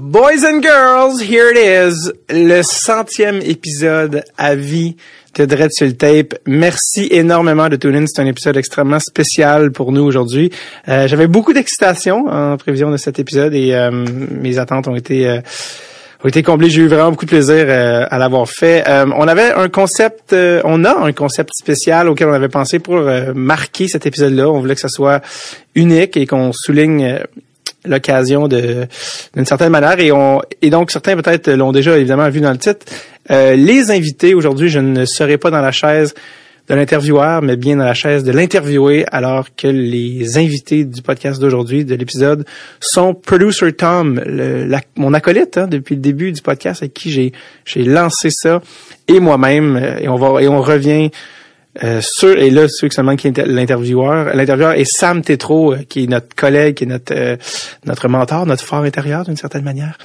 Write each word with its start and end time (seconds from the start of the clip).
Boys 0.00 0.42
and 0.42 0.62
girls, 0.62 1.20
here 1.20 1.50
it 1.50 1.58
is, 1.58 2.10
le 2.30 2.62
centième 2.62 3.42
épisode 3.42 4.24
à 4.38 4.54
vie 4.54 4.96
de 5.34 5.44
Dread 5.44 5.70
sur 5.70 5.94
tape. 5.94 6.34
Merci 6.46 7.08
énormément 7.10 7.68
de 7.68 7.76
tuner 7.76 8.02
C'est 8.06 8.22
un 8.22 8.26
épisode 8.26 8.56
extrêmement 8.56 9.00
spécial 9.00 9.70
pour 9.70 9.92
nous 9.92 10.02
aujourd'hui. 10.02 10.50
Euh, 10.88 11.06
J'avais 11.08 11.26
beaucoup 11.26 11.52
d'excitation 11.52 12.26
en 12.26 12.56
prévision 12.56 12.90
de 12.90 12.96
cet 12.96 13.18
épisode 13.18 13.52
et 13.52 13.74
euh, 13.74 13.90
mes 13.90 14.58
attentes 14.58 14.88
ont 14.88 14.96
été 14.96 15.28
euh, 15.28 15.40
ont 16.24 16.28
été 16.28 16.42
comblées. 16.42 16.70
J'ai 16.70 16.80
eu 16.80 16.88
vraiment 16.88 17.10
beaucoup 17.10 17.26
de 17.26 17.30
plaisir 17.30 17.66
euh, 17.68 18.06
à 18.10 18.16
l'avoir 18.16 18.48
fait. 18.48 18.84
Euh, 18.88 19.04
on 19.14 19.28
avait 19.28 19.52
un 19.52 19.68
concept, 19.68 20.34
on 20.64 20.86
a 20.86 21.04
un 21.04 21.12
concept 21.12 21.50
spécial 21.52 22.08
auquel 22.08 22.28
on 22.28 22.32
avait 22.32 22.48
pensé 22.48 22.78
pour 22.78 22.98
marquer 23.34 23.88
cet 23.88 24.06
épisode-là. 24.06 24.48
On 24.48 24.58
voulait 24.60 24.74
que 24.74 24.80
ça 24.80 24.88
soit 24.88 25.20
unique 25.74 26.16
et 26.16 26.26
qu'on 26.26 26.52
souligne 26.54 27.18
l'occasion 27.84 28.48
de 28.48 28.86
d'une 29.34 29.46
certaine 29.46 29.70
manière 29.70 29.98
et 29.98 30.12
on 30.12 30.40
et 30.60 30.70
donc 30.70 30.90
certains 30.90 31.16
peut-être 31.16 31.50
l'ont 31.50 31.72
déjà 31.72 31.98
évidemment 31.98 32.28
vu 32.30 32.40
dans 32.40 32.52
le 32.52 32.58
titre. 32.58 32.86
Euh, 33.30 33.54
les 33.54 33.90
invités 33.90 34.34
aujourd'hui, 34.34 34.68
je 34.68 34.80
ne 34.80 35.04
serai 35.04 35.38
pas 35.38 35.50
dans 35.50 35.60
la 35.60 35.72
chaise 35.72 36.14
de 36.68 36.74
l'intervieweur, 36.74 37.42
mais 37.42 37.56
bien 37.56 37.76
dans 37.76 37.84
la 37.84 37.94
chaise 37.94 38.22
de 38.22 38.30
l'interviewé, 38.30 39.04
alors 39.10 39.48
que 39.56 39.66
les 39.66 40.38
invités 40.38 40.84
du 40.84 41.02
podcast 41.02 41.40
d'aujourd'hui, 41.40 41.84
de 41.84 41.94
l'épisode, 41.94 42.44
sont 42.80 43.14
Producer 43.14 43.72
Tom, 43.72 44.20
le, 44.24 44.76
mon 44.96 45.12
acolyte 45.12 45.58
hein, 45.58 45.66
depuis 45.66 45.96
le 45.96 46.00
début 46.00 46.30
du 46.32 46.40
podcast 46.40 46.82
avec 46.82 46.94
qui 46.94 47.10
j'ai 47.10 47.32
j'ai 47.64 47.84
lancé 47.84 48.30
ça, 48.30 48.62
et 49.08 49.18
moi-même, 49.18 49.76
et 50.00 50.08
on 50.08 50.16
va 50.16 50.40
et 50.42 50.48
on 50.48 50.60
revient 50.60 51.10
euh, 51.82 52.00
et 52.36 52.50
là, 52.50 52.66
ceux 52.68 52.90
seulement 52.90 53.16
qui 53.16 53.28
est 53.28 53.38
l'intervieweur. 53.38 54.34
L'intervieweur 54.36 54.72
est 54.72 54.84
Sam 54.84 55.22
Tétro, 55.22 55.72
euh, 55.72 55.78
qui 55.88 56.04
est 56.04 56.06
notre 56.06 56.34
collègue, 56.34 56.74
qui 56.74 56.84
est 56.84 56.86
notre 56.86 57.14
euh, 57.14 57.36
notre 57.86 58.08
mentor, 58.08 58.44
notre 58.44 58.64
fort 58.64 58.82
intérieur 58.82 59.24
d'une 59.24 59.36
certaine 59.36 59.64
manière. 59.64 59.96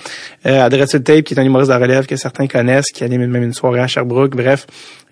Euh, 0.46 0.62
Adresse 0.62 0.92
Tape, 1.04 1.24
qui 1.24 1.34
est 1.34 1.40
un 1.40 1.44
humoriste 1.44 1.72
de 1.72 1.76
relève 1.76 2.06
que 2.06 2.16
certains 2.16 2.48
connaissent, 2.48 2.92
qui 2.92 3.04
anime 3.04 3.26
même 3.28 3.44
une 3.44 3.54
soirée 3.54 3.82
à 3.82 3.88
Sherbrooke, 3.88 4.36
bref. 4.36 4.66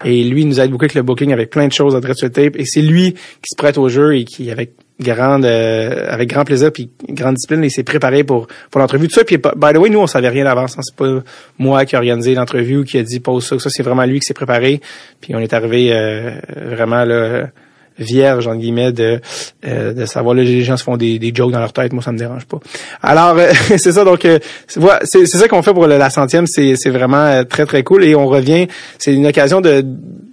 Et 0.06 0.24
lui, 0.24 0.42
il 0.42 0.48
nous 0.48 0.60
aide 0.62 0.72
beaucoup 0.72 0.86
avec 0.86 0.96
le 0.96 1.04
booking, 1.04 1.34
avec 1.34 1.50
plein 1.50 1.68
de 1.68 1.74
choses, 1.74 1.96
Adresse 1.96 2.20
Tape. 2.32 2.56
Et 2.56 2.66
c'est 2.66 2.82
lui 2.82 3.14
qui 3.14 3.50
se 3.50 3.56
prête 3.58 3.78
au 3.78 3.90
jeu 3.90 4.16
et 4.16 4.24
qui, 4.24 4.50
avec 4.50 4.72
grande 5.00 5.46
euh, 5.46 6.08
avec 6.10 6.30
grand 6.30 6.46
plaisir 6.46 6.72
puis 6.72 6.90
grande 7.10 7.36
discipline 7.36 7.64
il 7.64 7.72
s'est 7.72 7.84
préparé 7.84 8.24
pour 8.24 8.48
pour 8.72 8.80
l'entrevue. 8.80 9.08
Tout 9.08 9.16
ça 9.16 9.24
puis 9.24 9.38
by 9.38 9.74
the 9.74 9.78
way 9.78 9.90
nous 9.90 10.00
on 10.00 10.08
savait 10.08 10.30
rien 10.30 10.46
d'avance 10.46 10.78
hein. 10.78 10.82
c'est 10.84 10.96
pas 10.96 11.22
moi 11.60 11.86
qui 11.86 11.96
ai 11.96 11.98
organisé 11.98 12.34
l'entrevue 12.34 12.78
ou 12.78 12.84
qui 12.84 12.98
a 12.98 13.04
dit 13.04 13.20
pose 13.20 13.46
ça. 13.46 13.60
Ça 13.60 13.70
c'est 13.70 13.84
vraiment 13.84 14.06
lui 14.06 14.20
qui 14.20 14.26
s'est 14.26 14.34
préparé. 14.34 14.80
Puis 15.20 15.36
on 15.36 15.40
est 15.40 15.54
arrivé 15.54 15.90
euh, 15.92 16.32
vraiment 16.56 17.04
là 17.04 17.50
vierge 17.98 18.46
en 18.48 18.56
guillemets 18.58 18.92
de 18.92 19.22
euh, 19.66 19.94
de 19.94 20.06
savoir 20.06 20.36
là 20.36 20.44
les 20.44 20.64
gens 20.64 20.76
se 20.76 20.84
font 20.84 20.98
des, 20.98 21.18
des 21.18 21.34
jokes 21.34 21.52
dans 21.52 21.60
leur 21.60 21.74
tête. 21.74 21.92
Moi 21.92 22.02
ça 22.02 22.14
me 22.14 22.18
dérange 22.18 22.46
pas. 22.46 22.60
Alors 23.02 23.38
c'est 23.68 23.92
ça. 23.92 24.06
Donc 24.06 24.26
c'est 24.68 24.82
c'est 25.04 25.38
ça 25.38 25.48
qu'on 25.50 25.62
fait 25.62 25.74
pour 25.74 25.88
la 25.88 26.10
centième. 26.10 26.48
C'est 26.48 26.78
c'est 26.78 26.90
vraiment 26.90 27.44
très 27.44 27.66
très 27.66 27.84
cool. 27.84 28.06
Et 28.06 28.16
on 28.16 28.28
revient. 28.28 28.68
C'est 28.98 29.14
une 29.14 29.28
occasion 29.28 29.60
de 29.60 29.86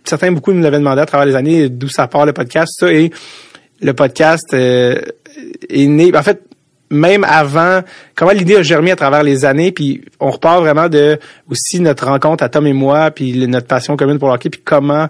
certains 0.04 0.30
beaucoup 0.30 0.52
nous 0.52 0.62
l'avaient 0.62 0.78
demandé 0.78 1.00
à 1.00 1.06
travers 1.06 1.26
les 1.26 1.36
années 1.36 1.68
d'où 1.68 1.88
ça 1.88 2.06
part 2.06 2.26
le 2.26 2.32
podcast 2.32 2.72
ça. 2.78 2.92
Et 2.92 3.10
le 3.82 3.92
podcast 3.94 4.54
euh, 4.54 5.00
est 5.68 5.86
né. 5.86 6.12
En 6.14 6.22
fait, 6.22 6.42
même 6.90 7.24
avant, 7.24 7.80
comment 8.14 8.32
l'idée 8.32 8.56
a 8.56 8.62
germé 8.62 8.90
à 8.90 8.96
travers 8.96 9.22
les 9.22 9.44
années, 9.44 9.72
puis 9.72 10.02
on 10.20 10.30
repart 10.30 10.60
vraiment 10.60 10.88
de 10.88 11.18
aussi 11.50 11.80
notre 11.80 12.06
rencontre 12.06 12.44
à 12.44 12.48
Tom 12.48 12.66
et 12.66 12.72
moi, 12.72 13.10
puis 13.10 13.46
notre 13.48 13.66
passion 13.66 13.96
commune 13.96 14.18
pour 14.18 14.28
le 14.28 14.34
hockey, 14.34 14.50
puis 14.50 14.60
comment 14.62 15.08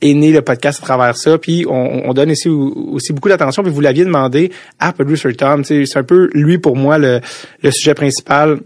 est 0.00 0.14
né 0.14 0.32
le 0.32 0.40
podcast 0.40 0.82
à 0.82 0.86
travers 0.86 1.16
ça, 1.16 1.36
puis 1.36 1.66
on, 1.68 2.14
donne 2.14 2.30
aussi, 2.30 2.48
aussi 2.48 3.12
beaucoup 3.12 3.28
d'attention, 3.28 3.62
puis 3.62 3.70
vous 3.70 3.82
l'aviez 3.82 4.06
demandé 4.06 4.50
à 4.78 4.94
Producer 4.94 5.34
Tom, 5.34 5.62
c'est 5.62 5.84
un 5.94 6.04
peu 6.04 6.30
lui 6.32 6.56
pour 6.56 6.74
moi 6.74 6.96
le, 6.96 7.20
le 7.62 7.70
sujet 7.70 7.92
principal 7.92 8.60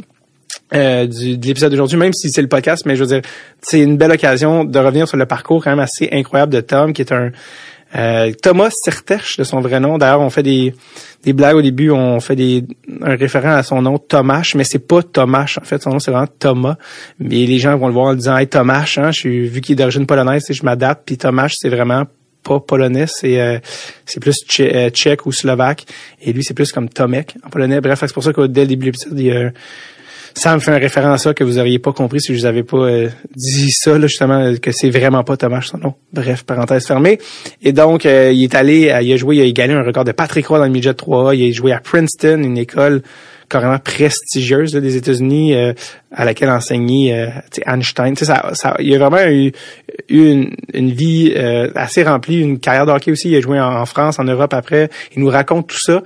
euh, 0.73 1.07
du, 1.07 1.37
de 1.37 1.47
l'épisode 1.47 1.73
d'aujourd'hui, 1.73 1.99
même 1.99 2.13
si 2.13 2.31
c'est 2.31 2.43
le 2.43 2.49
podcast, 2.49 2.87
mais 2.87 2.95
je 2.95 3.03
veux 3.03 3.09
dire, 3.09 3.23
c'est 3.63 3.81
une 3.81 3.97
belle 3.97 4.13
occasion 4.13 4.65
de 4.65 4.79
revenir 4.79 5.09
sur 5.09 5.17
le 5.17 5.27
parcours 5.27 5.63
quand 5.65 5.71
même 5.71 5.81
assez 5.81 6.09
incroyable 6.13 6.53
de 6.53 6.61
Tom, 6.61 6.93
qui 6.93 7.03
est 7.03 7.13
un 7.13 7.31
euh, 7.97 8.33
Thomas 8.43 8.71
Sertech 8.71 9.37
de 9.39 9.45
son 9.45 9.61
vrai 9.61 9.81
nom. 9.81 9.99
D'ailleurs, 9.99 10.21
on 10.21 10.31
fait 10.31 10.43
des, 10.43 10.75
des 11.23 11.33
blagues 11.33 11.57
au 11.57 11.63
début, 11.63 11.91
on 11.91 12.21
fait 12.21 12.37
des 12.37 12.65
un 13.03 13.17
référent 13.17 13.55
à 13.55 13.63
son 13.63 13.83
nom 13.83 13.99
Thomas, 13.99 14.51
mais 14.55 14.65
c'est 14.65 14.81
pas 14.81 15.03
Thomas 15.03 15.57
en 15.61 15.65
fait, 15.65 15.83
son 15.83 15.91
nom 15.91 15.99
c'est 15.99 16.11
vraiment 16.11 16.27
Thomas. 16.39 16.77
Mais 17.19 17.47
les 17.47 17.59
gens 17.59 17.77
vont 17.77 17.87
le 17.87 17.93
voir 17.93 18.07
en 18.07 18.15
disant 18.15 18.37
hey 18.37 18.49
Thomas, 18.49 18.93
hein, 18.97 19.11
je 19.11 19.21
suis 19.21 19.49
vu 19.49 19.61
qu'il 19.61 19.75
est 19.75 19.77
d'origine 19.77 20.07
polonaise, 20.07 20.47
je 20.51 20.63
m'adapte. 20.65 21.03
Puis 21.07 21.19
Thomas, 21.19 21.49
c'est 21.51 21.69
vraiment 21.69 22.05
pas 22.45 22.61
polonais, 22.61 23.07
c'est 23.07 23.41
euh, 23.41 23.59
plus 24.21 24.45
euh, 24.61 24.91
tchèque 24.91 25.27
ou 25.27 25.33
slovaque. 25.33 25.87
Et 26.21 26.33
lui, 26.33 26.45
c'est 26.45 26.55
plus 26.55 26.71
comme 26.71 26.89
Tomek 26.89 27.35
en 27.43 27.49
polonais. 27.49 27.81
Bref, 27.81 28.01
c'est 28.01 28.13
pour 28.13 28.23
ça 28.23 28.33
que 28.33 28.47
dès 28.47 28.63
le 28.63 28.67
début 28.69 28.87
de 28.87 28.93
l'épisode, 28.93 29.19
il 29.19 29.27
y 29.27 29.33
a 29.33 29.51
ça 30.35 30.55
me 30.55 30.61
fait 30.61 30.73
un 30.73 30.79
référent 30.79 31.13
à 31.13 31.19
ça 31.19 31.33
que 31.33 31.45
vous 31.45 31.59
auriez 31.59 31.79
pas 31.79 31.93
compris 31.93 32.21
si 32.21 32.35
je 32.35 32.41
vous 32.41 32.47
avais 32.47 32.63
pas 32.63 32.79
euh, 32.79 33.09
dit 33.37 33.71
ça 33.71 33.97
là, 33.99 34.07
justement 34.07 34.55
que 34.61 34.73
c'est 34.73 34.91
vraiment 34.91 35.23
pas 35.23 35.37
Thomas 35.37 35.61
son 35.63 35.79
nom. 35.79 35.95
Bref, 36.13 36.43
parenthèse 36.43 36.87
fermée. 36.87 37.19
Et 37.63 37.73
donc 37.73 38.05
euh, 38.05 38.33
il 38.33 38.43
est 38.43 38.55
allé, 38.55 38.93
il 39.03 39.13
a 39.13 39.17
joué, 39.17 39.37
il 39.37 39.49
a 39.49 39.53
gagné 39.53 39.75
un 39.75 39.83
record 39.83 40.05
de 40.05 40.13
Patrick 40.13 40.47
Roy 40.47 40.59
dans 40.59 40.65
le 40.65 40.71
midget 40.71 40.95
3 40.95 41.35
il 41.35 41.51
a 41.51 41.53
joué 41.53 41.73
à 41.73 41.79
Princeton, 41.79 42.43
une 42.43 42.59
école 42.59 43.03
carrément 43.49 43.79
prestigieuse 43.79 44.73
des 44.73 44.97
États-Unis 44.97 45.55
euh, 45.55 45.73
à 46.11 46.25
laquelle 46.25 46.51
enseignait 46.51 47.31
Einstein. 47.67 48.17
Ça, 48.17 48.51
ça, 48.55 48.75
il 48.81 48.93
a 48.95 48.99
vraiment 48.99 49.31
eu, 49.31 49.53
une, 50.09 50.57
une, 50.73 50.91
vie 50.91 51.35
assez 51.75 52.03
remplie, 52.03 52.41
une 52.41 52.59
carrière 52.59 52.87
de 52.87 52.93
hockey 52.93 53.13
aussi. 53.13 53.29
Il 53.31 53.37
a 53.37 53.41
joué 53.41 53.61
en, 53.61 53.85
France, 53.85 54.19
en 54.19 54.25
Europe 54.25 54.55
après. 54.55 54.89
Il 55.15 55.23
nous 55.23 55.29
raconte 55.29 55.69
tout 55.69 55.81
ça. 55.81 56.03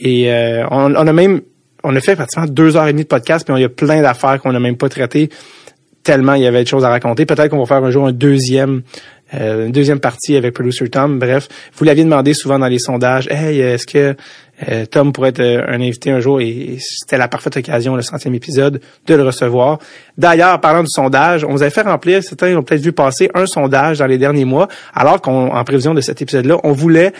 Et 0.00 0.30
on, 0.70 0.94
on, 0.94 1.06
a 1.06 1.12
même 1.12 1.40
on 1.84 1.94
a 1.94 2.00
fait 2.00 2.16
pratiquement 2.16 2.46
deux 2.46 2.76
heures 2.76 2.86
et 2.86 2.92
demie 2.92 3.02
de 3.02 3.08
podcast, 3.08 3.46
puis 3.46 3.54
il 3.56 3.62
y 3.62 3.64
a 3.64 3.68
plein 3.68 4.02
d'affaires 4.02 4.40
qu'on 4.40 4.52
n'a 4.52 4.60
même 4.60 4.76
pas 4.76 4.88
traitées, 4.88 5.30
tellement 6.02 6.34
il 6.34 6.42
y 6.42 6.46
avait 6.46 6.62
de 6.62 6.68
choses 6.68 6.84
à 6.84 6.88
raconter. 6.88 7.26
Peut-être 7.26 7.48
qu'on 7.48 7.60
va 7.60 7.66
faire 7.66 7.84
un 7.84 7.90
jour 7.90 8.06
un 8.06 8.12
deuxième 8.12 8.82
euh, 9.34 9.66
une 9.66 9.72
deuxième 9.72 10.00
partie 10.00 10.36
avec 10.36 10.52
Producer 10.52 10.88
Tom. 10.90 11.18
Bref, 11.18 11.48
vous 11.74 11.84
l'aviez 11.84 12.04
demandé 12.04 12.34
souvent 12.34 12.58
dans 12.58 12.66
les 12.66 12.78
sondages. 12.78 13.28
Hey, 13.30 13.60
est-ce 13.60 13.86
que 13.86 14.14
euh, 14.68 14.84
Tom 14.86 15.12
pourrait 15.12 15.30
être 15.30 15.40
euh, 15.40 15.64
un 15.66 15.80
invité 15.80 16.10
un 16.10 16.20
jour 16.20 16.40
et 16.40 16.76
c'était 16.80 17.16
la 17.16 17.28
parfaite 17.28 17.56
occasion, 17.56 17.96
le 17.96 18.02
centième 18.02 18.34
épisode, 18.34 18.80
de 19.06 19.14
le 19.14 19.22
recevoir. 19.22 19.78
D'ailleurs, 20.18 20.60
parlant 20.60 20.82
du 20.82 20.90
sondage, 20.90 21.44
on 21.44 21.52
vous 21.52 21.62
avait 21.62 21.70
fait 21.70 21.82
remplir, 21.82 22.22
certains 22.22 22.54
ont 22.56 22.62
peut-être 22.62 22.82
vu 22.82 22.92
passer 22.92 23.30
un 23.34 23.46
sondage 23.46 23.98
dans 23.98 24.06
les 24.06 24.18
derniers 24.18 24.44
mois, 24.44 24.68
alors 24.94 25.20
qu'en 25.20 25.64
prévision 25.64 25.94
de 25.94 26.00
cet 26.00 26.20
épisode-là, 26.20 26.58
on 26.62 26.72
voulait 26.72 27.12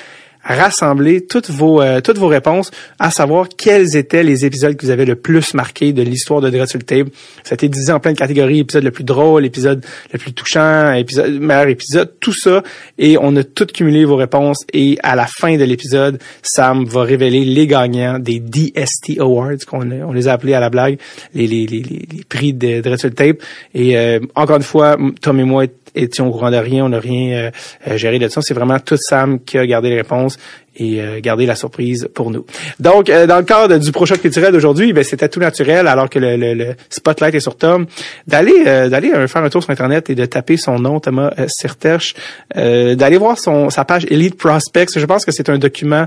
rassembler 0.45 1.25
toutes 1.25 1.51
vos 1.51 1.81
euh, 1.81 2.01
toutes 2.01 2.19
vos 2.19 2.29
réponses, 2.29 2.71
à 2.99 3.11
savoir 3.11 3.49
quels 3.49 3.97
étaient 3.97 4.23
les 4.23 4.45
épisodes 4.45 4.77
que 4.77 4.85
vous 4.85 4.91
avez 4.91 5.05
le 5.05 5.17
plus 5.17 5.55
marqué 5.55 5.93
de 5.93 6.03
l'histoire 6.03 6.41
de 6.41 6.51
Dread 6.51 6.85
Table. 6.85 7.11
Ça 7.45 7.53
a 7.53 7.55
été 7.55 7.69
divisé 7.69 7.93
en 7.93 8.01
plein 8.01 8.13
de 8.13 8.19
catégories, 8.19 8.61
épisode 8.61 8.85
le 8.85 8.91
plus 8.91 9.05
drôle, 9.05 9.45
épisode 9.45 9.85
le 10.13 10.19
plus 10.19 10.33
touchant, 10.33 10.93
épisode 10.93 11.33
meilleur 11.41 11.69
épisode, 11.69 12.13
tout 12.21 12.33
ça. 12.33 12.63
Et 12.99 13.17
on 13.21 13.35
a 13.37 13.45
tout 13.45 13.67
cumulé 13.67 14.05
vos 14.05 14.17
réponses. 14.17 14.65
Et 14.73 14.99
à 15.03 15.17
la 15.17 15.27
fin 15.27 15.57
de 15.57 15.65
l'épisode, 15.65 16.19
Sam 16.43 16.85
va 16.85 17.03
révéler 17.03 17.45
les 17.45 17.67
gagnants 17.67 18.19
des 18.19 18.41
DST 18.41 19.19
Awards, 19.21 19.65
qu'on 19.67 19.91
on 19.91 20.13
les 20.13 20.29
a 20.29 20.33
appelés 20.33 20.55
à 20.55 20.61
la 20.61 20.71
blague, 20.71 20.99
les, 21.35 21.47
les, 21.47 21.67
les, 21.67 21.83
les 21.83 22.25
prix 22.29 22.53
de 22.53 22.81
Dread 22.81 22.99
sur 22.99 23.09
le 23.09 23.15
Tape. 23.15 23.39
Et 23.75 23.97
euh, 23.97 24.21
encore 24.35 24.57
une 24.57 24.63
fois, 24.63 24.97
Tom 25.21 25.39
et 25.41 25.45
moi 25.45 25.67
étions 25.95 26.29
au 26.29 26.33
courant 26.33 26.51
de 26.51 26.57
rien, 26.57 26.85
on 26.85 26.91
n'a 26.91 27.01
rien 27.01 27.37
euh, 27.37 27.51
euh, 27.89 27.97
géré 27.97 28.19
de 28.19 28.29
ça. 28.29 28.41
C'est 28.43 28.55
vraiment 28.55 28.79
tout 28.79 28.97
Sam 28.97 29.41
qui 29.41 29.59
a 29.59 29.67
gardé 29.67 29.91
les 29.91 29.97
réponses 29.97 30.39
et 30.75 31.03
euh, 31.03 31.21
gardé 31.21 31.45
la 31.45 31.55
surprise 31.55 32.09
pour 32.15 32.31
nous. 32.31 32.47
Donc, 32.81 33.07
dans 33.07 33.37
le 33.37 33.43
cadre 33.45 33.77
du 33.77 33.93
prochain 33.93 34.17
culturel 34.17 34.53
d'aujourd'hui, 34.53 34.93
ben, 34.93 35.05
c'était 35.05 35.29
tout 35.29 35.41
naturel, 35.41 35.87
alors 35.87 36.09
que 36.09 36.19
le, 36.19 36.37
le, 36.37 36.55
le, 36.55 36.75
spotlight 36.89 37.35
est 37.35 37.41
sur 37.41 37.57
Tom, 37.57 37.87
d'aller 38.27 38.65
d'aller 38.65 39.11
faire 39.29 39.45
un 39.45 39.51
tour 39.51 39.63
sur 39.63 39.71
Internet 39.71 40.09
et 40.09 40.15
de 40.15 40.25
taper 40.25 40.57
son 40.57 40.79
nom, 40.79 40.99
Thomas 40.99 41.33
Serterche, 41.49 42.15
d'aller 42.55 43.19
voir 43.19 43.39
son 43.39 43.69
sa 43.69 43.85
page 43.85 44.07
Elite 44.09 44.37
Prospects. 44.37 44.99
Je 44.99 45.05
pense 45.05 45.27
que 45.27 45.33
c'est 45.33 45.51
un 45.51 45.59
document 45.59 46.07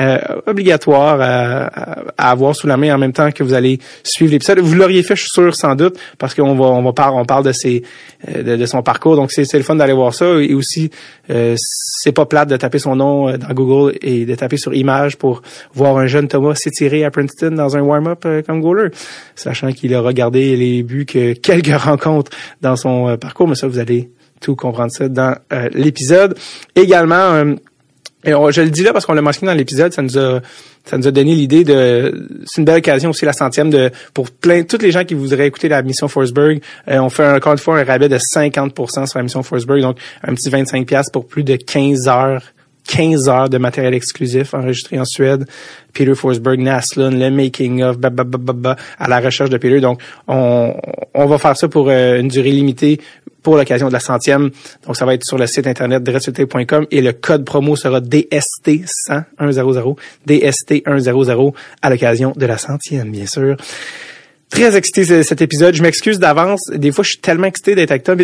euh, 0.00 0.18
obligatoire 0.46 1.20
à, 1.20 2.30
avoir 2.30 2.56
sous 2.56 2.66
la 2.66 2.76
main 2.76 2.94
en 2.94 2.98
même 2.98 3.12
temps 3.12 3.30
que 3.32 3.42
vous 3.42 3.52
allez 3.52 3.78
suivre 4.02 4.32
l'épisode. 4.32 4.58
Vous 4.60 4.74
l'auriez 4.74 5.02
fait, 5.02 5.14
je 5.14 5.22
suis 5.22 5.30
sûr, 5.30 5.54
sans 5.54 5.74
doute, 5.74 5.98
parce 6.18 6.34
qu'on 6.34 6.54
va 6.54 6.64
on 6.64 6.82
va 6.82 6.92
par, 6.92 7.14
on 7.16 7.24
parle 7.24 7.44
de 7.44 7.52
ses 7.52 7.82
euh, 8.28 8.56
de, 8.56 8.66
son 8.66 8.82
parcours. 8.82 9.16
Donc 9.16 9.30
c'est 9.30 9.52
le 9.52 9.62
fun 9.62 9.76
d'aller 9.76 9.92
voir 9.92 10.14
ça 10.14 10.40
et 10.40 10.54
aussi 10.54 10.90
euh, 11.28 11.54
c'est 11.58 12.12
pas 12.12 12.24
plate 12.24 12.48
de 12.48 12.56
taper 12.56 12.78
son 12.78 12.96
nom 12.96 13.36
dans 13.36 13.52
Google 13.52 13.98
et 14.00 14.24
de 14.24 14.34
taper 14.34 14.56
sur 14.56 14.72
image 14.74 15.16
pour 15.16 15.42
voir 15.74 15.98
un 15.98 16.06
jeune 16.06 16.28
Thomas 16.28 16.54
s'étirer 16.54 17.04
à 17.04 17.10
Princeton 17.10 17.50
dans 17.50 17.76
un 17.76 17.80
warm-up 17.80 18.26
comme 18.46 18.60
goaler, 18.60 18.88
sachant 19.34 19.72
qu'il 19.72 19.94
a 19.94 20.00
regardé 20.00 20.56
les 20.56 20.82
buts 20.82 21.06
que 21.06 21.32
quelques 21.40 21.76
rencontres 21.78 22.30
dans 22.62 22.76
son 22.76 23.16
parcours. 23.18 23.48
Mais 23.48 23.54
ça, 23.54 23.66
vous 23.66 23.78
allez 23.78 24.10
tout 24.40 24.56
comprendre 24.56 24.90
ça 24.90 25.08
dans 25.08 25.36
l'épisode. 25.74 26.38
Également 26.74 27.56
et 28.24 28.32
je 28.32 28.60
le 28.60 28.70
dis 28.70 28.82
là 28.82 28.92
parce 28.92 29.06
qu'on 29.06 29.14
l'a 29.14 29.22
mentionné 29.22 29.52
dans 29.52 29.56
l'épisode, 29.56 29.92
ça 29.92 30.02
nous 30.02 30.18
a 30.18 30.40
ça 30.84 30.98
nous 30.98 31.06
a 31.06 31.10
donné 31.10 31.34
l'idée 31.34 31.64
de 31.64 32.28
c'est 32.46 32.60
une 32.60 32.64
belle 32.64 32.78
occasion 32.78 33.10
aussi 33.10 33.24
la 33.24 33.32
centième 33.32 33.70
de 33.70 33.90
pour 34.14 34.30
plein 34.30 34.62
toutes 34.62 34.82
les 34.82 34.90
gens 34.90 35.04
qui 35.04 35.14
voudraient 35.14 35.46
écouter 35.46 35.68
la 35.68 35.82
mission 35.82 36.08
Forsberg, 36.08 36.60
euh, 36.88 36.98
on 36.98 37.10
fait 37.10 37.28
encore 37.28 37.52
une 37.52 37.58
fois 37.58 37.78
un 37.78 37.84
rabais 37.84 38.08
de 38.08 38.18
50% 38.18 39.06
sur 39.06 39.18
la 39.18 39.22
mission 39.22 39.42
Forsberg 39.42 39.80
donc 39.80 39.98
un 40.22 40.34
petit 40.34 40.50
25 40.50 40.86
pièces 40.86 41.10
pour 41.10 41.26
plus 41.26 41.44
de 41.44 41.56
15 41.56 42.08
heures 42.08 42.42
15 42.90 43.28
heures 43.28 43.48
de 43.48 43.58
matériel 43.58 43.94
exclusif 43.94 44.52
enregistré 44.52 44.98
en 44.98 45.04
Suède. 45.04 45.46
Peter 45.92 46.14
Forsberg, 46.14 46.58
Naslund, 46.58 47.16
le 47.16 47.30
making 47.30 47.82
of, 47.82 47.98
bah, 47.98 48.10
bah, 48.10 48.24
bah, 48.24 48.76
à 48.98 49.08
la 49.08 49.20
recherche 49.20 49.48
de 49.48 49.58
Peter. 49.58 49.80
Donc, 49.80 50.00
on, 50.26 50.74
on 51.14 51.26
va 51.26 51.38
faire 51.38 51.56
ça 51.56 51.68
pour 51.68 51.88
euh, 51.88 52.18
une 52.18 52.26
durée 52.28 52.50
limitée 52.50 53.00
pour 53.42 53.56
l'occasion 53.56 53.88
de 53.88 53.92
la 53.92 54.00
centième. 54.00 54.50
Donc, 54.86 54.96
ça 54.96 55.06
va 55.06 55.14
être 55.14 55.24
sur 55.24 55.38
le 55.38 55.46
site 55.46 55.68
internet 55.68 56.02
dreadsultape.com 56.02 56.86
et 56.90 57.00
le 57.00 57.12
code 57.12 57.44
promo 57.44 57.76
sera 57.76 58.00
DST100, 58.00 58.84
100, 58.86 59.96
DST100 60.26 61.52
à 61.82 61.90
l'occasion 61.90 62.32
de 62.36 62.46
la 62.46 62.58
centième, 62.58 63.12
bien 63.12 63.26
sûr. 63.26 63.56
Très 64.50 64.76
excité 64.76 65.22
cet 65.22 65.42
épisode. 65.42 65.76
Je 65.76 65.82
m'excuse 65.82 66.18
d'avance. 66.18 66.62
Des 66.74 66.90
fois, 66.90 67.04
je 67.04 67.10
suis 67.10 67.20
tellement 67.20 67.46
excité 67.46 67.76
d'être 67.76 67.92
avec 67.92 68.02
toi 68.02 68.16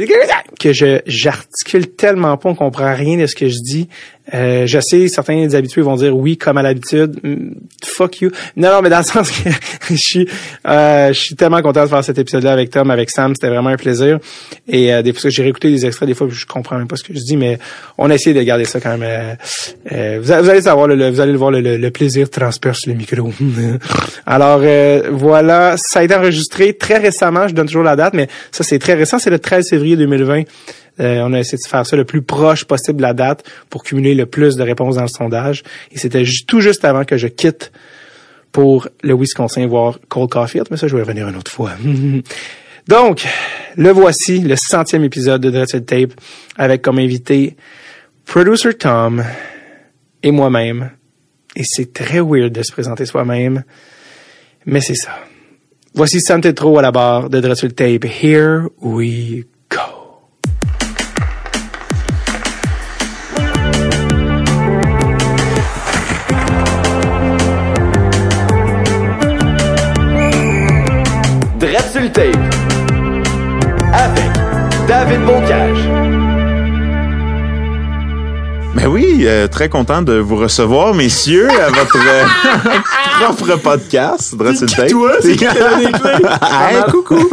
que 0.59 0.73
je 0.73 1.01
j'articule 1.07 1.89
tellement 1.89 2.37
pas, 2.37 2.49
on 2.49 2.55
comprend 2.55 2.93
rien 2.95 3.17
de 3.17 3.27
ce 3.27 3.37
que 3.37 3.49
je 3.49 3.61
dis. 3.63 3.89
Euh, 4.34 4.67
je 4.67 4.78
sais, 4.81 5.08
certains 5.08 5.46
des 5.46 5.55
habitués 5.55 5.82
vont 5.82 5.96
dire 5.96 6.17
oui, 6.17 6.37
comme 6.37 6.58
à 6.58 6.62
l'habitude. 6.62 7.19
Mm, 7.23 7.55
fuck 7.84 8.20
you. 8.20 8.31
Non, 8.56 8.70
non, 8.70 8.82
mais 8.82 8.90
dans 8.90 8.99
le 8.99 9.05
sens 9.05 9.31
que 9.31 9.50
je 9.90 9.96
suis, 9.96 10.28
euh, 10.67 11.08
je 11.12 11.20
suis 11.20 11.34
tellement 11.37 11.62
content 11.62 11.84
de 11.84 11.88
faire 11.88 12.05
cet 12.05 12.19
épisode-là 12.19 12.52
avec 12.52 12.70
Tom, 12.70 12.90
avec 12.90 13.11
Sam. 13.11 13.34
C'était 13.34 13.49
vraiment 13.49 13.70
un 13.70 13.76
plaisir. 13.76 14.19
Et 14.69 14.93
euh, 14.93 15.02
des 15.02 15.12
fois, 15.12 15.31
j'ai 15.31 15.43
réécouté 15.43 15.70
des 15.70 15.87
extraits. 15.87 16.08
Des 16.08 16.14
fois, 16.14 16.26
je 16.31 16.46
comprends 16.46 16.76
même 16.78 16.88
pas 16.88 16.96
ce 16.96 17.05
que 17.05 17.14
je 17.14 17.20
dis, 17.20 17.37
mais 17.37 17.58
on 17.99 18.11
a 18.11 18.14
essayé 18.14 18.34
de 18.34 18.43
garder 18.43 18.64
ça 18.64 18.81
quand 18.81 18.96
même. 18.96 19.02
Euh, 19.02 19.34
euh 19.93 20.19
vous, 20.20 20.32
allez 20.32 20.62
savoir, 20.62 20.88
le, 20.88 21.11
vous 21.11 21.20
allez 21.20 21.32
le 21.32 21.38
voir, 21.38 21.50
le, 21.50 21.61
le, 21.61 21.90
plaisir 21.90 22.29
transperce 22.31 22.87
le 22.87 22.94
micro. 22.94 23.32
Alors 24.26 24.61
euh, 24.62 25.02
voilà, 25.11 25.76
ça 25.79 26.00
a 26.00 26.02
été 26.02 26.14
enregistré 26.14 26.75
très 26.75 26.99
récemment. 26.99 27.49
Je 27.49 27.55
donne 27.55 27.67
toujours 27.67 27.82
la 27.82 27.96
date, 27.96 28.14
mais 28.14 28.29
ça 28.50 28.64
c'est 28.64 28.79
très 28.79 28.94
récent. 28.94 29.19
C'est 29.19 29.31
le 29.31 29.38
13 29.38 29.69
février 29.70 29.96
2020. 29.96 30.43
Euh, 31.00 31.20
on 31.25 31.32
a 31.32 31.40
essayé 31.40 31.58
de 31.62 31.69
faire 31.69 31.87
ça 31.87 31.96
le 31.96 32.04
plus 32.04 32.22
proche 32.22 32.64
possible 32.64 32.98
de 32.98 33.02
la 33.02 33.12
date 33.12 33.44
pour 33.69 33.82
cumuler 33.82 34.14
le 34.14 34.26
plus 34.26 34.56
de 34.56 34.62
réponses 34.62 34.96
dans 34.96 35.02
le 35.02 35.08
sondage. 35.08 35.62
Et 35.93 35.98
c'était 35.98 36.25
tout 36.46 36.60
juste 36.60 36.84
avant 36.84 37.04
que 37.04 37.16
je 37.16 37.26
quitte 37.26 37.72
pour 38.52 38.88
le 39.02 39.14
Wisconsin 39.14 39.66
voir 39.66 39.98
Cole 40.08 40.28
Caulfield, 40.28 40.69
mais 40.70 40.76
ça, 40.76 40.88
je 40.88 40.96
vais 40.96 41.02
revenir 41.02 41.28
une 41.28 41.37
autre 41.37 41.50
fois. 41.50 41.72
Donc, 42.88 43.26
le 43.76 43.90
voici, 43.90 44.38
le 44.38 44.54
centième 44.56 45.04
épisode 45.04 45.43
de 45.43 45.50
Dreadful 45.50 45.84
Tape, 45.84 46.12
avec 46.56 46.82
comme 46.82 46.98
invité 46.98 47.56
Producer 48.25 48.75
Tom 48.75 49.25
et 50.22 50.31
moi-même. 50.31 50.90
Et 51.54 51.64
c'est 51.64 51.93
très 51.93 52.20
weird 52.20 52.52
de 52.52 52.62
se 52.62 52.72
présenter 52.72 53.06
soi-même, 53.06 53.64
mais 54.66 54.81
c'est 54.81 54.94
ça. 54.94 55.19
Voici 55.94 56.20
Sam 56.20 56.40
Tetro 56.40 56.78
à 56.78 56.82
la 56.82 56.93
barre 56.93 57.31
de 57.31 57.40
Dreadful 57.40 57.72
Tape. 57.72 58.04
Here 58.04 58.69
we 58.81 59.44
avec 73.93 74.31
David 74.87 75.25
Bocage. 75.25 75.79
Ben 78.76 78.87
oui, 78.87 79.25
euh, 79.26 79.49
très 79.49 79.69
content 79.69 80.03
de 80.03 80.12
vous 80.14 80.37
recevoir, 80.37 80.94
messieurs, 80.94 81.49
à 81.50 81.69
votre 81.70 81.97
euh, 81.97 82.25
propre 83.20 83.56
podcast. 83.56 84.37
C'est 84.55 84.67
qui 84.67 84.93
toi? 84.93 85.12
C'est 85.20 85.37
qui 85.37 85.44
hey, 85.44 86.82
coucou! 86.91 87.29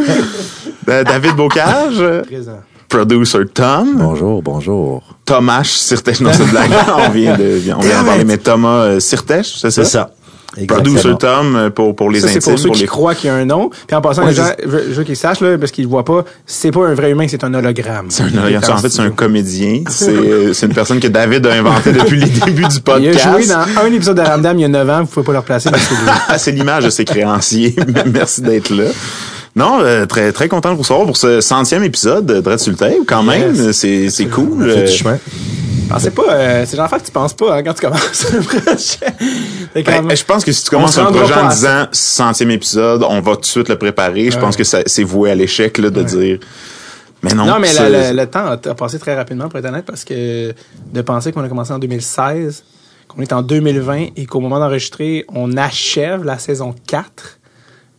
Euh, 0.90 1.04
David 1.04 1.36
Bocage. 1.36 2.24
Présent. 2.26 2.62
Producer 2.90 3.46
Tom. 3.54 3.98
Bonjour, 3.98 4.42
bonjour. 4.42 5.04
Thomas 5.24 5.66
Sirtech. 5.66 6.20
Non, 6.22 6.32
c'est 6.34 6.50
blague. 6.50 6.72
on 6.98 7.10
vient 7.10 7.38
de, 7.38 7.62
on 7.76 7.80
vient 7.80 8.02
de 8.02 8.06
parler, 8.08 8.24
mais 8.24 8.38
Thomas 8.38 9.00
Sirtech, 9.00 9.46
c'est 9.46 9.70
ça? 9.70 9.84
C'est 9.84 9.90
ça. 9.90 10.10
Producer 10.68 11.14
Tom 11.20 11.56
euh, 11.56 11.70
pour, 11.70 11.96
pour 11.96 12.12
les 12.12 12.22
ça, 12.22 12.28
intimes. 12.28 12.42
Pour 12.42 12.60
ceux 12.60 12.70
qui 12.70 12.86
croient 12.86 13.16
qu'il 13.16 13.28
y 13.28 13.32
a 13.32 13.36
un 13.36 13.46
nom. 13.46 13.70
Puis 13.88 13.96
en 13.96 14.02
passant, 14.02 14.26
les 14.26 14.34
gens, 14.34 14.46
je, 14.62 14.68
veux 14.68 15.04
qu'ils 15.04 15.16
sachent, 15.16 15.42
là, 15.42 15.58
parce 15.58 15.72
qu'ils 15.72 15.86
ne 15.86 15.90
voient 15.90 16.06
pas, 16.06 16.26
c'est 16.46 16.72
pas 16.72 16.88
un 16.88 16.94
vrai 16.94 17.12
humain, 17.12 17.26
c'est 17.28 17.44
un 17.44 17.54
hologramme. 17.54 18.08
C'est 18.10 18.24
un 18.24 18.38
hologramme. 18.38 18.78
En 18.78 18.78
fait, 18.78 18.90
c'est 18.90 19.02
un 19.02 19.12
comédien. 19.12 19.84
C'est, 19.90 20.54
c'est 20.54 20.66
une 20.66 20.74
personne 20.74 21.00
que 21.00 21.08
David 21.08 21.46
a 21.46 21.54
inventée 21.54 21.92
depuis 21.92 22.18
les 22.18 22.30
débuts 22.46 22.68
du 22.68 22.82
podcast. 22.82 23.20
Il 23.24 23.30
a 23.30 23.32
joué 23.32 23.48
dans 23.48 23.82
un 23.82 23.94
épisode 23.94 24.18
de 24.18 24.22
Ramdam 24.22 24.58
il 24.58 24.62
y 24.62 24.66
a 24.66 24.70
9 24.70 24.90
ans, 24.90 25.02
vous 25.02 25.08
pouvez 25.08 25.26
pas 25.26 25.32
le 25.34 25.38
replacer. 25.40 25.70
c'est 26.38 26.52
l'image 26.52 26.86
de 26.86 26.90
ses 26.90 27.06
créanciers. 27.06 27.76
Merci 28.12 28.42
d'être 28.42 28.70
là. 28.70 28.86
Non, 29.56 29.80
euh, 29.82 30.06
très 30.06 30.32
très 30.32 30.48
content 30.48 30.72
de 30.72 30.76
vous 30.76 30.82
recevoir 30.82 31.06
pour 31.06 31.18
ce 31.18 31.40
centième 31.40 31.84
épisode 31.84 32.26
de 32.26 32.40
Dread 32.40 32.60
quand 33.06 33.24
même. 33.24 33.72
C'est 33.72 34.10
c'est 34.10 34.26
cool. 34.26 34.72
C'est 34.74 34.84
du 34.86 34.92
chemin. 34.92 35.18
Ah, 35.90 36.00
c'est 36.00 36.12
pas, 36.12 36.34
euh, 36.34 36.66
c'est 36.66 36.78
genre 36.78 36.90
que 36.90 37.04
tu 37.04 37.12
penses 37.12 37.34
pas 37.34 37.56
hein, 37.56 37.64
quand 37.64 37.74
tu 37.74 37.82
commences 37.82 38.34
un 38.34 38.42
projet. 38.42 39.84
Ben, 39.86 40.16
je 40.16 40.24
pense 40.24 40.44
que 40.44 40.52
si 40.52 40.64
tu 40.64 40.70
commences 40.70 40.98
un 40.98 41.06
projet 41.06 41.34
en 41.34 41.50
disant 41.50 41.88
centième 41.92 42.52
épisode, 42.52 43.04
on 43.04 43.22
va 43.22 43.36
tout 43.36 43.42
de 43.42 43.46
suite 43.46 43.70
le 43.70 43.78
préparer. 43.78 44.32
Je 44.32 44.40
pense 44.40 44.56
que 44.56 44.64
c'est 44.64 45.04
voué 45.04 45.32
à 45.32 45.36
l'échec 45.36 45.78
là, 45.78 45.90
de 45.90 46.04
dire. 46.04 46.40
Mais 47.22 47.34
non. 47.34 47.46
Non, 47.46 47.60
mais 47.60 47.72
le, 47.74 48.16
le, 48.16 48.26
temps 48.28 48.46
a, 48.46 48.58
passé 48.58 49.00
très 49.00 49.16
rapidement 49.16 49.48
pour 49.48 49.58
être 49.58 49.66
honnête 49.66 49.86
parce 49.86 50.04
que 50.04 50.54
de 50.94 51.02
penser 51.02 51.32
qu'on 51.32 51.44
a 51.44 51.48
commencé 51.48 51.72
en 51.72 51.80
2016, 51.80 52.64
qu'on 53.08 53.22
est 53.22 53.32
en 53.32 53.42
2020 53.42 54.08
et 54.18 54.26
qu'au 54.26 54.42
moment 54.42 54.60
d'enregistrer, 54.60 55.24
on 55.30 55.56
achève 55.56 56.26
la 56.26 56.38
saison 56.38 56.76
4. 56.88 57.40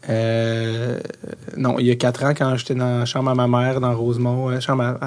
Euh, 0.09 0.99
non, 1.57 1.79
il 1.79 1.87
y 1.87 1.91
a 1.91 1.97
quatre 1.97 2.25
ans, 2.25 2.33
quand 2.37 2.57
j'étais 2.57 2.75
dans 2.75 3.01
la 3.01 3.05
chambre 3.05 3.31
à 3.31 3.35
ma 3.35 3.47
mère, 3.49 3.81
dans 3.81 3.95
Rosemont, 3.97 4.51
euh, 4.51 4.61
chambre 4.61 4.99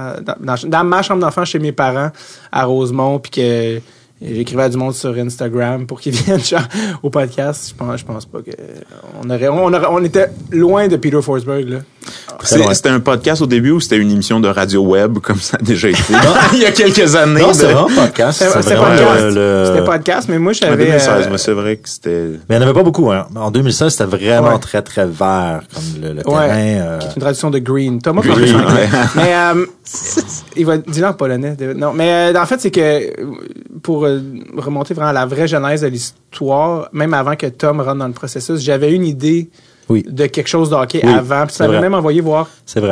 dans, 0.65 0.83
ma 0.83 1.01
chambre 1.01 1.21
d'enfant 1.21 1.45
chez 1.45 1.59
mes 1.59 1.71
parents 1.71 2.11
à 2.51 2.65
Rosemont, 2.65 3.19
puis 3.19 3.31
que 3.31 3.81
j'écrivais 4.21 4.63
à 4.63 4.69
du 4.69 4.77
monde 4.77 4.93
sur 4.93 5.15
Instagram 5.15 5.85
pour 5.85 5.99
qu'ils 5.99 6.13
viennent 6.23 6.41
au 7.03 7.09
podcast. 7.09 7.69
Je 7.69 7.75
pense, 7.75 7.99
je 7.99 8.05
pense 8.05 8.25
pas 8.25 8.41
que 8.41 8.51
on 9.23 9.29
aurait, 9.29 9.49
on, 9.49 9.65
on 9.65 10.03
était 10.03 10.29
loin 10.51 10.87
de 10.87 10.97
Peter 10.97 11.21
Forsberg 11.21 11.69
là. 11.69 11.79
C'était 12.43 12.89
un 12.89 12.99
podcast 12.99 13.41
au 13.41 13.47
début 13.47 13.71
ou 13.71 13.79
c'était 13.79 13.97
une 13.97 14.11
émission 14.11 14.39
de 14.39 14.47
radio 14.47 14.81
web 14.81 15.19
comme 15.19 15.39
ça 15.39 15.57
a 15.59 15.63
déjà 15.63 15.89
été? 15.89 16.13
Il 16.53 16.59
y 16.59 16.65
a 16.65 16.71
quelques 16.71 17.15
années. 17.15 17.41
Non, 17.41 17.53
c'était 17.53 17.73
un 17.73 17.87
podcast. 17.87 18.43
C'était 18.43 18.75
podcast. 18.75 19.35
Le... 19.35 19.83
podcast, 19.85 20.29
mais 20.29 20.39
moi 20.39 20.53
j'avais. 20.53 20.85
2016, 20.85 21.09
euh... 21.09 21.27
mais 21.31 21.37
c'est 21.37 21.53
vrai 21.53 21.77
que 21.77 21.89
c'était. 21.89 22.25
Mais 22.49 22.55
il 22.55 22.57
n'y 22.57 22.63
en 22.63 22.67
avait 22.67 22.77
pas 22.77 22.83
beaucoup. 22.83 23.11
Hein. 23.11 23.27
En 23.35 23.51
2016, 23.51 23.91
c'était 23.91 24.05
vraiment 24.05 24.59
très 24.59 24.81
très 24.81 25.05
vert 25.05 25.61
comme 25.73 26.01
le, 26.01 26.13
le 26.13 26.23
terrain. 26.23 26.47
Euh... 26.49 26.99
une 27.15 27.21
traduction 27.21 27.49
de 27.49 27.59
green. 27.59 28.01
Thomas 28.01 28.21
green, 28.21 28.55
ouais. 28.55 28.89
Mais 29.15 29.33
euh, 29.33 29.65
il 30.55 30.65
va 30.65 30.77
dire 30.77 31.07
en 31.07 31.13
polonais. 31.13 31.55
Non, 31.75 31.93
mais 31.93 32.33
euh, 32.33 32.41
en 32.41 32.45
fait 32.45 32.59
c'est 32.59 32.71
que 32.71 33.13
pour 33.81 34.05
euh, 34.05 34.19
remonter 34.55 34.93
vraiment 34.93 35.09
à 35.09 35.13
la 35.13 35.25
vraie 35.25 35.47
genèse 35.47 35.81
de 35.81 35.87
l'histoire, 35.87 36.89
même 36.91 37.13
avant 37.13 37.35
que 37.35 37.47
Tom 37.47 37.79
rentre 37.81 37.99
dans 37.99 38.07
le 38.07 38.13
processus, 38.13 38.59
j'avais 38.59 38.93
une 38.93 39.05
idée 39.05 39.49
de 39.89 40.25
quelque 40.27 40.47
chose 40.47 40.69
de 40.69 40.75
hockey 40.75 41.03
avant. 41.03 41.45
Puis 41.45 41.55
ça 41.55 41.67
m'avait 41.67 41.81
même 41.81 41.93
envoyé 41.93 42.21
voir 42.21 42.49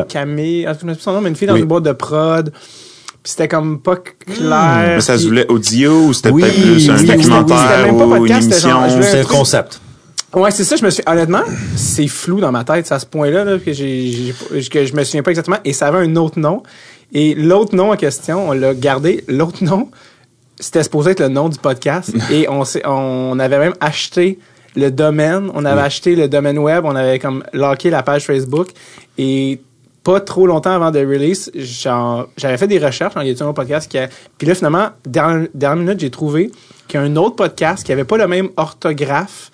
Camille, 0.08 0.68
je 0.82 0.86
me 0.86 0.94
son 0.94 1.14
nom, 1.14 1.22
mais 1.22 1.30
une 1.30 1.36
fille 1.36 1.48
dans 1.48 1.56
une 1.56 1.66
boîte 1.66 1.84
de 1.84 1.94
prod. 1.94 2.52
Puis 2.52 3.32
c'était 3.32 3.48
comme 3.48 3.80
pas 3.80 3.96
clair. 3.96 4.94
Mais 4.96 5.02
ça 5.02 5.18
se 5.18 5.26
voulait 5.26 5.48
audio 5.48 6.08
ou 6.08 6.14
c'était 6.14 6.32
peut-être 6.32 6.62
plus 6.62 6.90
un 6.90 7.04
documentaire 7.04 7.96
ou 7.96 8.26
une 8.26 8.32
émission? 8.32 8.82
C'est 9.02 9.22
un 9.22 9.24
concept. 9.24 9.82
Ouais, 10.36 10.52
c'est 10.52 10.66
ça, 10.66 10.76
je 10.76 10.84
me 10.84 10.90
suis 10.90 11.04
honnêtement, 11.08 11.44
c'est 11.78 12.08
flou 12.08 12.42
dans 12.42 12.52
ma 12.52 12.66
tête, 12.66 12.92
à 12.92 13.00
ce 13.00 13.06
point-là 13.06 13.46
là, 13.46 13.58
que 13.58 13.72
j'ai 13.72 14.36
que 14.70 14.86
je 14.86 14.94
me 14.94 15.06
souviens 15.06 15.24
pas 15.24 15.32
exactement 15.32 15.60
et 15.64 15.72
ça 15.72 15.88
avait 15.88 16.00
un 16.00 16.16
autre 16.18 16.40
nom 16.40 16.62
et 17.14 17.36
l'autre 17.36 17.74
nom 17.74 17.94
en 17.94 17.96
question, 17.96 18.50
on 18.50 18.52
l'a 18.52 18.74
gardé, 18.74 19.24
l'autre 19.30 19.64
nom 19.64 19.90
c'était 20.60 20.84
supposé 20.84 21.12
être 21.12 21.22
le 21.22 21.30
nom 21.30 21.48
du 21.48 21.58
podcast 21.58 22.12
et 22.32 22.50
on 22.50 22.64
on 22.84 23.40
avait 23.40 23.60
même 23.60 23.76
acheté 23.80 24.38
le 24.76 24.92
domaine, 24.92 25.50
on 25.54 25.66
avait 25.66 25.82
acheté 25.82 26.16
le 26.16 26.28
domaine 26.28 26.58
web, 26.58 26.86
on 26.86 26.96
avait 26.96 27.20
comme 27.20 27.44
locké 27.54 27.90
la 27.90 28.04
page 28.04 28.26
Facebook 28.26 28.70
et 29.18 29.60
pas 30.04 30.20
trop 30.20 30.46
longtemps 30.46 30.72
avant 30.72 30.92
de 30.92 31.00
release, 31.00 31.52
j'avais 32.38 32.58
fait 32.58 32.68
des 32.68 32.78
recherches 32.78 33.18
en 33.18 33.22
y 33.22 33.42
a 33.42 33.46
un 33.46 33.54
podcast 33.54 33.90
qui 33.90 33.98
a, 33.98 34.08
puis 34.38 34.48
là 34.48 34.54
finalement 34.54 34.90
dernière, 35.06 35.48
dernière 35.54 35.84
minute, 35.84 36.00
j'ai 36.00 36.12
trouvé 36.12 36.52
qu'il 36.88 37.00
y 37.00 37.04
a 37.04 37.06
un 37.06 37.16
autre 37.16 37.36
podcast 37.36 37.84
qui 37.84 37.92
avait 37.92 38.04
pas 38.04 38.18
le 38.18 38.28
même 38.28 38.50
orthographe 38.56 39.52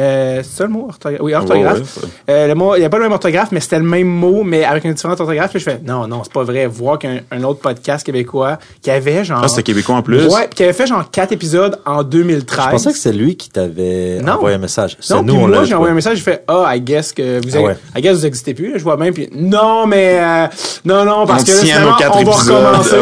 euh, 0.00 0.42
c'est 0.42 0.56
ça 0.56 0.64
le 0.64 0.70
mot 0.70 0.86
orthographe? 0.88 1.20
Oui, 1.22 1.34
orthographe. 1.34 1.98
Euh, 2.28 2.48
le 2.48 2.54
mot, 2.54 2.74
il 2.76 2.80
n'y 2.80 2.84
a 2.84 2.88
pas 2.88 2.96
le 2.96 3.04
même 3.04 3.12
orthographe, 3.12 3.50
mais 3.52 3.60
c'était 3.60 3.78
le 3.78 3.84
même 3.84 4.08
mot, 4.08 4.42
mais 4.42 4.64
avec 4.64 4.84
une 4.84 4.94
différente 4.94 5.20
orthographe. 5.20 5.50
Puis 5.50 5.60
je 5.60 5.64
fais, 5.64 5.80
non, 5.84 6.06
non, 6.06 6.22
c'est 6.24 6.32
pas 6.32 6.42
vrai. 6.42 6.66
Voir 6.66 6.98
qu'un 6.98 7.20
un 7.30 7.42
autre 7.44 7.60
podcast 7.60 8.04
québécois 8.04 8.58
qui 8.82 8.90
avait 8.90 9.24
genre. 9.24 9.40
Ah, 9.44 9.48
c'était 9.48 9.62
québécois 9.62 9.96
en 9.96 10.02
plus? 10.02 10.26
Ouais, 10.26 10.48
qui 10.54 10.62
avait 10.62 10.72
fait 10.72 10.86
genre 10.86 11.10
quatre 11.10 11.32
épisodes 11.32 11.78
en 11.84 12.02
2013. 12.02 12.64
Je 12.64 12.70
pensais 12.70 12.92
que 12.92 12.98
c'est 12.98 13.12
lui 13.12 13.36
qui 13.36 13.50
t'avait 13.50 14.20
envoyé 14.28 14.56
un 14.56 14.60
message. 14.60 14.96
Non, 15.10 15.22
nous, 15.22 15.46
moi, 15.46 15.64
j'ai 15.64 15.74
envoyé 15.74 15.92
un 15.92 15.94
message, 15.94 16.18
j'ai 16.18 16.22
fait, 16.22 16.44
ah, 16.48 16.64
oh, 16.64 16.74
I 16.74 16.80
guess 16.80 17.12
que 17.12 17.40
vous, 17.44 17.56
ah 17.56 17.98
I 17.98 18.02
guess 18.02 18.16
vous 18.16 18.26
existez 18.26 18.54
plus, 18.54 18.78
je 18.78 18.82
vois 18.82 18.96
bien, 18.96 19.12
puis 19.12 19.28
non, 19.34 19.86
mais, 19.86 20.18
euh, 20.20 20.46
non, 20.84 21.04
non, 21.04 21.26
parce 21.26 21.44
que 21.44 21.50
là, 21.50 21.60
finalement, 21.60 21.96
on 21.98 22.22
va 22.22 22.32
recommencer. 22.32 22.96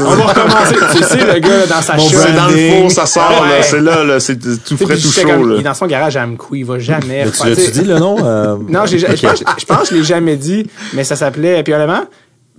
on 0.00 0.14
va 0.14 0.24
recommencer. 0.24 0.74
tu 0.96 1.04
sais, 1.04 1.32
le 1.32 1.40
gars, 1.40 1.66
dans 1.66 1.82
sa 1.82 1.98
chambre. 1.98 2.10
C'est 2.10 2.32
dans 2.32 2.48
le 2.48 2.82
four, 2.82 2.90
ça 2.90 3.06
sort, 3.06 3.46
là, 3.46 3.62
c'est 3.62 3.80
là, 3.80 4.04
là, 4.04 4.20
c'est 4.20 4.38
tout 4.38 4.76
frais, 4.76 4.96
tout 4.96 5.10
chaud, 5.10 5.44
là. 5.46 5.54
Il 5.54 5.60
est 5.60 5.64
dans 5.64 5.74
son 5.74 5.86
garage 5.86 6.16
à 6.16 6.22
Amcou, 6.40 6.54
il 6.56 6.64
va 6.64 6.78
jamais 6.78 7.26
tu, 7.30 7.70
dit 7.70 7.84
le 7.84 7.98
nom? 7.98 8.16
Euh, 8.24 8.56
non, 8.68 8.86
je, 8.86 8.96
pense, 9.26 9.44
je 9.58 9.64
pense 9.64 9.88
que 9.88 9.94
je 9.94 10.00
l'ai 10.00 10.04
jamais 10.04 10.36
dit, 10.36 10.66
mais 10.94 11.04
ça 11.04 11.16
s'appelait, 11.16 11.62
puis 11.62 11.72
honnêtement, 11.74 12.04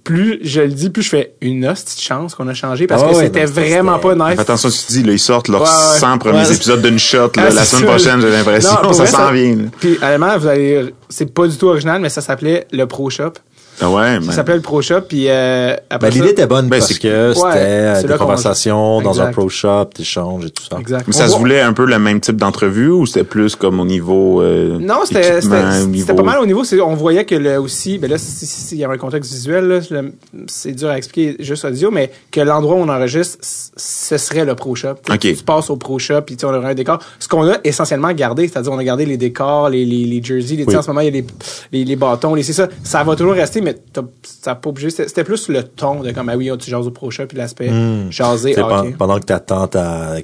plus 0.04 0.40
je 0.44 0.62
le 0.62 0.70
dis, 0.70 0.90
plus 0.90 1.04
je 1.04 1.10
fais 1.10 1.36
une 1.42 1.66
hostie 1.68 1.96
de 1.96 2.02
chance 2.02 2.34
qu'on 2.34 2.48
a 2.48 2.54
changé 2.56 2.88
parce 2.88 3.04
Ah 3.06 3.10
que 3.12 3.16
ouais, 3.18 3.24
c'était 3.26 3.46
vraiment 3.46 4.00
pas 4.00 4.16
nice. 4.16 4.34
Fais 4.36 4.42
attention, 4.42 4.70
tu 4.70 4.78
te 4.80 4.88
dis, 4.92 5.04
là, 5.04 5.14
ils 5.14 5.20
sortent 5.20 5.48
leurs 5.48 5.62
Ouais, 5.62 5.68
ouais. 5.94 6.00
100 6.00 6.18
premiers 6.18 6.40
Ouais. 6.48 6.56
épisodes 6.56 6.82
d'une 6.82 6.98
shot, 6.98 7.18
là, 7.18 7.30
Ah, 7.38 7.50
la 7.52 7.64
semaine 7.66 7.86
prochaine, 7.86 8.22
j'ai 8.22 8.32
l'impression. 8.32 8.94
Ça 8.94 9.06
s'en 9.06 9.32
vient. 9.32 9.58
Puis, 9.80 9.98
honnêtement, 10.02 10.38
vous 10.38 10.48
allez, 10.48 10.94
c'est 11.10 11.32
pas 11.32 11.48
du 11.48 11.56
tout 11.56 11.68
original, 11.68 12.02
mais 12.02 12.10
ça 12.10 12.22
s'appelait 12.22 12.68
le 12.72 12.86
Pro 12.88 13.10
Shop. 13.12 13.34
Ah 13.80 13.90
ouais, 13.90 14.20
Ça 14.26 14.32
s'appelait 14.34 14.56
le 14.56 14.62
Pro 14.62 14.82
Shop, 14.82 15.02
puis 15.08 15.26
euh, 15.28 15.76
après 15.90 16.10
Ben, 16.10 16.14
ça- 16.14 16.20
l'idée 16.20 16.32
était 16.34 16.46
bonne 16.48 16.68
Ben, 16.70 16.78
parce 16.80 16.92
c'est- 16.92 17.00
que 17.00 17.34
c'était 17.34 17.46
Ouais, 17.48 17.54
euh, 17.56 18.04
des 18.04 18.14
conversations 18.18 19.02
dans 19.02 19.22
un 19.22 19.32
pro 19.32 19.50
shop, 19.50 19.86
t'échanges 19.96 20.46
et 20.46 20.50
tout 20.52 20.64
ça. 20.70 20.78
Exact. 20.80 21.06
Mais 21.08 21.14
ça 21.14 21.24
On 21.24 21.26
se 21.26 21.30
voit- 21.32 21.40
voulait 21.40 21.62
un 21.62 21.74
peu 21.74 21.86
le 21.86 21.98
même 21.98 22.20
type 22.20 22.36
d'entrevue 22.38 22.90
ou 22.90 23.06
c'était 23.06 23.24
plus 23.24 23.56
comme 23.56 23.80
au 23.80 23.86
niveau 23.86 24.42
euh, 24.42 24.78
Non, 24.80 25.00
c'était 25.06 25.40
niveau- 25.88 26.14
pas 26.14 26.24
mal 26.24 26.40
au 26.40 26.46
niveau. 26.46 26.64
c'est- 26.64 26.80
On 26.82 26.96
voyait 26.96 27.26
que 27.26 27.36
le 27.36 27.58
aussi, 27.60 27.98
ben 27.98 28.10
là, 28.10 28.18
si- 28.18 28.32
si- 28.32 28.46
si- 28.46 28.76
il 28.76 28.82
y 28.82 28.84
avait 28.86 28.96
un 28.96 28.98
contexte 28.98 29.32
visuel, 29.32 29.66
là, 29.66 29.80
le- 29.90 30.14
c'est 30.48 30.74
dur 30.74 30.90
à 30.90 30.98
expliquer 30.98 31.36
juste 31.40 31.66
audio, 31.66 31.90
mais 31.92 32.12
que 32.32 32.42
l'endroit 32.42 32.76
où 32.76 32.80
on 32.80 32.90
enregistre, 32.90 33.38
ce 33.42 34.18
serait 34.18 34.46
le 34.46 34.56
Pro 34.56 34.76
Shop. 34.76 34.96
Tu 35.20 35.36
passes 35.44 35.70
au 35.70 35.76
Pro 35.78 35.98
Shop, 36.00 36.22
puis 36.26 36.38
on 36.44 36.54
aurait 36.54 36.72
un 36.72 36.74
décor. 36.76 37.00
Ce 37.20 37.28
qu'on 37.28 37.48
a 37.50 37.58
essentiellement 37.64 38.12
gardé, 38.14 38.48
c'est-à-dire 38.48 38.72
on 38.72 38.78
a 38.80 38.84
gardé 38.84 39.06
les 39.06 39.18
décors, 39.18 39.70
les, 39.70 39.86
les, 39.86 40.06
les 40.06 40.24
jerseys, 40.24 40.56
les, 40.56 40.58
tu 40.58 40.64
sais, 40.64 40.70
Oui. 40.70 40.76
en 40.78 40.82
ce 40.82 40.88
moment, 40.90 41.02
il 41.02 41.06
y 41.06 41.08
a 41.08 41.12
les, 41.12 41.26
les, 41.72 41.86
les 41.86 41.96
bâtons, 41.96 42.36
les, 42.36 42.44
c'est 42.44 42.54
ça. 42.54 42.68
Ça 42.84 43.04
va 43.04 43.16
toujours 43.16 43.34
rester, 43.34 43.61
mais 43.62 43.76
t'as- 43.94 44.02
ça 44.44 44.56
pas 44.56 44.70
obligé. 44.70 44.90
C'était 44.90 45.24
plus 45.24 45.48
le 45.50 45.64
ton 45.64 46.02
de 46.02 46.12
comme, 46.12 46.30
ah 46.30 46.36
oui, 46.36 46.50
tu 46.60 46.70
jases 46.70 46.88
au 46.88 46.92
Pro 46.92 47.12
Shop, 47.12 47.26
puis 47.28 47.38
l'aspect 47.38 47.72
jaser, 48.10 48.56
ah, 48.58 48.64
pen- 48.68 48.90
ok. 48.92 48.98
Pendant 48.98 49.20
que 49.20 49.26
t'attends 49.26 49.68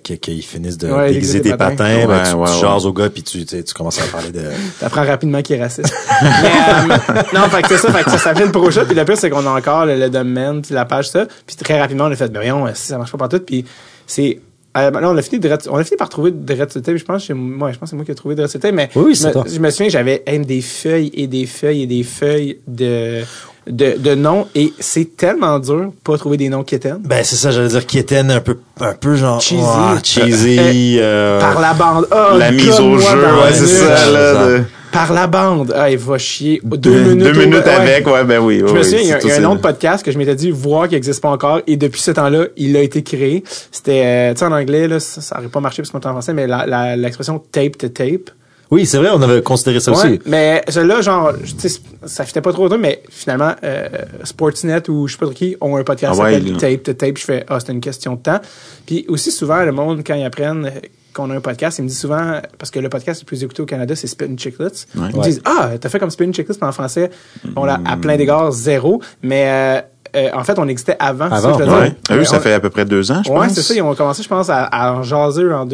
qu'ils 0.03 0.41
finissent 0.43 0.77
de 0.77 0.89
Ouais, 0.91 1.13
déguiser 1.13 1.41
tes 1.41 1.51
patins. 1.51 1.75
patins, 1.75 2.07
ben, 2.07 2.09
Ouais, 2.09 2.23
tu, 2.29 2.35
ouais, 2.35 2.45
tu 2.47 2.53
ouais. 2.55 2.59
jases 2.61 2.85
au 2.85 2.93
gars 2.93 3.09
puis 3.09 3.23
tu, 3.23 3.45
tu, 3.45 3.63
commences 3.73 3.99
à 4.01 4.05
parler 4.11 4.31
de... 4.31 4.41
T'apprends 4.79 5.05
rapidement 5.05 5.41
qu'il 5.41 5.55
est 5.55 5.61
raciste. 5.63 5.93
mais, 6.21 6.27
euh, 6.29 7.21
non, 7.33 7.41
fait 7.49 7.61
que 7.61 7.69
c'est 7.69 7.77
ça, 7.77 7.91
fait 7.93 8.03
que 8.03 8.11
ça 8.11 8.17
s'appelle 8.17 8.45
le 8.47 8.51
Pro 8.51 8.69
Shop, 8.71 8.85
puis 8.85 8.95
le 8.95 9.05
pire, 9.05 9.17
c'est 9.17 9.29
qu'on 9.29 9.45
a 9.45 9.49
encore 9.57 9.85
le, 9.85 9.97
le 9.97 10.09
domaine, 10.09 10.61
puis 10.61 10.73
la 10.73 10.85
page, 10.85 11.09
ça. 11.09 11.25
Puis 11.45 11.55
très 11.55 11.79
rapidement, 11.79 12.05
on 12.05 12.11
a 12.11 12.15
fait, 12.15 12.27
ben 12.31 12.39
voyons, 12.39 12.65
si 12.73 12.87
ça 12.87 12.97
marche 12.97 13.11
pas 13.11 13.17
partout, 13.17 13.39
puis 13.39 13.65
c'est... 14.05 14.39
euh, 14.77 14.91
là, 14.91 15.09
on 15.11 15.17
a 15.17 15.21
fini 15.21 15.39
de 15.39 15.49
on 15.69 15.77
a 15.77 15.83
fini 15.83 15.97
par 15.97 16.09
trouver 16.09 16.31
de 16.31 16.53
Red 16.53 16.69
Tape, 16.69 16.97
je 16.97 17.03
pense, 17.03 17.29
moi, 17.29 17.71
je 17.71 17.77
pense 17.77 17.87
que 17.87 17.89
c'est 17.91 17.95
moi 17.95 18.05
qui 18.05 18.11
ai 18.11 18.15
trouvé 18.15 18.35
Red 18.43 18.59
Tape, 18.59 18.73
mais 18.73 18.89
Oui, 18.95 19.03
oui, 19.07 19.15
je, 19.15 19.21
c'est 19.21 19.35
me, 19.35 19.49
je 19.49 19.59
me 19.59 19.69
souviens, 19.69 19.89
j'avais 19.89 20.23
des 20.45 20.61
feuilles 20.61 21.11
et 21.13 21.27
des 21.27 21.45
feuilles 21.45 21.83
et 21.83 21.87
des 21.87 22.03
feuilles 22.03 22.59
de, 22.67 23.23
de, 23.69 23.95
de 23.97 24.15
noms, 24.15 24.47
et 24.55 24.73
c'est 24.79 25.15
tellement 25.17 25.59
dur 25.59 25.91
pas 26.03 26.17
trouver 26.17 26.37
des 26.37 26.49
noms 26.49 26.63
quétaines. 26.63 26.99
Ben, 27.03 27.23
c'est 27.23 27.35
ça, 27.35 27.51
j'allais 27.51 27.67
dire, 27.69 27.85
qui 27.85 27.97
était 27.99 28.17
un 28.17 28.39
peu, 28.39 28.57
un 28.79 28.93
peu 28.93 29.15
genre... 29.15 29.41
Cheesy. 29.41 29.61
cheesy. 30.03 30.97
euh, 30.99 31.39
Par 31.39 31.59
la 31.59 31.73
bande. 31.73 32.07
Oh, 32.11 32.37
la 32.37 32.51
mise 32.51 32.79
au 32.79 32.97
jeu, 32.97 33.07
ouais, 33.07 33.53
c'est 33.53 33.67
ça, 33.67 34.11
là. 34.11 34.33
de- 34.57 34.63
Par 34.91 35.13
la 35.13 35.27
bande. 35.27 35.73
Ah, 35.77 35.91
il 35.91 35.97
va 35.97 36.17
chier. 36.17 36.59
Deux, 36.63 36.77
Deux 36.77 37.13
minutes. 37.13 37.35
au- 37.35 37.39
minutes 37.39 37.65
ouais. 37.65 37.71
avec, 37.71 38.07
ouais, 38.07 38.23
ben 38.23 38.39
oui. 38.39 38.59
Je 38.59 38.63
me 38.73 38.79
oui, 38.79 38.83
souviens, 38.83 38.99
il 39.01 39.07
y 39.07 39.13
a, 39.13 39.21
y 39.21 39.31
a 39.31 39.35
un 39.47 39.51
autre 39.51 39.61
podcast 39.61 40.03
que 40.03 40.11
je 40.11 40.17
m'étais 40.17 40.35
dit 40.35 40.49
voir 40.49 40.87
qui 40.87 40.95
n'existe 40.95 41.21
pas 41.21 41.29
encore 41.29 41.59
et 41.67 41.75
depuis 41.77 42.01
ce 42.01 42.11
temps-là, 42.11 42.45
il 42.55 42.75
a 42.77 42.81
été 42.81 43.03
créé. 43.03 43.43
C'était, 43.71 44.03
euh, 44.05 44.33
tu 44.33 44.39
sais, 44.39 44.45
en 44.45 44.51
anglais, 44.53 44.87
là, 44.87 44.99
ça 44.99 45.35
n'aurait 45.35 45.49
pas 45.49 45.59
marché 45.59 45.81
parce 45.81 45.91
qu'on 45.91 45.99
est 45.99 46.05
en 46.07 46.11
français, 46.11 46.33
mais 46.33 46.47
la- 46.47 46.65
la- 46.65 46.95
l'expression 46.95 47.41
tape 47.51 47.77
to 47.77 47.89
tape. 47.89 48.31
Oui, 48.69 48.85
c'est 48.85 48.97
vrai, 48.97 49.09
on 49.13 49.21
avait 49.21 49.41
considéré 49.41 49.79
ça 49.79 49.91
Ouais, 49.91 49.97
aussi. 49.97 50.19
mais 50.25 50.61
celui-là, 50.67 51.01
genre, 51.01 51.31
tu 51.59 51.69
sais, 51.69 51.79
ça 52.05 52.25
fitait 52.25 52.41
pas 52.41 52.51
trop 52.51 52.67
trop, 52.67 52.77
mais 52.77 53.01
finalement, 53.09 53.53
euh, 53.63 53.87
Sportsnet 54.23 54.89
ou 54.89 55.07
je 55.07 55.13
sais 55.13 55.17
pas 55.19 55.25
trop 55.25 55.33
qui 55.35 55.55
ont 55.61 55.77
un 55.77 55.83
podcast 55.83 56.19
Ah 56.21 56.29
qui 56.29 56.33
s'appelle 56.35 56.57
Tape 56.57 56.83
to 56.83 56.93
Tape. 56.93 57.17
Je 57.17 57.23
fais, 57.23 57.45
ah, 57.47 57.59
c'est 57.59 57.71
une 57.71 57.79
question 57.81 58.15
de 58.15 58.19
temps. 58.21 58.39
Puis 58.85 59.05
aussi 59.07 59.31
souvent, 59.31 59.63
le 59.63 59.71
monde, 59.71 60.01
quand 60.05 60.15
ils 60.15 60.25
apprennent 60.25 60.69
qu'on 61.13 61.29
a 61.31 61.35
un 61.35 61.39
podcast, 61.41 61.79
ils 61.79 61.83
me 61.83 61.87
disent 61.87 61.99
souvent, 62.01 62.41
parce 62.59 62.69
que 62.69 62.79
le 62.79 62.89
podcast 62.89 63.21
le 63.21 63.25
plus 63.25 63.41
écouté 63.43 63.61
au 63.61 63.65
Canada, 63.65 63.95
c'est 63.95 64.07
Spin 64.07 64.35
Chicklets. 64.37 64.65
Ouais. 64.95 65.07
Ils 65.13 65.17
me 65.17 65.23
disent, 65.23 65.41
ah, 65.45 65.69
t'as 65.79 65.89
fait 65.89 65.97
comme 65.99 66.11
Spin 66.11 66.31
Chicklets, 66.33 66.57
mais 66.61 66.67
en 66.67 66.71
français, 66.73 67.09
bon, 67.45 67.63
là, 67.63 67.79
à 67.85 67.95
plein 67.97 68.17
d'égards, 68.17 68.51
zéro. 68.51 69.01
Mais, 69.23 69.45
euh, 69.47 69.81
euh, 70.15 70.29
en 70.33 70.43
fait, 70.43 70.59
on 70.59 70.67
existait 70.67 70.95
avant. 70.99 71.29
ça 71.29 71.35
Avant, 71.37 71.57
que 71.57 71.65
je 71.65 71.69
Ouais. 71.71 71.95
eux, 72.11 72.23
ça 72.25 72.37
on- 72.37 72.39
fait 72.41 72.53
à 72.53 72.59
peu 72.59 72.69
près 72.69 72.85
deux 72.85 73.11
ans, 73.11 73.21
je 73.25 73.31
Ouais, 73.31 73.47
pense. 73.47 73.53
c'est 73.53 73.61
ça. 73.61 73.73
Ils 73.73 73.81
ont 73.81 73.95
commencé, 73.95 74.21
je 74.23 74.29
pense, 74.29 74.49
à, 74.49 74.63
à 74.65 74.93
en 74.93 75.03
jaser 75.03 75.51
en 75.51 75.65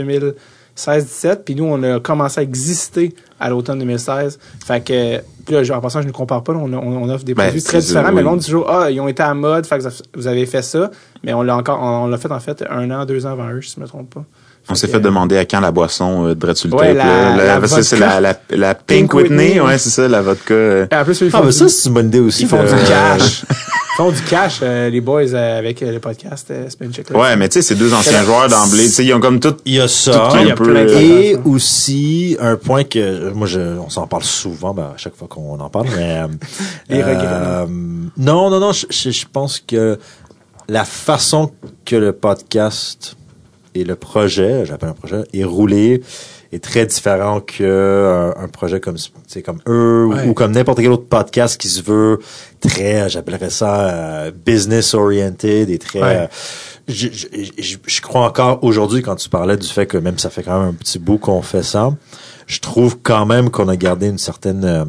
2016-17. 0.78 1.36
Puis 1.46 1.56
nous, 1.56 1.66
on 1.66 1.82
a 1.84 2.00
commencé 2.00 2.40
à 2.40 2.44
exister 2.44 3.14
à 3.40 3.50
l'automne 3.50 3.80
2016. 3.80 4.40
Fait 4.66 4.84
que, 4.84 5.18
puis 5.46 5.56
là, 5.56 5.76
en 5.78 5.82
passant, 5.82 6.02
je 6.02 6.08
ne 6.08 6.12
compare 6.12 6.44
pas. 6.44 6.54
on, 6.54 7.10
offre 7.10 7.24
des 7.26 7.34
Ben, 7.34 7.44
produits 7.44 7.64
très 7.64 7.80
différents. 7.80 8.12
Mais 8.12 8.22
oui. 8.22 8.24
monde 8.24 8.40
dit 8.40 8.46
toujours, 8.46 8.70
ah, 8.70 8.90
ils 8.90 9.00
ont 9.02 9.08
été 9.08 9.24
à 9.24 9.34
mode. 9.34 9.66
Fait 9.66 9.80
que 9.80 9.84
vous 10.16 10.28
avez 10.28 10.46
fait 10.46 10.62
ça. 10.62 10.90
Mais 11.24 11.34
on 11.34 11.42
l'a 11.42 11.56
encore, 11.58 11.80
on, 11.82 12.08
l'a 12.08 12.18
fait, 12.18 12.32
en 12.32 12.40
fait, 12.40 12.64
un 12.70 12.90
an, 12.92 13.06
deux 13.06 13.26
ans 13.26 13.32
avant 13.32 13.50
eux, 13.52 13.62
si 13.62 13.76
je 13.76 13.82
me 13.82 13.88
trompe 13.88 14.14
pas. 14.14 14.24
On 14.70 14.76
s'est 14.76 14.88
fait 14.88 15.02
demander 15.02 15.36
à 15.38 15.44
quand 15.44 15.60
la 15.60 15.74
boisson 15.74 16.28
euh, 16.28 16.36
de 16.36 16.48
Red 16.48 16.56
sur 16.56 16.70
le 16.70 16.76
Ouais, 16.78 16.94
la- 16.94 17.36
la 17.36 17.60
que 17.60 17.82
c'est 17.82 17.98
la, 18.00 18.22
la, 18.22 18.34
la 18.52 18.74
Pink, 18.76 19.12
Pink 19.12 19.14
Whitney. 19.14 19.46
Whitney, 19.48 19.60
Ouais, 19.60 19.78
c'est 19.78 19.90
ça, 19.90 20.08
la 20.08 20.22
vodka. 20.22 20.54
euh. 20.54 20.86
Et 20.90 20.96
en 20.96 21.04
plus, 21.04 21.20
ils 21.20 21.30
font, 21.30 21.40
Ah, 21.40 21.42
ben 21.42 21.48
du, 21.48 21.54
ça, 21.54 21.68
c'est 21.68 21.90
une 21.90 21.94
bonne 21.96 22.08
idée 22.08 22.22
aussi. 22.22 22.44
ils 22.44 22.48
font 22.48 22.64
de- 22.64 22.70
du 22.70 22.76
cash. 22.88 23.44
ils 23.94 23.98
font 23.98 24.12
du 24.12 24.22
cash, 24.24 24.60
euh, 24.64 24.90
les 24.90 25.02
boys, 25.02 25.34
euh, 25.34 25.60
avec 25.60 25.82
euh, 25.84 25.92
le 25.92 26.00
podcast 26.00 26.48
euh, 26.52 26.68
Spin. 26.70 26.90
Ouais, 27.14 27.36
mais 27.36 27.48
tu 27.48 27.54
sais, 27.54 27.62
c'est 27.62 27.76
deux 27.76 27.94
anciens 27.94 28.24
joueurs 28.24 28.48
d'emblée. 28.50 28.86
Tu 28.86 28.90
sais, 28.90 29.06
ils 29.06 29.14
ont 29.14 29.20
comme 29.20 29.40
tout. 29.40 29.56
Il 29.66 29.76
y 29.76 29.80
a 29.80 29.88
ça. 29.88 30.30
Tout 30.32 30.38
il 30.42 30.48
y 30.48 30.52
a 30.52 30.56
peu, 30.56 30.64
plein 30.72 30.86
de 30.86 30.90
euh, 30.90 31.00
Et 31.00 31.36
aussi, 31.46 32.36
un 32.40 32.56
point 32.56 32.84
que, 32.84 33.30
moi, 33.32 33.46
je, 33.48 33.60
on 33.60 33.90
s'en 33.90 34.08
parle 34.08 34.24
souvent, 34.24 34.74
ben, 34.74 34.92
à 34.96 34.98
chaque 34.98 35.16
fois 35.16 35.28
qu'on 35.28 35.60
en 35.60 35.70
parle, 35.70 35.88
mais, 35.96 36.18
euh, 36.20 36.28
Les 36.90 37.04
regrets. 37.04 37.26
euh, 37.28 37.66
non, 38.18 38.50
non, 38.50 38.60
non, 38.60 38.72
je, 38.72 38.88
je- 38.90 39.12
je 39.12 39.26
pense 39.32 39.60
que 39.60 40.00
la 40.68 40.86
façon 40.86 41.52
que 41.86 41.96
le 41.96 42.14
podcast 42.14 43.16
et 43.76 43.84
le 43.84 43.96
projet, 43.96 44.66
j'appelle 44.66 44.90
un 44.90 44.94
projet, 44.94 45.24
est 45.34 45.44
roulé 45.44 46.02
est 46.56 46.64
très 46.64 46.86
différent 46.86 47.40
que 47.40 47.64
euh, 47.64 48.32
un 48.38 48.48
projet 48.48 48.80
comme 48.80 48.96
c'est 49.28 49.42
comme 49.42 49.60
eux 49.68 50.06
ou- 50.06 50.14
Ouais. 50.14 50.28
ou, 50.28 50.34
comme 50.34 50.52
n'importe 50.52 50.80
quel 50.80 50.92
autre 50.92 51.08
podcast 51.08 51.60
qui 51.60 51.68
se 51.70 51.82
veut 51.82 52.20
très 52.60 53.10
j'appellerais 53.10 53.50
ça 53.50 53.90
euh, 53.90 54.32
business 54.46 54.94
oriented 54.94 55.70
et 55.70 55.78
très 55.80 56.02
Ouais. 56.02 56.16
euh, 56.18 56.28
je, 56.88 57.08
je, 57.12 57.28
je- 57.58 57.78
je 57.86 58.02
crois 58.02 58.26
encore 58.28 58.64
aujourd'hui 58.64 59.02
quand 59.02 59.16
tu 59.16 59.30
parlais 59.30 59.58
du 59.58 59.68
fait 59.68 59.86
que 59.88 59.98
même 59.98 60.18
ça 60.20 60.30
fait 60.30 60.44
quand 60.44 60.60
même 60.60 60.70
un 60.70 60.74
petit 60.74 61.00
bout 61.00 61.18
qu'on 61.18 61.42
fait 61.42 61.64
ça 61.64 61.92
je 62.48 62.60
trouve 62.60 62.98
quand 63.02 63.26
même 63.26 63.50
qu'on 63.50 63.70
a 63.70 63.76
gardé 63.78 64.08
une 64.08 64.18
certaine 64.18 64.66
euh, 64.66 64.86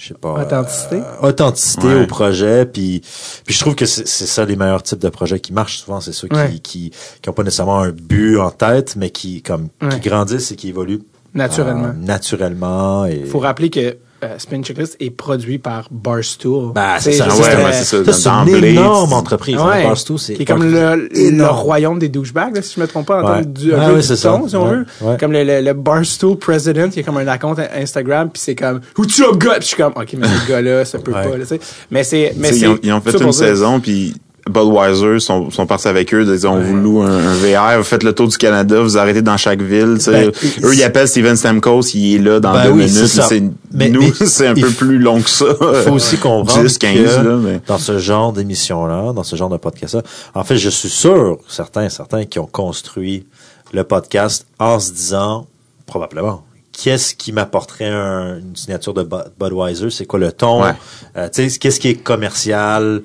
je 0.00 0.08
sais 0.08 0.14
pas 0.14 0.34
Authenticité? 0.34 0.96
euh, 0.96 1.26
authenticité 1.28 1.86
Ouais. 1.88 2.02
au 2.04 2.06
projet 2.06 2.64
puis 2.66 3.02
puis 3.44 3.54
je 3.54 3.60
trouve 3.60 3.74
que 3.74 3.84
c'est 3.84 4.06
c'est 4.06 4.26
ça 4.26 4.44
les 4.44 4.54
meilleurs 4.54 4.82
types 4.84 5.00
de 5.00 5.08
projets 5.08 5.40
qui 5.40 5.52
marchent 5.52 5.78
souvent 5.78 6.00
c'est 6.00 6.12
ceux 6.12 6.28
qui 6.28 6.36
Ouais. 6.36 6.58
qui 6.62 6.92
qui 7.20 7.28
ont 7.28 7.32
pas 7.32 7.42
nécessairement 7.42 7.80
un 7.80 7.90
but 7.90 8.38
en 8.38 8.50
tête 8.52 8.94
mais 8.96 9.10
qui 9.10 9.42
comme 9.42 9.68
Ouais. 9.82 9.88
qui 10.00 10.08
grandissent 10.08 10.52
et 10.52 10.56
qui 10.56 10.68
évoluent 10.68 11.02
Naturellement. 11.34 11.88
euh, 11.88 11.92
naturellement 11.94 13.04
et 13.06 13.24
faut 13.24 13.40
rappeler 13.40 13.70
que 13.70 13.96
euh, 14.24 14.38
Spin 14.38 14.62
Checklist 14.62 14.96
est 15.00 15.10
produit 15.10 15.58
par 15.58 15.86
Barstool. 15.90 16.72
bah, 16.72 16.98
sais, 16.98 17.12
c'est 17.12 17.18
ça, 17.18 17.28
ouais, 17.28 17.64
ouais, 17.64 17.72
c'est 17.72 17.84
ça. 17.84 18.04
Ça, 18.12 18.44
c'est 18.46 18.52
une 18.56 18.64
énorme 18.64 19.12
entreprise. 19.12 19.56
Ouais. 19.56 19.62
hein, 19.62 19.88
Barstool, 19.88 20.18
c'est 20.18 20.34
qui 20.34 20.42
est 20.42 20.44
comme 20.44 20.64
le, 20.64 21.08
le 21.12 21.46
royaume 21.46 21.98
des 21.98 22.08
douchebags, 22.08 22.54
là, 22.56 22.62
si 22.62 22.74
je 22.76 22.80
me 22.80 22.86
trompe 22.88 23.06
pas, 23.06 23.22
en 23.22 23.26
Ouais. 23.26 23.32
termes 23.42 23.52
du 23.52 23.72
Ah 23.74 23.88
ouais, 23.90 23.96
du 23.96 24.02
c'est 24.02 24.16
ça. 24.16 24.30
ton, 24.30 24.48
si 24.48 24.56
on 24.56 24.64
Ouais. 24.64 24.76
veut. 24.78 24.86
Ouais. 25.02 25.16
Comme 25.20 25.32
le, 25.32 25.44
le, 25.44 25.60
le 25.60 25.72
Barstool 25.72 26.36
President, 26.36 26.88
qui 26.90 27.00
est 27.00 27.02
comme 27.04 27.16
un 27.16 27.38
compte 27.38 27.60
Instagram, 27.74 28.30
puis 28.32 28.42
c'est 28.44 28.54
comme 28.56 28.76
up, 28.98 29.36
gars? 29.38 29.50
Puis 29.52 29.60
je 29.62 29.66
suis 29.66 29.76
comme, 29.76 29.92
OK, 29.94 30.14
mais 30.18 30.26
ce 30.26 30.48
gars-là, 30.48 30.84
ça 30.84 30.98
peut 30.98 31.12
Ouais. 31.12 31.22
pas, 31.28 31.36
là, 31.36 31.44
tu 31.44 31.46
sais. 31.46 31.60
Mais 31.90 32.02
c'est, 32.04 32.34
ils, 32.36 32.66
ont, 32.66 32.78
ils 32.82 32.92
ont 32.92 33.00
fait 33.00 33.20
une 33.22 33.32
saison, 33.32 33.78
puis 33.80 34.14
Budweiser 34.48 35.20
sont, 35.20 35.50
sont 35.50 35.66
partis 35.66 35.88
avec 35.88 36.12
eux. 36.14 36.22
Ils 36.26 36.46
ont 36.46 36.58
voulu 36.60 37.00
un, 37.00 37.28
un 37.28 37.34
VR. 37.34 37.78
Vous 37.78 37.84
faites 37.84 38.02
le 38.02 38.12
tour 38.12 38.28
du 38.28 38.36
Canada, 38.36 38.80
vous 38.80 38.96
arrêtez 38.98 39.22
dans 39.22 39.36
chaque 39.36 39.62
ville. 39.62 39.98
Ben, 40.06 40.30
eux, 40.64 40.74
ils 40.74 40.82
appellent 40.82 41.08
Steven 41.08 41.36
Stamkos, 41.36 41.82
il 41.94 42.14
est 42.16 42.18
là 42.18 42.40
dans 42.40 42.52
Ben 42.52 42.64
deux 42.64 42.70
oui, 42.70 42.86
minutes. 42.86 43.52
Mais- 43.72 43.88
nous, 43.90 44.12
c'est 44.26 44.46
un 44.46 44.54
peu 44.54 44.70
plus 44.70 44.98
long 44.98 45.20
que 45.20 45.30
ça. 45.30 45.44
Il 45.50 45.82
faut 45.82 45.92
aussi 45.92 46.16
comprendre 46.16 46.62
10, 46.66 46.78
15, 46.78 46.94
que 46.94 47.28
là, 47.28 47.36
mais... 47.36 47.60
dans 47.66 47.78
ce 47.78 47.98
genre 47.98 48.32
d'émission-là, 48.32 49.12
dans 49.12 49.22
ce 49.24 49.36
genre 49.36 49.50
de 49.50 49.56
podcast-là, 49.58 50.02
en 50.34 50.44
fait, 50.44 50.56
je 50.56 50.70
suis 50.70 50.88
sûr, 50.88 51.38
certains, 51.48 51.88
certains 51.88 52.24
qui 52.24 52.38
ont 52.38 52.46
construit 52.46 53.26
le 53.72 53.84
podcast 53.84 54.46
en 54.58 54.80
se 54.80 54.92
disant, 54.92 55.46
probablement, 55.86 56.44
qu'est-ce 56.72 57.14
qui 57.14 57.32
m'apporterait 57.32 57.88
un- 57.90 58.38
une 58.38 58.56
signature 58.56 58.94
de 58.94 59.02
Bu- 59.02 59.16
Budweiser? 59.38 59.90
C'est 59.90 60.06
quoi 60.06 60.18
le 60.18 60.32
ton? 60.32 60.62
Ouais. 60.62 60.70
Euh, 61.16 61.28
qu'est-ce 61.34 61.80
qui 61.80 61.88
est 61.88 61.94
commercial, 62.02 63.02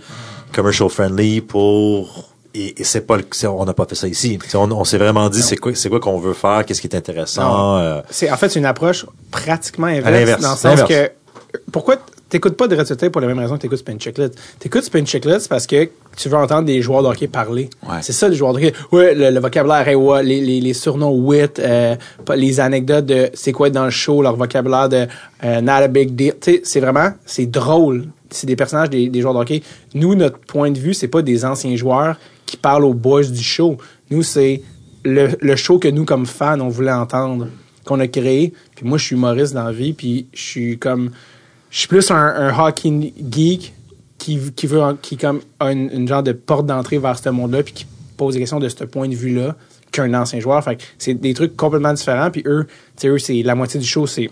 commercial 0.53 0.89
friendly 0.89 1.41
pour... 1.41 2.29
Et, 2.55 2.79
et 2.79 2.83
c'est 2.83 3.01
pas 3.07 3.17
le- 3.17 3.25
on 3.50 3.65
n'a 3.65 3.74
pas 3.74 3.86
fait 3.89 3.95
ça 3.95 4.07
ici. 4.07 4.38
On, 4.53 4.72
on 4.72 4.83
s'est 4.83 5.00
vraiment 5.00 5.27
dit 5.27 5.41
c'est 5.41 5.57
quoi 5.57 5.74
c'est 5.74 5.89
quoi 5.89 6.00
qu'on 6.00 6.19
veut 6.19 6.33
faire, 6.33 6.63
qu'est-ce 6.63 6.81
qui 6.81 6.86
est 6.88 6.95
intéressant. 6.95 7.77
euh, 7.79 8.01
C'est, 8.12 8.29
en 8.31 8.38
fait, 8.38 8.48
c'est 8.50 8.60
une 8.60 8.67
approche 8.67 9.07
pratiquement 9.31 9.88
inverse, 9.88 10.05
À 10.07 10.12
l'inverse, 10.12 10.41
dans 10.41 10.51
le 10.51 10.57
sens 10.57 10.83
que, 10.83 11.10
pourquoi 11.72 11.95
t'écoutes 12.29 12.55
pas 12.55 12.67
de 12.67 12.75
Red 12.75 13.10
pour 13.10 13.22
la 13.22 13.27
même 13.27 13.39
raison 13.39 13.55
que 13.55 13.62
t'écoutes 13.62 13.79
Spin 13.79 13.98
Checklist? 13.98 14.36
T'écoutes 14.60 14.83
Spin 14.83 15.03
Checklist 15.03 15.50
parce 15.50 15.65
que 15.65 15.89
tu 16.15 16.29
veux 16.29 16.38
entendre 16.38 16.65
des 16.65 16.79
joueurs 16.83 17.01
de 17.01 17.07
hockey 17.07 17.27
parler. 17.27 17.72
Ouais. 17.89 17.98
C'est 18.03 18.13
ça, 18.13 18.29
les 18.29 18.36
joueurs 18.36 18.53
de 18.53 18.60
hockey. 18.60 18.74
Ouais, 18.91 19.15
le, 19.15 19.31
le 19.31 19.39
vocabulaire, 19.39 20.00
ouais, 20.00 20.22
les, 20.24 20.39
les, 20.39 20.62
les 20.62 20.74
surnoms 20.75 21.10
wit, 21.12 21.57
euh, 21.57 21.95
les 22.36 22.60
anecdotes 22.60 23.07
de 23.07 23.29
c'est 23.33 23.51
quoi 23.51 23.67
être 23.69 23.74
dans 23.74 23.86
le 23.86 23.89
show, 23.89 24.22
leur 24.22 24.36
vocabulaire 24.36 24.89
de 24.89 25.07
euh, 25.43 25.60
not 25.62 25.72
a 25.72 25.88
big 25.88 26.13
deal. 26.15 26.33
Tu 26.39 26.51
sais, 26.51 26.62
c'est 26.63 26.79
vraiment, 26.81 27.10
c'est 27.25 27.48
drôle. 27.48 28.10
C'est 28.34 28.48
des 28.48 28.56
personnages 28.56 28.90
des, 28.90 29.10
des 29.10 29.22
joueurs 29.22 29.34
de 29.34 29.40
hockey. 29.40 29.63
Nous, 29.94 30.16
notre 30.16 30.40
point 30.40 30.72
de 30.72 30.80
vue, 30.80 30.94
c'est 30.94 31.08
pas 31.08 31.22
des 31.22 31.46
anciens 31.46 31.75
joueurs 31.75 32.18
qui 32.46 32.58
parlent 32.58 32.86
aux 32.86 32.94
boys 32.94 33.24
du 33.24 33.44
show. 33.44 33.78
Nous, 34.12 34.24
c'est 34.24 34.62
le, 35.06 35.56
show 35.56 35.80
que 35.80 35.88
nous, 35.88 36.06
comme 36.06 36.25
fans, 36.25 36.60
on 36.60 36.70
voulait 36.70 36.92
entendre, 36.92 37.48
qu'on 37.86 38.00
a 38.00 38.08
créé. 38.08 38.54
Puis 38.75 38.88
moi, 38.88 38.98
je 38.98 39.06
suis 39.06 39.16
humoriste 39.16 39.54
dans 39.54 39.66
la 39.66 39.72
vie, 39.72 39.94
puis 39.94 40.28
je 40.34 40.42
suis 40.42 40.78
comme... 40.78 41.12
Je 41.70 41.80
suis 41.80 41.88
plus 41.88 42.12
un, 42.12 42.16
un 42.16 42.58
hockey 42.58 43.13
geek 43.32 43.74
qui, 44.20 44.40
qui 44.56 44.68
veut, 44.68 44.80
qui 45.02 45.18
comme 45.18 45.42
a 45.60 45.72
une, 45.72 46.08
genre 46.08 46.24
de 46.24 46.32
porte 46.32 46.66
d'entrée 46.66 47.00
vers 47.00 47.18
ce 47.18 47.30
monde-là, 47.30 47.63
puis 47.63 47.74
qui 47.74 47.86
pose 48.16 48.36
des 48.36 48.40
questions 48.40 48.60
de 48.60 48.70
ce 48.70 48.84
point 48.84 49.10
de 49.10 49.16
vue-là 49.16 49.56
qu'un 49.92 50.13
ancien 50.13 50.40
joueur. 50.40 50.63
Fait 50.63 50.78
c'est 50.98 51.16
des 51.16 51.34
trucs 51.34 51.58
complètement 51.58 51.94
différents. 51.94 52.30
Puis 52.30 52.44
eux, 52.46 52.68
eux, 53.04 53.18
c'est 53.18 53.42
la 53.42 53.56
moitié 53.56 53.80
du 53.80 53.86
show, 53.86 54.06
c'est 54.08 54.30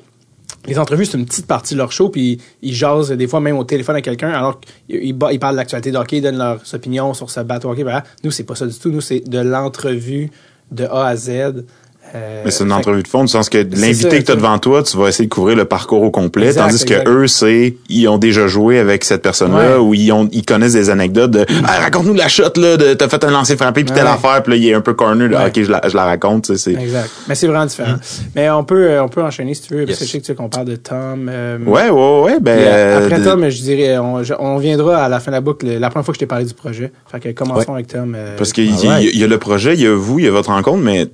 les 0.67 0.77
entrevues, 0.77 1.05
c'est 1.05 1.17
une 1.17 1.25
petite 1.25 1.47
partie 1.47 1.73
de 1.73 1.79
leur 1.79 1.91
show, 1.91 2.09
puis 2.09 2.39
ils 2.61 2.73
jasent 2.73 3.11
des 3.11 3.27
fois 3.27 3.39
même 3.39 3.57
au 3.57 3.63
téléphone 3.63 3.95
à 3.95 4.01
quelqu'un, 4.01 4.29
alors 4.29 4.59
qu'ils 4.87 5.17
parlent 5.17 5.55
de 5.55 5.57
l'actualité 5.57 5.91
de 5.91 5.97
hockey, 5.97 6.17
ils 6.17 6.21
donnent 6.21 6.37
leurs 6.37 6.61
opinions 6.73 7.13
sur 7.13 7.29
ce 7.29 7.39
bateau 7.39 7.71
hockey. 7.71 7.83
Voilà. 7.83 8.03
Nous, 8.23 8.31
c'est 8.31 8.43
pas 8.43 8.55
ça 8.55 8.67
du 8.67 8.77
tout. 8.77 8.91
Nous, 8.91 9.01
c'est 9.01 9.21
de 9.21 9.39
l'entrevue 9.39 10.29
de 10.71 10.85
A 10.85 11.07
à 11.07 11.15
Z. 11.15 11.65
Euh, 12.13 12.41
Mais 12.45 12.51
c'est 12.51 12.63
une 12.63 12.73
entrevue 12.73 13.03
de 13.03 13.07
fond, 13.07 13.21
du 13.23 13.29
sens 13.29 13.47
que 13.49 13.57
l'invité 13.57 14.19
que 14.19 14.23
tu 14.25 14.31
as 14.31 14.35
devant 14.35 14.57
toi, 14.59 14.83
tu 14.83 14.97
vas 14.97 15.07
essayer 15.07 15.27
de 15.29 15.33
couvrir 15.33 15.55
le 15.55 15.65
parcours 15.65 16.01
au 16.03 16.11
complet, 16.11 16.47
Exact, 16.47 16.61
tandis 16.67 16.83
que 16.85 16.93
exact. 16.93 17.07
eux, 17.09 17.27
c'est 17.27 17.75
ils 17.89 18.07
ont 18.07 18.17
déjà 18.17 18.47
joué 18.47 18.79
avec 18.79 19.03
cette 19.03 19.21
personne-là 19.21 19.77
Ouais. 19.77 19.83
ou 19.85 19.93
ils 19.93 20.11
ont 20.11 20.27
ils 20.31 20.45
connaissent 20.45 20.73
des 20.73 20.89
anecdotes 20.89 21.31
de 21.31 21.45
ah, 21.65 21.79
raconte-nous 21.81 22.13
la 22.13 22.27
shot 22.27 22.43
là, 22.57 22.75
de 22.77 22.93
t'as 22.93 23.07
fait 23.07 23.23
un 23.23 23.31
lancer 23.31 23.55
frappé 23.55 23.83
puis 23.83 23.93
telle 23.93 24.03
Ouais. 24.05 24.09
affaire, 24.11 24.43
puis 24.43 24.51
là 24.53 24.57
il 24.57 24.67
est 24.67 24.73
un 24.73 24.81
peu 24.81 24.93
corner, 24.93 25.29
Ouais. 25.29 25.47
ok 25.47 25.63
je 25.63 25.71
la, 25.71 25.81
je 25.87 25.95
la 25.95 26.03
raconte, 26.05 26.55
c'est 26.57 26.73
Exact. 26.73 27.09
Mais 27.29 27.35
c'est 27.35 27.47
vraiment 27.47 27.65
différent. 27.65 27.95
Mais 28.35 28.49
on 28.49 28.63
peut, 28.63 28.89
euh, 28.89 29.03
on 29.03 29.07
peut 29.07 29.21
enchaîner 29.23 29.53
si 29.53 29.61
tu 29.63 29.75
veux, 29.75 29.85
parce 29.85 29.99
que 29.99 30.03
Yes. 30.03 30.07
je 30.09 30.11
sais 30.13 30.19
que 30.19 30.23
tu 30.25 30.31
sais 30.31 30.35
qu'on 30.35 30.49
parle 30.49 30.65
de 30.65 30.75
Tom. 30.75 31.29
euh, 31.31 31.57
Ouais, 31.65 31.89
ouais, 31.89 32.21
ouais, 32.23 32.39
ben 32.41 32.57
euh, 32.59 33.05
après 33.05 33.21
Tom, 33.21 33.47
je 33.49 33.61
dirais, 33.61 33.97
on, 33.99 34.23
je- 34.23 34.33
on 34.37 34.57
viendra 34.57 35.03
à 35.05 35.09
la 35.09 35.19
fin 35.19 35.31
de 35.31 35.35
la 35.37 35.41
boucle, 35.41 35.65
la 35.67 35.89
première 35.89 36.03
fois 36.05 36.11
que 36.13 36.17
je 36.17 36.19
t'ai 36.19 36.25
parlé 36.25 36.45
du 36.45 36.53
projet. 36.53 36.91
Fait 37.11 37.19
que 37.19 37.29
commençons 37.29 37.73
avec 37.73 37.87
Tom. 37.87 38.15
euh, 38.17 38.35
parce 38.37 38.51
qu'il 38.53 38.65
y, 38.69 38.87
Alright. 38.87 39.09
il 39.13 39.19
y 39.19 39.23
a 39.23 39.27
le 39.27 39.37
projet, 39.37 39.73
il 39.75 39.81
y 39.81 39.87
a 39.87 39.95
vous, 39.95 40.19
il 40.19 40.25
y 40.25 40.27
a 40.27 40.31
votre 40.31 40.49
rencontre, 40.49 40.81
mais 40.83 41.07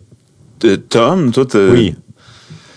Tom, 0.90 1.32
toi, 1.32 1.46
Oui. 1.72 1.96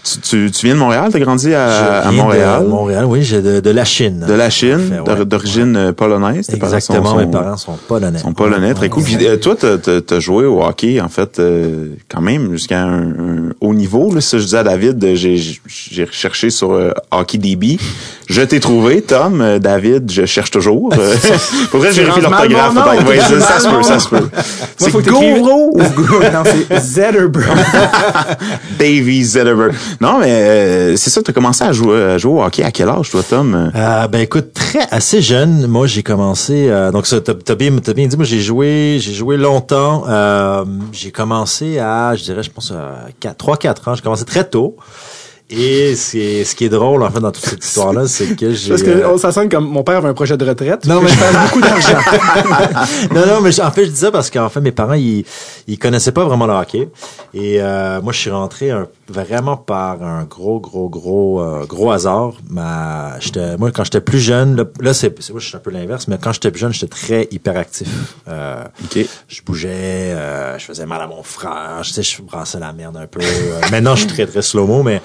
Tu, 0.04 0.18
tu, 0.20 0.50
tu 0.50 0.66
viens 0.66 0.74
de 0.74 0.80
Montréal, 0.80 1.08
t'as 1.12 1.18
grandi 1.18 1.54
à, 1.54 1.68
Je 1.68 2.06
à 2.08 2.10
viens 2.10 2.22
Montréal, 2.22 2.62
De 2.64 2.68
Montréal, 2.68 3.04
oui, 3.06 3.22
j'ai 3.22 3.42
de, 3.42 3.60
de 3.60 3.70
la 3.70 3.84
Chine. 3.84 4.24
de 4.26 4.32
la 4.34 4.50
Chine, 4.50 5.02
ouais. 5.06 5.24
d'origine 5.24 5.76
euh, 5.76 5.92
polonaise. 5.92 6.46
tes 6.46 6.56
parents 6.56 6.70
sont- 6.70 6.76
Exactement, 6.94 7.10
sont- 7.10 7.16
mes 7.18 7.26
parents 7.30 7.56
sont 7.56 7.78
polonais. 7.88 8.18
sont 8.18 8.32
polonais, 8.32 8.74
très 8.74 8.88
cool. 8.88 9.02
Puis, 9.04 9.16
euh, 9.26 9.36
toi, 9.36 9.54
t'as, 9.58 9.78
t'as 9.78 10.20
joué 10.20 10.46
au 10.46 10.62
hockey, 10.62 11.00
en 11.00 11.08
fait, 11.08 11.38
euh, 11.38 11.88
quand 12.08 12.20
même, 12.20 12.52
jusqu'à 12.52 12.82
un, 12.82 13.02
un 13.02 13.50
haut 13.60 13.74
niveau. 13.74 14.12
Là, 14.14 14.20
ça, 14.20 14.38
je 14.38 14.44
disais 14.44 14.58
à 14.58 14.62
David, 14.64 15.02
euh, 15.04 15.14
j'ai, 15.14 15.36
j'ai 15.66 16.04
recherché 16.04 16.50
sur 16.50 16.72
euh, 16.72 16.90
Hockey 17.10 17.38
DB. 17.38 17.78
Je 18.28 18.42
t'ai 18.42 18.60
trouvé, 18.60 19.02
Tom, 19.02 19.40
euh, 19.40 19.58
David, 19.58 20.10
je 20.10 20.24
cherche 20.24 20.50
toujours. 20.50 20.94
Faudrait 21.70 21.90
Tu 21.90 22.00
vérifier 22.00 22.24
rentres 22.26 22.30
mal 22.30 22.50
l'orthographe. 22.50 23.06
Ouais, 23.08 23.18
ça, 23.18 23.40
ça 23.40 23.60
se 23.60 23.68
peut, 23.68 23.82
ça 23.82 23.98
se 23.98 24.08
peut. 24.08 24.28
C'est 24.76 24.92
Goro 24.92 25.72
ou 25.74 25.78
non, 26.32 26.42
c'est 26.44 26.78
Zetterberg. 26.78 27.56
Davy 28.78 29.24
Zetterberg. 29.24 29.74
Non, 30.00 30.18
mais 30.20 30.30
euh, 30.30 30.96
c'est 30.96 31.10
ça, 31.10 31.22
t'as 31.22 31.32
commencé 31.32 31.64
à 31.64 31.72
jouer, 31.72 32.02
à 32.02 32.18
jouer 32.18 32.32
au 32.32 32.42
hockey 32.44 32.62
à 32.62 32.70
quel 32.70 32.88
âge, 32.88 33.10
toi, 33.10 33.22
Tom? 33.28 33.72
Euh, 33.74 34.08
ben 34.08 34.20
écoute, 34.20 34.52
très 34.54 34.86
assez 34.90 35.20
jeune. 35.22 35.66
Moi, 35.66 35.86
j'ai 35.86 36.02
commencé. 36.02 36.68
euh, 36.68 36.90
donc 36.92 37.06
ça, 37.06 37.20
t'as 37.20 37.54
bien, 37.54 37.70
t'as 37.82 37.92
bien 37.92 38.06
dit. 38.06 38.16
Moi, 38.16 38.24
j'ai 38.24 38.40
joué, 38.40 38.98
j'ai 39.00 39.12
joué 39.12 39.36
longtemps. 39.36 40.04
Euh, 40.08 40.64
j'ai 40.92 41.10
commencé 41.10 41.78
à, 41.78 42.14
je 42.16 42.22
dirais, 42.24 42.42
je 42.42 42.50
pense 42.50 42.72
à 42.72 43.06
3-4 43.32 43.88
ans. 43.90 43.94
J'ai 43.94 44.02
commencé 44.02 44.24
très 44.24 44.44
tôt. 44.44 44.76
Et 45.52 45.96
c'est 45.96 46.44
ce 46.44 46.54
qui 46.54 46.66
est 46.66 46.68
drôle 46.68 47.02
en 47.02 47.10
fait 47.10 47.18
dans 47.18 47.32
toute 47.32 47.44
cette 47.44 47.64
histoire-là, 47.64 48.06
c'est 48.06 48.36
que 48.36 48.52
j'ai. 48.54 48.68
Parce 48.68 48.84
que 48.84 48.90
euh, 48.90 49.08
oh, 49.12 49.18
ça 49.18 49.32
sonne 49.32 49.48
comme 49.48 49.66
mon 49.68 49.82
père 49.82 49.96
avait 49.96 50.06
un 50.06 50.14
projet 50.14 50.36
de 50.36 50.44
retraite. 50.44 50.86
Non, 50.86 51.00
mais- 51.02 51.08
je 51.08 51.18
perds 51.18 51.42
beaucoup 51.42 51.60
d'argent. 51.60 51.98
non, 53.12 53.26
non, 53.26 53.40
mais 53.40 53.60
en 53.60 53.70
fait, 53.72 53.86
je 53.86 53.90
dis 53.90 53.96
ça 53.98 54.12
parce 54.12 54.30
qu'en 54.30 54.48
fait, 54.48 54.60
mes 54.60 54.70
parents, 54.70 54.92
ils, 54.94 55.24
ils 55.66 55.76
connaissaient 55.76 56.12
pas 56.12 56.24
vraiment 56.24 56.46
le 56.46 56.52
hockey. 56.52 56.88
Et 57.34 57.56
euh, 57.60 58.00
moi, 58.00 58.12
je 58.12 58.18
suis 58.20 58.30
rentré 58.30 58.70
un- 58.70 58.86
vraiment 59.10 59.56
par 59.56 60.02
un 60.02 60.24
gros, 60.24 60.60
gros, 60.60 60.88
gros, 60.88 61.40
euh, 61.40 61.66
gros 61.66 61.90
hasard. 61.90 62.34
Ma, 62.48 63.18
j'étais, 63.20 63.56
moi, 63.56 63.70
quand 63.72 63.84
j'étais 63.84 64.00
plus 64.00 64.20
jeune, 64.20 64.56
là, 64.56 64.64
là, 64.80 64.94
c'est, 64.94 65.08
moi, 65.30 65.40
je 65.40 65.46
suis 65.46 65.56
un 65.56 65.60
peu 65.60 65.70
l'inverse, 65.70 66.08
mais 66.08 66.18
quand 66.18 66.32
j'étais 66.32 66.50
plus 66.50 66.60
jeune, 66.60 66.72
j'étais 66.72 66.88
très 66.88 67.28
hyperactif. 67.30 67.88
Euh, 68.28 68.64
je 69.28 69.42
bougeais, 69.42 69.68
euh, 70.14 70.58
je 70.58 70.64
faisais 70.64 70.86
mal 70.86 71.00
à 71.00 71.06
mon 71.06 71.22
frère, 71.22 71.82
je 71.82 71.92
sais, 71.92 72.02
je 72.02 72.22
brassais 72.22 72.58
la 72.58 72.72
merde 72.72 72.96
un 72.96 73.06
peu. 73.06 73.20
Euh, 73.20 73.60
maintenant, 73.70 73.94
je 73.94 74.00
suis 74.00 74.08
très, 74.08 74.26
très 74.26 74.42
slow-mo, 74.42 74.82
mais 74.82 75.02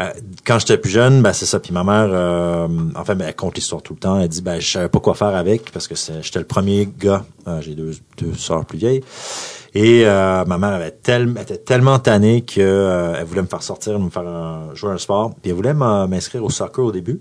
euh, 0.00 0.10
quand 0.44 0.58
j'étais 0.58 0.78
plus 0.78 0.90
jeune, 0.90 1.22
ben 1.22 1.32
c'est 1.32 1.46
ça. 1.46 1.60
Puis 1.60 1.72
ma 1.72 1.84
mère, 1.84 2.08
euh, 2.10 2.68
en 2.94 3.04
fait, 3.04 3.14
ben, 3.14 3.28
elle 3.28 3.36
compte 3.36 3.54
l'histoire 3.56 3.82
tout 3.82 3.94
le 3.94 4.00
temps. 4.00 4.20
Elle 4.20 4.28
dit, 4.28 4.42
ben 4.42 4.60
je 4.60 4.70
savais 4.70 4.88
pas 4.88 5.00
quoi 5.00 5.14
faire 5.14 5.34
avec 5.34 5.70
parce 5.70 5.88
que 5.88 5.94
j'étais 5.94 6.40
le 6.40 6.44
premier 6.44 6.88
gars. 6.98 7.24
J'ai 7.60 7.74
deux, 7.74 7.92
deux 8.18 8.34
sœurs 8.34 8.64
plus 8.64 8.78
vieilles. 8.78 9.02
Et 9.74 10.06
euh, 10.06 10.44
ma 10.44 10.56
mère 10.58 10.70
avait 10.74 10.92
tellement, 10.92 11.40
était 11.40 11.56
tellement 11.58 11.98
tannée 11.98 12.42
que 12.42 12.60
euh, 12.60 13.14
elle 13.18 13.24
voulait 13.24 13.42
me 13.42 13.46
faire 13.48 13.62
sortir, 13.62 13.98
me 13.98 14.08
faire 14.10 14.26
un- 14.26 14.72
jouer 14.74 14.90
un 14.92 14.98
sport. 14.98 15.34
Puis 15.42 15.50
elle 15.50 15.56
voulait 15.56 15.74
m'inscrire 15.74 16.44
au 16.44 16.50
soccer 16.50 16.84
au 16.84 16.92
début. 16.92 17.20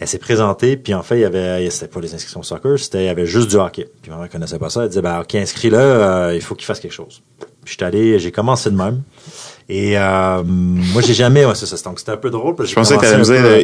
Elle 0.00 0.06
s'est 0.06 0.18
présentée, 0.18 0.76
puis 0.76 0.94
en 0.94 1.02
fait, 1.02 1.16
il 1.16 1.22
y 1.22 1.24
avait, 1.24 1.68
c'était 1.70 1.88
pas 1.88 2.00
les 2.00 2.14
inscriptions 2.14 2.38
au 2.40 2.44
soccer, 2.44 2.78
c'était, 2.78 3.02
il 3.02 3.06
y 3.06 3.08
avait 3.08 3.26
juste 3.26 3.48
du 3.50 3.56
hockey. 3.56 3.88
Puis 4.00 4.12
ma 4.12 4.18
mère 4.18 4.28
connaissait 4.28 4.58
pas 4.58 4.70
ça. 4.70 4.82
Elle 4.82 4.90
disait, 4.90 5.02
ben, 5.02 5.20
ok, 5.20 5.34
inscris-le, 5.34 5.76
euh, 5.76 6.34
il 6.36 6.40
faut 6.42 6.54
qu'il 6.54 6.66
fasse 6.66 6.78
quelque 6.78 6.92
chose. 6.92 7.20
Puis 7.64 7.72
j'étais 7.72 7.84
allé, 7.86 8.18
j'ai 8.20 8.30
commencé 8.30 8.70
de 8.70 8.76
même. 8.76 9.02
Et 9.70 9.98
euh, 9.98 10.42
moi, 10.46 11.02
j'ai 11.02 11.12
jamais, 11.12 11.44
ouais, 11.44 11.54
c'est 11.54 11.66
ça. 11.66 11.76
Donc 11.84 11.98
c'était 11.98 12.12
un 12.12 12.16
peu 12.16 12.30
drôle 12.30 12.54
parce 12.54 12.70
Je 12.70 12.74
pensais 12.74 12.96
que 12.96 13.02
t'allais 13.02 13.18
me 13.18 13.22
dire, 13.24 13.34
euh, 13.44 13.62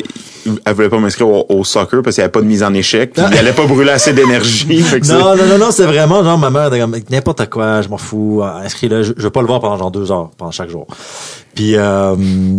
elle 0.67 0.75
voulait 0.75 0.91
pas 0.91 0.99
m'inscrire 0.99 1.29
au, 1.29 1.47
au 1.49 1.65
soccer 1.65 2.03
parce 2.03 2.17
qu'il 2.17 2.21
n'y 2.21 2.25
avait 2.25 2.33
pas 2.33 2.43
de 2.43 2.47
mise 2.47 2.63
en 2.63 2.75
échec, 2.75 3.15
puis 3.15 3.25
il 3.33 3.39
allait 3.39 3.55
pas 3.55 3.67
brûler 3.67 3.91
assez 3.93 4.13
d'énergie. 4.13 4.67
Non, 5.15 5.35
non, 5.35 5.47
non, 5.47 5.59
non, 5.59 5.71
c'est 5.71 5.87
vraiment 5.87 6.23
genre 6.23 6.37
ma 6.37 6.51
mère 6.51 6.71
n'importe 7.11 7.49
quoi, 7.49 7.81
je 7.81 7.89
m'en 7.89 7.97
fous, 7.97 8.43
euh, 8.43 8.65
inscris-le, 8.65 9.03
je, 9.03 9.13
je 9.17 9.23
veux 9.23 9.31
pas 9.31 9.41
le 9.41 9.47
voir 9.47 9.61
pendant 9.61 9.79
genre 9.79 9.91
deux 9.91 10.13
heures, 10.13 10.31
pendant 10.37 10.51
chaque 10.51 10.69
jour. 10.69 10.87
Puis, 11.55 11.77
euh, 11.77 12.15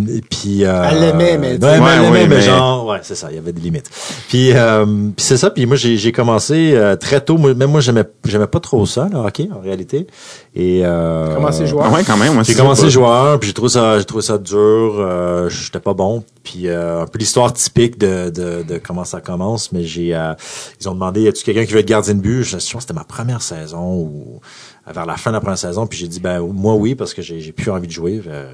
et 0.10 0.22
puis, 0.22 0.64
euh, 0.66 0.88
Elle 0.90 1.00
l'aimait, 1.02 1.38
mais- 1.38 1.54
ouais, 1.54 1.66
Ouais, 1.66 1.70
elle 1.96 2.02
l'aimait, 2.02 2.12
ouais, 2.12 2.28
mais 2.28 2.36
mais- 2.38 2.42
genre, 2.42 2.86
ouais, 2.88 3.00
c'est 3.04 3.16
ça, 3.16 3.28
il 3.30 3.36
y 3.36 3.38
avait 3.38 3.52
des 3.52 3.62
limites. 3.62 3.90
Puis, 4.30 4.52
euh, 4.54 4.86
puis 4.86 5.26
c'est 5.26 5.38
ça. 5.38 5.50
Puis 5.50 5.66
moi, 5.66 5.76
j'ai, 5.76 5.98
j'ai 5.98 6.12
commencé 6.12 6.72
euh, 6.74 6.96
très 6.96 7.22
tôt. 7.22 7.38
Même 7.38 7.70
moi, 7.70 7.82
j'aimais, 7.82 8.06
j'aimais 8.26 8.48
pas 8.48 8.60
trop 8.60 8.86
ça, 8.86 9.10
le 9.12 9.18
hockey, 9.18 9.50
en 9.54 9.60
réalité. 9.60 10.08
Et 10.56 10.82
euh, 10.86 11.36
Commencé 11.36 11.66
joueur. 11.68 11.92
Ouais, 11.92 12.04
quand 12.06 12.18
même. 12.18 12.44
j'ai 12.46 12.54
commencé 12.56 12.84
pas- 12.84 12.90
joueur, 12.90 13.40
puis 13.40 13.48
j'ai 13.48 13.54
trouvé 13.54 13.70
ça, 13.70 13.98
j'ai 14.00 14.06
trouvé 14.06 14.22
ça 14.24 14.38
dur. 14.38 14.96
Euh, 15.00 15.50
j'étais 15.50 15.80
pas 15.80 15.94
bon. 15.94 16.24
Puis 16.44 16.68
euh, 16.70 17.02
un 17.02 17.08
peu 17.08 17.18
l'histoire 17.20 17.52
typique 17.52 17.98
de, 17.98 18.30
de, 18.30 18.64
de 18.64 18.78
comment 18.78 19.04
ça 19.04 19.20
commence. 19.20 19.72
Mais 19.72 19.84
j'ai, 19.84 20.16
euh, 20.16 20.34
ils 20.80 20.88
ont 20.88 20.94
demandé, 20.94 21.22
y 21.24 21.28
a-tu 21.28 21.44
quelqu'un 21.44 21.66
qui 21.66 21.74
veut 21.74 21.80
être 21.80 21.88
gardien 21.88 22.14
de 22.14 22.20
but? 22.22 22.44
Je 22.44 22.52
pense 22.56 22.66
que 22.74 22.80
c'était 22.80 22.94
ma 22.94 23.04
première 23.04 23.42
saison 23.42 23.96
ou 23.96 24.40
vers 24.94 25.06
la 25.06 25.18
fin 25.18 25.32
de 25.32 25.36
la 25.36 25.42
première 25.42 25.58
saison. 25.58 25.88
Puis 25.88 25.98
j'ai 26.00 26.08
dit, 26.08 26.20
ben 26.20 26.40
moi 26.42 26.76
oui, 26.76 26.96
parce 26.96 27.14
que 27.14 27.22
j'ai, 27.22 27.40
j'ai 27.42 27.52
plus 27.52 27.72
envie 27.72 27.88
de 27.88 27.92
jouer. 27.92 28.22
Euh, 28.28 28.46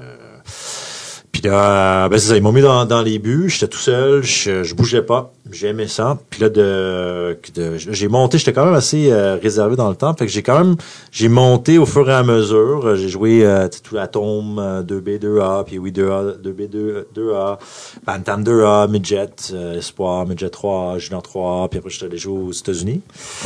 puis 1.32 1.42
là, 1.42 2.08
ben 2.08 2.18
c'est 2.18 2.28
ça, 2.28 2.36
ils 2.36 2.42
m'ont 2.42 2.52
mis 2.52 2.60
dans, 2.60 2.84
dans 2.84 3.02
les 3.02 3.18
buts, 3.18 3.48
j'étais 3.48 3.68
tout 3.68 3.78
seul, 3.78 4.22
je, 4.22 4.62
je 4.62 4.74
bougeais 4.74 5.02
pas, 5.02 5.32
j'aimais 5.50 5.88
ça. 5.88 6.18
Puis 6.30 6.40
là, 6.40 6.48
de, 6.48 7.36
de 7.54 7.72
j'ai 7.76 8.08
monté, 8.08 8.38
j'étais 8.38 8.52
quand 8.52 8.64
même 8.64 8.74
assez 8.74 9.10
euh, 9.10 9.36
réservé 9.42 9.76
dans 9.76 9.88
le 9.88 9.96
temps, 9.96 10.14
fait 10.14 10.26
que 10.26 10.32
j'ai 10.32 10.42
quand 10.42 10.58
même, 10.58 10.76
j'ai 11.10 11.28
monté 11.28 11.78
au 11.78 11.86
fur 11.86 12.08
et 12.08 12.14
à 12.14 12.22
mesure. 12.22 12.94
J'ai 12.96 13.08
joué 13.08 13.44
euh, 13.44 13.68
tu 13.68 13.76
sais, 13.78 13.82
tout 13.82 13.94
l'atome, 13.94 14.58
euh, 14.58 14.82
2B, 14.82 15.18
2A, 15.18 15.64
puis 15.64 15.78
oui, 15.78 15.90
2A, 15.92 16.40
2B, 16.40 16.68
2, 16.70 17.08
2A, 17.16 17.58
Bantam 18.06 18.44
2A, 18.44 18.88
Midget, 18.90 19.28
euh, 19.52 19.78
Espoir, 19.78 20.26
Midget 20.26 20.46
3A, 20.48 20.98
Junior 20.98 21.22
3A, 21.22 21.68
puis 21.68 21.78
après 21.78 21.90
j'étais 21.90 22.06
allé 22.06 22.18
jouer 22.18 22.38
aux 22.38 22.52
États-Unis. 22.52 23.00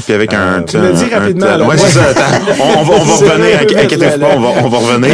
Puis 0.05 0.13
avec 0.13 0.33
un. 0.35 0.61
Euh, 0.61 0.63
tu 0.67 0.77
l'as 0.79 0.93
dit 0.93 1.05
un- 1.13 1.19
rapidement, 1.19 1.47
un- 1.47 1.57
là. 1.59 1.67
Ouais, 1.67 1.79
c'est 1.79 1.89
ça. 1.99 2.05
attends. 2.05 2.45
On, 2.61 2.81
on 2.81 2.83
va, 2.85 2.95
on 2.95 3.05
va 3.05 3.15
revenir. 3.17 3.37
vrai, 3.37 3.65
inqui- 3.65 3.75
mais 3.75 3.85
Inquiétez-vous 3.85 4.19
la- 4.21 4.29
pas, 4.29 4.37
on 4.37 4.41
va, 4.41 4.49
on 4.65 4.69
va 4.69 4.79
revenir. 4.79 5.09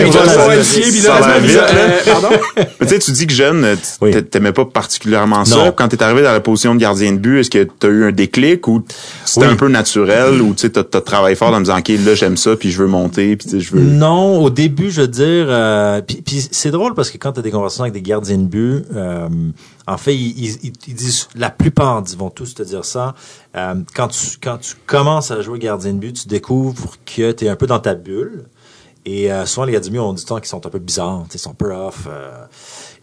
Mais 2.81 2.87
tu 2.87 2.89
sais, 2.89 2.99
tu 2.99 3.13
dis 3.13 3.27
que 3.27 3.33
jeune, 3.33 3.77
t'aimais 4.31 4.53
pas 4.53 4.65
particulièrement 4.65 5.45
ça. 5.45 5.73
Quand 5.77 5.89
t'es 5.89 6.03
arrivé 6.03 6.23
dans 6.23 6.33
la 6.33 6.41
position 6.41 6.72
de 6.75 6.81
gardien 6.81 7.13
de 7.13 7.19
but, 7.19 7.39
est-ce 7.41 7.51
que 7.51 7.65
t'as 7.65 7.89
eu 7.89 8.05
un 8.05 8.13
déclic 8.13 8.67
ou 8.69 8.85
c'était 9.25 9.47
Oui. 9.47 9.53
un 9.53 9.57
peu 9.57 9.69
naturel 9.69 10.41
ou 10.41 10.55
tu 10.55 10.63
sais, 10.63 10.71
t'as, 10.71 10.85
t'as 10.85 11.01
travaillé 11.01 11.37
fort 11.37 11.53
en 11.53 11.59
me 11.61 11.65
disant, 11.65 11.79
OK, 11.79 11.89
là, 12.05 12.15
j'aime 12.15 12.37
ça, 12.37 12.57
puis 12.57 12.71
je 12.71 12.79
veux 12.83 12.89
monter, 12.89 13.37
puis 13.37 13.49
tu 13.49 13.61
je 13.61 13.73
veux... 13.75 13.81
Non, 13.83 14.43
au 14.43 14.51
début, 14.51 14.91
je 14.91 15.03
veux 15.03 15.09
dire, 15.09 15.47
euh, 15.49 16.01
puis, 16.01 16.23
puis 16.23 16.47
c'est 16.51 16.71
drôle 16.71 16.95
parce 16.95 17.11
que 17.11 17.19
quand 17.19 17.33
tu 17.33 17.41
as 17.41 17.43
des 17.43 17.51
conversations 17.51 17.85
avec 17.85 17.95
des 17.95 18.03
gardiens 18.03 18.39
de 18.39 18.45
but, 18.45 18.85
euh, 18.95 19.29
en 19.87 19.97
fait, 19.97 20.15
ils, 20.15 20.57
ils- 20.63 20.73
ils 20.87 20.95
disent, 20.95 21.29
la 21.37 21.51
plupart 21.51 22.03
ils 22.11 22.17
vont 22.19 22.31
tous 22.31 22.55
te 22.55 22.63
dire 22.63 22.85
ça. 22.85 23.15
euh, 23.57 23.75
quand 23.95 24.09
tu 24.09 24.27
quand 24.43 24.59
tu 24.59 24.75
commences 24.87 25.31
à 25.31 25.41
jouer 25.43 25.59
gardien 25.59 25.93
de 25.93 25.99
but, 25.99 26.13
tu 26.23 26.29
découvres 26.29 26.97
que 27.05 27.33
tu 27.33 27.45
es 27.45 27.49
un 27.49 27.57
peu 27.57 27.67
dans 27.67 27.81
ta 27.81 27.95
bulle. 27.95 28.45
Et 29.05 29.29
souvent, 29.47 29.65
les 29.67 29.73
gardiens 29.73 29.91
de 29.91 29.97
but, 29.97 30.01
on 30.01 30.13
dit 30.13 30.25
tout 30.25 30.35
le 30.35 30.37
temps 30.37 30.41
qu'ils 30.41 30.49
sont 30.49 30.65
un 30.65 30.71
peu 30.71 30.79
bizarres, 30.79 31.25
tu 31.29 31.37
ils 31.37 31.41
sont 31.41 31.51
un 31.51 31.55
peu 31.55 31.73
off. 31.75 32.07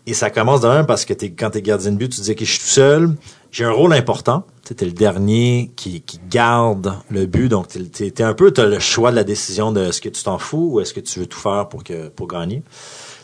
Et 0.09 0.13
ça 0.13 0.29
commence 0.29 0.61
de 0.61 0.67
même 0.67 0.85
parce 0.85 1.05
que 1.05 1.13
t'es, 1.13 1.31
quand 1.31 1.51
t'es 1.51 1.61
gardien 1.61 1.91
de 1.91 1.97
but, 1.97 2.09
tu 2.09 2.17
te 2.19 2.23
dis 2.23 2.35
que 2.35 2.45
je 2.45 2.49
suis 2.51 2.59
tout 2.59 2.65
seul, 2.65 3.15
j'ai 3.51 3.65
un 3.65 3.71
rôle 3.71 3.93
important. 3.93 4.45
Tu 4.65 4.75
t'es 4.75 4.85
le 4.85 4.91
dernier 4.91 5.71
qui, 5.75 6.01
qui 6.01 6.19
garde 6.29 6.93
le 7.09 7.25
but, 7.25 7.49
donc 7.49 7.67
t'es, 7.67 8.11
t'es 8.11 8.23
un 8.23 8.33
peu, 8.33 8.51
t'as 8.51 8.65
le 8.65 8.79
choix 8.79 9.11
de 9.11 9.15
la 9.15 9.23
décision 9.23 9.71
de 9.71 9.81
est-ce 9.81 10.01
que 10.01 10.09
tu 10.09 10.23
t'en 10.23 10.37
fous 10.37 10.69
ou 10.73 10.79
est-ce 10.79 10.93
que 10.93 10.99
tu 10.99 11.19
veux 11.19 11.25
tout 11.25 11.39
faire 11.39 11.67
pour 11.69 11.83
que 11.83 12.09
pour 12.09 12.27
gagner. 12.27 12.61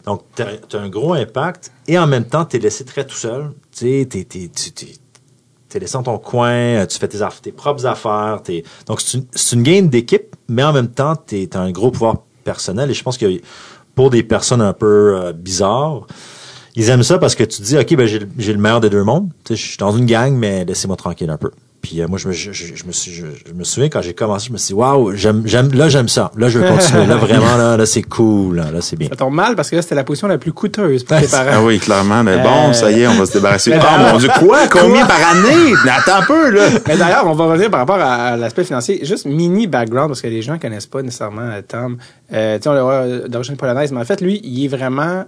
Donc 0.05 0.21
t'as, 0.35 0.57
t'as 0.69 0.79
un 0.79 0.89
gros 0.89 1.13
impact 1.13 1.71
et 1.87 1.97
en 1.97 2.07
même 2.07 2.25
temps 2.25 2.45
t'es 2.45 2.59
laissé 2.59 2.85
très 2.85 3.05
tout 3.05 3.15
seul. 3.15 3.51
Tu 3.75 4.07
t'es, 4.07 4.25
tu- 4.25 4.49
laissé 5.79 5.93
dans 5.93 6.03
ton 6.03 6.17
coin, 6.19 6.51
euh, 6.53 6.85
tu 6.85 6.97
fais 6.97 7.07
tes, 7.09 7.17
tes 7.41 7.51
propres 7.51 7.85
affaires. 7.85 8.41
Donc, 8.87 9.01
c'est 9.01 9.17
une, 9.17 9.25
une 9.53 9.63
game 9.63 9.87
d'équipe, 9.89 10.33
mais 10.47 10.63
en 10.63 10.71
même 10.71 10.87
temps, 10.87 11.17
t'es, 11.17 11.47
t'as 11.51 11.59
un 11.59 11.71
gros 11.71 11.91
pouvoir 11.91 12.19
personnel. 12.45 12.89
Et 12.89 12.93
je 12.93 13.03
pense 13.03 13.17
que 13.17 13.25
pour 13.93 14.09
des 14.09 14.23
personnes 14.23 14.61
un 14.61 14.71
peu 14.71 15.17
euh, 15.19 15.33
bizarres, 15.33 16.07
ils 16.75 16.89
aiment 16.89 17.03
ça 17.03 17.17
parce 17.17 17.35
que 17.35 17.43
tu 17.43 17.57
te 17.59 17.63
dis, 17.63 17.77
OK, 17.77 17.95
ben, 17.95 18.05
j'ai, 18.07 18.19
le- 18.19 18.27
j'ai 18.37 18.53
le 18.53 18.59
meilleur 18.59 18.81
des 18.81 18.89
deux 18.89 19.03
mondes. 19.03 19.29
Tu 19.43 19.55
sais, 19.55 19.61
je 19.61 19.67
suis 19.69 19.77
dans 19.77 19.91
une 19.95 20.05
gang, 20.05 20.33
mais 20.33 20.65
laissez-moi 20.65 20.97
tranquille 20.97 21.29
un 21.29 21.37
peu. 21.37 21.51
Puis 21.81 22.01
euh, 22.01 22.07
moi, 22.07 22.17
je 22.17 22.27
me, 22.27 22.33
je, 22.33 22.51
je- 22.51 22.73
je 22.75 22.83
me 22.85 22.91
suis, 22.91 23.11
je, 23.11 23.27
je 23.47 23.53
me 23.53 23.63
souviens 23.63 23.89
quand 23.89 24.01
j'ai 24.01 24.15
commencé, 24.15 24.47
je 24.47 24.53
me 24.53 24.57
suis 24.57 24.67
dit, 24.69 24.73
waouh, 24.73 25.13
j'aime, 25.15 25.43
j'aime, 25.45 25.71
là, 25.73 25.87
j'aime 25.87 26.07
ça. 26.07 26.31
Là, 26.35 26.49
je 26.49 26.57
veux 26.57 26.67
continuer. 26.67 27.05
là, 27.05 27.15
vraiment, 27.27 27.57
là, 27.57 27.77
là, 27.77 27.85
c'est 27.85 28.01
cool. 28.01 28.55
Là, 28.55 28.71
là 28.71 28.81
c'est 28.81 28.95
bien. 28.95 29.07
Ça 29.09 29.15
tombe 29.15 29.35
mal 29.35 29.55
parce 29.55 29.69
que 29.69 29.75
là, 29.75 29.83
c'était 29.83 29.93
la 29.93 30.03
position 30.03 30.27
la 30.27 30.39
plus 30.39 30.51
coûteuse 30.51 31.03
pour 31.03 31.19
tes 31.19 31.27
parents. 31.27 31.51
Ah 31.53 31.63
oui, 31.63 31.77
clairement. 31.77 32.23
Mais 32.23 32.39
Euh, 32.39 32.43
bon, 32.43 32.73
ça 32.73 32.89
y 32.91 33.01
est, 33.01 33.07
on 33.07 33.13
va 33.13 33.27
se 33.27 33.33
débarrasser. 33.33 33.69
mais 33.69 33.79
Oh 33.81 34.11
mon 34.13 34.17
Dieu, 34.17 34.29
quoi? 34.39 34.67
Combien 34.71 35.05
par 35.05 35.19
année? 35.29 35.73
Mais 35.85 35.91
attends 35.91 36.21
un 36.23 36.25
peu, 36.25 36.49
là. 36.49 36.69
Mais 36.87 36.97
d'ailleurs, 36.97 37.27
on 37.27 37.33
va 37.35 37.45
revenir 37.45 37.69
par 37.69 37.81
rapport 37.81 37.99
à, 37.99 38.13
à 38.29 38.35
l'aspect 38.37 38.63
financier. 38.63 39.05
Juste 39.05 39.25
mini 39.27 39.67
background, 39.67 40.09
parce 40.09 40.21
que 40.21 40.27
les 40.27 40.41
gens 40.41 40.57
connaissent 40.57 40.87
pas 40.87 41.03
nécessairement 41.03 41.41
euh, 41.43 41.61
Tom. 41.67 41.97
Euh, 42.33 42.57
tu 42.57 42.63
sais, 42.63 42.69
on 42.69 42.73
le 42.73 42.81
voit 42.81 42.93
euh, 42.93 43.27
d'origine 43.27 43.57
polonaise, 43.57 43.91
mais 43.91 43.99
en 44.01 44.05
fait, 44.05 44.21
lui, 44.21 44.41
il 44.43 44.65
est 44.65 44.69
vraiment... 44.69 45.25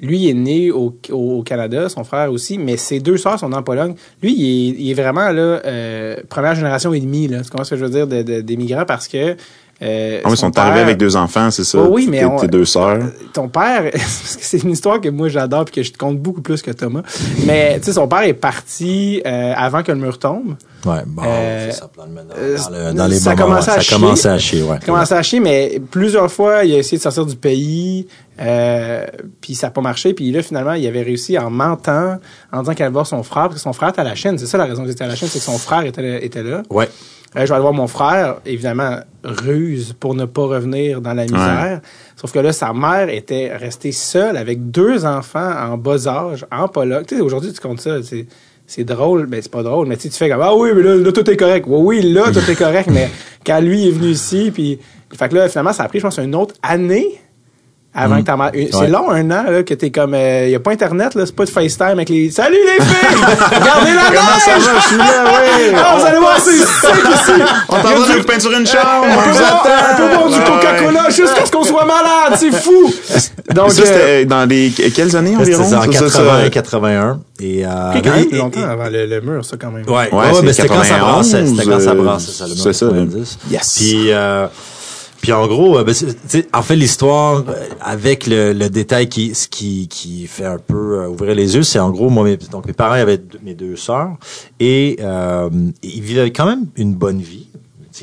Lui, 0.00 0.28
est 0.28 0.34
né 0.34 0.70
au, 0.70 0.96
au 1.10 1.42
Canada, 1.42 1.88
son 1.88 2.04
frère 2.04 2.30
aussi, 2.32 2.58
mais 2.58 2.76
ses 2.76 3.00
deux 3.00 3.16
sœurs 3.16 3.38
sont 3.38 3.52
en 3.52 3.62
Pologne. 3.62 3.94
Lui, 4.22 4.34
il 4.34 4.44
est, 4.44 4.76
il 4.80 4.90
est 4.90 4.94
vraiment 4.94 5.30
là, 5.30 5.60
euh, 5.64 6.16
première 6.28 6.54
génération 6.54 6.92
et 6.92 7.00
demie, 7.00 7.28
là. 7.28 7.42
Tu 7.42 7.50
ce 7.64 7.70
que 7.70 7.76
je 7.76 7.84
veux 7.84 7.90
dire, 7.90 8.06
de- 8.06 8.22
de- 8.22 8.40
d'émigrants, 8.40 8.84
parce 8.86 9.08
que... 9.08 9.36
Euh, 9.84 10.20
Ah 10.24 10.28
oui, 10.28 10.32
ils 10.32 10.36
son 10.38 10.46
sont 10.46 10.58
arrivés 10.58 10.80
avec 10.80 10.96
deux 10.96 11.14
enfants, 11.14 11.50
c'est 11.50 11.64
ça? 11.64 11.78
Oh 11.78 11.88
oui, 11.90 12.06
mais 12.10 12.20
Tes, 12.20 12.24
on- 12.24 12.36
tes 12.38 12.48
deux 12.48 12.64
sœurs. 12.64 13.02
ton 13.34 13.48
père, 13.48 13.82
parce 13.92 14.36
que 14.36 14.42
c'est 14.44 14.62
une 14.62 14.70
histoire 14.70 15.00
que 15.00 15.08
moi 15.10 15.28
j'adore 15.28 15.66
puis 15.66 15.74
que 15.74 15.82
je 15.82 15.92
te 15.92 15.98
compte 15.98 16.18
beaucoup 16.18 16.40
plus 16.42 16.62
que 16.62 16.70
Thomas. 16.70 17.02
Mais 17.46 17.78
tu 17.80 17.84
sais, 17.86 17.92
son 17.92 18.08
père 18.08 18.22
est 18.22 18.32
parti 18.32 19.20
euh, 19.26 19.52
avant 19.56 19.82
que 19.82 19.92
le 19.92 19.98
mur 19.98 20.18
tombe. 20.18 20.54
Ouais, 20.86 21.02
bon, 21.06 21.22
Euh, 21.26 21.68
c'est 21.70 21.78
ça, 21.80 21.90
dans, 21.96 22.04
le- 22.04 22.10
dans- 22.14 22.70
dans 22.70 22.88
le- 22.88 22.94
dans 22.94 23.06
les 23.06 23.16
ça 23.18 23.30
moments, 23.34 23.44
commençait 23.46 23.70
à 23.70 23.74
ça 23.74 23.80
chier. 23.80 23.96
commençait 23.96 24.28
à 24.28 24.38
chier, 24.38 24.62
ouais. 24.62 24.76
Il 24.80 24.82
a 24.84 24.86
commencé 24.86 25.14
à 25.14 25.22
chier, 25.22 25.40
mais 25.40 25.80
plusieurs 25.90 26.30
fois, 26.30 26.64
il 26.64 26.74
a 26.74 26.78
essayé 26.78 26.98
de 26.98 27.02
sortir 27.02 27.26
du 27.26 27.36
pays, 27.36 28.06
euh, 28.40 29.04
puis 29.40 29.54
ça 29.54 29.68
n'a 29.68 29.70
pas 29.70 29.80
marché. 29.80 30.12
Puis 30.14 30.30
là, 30.30 30.42
finalement, 30.42 30.72
il 30.74 30.86
avait 30.86 31.02
réussi 31.02 31.38
en 31.38 31.50
mentant, 31.50 32.18
en 32.52 32.60
disant 32.60 32.74
qu'il 32.74 32.82
allait 32.84 32.92
voir 32.92 33.06
son 33.06 33.22
frère, 33.22 33.44
parce 33.44 33.54
que 33.56 33.60
son 33.60 33.72
frère 33.72 33.90
était 33.90 34.00
à 34.00 34.04
la 34.04 34.14
chaîne. 34.14 34.38
C'est 34.38 34.46
ça 34.46 34.58
la 34.58 34.64
raison 34.66 34.82
qu'il 34.82 34.92
était 34.92 35.04
à 35.04 35.08
la 35.08 35.16
chaîne, 35.16 35.28
c'est 35.28 35.38
que 35.38 35.44
son 35.44 35.58
frère 35.58 35.84
était, 35.84 36.24
était 36.24 36.42
là. 36.42 36.62
Ouais. 36.70 36.88
Euh, 37.36 37.40
je 37.40 37.46
vais 37.46 37.52
aller 37.52 37.62
voir 37.62 37.72
mon 37.72 37.88
frère, 37.88 38.36
évidemment, 38.46 38.98
ruse 39.24 39.94
pour 39.98 40.14
ne 40.14 40.24
pas 40.24 40.42
revenir 40.42 41.00
dans 41.00 41.14
la 41.14 41.24
misère. 41.24 41.80
Sauf 42.16 42.32
que 42.32 42.38
là, 42.38 42.52
sa 42.52 42.72
mère 42.72 43.08
était 43.08 43.56
restée 43.56 43.92
seule 43.92 44.36
avec 44.36 44.70
deux 44.70 45.04
enfants 45.04 45.52
en 45.52 45.76
bas 45.76 46.06
âge, 46.06 46.46
en 46.52 46.68
Pologne. 46.68 47.04
Tu 47.06 47.16
sais, 47.16 47.20
aujourd'hui, 47.20 47.52
tu 47.52 47.60
comptes 47.60 47.80
ça, 47.80 48.02
c'est, 48.02 48.26
c'est 48.66 48.84
drôle, 48.84 49.26
ben 49.26 49.40
c'est 49.42 49.50
pas 49.50 49.62
drôle, 49.62 49.88
mais 49.88 49.96
tu 49.96 50.02
sais, 50.02 50.08
tu 50.10 50.16
fais 50.16 50.28
comme, 50.28 50.42
ah 50.42 50.54
oui, 50.54 50.70
mais 50.74 50.82
là, 50.82 50.94
là, 50.94 51.12
tout 51.12 51.28
est 51.28 51.36
correct. 51.36 51.66
Oui, 51.68 52.02
oui, 52.02 52.12
là, 52.12 52.30
tout 52.32 52.50
est 52.50 52.56
correct, 52.56 52.88
mais 52.92 53.10
quand 53.44 53.60
lui 53.60 53.88
est 53.88 53.90
venu 53.90 54.10
ici, 54.10 54.50
puis, 54.54 54.78
fait 55.12 55.28
que 55.28 55.34
là, 55.34 55.48
finalement, 55.48 55.72
ça 55.72 55.82
a 55.82 55.88
pris, 55.88 55.98
je 55.98 56.04
pense, 56.04 56.18
une 56.18 56.34
autre 56.34 56.54
année 56.62 57.20
avant 57.94 58.16
que 58.16 58.22
ta 58.22 58.36
mère. 58.36 58.50
une- 58.54 58.68
C'est 58.72 58.76
Ouais. 58.76 58.88
long, 58.88 59.10
un 59.10 59.30
an, 59.30 59.44
là, 59.48 59.62
que 59.62 59.74
t'es 59.74 59.90
comme, 59.90 60.14
il 60.14 60.50
y 60.50 60.54
a 60.54 60.60
pas 60.60 60.72
Internet, 60.72 61.14
là, 61.14 61.24
c'est 61.26 61.34
pas 61.36 61.44
de 61.44 61.50
FaceTime 61.50 61.86
avec 61.90 62.08
les, 62.08 62.30
salut 62.30 62.56
les 62.56 62.84
filles! 62.84 62.96
Regardez 63.60 63.92
la 63.92 64.02
Comment 64.06 64.38
ça 64.38 64.54
neige! 64.54 64.62
va? 64.64 64.80
Je 64.80 64.86
suis 64.88 64.96
là, 64.96 65.24
oui. 65.26 65.74
Ah, 65.76 65.96
vous 65.98 66.04
allez 66.06 66.18
voir, 66.18 66.38
c'est 66.40 66.56
ici! 66.56 67.42
On 67.68 67.76
t'en 67.76 67.82
va 67.82 67.94
de 68.14 68.18
vous 68.18 68.24
peinturer 68.24 68.56
une 68.58 68.66
chambre. 68.66 69.04
On 69.04 69.22
peut 69.22 69.38
boire, 69.38 69.66
on 69.92 69.96
peut 69.96 70.08
boire 70.16 70.28
du 70.28 70.34
Ouais, 70.34 70.44
Coca-Cola 70.44 71.10
jusqu'à 71.10 71.46
ce 71.46 71.50
qu'on 71.52 71.62
soit 71.64 71.84
malade, 71.84 72.38
c'est 72.38 72.52
fou! 72.54 72.92
Donc, 73.54 73.70
ça, 73.70 73.82
euh, 73.82 73.84
c'était 73.86 74.24
dans 74.24 74.48
les 74.48 74.70
quelles 74.70 75.14
années 75.16 75.36
C'était 75.38 75.54
environ? 75.54 75.64
en 75.64 75.68
Ça, 75.70 75.80
ça, 75.82 75.86
80, 76.08 76.42
ça- 76.44 76.50
81. 76.50 77.20
Et, 77.40 77.64
euh, 77.66 77.68
c'est 77.92 78.02
quand 78.02 78.10
même 78.16 78.28
longtemps 78.32 78.60
et- 78.60 78.64
avant 78.64 78.88
le, 78.90 79.06
le 79.06 79.20
mur, 79.20 79.44
ça, 79.44 79.56
quand 79.60 79.70
même. 79.70 79.84
Ouais, 79.86 80.08
Ouais, 80.12 80.30
ouais, 80.32 80.42
mais 80.42 80.52
c'était 80.52 80.68
quand 80.68 80.82
ça 80.82 80.88
91, 80.96 81.12
brassait. 81.32 81.46
C'était 81.46 81.70
quand 81.70 81.80
ça 81.80 81.90
euh, 81.90 81.94
brassait, 81.94 82.32
ça, 82.32 82.44
le 82.46 82.54
c'est 82.54 82.72
ça. 82.72 82.86
90. 82.86 83.38
Yes. 83.50 83.74
Puis, 83.76 84.12
euh, 84.12 84.46
puis 85.24 85.32
en 85.32 85.46
gros, 85.46 85.78
euh, 85.78 85.84
ben, 85.84 85.94
en 86.52 86.62
fait, 86.62 86.76
l'histoire, 86.76 87.42
euh, 87.48 87.52
avec 87.80 88.26
le, 88.26 88.52
le 88.52 88.68
détail 88.68 89.08
qui, 89.08 89.34
ce 89.34 89.48
qui, 89.48 89.88
qui 89.88 90.26
fait 90.26 90.44
un 90.44 90.58
peu 90.58 91.00
euh, 91.00 91.08
ouvrir 91.08 91.34
les 91.34 91.54
yeux, 91.56 91.62
c'est 91.62 91.78
en 91.78 91.90
gros, 91.90 92.10
moi, 92.10 92.24
mes, 92.24 92.36
donc 92.36 92.66
mes 92.66 92.74
parents 92.74 92.92
avaient 92.92 93.16
deux- 93.16 93.38
mes 93.42 93.54
deux 93.54 93.74
sœurs 93.76 94.10
et 94.60 94.98
euh, 95.00 95.48
ils 95.82 96.02
vivaient 96.02 96.30
quand 96.30 96.44
même 96.44 96.66
une 96.76 96.94
bonne 96.94 97.20
vie. 97.20 97.46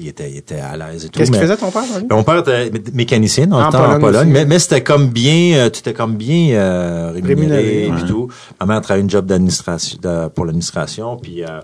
Étaient, 0.04 0.32
ils 0.32 0.38
étaient 0.38 0.56
à 0.56 0.78
l'aise 0.78 1.04
et 1.06 1.10
tout. 1.10 1.20
Qu'est-ce 1.20 1.32
qu'il 1.32 1.42
faisait 1.42 1.58
ton 1.58 1.70
père, 1.70 1.84
ben, 2.10 2.16
mon 2.16 2.24
père 2.24 2.38
était 2.40 2.70
mé- 2.70 2.94
mécanicien 2.94 3.46
dans 3.46 3.60
le 3.60 3.66
En 3.66 3.70
temps 3.72 3.92
en 3.92 4.00
Pologne 4.00 4.34
aussi, 4.34 4.46
mais, 4.48 4.58
c'était 4.60 4.82
comme 4.82 5.10
bien, 5.10 5.58
euh, 5.58 5.70
tu 5.70 5.80
étais 5.80 5.94
comme 5.94 6.16
bien 6.16 6.56
euh, 6.56 7.12
rémunéré, 7.14 7.88
et 7.88 7.92
ouais. 7.92 8.06
tout. 8.08 8.30
Ma 8.60 8.66
mère 8.66 8.82
travaillait 8.82 9.04
une 9.04 9.10
job 9.10 9.26
d'administration 9.28 10.00
pour 10.34 10.46
l'administration, 10.46 11.18
puis 11.18 11.44
euh, 11.44 11.60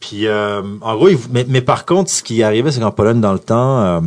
puis 0.00 0.26
euh, 0.26 0.60
en 0.80 0.96
gros, 0.96 1.08
il- 1.08 1.18
mais, 1.30 1.46
mais 1.48 1.60
par 1.62 1.86
contre, 1.86 2.10
ce 2.10 2.24
qui 2.24 2.42
arrivait, 2.42 2.72
c'est 2.72 2.80
qu'en 2.80 2.90
Pologne 2.90 3.20
dans 3.20 3.32
le 3.32 3.38
temps, 3.38 3.80
euh, 3.80 4.00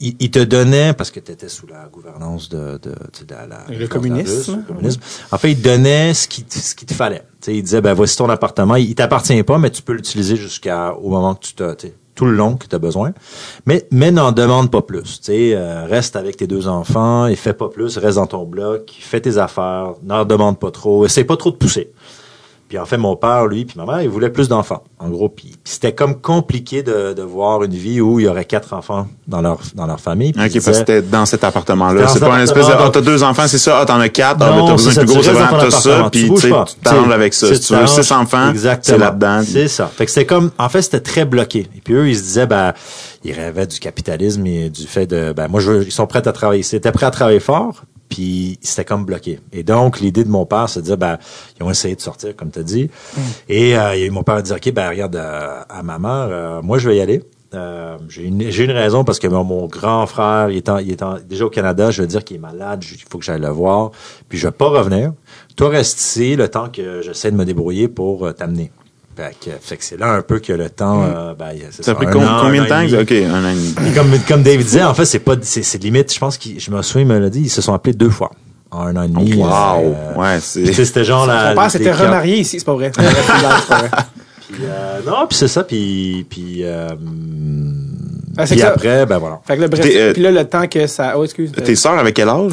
il, 0.00 0.16
il 0.20 0.30
te 0.30 0.38
donnait 0.38 0.92
parce 0.94 1.10
que 1.10 1.20
tu 1.20 1.32
étais 1.32 1.48
sous 1.48 1.66
la 1.66 1.88
gouvernance 1.92 2.48
de, 2.48 2.78
de, 2.78 2.92
tu 3.12 3.20
sais, 3.20 3.24
de 3.24 3.34
la, 3.34 3.64
Le 3.68 3.86
communisme. 3.86 4.56
le 4.56 4.62
communisme. 4.62 5.00
En 5.30 5.38
fait, 5.38 5.52
il 5.52 5.58
te 5.60 5.64
donnait 5.68 6.14
ce 6.14 6.26
qui 6.28 6.42
t- 6.44 6.58
ce 6.58 6.74
qu'il 6.74 6.86
te 6.88 6.94
fallait. 6.94 7.20
Tu 7.40 7.46
sais, 7.52 7.56
il 7.56 7.62
disait 7.62 7.80
ben 7.80 7.92
voici 7.94 8.16
ton 8.16 8.28
appartement, 8.28 8.76
il, 8.76 8.88
il 8.90 8.94
t'appartient 8.94 9.42
pas, 9.42 9.58
mais 9.58 9.70
tu 9.70 9.82
peux 9.82 9.92
l'utiliser 9.92 10.36
jusqu'à 10.36 10.94
au 10.94 11.10
moment 11.10 11.34
que 11.34 11.44
tu 11.46 11.54
te 11.54 11.74
tout 12.14 12.24
le 12.24 12.32
long 12.32 12.56
que 12.56 12.66
tu 12.66 12.74
as 12.74 12.78
besoin. 12.78 13.12
Mais 13.66 13.86
mais 13.90 14.10
n'en 14.10 14.32
demande 14.32 14.70
pas 14.70 14.80
plus. 14.80 15.02
Tu 15.20 15.24
sais, 15.24 15.52
euh, 15.54 15.84
reste 15.84 16.16
avec 16.16 16.38
tes 16.38 16.46
deux 16.46 16.66
enfants, 16.66 17.26
et 17.26 17.36
fais 17.36 17.52
pas 17.52 17.68
plus, 17.68 17.98
reste 17.98 18.16
dans 18.16 18.26
ton 18.26 18.44
bloc, 18.44 18.90
fais 18.98 19.20
tes 19.20 19.36
affaires, 19.36 19.92
n'en 20.02 20.24
demande 20.24 20.58
pas 20.58 20.70
trop, 20.70 21.04
essaie 21.04 21.24
pas 21.24 21.36
trop 21.36 21.50
de 21.50 21.56
pousser. 21.56 21.92
Puis 22.68 22.78
en 22.78 22.84
fait, 22.84 22.96
mon 22.96 23.14
père, 23.14 23.46
lui, 23.46 23.64
puis 23.64 23.78
ma 23.78 23.86
mère, 23.86 24.02
ils 24.02 24.08
voulaient 24.08 24.30
plus 24.30 24.48
d'enfants. 24.48 24.82
En 24.98 25.08
gros, 25.08 25.28
puis, 25.28 25.50
puis 25.50 25.72
c'était 25.72 25.92
comme 25.92 26.20
compliqué 26.20 26.82
de, 26.82 27.12
de 27.12 27.22
voir 27.22 27.62
une 27.62 27.72
vie 27.74 28.00
où 28.00 28.18
il 28.18 28.24
y 28.26 28.28
aurait 28.28 28.44
quatre 28.44 28.72
enfants 28.72 29.06
dans 29.28 29.40
leur 29.40 29.58
dans 29.74 29.86
leur 29.86 30.00
famille. 30.00 30.32
Puis 30.32 30.42
Ok, 30.42 30.48
ils 30.48 30.52
parce 30.54 30.64
que 30.64 30.70
disaient- 30.70 30.78
c'était 30.80 31.02
dans 31.02 31.26
cet 31.26 31.44
appartement-là. 31.44 32.08
C'est 32.08 32.18
pas 32.18 32.36
une 32.36 32.42
espèce 32.42 32.66
de, 32.66 32.72
ah, 32.72 32.90
t'as 32.92 33.00
deux 33.02 33.22
enfants, 33.22 33.46
c'est 33.46 33.58
ça, 33.58 33.78
ah, 33.80 33.84
t'en 33.86 34.00
as 34.00 34.08
quatre, 34.08 34.38
ah, 34.42 34.50
ben, 34.50 34.66
t'as 34.66 34.72
besoin 34.72 34.92
de 34.94 34.98
plus 34.98 35.06
gros, 35.06 35.22
c'est 35.22 35.30
vraiment 35.32 35.58
t'as 35.60 35.70
ça, 35.70 36.08
puis 36.10 36.30
tu 36.34 36.50
t'arranges 36.82 37.12
avec 37.12 37.34
ça. 37.34 37.54
Si 37.54 37.60
tu 37.60 37.74
veux 37.74 37.86
six 37.86 38.10
enfants, 38.12 38.52
c'est 38.82 38.98
là-dedans. 38.98 39.42
C'est 39.46 39.68
ça. 39.68 39.86
Fait 39.86 40.04
que 40.06 40.10
c'était 40.10 40.26
comme, 40.26 40.50
en 40.58 40.68
fait, 40.68 40.82
c'était 40.82 41.00
très 41.00 41.24
bloqué. 41.24 41.68
Et 41.76 41.80
puis 41.84 41.94
eux, 41.94 42.08
ils 42.08 42.16
se 42.16 42.22
disaient, 42.22 42.46
ben, 42.46 42.72
ils 43.24 43.32
rêvaient 43.32 43.66
du 43.66 43.78
capitalisme 43.78 44.44
et 44.46 44.70
du 44.70 44.86
fait 44.86 45.06
de, 45.06 45.32
ben, 45.32 45.46
moi, 45.48 45.60
je 45.60 45.70
veux, 45.70 45.84
ils 45.84 45.92
sont 45.92 46.06
prêts 46.06 46.26
à 46.26 46.32
travailler. 46.32 46.64
Ils 46.68 46.74
étaient 46.76 46.92
prêts 46.92 47.06
à 47.06 47.10
travailler 47.10 47.40
fort, 47.40 47.82
puis 48.08 48.58
c'était 48.62 48.84
comme 48.84 49.04
bloqué. 49.04 49.40
Et 49.52 49.62
donc, 49.62 50.00
l'idée 50.00 50.24
de 50.24 50.28
mon 50.30 50.46
père, 50.46 50.68
c'est 50.68 50.80
de 50.80 50.84
dire, 50.86 50.96
ben, 50.98 51.18
ils 51.58 51.62
ont 51.64 51.70
essayé 51.70 51.94
de 51.96 52.00
sortir, 52.00 52.34
comme 52.36 52.50
tu 52.50 52.58
as 52.58 52.62
dit. 52.62 52.90
Et, 53.48 53.76
euh, 53.76 53.92
et 53.96 54.10
mon 54.10 54.22
père 54.22 54.36
a 54.36 54.42
dit, 54.42 54.52
OK, 54.52 54.72
ben, 54.72 54.88
regarde, 54.88 55.16
euh, 55.16 55.60
à 55.68 55.82
ma 55.82 55.98
mère, 55.98 56.28
euh, 56.30 56.62
moi, 56.62 56.78
je 56.78 56.88
vais 56.88 56.96
y 56.96 57.00
aller. 57.00 57.22
Euh, 57.54 57.96
j'ai 58.08 58.24
une, 58.24 58.42
une 58.42 58.70
raison 58.72 59.04
parce 59.04 59.18
que 59.20 59.28
mon, 59.28 59.44
mon 59.44 59.66
grand 59.66 60.04
frère, 60.06 60.50
il 60.50 60.56
est, 60.56 60.68
en- 60.68 60.78
il 60.78 60.90
est 60.90 61.02
en- 61.02 61.18
déjà 61.20 61.46
au 61.46 61.50
Canada, 61.50 61.90
je 61.92 62.02
veux 62.02 62.08
dire 62.08 62.24
qu'il 62.24 62.36
est 62.36 62.40
malade, 62.40 62.84
il 62.90 62.98
faut 63.08 63.18
que 63.18 63.24
j'aille 63.24 63.40
le 63.40 63.48
voir, 63.48 63.92
puis 64.28 64.36
je 64.36 64.48
vais 64.48 64.52
pas 64.52 64.68
revenir. 64.68 65.12
Toi, 65.56 65.68
reste 65.68 65.98
ici 66.00 66.34
le 66.36 66.48
temps 66.48 66.68
que 66.68 67.02
j'essaie 67.02 67.30
de 67.30 67.36
me 67.36 67.44
débrouiller 67.44 67.86
pour 67.88 68.26
euh, 68.26 68.32
t'amener. 68.32 68.72
Fait 69.16 69.34
que, 69.42 69.50
fait 69.60 69.76
que 69.78 69.84
c'est 69.84 69.98
là 69.98 70.12
un 70.12 70.20
peu 70.22 70.40
que 70.40 70.52
le 70.52 70.68
temps, 70.68 71.02
euh, 71.02 71.32
ben, 71.34 71.52
c'est 71.70 71.82
Ça 71.84 71.92
a 71.92 71.94
pris 71.94 72.06
un 72.06 72.10
com- 72.10 72.22
an, 72.22 72.38
combien 72.42 72.64
de 72.64 72.68
temps? 72.68 72.82
Ok, 73.00 73.12
un 73.12 73.44
an 73.44 73.48
et 73.48 73.54
demi. 73.54 73.94
Comme, 73.94 74.10
comme 74.28 74.42
David 74.42 74.66
disait, 74.66 74.82
en 74.84 74.92
fait, 74.92 75.06
c'est 75.06 75.20
pas, 75.20 75.36
c'est, 75.40 75.62
c'est 75.62 75.82
limite. 75.82 76.12
Je 76.12 76.18
pense 76.18 76.36
qu'il, 76.36 76.60
je 76.60 76.70
me 76.70 76.82
souviens, 76.82 77.02
il 77.02 77.08
me 77.08 77.18
l'a 77.18 77.30
dit, 77.30 77.40
ils 77.40 77.48
se 77.50 77.62
sont 77.62 77.72
appelés 77.72 77.94
deux 77.94 78.10
fois. 78.10 78.30
En 78.70 78.86
un 78.88 78.96
an 78.96 79.02
et 79.04 79.08
demi. 79.08 79.34
Wow! 79.34 79.46
euh, 79.48 80.14
Ouais, 80.16 80.38
c'est... 80.40 80.70
c'était 80.84 81.04
genre 81.04 81.24
la. 81.26 81.50
Son 81.54 81.60
père 81.60 81.70
s'était 81.70 81.92
remarié 81.92 82.38
ici, 82.40 82.58
c'est 82.58 82.64
pas 82.66 82.74
vrai. 82.74 82.92
C'est 82.94 83.02
pas 83.02 83.78
vrai. 83.78 83.88
Puis, 84.48 84.64
euh, 84.64 85.00
non, 85.04 85.26
puis 85.28 85.36
c'est 85.36 85.48
ça, 85.48 85.64
puis, 85.64 86.24
puis, 86.30 86.60
euh, 86.62 86.88
Ah, 88.38 88.44
puis 88.44 88.58
ça- 88.60 88.68
après, 88.68 89.04
ben 89.06 89.18
voilà. 89.18 89.40
Fait 89.44 89.56
que 89.56 89.62
là, 89.62 89.68
bref, 89.68 90.12
puis 90.12 90.22
là, 90.22 90.30
le 90.30 90.44
temps 90.44 90.68
que 90.68 90.86
ça... 90.86 91.14
Oh, 91.18 91.24
excuse. 91.24 91.50
Tes 91.52 91.74
sœurs 91.74 91.98
avec 91.98 92.14
quel 92.14 92.28
âge? 92.28 92.52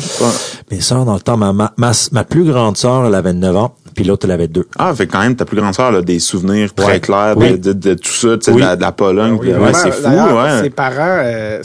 Mes 0.71 0.81
sœurs, 0.81 1.05
dans 1.05 1.13
le 1.13 1.19
temps, 1.19 1.37
ma, 1.37 1.53
ma, 1.53 1.71
ma, 1.77 1.91
ma 2.11 2.23
plus 2.23 2.45
grande 2.45 2.77
sœur, 2.77 3.05
elle 3.05 3.13
avait 3.15 3.33
9 3.33 3.55
ans, 3.55 3.75
puis 3.93 4.03
l'autre, 4.03 4.25
elle 4.25 4.31
avait 4.31 4.47
2. 4.47 4.67
Ah, 4.77 4.93
fait 4.93 5.07
quand 5.07 5.19
même, 5.21 5.35
ta 5.35 5.45
plus 5.45 5.57
grande 5.57 5.73
sœur, 5.73 5.93
a 5.95 6.01
des 6.01 6.19
souvenirs 6.19 6.73
très 6.73 6.85
Ouais. 6.85 6.99
clairs 6.99 7.35
Oui. 7.37 7.51
de, 7.51 7.57
de, 7.57 7.73
de 7.73 7.93
tout 7.93 8.11
ça, 8.11 8.37
tu 8.37 8.45
sais, 8.45 8.51
Oui. 8.51 8.57
de, 8.61 8.65
la, 8.65 8.75
de 8.75 8.81
la 8.81 8.91
Pologne. 8.91 9.33
ouais, 9.35 9.73
c'est 9.73 9.91
fou, 9.91 10.07
ouais. 10.09 10.61
Ses 10.63 10.69
parents, 10.69 11.21
euh, 11.23 11.61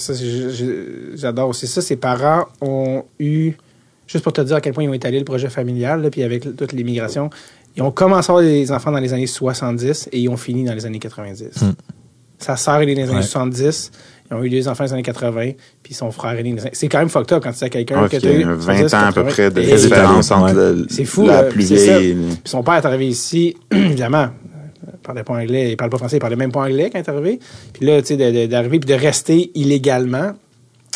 j'adore 1.15 1.49
aussi 1.49 1.67
ça, 1.67 1.81
ses 1.81 1.97
parents 1.97 2.45
ont 2.61 3.05
eu, 3.19 3.53
juste 4.07 4.23
pour 4.25 4.33
te 4.33 4.41
dire 4.41 4.57
à 4.57 4.61
quel 4.61 4.73
point 4.73 4.85
ils 4.85 4.89
ont 4.89 4.95
étalé 4.95 5.19
le 5.19 5.25
projet 5.25 5.49
familial, 5.49 6.03
là, 6.03 6.11
puis 6.11 6.23
avec 6.23 6.57
toute 6.57 6.73
l'immigration, 6.73 7.31
ils 7.77 7.83
ont 7.83 7.91
commencé 7.91 8.31
à 8.31 8.35
avoir 8.35 8.43
des 8.45 8.73
enfants 8.73 8.91
dans 8.93 8.99
les 8.99 9.13
années 9.13 9.27
70 9.27 10.09
et 10.13 10.19
ils 10.21 10.29
ont 10.29 10.37
fini 10.37 10.65
dans 10.65 10.75
les 10.75 10.85
années 10.87 10.99
90. 10.99 11.51
Sa 12.39 12.57
sœur 12.57 12.81
est 12.81 12.87
née 12.87 12.95
dans 12.95 13.03
les 13.03 13.09
années 13.11 13.17
Ouais. 13.19 13.23
70, 13.23 13.91
ils 14.31 14.35
ont 14.37 14.43
eu 14.45 14.51
des 14.51 14.69
enfants 14.69 14.85
dans 14.85 14.89
les 14.89 14.93
années 14.95 15.03
80, 15.03 15.53
puis 15.83 15.95
son 15.95 16.11
frère 16.11 16.33
est 16.39 16.43
né 16.43 16.51
dans 16.51 16.57
les 16.57 16.63
années... 16.63 16.71
C'est 16.75 16.89
quand 16.89 16.99
même 16.99 17.09
fucked 17.09 17.33
up 17.33 17.43
quand 17.43 17.53
tu 17.53 17.59
sais 17.59 17.71
quelqu'un 17.71 18.03
Ouais, 18.03 18.09
que 18.09 18.17
a 18.17 18.31
eu 18.31 18.43
20 18.45 18.61
70, 18.61 18.95
ans 18.95 18.99
à 18.99 19.13
peu 19.13 19.23
80, 19.25 19.31
près 19.31 19.51
de 19.51 19.77
différence 19.77 20.31
entre 20.31 20.45
Ouais. 20.47 20.53
le- 20.53 20.87
c'est 20.91 21.05
fou, 21.05 21.27
la 21.27 21.45
plus 21.45 21.65
vieille. 21.73 22.11
et- 22.11 22.15
Puis 22.15 22.39
son 22.45 22.63
père 22.63 22.75
est 22.75 22.85
arrivé 22.87 23.07
ici, 23.09 23.57
évidemment, 23.73 24.29
il 24.87 24.99
parlait 25.03 25.23
pas 25.25 25.35
anglais, 25.35 25.71
il 25.73 25.77
parle 25.77 25.91
pas 25.91 25.99
français, 25.99 26.17
il 26.17 26.21
parlait 26.21 26.37
même 26.37 26.53
pas 26.53 26.61
anglais 26.61 26.91
quand 26.93 26.99
il 26.99 27.03
est 27.03 27.09
arrivé. 27.09 27.39
Puis 27.73 27.87
là, 27.87 28.03
tu 28.03 28.17
sais, 28.19 28.47
d'arriver 28.49 28.79
puis 28.81 28.89
de 28.89 28.95
rester 29.01 29.51
illégalement 29.55 30.33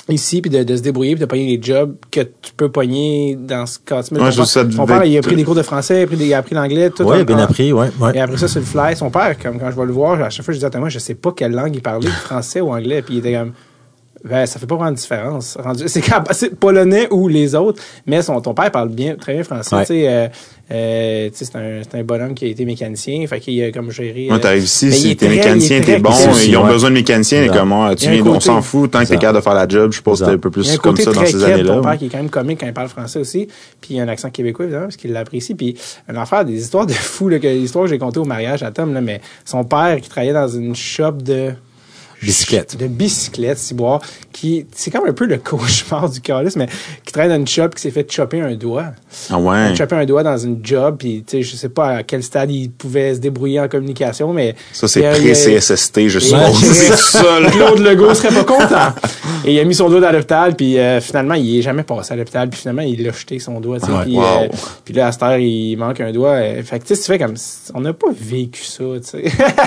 ici, 0.08 0.40
puis 0.42 0.50
de, 0.50 0.62
de 0.64 0.76
se 0.76 0.82
débrouiller, 0.82 1.14
puis 1.14 1.20
de 1.20 1.26
pogner 1.26 1.56
les 1.56 1.62
jobs 1.62 1.94
que 2.10 2.20
tu 2.20 2.52
peux 2.56 2.70
pogner 2.70 3.36
dans 3.40 3.66
ce 3.66 3.78
cas. 3.78 4.00
Ouais, 4.10 4.30
je 4.30 4.36
trouve 4.36 4.44
ça 4.46 4.64
devait 4.64 4.84
père, 4.84 5.04
il 5.04 5.16
a 5.18 5.22
pris 5.22 5.36
des 5.36 5.44
cours 5.44 5.54
de 5.54 5.62
français, 5.62 6.00
il 6.00 6.02
a, 6.02 6.06
pris 6.06 6.16
des- 6.16 6.26
il 6.26 6.34
a 6.34 6.38
appris 6.38 6.54
l'anglais, 6.54 6.90
tout. 6.90 7.04
Ouais, 7.04 7.20
en- 7.20 7.24
bien 7.24 7.38
en- 7.38 7.42
appris, 7.44 7.72
ouais, 7.72 7.88
ouais. 8.00 8.12
Et 8.16 8.20
après 8.20 8.36
ça, 8.36 8.48
sur 8.48 8.60
le 8.60 8.66
fly, 8.66 8.96
son 8.96 9.10
père, 9.10 9.36
comme 9.38 9.58
quand 9.58 9.70
je 9.70 9.76
vais 9.76 9.86
le 9.86 9.92
voir, 9.92 10.20
à 10.20 10.30
chaque 10.30 10.44
fois, 10.44 10.52
je 10.54 10.58
dis 10.58 10.64
à 10.64 10.78
moi, 10.78 10.88
je 10.88 10.98
sais 10.98 11.14
pas 11.14 11.32
quelle 11.32 11.52
langue 11.52 11.74
il 11.76 11.82
parlait, 11.82 12.08
français 12.08 12.60
ou 12.60 12.70
anglais, 12.72 13.02
puis 13.02 13.14
il 13.14 13.18
était 13.18 13.34
comme, 13.34 13.52
Ben, 14.24 14.46
ça 14.46 14.60
fait 14.60 14.66
pas 14.66 14.76
vraiment 14.76 14.92
de 14.92 14.96
différence. 14.96 15.58
C'est 15.86 16.00
quand- 16.00 16.22
c'est 16.30 16.54
polonais 16.54 17.08
ou 17.10 17.26
les 17.26 17.54
autres, 17.56 17.82
mais 18.06 18.22
son, 18.22 18.40
ton 18.40 18.54
père 18.54 18.70
parle 18.70 18.88
bien, 18.90 19.16
très 19.16 19.34
bien 19.34 19.42
français. 19.42 19.74
Ouais. 19.74 19.82
Tu 19.82 19.86
sais, 19.94 20.08
euh, 20.08 20.28
euh, 20.70 21.28
c'est 21.32 21.56
un, 21.56 21.80
c'est 21.82 21.98
un 21.98 22.04
bonhomme 22.04 22.34
qui 22.34 22.44
a 22.44 22.48
été 22.48 22.64
mécanicien, 22.64 23.26
fait 23.26 23.40
qu'il 23.40 23.62
a 23.64 23.72
comme 23.72 23.90
géré. 23.90 24.28
Euh, 24.30 24.38
t'arrives 24.38 24.62
ici, 24.64 24.86
il 24.86 24.92
si 24.94 25.16
t'es 25.16 25.28
mécanicien, 25.28 25.80
t'es 25.80 25.98
bon, 25.98 26.10
ils 26.46 26.56
ont 26.56 26.62
ouais. 26.64 26.68
besoin 26.70 26.90
de 26.90 26.94
mécaniciens, 26.94 27.42
et 27.42 27.48
comme 27.48 27.70
moi, 27.70 27.94
tu 27.96 28.06
un 28.06 28.12
viens, 28.12 28.20
on 28.22 28.34
côté- 28.34 28.40
s'en 28.46 28.62
fout, 28.62 28.90
tant 28.92 29.00
que 29.02 29.08
t'es 29.08 29.16
capable 29.18 29.38
de 29.38 29.42
faire 29.42 29.54
la 29.54 29.66
job, 29.68 29.90
je 29.90 29.96
suppose 29.96 30.20
que 30.20 30.26
t'es 30.26 30.30
un 30.32 30.38
peu 30.38 30.50
plus 30.50 30.72
un 30.72 30.76
comme 30.76 30.96
ça 30.96 31.12
dans 31.12 31.26
ces 31.26 31.42
années-là. 31.42 31.74
ton 31.74 31.82
père 31.82 31.98
qui 31.98 32.06
est 32.06 32.08
quand 32.08 32.18
même 32.18 32.30
comique 32.30 32.60
quand 32.60 32.66
il 32.66 32.72
parle 32.72 32.88
français 32.88 33.18
aussi, 33.18 33.48
puis 33.80 33.94
il 33.94 34.00
a 34.00 34.04
un 34.04 34.08
accent 34.08 34.30
québécois 34.30 34.64
évidemment 34.66 34.86
parce 34.86 34.96
qu'il 34.96 35.12
l'apprécie, 35.12 35.54
puis 35.56 35.76
une 36.08 36.16
affaire 36.16 36.44
des 36.44 36.54
histoires 36.60 36.86
de 36.86 36.92
fou 36.92 37.28
là, 37.28 37.40
que 37.40 37.48
l'histoire 37.48 37.84
que 37.86 37.90
j'ai 37.90 37.98
contée 37.98 38.20
au 38.20 38.24
mariage 38.24 38.62
à 38.62 38.70
Tom 38.70 38.94
là, 38.94 39.00
mais 39.00 39.20
son 39.44 39.64
père 39.64 40.00
qui 40.00 40.08
travaillait 40.08 40.32
dans 40.32 40.48
une 40.48 40.76
shop 40.76 41.12
de 41.22 41.50
Bicyclette. 42.22 42.76
de 42.78 42.86
bicyclette, 42.86 43.58
ciboire, 43.58 44.00
qui 44.32 44.66
c'est 44.74 44.90
comme 44.90 45.06
un 45.08 45.12
peu 45.12 45.26
le 45.26 45.36
cauchemar 45.44 46.08
du 46.08 46.20
calice, 46.20 46.56
mais 46.56 46.66
qui 47.04 47.12
travaille 47.12 47.30
dans 47.30 47.36
une 47.36 47.48
shop 47.48 47.70
qui 47.70 47.82
s'est 47.82 47.90
fait 47.90 48.10
chopper 48.10 48.40
un 48.40 48.54
doigt. 48.54 48.86
Ah 49.30 49.38
ouais. 49.38 49.74
chopper 49.76 49.96
un 49.96 50.04
doigt 50.06 50.22
dans 50.22 50.38
une 50.38 50.60
job, 50.64 50.96
puis 50.98 51.24
tu 51.26 51.38
sais, 51.38 51.42
je 51.42 51.56
sais 51.56 51.68
pas 51.68 51.88
à 51.96 52.02
quel 52.02 52.22
stade 52.22 52.50
il 52.50 52.70
pouvait 52.70 53.14
se 53.14 53.18
débrouiller 53.20 53.60
en 53.60 53.68
communication, 53.68 54.32
mais 54.32 54.54
Ça, 54.72 54.88
c'est 54.88 55.00
pré-CSST, 55.02 56.08
je 56.08 56.18
suppose. 56.18 57.50
Claude 57.52 57.78
Legault 57.80 58.14
serait 58.14 58.34
pas 58.34 58.44
content. 58.44 58.92
Et 59.44 59.54
il 59.54 59.60
a 59.60 59.64
mis 59.64 59.74
son 59.74 59.88
doigt 59.90 60.00
dans 60.00 60.12
l'hôpital, 60.12 60.54
puis 60.54 60.78
euh, 60.78 61.00
finalement, 61.00 61.34
il 61.34 61.58
est 61.58 61.62
jamais 61.62 61.82
passé 61.82 62.12
à 62.12 62.16
l'hôpital, 62.16 62.48
puis 62.48 62.60
finalement, 62.60 62.82
il 62.82 63.02
l'a 63.02 63.12
jeté 63.12 63.38
son 63.40 63.60
doigt. 63.60 63.80
tu 63.80 63.86
sais, 63.86 63.92
puis, 64.04 64.16
Wow. 64.16 64.22
euh, 64.22 64.48
puis 64.84 64.94
là, 64.94 65.08
à 65.08 65.12
cette 65.12 65.22
heure, 65.22 65.36
il 65.38 65.76
manque 65.76 66.00
un 66.00 66.12
doigt. 66.12 66.30
euh, 66.34 66.62
fait 66.62 66.78
que 66.78 66.84
tu 66.86 66.94
sais, 66.94 67.00
tu 67.02 67.06
fais 67.08 67.18
comme... 67.18 67.34
On 67.74 67.80
n'a 67.80 67.92
pas 67.92 68.08
vécu 68.14 68.62
ça, 68.62 68.84
tu 69.02 69.02
sais. 69.02 69.24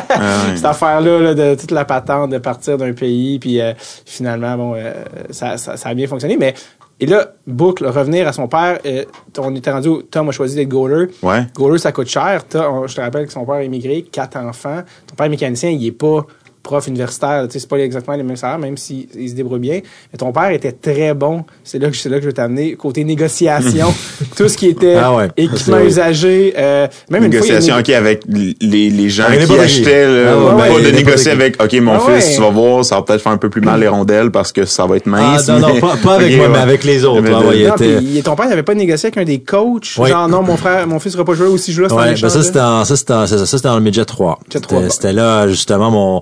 Ah. 0.10 0.44
Cette 0.56 0.66
affaire-là, 0.66 1.20
là, 1.20 1.34
de 1.34 1.56
toute 1.60 1.72
la 1.72 1.84
patente 1.86 2.30
de 2.32 2.38
partir 2.46 2.78
d'un 2.78 2.94
pays, 2.94 3.38
puis 3.40 3.60
euh, 3.60 3.74
finalement, 4.06 4.56
bon, 4.56 4.74
euh, 4.76 4.94
ça, 5.32 5.58
ça, 5.58 5.76
ça 5.76 5.90
a 5.90 5.94
bien 5.94 6.08
fonctionné, 6.08 6.38
mais... 6.38 6.54
Et 7.02 7.08
là, 7.08 7.34
boucle, 7.46 7.86
revenir 7.86 8.26
à 8.26 8.32
son 8.32 8.48
père, 8.48 8.80
euh, 8.86 9.04
on 9.38 9.54
était 9.54 9.70
rendu, 9.70 9.90
où? 9.90 10.02
Tom 10.02 10.30
a 10.30 10.32
choisi 10.32 10.56
d'être 10.56 10.70
goaler. 10.70 11.08
Ouais. 11.22 11.46
Goaler, 11.54 11.78
ça 11.78 11.92
coûte 11.92 12.08
cher. 12.08 12.42
On- 12.54 12.88
je 12.88 12.96
te 12.96 13.02
rappelle 13.02 13.26
que 13.28 13.34
son 13.34 13.44
père 13.46 13.56
est 13.56 13.66
immigré, 13.66 14.04
quatre 14.10 14.38
enfants. 14.38 14.82
Ton 15.06 15.16
père 15.16 15.26
est 15.26 15.30
mécanicien, 15.30 15.72
il 15.72 15.86
est 15.86 15.92
pas 15.92 16.26
prof 16.66 16.88
universitaire. 16.88 17.44
Tu 17.48 17.54
sais, 17.54 17.60
c'est 17.60 17.70
pas 17.70 17.78
exactement 17.80 18.18
les 18.18 18.24
mêmes 18.24 18.36
salaires, 18.36 18.60
même 18.60 18.76
s'il 18.76 19.08
il 19.18 19.30
se 19.30 19.36
débrouille 19.36 19.60
bien. 19.60 19.80
Mais 20.12 20.18
ton 20.18 20.32
père 20.34 20.50
était 20.50 20.74
très 20.74 21.14
bon. 21.14 21.46
C'est 21.64 21.80
là 21.80 21.90
que, 21.90 21.96
c'est 21.96 22.10
là 22.10 22.18
que 22.18 22.24
je 22.24 22.28
veux 22.28 22.34
t'amener. 22.34 22.74
Côté 22.76 23.04
négociation, 23.06 23.94
tout 24.36 24.50
ce 24.50 24.58
qui 24.58 24.68
était 24.68 24.96
Ah 24.96 25.14
ouais. 25.16 25.30
équipement 25.38 25.80
usagé. 25.80 26.54
euh, 26.58 26.88
même 27.10 27.24
une 27.24 27.32
fois, 27.32 27.46
il 27.46 27.48
y 27.48 27.52
a 27.52 27.60
Négociation, 27.60 27.76
une- 27.76 27.82
OK, 27.82 27.90
avec 27.92 28.24
les, 28.28 28.90
les 28.90 29.10
gens 29.10 29.26
Avec 29.26 29.46
qui 29.48 29.58
achetaient, 29.58 30.08
là, 30.08 30.32
Ah 30.34 30.38
ouais, 30.56 30.68
pas 30.70 30.74
ouais, 30.76 30.82
de 30.84 30.92
négocier 30.92 31.32
avec, 31.32 31.64
OK, 31.64 31.74
mon 31.82 31.94
Ah 31.94 32.00
fils, 32.00 32.26
ouais. 32.30 32.36
tu 32.36 32.42
vas 32.42 32.50
voir, 32.50 32.84
ça 32.84 32.96
va 32.96 33.02
peut-être 33.04 33.22
faire 33.22 33.32
un 33.32 33.38
peu 33.38 33.50
plus 33.50 33.62
mal 33.62 33.80
les 33.80 33.88
rondelles 33.88 34.32
parce 34.32 34.52
que 34.52 34.66
ça 34.66 34.86
va 34.86 34.98
être 34.98 35.08
Ah, 35.08 35.10
mince. 35.12 35.48
non, 35.48 35.60
non, 35.60 35.74
mais- 35.76 35.80
pas, 35.80 35.96
pas 36.04 36.16
avec 36.16 36.36
moi, 36.38 36.48
ouais. 36.48 36.52
mais 36.52 36.60
avec 36.60 36.84
les 36.84 37.06
autres. 37.06 37.22
Ouais, 37.22 37.58
il 37.60 37.68
Non, 37.68 37.76
était- 37.76 38.22
ton 38.24 38.36
père 38.36 38.50
n'avait 38.50 38.64
pas 38.64 38.74
négocié 38.74 39.08
avec 39.08 39.18
un 39.18 39.24
des 39.26 39.40
coachs. 39.40 39.86
Genre, 39.86 40.28
non, 40.28 40.42
mon 40.42 40.58
frère, 40.58 40.88
mon 40.88 41.00
fils 41.00 41.12
ne 41.14 41.18
sera 41.18 41.26
pas 41.26 41.34
joué 41.36 41.48
aussi 41.48 41.72
joue 41.72 41.84
là, 41.84 41.94
Ouais, 41.94 42.16
ben 42.20 42.30
ça 42.30 42.42
c'était 42.44 42.60
en, 42.60 42.84
ça 42.86 42.96
c'était 42.96 43.14
en- 43.14 43.28
c'est 43.28 43.38
ça, 43.38 43.46
c'était 43.46 43.68
dans 43.68 43.76
le 43.76 43.82
midget 43.84 44.04
3. 44.06 44.40
Midget 44.46 44.60
C'était 44.60 44.60
3, 44.68 44.90
c'était 44.90 45.14
là 45.14 45.48
justement 45.48 45.92
mon 45.92 46.22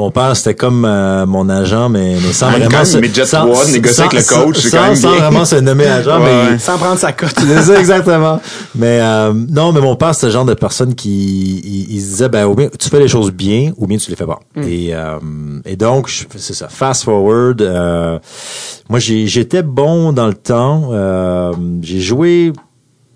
mon 0.00 0.10
père 0.10 0.34
c'était 0.36 0.54
comme 0.54 0.84
euh, 0.84 1.26
mon 1.26 1.48
agent 1.48 1.88
mais 1.88 2.16
mais 2.24 2.32
sans 2.32 2.46
Ah, 2.48 2.50
vraiment 2.58 2.68
même, 2.70 2.84
se- 2.84 2.98
midget 2.98 3.24
sans- 3.26 3.46
3, 3.46 3.66
négocier 3.66 4.00
avec 4.04 4.12
le 4.14 4.20
sans- 4.22 4.44
coach, 4.44 4.58
c'est 4.58 4.68
sans, 4.70 4.76
quand 4.78 4.86
même 4.86 4.96
sans 4.96 5.14
vraiment 5.16 5.44
se 5.44 5.56
nommer 5.56 5.86
agent 5.86 6.18
Ouais, 6.22 6.24
mais 6.46 6.50
ouais. 6.52 6.58
Sans 6.58 6.78
prendre 6.78 6.98
sa 6.98 7.12
cote. 7.12 7.34
c'est 7.38 7.62
ça 7.62 7.78
exactement. 7.78 8.40
Mais 8.74 8.98
euh, 9.00 9.32
non, 9.32 9.72
mais 9.72 9.80
mon 9.80 9.96
père 9.96 10.14
c'était 10.14 10.26
le 10.28 10.32
genre 10.32 10.44
de 10.44 10.54
personne 10.54 10.94
qui 10.94 11.60
il, 11.64 11.94
il 11.94 12.00
se 12.00 12.06
disait 12.08 12.28
ben 12.28 12.46
au 12.46 12.54
bien 12.54 12.68
tu 12.78 12.88
fais 12.88 12.98
les 13.00 13.08
choses 13.08 13.30
bien 13.30 13.72
ou 13.76 13.86
bien 13.86 13.98
tu 13.98 14.10
les 14.10 14.16
fais 14.16 14.26
pas. 14.26 14.40
Et 14.66 14.94
euh, 14.94 15.18
et 15.64 15.76
donc 15.76 16.08
je- 16.08 16.24
c'est 16.36 16.54
ça. 16.54 16.68
Fast 16.68 17.04
forward, 17.04 17.60
euh, 17.62 18.18
moi 18.88 18.98
j'ai 18.98 19.26
j'étais 19.26 19.62
bon 19.62 20.12
dans 20.12 20.26
le 20.26 20.34
temps. 20.34 20.88
Euh, 20.92 21.52
j'ai 21.82 22.00
joué 22.00 22.52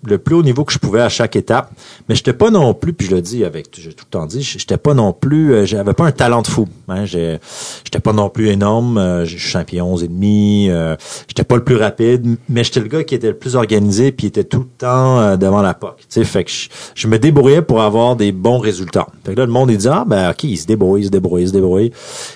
le 0.07 0.17
plus 0.17 0.35
haut 0.35 0.43
niveau 0.43 0.63
que 0.63 0.73
je 0.73 0.79
pouvais 0.79 1.01
à 1.01 1.09
chaque 1.09 1.35
étape, 1.35 1.71
mais 2.07 2.15
j'étais 2.15 2.33
pas 2.33 2.49
non 2.49 2.73
plus, 2.73 2.93
puis 2.93 3.07
je 3.07 3.15
le 3.15 3.21
dis 3.21 3.43
avec, 3.43 3.67
j'ai 3.77 3.93
tout 3.93 4.05
le 4.07 4.11
temps 4.11 4.25
dit, 4.25 4.41
j'étais 4.41 4.77
pas 4.77 4.93
non 4.93 5.13
plus, 5.13 5.53
euh, 5.53 5.65
j'avais 5.65 5.93
pas 5.93 6.05
un 6.05 6.11
talent 6.11 6.41
de 6.41 6.47
fou. 6.47 6.67
Hein, 6.87 7.05
j'étais 7.05 7.99
pas 8.01 8.13
non 8.13 8.29
plus 8.29 8.49
énorme, 8.49 8.97
euh, 8.97 9.25
je 9.25 9.37
suis 9.37 9.39
champion 9.39 9.93
11 9.93 10.03
et 10.03 10.07
demi, 10.07 10.67
euh, 10.69 10.95
j'étais 11.27 11.43
pas 11.43 11.55
le 11.55 11.63
plus 11.63 11.75
rapide, 11.75 12.37
mais 12.47 12.63
j'étais 12.63 12.79
le 12.79 12.87
gars 12.87 13.03
qui 13.03 13.15
était 13.15 13.29
le 13.29 13.37
plus 13.37 13.55
organisé, 13.55 14.11
puis 14.11 14.27
était 14.27 14.43
tout 14.43 14.59
le 14.59 14.77
temps 14.77 15.19
euh, 15.19 15.37
devant 15.37 15.61
la 15.61 15.73
POC. 15.73 15.97
Tu 15.97 16.05
sais, 16.09 16.23
fait 16.23 16.43
que 16.43 16.51
je, 16.93 17.07
me 17.07 17.17
débrouillais 17.17 17.61
pour 17.61 17.81
avoir 17.81 18.15
des 18.15 18.31
bons 18.31 18.59
résultats. 18.59 19.07
Fait 19.25 19.33
que 19.33 19.39
là, 19.39 19.45
le 19.45 19.51
monde 19.51 19.71
il 19.71 19.77
dit 19.77 19.87
ah 19.87 20.03
ben 20.05 20.29
ok, 20.31 20.43
il 20.43 20.57
se 20.57 20.67
débrouille, 20.67 21.01
il 21.01 21.05
se 21.05 21.11
débrouille, 21.11 21.43
il 21.43 21.47
se 21.47 21.53
débrouille, 21.53 21.91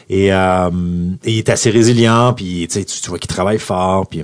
et, 0.10 0.34
euh, 0.34 0.70
et 1.24 1.32
il 1.32 1.38
est 1.38 1.50
assez 1.50 1.70
résilient, 1.70 2.34
puis 2.34 2.68
tu, 2.68 2.84
tu 2.86 3.10
vois 3.10 3.20
qu'il 3.20 3.30
travaille 3.30 3.60
fort, 3.60 4.08
puis 4.08 4.24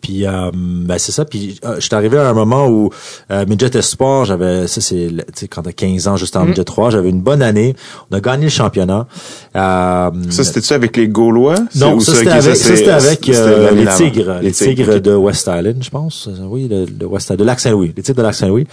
puis 0.00 0.26
euh, 0.26 0.50
ben 0.54 0.98
c'est 0.98 1.12
ça. 1.12 1.24
Puis 1.24 1.58
euh, 1.64 1.76
je 1.76 1.80
suis 1.80 1.94
arrivé 1.94 2.18
à 2.18 2.28
un 2.28 2.32
moment 2.34 2.66
où 2.68 2.90
euh, 3.30 3.44
Midget 3.46 3.76
Espoir, 3.76 4.24
j'avais 4.24 4.66
ça 4.66 4.80
c'est 4.80 5.08
le- 5.08 5.22
tu 5.24 5.32
sais 5.40 5.48
quand 5.48 5.62
t'as 5.62 5.72
15 5.72 6.08
ans 6.08 6.16
juste 6.16 6.36
en 6.36 6.44
Midget 6.44 6.64
3, 6.64 6.90
j'avais 6.90 7.10
une 7.10 7.20
bonne 7.22 7.42
année. 7.42 7.74
On 8.10 8.16
a 8.16 8.20
gagné 8.20 8.44
le 8.44 8.50
championnat. 8.50 9.06
Euh, 9.54 10.10
Ça, 10.30 10.44
c'était-tu 10.44 10.72
avec 10.74 10.96
les 10.96 11.08
Gaulois? 11.08 11.56
non, 11.76 12.00
ça 12.00 12.14
c'était 12.14 12.30
avec, 12.30 12.56
ça, 12.56 12.76
c'était 12.76 12.90
avec 12.90 13.18
c'était 13.24 13.36
euh, 13.38 13.70
les. 13.72 13.86
Tigres, 13.96 14.38
les 14.42 14.52
Tigres 14.52 15.00
de 15.00 15.14
West 15.14 15.48
Island, 15.52 15.76
je 15.82 15.90
pense. 15.90 16.28
Oui, 16.48 16.68
de, 16.68 16.84
de 16.84 17.06
West 17.06 17.32
de 17.32 17.44
Lac 17.44 17.60
Saint-Louis, 17.60 17.92
les 17.96 18.02
Tigres 18.02 18.18
de 18.18 18.22
Lac 18.22 18.34
Saint-Louis. 18.34 18.66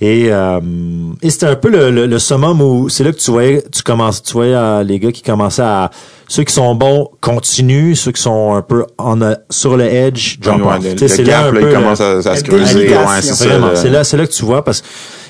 Et 0.00 0.32
euh, 0.32 0.60
et 1.22 1.30
c'était 1.30 1.46
un 1.46 1.56
peu 1.56 1.68
le, 1.70 1.90
le, 1.90 2.06
le 2.06 2.18
summum 2.18 2.60
où 2.60 2.88
c'est 2.88 3.04
là 3.04 3.12
que 3.12 3.18
tu 3.18 3.30
voyais, 3.30 3.62
tu 3.72 3.82
commences, 3.82 4.22
tu 4.22 4.32
voyais 4.32 4.54
euh, 4.54 4.82
les 4.82 4.98
gars 4.98 5.12
qui 5.12 5.22
commençaient 5.22 5.62
à 5.62 5.90
ceux 6.28 6.44
qui 6.44 6.52
sont 6.52 6.74
bons 6.74 7.08
continuent, 7.20 7.94
ceux 7.94 8.12
qui 8.12 8.20
sont 8.22 8.54
un 8.54 8.62
peu 8.62 8.84
a- 8.98 9.38
sur 9.50 9.76
le 9.76 9.84
edge 9.84 10.38
drop 10.40 10.60
Ouais, 10.60 10.66
off. 10.78 10.84
le- 10.84 10.92
Tu 10.92 10.98
sais, 10.98 11.04
le 11.04 11.08
c'est 11.08 11.24
là 11.24 11.46
un 11.46 11.52
là, 11.52 11.60
peu 11.60 11.68
il 11.70 11.74
commence 11.74 12.00
à, 12.00 12.16
à 12.18 12.36
se 12.36 12.42
creuser. 12.44 12.88
Ouais, 12.88 13.22
c'est 13.22 13.48
là. 13.58 13.74
c'est 13.76 13.90
là, 13.90 14.04
c'est 14.04 14.16
là 14.16 14.26
que 14.26 14.32
tu 14.32 14.44
vois 14.44 14.64
parce 14.64 14.82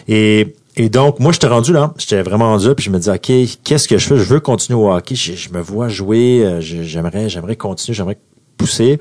et 0.09 0.55
et 0.79 0.89
donc 0.91 1.21
moi 1.21 1.33
j'étais 1.33 1.47
rendu 1.47 1.73
là, 1.73 1.93
j'étais 1.99 2.23
vraiment 2.23 2.47
rendu 2.47 2.69
là, 2.69 2.75
puis 2.75 2.85
je 2.85 2.91
me 2.91 2.99
disais 2.99 3.13
ok 3.13 3.31
qu'est-ce 3.65 3.89
que 3.89 3.99
je 3.99 4.07
fais, 4.07 4.17
je 4.17 4.23
veux 4.25 4.41
continuer 4.41 4.79
au 4.79 4.93
hockey, 4.93 5.15
je, 5.15 5.33
je 5.35 5.49
me 5.51 5.61
vois 5.61 5.89
jouer, 5.89 6.43
euh, 6.45 6.61
j'aimerais 6.61 7.29
j'aimerais 7.29 7.57
continuer, 7.57 7.95
j'aimerais 7.97 8.19
pousser. 8.59 8.99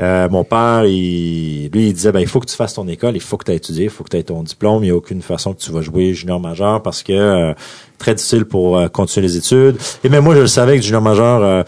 Euh, 0.00 0.30
mon 0.30 0.44
père, 0.44 0.84
il, 0.86 1.68
lui, 1.74 1.88
il 1.88 1.92
disait, 1.92 2.10
ben, 2.10 2.20
il 2.20 2.26
faut 2.26 2.40
que 2.40 2.46
tu 2.46 2.56
fasses 2.56 2.72
ton 2.72 2.88
école, 2.88 3.14
il 3.16 3.20
faut 3.20 3.36
que 3.36 3.44
tu 3.44 3.52
aies 3.52 3.56
étudié, 3.56 3.84
il 3.84 3.90
faut 3.90 4.02
que 4.02 4.08
tu 4.08 4.16
aies 4.16 4.22
ton 4.22 4.42
diplôme, 4.42 4.82
il 4.82 4.86
n'y 4.86 4.90
a 4.92 4.96
aucune 4.96 5.20
façon 5.20 5.52
que 5.52 5.60
tu 5.60 5.70
vas 5.72 5.82
jouer 5.82 6.14
junior 6.14 6.40
majeur 6.40 6.82
parce 6.82 7.02
que 7.02 7.12
euh, 7.12 7.52
très 7.98 8.14
difficile 8.14 8.44
pour 8.44 8.76
euh, 8.78 8.88
continuer 8.88 9.26
les 9.26 9.36
études. 9.36 9.76
Et 10.04 10.08
même 10.08 10.24
moi, 10.24 10.34
je 10.34 10.40
le 10.40 10.46
savais 10.46 10.76
que 10.78 10.82
junior 10.84 11.00
majeur, 11.02 11.42
euh, 11.42 11.62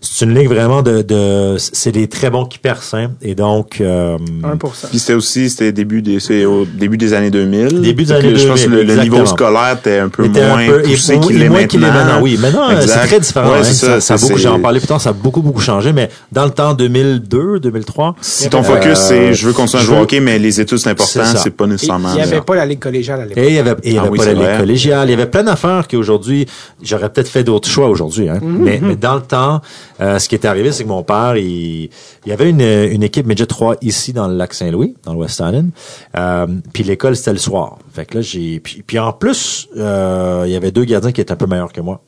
c'est 0.00 0.24
une 0.24 0.34
ligue 0.34 0.48
vraiment 0.48 0.82
de, 0.82 1.02
de 1.02 1.56
c'est 1.58 1.92
des 1.92 2.08
très 2.08 2.30
bons 2.30 2.44
qui 2.44 2.58
percent. 2.58 2.94
hein. 2.96 3.10
Et 3.22 3.34
donc, 3.34 3.80
euh, 3.80 4.16
1%. 4.42 4.88
Puis 4.90 4.98
c'était 4.98 5.14
aussi, 5.14 5.50
c'était 5.50 5.72
début 5.72 6.00
des, 6.02 6.20
c'est 6.20 6.44
au 6.44 6.64
début 6.64 6.96
des 6.96 7.12
années 7.12 7.30
2000. 7.30 7.80
Début 7.80 8.04
des 8.04 8.14
Fait 8.14 8.20
que 8.20 8.26
années 8.26 8.36
Je 8.36 8.48
pense 8.48 8.62
que 8.64 8.68
2000, 8.70 8.86
le, 8.86 8.94
le 8.94 9.02
niveau 9.02 9.26
scolaire 9.26 9.76
était 9.78 9.98
un 9.98 10.08
peu 10.08 10.24
était 10.26 10.46
moins 10.46 10.58
un 10.58 10.66
peu 10.66 10.82
poussé 10.82 11.14
et- 11.14 11.20
qu'il 11.20 11.42
et 11.42 11.44
est 11.44 11.48
moins 11.48 11.64
qu'il 11.66 11.82
est 11.82 11.86
maintenant. 11.90 12.20
Oui, 12.22 12.38
maintenant 12.40 12.70
euh, 12.70 12.80
c'est 12.80 13.06
très 13.06 13.20
différent. 13.20 13.50
Ouais, 13.50 13.58
hein. 13.58 13.64
c'est 13.64 13.74
ça, 13.74 14.00
ça 14.00 14.14
a 14.14 14.18
c'est- 14.18 14.26
beaucoup, 14.26 14.38
c'est- 14.38 14.44
j'en 14.44 14.60
parlais 14.60 14.78
plus 14.80 14.86
tard, 14.88 15.00
ça 15.00 15.10
a 15.10 15.12
beaucoup 15.12 15.42
beaucoup 15.42 15.60
changé. 15.60 15.92
Mais 15.92 16.08
dans 16.32 16.44
le 16.44 16.50
temps 16.50 16.74
2002, 16.74 17.58
2003, 17.60 18.16
Si 18.20 18.48
ton 18.48 18.60
Euh, 18.60 18.62
focus 18.62 18.98
c'est 18.98 19.34
je 19.34 19.46
veux 19.46 19.52
continuer 19.52 19.80
à 19.80 19.82
je 19.82 19.86
jouer 19.86 19.94
au 19.94 19.98
veux- 19.98 20.04
hockey, 20.04 20.20
mais 20.20 20.38
les 20.38 20.60
études 20.60 20.78
c'est 20.78 20.90
important, 20.90 21.20
C'est 21.24 21.32
ça. 21.36 21.38
c'est 21.42 21.50
pas 21.50 21.64
Et 21.64 21.68
nécessairement. 21.68 22.10
Il 22.12 22.16
n'y 22.16 22.22
avait 22.22 22.40
pas 22.40 22.54
la 22.54 22.66
Ligue 22.66 22.78
collégiale 22.78 23.20
à 23.20 23.24
l'époque. 23.24 23.42
Et 23.42 23.48
il 23.48 23.54
y 23.54 23.58
avait, 23.58 23.70
et 23.72 23.74
il 23.84 23.92
y 23.94 23.98
Ah 23.98 24.02
avait 24.02 24.10
oui, 24.10 24.18
pas 24.18 24.24
c'est 24.24 24.34
la 24.34 24.40
ligue 24.40 24.48
vrai. 24.48 24.58
collégiale. 24.58 25.08
Il 25.08 25.10
y 25.10 25.14
avait 25.14 25.26
plein 25.26 25.42
d'affaires 25.42 25.69
qu'aujourd'hui, 25.88 26.46
j'aurais 26.82 27.10
peut-être 27.10 27.28
fait 27.28 27.44
d'autres 27.44 27.68
choix 27.68 27.88
aujourd'hui. 27.88 28.28
Hein. 28.28 28.38
Mhm, 28.40 28.58
mais, 28.58 28.80
mais 28.82 28.96
dans 28.96 29.14
le 29.14 29.22
temps, 29.22 29.60
euh, 30.00 30.18
ce 30.18 30.28
qui 30.28 30.34
est 30.34 30.44
arrivé, 30.44 30.72
c'est 30.72 30.84
que 30.84 30.88
mon 30.88 31.02
père, 31.02 31.36
il, 31.36 31.90
il 32.24 32.28
y 32.28 32.32
avait 32.32 32.50
une, 32.50 32.60
une 32.60 33.02
équipe 33.02 33.26
Midget 33.26 33.46
3 33.46 33.76
ici 33.82 34.12
dans 34.12 34.28
le 34.28 34.36
lac 34.36 34.54
Saint-Louis, 34.54 34.94
dans 35.04 35.12
le 35.12 35.18
West 35.18 35.40
Island. 35.40 35.70
Euh, 36.16 36.46
puis 36.72 36.82
l'école, 36.82 37.16
c'était 37.16 37.32
le 37.32 37.38
soir. 37.38 37.78
Fait 37.92 38.04
que 38.06 38.16
là, 38.16 38.20
j'ai... 38.20 38.60
Puis, 38.60 38.82
puis 38.86 38.98
en 38.98 39.12
plus, 39.12 39.68
euh, 39.76 40.44
il 40.46 40.52
y 40.52 40.56
avait 40.56 40.70
deux 40.70 40.84
gardiens 40.84 41.12
qui 41.12 41.20
étaient 41.20 41.32
un 41.32 41.36
peu 41.36 41.46
meilleurs 41.46 41.72
que 41.72 41.80
moi. 41.80 42.02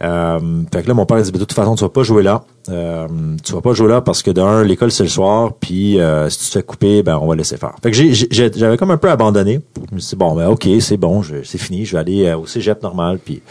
Fait 0.00 0.82
que 0.82 0.88
là, 0.88 0.94
mon 0.94 1.06
père, 1.06 1.18
il 1.18 1.24
dit, 1.24 1.32
de 1.32 1.38
toute 1.38 1.52
façon, 1.52 1.74
tu 1.74 1.84
vas 1.84 1.90
pas 1.90 2.02
jouer 2.02 2.22
là. 2.22 2.44
Euh, 2.68 3.08
tu 3.42 3.52
vas 3.52 3.60
pas 3.60 3.72
jouer 3.72 3.88
là 3.88 4.00
parce 4.00 4.22
que 4.22 4.30
d'un, 4.30 4.62
l'école, 4.62 4.90
c'est 4.90 5.02
le 5.02 5.08
soir. 5.08 5.54
Puis 5.58 5.98
euh, 5.98 6.28
si 6.28 6.38
tu 6.40 6.44
te 6.46 6.50
fais 6.52 6.62
couper, 6.62 7.02
ben 7.02 7.18
on 7.20 7.26
va 7.26 7.34
laisser 7.34 7.56
faire. 7.56 7.74
Fait 7.82 7.90
que 7.90 7.96
j'avais 8.30 8.76
comme 8.76 8.90
un 8.90 8.96
peu 8.96 9.10
abandonné. 9.10 9.60
Je 9.90 9.94
me 9.94 10.00
suis 10.00 10.10
dit, 10.10 10.16
bon, 10.16 10.34
ben 10.34 10.48
ok, 10.48 10.68
c'est 10.80 10.96
bon, 10.96 11.22
c'est 11.22 11.58
fini. 11.58 11.84
Je 11.84 11.92
vais 11.92 11.98
aller 11.98 12.26
euh, 12.26 12.38
au 12.38 12.46
cégep 12.46 12.82
normal. 12.82 13.18
Puis 13.24 13.42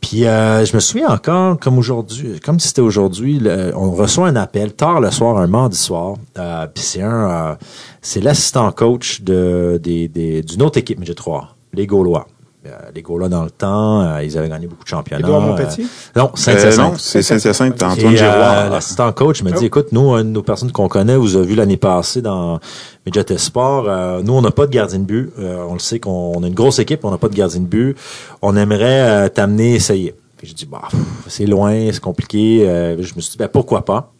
puis 0.00 0.26
euh, 0.26 0.64
je 0.64 0.74
me 0.74 0.80
souviens 0.80 1.08
encore, 1.08 1.58
comme 1.58 1.78
aujourd'hui, 1.78 2.38
comme 2.40 2.60
si 2.60 2.68
c'était 2.68 2.82
aujourd'hui, 2.82 3.40
on 3.74 3.92
reçoit 3.92 4.28
un 4.28 4.36
appel 4.36 4.74
tard 4.74 5.00
le 5.00 5.10
soir, 5.10 5.38
un 5.38 5.46
mardi 5.46 5.78
soir. 5.78 6.16
Euh, 6.38 6.66
puis 6.66 6.82
c'est 6.84 7.00
un, 7.02 7.56
c'est 8.02 8.20
l'assistant 8.20 8.70
coach 8.72 9.22
de 9.22 9.80
des, 9.82 10.08
des 10.08 10.42
d'une 10.42 10.62
autre 10.62 10.78
équipe, 10.78 10.98
mais 10.98 11.06
j'ai 11.06 11.14
trois, 11.14 11.56
les 11.72 11.86
Gaulois. 11.86 12.26
Euh, 12.64 12.70
les 12.94 13.02
Gaulois 13.02 13.28
dans 13.28 13.42
le 13.42 13.50
temps, 13.50 14.02
euh, 14.02 14.22
ils 14.22 14.38
avaient 14.38 14.48
gagné 14.48 14.68
beaucoup 14.68 14.84
de 14.84 14.88
championnats. 14.88 15.20
Édouard 15.26 15.40
Montpetit? 15.40 15.82
Euh, 15.82 16.20
non, 16.20 16.30
Saint-Hyacinthe. 16.34 16.92
non, 16.92 16.96
c'est 16.96 17.20
Saint-Hyacinthe, 17.22 17.82
Antoine 17.82 18.12
Et, 18.12 18.16
euh, 18.16 18.16
Giroir. 18.16 18.70
L'assistant 18.70 19.10
coach 19.12 19.42
me 19.42 19.50
dit, 19.50 19.56
Oh. 19.62 19.66
écoute, 19.66 19.88
nous, 19.90 20.12
une 20.14 20.28
de 20.28 20.28
nos 20.28 20.42
personnes 20.44 20.70
qu'on 20.70 20.86
connaît, 20.86 21.16
vous 21.16 21.36
a 21.36 21.42
vu 21.42 21.56
l'année 21.56 21.76
passée 21.76 22.22
dans 22.22 22.60
Midget 23.04 23.36
Sport. 23.36 23.86
euh, 23.88 24.22
nous, 24.22 24.32
on 24.34 24.42
n'a 24.42 24.52
pas 24.52 24.66
de 24.66 24.70
gardien 24.70 25.00
de 25.00 25.04
but. 25.04 25.32
Euh, 25.40 25.64
on 25.68 25.72
le 25.72 25.80
sait 25.80 25.98
qu'on 25.98 26.34
on 26.36 26.42
a 26.44 26.46
une 26.46 26.54
grosse 26.54 26.78
équipe, 26.78 27.04
on 27.04 27.10
n'a 27.10 27.18
pas 27.18 27.28
de 27.28 27.34
gardien 27.34 27.58
de 27.60 27.66
but. 27.66 27.96
On 28.42 28.54
aimerait 28.56 29.24
euh, 29.24 29.28
t'amener 29.28 29.74
essayer. 29.74 30.14
Puis 30.36 30.46
j'ai 30.46 30.54
dit, 30.54 30.66
bah, 30.70 30.82
c'est 31.26 31.46
loin, 31.46 31.88
c'est 31.90 32.00
compliqué. 32.00 32.64
Euh, 32.68 32.94
je 33.02 33.14
me 33.16 33.20
suis 33.20 33.32
dit, 33.32 33.38
ben, 33.38 33.48
pourquoi 33.48 33.84
pas? 33.84 34.12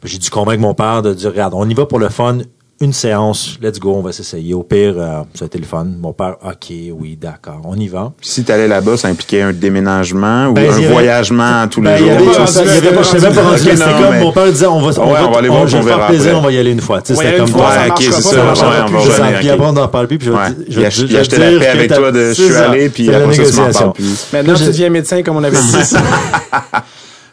Puis 0.00 0.10
j'ai 0.12 0.18
dû 0.18 0.30
convaincre 0.30 0.60
mon 0.62 0.74
père 0.74 1.02
de 1.02 1.12
dire, 1.12 1.30
regarde, 1.30 1.54
on 1.56 1.68
y 1.68 1.74
va 1.74 1.86
pour 1.86 1.98
le 1.98 2.08
fun, 2.08 2.38
une 2.82 2.94
séance, 2.94 3.58
let's 3.62 3.78
go, 3.78 3.92
on 3.94 4.00
va 4.00 4.10
s'essayer. 4.10 4.54
Au 4.54 4.62
pire, 4.62 4.94
euh, 4.96 5.20
ça 5.34 5.44
a 5.44 5.46
été 5.46 5.58
le 5.58 5.66
fun. 5.66 5.86
Mon 6.00 6.14
père, 6.14 6.36
OK, 6.42 6.72
oui, 6.98 7.14
d'accord, 7.20 7.60
on 7.64 7.76
y 7.76 7.88
va. 7.88 8.12
Si 8.22 8.42
t'allais 8.42 8.68
là-bas, 8.68 8.96
ça 8.96 9.08
impliquait 9.08 9.42
un 9.42 9.52
déménagement 9.52 10.46
ou 10.46 10.54
Ben, 10.54 10.70
un 10.70 10.74
avait- 10.74 10.86
voyagement 10.88 11.68
tous 11.68 11.82
les 11.82 11.90
Ben, 11.90 11.96
il 12.00 12.06
y 12.06 12.24
jours. 12.24 12.32
je 12.40 12.46
savais 12.50 12.80
même 12.80 13.34
pas 13.34 13.42
rendu. 13.42 13.58
C'était 13.58 13.76
non, 13.76 13.84
comme 13.84 14.10
mais- 14.12 14.20
mon 14.20 14.32
père 14.32 14.46
disait, 14.50 14.66
on 14.66 14.80
va, 14.80 14.98
on 14.98 15.06
Ouais, 15.08 15.12
va, 15.20 15.28
on 15.28 15.30
va 15.30 15.38
aller 15.40 15.48
voir, 15.50 15.66
je 15.66 15.76
vais 15.76 15.82
on 15.82 15.86
faire 15.86 16.06
plaisir, 16.06 16.26
après. 16.28 16.38
on 16.40 16.42
va 16.42 16.52
y 16.52 16.58
aller 16.58 16.70
une 16.72 16.80
fois. 16.80 17.02
Tu 17.02 17.12
On 17.12 17.16
c'était 17.16 17.36
comme 17.36 17.46
ça 17.48 17.86
ok, 17.90 17.98
c'est 18.00 18.12
ça, 18.12 18.54
on. 18.54 19.38
Puis 19.40 19.50
après, 19.50 19.66
on 19.66 19.72
n'en 19.74 19.88
parle 19.88 20.06
plus. 20.08 20.16
Puis 20.16 20.28
je 20.28 20.32
vais 20.80 20.90
je 20.90 21.06
je 21.06 21.06
te 21.28 21.36
la 21.36 21.50
dire 21.50 21.60
paix 21.60 21.66
avec 21.68 21.92
toi 21.92 22.10
de 22.10 22.28
je 22.30 22.32
suis 22.42 22.48
ça. 22.50 22.70
allé, 22.70 22.88
puis 22.88 23.14
après 23.14 23.34
ça, 23.34 23.42
tu 23.44 23.56
m'en 23.60 23.70
parles 23.72 23.92
plus. 23.92 24.26
Maintenant, 24.32 24.54
tu 24.54 24.60
j'ai- 24.60 24.66
deviens 24.68 24.88
médecin, 24.88 25.22
comme 25.22 25.36
on 25.36 25.44
avait 25.44 25.58
dit. 25.60 25.96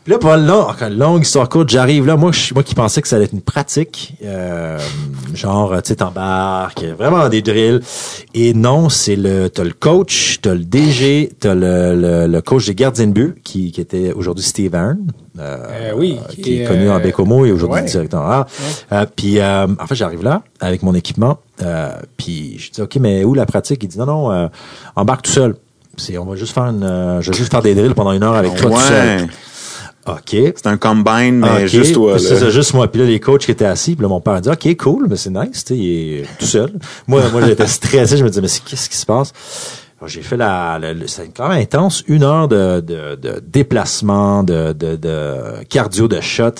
Puis 0.07 0.13
là, 0.13 0.19
pour 0.19 0.31
une 0.35 0.47
long- 0.47 0.61
encore 0.69 0.87
une 0.87 0.97
longue 0.97 1.21
histoire 1.23 1.49
courte, 1.49 1.67
j'arrive 1.67 2.05
là, 2.05 2.15
moi, 2.15 2.31
je, 2.31 2.53
moi 2.53 2.63
qui 2.63 2.73
pensais 2.75 3.01
que 3.01 3.09
ça 3.09 3.17
allait 3.17 3.25
être 3.25 3.33
une 3.33 3.41
pratique, 3.41 4.13
euh, 4.23 4.79
genre, 5.33 5.73
tu 5.81 5.89
sais, 5.89 5.97
t'embarques, 5.97 6.81
vraiment 6.97 7.27
des 7.27 7.41
drills. 7.41 7.81
Et 8.33 8.53
non, 8.53 8.87
c'est 8.87 9.17
le, 9.17 9.49
t'as 9.49 9.65
le 9.65 9.73
coach, 9.73 10.39
t'as 10.41 10.53
le 10.53 10.63
DG, 10.63 11.33
t'as 11.37 11.53
le, 11.53 11.93
le, 11.99 12.25
le 12.27 12.41
coach 12.41 12.67
des 12.67 12.73
gardiens 12.75 13.07
de 13.07 13.11
but, 13.11 13.35
qui, 13.43 13.73
qui 13.73 13.81
était 13.81 14.13
aujourd'hui 14.13 14.45
Steve 14.45 14.73
Aaron. 14.75 14.95
euh, 15.39 15.57
Euh, 15.71 15.91
oui, 15.97 16.17
qui, 16.29 16.41
qui 16.41 16.61
est 16.61 16.65
connu 16.65 16.89
en 16.89 16.95
euh, 16.95 16.99
Bécomo 16.99 17.45
et 17.45 17.51
aujourd'hui 17.51 17.81
ouais. 17.81 17.89
directeur. 17.89 18.21
Ah, 18.21 18.47
euh, 18.93 19.05
puis, 19.13 19.39
euh, 19.39 19.67
en 19.77 19.87
fait, 19.87 19.95
j'arrive 19.95 20.23
là 20.23 20.41
avec 20.61 20.83
mon 20.83 20.93
équipement, 20.93 21.39
euh, 21.63 21.89
puis 22.15 22.57
je 22.59 22.71
dis, 22.71 22.81
OK, 22.81 22.95
mais 23.01 23.25
où 23.25 23.33
la 23.33 23.45
pratique? 23.45 23.83
Il 23.83 23.89
dit, 23.89 23.99
non, 23.99 24.05
non, 24.05 24.31
euh, 24.31 24.47
embarque 24.95 25.23
tout 25.23 25.31
seul. 25.31 25.57
C'est, 25.97 26.17
on 26.17 26.23
va 26.23 26.37
juste 26.37 26.53
faire 26.53 26.63
une, 26.67 26.83
euh, 26.85 27.19
je 27.21 27.29
vais 27.31 27.37
juste 27.37 27.51
faire 27.51 27.61
des 27.61 27.75
drills 27.75 27.93
pendant 27.93 28.13
une 28.13 28.23
heure 28.23 28.35
avec 28.35 28.55
toi 28.55 28.71
tout 28.71 28.79
seul. 28.79 29.27
OK. 30.07 30.29
C'est 30.55 30.67
un 30.67 30.77
combine, 30.77 31.39
mais 31.39 31.67
juste 31.67 31.93
toi. 31.93 32.17
C'est 32.19 32.35
ça, 32.39 32.49
juste 32.49 32.73
moi. 32.73 32.87
Puis 32.91 33.01
là, 33.01 33.07
les 33.07 33.19
coachs 33.19 33.41
qui 33.45 33.51
étaient 33.51 33.65
assis, 33.65 33.95
puis 33.95 34.03
là, 34.03 34.07
mon 34.09 34.21
père 34.21 34.33
a 34.33 34.41
dit, 34.41 34.49
OK, 34.49 34.75
cool, 34.77 35.07
mais 35.09 35.15
c'est 35.17 35.29
nice, 35.29 35.65
tu 35.65 35.73
sais, 35.73 35.77
il 35.77 36.13
est 36.19 36.25
tout 36.39 36.45
seul. 36.45 36.71
Moi, 37.07 37.21
moi, 37.31 37.41
j'étais 37.45 37.67
stressé, 37.67 38.17
je 38.17 38.23
me 38.23 38.29
disais, 38.29 38.41
mais 38.41 38.47
qu'est-ce 38.47 38.89
qui 38.89 38.97
se 38.97 39.05
passe? 39.05 39.33
J'ai 40.05 40.21
fait 40.21 40.37
la, 40.37 40.77
le- 40.79 41.07
c'est 41.07 41.29
quand 41.35 41.49
même 41.49 41.59
intense, 41.59 42.03
une 42.07 42.21
heure 42.23 42.47
de, 42.47 42.81
de, 42.81 43.15
de 43.15 43.41
déplacement, 43.45 44.43
de, 44.43 44.71
de, 44.73 44.95
de 44.95 45.63
cardio, 45.69 46.07
de 46.07 46.21
shot. 46.21 46.51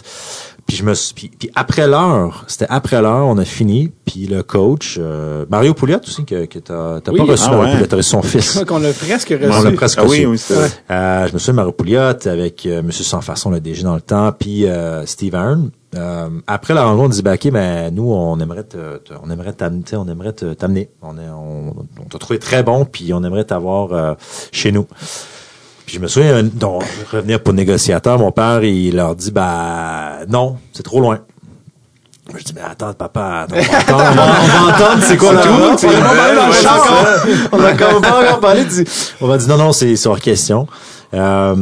Puis 0.67 0.75
je 0.75 0.84
me 0.84 0.93
suis, 0.93 1.13
puis, 1.13 1.30
puis 1.30 1.49
après 1.56 1.88
l'heure, 1.88 2.43
c'était 2.47 2.65
après 2.69 3.01
l'heure, 3.01 3.25
on 3.25 3.38
a 3.38 3.45
fini. 3.45 3.89
Puis 4.06 4.27
le 4.27 4.43
coach, 4.43 4.97
euh, 4.99 5.45
Mario 5.49 5.73
Pouliot 5.73 5.99
aussi, 6.06 6.25
que, 6.25 6.45
que 6.45 6.60
t'as, 6.60 6.99
t'as 6.99 7.12
Oui. 7.13 7.19
pas 7.19 7.23
reçu 7.23 7.43
Ah 7.47 7.51
Mario 7.51 7.63
ouais. 7.65 7.71
Pouliot, 7.71 7.88
t'as 7.88 7.95
reçu 7.95 8.10
son 8.10 8.21
fils. 8.21 8.45
Je 8.47 8.51
crois 8.51 8.65
qu'on 8.65 8.80
l'a 8.80 8.91
presque 8.91 9.30
reçu. 9.30 9.49
On 9.49 9.62
l'a 9.63 9.71
presque 9.71 9.97
Ah 9.99 10.03
oui, 10.03 10.10
reçu. 10.10 10.25
oui, 10.27 10.38
c'est 10.38 10.53
vrai. 10.56 10.69
Euh, 10.91 11.27
je 11.27 11.34
me 11.34 11.39
souviens 11.39 11.53
de 11.53 11.56
Mario 11.56 11.71
Pouliot 11.71 11.99
avec 12.27 12.65
euh, 12.65 12.84
Monsieur 12.84 13.06
Sans 13.06 13.21
Façon, 13.21 13.49
le 13.49 13.62
DG 13.62 13.84
dans 13.84 13.95
le 13.95 14.01
temps, 14.01 14.32
puis 14.38 14.65
euh, 14.65 15.06
Steve 15.06 15.36
Aaron. 15.36 15.71
Euh, 15.95 16.27
après 16.47 16.73
la 16.73 16.84
rencontre, 16.84 17.06
on 17.06 17.10
dit, 17.10 17.21
bah, 17.21 17.36
OK, 17.36 17.49
ben, 17.49 17.93
nous, 17.95 18.12
on 18.12 18.38
aimerait 18.41 18.63
te, 18.65 18.97
te- 18.97 19.13
on 19.23 19.30
aimerait 19.32 19.53
t'amener, 19.53 19.84
on 19.93 20.08
aimerait 20.10 20.34
t'amener. 20.34 20.89
On, 21.01 21.17
est, 21.17 21.30
on, 21.30 21.75
on 22.01 22.03
t'a 22.10 22.17
trouvé 22.19 22.39
très 22.39 22.62
bon, 22.62 22.84
puis 22.84 23.13
on 23.13 23.23
aimerait 23.23 23.45
t'avoir 23.45 23.93
euh, 23.93 24.13
chez 24.51 24.73
nous. 24.73 24.86
Puis 25.88 25.95
je 25.95 26.02
me 26.02 26.08
souviens, 26.10 26.43
donc, 26.43 26.84
revenir 27.13 27.41
pour 27.41 27.54
négociateur, 27.54 28.19
mon 28.19 28.34
père, 28.34 28.62
il 28.62 28.97
leur 28.97 29.15
dit, 29.15 29.32
bah, 29.32 30.17
non, 30.28 30.58
c'est 30.73 30.84
trop 30.84 31.00
loin. 31.00 31.21
Je 32.38 32.43
dis, 32.43 32.54
mais 32.54 32.60
attends, 32.62 32.91
papa, 32.91 33.47
attends, 33.47 33.56
on 33.56 33.97
va 33.97 34.04
entendre, 34.04 34.36
on 34.43 34.47
va, 34.47 34.73
entendre 34.73 35.04
c'est 35.04 35.15
quoi 35.15 35.32
la 35.32 35.43
c'est 35.78 35.88
On 37.54 37.63
a 37.63 37.73
comme 37.73 38.02
pas 38.02 38.21
encore 38.21 38.41
parlé 38.41 38.65
du... 38.65 38.86
On 39.21 39.28
va 39.28 39.38
dire, 39.38 39.47
non, 39.47 39.58
non, 39.58 39.71
c'est 39.71 39.95
hors 40.06 40.19
question. 40.19 40.67
Euh, 41.13 41.56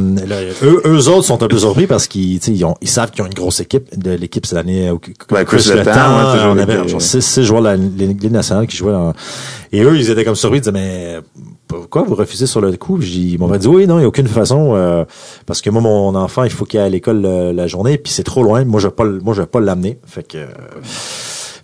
eux, 0.62 0.82
eux 0.86 1.08
autres 1.08 1.24
sont 1.24 1.40
un 1.42 1.46
peu 1.46 1.58
surpris 1.58 1.86
parce 1.86 2.08
qu'ils 2.08 2.40
ils, 2.48 2.64
ont- 2.64 2.74
ils 2.80 2.88
savent 2.88 3.10
qu'ils 3.12 3.22
ont 3.22 3.26
une 3.26 3.34
grosse 3.34 3.60
équipe. 3.60 3.96
De 3.98 4.10
l'équipe 4.12 4.44
cette 4.44 4.58
année, 4.58 4.90
au- 4.90 5.00
Ouais, 5.30 5.44
Chris 5.44 5.58
Le 5.76 5.84
Temps, 5.84 5.90
ouais, 6.34 6.40
on 6.50 6.58
avait 6.58 6.88
genre 6.88 7.00
six, 7.00 7.22
six 7.22 7.44
joueurs 7.44 7.62
de 7.62 7.66
la 7.68 7.76
Ligue 7.76 8.30
nationale 8.32 8.66
qui 8.66 8.76
jouaient 8.76 8.92
dans... 8.92 9.12
Et 9.72 9.82
eux, 9.82 9.96
ils 9.96 10.10
étaient 10.10 10.24
comme 10.24 10.34
surpris, 10.34 10.58
ils 10.58 10.62
disaient, 10.62 10.72
mais 10.72 11.16
pourquoi 11.68 12.02
vous 12.02 12.14
refusez 12.16 12.46
sur 12.46 12.60
le 12.60 12.72
coup? 12.76 13.00
Ils 13.00 13.38
m'ont 13.38 13.48
dit, 13.56 13.66
oui, 13.68 13.86
non, 13.86 13.96
il 13.96 14.00
n'y 14.00 14.04
a 14.04 14.08
aucune 14.08 14.28
façon, 14.28 14.72
euh, 14.74 15.04
parce 15.46 15.60
que 15.60 15.70
moi, 15.70 15.80
mon 15.82 16.14
enfant, 16.14 16.42
il 16.44 16.50
faut 16.50 16.64
qu'il 16.64 16.80
aille 16.80 16.86
à 16.86 16.90
l'école 16.90 17.24
euh, 17.24 17.52
la 17.52 17.66
journée, 17.66 17.98
puis 17.98 18.12
c'est 18.12 18.22
trop 18.24 18.42
loin. 18.42 18.64
Moi, 18.64 18.80
je 18.80 18.88
vais 18.88 18.94
pas, 18.94 19.04
moi, 19.04 19.32
je 19.34 19.42
vais 19.42 19.46
pas 19.46 19.60
l'amener. 19.60 19.98
Fait 20.06 20.26
que... 20.26 20.38
euh, 20.38 20.46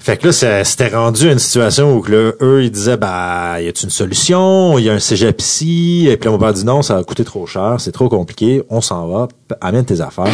fait 0.02 0.16
que 0.16 0.26
là, 0.26 0.64
c'était 0.64 0.88
rendu 0.88 1.30
une 1.30 1.38
situation 1.38 1.94
où 1.94 2.00
que 2.00 2.10
là, 2.10 2.32
eux, 2.40 2.64
ils 2.64 2.72
disaient, 2.72 2.96
bah, 2.96 3.60
y 3.60 3.68
a-t-il 3.68 3.84
une 3.84 3.90
solution? 3.90 4.76
Il 4.78 4.84
y 4.84 4.90
a 4.90 4.94
un 4.94 4.98
cégep 4.98 5.40
ici. 5.40 6.08
Et 6.10 6.16
puis 6.16 6.26
là, 6.26 6.32
mon 6.32 6.38
père 6.38 6.52
dit 6.52 6.64
non, 6.64 6.82
ça 6.82 6.96
va 6.96 7.04
coûter 7.04 7.24
trop 7.24 7.46
cher, 7.46 7.76
c'est 7.78 7.92
trop 7.92 8.08
compliqué, 8.08 8.62
on 8.68 8.80
s'en 8.80 9.06
va, 9.06 9.28
amène 9.60 9.84
tes 9.84 10.00
affaires. 10.00 10.26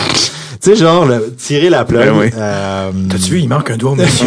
tu 0.61 0.71
sais, 0.71 0.77
genre, 0.77 1.05
le- 1.07 1.35
tirer 1.37 1.71
la 1.71 1.85
plug. 1.85 2.07
Ben 2.09 2.19
oui. 2.19 2.31
euh, 2.37 2.91
T'as-tu 3.11 3.31
vu, 3.33 3.41
il 3.41 3.49
manque 3.49 3.71
un 3.71 3.77
doigt 3.77 3.93
au 3.93 3.95
monsieur? 3.97 4.27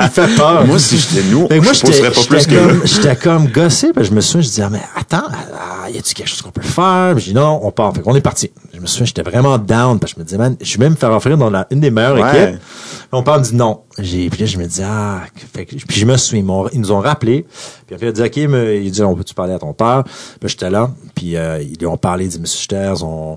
il 0.00 0.08
fait 0.08 0.36
peur. 0.36 0.66
Moi, 0.66 0.78
si 0.78 0.98
j'étais 0.98 1.22
nous, 1.30 1.48
Fait 1.48 1.58
que 1.58 1.64
moi, 1.64 1.72
je 1.72 1.78
j'étais 1.80 1.88
pousserais 1.92 2.10
pas 2.10 2.22
plus 2.36 2.46
que 2.46 2.54
comme, 2.54 2.80
j'étais 2.86 3.16
comme 3.16 3.46
gossé, 3.48 3.92
puis 3.94 4.04
je 4.04 4.12
me 4.12 4.20
souviens, 4.20 4.40
je 4.42 4.48
disais, 4.48 4.62
ah, 4.62 4.70
mais 4.70 4.82
attends, 4.96 5.26
ah, 5.30 5.90
y 5.90 5.98
a-tu 5.98 6.14
quelque 6.14 6.28
chose 6.28 6.42
qu'on 6.42 6.50
peut 6.50 6.62
faire? 6.62 7.12
Puis 7.14 7.24
je 7.24 7.28
dis, 7.30 7.34
non, 7.34 7.60
on 7.62 7.70
part. 7.70 7.92
Fait 7.94 8.00
qu'on 8.02 8.14
est 8.14 8.20
parti. 8.20 8.50
Je 8.74 8.80
me 8.80 8.86
souviens, 8.86 9.06
j'étais 9.06 9.22
vraiment 9.22 9.58
down, 9.58 9.98
parce 9.98 10.12
que 10.12 10.18
je 10.18 10.22
me 10.22 10.24
disais, 10.26 10.38
man, 10.38 10.56
je 10.60 10.78
vais 10.78 10.84
même 10.84 10.92
me 10.92 10.96
faire 10.96 11.10
offrir 11.12 11.36
dans 11.36 11.50
la, 11.50 11.66
une 11.70 11.80
des 11.80 11.90
meilleures 11.90 12.18
Ouais. 12.18 12.44
équipes. 12.52 12.60
Mon 13.12 13.22
père 13.22 13.38
me 13.38 13.44
dit 13.44 13.54
non. 13.54 13.80
J'ai, 13.98 14.30
puis 14.30 14.40
là, 14.40 14.46
je 14.46 14.56
me 14.56 14.64
dis, 14.66 14.80
ah, 14.82 15.20
fait 15.54 15.66
que- 15.66 15.76
puis 15.76 16.00
je 16.00 16.06
me 16.06 16.16
suis, 16.16 16.38
ils, 16.38 16.46
ils 16.72 16.80
nous 16.80 16.92
ont 16.92 17.00
rappelé. 17.00 17.44
Puis 17.86 17.94
après, 17.94 18.06
il 18.06 18.08
a 18.08 18.12
dit, 18.12 18.22
OK, 18.22 18.48
mais, 18.50 18.82
il 18.82 18.90
dit, 18.90 19.02
on 19.02 19.14
peut-tu 19.14 19.34
parler 19.34 19.52
à 19.52 19.58
ton 19.58 19.74
père? 19.74 20.02
Puis 20.40 20.48
j'étais 20.48 20.70
là. 20.70 20.90
Puis 21.14 21.36
euh, 21.36 21.60
ils 21.60 21.76
lui 21.78 21.86
ont 21.86 21.98
parlé, 21.98 22.24
il 22.24 22.28
dit, 22.30 22.40
Monsieur 22.40 22.62
Sters, 22.62 23.04
on, 23.04 23.36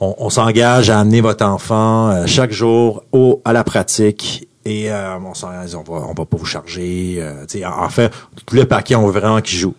on, 0.00 0.14
on 0.18 0.30
s'engage 0.30 0.90
à 0.90 1.00
amener 1.00 1.20
votre 1.20 1.44
enfant 1.44 2.10
euh, 2.10 2.26
chaque 2.26 2.52
jour 2.52 3.02
au, 3.12 3.40
à 3.44 3.52
la 3.52 3.64
pratique. 3.64 4.48
Et 4.64 4.90
euh, 4.90 5.16
on 5.24 5.34
s'engage, 5.34 5.74
on 5.74 5.82
va, 5.82 6.06
on 6.06 6.14
va 6.14 6.24
pas 6.24 6.36
vous 6.36 6.44
charger. 6.44 7.16
euh, 7.18 7.46
tu 7.46 7.58
sais, 7.58 7.64
en 7.64 7.84
en 7.84 7.88
fait, 7.88 8.10
tout 8.46 8.56
le 8.56 8.64
paquet, 8.64 8.96
on 8.96 9.06
veut 9.06 9.20
vraiment 9.20 9.40
qu'il 9.40 9.58
joue. 9.58 9.74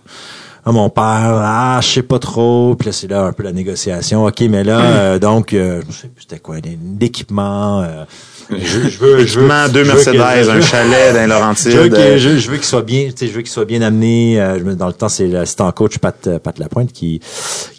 Ah, 0.65 0.73
mon 0.73 0.89
père, 0.89 1.03
ah, 1.03 1.79
je 1.81 1.87
sais 1.87 2.03
pas 2.03 2.19
trop. 2.19 2.75
Puis 2.75 2.87
là, 2.87 2.91
c'est 2.91 3.07
là 3.07 3.23
un 3.23 3.31
peu 3.31 3.43
la 3.43 3.53
négociation. 3.53 4.25
OK, 4.25 4.41
mais 4.49 4.65
là, 4.65 4.81
euh, 4.81 5.19
donc, 5.19 5.53
euh, 5.53 5.81
je 5.89 5.93
sais 5.93 6.07
plus 6.09 6.23
c'était 6.23 6.39
quoi. 6.39 6.57
Euh, 6.57 8.05
je, 8.51 8.89
je 8.89 8.97
veux, 8.99 9.25
je 9.25 9.39
veux, 9.39 9.47
deux 9.71 9.83
je 9.83 9.91
veux 9.91 10.03
que- 10.03 10.17
Mercedes, 10.17 10.43
je 10.45 10.49
un 10.49 10.53
veux- 10.55 10.61
chalet 10.61 11.13
dans 11.13 11.13
les 11.13 11.13
je 11.13 11.19
veux 11.19 11.27
Laurentides. 11.27 11.91
que- 11.93 12.17
je, 12.17 12.37
je 12.37 12.49
veux 12.49 12.57
qu'il 12.57 12.65
soit 12.65 12.81
bien, 12.81 13.05
tu 13.09 13.13
sais, 13.17 13.27
je 13.27 13.33
veux 13.33 13.41
qu'il 13.41 13.51
soit 13.51 13.65
bien 13.65 13.81
amené. 13.81 14.39
euh, 14.39 14.57
je 14.59 14.63
me- 14.63 14.75
dans 14.75 14.87
le 14.87 14.93
temps, 14.93 15.09
c'est 15.09 15.27
l'assistant 15.27 15.71
coach 15.71 15.97
Pat, 15.97 16.15
euh, 16.27 16.39
Pat 16.39 16.57
Lapointe 16.59 16.91
qui 16.93 17.19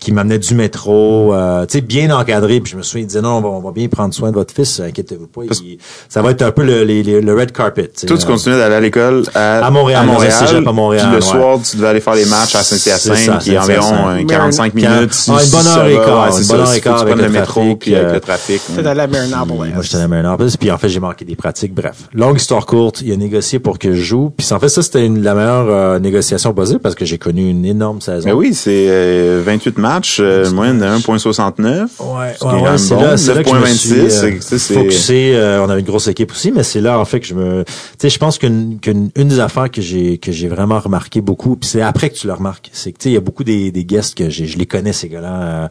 qui 0.00 0.12
m'amenait 0.12 0.38
du 0.38 0.54
métro, 0.54 1.34
euh, 1.34 1.66
tu 1.66 1.78
sais, 1.78 1.80
bien 1.80 2.10
encadré. 2.16 2.60
Puis 2.60 2.72
je 2.72 2.76
me 2.76 2.82
souviens, 2.82 3.02
il 3.02 3.06
disait 3.06 3.20
non, 3.20 3.36
on 3.38 3.40
va, 3.40 3.48
on 3.48 3.60
va 3.60 3.72
bien 3.72 3.88
prendre 3.88 4.14
soin 4.14 4.30
de 4.30 4.34
votre 4.34 4.54
fils, 4.54 4.80
inquiétez-vous 4.80 5.26
pas. 5.26 5.42
Il- 5.50 5.78
ça 6.08 6.22
va 6.22 6.30
être 6.30 6.42
un 6.42 6.50
peu 6.50 6.64
le, 6.64 6.84
les- 6.84 7.02
le 7.02 7.34
red 7.34 7.52
carpet. 7.52 7.84
tu 7.88 8.00
sais, 8.00 8.06
Toi, 8.06 8.16
tu 8.16 8.24
euh, 8.24 8.28
continuais 8.28 8.58
d'aller 8.58 8.74
à 8.76 8.80
l'école 8.80 9.24
à, 9.34 9.66
À 9.66 9.70
Montréal, 9.70 10.02
à 10.02 10.72
Montréal, 10.72 11.04
Puis 11.08 11.10
le 11.10 11.14
ouais. 11.16 11.20
soir, 11.20 11.58
tu 11.68 11.76
devais 11.76 11.88
aller 11.88 12.00
faire 12.00 12.14
les 12.14 12.24
matchs 12.26 12.54
à 12.54 12.62
Saint-Hyacinthe, 12.62 13.40
qui 13.42 13.52
est 13.54 13.58
environ 13.58 13.82
Saint-Hyacinthe. 13.82 14.24
euh, 14.24 14.26
45 14.26 14.72
Quand- 14.74 14.80
minutes. 14.80 15.14
Ah, 15.28 15.32
une 15.44 15.50
bonne 15.50 15.66
heure 15.66 15.86
et 15.86 15.94
quart, 15.94 16.38
une 16.38 16.46
bonne 16.46 16.60
heure 16.60 16.74
et 16.74 16.80
quart 16.80 16.96
tu 16.96 17.02
avec 17.02 17.16
le 17.16 17.22
le 17.24 17.28
métro, 17.30 17.76
puis 17.76 17.94
avec 17.94 18.08
euh, 18.08 18.14
le 18.14 18.20
trafic. 18.20 18.60
Marynopolis. 18.76 19.72
Moi, 19.74 19.82
j'étais 19.82 19.96
à 19.96 20.08
Maryland. 20.08 20.36
Puis 20.58 20.70
en 20.70 20.78
fait, 20.78 20.88
j'ai 20.88 21.00
manqué 21.00 21.24
des 21.24 21.36
pratiques. 21.36 21.72
Bref, 21.74 22.08
longue 22.12 22.36
histoire 22.40 22.66
courte, 22.66 23.00
il 23.02 23.12
a 23.12 23.16
négocié 23.16 23.58
pour 23.58 23.78
que 23.78 23.92
je 23.94 24.02
joue. 24.02 24.30
Puis 24.36 24.46
en 24.52 24.58
fait, 24.58 24.68
ça, 24.68 24.82
c'était 24.82 25.06
une, 25.06 25.22
la 25.22 25.34
meilleure 25.34 25.66
euh, 25.68 25.98
négociation 25.98 26.52
possible 26.52 26.80
parce 26.80 26.94
que 26.94 27.04
j'ai 27.04 27.18
connu 27.18 27.48
une 27.48 27.64
énorme 27.64 28.00
saison. 28.00 28.26
Mais 28.26 28.32
oui, 28.32 28.54
c'est 28.54 28.86
euh, 28.88 29.42
28 29.44 29.78
matchs, 29.78 30.18
euh, 30.20 30.50
moyenne 30.50 30.78
de 30.78 30.84
1.69. 30.84 31.82
Ouais, 32.00 32.34
Ce 32.34 32.38
qui 32.40 32.44
est 32.44 32.48
ouais, 32.48 32.62
ouais, 32.70 32.78
c'est 32.78 32.94
bon. 32.94 33.00
là, 33.02 33.16
c'est 33.16 33.34
là 33.34 33.42
que 33.44 33.50
je 33.50 33.54
me 33.54 33.60
9.26, 33.60 33.76
suis 33.76 33.88
c'est- 33.88 34.00
euh, 34.26 34.36
c'est- 34.40 34.58
c'est- 34.58 34.74
focusé. 34.74 35.32
euh, 35.36 35.64
on 35.64 35.68
avait 35.68 35.80
une 35.80 35.86
grosse 35.86 36.08
équipe 36.08 36.32
aussi, 36.32 36.50
mais 36.52 36.62
c'est 36.62 36.80
là 36.80 36.98
en 36.98 37.04
fait 37.04 37.20
que 37.20 37.26
je 37.26 37.34
me, 37.34 37.64
tu 37.64 37.72
sais, 37.98 38.08
je 38.10 38.18
pense 38.18 38.38
qu'une 38.38 38.78
qu'une 38.80 39.10
une 39.16 39.28
des 39.28 39.40
affaires 39.40 39.70
que 39.70 39.80
j'ai 39.82 40.18
que 40.18 40.32
j'ai 40.32 40.48
vraiment 40.48 40.78
remarqué 40.80 41.20
beaucoup, 41.20 41.56
puis 41.56 41.68
c'est 41.68 41.82
après 41.82 42.10
que 42.10 42.16
tu 42.16 42.26
le 42.26 42.32
remarques, 42.32 42.70
c'est 42.72 42.92
que 42.92 42.98
tu 42.98 43.04
sais, 43.04 43.10
il 43.10 43.14
y 43.14 43.16
a 43.16 43.20
beaucoup 43.20 43.44
des, 43.44 43.70
des 43.70 43.84
guests 43.84 44.16
que 44.16 44.28
j'ai, 44.30 44.46
je 44.46 44.58
les 44.58 44.66
connais 44.66 44.92
ces 44.92 45.08
gars-là. 45.08 45.40
euh, 45.42 45.68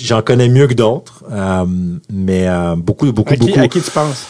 J'en 0.00 0.22
connais 0.22 0.48
mieux 0.48 0.66
que 0.66 0.74
d'autres, 0.74 1.22
euh, 1.30 1.64
mais 2.12 2.46
euh, 2.48 2.74
beaucoup, 2.76 3.10
beaucoup, 3.12 3.32
À 3.32 3.36
qui, 3.36 3.46
beaucoup. 3.48 3.60
à 3.60 3.68
qui 3.68 3.80
tu 3.80 3.90
penses? 3.90 4.21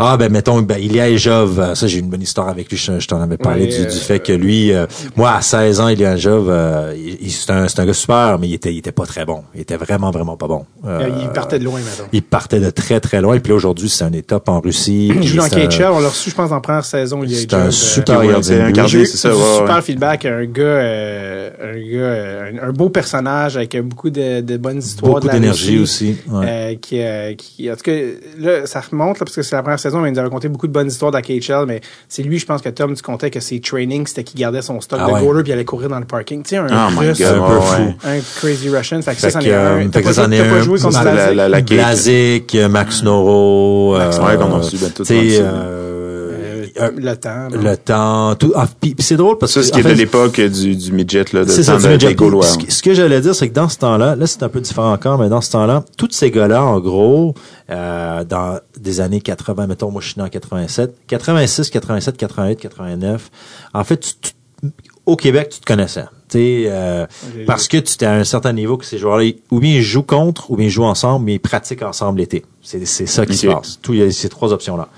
Ah 0.00 0.16
ben 0.16 0.30
mettons 0.30 0.62
ben 0.62 0.78
Ilia 0.78 1.08
Ejov, 1.08 1.58
euh, 1.58 1.74
ça 1.74 1.86
j'ai 1.88 1.98
une 1.98 2.08
bonne 2.08 2.22
histoire 2.22 2.48
avec 2.48 2.70
lui, 2.70 2.76
je, 2.76 3.00
je 3.00 3.08
t'en 3.08 3.20
avais 3.20 3.36
parlé 3.36 3.62
Ouais, 3.64 3.68
du, 3.68 3.82
euh, 3.82 3.84
du 3.90 3.96
fait 3.96 4.20
que 4.20 4.32
lui 4.32 4.72
euh, 4.72 4.86
moi 5.16 5.32
à 5.32 5.40
16 5.40 5.80
ans 5.80 5.88
Ilia 5.88 6.14
Ejov 6.14 6.46
euh, 6.48 6.94
il, 6.96 7.18
il- 7.26 7.30
c'est 7.32 7.50
un 7.50 7.66
c'est 7.66 7.80
un 7.80 7.86
gars 7.86 7.92
super 7.94 8.38
mais 8.38 8.48
il 8.48 8.54
était 8.54 8.72
il 8.72 8.78
était 8.78 8.92
pas 8.92 9.06
très 9.06 9.24
bon. 9.24 9.42
Il 9.56 9.60
était 9.62 9.76
vraiment 9.76 10.10
vraiment 10.12 10.36
pas 10.36 10.46
bon. 10.46 10.64
Euh, 10.86 11.08
il 11.20 11.28
partait 11.30 11.58
de 11.58 11.64
loin, 11.64 11.80
maintenant. 11.80 12.06
il 12.12 12.22
partait 12.22 12.60
de 12.60 12.70
très 12.70 13.00
très 13.00 13.20
loin 13.20 13.38
puis 13.40 13.50
là 13.50 13.56
aujourd'hui 13.56 13.88
c'est 13.88 14.04
un 14.04 14.12
étape 14.12 14.48
en 14.48 14.60
Russie. 14.60 15.08
Il 15.08 15.16
puis 15.18 15.26
joue 15.26 15.38
dans 15.38 15.48
KHL, 15.48 15.86
on 15.92 15.98
l'a 16.00 16.08
reçu, 16.10 16.30
je 16.30 16.34
pense, 16.36 16.52
en 16.52 16.60
première 16.60 16.84
saison. 16.84 17.22
Il 17.24 17.32
y 17.32 17.36
a 17.36 17.38
C'est 17.40 17.54
un 17.54 17.70
super 17.72 18.22
gardien 18.24 19.04
c'est 19.04 19.06
ça, 19.16 19.30
du 19.30 19.34
ouais, 19.36 19.42
super 19.58 19.76
ouais. 19.76 19.82
feedback, 19.82 20.24
un 20.26 20.44
gars, 20.44 20.62
euh, 20.62 21.50
un 21.60 21.72
gars, 21.74 21.98
euh, 21.98 22.50
un, 22.62 22.68
un 22.68 22.72
beau 22.72 22.88
personnage 22.88 23.56
avec 23.56 23.76
beaucoup 23.82 24.10
de, 24.10 24.40
de 24.42 24.56
bonnes 24.56 24.78
histoires. 24.78 25.14
beaucoup 25.14 25.28
d'énergie 25.28 25.78
aussi. 25.80 26.16
ouais. 26.28 26.46
euh, 26.48 26.74
qui, 26.80 27.00
euh, 27.02 27.34
qui, 27.34 27.70
en 27.70 27.74
tout 27.74 27.82
cas, 27.82 27.96
là, 28.38 28.66
ça 28.66 28.80
remonte 28.80 29.18
là, 29.18 29.24
parce 29.24 29.34
que 29.36 29.42
c'est 29.42 29.56
la 29.56 29.62
première 29.62 29.78
saison 29.80 29.87
saison, 29.88 30.00
mais 30.00 30.08
il 30.08 30.12
nous 30.12 30.18
a 30.20 30.22
raconté 30.22 30.48
beaucoup 30.48 30.66
de 30.66 30.72
bonnes 30.72 30.88
histoires 30.88 31.10
d'AKHL, 31.12 31.64
mais 31.66 31.80
c'est 32.08 32.22
lui, 32.22 32.38
je 32.38 32.46
pense 32.46 32.62
que 32.62 32.68
Tom, 32.68 32.94
tu 32.94 33.02
comptais 33.02 33.30
que 33.30 33.40
ses 33.40 33.60
trainings, 33.60 34.06
c'était 34.06 34.24
qu'il 34.24 34.38
gardait 34.40 34.62
son 34.62 34.80
stock 34.80 35.00
Ah 35.02 35.08
de 35.08 35.12
ouais. 35.12 35.20
goaler 35.22 35.42
puis 35.42 35.50
il 35.50 35.54
allait 35.54 35.64
courir 35.64 35.88
dans 35.88 35.98
le 35.98 36.04
parking. 36.06 36.42
Tu 36.42 36.50
sais, 36.50 36.56
un 36.58 36.66
Oh 36.70 36.98
Russe, 36.98 37.18
God, 37.18 37.26
un 37.26 37.32
peu 37.46 37.54
ouais, 37.54 37.60
fou. 37.60 37.94
un 38.04 38.18
crazy 38.40 38.68
Russian. 38.68 39.02
Fait 39.02 39.14
que 39.14 39.20
Fait 39.20 39.30
ça, 39.30 39.40
c'en 39.40 39.46
est 39.46 39.52
euh, 39.52 39.76
un. 39.76 39.80
fait 39.82 39.88
T'as 40.02 40.02
pas, 40.02 40.32
est 40.32 40.48
pas 40.50 40.60
joué 40.62 40.78
contre 40.80 41.02
la- 41.04 41.12
Blazic? 41.12 41.34
la- 41.36 41.48
la- 41.48 41.60
Blazic, 41.60 42.54
euh, 42.54 42.68
Max 42.68 43.02
Noro, 43.02 43.96
Max, 43.98 44.18
euh, 44.18 44.22
ouais, 44.26 44.36
qu'on 44.36 44.52
a 44.54 44.58
reçu, 44.58 44.76
ben, 44.78 44.90
tout 44.90 45.04
le 45.08 45.16
euh, 45.40 46.66
Euh, 46.80 47.14
temps. 47.16 47.48
non? 47.50 47.60
le 47.60 47.76
temps, 47.76 48.34
tout. 48.36 48.52
Ah, 48.54 48.66
puis 48.80 48.94
puis 48.94 49.02
c'est 49.04 49.16
drôle 49.16 49.36
parce 49.38 49.52
Ça, 49.52 49.60
que 49.60 49.66
ce 49.66 49.72
qui 49.72 49.80
était 49.80 49.88
fait, 49.90 49.94
l'époque 49.96 50.40
du, 50.40 50.76
du 50.76 50.92
midget, 50.92 51.24
là, 51.32 51.44
de 51.44 51.50
ça, 51.50 51.72
temps 51.72 51.78
du 51.78 51.84
de- 51.84 51.88
midget. 51.92 52.08
des 52.08 52.14
Gaulois. 52.14 52.44
Ce, 52.46 52.58
que- 52.58 52.70
ce 52.72 52.82
que 52.82 52.94
j'allais 52.94 53.20
dire, 53.20 53.34
c'est 53.34 53.48
que 53.48 53.54
dans 53.54 53.68
ce 53.68 53.78
temps-là, 53.78 54.14
là, 54.14 54.26
c'est 54.26 54.42
un 54.44 54.48
peu 54.48 54.60
différent 54.60 54.92
encore, 54.92 55.18
mais 55.18 55.28
dans 55.28 55.40
ce 55.40 55.50
temps-là, 55.50 55.82
tous 55.96 56.08
ces 56.12 56.30
gars-là, 56.30 56.62
en 56.62 56.78
gros, 56.78 57.34
euh, 57.70 58.22
dans 58.24 58.60
des 58.80 59.00
années 59.00 59.20
80, 59.20 59.66
mettons, 59.66 59.90
moi, 59.90 60.00
je 60.00 60.08
suis 60.08 60.18
né 60.20 60.24
en 60.24 60.28
87, 60.28 60.94
86, 61.06 61.70
87, 61.70 62.16
88, 62.16 62.60
89, 62.60 63.30
en 63.74 63.84
fait, 63.84 63.98
tu- 63.98 64.12
tu- 64.20 64.70
au 65.06 65.16
Québec, 65.16 65.48
tu 65.50 65.60
te 65.60 65.64
connaissais. 65.64 66.04
Tu 66.28 66.38
sais, 66.38 66.64
euh, 66.66 67.06
parce 67.46 67.66
que 67.68 67.78
tu 67.78 67.94
étais 67.94 68.04
à 68.04 68.12
un 68.12 68.24
certain 68.24 68.52
niveau 68.52 68.76
que 68.76 68.84
ces 68.84 68.98
joueurs-là, 68.98 69.30
ou 69.50 69.60
bien 69.60 69.76
ils 69.76 69.82
jouent 69.82 70.02
contre, 70.02 70.50
ou 70.50 70.56
bien 70.56 70.66
ils 70.66 70.70
jouent 70.70 70.84
ensemble, 70.84 71.24
mais 71.24 71.34
ils 71.36 71.40
pratiquent 71.40 71.82
ensemble 71.82 72.18
l'été. 72.18 72.44
C'est, 72.62 72.84
c'est 72.84 73.06
ça 73.06 73.24
qui 73.24 73.32
se 73.38 73.46
passe. 73.54 73.78
Tout, 73.80 73.94
il 73.94 74.00
y 74.00 74.02
a 74.02 74.10
ces 74.10 74.28
trois 74.28 74.52
options-là. 74.52 74.88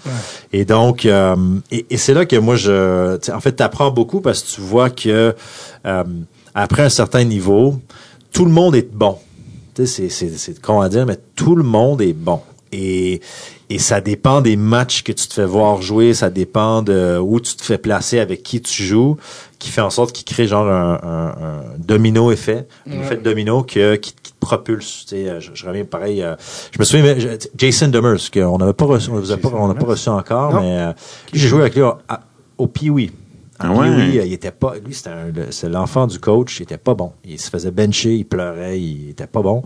Et 0.53 0.65
donc, 0.65 1.07
euh, 1.07 1.37
et, 1.71 1.87
et 1.91 1.97
c'est 1.97 2.15
là 2.15 2.27
que 2.27 2.35
moi, 2.35 2.57
je, 2.57 3.17
tu 3.19 3.27
sais, 3.27 3.33
en 3.33 3.39
fait, 3.39 3.53
t'apprends 3.53 3.93
beaucoup 3.93 4.21
parce 4.21 4.43
que 4.43 4.49
tu 4.57 4.61
vois 4.61 4.91
que 4.91 5.37
euh, 5.87 6.05
après 6.57 6.83
un 6.83 6.89
certain 6.91 7.23
niveau, 7.23 7.81
tout 8.33 8.45
le 8.45 8.51
monde 8.51 8.75
est 8.75 8.93
bon. 8.93 9.19
Tu 9.77 9.87
sais, 9.87 10.09
c'est, 10.09 10.09
c'est, 10.09 10.37
c'est 10.37 10.61
con 10.61 10.81
à 10.81 10.89
dire, 10.89 11.07
mais 11.07 11.19
tout 11.37 11.55
le 11.55 11.63
monde 11.63 12.03
est 12.03 12.13
bon. 12.15 12.41
Et, 12.73 13.21
et 13.71 13.79
ça 13.79 14.01
dépend 14.01 14.41
des 14.41 14.57
matchs 14.57 15.03
que 15.05 15.13
tu 15.13 15.27
te 15.29 15.33
fais 15.35 15.45
voir 15.47 15.81
jouer, 15.81 16.13
ça 16.13 16.29
dépend 16.29 16.83
de 16.83 17.19
où 17.19 17.41
tu 17.41 17.55
te 17.55 17.63
fais 17.63 17.79
placer, 17.79 18.19
avec 18.19 18.43
qui 18.43 18.61
tu 18.61 18.83
joues, 18.83 19.17
qui 19.59 19.71
fait 19.71 19.81
en 19.81 19.91
sorte 19.91 20.13
qu'il 20.13 20.25
crée 20.25 20.47
genre 20.47 20.67
un, 20.69 20.99
un- 21.03 21.29
un 21.29 21.63
domino 21.79 22.31
effet, 22.33 22.67
un 22.89 23.01
effet 23.01 23.17
de 23.17 23.23
domino 23.23 23.63
que, 23.63 23.95
qui, 23.97 24.13
qui 24.23 24.33
te 24.33 24.39
propulse. 24.41 25.07
Tu 25.07 25.17
sais, 25.17 25.41
je, 25.41 25.51
je 25.55 25.67
reviens 25.67 25.85
pareil. 25.85 26.23
euh, 26.23 26.35
je 26.73 26.79
me 26.81 26.85
souviens, 26.85 27.19
je- 27.19 27.29
Jason 27.57 27.89
Demers, 27.89 28.31
qu'on 28.33 28.59
n'avait 28.59 28.73
pas 28.73 28.87
reçu, 28.87 29.09
on 29.11 29.21
vous 29.21 29.33
a 29.33 29.37
pas, 29.37 29.49
on 29.55 29.69
n'a 29.69 29.75
pas 29.75 29.87
reçu 29.87 30.09
encore, 30.09 30.55
Non. 30.55 30.61
mais 30.63 30.79
euh, 30.79 30.93
lui, 31.33 31.39
j'ai 31.41 31.49
joué 31.49 31.61
avec 31.61 31.75
lui 31.77 31.83
au, 31.83 31.93
à- 32.09 32.21
au 32.59 32.67
Pee-Wee. 32.67 33.13
Ah 33.63 33.73
ouais? 33.73 33.89
Euh, 33.89 34.25
il 34.25 34.33
était 34.33 34.51
pas, 34.51 34.75
lui, 34.85 34.95
c'était 34.95 35.69
l'enfant 35.69 36.07
du 36.07 36.19
coach, 36.19 36.59
il 36.59 36.63
était 36.65 36.79
pas 36.79 36.95
bon. 36.95 37.13
Il 37.27 37.39
se 37.39 37.51
faisait 37.51 37.71
bencher, 37.71 38.15
il 38.15 38.25
pleurait, 38.25 38.81
il 38.81 39.11
était 39.11 39.27
pas 39.27 39.43
bon. 39.43 39.63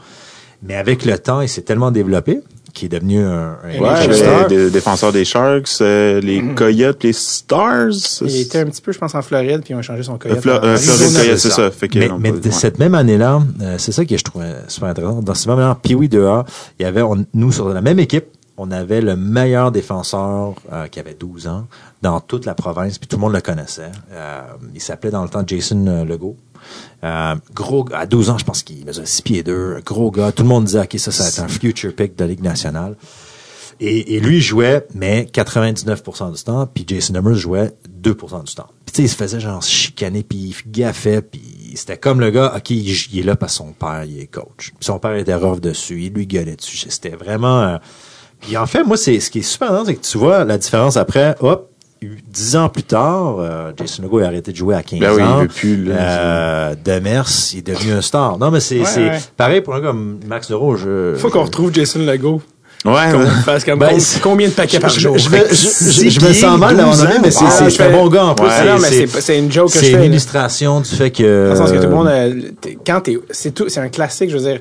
Mais 0.62 0.74
avec 0.74 1.04
le 1.04 1.16
temps, 1.18 1.40
il 1.40 1.48
s'est 1.48 1.62
tellement 1.62 1.90
développé 1.92 2.40
qu'il 2.74 2.86
est 2.86 2.98
devenu 2.98 3.20
un, 3.24 3.56
un 3.64 3.78
Ouais, 3.78 4.70
défenseurs 4.70 5.12
des 5.12 5.24
Sharks, 5.24 5.68
euh, 5.80 6.20
les 6.20 6.42
Coyotes, 6.54 7.02
les 7.04 7.12
Stars. 7.12 7.92
Il 8.22 8.36
était 8.40 8.58
un 8.58 8.66
petit 8.66 8.82
peu, 8.82 8.92
je 8.92 8.98
pense, 8.98 9.14
en 9.14 9.22
Floride, 9.22 9.62
puis 9.64 9.72
ils 9.72 9.76
ont 9.76 9.82
changé 9.82 10.02
son 10.02 10.18
coyote. 10.18 10.40
Flo- 10.40 10.50
euh, 10.62 10.76
Floride 10.76 11.36
c'est 11.38 11.50
ça. 11.50 11.70
Fait 11.70 11.88
mais 11.94 12.08
mais 12.18 12.32
ouais. 12.32 12.50
cette 12.50 12.78
même 12.78 12.94
année-là, 12.94 13.40
euh, 13.62 13.76
c'est 13.78 13.92
ça 13.92 14.04
que 14.04 14.16
je 14.16 14.22
trouvais 14.24 14.52
super 14.68 14.88
intéressant. 14.90 15.22
Dans 15.22 15.34
ce 15.34 15.48
même 15.48 15.58
année, 15.60 15.74
Pee-Wee 15.82 16.08
2A, 16.08 16.44
il 16.78 16.82
y 16.82 16.86
avait, 16.86 17.02
on- 17.02 17.24
nous, 17.32 17.52
sur 17.52 17.68
la 17.68 17.80
même 17.80 17.98
équipe, 18.00 18.26
on 18.56 18.70
avait 18.70 19.00
le 19.00 19.16
meilleur 19.16 19.72
défenseur 19.72 20.54
euh, 20.72 20.86
qui 20.88 21.00
avait 21.00 21.14
12 21.18 21.48
ans 21.48 21.66
dans 22.02 22.20
toute 22.20 22.44
la 22.46 22.54
province, 22.54 22.98
puis 22.98 23.08
tout 23.08 23.16
le 23.16 23.20
monde 23.22 23.32
le 23.32 23.40
connaissait. 23.40 23.90
Euh, 24.12 24.42
il 24.74 24.80
s'appelait 24.80 25.10
dans 25.10 25.22
le 25.22 25.28
temps 25.28 25.42
Jason 25.46 25.84
euh, 25.86 26.04
Legault. 26.04 26.36
Euh, 27.02 27.34
gros 27.54 27.86
à 27.92 28.06
12 28.06 28.30
ans, 28.30 28.38
je 28.38 28.44
pense 28.44 28.62
qu'il 28.62 28.84
faisait 28.86 29.06
6 29.06 29.22
pieds 29.22 29.42
2, 29.42 29.80
gros 29.84 30.10
gars. 30.10 30.32
Tout 30.32 30.42
le 30.42 30.48
monde 30.48 30.64
disait, 30.64 30.80
OK, 30.80 30.94
ça, 30.98 31.10
ça 31.12 31.24
va 31.24 31.28
être 31.28 31.40
un 31.40 31.48
future 31.48 31.94
pick 31.94 32.16
de 32.16 32.24
Ligue 32.24 32.42
nationale. 32.42 32.96
Et, 33.80 34.14
et 34.14 34.20
lui 34.20 34.40
jouait, 34.40 34.86
mais 34.94 35.28
99% 35.32 36.32
du 36.32 36.42
temps, 36.44 36.66
puis 36.72 36.84
Jason 36.86 37.12
Demers 37.12 37.34
jouait 37.34 37.72
2% 38.02 38.44
du 38.44 38.54
temps. 38.54 38.68
Puis 38.86 38.92
tu 38.92 38.96
sais, 38.96 39.02
il 39.02 39.08
se 39.08 39.16
faisait 39.16 39.40
genre 39.40 39.62
chicaner, 39.62 40.22
puis 40.22 40.54
il 40.66 40.70
gaffait, 40.70 41.22
puis 41.22 41.72
c'était 41.74 41.96
comme 41.96 42.20
le 42.20 42.30
gars, 42.30 42.54
OK, 42.56 42.70
il, 42.70 42.88
il 43.12 43.18
est 43.18 43.22
là 43.24 43.34
parce 43.34 43.54
son 43.54 43.72
père, 43.72 44.04
il 44.04 44.20
est 44.20 44.26
coach. 44.28 44.70
Puis 44.70 44.76
son 44.80 45.00
père 45.00 45.14
était 45.16 45.34
rough 45.34 45.60
dessus, 45.60 46.02
il 46.02 46.12
lui 46.12 46.26
gueulait 46.26 46.54
dessus. 46.56 46.86
C'était 46.88 47.16
vraiment... 47.16 47.62
euh, 47.62 47.76
Puis 48.40 48.56
en 48.56 48.66
fait, 48.66 48.84
moi, 48.84 48.96
c'est 48.96 49.18
ce 49.18 49.28
qui 49.28 49.40
est 49.40 49.42
super 49.42 49.82
c'est 49.84 49.96
que 49.96 50.04
tu 50.06 50.18
vois 50.18 50.44
la 50.44 50.56
différence 50.56 50.96
après, 50.96 51.34
hop, 51.40 51.73
dix 52.02 52.56
ans 52.56 52.68
plus 52.68 52.82
tard, 52.82 53.36
euh, 53.38 53.72
Jason 53.78 54.02
Legault 54.02 54.18
a 54.20 54.26
arrêté 54.26 54.52
de 54.52 54.56
jouer 54.56 54.74
à 54.74 54.82
15 54.82 55.00
Ben 55.00 55.10
oui, 55.12 55.16
il 55.20 55.24
ans. 55.24 55.38
veut 55.40 55.48
plus, 55.48 55.84
là. 55.84 55.94
Euh, 55.98 56.74
Demers, 56.84 57.26
il 57.52 57.58
est 57.60 57.66
devenu 57.66 57.92
un 57.92 58.02
star. 58.02 58.38
Non, 58.38 58.50
mais 58.50 58.60
c'est 58.60 58.80
Ouais, 58.80 58.84
c'est 58.86 59.00
ouais. 59.10 59.20
pareil 59.36 59.60
pour 59.62 59.74
un 59.74 59.80
gars 59.80 59.88
comme 59.88 60.20
Max 60.26 60.50
Neuro. 60.50 60.76
Je, 60.76 61.14
Faut 61.16 61.30
qu'on 61.30 61.44
retrouve 61.44 61.72
Jason 61.72 62.00
Legault. 62.00 62.42
Ouais, 62.84 62.92
comme 63.64 63.78
Ben, 63.78 63.88
com- 63.92 63.98
c'est- 64.00 64.20
combien 64.20 64.46
de 64.48 64.52
paquets 64.52 64.78
par 64.78 64.90
je, 64.90 65.00
jour? 65.00 65.16
je, 65.16 65.30
vais- 65.30 65.46
je- 65.50 65.54
je- 65.54 66.10
je 66.10 66.20
me 66.20 66.34
sens 66.34 66.58
mal 66.58 66.76
d'avoir 66.76 66.94
12 66.94 67.04
donné, 67.06 67.18
mais 67.22 67.30
c'est 67.30 67.38
c'est- 67.48 67.64
Ah, 67.64 67.70
c'est 67.70 67.82
un 67.84 67.90
bon 67.90 68.08
gars 68.08 68.26
en 68.26 68.34
plus. 68.34 68.44
Ouais, 68.44 68.52
Ah 68.52 68.76
c'est 68.78 69.06
c'est 69.06 69.38
une 69.38 69.50
joke 69.50 69.68
que 69.68 69.78
je 69.78 69.78
c'est 69.78 69.84
fais. 69.86 69.92
une 69.92 69.98
là. 70.00 70.04
illustration 70.04 70.80
du 70.82 70.90
fait 70.90 71.10
que. 71.10 71.46
Dans 71.46 71.52
le 71.54 71.56
sens 71.56 71.72
que 71.72 71.76
tout 71.78 71.88
le 71.88 71.94
monde, 71.94 72.08
euh, 72.08 72.42
quand 72.86 73.00
t'es, 73.00 73.18
c'est 73.30 73.54
tout, 73.54 73.70
c'est 73.70 73.80
un 73.80 73.88
classique, 73.88 74.28
je 74.28 74.36
veux 74.36 74.42
dire. 74.50 74.60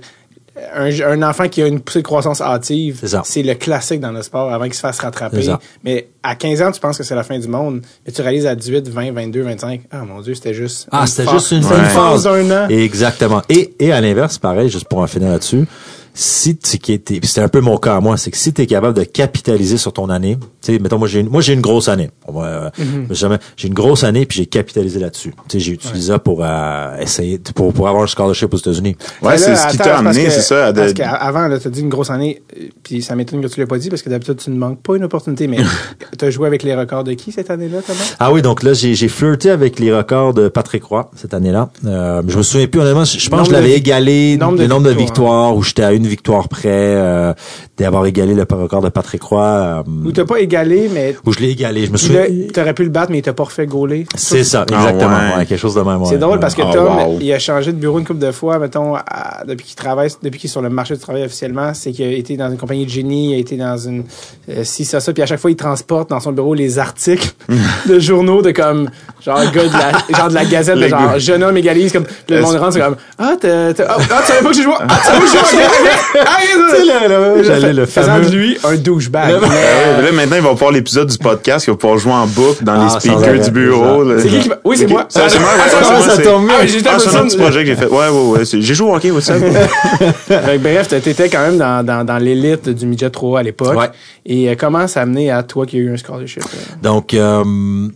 Un, 0.76 0.92
un 1.02 1.24
enfant 1.24 1.48
qui 1.50 1.64
a 1.64 1.68
une 1.68 1.80
poussée 1.80 2.00
de 2.00 2.06
croissance 2.06 2.40
hâtive, 2.40 3.02
C'est 3.24 3.42
le 3.42 3.56
classique 3.56 4.00
dans 4.00 4.12
le 4.12 4.22
sport 4.22 4.52
avant 4.54 4.66
qu'il 4.66 4.76
se 4.76 4.82
fasse 4.82 5.00
rattraper. 5.00 5.48
Mais 5.84 6.10
à 6.22 6.36
15 6.36 6.62
ans, 6.62 6.72
tu 6.72 6.80
penses 6.80 6.98
que 6.98 7.04
c'est 7.04 7.16
la 7.16 7.24
fin 7.24 7.40
du 7.40 7.48
monde. 7.48 7.82
Mais 8.06 8.12
tu 8.14 8.22
réalises 8.22 8.46
à 8.46 8.54
18, 8.54 8.88
20, 8.88 9.12
22, 9.14 9.42
25, 9.42 9.82
ah 9.92 10.04
mon 10.06 10.22
Dieu, 10.22 10.36
c'était 10.36 10.54
juste. 10.54 10.88
Ah, 10.92 11.08
c'était 11.08 11.32
juste 11.32 11.52
une, 11.52 11.66
Ouais. 11.66 11.86
phase. 11.90 12.24
d'un 12.26 12.66
an. 12.66 12.68
Exactement. 12.70 13.42
Et, 13.50 13.74
et 13.80 13.92
à 13.92 14.00
l'inverse, 14.00 14.38
pareil, 14.38 14.70
juste 14.70 14.86
pour 14.88 15.00
en 15.00 15.08
finir 15.08 15.30
là-dessus, 15.30 15.66
si 16.14 16.56
tu 16.58 16.78
qui 16.78 16.94
était, 16.94 17.20
c'était 17.24 17.42
un 17.42 17.48
peu 17.48 17.60
mon 17.62 17.78
cas 17.78 17.96
à 17.96 18.00
moi, 18.00 18.18
c'est 18.18 18.30
que 18.32 18.38
si 18.38 18.54
tu 18.54 18.62
es 18.62 18.68
capable 18.68 18.94
de 18.96 19.04
capitaliser 19.04 19.78
sur 19.78 19.94
ton 19.94 20.10
année, 20.10 20.38
tu 20.62 20.74
sais, 20.74 20.80
mettons 20.80 20.98
moi 21.00 21.08
j'ai 21.08 21.22
une, 21.22 21.30
moi 21.30 21.42
j'ai 21.42 21.54
une 21.54 21.62
grosse 21.62 21.88
année. 21.90 22.10
Euh, 22.34 22.70
jamais, 23.10 23.38
j'ai 23.58 23.68
une 23.68 23.74
grosse 23.74 24.04
année 24.04 24.26
puis 24.26 24.38
j'ai 24.38 24.46
capitalisé 24.46 25.00
là-dessus. 25.00 25.34
Tu 25.50 25.58
sais, 25.58 25.60
j'ai 25.60 25.72
utilisé 25.74 26.12
ça 26.12 26.20
pour 26.20 26.42
euh, 26.44 26.98
essayer 27.00 27.40
pour 27.56 27.74
pour 27.74 27.88
avoir 27.88 28.04
un 28.04 28.08
scholarship 28.08 28.54
aux 28.54 28.58
États-Unis. 28.58 28.96
ouais, 29.22 29.38
c'est 29.38 29.56
ce 29.56 29.68
qui 29.70 29.78
t'a 29.78 29.98
amené, 29.98 30.30
c'est 30.30 30.42
ça, 30.42 30.68
à 30.68 30.72
de- 30.72 30.80
Parce 30.82 30.94
qu'avant, 30.94 31.48
là, 31.48 31.60
t'as 31.60 31.70
dit 31.70 31.82
une 31.82 31.90
grosse 31.90 32.10
année, 32.12 32.42
euh, 32.60 32.68
puis 32.84 33.02
ça 33.02 33.16
m'étonne 33.16 33.42
que 33.42 33.48
tu 33.48 33.60
l'aies 33.60 33.66
pas 33.66 33.78
dit, 33.80 33.90
parce 33.90 34.02
que 34.02 34.10
d'habitude, 34.10 34.38
tu 34.38 34.50
ne 34.52 34.58
manques 34.58 34.82
pas 34.82 34.96
une 34.96 35.04
opportunité, 35.04 35.48
mais 35.48 35.58
t'as 36.18 36.30
joué 36.30 36.48
avec 36.48 36.64
les 36.64 36.76
records 36.76 37.04
de 37.04 37.14
qui 37.14 37.32
cette 37.32 37.50
année-là, 37.50 37.80
Thomas? 37.86 38.16
Ah 38.20 38.32
oui, 38.32 38.42
donc 38.42 38.62
là, 38.64 38.74
j'ai, 38.74 38.94
j'ai 38.96 39.08
flirté 39.08 39.50
avec 39.50 39.80
les 39.80 39.94
records 39.94 40.34
de 40.34 40.48
Patrick 40.48 40.84
Roy 40.84 41.10
cette 41.16 41.34
année-là. 41.34 41.70
Euh, 41.86 42.22
je 42.28 42.38
me 42.38 42.44
souviens 42.44 42.68
plus, 42.68 42.80
honnêtement, 42.82 43.06
je, 43.06 43.30
pense 43.30 43.42
que 43.42 43.48
je 43.48 43.52
l'avais 43.52 43.74
égalé, 43.74 44.34
le 44.34 44.38
nombre 44.38 44.58
de 44.58 44.90
victoires. 44.90 44.98
victoires, 44.98 45.56
où 45.58 45.64
j'étais 45.64 45.84
à 45.84 45.94
une 45.94 46.03
victoire 46.08 46.48
près 46.50 46.70
euh, 46.72 47.34
d'avoir 47.78 48.06
égalé 48.06 48.34
le 48.34 48.46
record 48.50 48.82
de 48.82 48.90
Patrick 48.90 49.22
Roy. 49.24 49.44
euh, 49.44 49.84
Ou 50.06 50.12
t'as 50.12 50.26
pas 50.26 50.40
égalé, 50.40 50.90
mais 50.94 51.16
où 51.26 51.32
je 51.34 51.40
l'ai 51.40 51.50
égalé. 51.52 51.86
Je 51.86 51.92
me 51.92 51.98
souviens. 51.98 52.26
t'aurais 52.54 52.74
pu 52.74 52.84
le 52.84 52.90
battre, 52.90 53.12
mais 53.12 53.20
il 53.20 53.22
t'a 53.22 53.34
pas 53.34 53.44
refait 53.44 53.66
gauler. 53.68 54.06
C'est 54.16 54.44
ça, 54.44 54.66
Ah 54.72 54.76
exactement. 54.76 55.16
ouais. 55.18 55.38
Ouais, 55.38 55.46
quelque 55.46 55.60
chose 55.60 55.76
de 55.76 55.82
même. 55.82 56.02
ouais. 56.02 56.08
C'est 56.10 56.18
drôle 56.18 56.40
parce 56.40 56.56
que 56.56 56.62
Ah, 56.66 56.72
Tom, 56.74 56.96
wow. 56.98 57.18
il 57.22 57.32
a 57.34 57.40
changé 57.40 57.72
de 57.72 57.78
bureau 57.78 58.00
une 58.00 58.06
couple 58.06 58.20
de 58.20 58.32
fois, 58.32 58.60
mettons, 58.60 58.96
à- 58.96 59.44
depuis 59.48 59.66
qu'il 59.66 59.76
travaille, 59.76 60.10
depuis 60.22 60.40
qu'il 60.40 60.48
est 60.48 60.52
sur 60.52 60.62
le 60.62 60.70
marché 60.70 60.94
du 60.94 61.00
travail 61.00 61.24
officiellement, 61.24 61.74
c'est 61.74 61.92
qu'il 61.92 62.06
a 62.06 62.12
été 62.12 62.38
dans 62.38 62.50
une 62.52 62.58
compagnie 62.58 62.86
de 62.86 62.90
génie, 62.92 63.32
il 63.32 63.36
a 63.36 63.38
été 63.38 63.58
dans 63.58 63.78
une, 63.78 64.04
euh, 64.50 64.64
ci, 64.64 64.86
ça, 64.86 65.00
ça, 65.00 65.14
puis 65.14 65.24
à 65.24 65.26
chaque 65.26 65.40
fois, 65.40 65.52
il 65.52 65.56
transporte 65.56 66.10
dans 66.10 66.20
son 66.20 66.32
bureau 66.32 66.54
les 66.54 66.80
articles 66.80 67.34
de 67.88 68.00
journaux 68.00 68.42
de 68.42 68.52
comme, 68.52 68.90
genre, 69.24 69.40
gars 69.52 69.64
de 69.68 69.74
la, 69.74 70.18
genre 70.18 70.30
de 70.30 70.34
la 70.34 70.46
gazette, 70.46 70.78
de 70.78 70.88
genre, 70.88 71.18
jeune 71.20 71.44
homme 71.44 71.58
égalise, 71.58 71.92
comme, 71.92 72.06
le 72.30 72.42
monde 72.42 72.56
rentre, 72.56 72.74
c'est 72.74 72.80
comme, 72.80 72.96
ah, 73.18 73.34
t'as, 73.40 73.70
ah, 73.72 73.98
ah, 73.98 74.22
tu 74.22 74.28
savais 74.28 74.42
pas 74.42 74.50
que 74.50 74.56
j'ai 74.56 74.64
joué, 74.64 74.74
ah, 74.80 74.88
tu 75.02 75.08
savais 75.08 75.20
pas 75.20 75.26
que 75.26 75.32
j'ai 75.32 75.38
joué, 75.58 75.64
ok, 75.94 76.20
ok, 76.20 76.24
ah, 76.26 77.44
j'allais 77.44 77.74
le 77.74 77.86
fameux- 77.86 78.26
de 78.30 78.36
lui 78.36 78.58
un 78.64 78.76
douchebag. 78.76 79.36
Mais, 79.42 79.48
mais 79.50 80.02
là, 80.04 80.12
maintenant, 80.14 80.36
il 80.38 80.42
va 80.44 80.54
voir 80.54 80.72
l'épisode 80.72 81.10
du 81.10 81.18
podcast, 81.18 81.68
il 81.68 81.72
va 81.72 81.78
pouvoir 81.78 82.00
jouer 82.00 82.14
en 82.14 82.28
boucle 82.28 82.64
dans 82.64 82.74
Ah, 82.74 82.84
les 82.86 82.90
sans 82.90 83.00
speakers 83.00 83.40
du 83.46 83.52
bureau. 83.52 84.04
c'est 84.20 84.28
qui 84.30 84.40
qui 84.40 84.50
m'a- 84.50 84.56
oui, 84.64 84.78
c'est 84.78 84.86
Ok. 84.86 84.92
moi. 84.92 85.06
C'est 85.10 85.20
moi, 85.40 85.50
Ah, 85.56 85.70
ça, 85.70 85.92
moi, 85.92 86.02
ça 86.02 86.16
c'est- 86.16 86.22
tombe. 86.24 86.48
Ah, 86.50 86.66
j'étais 86.66 86.90
Ah, 86.90 87.18
un 87.20 87.24
petit 87.28 87.38
projet 87.38 87.60
que 87.62 87.66
j'ai 87.68 87.76
fait. 87.76 87.86
Ouais, 87.88 88.10
ouais, 88.10 88.38
ouais. 88.40 88.46
c'est- 88.46 88.62
J'ai 88.62 88.74
joué 88.74 88.90
au 88.92 88.96
hockey, 88.96 89.10
que 89.10 90.58
bref, 90.58 90.88
t'étais 90.88 91.30
quand 91.30 91.42
même 91.42 91.58
dans, 91.58 91.86
dans, 91.86 92.04
dans 92.06 92.18
l'élite 92.18 92.70
du 92.70 92.86
midget 92.86 93.10
3 93.10 93.40
à 93.40 93.44
l'époque. 93.44 93.78
Ouais. 93.78 93.90
Et 94.26 94.50
euh, 94.50 94.56
comment 94.58 94.88
ça 94.88 95.02
a 95.02 95.04
amené 95.04 95.32
à 95.32 95.44
toi 95.44 95.66
qui 95.66 95.78
a 95.78 95.80
eu 95.80 95.94
un 95.94 95.98
scholarship? 95.98 96.44
euh? 96.44 96.76
Donc, 96.82 97.14
euh, 97.14 97.44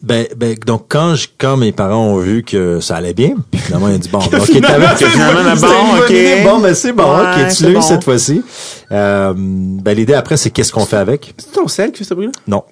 ben, 0.02 0.26
ben, 0.36 0.56
donc 0.66 0.86
quand, 0.90 1.16
je, 1.16 1.28
quand 1.38 1.58
mes 1.58 1.72
parents 1.72 2.06
ont 2.08 2.18
vu 2.18 2.44
que 2.44 2.80
ça 2.80 2.96
allait 2.98 3.14
bien, 3.14 3.36
finalement 3.56 3.88
ils 3.90 3.96
ont 3.96 4.00
dit 4.00 4.10
bon, 4.10 4.20
ok, 4.20 4.62
t'avais 4.62 4.86
Que 5.00 5.06
finalement, 5.06 5.56
bon, 5.56 5.68
ok. 6.00 6.14
bon, 6.44 6.60
ben 6.60 6.74
c'est 6.74 6.92
bon, 6.92 7.04
ok, 7.04 7.48
tu 7.50 7.56
c'est 7.56 7.64
l'as 7.66 7.70
eu. 7.72 7.74
Cette 7.88 8.04
fois-ci. 8.04 8.44
Euh, 8.92 9.34
ben 9.36 9.96
l'idée 9.96 10.14
après 10.14 10.38
c'est 10.38 10.50
qu'est-ce 10.52 10.72
qu'on 10.72 10.86
fait 10.86 10.98
avec? 10.98 11.34
C'est 11.38 11.52
ton 11.52 11.68
sel 11.68 11.92
qui 11.92 12.00
fait 12.00 12.04
ce 12.04 12.14
bruit-là? 12.14 12.32
Non. 12.48 12.64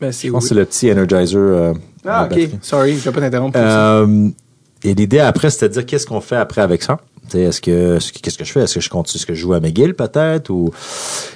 Ben, 0.00 0.10
c'est 0.12 0.26
je 0.28 0.32
pense 0.32 0.44
que 0.44 0.44
oui. 0.44 0.48
c'est 0.48 0.54
le 0.54 0.64
petit 0.64 0.90
Energizer. 0.90 1.38
euh, 1.40 1.72
Ah, 2.04 2.20
à 2.20 2.24
ok. 2.24 2.30
batterie. 2.30 2.50
Sorry, 2.62 2.92
je 2.96 3.04
vais 3.04 3.12
pas 3.12 3.20
t'interrompre. 3.20 3.58
Euh, 3.60 4.28
et 4.82 4.94
l'idée 4.94 5.20
après, 5.20 5.50
c'était 5.50 5.68
de 5.68 5.74
dire 5.74 5.86
qu'est-ce 5.86 6.06
qu'on 6.06 6.20
fait 6.20 6.36
après 6.36 6.60
avec 6.62 6.82
ça? 6.82 6.98
Est-ce 7.32 7.60
que 7.60 7.96
est-ce 7.96 8.12
que- 8.12 8.18
qu'est-ce 8.20 8.38
que 8.38 8.44
je 8.44 8.52
fais? 8.52 8.60
Est-ce 8.60 8.74
que 8.74 8.80
je 8.80 8.88
continue 8.90 9.16
Est-ce 9.18 9.26
que 9.26 9.34
je 9.34 9.40
joue 9.40 9.54
à 9.54 9.60
McGill 9.60 9.94
peut-être 9.94 10.50
ou? 10.50 10.70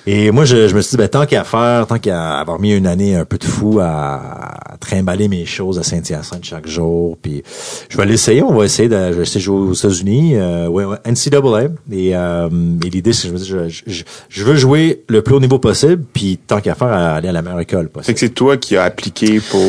Et 0.06 0.30
moi, 0.30 0.44
je, 0.44 0.68
je 0.68 0.74
me 0.74 0.80
suis 0.80 0.90
dit, 0.92 0.96
ben 0.96 1.08
tant 1.08 1.26
qu'à 1.26 1.44
faire, 1.44 1.86
tant 1.86 1.98
qu'à 1.98 2.38
avoir 2.38 2.58
mis 2.60 2.72
une 2.74 2.86
année 2.86 3.14
un 3.16 3.24
peu 3.24 3.38
de 3.38 3.44
fou 3.44 3.78
à, 3.80 4.72
à 4.72 4.76
trimballer 4.78 5.28
mes 5.28 5.44
choses 5.46 5.78
à 5.78 5.82
Saint-Hyacinthe 5.82 6.44
chaque 6.44 6.66
jour, 6.66 7.16
puis 7.20 7.42
je 7.88 7.96
vais 7.96 8.06
l'essayer. 8.06 8.42
On 8.42 8.54
va 8.54 8.64
essayer 8.64 8.88
de, 8.88 8.96
je 9.08 9.12
vais 9.16 9.22
essayer 9.22 9.40
de 9.40 9.44
jouer 9.44 9.56
aux 9.58 9.72
États-Unis, 9.74 10.36
euh, 10.36 10.68
ouais, 10.68 10.84
NCAA. 11.04 11.64
Et, 11.92 12.14
euh, 12.16 12.48
et 12.84 12.90
l'idée, 12.90 13.12
c'est 13.12 13.28
que 13.28 13.36
je 13.38 13.52
me 13.54 13.66
dis, 13.66 13.72
je, 13.86 13.90
je, 13.92 14.02
je 14.28 14.44
veux 14.44 14.56
jouer 14.56 15.04
le 15.08 15.22
plus 15.22 15.34
haut 15.34 15.40
niveau 15.40 15.58
possible, 15.58 16.02
puis 16.12 16.38
tant 16.46 16.60
qu'à 16.60 16.74
faire, 16.74 16.88
aller 16.88 17.28
à 17.28 17.32
la 17.32 17.42
meilleure 17.42 17.60
école 17.60 17.84
Fait 17.86 17.88
possible. 17.90 18.14
que 18.14 18.20
c'est 18.20 18.28
toi 18.30 18.56
qui 18.56 18.76
as 18.76 18.84
appliqué 18.84 19.40
pour. 19.50 19.60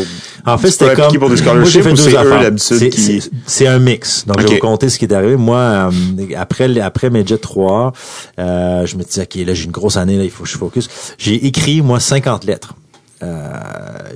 En 0.46 0.58
fait, 0.58 0.72
c'était 0.72 0.94
comme 0.96 1.18
pour 1.18 1.30
des 1.30 1.36
moi, 1.44 1.64
j'ai 1.66 1.82
scholarships 1.82 1.84
fait 1.84 1.92
ou 1.92 1.96
deux 1.96 3.20
c'est 3.46 3.68
un 3.68 3.80
mix. 3.80 4.26
Donc, 4.26 4.38
Ok. 4.38 4.44
je 4.44 4.48
vais 4.48 4.54
vous 4.56 4.60
compter 4.62 4.90
ce 4.90 4.98
qui 4.98 5.06
est 5.06 5.14
arrivé. 5.14 5.36
Moi, 5.36 5.58
euh, 5.58 5.92
après 6.36 6.80
après 6.80 7.10
mes 7.10 7.26
Jet 7.26 7.38
3, 7.38 7.94
euh, 8.40 8.86
je 8.86 8.98
me 8.98 9.04
dis 9.04 9.20
ok, 9.20 9.36
là 9.36 9.54
j'ai 9.54 9.66
une 9.66 9.72
grosse 9.72 9.98
année, 9.98 10.18
là 10.18 10.24
il 10.24 10.30
faut 10.30 10.44
que 10.44 10.50
je 10.50 10.58
focus. 10.58 10.90
J'ai 11.18 11.46
écrit 11.46 11.82
moi 11.82 12.00
50 12.00 12.46
lettres. 12.46 12.76
Euh, 13.22 13.60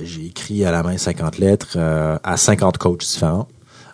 j'ai 0.02 0.26
écrit 0.26 0.64
à 0.64 0.70
la 0.70 0.82
main 0.82 0.96
50 0.96 1.38
lettres 1.38 1.76
euh, 1.76 2.18
à 2.22 2.36
50 2.36 2.78
coachs 2.78 3.00
différents 3.00 3.48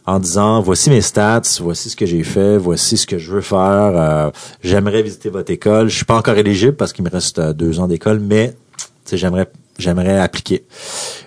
en 0.06 0.18
disant 0.18 0.60
voici 0.60 0.88
mes 0.88 1.00
stats, 1.00 1.42
voici 1.60 1.90
ce 1.90 1.96
que 1.96 2.06
j'ai 2.06 2.22
fait, 2.22 2.56
voici 2.56 2.96
ce 2.96 3.06
que 3.06 3.18
je 3.18 3.32
veux 3.32 3.40
faire. 3.40 4.32
j'aimerais 4.62 5.02
visiter 5.02 5.28
votre 5.28 5.52
école. 5.52 5.88
Je 5.88 5.96
suis 5.96 6.04
pas 6.04 6.16
encore 6.16 6.36
éligible 6.36 6.74
parce 6.74 6.92
qu'il 6.92 7.04
me 7.04 7.10
reste 7.10 7.40
deux 7.40 7.80
ans 7.80 7.86
d'école, 7.86 8.18
mais 8.18 8.54
j'aimerais 9.12 9.46
j'aimerais 9.80 10.18
appliquer. 10.18 10.64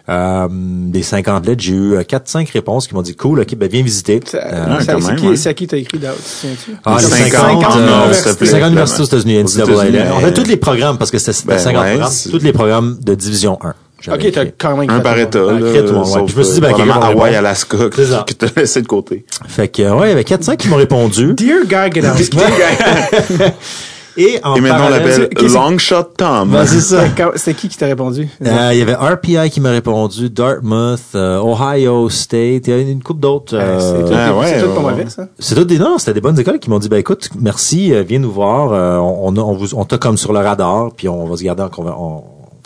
Euh, 0.09 0.47
des 0.51 1.01
50 1.01 1.45
lettres, 1.45 1.61
j'ai 1.63 1.73
eu 1.73 1.97
4-5 1.97 2.51
réponses 2.51 2.87
qui 2.87 2.93
m'ont 2.95 3.01
dit 3.01 3.15
cool, 3.15 3.39
ok, 3.39 3.55
ben 3.55 3.69
viens 3.69 3.83
visiter. 3.83 4.19
Euh, 4.33 4.65
quand 4.65 4.79
c'est 4.79 4.93
ouais. 4.95 5.47
à 5.47 5.53
qui 5.53 5.67
t'as 5.67 5.77
te 6.17 6.29
souviens-tu? 6.29 6.71
ah, 6.85 6.97
les 6.99 7.05
50, 7.07 7.31
50, 7.31 7.65
en 7.65 7.77
euh, 7.79 8.07
or, 8.07 8.13
s'il 8.13 8.23
te 8.23 8.37
plaît. 8.37 8.47
50 8.47 8.67
universités 8.69 9.01
aux 9.01 9.05
États-Unis, 9.05 9.43
NCAA. 9.43 9.65
On 10.13 10.17
a 10.17 10.21
mais- 10.21 10.33
tous 10.33 10.43
les 10.43 10.57
programmes 10.57 10.97
parce 10.97 11.09
que 11.11 11.17
c'était 11.19 11.47
Ben 11.47 11.57
50 11.57 11.81
ouais, 11.83 11.89
programmes, 11.91 12.13
tous 12.31 12.39
les 12.43 12.53
programmes 12.53 12.97
de 13.01 13.15
division 13.15 13.57
1. 13.63 13.73
j'avais 14.01 14.17
Ok, 14.27 14.31
t'as 14.33 14.41
écrit. 14.43 14.53
quand 14.57 14.75
même 14.75 14.89
Un 14.89 14.93
écrit 14.95 15.03
par 15.03 15.17
État, 15.17 15.39
là. 15.39 15.53
écrit 15.57 15.79
ouais. 16.21 16.27
je 16.27 16.37
me 16.37 16.43
suis 16.43 16.53
dit, 16.55 16.59
ben, 16.59 16.73
euh, 16.73 16.73
répondre. 17.07 17.35
Alaska, 17.37 17.77
que 18.27 18.33
t'as 18.33 18.47
laissé 18.57 18.81
de 18.81 18.87
côté. 18.87 19.25
Fait 19.47 19.69
que, 19.69 19.83
ouais, 19.89 20.07
il 20.07 20.09
y 20.09 20.11
avait 20.11 20.23
4-5 20.23 20.57
qui 20.57 20.67
m'ont 20.67 20.75
répondu. 20.75 21.33
Dear 21.33 21.61
Guy 21.65 22.01
Godowski. 22.01 22.37
Et 24.17 24.39
en 24.43 24.55
Et 24.55 24.61
maintenant, 24.61 24.75
on 24.75 24.89
parallèle- 24.89 25.07
l'appelle 25.07 25.29
c'est- 25.37 25.47
c'est- 25.47 25.53
Longshot 25.55 26.03
Tom. 26.17 26.49
Ben, 26.51 26.65
c'est 26.65 26.81
ça. 26.81 27.03
C'était 27.35 27.53
qui 27.55 27.67
qui 27.69 27.77
t'a 27.77 27.87
répondu? 27.87 28.29
Euh, 28.45 28.69
il 28.73 28.77
y 28.79 28.81
avait 28.81 28.93
RPI 28.93 29.49
qui 29.49 29.59
m'a 29.59 29.71
répondu, 29.71 30.29
Dartmouth, 30.29 30.99
euh, 31.15 31.39
Ohio 31.41 32.09
State, 32.09 32.67
il 32.67 32.69
y 32.69 32.73
a 32.73 32.77
une 32.79 33.01
couple 33.01 33.21
d'autres. 33.21 33.55
Euh, 33.55 33.79
c'est 33.79 33.85
euh, 34.03 34.07
tout, 34.07 34.13
ah 34.15 34.37
ouais, 34.37 34.45
c'est 34.47 34.61
tout 34.61 34.69
pas 34.69 34.81
ouais. 34.81 34.91
mauvais, 34.91 35.09
ça. 35.09 35.27
C'est 35.39 35.55
toutes 35.55 35.67
des 35.67 35.79
non, 35.79 35.97
c'était 35.97 36.13
des 36.13 36.21
bonnes 36.21 36.39
écoles 36.39 36.59
qui 36.59 36.69
m'ont 36.69 36.79
dit 36.79 36.89
ben 36.89 36.97
écoute, 36.97 37.29
merci, 37.39 37.93
euh, 37.93 38.03
viens 38.07 38.19
nous 38.19 38.31
voir, 38.31 38.71
euh, 38.71 38.97
on, 38.97 39.29
on, 39.35 39.37
on 39.37 39.53
vous 39.53 39.73
on 39.75 39.85
t'a 39.85 39.97
comme 39.97 40.17
sur 40.17 40.31
le 40.33 40.39
radar, 40.39 40.91
puis 40.95 41.09
on 41.09 41.25
va 41.25 41.35
se 41.35 41.43
garder 41.43 41.63
en, 41.63 41.65
en- 41.87 42.23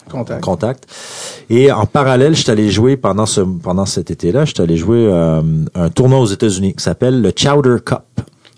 Contact. 0.10 0.42
en 0.42 0.52
contact. 0.52 0.84
Et 1.50 1.70
en 1.70 1.86
parallèle, 1.86 2.34
je 2.34 2.42
suis 2.44 2.50
allé 2.52 2.70
jouer 2.72 2.96
pendant 2.96 3.26
ce 3.26 3.42
pendant 3.42 3.86
cet 3.86 4.10
été-là, 4.10 4.46
je 4.46 4.54
suis 4.54 4.64
allé 4.64 4.78
jouer 4.78 5.00
euh, 5.12 5.42
un 5.76 5.90
tournoi 5.90 6.20
aux 6.20 6.26
États-Unis 6.28 6.74
qui 6.76 6.84
s'appelle 6.84 7.22
le 7.22 7.32
Chowder 7.36 7.76
Cup 7.86 8.04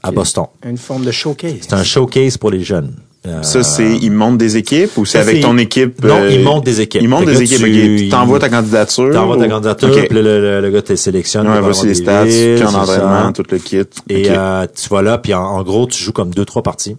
à 0.04 0.12
Boston. 0.12 0.46
Une 0.66 0.78
forme 0.78 1.06
de 1.06 1.12
showcase. 1.12 1.58
C'est 1.62 1.74
un 1.74 1.84
showcase 1.84 2.38
pour 2.38 2.52
les 2.52 2.64
jeunes. 2.64 2.94
Euh, 3.28 3.44
Ça, 3.44 3.64
c'est, 3.64 3.98
ils 3.98 4.12
montent 4.12 4.38
des 4.38 4.56
équipes 4.56 4.96
ou 4.98 5.06
c'est 5.06 5.18
avec 5.20 5.42
ton 5.42 5.58
équipe? 5.58 6.02
Non, 6.02 6.22
euh, 6.22 6.32
ils 6.32 6.42
montent 6.42 6.64
des 6.64 6.80
équipes. 6.80 7.02
Ils 7.02 7.10
montent 7.10 7.26
des 7.26 7.34
là, 7.34 7.42
équipes, 7.42 7.58
tu- 7.58 7.94
ok. 7.96 7.98
Tu 7.98 8.10
t'envoies 8.10 8.40
ta 8.40 8.48
candidature? 8.48 9.12
T'envoies 9.14 9.38
ta 9.38 9.46
ou- 9.46 9.50
candidature, 9.50 9.90
Ok. 9.90 10.06
puis 10.08 10.16
le, 10.16 10.22
le, 10.22 10.62
le 10.62 10.70
gars 10.72 10.82
te 10.82 10.96
sélectionne. 10.96 11.44
il 11.46 11.50
Ouais, 11.50 11.56
va 11.56 11.62
voici 11.62 11.86
les 11.86 11.96
stats, 11.96 12.24
villes, 12.24 12.56
puis 12.56 12.64
en 12.66 12.74
entraînement, 12.76 13.34
tout 13.34 13.44
le 13.52 13.58
kit. 13.58 13.82
Et 14.08 14.28
euh, 14.30 14.66
tu 14.74 14.88
vas 14.88 15.02
là, 15.02 15.18
puis 15.18 15.34
en, 15.34 15.42
en 15.44 15.64
gros, 15.64 15.86
tu 15.86 16.02
joues 16.02 16.14
comme 16.14 16.34
deux, 16.34 16.46
trois 16.46 16.64
parties. 16.64 16.96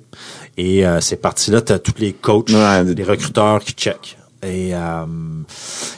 Et 0.59 0.85
euh, 0.87 1.01
ces 1.01 1.17
parties-là, 1.17 1.63
tu 1.63 1.73
as 1.73 1.79
tous 1.79 1.95
les 1.99 2.13
coachs, 2.13 2.51
Ouais. 2.51 2.85
les 2.85 3.03
recruteurs 3.05 3.61
qui 3.61 3.73
checkent. 3.73 4.19
Et, 4.43 4.71
euh, 4.75 5.05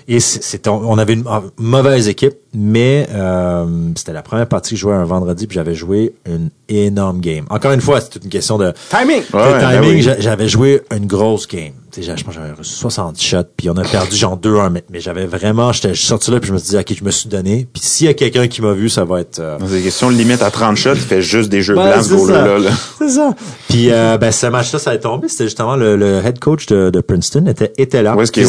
et 0.09 0.19
c'est, 0.19 0.43
c'est- 0.43 0.67
on 0.69 0.91
on 0.91 0.99
avait 0.99 1.13
une 1.13 1.25
ah, 1.29 1.43
mauvaise 1.59 2.09
équipe, 2.09 2.35
mais 2.53 3.07
euh, 3.13 3.67
c'était 3.97 4.13
la 4.13 4.23
première 4.23 4.49
partie 4.49 4.71
que 4.71 4.77
je 4.77 4.81
jouais 4.81 4.95
un 4.95 5.05
vendredi, 5.05 5.47
puis 5.47 5.55
j'avais 5.55 5.75
joué 5.77 6.15
une 6.27 6.51
énorme 6.69 7.21
game. 7.21 7.45
Encore 7.51 7.71
une 7.73 7.81
fois, 7.81 8.01
c'est 8.01 8.09
toute 8.11 8.25
une 8.25 8.31
question 8.31 8.59
de 8.59 8.73
Timing! 8.91 9.23
Ouais, 9.33 9.53
ben 9.61 9.81
timing. 9.81 9.91
oui. 10.07 10.15
J'avais 10.19 10.49
joué 10.49 10.83
une 10.91 11.07
grosse 11.07 11.47
game. 11.47 11.73
J'a- 12.01 12.17
je 12.17 12.25
pense 12.25 12.35
que 12.35 12.41
j'avais 12.41 12.53
reçu 12.55 12.73
60 12.75 13.21
shots, 13.21 13.37
puis 13.57 13.69
on 13.69 13.77
a 13.77 13.83
perdu 13.85 14.17
genre 14.17 14.39
2-1, 14.39 14.71
mais, 14.71 14.83
mais 14.91 15.01
j'avais 15.01 15.27
vraiment, 15.27 15.73
j'étais 15.73 15.95
sorti 15.95 16.31
là, 16.31 16.41
puis 16.41 16.49
je 16.49 16.53
me 16.55 16.59
suis 16.59 16.71
dit, 16.71 16.77
ok, 16.79 16.95
je 16.99 17.05
me 17.05 17.11
suis 17.11 17.29
donné. 17.29 17.67
Puis 17.73 17.83
s'il 17.85 18.07
y 18.07 18.11
a 18.11 18.15
quelqu'un 18.15 18.49
qui 18.49 18.63
m'a 18.63 18.73
vu, 18.73 18.89
ça 18.89 19.05
va 19.05 19.21
être... 19.21 19.39
euh, 19.41 19.59
Dans 19.59 19.67
des 19.67 19.83
questions 19.83 20.09
limite 20.09 20.43
à 20.43 20.51
30 20.51 20.77
shots, 20.77 20.95
il 20.95 21.01
fait 21.01 21.21
juste 21.23 21.51
des 21.51 21.61
jeux 21.63 21.75
ben, 21.75 21.93
blancs, 21.93 22.05
ça. 22.05 22.15
goaler-là. 22.17 22.59
là. 22.59 22.71
C'est 22.99 23.09
ça. 23.11 23.35
Puis 23.69 23.91
euh, 23.91 24.17
ben 24.19 24.33
ce 24.33 24.47
match-là, 24.47 24.79
ça 24.79 24.91
a 24.93 24.97
tombé. 24.99 25.29
C'était 25.29 25.45
justement 25.45 25.77
le, 25.77 25.97
le 25.97 26.25
head 26.25 26.39
coach 26.39 26.67
de, 26.67 26.91
de 26.91 27.01
Princeton 27.01 27.47
était 27.47 27.73
était 27.77 28.03
là. 28.03 28.17
Où 28.17 28.21
est-ce 28.23 28.33
que 28.33 28.41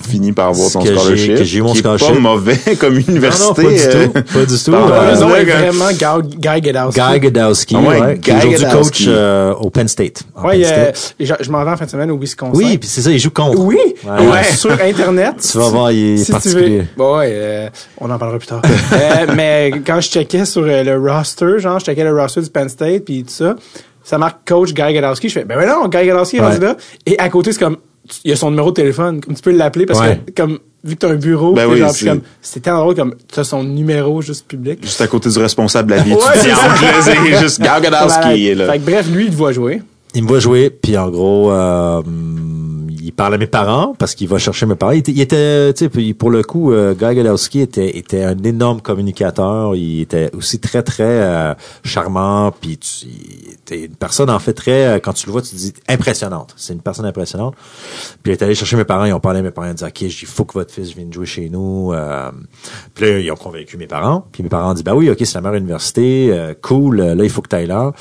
fini 0.00 0.32
par 0.32 0.48
avoir 0.48 0.70
ton 0.70 0.80
scholarship? 0.84 1.36
que 1.36 1.44
j'ai 1.44 1.58
eu 1.58 1.62
mon 1.62 1.72
qui 1.72 1.78
est 1.78 1.80
scholarship. 1.80 2.08
pas 2.14 2.18
mauvais 2.20 2.58
comme 2.80 2.98
université. 2.98 3.42
Non, 3.44 3.48
non, 3.48 3.54
pas 3.54 3.62
du 3.62 3.80
euh, 3.80 4.06
tout. 4.06 4.12
Pas 4.12 4.44
du 4.44 4.58
tout. 4.64 4.70
par- 4.70 4.92
Euh, 5.02 5.14
autres, 5.14 5.32
ouais, 5.32 5.44
vraiment 5.44 5.88
Guy, 5.90 6.36
Guy 6.36 6.60
Godowski. 6.60 7.00
Guy 7.00 7.20
Godowski, 7.20 7.76
Ah 7.78 7.80
ouais, 7.80 8.00
ouais, 8.00 8.18
qui 8.18 8.30
est 8.30 8.36
aujourd'hui 8.36 8.66
coach 8.72 9.04
euh, 9.06 9.54
au 9.54 9.70
Penn 9.70 9.88
State. 9.88 10.22
euh, 10.44 10.64
State. 10.64 11.14
je, 11.20 11.34
je 11.40 11.50
m'en 11.50 11.64
vais 11.64 11.70
en 11.70 11.76
fin 11.76 11.84
de 11.84 11.90
semaine 11.90 12.10
au 12.10 12.18
Wisconsin. 12.18 12.52
Oui, 12.58 12.78
puis 12.78 12.88
c'est 12.88 13.02
ça, 13.02 13.10
il 13.10 13.18
joue 13.18 13.30
contre. 13.30 13.58
Oui, 13.60 13.78
Ouais. 14.04 14.26
ouais, 14.28 14.44
sur 14.56 14.72
Internet. 14.72 15.34
Tu 15.50 15.58
vas 15.58 15.68
voir, 15.68 15.92
il 15.92 16.14
est 16.14 16.16
si 16.18 16.26
tu 16.26 16.32
particulier. 16.32 16.78
veux. 16.80 16.86
Bon, 16.96 17.18
ouais, 17.18 17.30
euh, 17.32 17.68
on 18.00 18.10
en 18.10 18.18
parlera 18.18 18.38
plus 18.38 18.48
tard. 18.48 18.62
Euh, 18.94 19.26
mais 19.36 19.72
quand 19.86 20.00
je 20.00 20.08
checkais 20.08 20.44
sur 20.44 20.62
euh, 20.64 20.82
le 20.82 20.98
roster, 20.98 21.58
genre, 21.58 21.78
je 21.78 21.84
checkais 21.86 22.04
le 22.04 22.14
roster 22.18 22.40
du 22.42 22.50
Penn 22.50 22.68
State, 22.68 23.04
puis 23.04 23.24
tout 23.24 23.30
ça, 23.32 23.54
ça 24.02 24.18
marque 24.18 24.46
coach 24.46 24.72
Guy 24.72 24.92
Godowski. 24.94 25.28
Je 25.28 25.34
fais, 25.34 25.44
ben, 25.44 25.56
non, 25.66 25.88
Guy 25.88 26.06
Godowski 26.06 26.36
est 26.36 26.40
rendu 26.40 26.58
là. 26.60 26.76
Et 27.06 27.18
à 27.18 27.28
côté, 27.28 27.52
c'est 27.52 27.58
comme, 27.58 27.76
il 28.24 28.30
y 28.30 28.32
a 28.32 28.36
son 28.36 28.50
numéro 28.50 28.70
de 28.70 28.74
téléphone. 28.74 29.20
Comme 29.20 29.34
tu 29.34 29.42
peux 29.42 29.50
l'appeler 29.52 29.86
parce 29.86 30.00
Ouais. 30.00 30.20
que, 30.26 30.32
comme, 30.42 30.58
vu 30.82 30.94
que 30.94 31.00
t'as 31.00 31.10
un 31.10 31.14
bureau, 31.16 31.52
Ben 31.54 31.66
oui, 31.66 31.78
genre, 31.78 31.90
c'est- 31.90 32.06
comme, 32.06 32.20
c'était 32.42 32.60
tellement 32.64 32.80
drôle 32.80 32.94
comme, 32.94 33.14
t'as 33.32 33.44
son 33.44 33.62
numéro 33.64 34.20
juste 34.22 34.46
public. 34.46 34.78
Juste 34.82 35.00
à 35.00 35.06
côté 35.06 35.28
du 35.30 35.38
responsable 35.38 35.90
de 35.90 35.96
la 35.96 36.02
vie 36.04 36.12
Ouais, 36.12 36.18
c'est 36.34 36.50
étudiante. 36.50 37.02
C'est 37.02 37.40
juste 37.40 37.60
Gal 37.62 37.82
Gadowski 37.82 38.34
qui 38.34 38.48
est 38.48 38.54
là. 38.54 38.72
Fait 38.72 38.78
que 38.78 38.84
bref, 38.90 39.08
lui, 39.10 39.24
il 39.26 39.30
te 39.30 39.36
voit 39.36 39.52
jouer. 39.52 39.82
Il 40.14 40.22
me 40.22 40.28
voit 40.28 40.38
jouer, 40.38 40.70
puis 40.70 40.96
en 40.96 41.08
gros, 41.10 41.50
euh, 41.50 42.00
il 43.04 43.12
parle 43.12 43.34
à 43.34 43.38
mes 43.38 43.46
parents 43.46 43.94
parce 43.98 44.14
qu'il 44.14 44.28
va 44.28 44.38
chercher 44.38 44.66
mes 44.66 44.74
parents. 44.74 44.92
Il 44.92 44.98
était, 44.98 45.12
il 45.12 45.20
était 45.20 45.72
tu 45.72 45.84
sais, 45.84 45.88
puis 45.88 46.14
pour 46.14 46.30
le 46.30 46.42
coup, 46.42 46.72
euh, 46.72 46.94
Guy 46.94 47.60
était, 47.60 47.96
était 47.96 48.24
un 48.24 48.38
énorme 48.42 48.80
communicateur. 48.80 49.74
Il 49.76 50.00
était 50.00 50.30
aussi 50.34 50.58
très, 50.58 50.82
très 50.82 51.04
euh, 51.04 51.54
charmant, 51.84 52.52
puis 52.52 52.78
tu, 52.78 53.06
il 53.06 53.52
était 53.52 53.84
une 53.86 53.96
personne, 53.96 54.30
en 54.30 54.38
fait, 54.38 54.54
très, 54.54 54.86
euh, 54.86 54.98
quand 55.00 55.12
tu 55.12 55.26
le 55.26 55.32
vois, 55.32 55.42
tu 55.42 55.50
te 55.50 55.56
dis 55.56 55.72
impressionnante. 55.88 56.54
C'est 56.56 56.72
une 56.72 56.80
personne 56.80 57.06
impressionnante. 57.06 57.54
Puis 58.22 58.32
il 58.32 58.36
est 58.36 58.42
allé 58.42 58.54
chercher 58.54 58.76
mes 58.76 58.84
parents, 58.84 59.04
ils 59.04 59.12
ont 59.12 59.20
parlé 59.20 59.40
à 59.40 59.42
mes 59.42 59.50
parents, 59.50 59.68
ils 59.68 59.72
ont 59.72 59.74
dit, 59.74 59.84
OK, 59.84 60.00
il 60.00 60.10
faut 60.26 60.44
que 60.44 60.54
votre 60.54 60.72
fils 60.72 60.94
vienne 60.94 61.12
jouer 61.12 61.26
chez 61.26 61.48
nous. 61.48 61.92
Euh, 61.92 62.30
puis 62.94 63.04
là, 63.04 63.18
ils 63.18 63.30
ont 63.30 63.36
convaincu 63.36 63.76
mes 63.76 63.86
parents. 63.86 64.26
Puis 64.32 64.42
mes 64.42 64.48
parents 64.48 64.70
ont 64.70 64.74
dit, 64.74 64.82
bah 64.82 64.94
oui, 64.94 65.10
OK, 65.10 65.18
c'est 65.20 65.34
la 65.34 65.40
meilleure 65.42 65.56
université, 65.56 66.28
euh, 66.30 66.54
cool, 66.60 67.02
là, 67.02 67.24
il 67.24 67.30
faut 67.30 67.42
que 67.42 67.48
tu 67.48 67.56
ailles 67.56 67.66
là. 67.66 67.92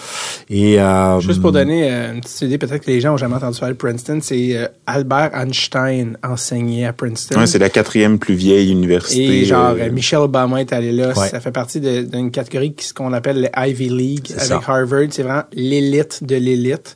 Et, 0.49 0.79
euh, 0.79 1.19
Juste 1.19 1.41
pour 1.41 1.51
donner 1.51 1.91
euh, 1.91 2.13
une 2.13 2.21
petite 2.21 2.41
idée, 2.41 2.57
peut-être 2.57 2.85
que 2.85 2.91
les 2.91 3.01
gens 3.01 3.13
ont 3.13 3.17
jamais 3.17 3.35
entendu 3.35 3.59
parler 3.59 3.73
de 3.73 3.79
Princeton, 3.79 4.19
c'est 4.21 4.57
euh, 4.57 4.67
Albert 4.93 5.31
Einstein 5.33 6.17
enseignait 6.23 6.85
à 6.85 6.93
Princeton. 6.93 7.39
Ouais, 7.39 7.47
c'est 7.47 7.59
la 7.59 7.69
quatrième 7.69 8.19
plus 8.19 8.35
vieille 8.35 8.71
université. 8.71 9.41
Et 9.41 9.45
genre, 9.45 9.71
euh, 9.71 9.87
euh, 9.87 9.91
Michel 9.91 10.19
Obama 10.19 10.61
est 10.61 10.71
allé 10.73 10.91
là. 10.91 11.13
Ouais. 11.17 11.29
Ça 11.29 11.39
fait 11.39 11.51
partie 11.51 11.79
d'une 11.79 12.31
catégorie 12.31 12.73
qui- 12.73 12.85
ce 12.85 12.93
qu'on 12.93 13.11
appelle 13.13 13.41
le 13.41 13.49
Ivy 13.57 13.89
League 13.89 14.27
avec 14.31 14.43
ça. 14.43 14.61
Harvard. 14.67 15.07
C'est 15.11 15.23
vraiment 15.23 15.43
l'élite 15.53 16.23
de 16.23 16.35
l'élite. 16.35 16.95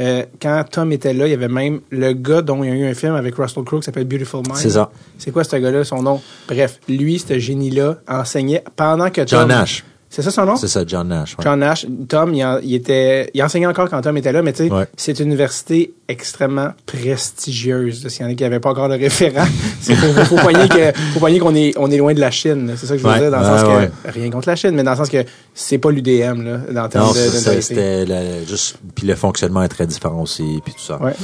Euh, 0.00 0.22
quand 0.40 0.62
Tom 0.70 0.92
était 0.92 1.12
là, 1.12 1.26
il 1.26 1.30
y 1.30 1.34
avait 1.34 1.48
même 1.48 1.80
le 1.90 2.12
gars 2.12 2.40
dont 2.42 2.62
il 2.62 2.68
y 2.70 2.72
a 2.72 2.76
eu 2.76 2.84
un 2.88 2.94
film 2.94 3.14
avec 3.14 3.34
Russell 3.34 3.64
Crowe 3.64 3.80
qui 3.80 3.86
s'appelle 3.86 4.04
Beautiful 4.04 4.42
Mind. 4.46 4.56
C'est 4.56 4.70
ça. 4.70 4.90
C'est 5.18 5.32
quoi 5.32 5.42
ce 5.42 5.56
gars-là, 5.56 5.82
son 5.84 6.02
nom? 6.02 6.20
Bref, 6.46 6.78
lui, 6.88 7.18
ce 7.18 7.36
génie-là, 7.38 7.98
enseignait 8.06 8.62
pendant 8.76 9.10
que 9.10 9.22
Tom... 9.22 9.26
John 9.40 9.48
Nash. 9.48 9.84
C'est 10.10 10.22
ça 10.22 10.30
son 10.30 10.46
nom? 10.46 10.56
C'est 10.56 10.68
ça, 10.68 10.84
John 10.86 11.08
Nash. 11.08 11.36
ouais. 11.36 11.44
John 11.44 11.60
Nash, 11.60 11.86
Tom, 12.08 12.32
il, 12.32 12.42
en- 12.44 12.58
il 12.62 12.74
était, 12.74 13.30
il 13.34 13.42
enseignait 13.42 13.66
encore 13.66 13.90
quand 13.90 14.00
Tom 14.00 14.16
était 14.16 14.32
là, 14.32 14.40
mais 14.42 14.52
tu 14.54 14.66
sais, 14.66 14.72
Ouais. 14.72 14.86
c'est 14.96 15.18
une 15.20 15.26
université 15.26 15.92
extrêmement 16.08 16.70
prestigieuse. 16.86 18.08
S'il 18.08 18.22
y 18.22 18.28
en 18.28 18.30
a 18.32 18.34
qui 18.34 18.42
n'avaient 18.42 18.60
pas 18.60 18.70
encore 18.70 18.88
de 18.88 18.94
référent, 18.94 19.44
c'est 19.80 19.94
faut, 19.94 20.12
faut, 20.24 20.36
faut 20.36 21.18
poigner 21.20 21.38
qu'on 21.38 21.54
est, 21.54 21.74
on 21.76 21.90
est 21.90 21.96
loin 21.98 22.14
de 22.14 22.20
la 22.20 22.30
Chine. 22.30 22.72
C'est 22.76 22.86
ça 22.86 22.94
que 22.94 23.02
je 23.02 23.06
veux 23.06 23.12
Ouais, 23.12 23.18
dire, 23.20 23.30
dans 23.30 23.38
le 23.40 23.44
sens 23.44 23.62
que, 23.62 24.10
rien 24.10 24.30
contre 24.30 24.48
la 24.48 24.56
Chine, 24.56 24.70
mais 24.72 24.82
dans 24.82 24.92
le 24.92 24.96
sens 24.96 25.10
que 25.10 25.24
c'est 25.60 25.78
pas 25.78 25.90
l'UDM, 25.90 26.42
là, 26.42 26.58
dans 26.72 26.82
le 26.84 26.88
terme 26.88 27.06
Non, 27.06 27.12
de, 27.12 27.18
de 27.56 27.60
c'était 27.60 28.46
juste 28.46 28.76
puis 28.94 29.06
le 29.06 29.16
fonctionnement 29.16 29.62
est 29.64 29.68
très 29.68 29.86
différent 29.86 30.22
aussi 30.22 30.60
puis 30.64 30.72
tout 30.74 30.80
ça. 30.80 31.02
Ouais. 31.02 31.14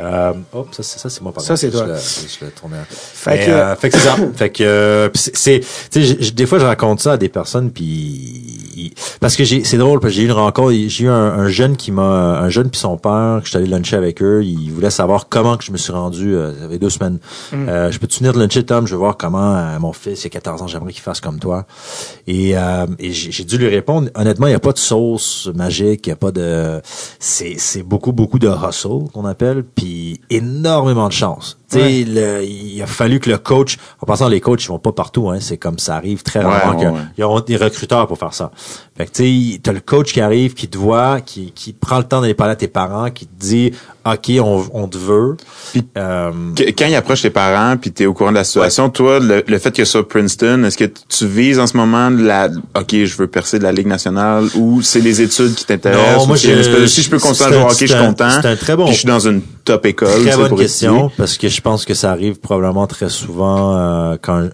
Euh, 0.00 0.32
hop, 0.52 0.68
ça 0.72 0.82
c'est 0.82 0.98
ça 0.98 1.08
c'est 1.08 1.20
moi 1.22 1.32
pardon. 1.32 1.46
Ça, 1.46 1.56
c'est 1.56 1.70
toi. 1.70 1.86
le- 1.86 1.94
Je 1.94 2.44
le 2.44 2.50
tournais. 2.50 2.76
Fait 2.90 3.30
Mais, 3.38 3.46
que- 3.46 3.50
euh, 3.52 3.76
fait 3.76 3.90
que 3.90 3.98
c'est 3.98 4.04
ça. 4.04 4.16
fait 4.34 4.50
que 4.50 4.64
euh, 4.64 5.08
c'est 5.14 5.60
tu 5.92 6.04
sais 6.04 6.30
des 6.32 6.46
fois 6.46 6.58
je 6.58 6.64
raconte 6.64 6.98
ça 7.00 7.12
à 7.12 7.16
des 7.16 7.28
personnes 7.28 7.70
puis 7.70 8.92
parce 9.20 9.36
que 9.36 9.44
j'ai 9.44 9.62
c'est 9.64 9.76
drôle 9.76 10.00
parce 10.00 10.12
que 10.12 10.16
j'ai 10.16 10.22
eu 10.22 10.26
une 10.26 10.32
rencontre, 10.32 10.72
j'ai 10.72 11.04
eu 11.04 11.08
un, 11.08 11.12
un 11.14 11.48
jeune 11.48 11.76
qui 11.76 11.92
m'a 11.92 12.02
un 12.40 12.48
jeune 12.48 12.70
puis 12.70 12.80
son 12.80 12.96
père 12.96 13.38
que 13.40 13.44
je 13.44 13.50
suis 13.50 13.58
allé 13.58 13.66
luncher 13.68 13.96
avec 13.96 14.20
eux, 14.22 14.42
il 14.44 14.70
voulait 14.72 14.90
savoir 14.90 15.28
comment 15.28 15.56
que 15.56 15.64
je 15.64 15.70
me 15.70 15.76
suis 15.76 15.92
rendu 15.92 16.34
euh, 16.34 16.52
ça 16.60 16.68
fait 16.68 16.78
deux 16.78 16.90
semaines. 16.90 17.18
Mm. 17.52 17.68
Euh, 17.68 17.90
je 17.92 17.98
peux 18.00 18.06
te 18.08 18.16
venir 18.18 18.32
de 18.32 18.40
luncher 18.40 18.64
Tom, 18.64 18.86
je 18.88 18.92
veux 18.92 18.98
voir 18.98 19.16
comment 19.16 19.54
euh, 19.56 19.78
mon 19.78 19.92
fils 19.92 20.24
il 20.24 20.26
a 20.26 20.30
14 20.30 20.62
ans, 20.62 20.66
j'aimerais 20.66 20.92
qu'il 20.92 21.02
fasse 21.02 21.20
comme 21.20 21.38
toi. 21.38 21.66
Et, 22.26 22.56
euh, 22.56 22.86
et 22.98 23.12
j'ai 23.12 23.30
j'ai 23.30 23.44
dû 23.44 23.58
lui 23.58 23.68
répondre 23.68 23.83
honnêtement, 23.88 24.46
il 24.46 24.50
n'y 24.50 24.56
a 24.56 24.60
pas 24.60 24.72
de 24.72 24.78
sauce 24.78 25.48
magique, 25.54 26.06
il 26.06 26.12
a 26.12 26.16
pas 26.16 26.30
de... 26.30 26.80
C'est, 27.18 27.54
c'est 27.58 27.82
beaucoup, 27.82 28.12
beaucoup 28.12 28.38
de 28.38 28.48
hustle 28.48 29.10
qu'on 29.12 29.24
appelle, 29.24 29.64
puis 29.64 30.20
énormément 30.30 31.08
de 31.08 31.12
chance. 31.12 31.58
Tu 31.70 31.78
sais, 31.78 32.04
le- 32.06 32.44
il 32.44 32.80
a 32.82 32.86
fallu 32.86 33.20
que 33.20 33.30
le 33.30 33.38
coach... 33.38 33.78
En 34.00 34.06
passant, 34.06 34.28
les 34.28 34.40
coachs, 34.40 34.62
ils 34.64 34.68
vont 34.68 34.78
pas 34.78 34.92
partout, 34.92 35.30
hein. 35.30 35.38
C'est 35.40 35.56
comme 35.56 35.78
ça 35.78 35.96
arrive 35.96 36.22
très 36.22 36.40
rarement 36.40 36.78
ouais, 36.78 36.86
ouais. 36.88 36.98
ils 37.16 37.24
auront 37.24 37.40
des 37.40 37.56
recruteurs 37.56 38.06
pour 38.06 38.18
faire 38.18 38.34
ça. 38.34 38.50
Fait 38.96 39.06
que, 39.06 39.12
tu 39.12 39.52
sais, 39.54 39.60
t'as 39.62 39.72
le 39.72 39.80
coach 39.80 40.12
qui 40.12 40.20
arrive, 40.20 40.54
qui 40.54 40.68
te 40.68 40.76
voit, 40.78 41.20
qui, 41.20 41.52
qui 41.52 41.72
prend 41.72 41.98
le 41.98 42.04
temps 42.04 42.20
d'aller 42.20 42.34
parler 42.34 42.52
à 42.52 42.56
tes 42.56 42.68
parents, 42.68 43.10
qui 43.10 43.26
te 43.26 43.34
dit, 43.40 43.72
OK, 44.06 44.30
on, 44.40 44.64
on 44.74 44.86
te 44.88 44.98
veut. 44.98 45.36
Euh, 45.96 46.30
Que- 46.54 46.70
Quand 46.70 46.86
il 46.86 46.94
approche 46.94 47.22
tes 47.22 47.30
parents 47.30 47.76
puis 47.76 47.90
t'es 47.92 48.06
au 48.06 48.12
courant 48.14 48.30
de 48.30 48.36
la 48.36 48.44
situation, 48.44 48.90
toi, 48.90 49.18
le, 49.18 49.42
le 49.46 49.58
fait 49.58 49.72
que 49.74 49.84
ça 49.84 50.02
Princeton, 50.02 50.62
est-ce 50.64 50.76
que 50.76 50.84
tu 51.08 51.26
vises 51.26 51.58
en 51.58 51.66
ce 51.66 51.76
moment 51.76 52.10
la, 52.10 52.48
ok, 52.78 52.90
je 53.04 53.16
veux 53.16 53.26
percer 53.26 53.58
de 53.58 53.64
la 53.64 53.72
Ligue 53.72 53.86
nationale 53.86 54.44
ou 54.56 54.82
c'est 54.82 55.00
les 55.00 55.20
études 55.22 55.54
qui 55.54 55.64
t'intéressent? 55.64 56.28
Si 56.86 57.02
je 57.02 57.10
peux 57.10 57.18
continuer 57.18 57.48
à 57.48 57.52
jouer 57.52 57.62
hockey, 57.72 57.86
je 57.86 57.94
suis 57.96 58.04
content. 58.06 58.28
c'est 58.42 58.48
un 58.48 58.56
très 58.56 58.76
bon- 58.76 58.86
je 58.86 58.92
suis 58.92 59.06
dans 59.08 59.20
une 59.26 59.40
top 59.64 59.86
école. 59.86 60.08
Très 60.22 60.30
tu 60.32 60.36
bonne 60.36 60.56
question 60.56 60.92
étudier. 60.96 61.14
parce 61.16 61.38
que 61.38 61.48
je 61.54 61.60
pense 61.60 61.84
que 61.84 61.94
ça 61.94 62.10
arrive 62.10 62.38
probablement 62.40 62.86
très 62.86 63.08
souvent 63.08 63.76
euh, 63.76 64.16
quand 64.20 64.48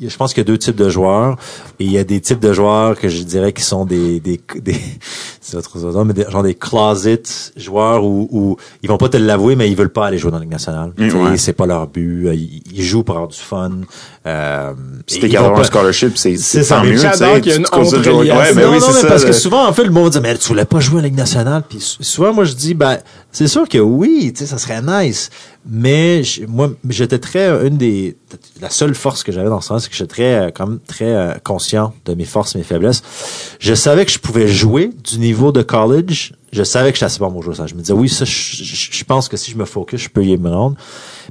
je 0.00 0.16
pense 0.16 0.32
qu'il 0.34 0.40
y 0.42 0.46
a 0.46 0.50
deux 0.52 0.58
types 0.58 0.76
de 0.76 0.88
joueurs 0.88 1.36
et 1.80 1.84
il 1.84 1.90
y 1.92 1.98
a 1.98 2.04
des 2.04 2.20
types 2.20 2.40
de 2.40 2.52
joueurs 2.52 2.98
que 2.98 3.08
je 3.08 3.22
dirais 3.22 3.52
qui 3.52 3.62
sont 3.62 3.84
des 3.84 4.20
des 4.20 4.40
des 4.62 4.76
c'est 5.40 5.56
autre 5.56 5.70
chose, 5.78 5.96
mais 6.04 6.12
des, 6.12 6.24
genre 6.30 6.42
des 6.42 6.54
closet 6.54 7.22
joueurs 7.56 8.04
où, 8.04 8.28
où 8.32 8.56
ils 8.82 8.88
vont 8.88 8.98
pas 8.98 9.08
te 9.08 9.16
l'avouer 9.16 9.54
mais 9.56 9.70
ils 9.70 9.76
veulent 9.76 9.88
pas 9.92 10.06
aller 10.06 10.18
jouer 10.18 10.30
dans 10.32 10.38
la 10.38 10.42
Ligue 10.42 10.52
nationale. 10.52 10.92
Mm, 10.98 11.08
ouais. 11.30 11.36
C'est 11.36 11.52
pas 11.52 11.66
leur 11.66 11.86
but. 11.86 12.26
euh, 12.26 12.34
Ils, 12.34 12.62
ils 12.72 12.82
jouent 12.82 13.04
pour 13.04 13.14
avoir 13.14 13.28
du 13.28 13.38
fun. 13.38 13.70
Euh, 14.26 14.72
Si 15.06 15.20
t'es 15.20 15.36
un 15.36 15.62
scholarship, 15.64 16.16
c'est 16.18 16.36
C'est 16.36 16.64
tant 16.64 16.82
mieux. 16.82 16.96
j'adore 16.96 17.40
qu'il 17.40 17.52
y 17.52 17.54
a 17.54 17.58
une 17.58 17.66
honte. 17.72 17.92
Ouais, 17.92 18.54
ben 18.54 18.66
non, 18.66 18.72
oui, 18.72 18.78
non, 18.78 18.80
c'est 18.80 18.94
mais 18.94 19.00
ça. 19.02 19.06
parce 19.08 19.24
que 19.24 19.32
souvent, 19.32 19.66
en 19.68 19.72
fait, 19.72 19.84
le 19.84 19.90
monde 19.90 20.10
dire, 20.10 20.20
mais 20.20 20.36
tu 20.36 20.48
voulais 20.48 20.64
pas 20.64 20.80
jouer 20.80 20.98
à 20.98 21.02
la 21.02 21.08
Ligue 21.08 21.16
nationale. 21.18 21.62
Puis 21.68 21.78
sou- 21.80 22.02
souvent, 22.02 22.32
moi, 22.32 22.44
je 22.44 22.54
dis, 22.54 22.74
ben, 22.74 22.98
c'est 23.30 23.46
sûr 23.46 23.68
que 23.68 23.78
oui, 23.78 24.32
tu 24.34 24.40
sais, 24.40 24.46
ça 24.46 24.58
serait 24.58 24.82
nice. 24.82 25.30
Mais 25.68 26.22
moi, 26.46 26.70
j'étais 26.88 27.18
très, 27.18 27.48
une 27.66 27.76
des, 27.76 28.16
la 28.60 28.70
seule 28.70 28.94
force 28.94 29.22
que 29.24 29.32
j'avais 29.32 29.48
dans 29.48 29.60
ce 29.60 29.68
sens, 29.68 29.82
c'est 29.84 29.90
que 29.90 29.96
j'étais 29.96 30.06
très, 30.14 30.34
euh, 30.34 30.50
quand 30.54 30.66
même, 30.68 30.78
très 30.86 31.12
euh, 31.12 31.34
conscient 31.42 31.92
de 32.04 32.14
mes 32.14 32.24
forces, 32.24 32.54
mes 32.54 32.62
faiblesses. 32.62 33.02
Je 33.58 33.74
savais 33.74 34.04
que 34.06 34.12
je 34.12 34.18
pouvais 34.18 34.46
jouer 34.46 34.90
du 35.04 35.18
niveau 35.18 35.50
de 35.50 35.62
college. 35.62 36.34
Je 36.52 36.62
savais 36.62 36.90
que 36.92 36.96
j'étais 36.96 37.06
assez 37.06 37.18
bon 37.18 37.32
pour 37.32 37.42
jouer 37.42 37.54
ça. 37.56 37.66
Je 37.66 37.74
me 37.74 37.80
disais, 37.80 37.92
oui, 37.92 38.08
ça, 38.08 38.24
je, 38.24 38.30
je- 38.32 38.88
je 38.92 39.04
pense 39.04 39.28
que 39.28 39.36
si 39.36 39.50
je 39.50 39.56
me 39.56 39.64
focus, 39.64 40.00
je 40.02 40.08
peux 40.08 40.24
y 40.24 40.36
me 40.38 40.48
rendre. 40.50 40.76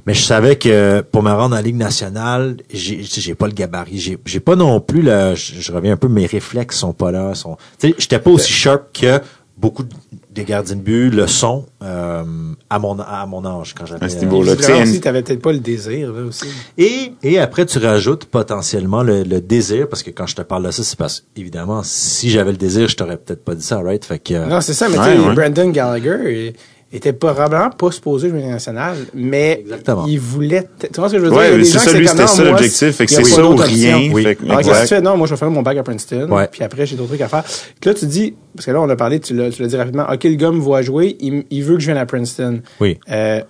Mais 0.06 0.12
je 0.14 0.22
savais 0.22 0.56
que 0.56 1.00
pour 1.00 1.22
me 1.22 1.32
rendre 1.32 1.56
en 1.56 1.60
Ligue 1.60 1.76
nationale, 1.76 2.58
j'ai 2.72 3.02
j'ai 3.02 3.34
pas 3.34 3.46
le 3.46 3.52
gabarit. 3.54 3.98
J'ai 3.98 4.18
j'ai 4.26 4.40
pas 4.40 4.54
non 4.54 4.80
plus 4.80 5.00
le. 5.02 5.34
Je, 5.34 5.54
je 5.60 5.72
reviens 5.72 5.94
un 5.94 5.96
peu, 5.96 6.08
mes 6.08 6.26
réflexes 6.26 6.76
sont 6.76 6.92
pas 6.92 7.10
là. 7.10 7.34
Sont, 7.34 7.56
j'étais 7.82 8.18
pas 8.18 8.30
aussi 8.30 8.52
sharp 8.52 8.82
que 8.92 9.20
beaucoup 9.56 9.82
de- 9.82 9.94
des 10.36 10.44
gardiens 10.44 10.76
de 10.76 10.80
but 10.82 11.10
le 11.10 11.26
sont 11.26 11.64
euh, 11.82 12.22
à 12.70 12.78
mon 12.78 12.98
à 13.00 13.26
mon 13.26 13.44
âge 13.44 13.74
quand 13.74 13.86
j'avais. 13.86 14.04
À 14.04 14.08
ce 14.08 14.18
niveau-là. 14.18 14.54
Visiblement 14.54 14.84
tu 14.92 15.00
t'avais 15.00 15.22
peut-être 15.22 15.42
pas 15.42 15.52
le 15.52 15.58
désir, 15.58 16.12
là, 16.12 16.22
aussi. 16.22 16.44
Et, 16.78 17.12
et 17.22 17.38
après, 17.38 17.66
tu 17.66 17.78
rajoutes 17.78 18.26
potentiellement 18.26 19.02
le, 19.02 19.22
le 19.24 19.40
désir, 19.40 19.88
parce 19.88 20.02
que 20.02 20.10
quand 20.10 20.26
je 20.26 20.36
te 20.36 20.42
parle 20.42 20.64
de 20.66 20.70
ça, 20.70 20.84
c'est 20.84 20.98
parce 20.98 21.24
évidemment, 21.36 21.80
si 21.82 22.30
j'avais 22.30 22.52
le 22.52 22.58
désir, 22.58 22.86
je 22.88 22.96
t'aurais 22.96 23.16
peut-être 23.16 23.44
pas 23.44 23.54
dit 23.54 23.64
ça, 23.64 23.80
right? 23.80 24.04
Fait 24.04 24.18
que, 24.18 24.34
euh, 24.34 24.46
Non, 24.46 24.60
c'est 24.60 24.74
ça, 24.74 24.88
mais 24.88 24.98
Ouais, 24.98 25.14
tu 25.16 25.20
sais, 25.22 25.26
ouais. 25.28 25.34
Brandon 25.34 25.70
Gallagher 25.70 26.54
était 26.92 27.12
probablement 27.12 27.70
pas 27.70 27.90
supposé 27.90 28.28
jouer 28.30 28.44
nationale, 28.44 28.96
mais 29.12 29.58
Exactement. 29.60 30.06
il 30.06 30.20
voulait. 30.20 30.66
Tu 30.80 30.86
vois 31.00 31.08
ce 31.08 31.14
que 31.14 31.18
je 31.18 31.24
veux 31.24 31.30
dire? 31.30 31.38
Ouais, 31.38 31.64
c'est 31.64 31.78
ça, 31.78 31.90
c'était 31.90 32.26
ça 32.26 32.44
l'objectif. 32.44 32.96
Fait 32.96 33.06
que 33.06 33.12
c'est 33.12 33.24
ça 33.24 33.44
ou 33.44 33.56
rien. 33.56 34.08
Oui. 34.12 34.22
Fait 34.22 34.36
que- 34.36 34.44
Alors, 34.44 34.58
qu'est-ce 34.58 34.68
que 34.68 34.74
tu 34.74 34.82
exact. 34.82 34.88
fais? 34.96 35.00
Non, 35.02 35.16
moi, 35.16 35.26
je 35.26 35.34
vais 35.34 35.38
faire 35.38 35.50
mon 35.50 35.62
bac 35.62 35.76
à 35.76 35.82
Princeton. 35.82 36.28
Ouais. 36.30 36.48
Puis 36.50 36.62
après, 36.62 36.86
j'ai 36.86 36.96
d'autres 36.96 37.08
trucs 37.10 37.20
à 37.20 37.28
faire. 37.28 37.42
Puis 37.44 37.90
là, 37.90 37.94
tu 37.94 38.06
dis, 38.06 38.34
parce 38.54 38.66
que 38.66 38.70
là, 38.70 38.80
on 38.80 38.88
a 38.88 38.96
parlé, 38.96 39.18
tu 39.20 39.34
l'as, 39.34 39.50
tu 39.50 39.62
l'as 39.62 39.68
dit 39.68 39.76
rapidement, 39.76 40.06
OK, 40.12 40.24
le 40.24 40.34
gars 40.36 40.52
me 40.52 40.60
voit 40.60 40.82
jouer, 40.82 41.16
il, 41.20 41.44
il 41.50 41.64
veut 41.64 41.74
que 41.74 41.80
je 41.80 41.86
vienne 41.86 41.98
à 41.98 42.06
Princeton. 42.06 42.60
oui. 42.80 42.98
Euh, 43.10 43.42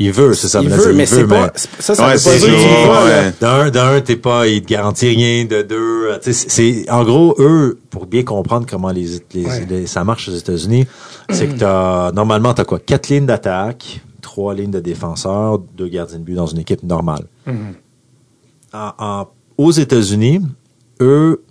Il 0.00 0.12
veut, 0.12 0.32
c'est 0.34 0.46
ça. 0.48 0.60
il 0.62 0.68
veut, 0.68 0.78
c'est- 0.80 0.92
mais 0.92 1.06
c'est 1.06 1.26
pas, 1.26 1.50
ça, 1.56 1.94
ça 1.96 2.06
Ouais, 2.06 2.12
veut 2.12 2.18
c'est 2.18 2.40
pas 2.40 2.46
dire. 2.46 3.32
D'un, 3.40 3.70
d'un, 3.70 4.00
t'es 4.00 4.14
pas, 4.16 4.46
il 4.46 4.62
te 4.62 4.68
garantit 4.68 5.08
rien. 5.08 5.44
De 5.44 5.62
deux, 5.62 6.04
euh, 6.12 6.18
tu 6.22 6.32
sais, 6.32 6.46
c'est, 6.48 6.88
en 6.90 7.02
gros, 7.04 7.34
eux, 7.40 7.80
pour 7.90 8.06
bien 8.06 8.22
comprendre 8.22 8.64
comment 8.68 8.90
les, 8.90 9.06
les, 9.34 9.44
Ouais. 9.44 9.66
les- 9.68 9.86
ça 9.88 10.04
marche 10.04 10.28
aux 10.28 10.34
États-Unis, 10.36 10.86
c'est 11.30 11.48
que 11.48 11.58
t'as, 11.58 12.12
normalement, 12.12 12.54
t'as 12.54 12.64
quoi? 12.64 12.78
Quatre 12.78 13.08
lignes 13.08 13.26
d'attaque, 13.26 14.00
trois 14.22 14.54
lignes 14.54 14.70
de 14.70 14.78
défenseurs, 14.80 15.58
deux 15.58 15.88
gardiens 15.88 16.18
de 16.18 16.24
but 16.24 16.34
dans 16.34 16.46
une 16.46 16.58
équipe 16.60 16.84
normale. 16.84 17.24
En- 18.72 18.92
en- 18.98 19.26
aux 19.56 19.72
États-Unis, 19.72 20.40
eux, 21.00 21.42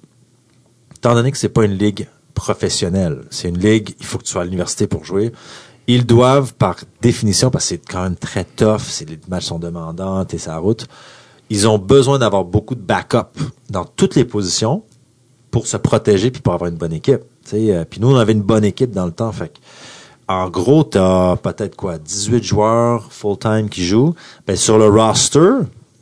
étant 0.96 1.14
donné 1.16 1.32
que 1.32 1.38
c'est 1.38 1.50
pas 1.50 1.66
une 1.66 1.78
ligue 1.78 2.08
professionnelle, 2.34 3.24
c'est 3.30 3.50
une 3.50 3.58
ligue, 3.58 3.96
il 4.00 4.06
faut 4.06 4.18
que 4.20 4.24
tu 4.24 4.32
sois 4.32 4.44
à 4.44 4.46
l'université 4.46 4.88
pour 4.88 5.04
jouer. 5.04 5.32
Ils 5.88 6.06
doivent, 6.06 6.54
par 6.54 6.76
définition, 7.02 7.50
parce 7.50 7.66
que 7.66 7.70
c'est 7.70 7.90
quand 7.90 8.04
même 8.04 8.18
très 8.18 8.44
tough, 8.44 8.82
c'est 8.82 9.10
les 9.10 9.20
matchs 9.30 9.46
sont 9.46 9.60
demandants, 9.60 10.26
sur 10.30 10.52
la 10.52 10.58
route, 10.58 10.88
ils 11.50 11.68
ont 11.68 11.78
besoin 11.78 12.20
d'avoir 12.20 12.44
beaucoup 12.44 12.76
de 12.76 12.82
backup 12.82 13.40
dans 13.70 13.86
toutes 13.86 14.16
les 14.16 14.26
positions 14.26 14.84
pour 15.50 15.66
se 15.66 15.78
protéger 15.78 16.30
puis 16.30 16.42
pour 16.42 16.54
avoir 16.54 16.70
une 16.70 16.76
bonne 16.76 16.94
équipe. 16.94 17.22
Tu 17.50 17.72
euh, 17.72 17.86
puis 17.90 18.02
nous, 18.02 18.12
on 18.12 18.18
avait 18.18 18.34
une 18.34 18.42
bonne 18.42 18.66
équipe 18.66 18.92
dans 18.92 19.06
le 19.06 19.14
temps. 19.14 19.32
Fait 19.32 19.54
en 20.28 20.50
gros, 20.50 20.84
t'as 20.84 21.38
peut-être 21.38 21.78
quoi, 21.78 21.98
18 21.98 22.44
joueurs 22.44 23.12
full-time 23.12 23.70
qui 23.70 23.86
jouent. 23.86 24.14
Ben, 24.46 24.58
sur 24.58 24.78
le 24.78 24.90
roster, 24.90 25.52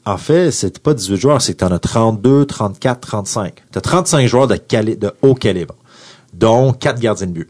en 0.05 0.17
fait, 0.17 0.49
c'est 0.49 0.79
pas 0.79 0.95
18 0.95 1.17
joueurs, 1.17 1.41
c'est 1.41 1.53
que 1.53 1.59
t'en 1.59 1.71
as 1.71 1.79
32, 1.79 2.45
34, 2.45 2.99
35. 2.99 3.63
T'as 3.71 3.81
35 3.81 4.27
joueurs 4.27 4.47
de, 4.47 4.57
de 4.95 5.13
haut 5.21 5.35
calibre, 5.35 5.75
dont 6.33 6.73
4 6.73 6.99
gardiens 6.99 7.27
de 7.27 7.31
but. 7.33 7.49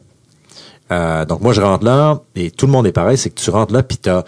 Euh, 0.92 1.26
donc 1.26 1.42
moi 1.42 1.54
je 1.54 1.62
rentre 1.62 1.84
là 1.84 2.22
et 2.36 2.52
tout 2.52 2.68
le 2.68 2.72
monde 2.72 2.86
est 2.86 2.92
pareil, 2.92 3.18
c'est 3.18 3.30
que 3.32 3.40
tu 3.40 3.50
rentres 3.50 3.74
là 3.74 3.82
puis 3.82 3.98
t'as 3.98 4.24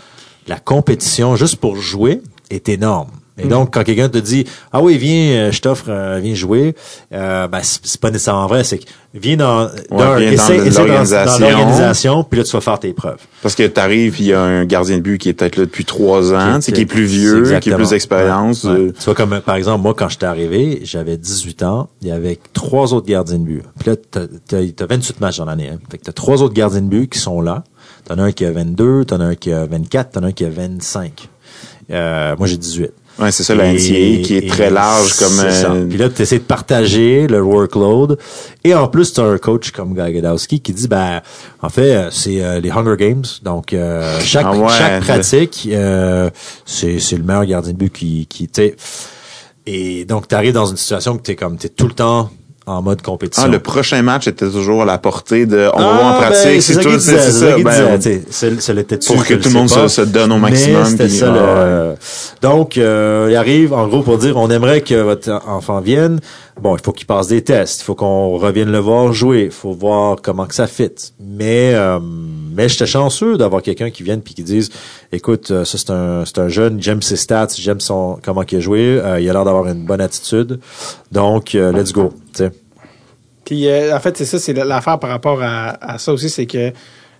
la 0.47 0.59
compétition 0.59 1.35
juste 1.35 1.57
pour 1.57 1.75
jouer 1.75 2.21
est 2.49 2.69
énorme. 2.69 3.09
Et 3.39 3.45
Mm. 3.45 3.49
donc 3.49 3.73
quand 3.73 3.83
quelqu'un 3.83 4.09
te 4.09 4.17
dit 4.17 4.45
ah 4.71 4.81
oui 4.81 4.97
viens 4.97 5.29
euh, 5.47 5.51
je 5.51 5.61
t'offre 5.61 5.85
euh, 5.89 6.19
viens 6.21 6.33
jouer, 6.33 6.75
euh, 7.13 7.47
ben 7.47 7.59
c'est 7.61 8.01
pas 8.01 8.09
nécessairement 8.09 8.47
vrai, 8.47 8.63
c'est 8.63 8.79
que 8.79 8.85
viens 9.13 9.37
dans, 9.37 9.67
viens 9.91 9.97
dans 11.27 11.39
l'organisation. 11.39 12.23
puis 12.23 12.39
là 12.39 12.43
tu 12.45 12.51
vas 12.51 12.61
faire 12.61 12.79
tes 12.79 12.93
preuves. 12.93 13.19
Parce 13.41 13.55
que 13.55 13.67
t'arrives, 13.67 14.19
il 14.19 14.25
y 14.27 14.33
a 14.33 14.41
un 14.41 14.65
gardien 14.65 14.97
de 14.97 15.01
but 15.01 15.17
qui 15.19 15.29
est 15.29 15.33
peut-être 15.33 15.55
là 15.57 15.65
depuis 15.65 15.85
trois 15.85 16.33
ans, 16.33 16.55
tu 16.55 16.63
sais, 16.63 16.71
qui 16.71 16.81
est 16.81 16.85
plus 16.85 17.05
vieux, 17.05 17.59
qui 17.59 17.71
a 17.71 17.75
plus 17.75 17.89
d'expérience. 17.89 18.63
Ouais, 18.63 18.71
ouais. 18.71 18.77
euh, 18.79 18.93
Tu 18.97 19.05
vois, 19.05 19.15
comme, 19.15 19.39
par 19.41 19.55
exemple, 19.55 19.81
moi, 19.83 19.93
quand 19.95 20.09
j'étais 20.09 20.25
arrivé, 20.25 20.81
j'avais 20.83 21.17
18 21.17 21.63
ans, 21.63 21.89
il 22.01 22.07
y 22.07 22.11
avait 22.11 22.39
trois 22.53 22.93
autres 22.93 23.07
gardiens 23.07 23.37
de 23.37 23.43
but. 23.43 23.63
Puis 23.79 23.89
là, 23.91 23.95
t'as, 23.95 24.25
t'as 24.75 24.85
28 24.87 25.21
matchs 25.21 25.37
dans 25.37 25.45
l'année. 25.45 25.69
Hein. 25.73 25.77
Fait 25.91 25.97
que 25.99 26.03
t'as 26.03 26.11
trois 26.11 26.41
autres 26.41 26.53
gardiens 26.55 26.81
de 26.81 26.87
but 26.87 27.07
qui 27.11 27.19
sont 27.19 27.39
là. 27.41 27.63
T'en 28.05 28.17
as 28.17 28.23
un 28.23 28.31
qui 28.31 28.45
a 28.45 28.51
22, 28.51 29.05
t'en 29.05 29.19
as 29.19 29.25
un 29.25 29.35
qui 29.35 29.51
a 29.51 29.65
24, 29.65 30.11
t'en 30.13 30.23
as 30.23 30.27
un 30.27 30.31
qui 30.31 30.45
a 30.45 30.49
25. 30.49 31.29
Euh, 31.91 32.35
moi, 32.37 32.47
j'ai 32.47 32.57
18. 32.57 32.91
Ouais, 33.19 33.31
c'est 33.31 33.43
ça, 33.43 33.55
la 33.55 33.73
NCAA 33.73 34.21
qui 34.23 34.37
est 34.37 34.47
très 34.47 34.69
large 34.69 35.13
comme... 35.13 35.39
euh, 35.39 35.85
Puis 35.87 35.97
là, 35.97 36.07
tu 36.09 36.21
essaies 36.21 36.37
de 36.37 36.43
partager 36.43 37.25
le 37.27 37.41
workload. 37.41 38.19
Et 38.63 38.75
en 38.75 38.87
plus, 38.87 39.13
tu 39.13 39.21
as 39.21 39.23
un 39.23 39.37
coach 39.39 39.71
comme 39.71 39.95
Guy 39.95 40.13
Gadowski 40.13 40.59
qui 40.59 40.71
dit, 40.73 40.87
ben, 40.87 41.21
en 41.61 41.69
fait, 41.69 41.95
euh, 41.95 42.09
c'est 42.11 42.43
euh, 42.43 42.59
les 42.59 42.69
Hunger 42.69 42.95
Games. 42.97 43.25
Donc, 43.41 43.73
euh, 43.73 44.19
chaque, 44.21 44.45
Ah 44.47 44.55
ouais, 44.55 44.67
chaque 44.77 45.01
pratique, 45.01 45.67
euh, 45.71 46.29
c'est 46.65 46.99
c'est 46.99 47.17
le 47.17 47.23
meilleur 47.23 47.45
gardien 47.45 47.73
de 47.73 47.77
but 47.77 47.91
qui... 47.91 48.27
qui 48.27 48.49
et 49.69 50.05
donc, 50.05 50.27
tu 50.29 50.35
arrives 50.35 50.53
dans 50.53 50.65
une 50.67 50.77
situation 50.77 51.17
que 51.17 51.23
tu 51.23 51.31
es 51.31 51.35
comme, 51.35 51.57
tu 51.57 51.69
tout 51.69 51.87
le 51.87 51.93
temps 51.93 52.29
en 52.67 52.81
mode 52.81 53.01
compétition. 53.01 53.43
Ah, 53.47 53.51
le 53.51 53.59
prochain 53.59 54.01
match 54.01 54.27
était 54.27 54.49
toujours 54.49 54.83
à 54.83 54.85
la 54.85 54.97
portée 54.97 55.45
de 55.45 55.69
on 55.73 55.79
va 55.79 55.83
voir 55.93 56.05
en 56.05 56.09
Ah, 56.09 56.19
ben, 56.19 56.27
pratique, 56.27 56.61
c'est 56.61 56.61
c'est 56.61 56.73
ça 56.75 56.81
tout, 56.83 56.89
disait, 56.91 57.17
ça 57.17 57.57
ben, 57.57 57.97
dessus, 57.97 59.13
pour 59.13 59.25
que 59.25 59.33
tout 59.35 59.47
le 59.49 59.53
monde 59.55 59.69
se, 59.69 59.75
pas. 59.79 59.87
se 59.89 60.01
donne 60.01 60.31
au 60.33 60.35
Mais 60.35 60.51
maximum. 60.51 60.85
c'était 60.85 61.05
puis- 61.05 61.17
ça, 61.17 61.27
ah, 61.33 61.65
le- 61.65 61.95
Donc, 62.41 62.77
euh, 62.77 63.27
il 63.31 63.35
arrive, 63.35 63.73
en 63.73 63.87
gros, 63.87 64.01
pour 64.03 64.17
dire, 64.17 64.37
on 64.37 64.49
aimerait 64.51 64.81
que 64.81 64.95
votre 64.95 65.31
enfant 65.47 65.79
vienne. 65.79 66.19
Bon, 66.59 66.75
il 66.75 66.81
faut 66.83 66.91
qu'il 66.91 67.05
passe 67.05 67.27
des 67.27 67.43
tests. 67.43 67.81
Il 67.81 67.83
faut 67.83 67.95
qu'on 67.95 68.37
revienne 68.37 68.71
le 68.71 68.79
voir 68.79 69.13
jouer. 69.13 69.43
Il 69.45 69.51
faut 69.51 69.73
voir 69.73 70.17
comment 70.21 70.45
que 70.47 70.55
ça 70.55 70.65
fit. 70.65 70.89
Mais, 71.19 71.73
euh, 71.75 71.99
mais 72.01 72.67
j'étais 72.67 72.87
chanceux 72.87 73.37
d'avoir 73.37 73.61
quelqu'un 73.61 73.91
qui 73.91 74.01
vienne 74.03 74.21
puis 74.21 74.33
qui 74.33 74.43
dise, 74.43 74.71
écoute, 75.11 75.51
euh, 75.51 75.65
ça 75.65 75.77
c'est 75.77 75.91
un, 75.91 76.25
c'est 76.25 76.39
un 76.39 76.47
jeune, 76.47 76.81
j'aime 76.81 77.01
ses 77.03 77.15
stats, 77.15 77.49
j'aime 77.57 77.79
son, 77.79 78.17
comment 78.23 78.43
il 78.43 78.57
a 78.57 78.59
joué. 78.59 78.99
Euh, 78.99 79.19
il 79.19 79.29
a 79.29 79.33
l'air 79.33 79.45
d'avoir 79.45 79.67
une 79.67 79.85
bonne 79.85 80.01
attitude. 80.01 80.59
Donc, 81.11 81.53
euh, 81.53 81.71
let's 81.71 81.93
go. 81.93 82.11
tu 82.33 82.45
sais. 82.45 82.51
Puis, 83.45 83.67
euh, 83.67 83.95
en 83.95 83.99
fait, 83.99 84.17
c'est 84.17 84.25
ça, 84.25 84.39
c'est 84.39 84.53
l'affaire 84.53 84.99
par 84.99 85.09
rapport 85.09 85.41
à, 85.41 85.69
à 85.93 85.97
ça 85.99 86.11
aussi, 86.11 86.29
c'est 86.29 86.47
que 86.47 86.73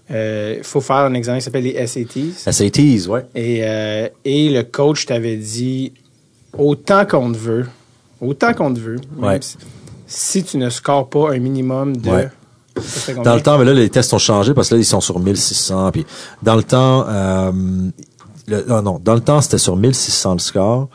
euh, 0.10 0.56
il 0.58 0.64
faut 0.64 0.82
faire 0.82 0.98
un 0.98 1.14
examen 1.14 1.38
qui 1.38 1.44
s'appelle 1.46 1.64
les 1.64 1.86
SATs. 1.86 2.52
SATs, 2.52 3.08
ouais. 3.08 3.26
Et, 3.36 3.60
euh, 3.64 4.10
et 4.26 4.50
le 4.50 4.64
coach 4.64 5.06
t'avait 5.06 5.38
dit 5.38 5.94
autant 6.58 7.06
qu'on 7.06 7.32
te 7.32 7.38
veut, 7.38 7.68
autant 8.22 8.54
qu'on 8.54 8.74
te 8.74 8.80
veut, 8.80 8.98
Ouais. 9.18 9.40
si, 9.42 9.58
si 10.08 10.44
tu 10.44 10.58
ne 10.58 10.70
scores 10.70 11.10
pas 11.10 11.32
un 11.34 11.40
minimum 11.40 11.98
de. 11.98 12.10
Ouais. 12.10 12.30
Dans 13.24 13.34
le 13.36 13.42
temps, 13.42 13.58
mais 13.58 13.66
là, 13.66 13.74
les 13.74 13.90
tests 13.90 14.14
ont 14.14 14.20
changé 14.20 14.54
parce 14.54 14.70
que 14.70 14.76
là, 14.76 14.82
ils 14.82 14.86
sont 14.86 15.02
sur 15.02 15.20
1600. 15.20 15.92
Puis 15.92 16.06
dans 16.44 16.56
le 16.56 16.62
temps, 16.64 17.06
euh, 17.08 17.52
le- 18.48 18.66
non, 18.68 18.82
non, 18.84 19.02
dans 19.04 19.16
le 19.16 19.20
temps, 19.22 19.42
c'était 19.42 19.58
sur 19.58 19.76
1600 19.76 20.34
le 20.34 20.40
score. 20.40 20.88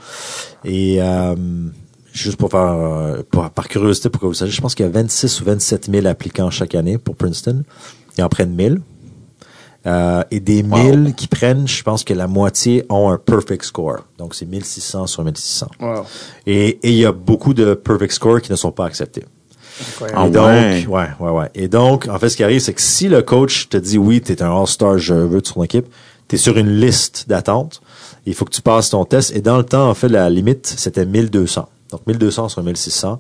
Et 0.65 1.03
euh, 1.03 1.35
juste 2.13 2.37
pour 2.37 2.51
faire, 2.53 2.61
euh, 2.61 3.23
pour- 3.31 3.51
par 3.51 3.67
curiosité, 3.67 4.11
pour 4.11 4.21
que 4.21 4.27
vous 4.27 4.35
sachiez, 4.35 4.53
je 4.55 4.61
pense 4.61 4.77
qu'il 4.77 4.87
y 4.87 4.89
a 4.89 4.93
26 4.93 5.41
ou 5.41 5.45
27 5.45 5.91
000 5.91 6.07
applicants 6.07 6.51
chaque 6.51 6.77
année 6.77 6.99
pour 6.99 7.17
Princeton. 7.17 7.65
Ils 8.17 8.23
en 8.23 8.29
prennent 8.29 8.55
1000. 8.55 8.81
Euh, 9.85 10.23
et 10.31 10.39
des 10.39 10.63
1000 10.63 11.15
qui 11.17 11.27
prennent, 11.27 11.67
je 11.67 11.83
pense 11.83 12.05
que 12.05 12.15
la 12.15 12.29
moitié 12.29 12.85
ont 12.89 13.11
un 13.11 13.19
perfect 13.19 13.65
score. 13.65 14.05
Donc, 14.17 14.33
c'est 14.35 14.47
1600 14.47 15.09
sur 15.09 15.25
1600. 15.25 15.67
Wow. 15.81 16.05
Et 16.47 16.79
et 16.83 16.91
il 16.91 16.99
y 16.99 17.05
a 17.05 17.11
beaucoup 17.13 17.53
de 17.53 17.75
perfect 17.75 18.13
score 18.13 18.41
qui 18.41 18.53
ne 18.53 18.57
sont 18.57 18.71
pas 18.71 18.87
acceptés. 18.87 19.25
Incroyable. 19.81 20.21
Ah 20.21 20.27
Et 20.27 20.31
donc, 20.31 20.45
ouais. 20.95 21.09
ouais, 21.19 21.31
ouais. 21.31 21.51
Et 21.55 21.67
donc, 21.69 22.07
en 22.09 22.19
fait, 22.19 22.29
ce 22.29 22.37
qui 22.37 22.45
arrive, 22.45 22.61
c'est 22.61 22.75
que 22.75 22.81
si 22.81 23.09
le 23.09 23.23
coach 23.23 23.69
te 23.69 23.77
dit 23.77 23.99
oui, 23.99 24.21
t'es 24.21 24.41
un 24.43 24.57
all-star, 24.57 24.99
je 24.99 25.15
veux 25.15 25.41
de 25.41 25.47
son 25.47 25.65
équipe, 25.65 25.87
t'es 26.29 26.37
sur 26.37 26.57
une 26.57 26.79
liste 26.79 27.25
d'attente. 27.29 27.81
Il 28.25 28.35
faut 28.35 28.45
que 28.45 28.53
tu 28.53 28.63
passes 28.63 28.91
ton 28.91 29.05
test. 29.05 29.35
Et 29.35 29.41
dans 29.41 29.57
le 29.57 29.65
temps, 29.65 29.91
en 29.91 29.95
fait, 29.95 30.09
la 30.09 30.31
limite, 30.31 30.65
c'était 30.67 31.07
1200. 31.07 31.69
Donc, 31.91 32.07
1200 32.07 32.51
sur 32.51 32.63
1600. 32.63 33.19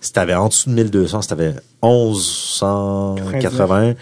Si 0.00 0.12
t'avais 0.12 0.34
en 0.34 0.46
dessous 0.48 0.70
de 0.70 0.74
1200, 0.74 1.22
si 1.22 1.28
t'avais 1.28 1.54
1180, 1.82 3.94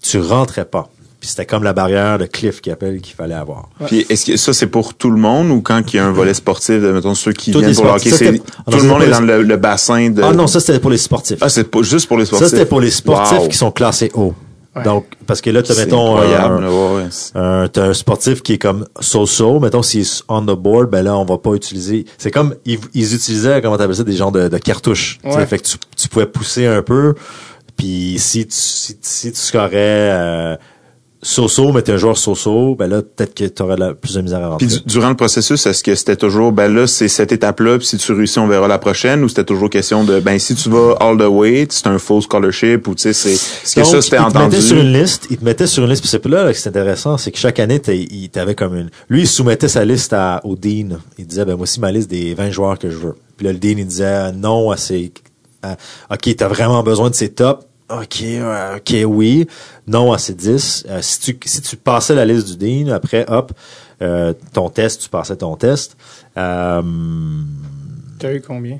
tu 0.00 0.20
rentrais 0.20 0.66
pas. 0.66 0.88
Puis 1.20 1.30
c'était 1.30 1.46
comme 1.46 1.64
la 1.64 1.72
barrière 1.72 2.16
de 2.18 2.26
Cliff 2.26 2.60
qui 2.60 2.70
appelle 2.70 3.00
qu'il 3.00 3.16
fallait 3.16 3.34
avoir. 3.34 3.68
Puis 3.86 4.06
est-ce 4.08 4.26
que 4.26 4.36
ça 4.36 4.52
c'est 4.52 4.68
pour 4.68 4.94
tout 4.94 5.10
le 5.10 5.16
monde 5.16 5.50
ou 5.50 5.60
quand 5.62 5.82
il 5.92 5.96
y 5.96 5.98
a 5.98 6.06
un 6.06 6.12
volet 6.12 6.32
sportif, 6.32 6.76
mettons 6.76 7.14
ceux 7.16 7.32
qui 7.32 7.50
Tous 7.50 7.58
viennent 7.58 7.74
pour 7.74 7.86
le 7.86 7.90
hockey, 7.90 8.10
Ça, 8.10 8.18
tout 8.26 8.32
non, 8.70 8.76
le 8.76 8.82
monde 8.84 9.02
est 9.02 9.10
dans 9.10 9.20
le, 9.20 9.42
le 9.42 9.56
bassin 9.56 10.10
de 10.10 10.22
Ah 10.22 10.32
non, 10.32 10.46
ça 10.46 10.60
c'était 10.60 10.78
pour 10.78 10.90
les 10.90 10.96
sportifs. 10.98 11.38
Ah, 11.40 11.48
c'est 11.48 11.64
pas- 11.68 11.82
juste 11.82 12.06
pour 12.06 12.18
les 12.18 12.24
sportifs. 12.24 12.46
ça 12.48 12.50
c'était 12.56 12.66
pour 12.68 12.80
les 12.80 12.90
sportifs 12.92 13.38
Wow. 13.38 13.48
qui 13.48 13.56
sont 13.56 13.72
classés 13.72 14.12
haut. 14.14 14.32
Ouais. 14.76 14.84
Donc, 14.84 15.06
parce 15.26 15.40
que 15.40 15.50
là, 15.50 15.60
tu 15.62 15.72
mettons 15.74 16.18
un- 16.18 16.20
ouais, 16.68 17.02
ouais. 17.02 17.08
un, 17.34 17.66
t'as 17.66 17.86
un 17.86 17.94
sportif 17.94 18.42
qui 18.42 18.52
est 18.52 18.58
comme 18.58 18.86
so-so, 19.00 19.58
mettons 19.58 19.82
s'il 19.82 20.02
est 20.02 20.22
on 20.28 20.42
the 20.42 20.56
board, 20.56 20.88
ben 20.90 21.02
là 21.02 21.16
on 21.16 21.24
va 21.24 21.38
pas 21.38 21.54
utiliser. 21.54 22.04
C'est 22.16 22.30
comme 22.30 22.54
ils, 22.64 22.78
ils 22.94 23.12
utilisaient 23.12 23.60
comment 23.60 23.76
t'appelles 23.76 23.96
ça 23.96 24.04
des 24.04 24.12
genres 24.14 24.30
de, 24.30 24.46
de 24.46 24.58
cartouches. 24.58 25.18
Ouais. 25.24 25.44
Fait 25.46 25.58
que 25.58 25.64
tu, 25.64 25.78
tu 25.96 26.08
pouvais 26.08 26.26
pousser 26.26 26.66
un 26.66 26.82
peu, 26.82 27.14
puis 27.76 28.16
si 28.18 28.46
tu 28.46 28.52
si, 28.54 28.96
si 29.00 29.32
tu 29.32 29.38
scorais 29.40 29.70
euh, 29.74 30.56
so-so, 31.20 31.72
mais 31.72 31.82
t'es 31.82 31.92
un 31.92 31.96
joueur 31.96 32.16
so-so, 32.16 32.76
ben 32.76 32.86
là 32.88 33.02
peut-être 33.02 33.34
que 33.34 33.44
t'aurais 33.44 33.76
la, 33.76 33.92
plus 33.94 34.14
de 34.14 34.20
misère 34.20 34.40
à 34.42 34.48
rentrer. 34.50 34.66
Puis 34.66 34.76
du- 34.76 34.82
durant 34.86 35.08
le 35.08 35.16
processus, 35.16 35.66
est-ce 35.66 35.82
que 35.82 35.94
c'était 35.96 36.14
toujours 36.16 36.52
ben 36.52 36.72
là 36.72 36.86
c'est 36.86 37.08
cette 37.08 37.32
étape-là, 37.32 37.78
puis 37.78 37.86
si 37.88 37.96
tu 37.96 38.12
réussis, 38.12 38.38
on 38.38 38.46
verra 38.46 38.68
la 38.68 38.78
prochaine, 38.78 39.24
ou 39.24 39.28
c'était 39.28 39.44
toujours 39.44 39.68
question 39.68 40.04
de 40.04 40.20
ben 40.20 40.38
si 40.38 40.54
tu 40.54 40.68
vas 40.70 40.94
all 41.00 41.18
the 41.18 41.22
way, 41.28 41.66
c'est 41.70 41.88
un 41.88 41.98
faux 41.98 42.20
scholarship 42.20 42.86
ou 42.86 42.94
tu 42.94 43.02
sais 43.02 43.12
c'est 43.12 43.32
est-ce 43.32 43.74
que 43.74 43.80
Donc, 43.80 43.90
ça 43.90 44.02
c'était 44.02 44.16
il 44.16 44.20
te 44.20 44.24
entendu? 44.26 44.44
mettait 44.56 44.60
sur 44.62 44.76
une 44.78 44.92
liste, 44.92 45.26
il 45.30 45.36
te 45.38 45.44
mettait 45.44 45.66
sur 45.66 45.82
une 45.84 45.90
liste, 45.90 46.02
puis 46.02 46.08
c'est 46.10 46.24
là, 46.26 46.44
là 46.44 46.52
que 46.52 46.58
c'est 46.58 46.68
intéressant, 46.68 47.18
c'est 47.18 47.32
que 47.32 47.38
chaque 47.38 47.58
année, 47.58 47.80
il 47.88 48.28
t'avait 48.30 48.54
comme 48.54 48.76
une... 48.76 48.90
Lui, 49.08 49.22
il 49.22 49.26
soumettait 49.28 49.68
sa 49.68 49.84
liste 49.84 50.12
à, 50.12 50.40
au 50.44 50.54
dean. 50.54 50.98
Il 51.18 51.26
disait, 51.26 51.44
ben 51.44 51.54
voici 51.54 51.80
ma 51.80 51.90
liste 51.90 52.08
des 52.10 52.34
20 52.34 52.50
joueurs 52.50 52.78
que 52.78 52.90
je 52.90 52.96
veux. 52.96 53.14
Puis 53.36 53.46
là, 53.46 53.52
le 53.52 53.58
dean, 53.58 53.74
il 53.78 53.86
disait 53.86 54.32
non 54.32 54.70
à 54.70 54.76
ses... 54.76 55.12
à- 55.62 55.76
OK, 56.12 56.36
t'as 56.36 56.48
vraiment 56.48 56.82
besoin 56.82 57.10
de 57.10 57.14
ces 57.14 57.28
tops. 57.30 57.64
OK, 57.90 58.22
euh, 58.22 58.76
OK, 58.76 58.94
oui. 59.06 59.46
Non 59.86 60.12
à 60.12 60.18
ces 60.18 60.34
10. 60.34 60.84
Euh, 60.88 60.98
si, 61.00 61.20
tu, 61.20 61.38
si 61.48 61.62
tu 61.62 61.76
passais 61.76 62.14
la 62.14 62.24
liste 62.24 62.56
du 62.56 62.84
dean, 62.84 62.92
après, 62.92 63.24
hop, 63.28 63.52
euh, 64.02 64.34
ton 64.52 64.68
test, 64.68 65.02
tu 65.02 65.08
passais 65.08 65.36
ton 65.36 65.56
test. 65.56 65.96
Euh, 66.36 66.82
T'as 68.18 68.34
eu 68.34 68.40
combien? 68.40 68.78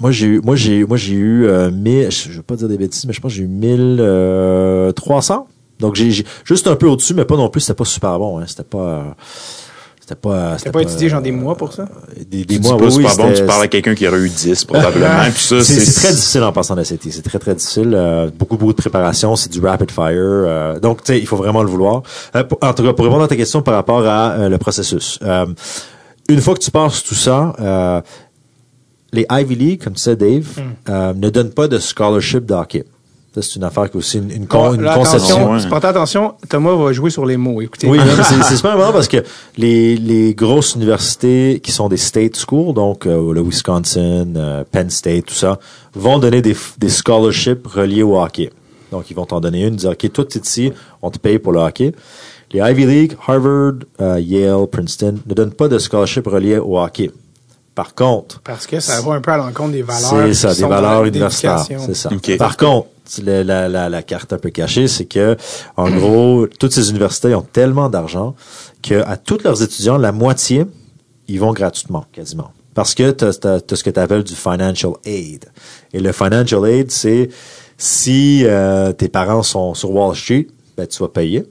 moi 0.00 0.12
j'ai 0.12 0.26
eu 0.26 0.40
moi 0.40 0.54
j'ai 0.54 0.84
moi 0.84 0.96
j'ai 0.96 1.14
eu 1.14 1.46
euh, 1.46 1.72
1000 1.72 2.08
je, 2.12 2.30
veux 2.30 2.42
pas 2.42 2.54
dire 2.54 2.68
des 2.68 2.78
bêtises 2.78 3.04
mais 3.04 3.12
je 3.12 3.20
pense 3.20 3.32
que 3.32 3.38
j'ai 3.38 3.42
eu 3.42 3.48
1300 3.48 5.48
donc 5.80 5.96
j'ai 5.96 6.12
j'ai- 6.12 6.24
juste 6.44 6.68
un 6.68 6.76
peu 6.76 6.86
au-dessus 6.86 7.14
mais 7.14 7.24
pas 7.24 7.36
non 7.36 7.48
plus 7.48 7.62
c'était 7.62 7.74
pas 7.74 7.84
super 7.84 8.16
bon 8.20 8.38
hein, 8.38 8.44
c'était 8.46 8.62
pas 8.62 8.78
euh, 8.78 9.02
c'était 10.08 10.20
pas 10.20 10.56
T'as 10.62 10.70
pas 10.70 10.80
étudié 10.82 11.08
genre 11.10 11.20
des 11.20 11.32
mois 11.32 11.54
pour 11.54 11.72
ça? 11.72 11.82
euh, 11.82 12.24
des, 12.28 12.44
des 12.44 12.54
Tu 12.54 12.60
dis 12.60 12.68
mois 12.68 12.78
pas 12.78 12.84
oui, 12.86 13.02
pas 13.02 13.14
bon, 13.16 13.28
tu 13.28 13.34
c'était- 13.34 13.46
parles 13.46 13.62
à 13.62 13.68
quelqu'un 13.68 13.94
qui 13.94 14.08
aurait 14.08 14.18
eu 14.20 14.28
10 14.30 14.64
probablement, 14.66 15.24
puis 15.34 15.42
ça 15.42 15.62
c'est 15.62 15.80
c'est 15.80 16.00
très 16.00 16.14
difficile 16.14 16.42
en 16.44 16.52
passant 16.52 16.74
la 16.74 16.84
CT. 16.84 17.10
C'est 17.10 17.22
très, 17.22 17.38
très 17.38 17.54
difficile. 17.54 17.92
Euh, 17.94 18.30
beaucoup, 18.34 18.56
beaucoup 18.56 18.72
de 18.72 18.76
préparation. 18.78 19.36
C'est 19.36 19.52
du 19.52 19.60
rapid 19.60 19.90
fire. 19.90 20.14
Euh, 20.16 20.78
donc, 20.80 21.02
tu 21.04 21.12
sais, 21.12 21.18
il 21.18 21.26
faut 21.26 21.36
vraiment 21.36 21.62
le 21.62 21.68
vouloir. 21.68 22.02
Euh, 22.36 22.44
pour- 22.44 22.58
en 22.62 22.72
tout 22.72 22.82
cas, 22.82 22.92
pour 22.94 23.04
répondre 23.04 23.24
à 23.24 23.28
ta 23.28 23.36
question 23.36 23.60
par 23.62 23.74
rapport 23.74 24.06
à 24.06 24.30
euh, 24.32 24.48
le 24.48 24.56
processus. 24.58 25.18
Euh, 25.22 25.46
une 26.28 26.40
fois 26.40 26.54
que 26.54 26.60
tu 26.60 26.70
passes 26.70 27.02
tout 27.02 27.14
ça, 27.14 27.54
euh, 27.60 28.00
les 29.12 29.26
Ivy 29.30 29.54
League, 29.56 29.82
comme 29.84 29.94
tu 29.94 30.00
sais, 30.00 30.16
Dave, 30.16 30.46
Hmm. 30.56 30.90
euh, 30.90 31.12
ne 31.14 31.30
donnent 31.30 31.50
pas 31.52 31.68
de 31.68 31.78
scholarship 31.78 32.44
de 32.46 32.54
hockey. 32.54 32.84
Ça, 32.84 32.88
c'est 33.34 33.56
une 33.56 33.64
affaire 33.64 33.90
qui 33.90 33.96
est 33.96 34.00
aussi 34.00 34.18
une, 34.18 34.30
une, 34.30 34.46
con- 34.46 34.74
une 34.74 34.84
conception. 34.84 35.36
attention, 35.52 35.68
portez 35.68 35.86
attention, 35.86 36.34
Thomas 36.48 36.74
va 36.74 36.92
jouer 36.92 37.10
sur 37.10 37.24
les 37.26 37.36
mots. 37.36 37.60
Écoutez. 37.60 37.88
Oui, 37.88 37.98
c'est 38.24 38.42
c'est 38.42 38.56
super 38.56 38.76
marrant 38.76 38.92
parce 38.92 39.08
que 39.08 39.18
les, 39.56 39.96
les 39.96 40.34
grosses 40.34 40.74
universités 40.74 41.60
qui 41.62 41.70
sont 41.70 41.88
des 41.88 41.96
state 41.96 42.36
schools, 42.36 42.74
donc 42.74 43.06
euh, 43.06 43.32
le 43.32 43.40
Wisconsin, 43.42 44.26
euh, 44.36 44.64
Penn 44.70 44.90
State, 44.90 45.26
tout 45.26 45.34
ça, 45.34 45.58
vont 45.94 46.18
donner 46.18 46.42
des, 46.42 46.54
scholarships 46.88 47.66
reliés 47.66 48.02
au 48.02 48.18
hockey. 48.20 48.50
Donc, 48.90 49.10
ils 49.10 49.14
vont 49.14 49.26
t'en 49.26 49.40
donner 49.40 49.66
une, 49.66 49.76
dire, 49.76 49.90
OK, 49.90 50.12
toi, 50.12 50.24
tu 50.24 50.38
es 50.38 50.40
ici, 50.40 50.72
on 51.02 51.10
te 51.10 51.18
paye 51.18 51.38
pour 51.38 51.52
le 51.52 51.60
hockey. 51.60 51.92
Les 52.52 52.60
Ivy 52.60 52.86
League, 52.86 53.16
Harvard, 53.26 53.74
euh, 54.00 54.18
Yale, 54.18 54.66
Princeton 54.66 55.18
ne 55.26 55.34
donnent 55.34 55.52
pas 55.52 55.68
de 55.68 55.78
scholarship 55.78 56.26
relié 56.26 56.56
au 56.56 56.78
hockey. 56.78 57.10
Par 57.78 57.94
contre, 57.94 58.40
Parce 58.42 58.66
que 58.66 58.80
ça 58.80 59.00
va 59.02 59.12
un 59.12 59.20
peu 59.20 59.30
à 59.30 59.36
l'encontre 59.36 59.70
des 59.70 59.82
valeurs. 59.82 60.26
c'est 60.26 60.34
ça, 60.34 60.52
des 60.52 60.62
valeurs 60.68 61.04
universitaires. 61.04 61.64
C'est 61.86 61.94
ça. 61.94 62.08
Par 62.36 62.56
contre, 62.56 62.88
le- 63.24 63.44
la, 63.44 63.68
la, 63.68 63.88
la 63.88 64.02
carte 64.02 64.32
un 64.32 64.38
peu 64.38 64.50
cachée, 64.50 64.88
c'est 64.88 65.04
que, 65.04 65.36
en 65.76 65.88
gros, 65.88 66.48
toutes 66.58 66.72
ces 66.72 66.90
universités 66.90 67.32
ont 67.36 67.46
tellement 67.52 67.88
d'argent 67.88 68.34
que 68.82 69.00
à 69.06 69.16
tous 69.16 69.44
leurs 69.44 69.62
étudiants, 69.62 69.96
la 69.96 70.10
moitié, 70.10 70.66
ils 71.28 71.38
vont 71.38 71.52
gratuitement, 71.52 72.04
quasiment. 72.12 72.50
Parce 72.74 72.96
que 72.96 73.12
tu 73.12 73.24
as, 73.24 73.32
ce 73.76 73.84
que 73.84 73.90
tu 73.90 74.00
appelles 74.00 74.24
du 74.24 74.34
financial 74.34 74.94
aid. 75.04 75.44
Et 75.92 76.00
le 76.00 76.10
financial 76.10 76.66
aid, 76.66 76.90
c'est 76.90 77.28
si 77.76 78.42
euh, 78.44 78.92
tes 78.92 79.08
parents 79.08 79.44
sont 79.44 79.74
sur 79.74 79.92
Wall 79.92 80.16
Street, 80.16 80.48
ben, 80.76 80.84
tu 80.88 80.98
vas 80.98 81.08
payer. 81.08 81.44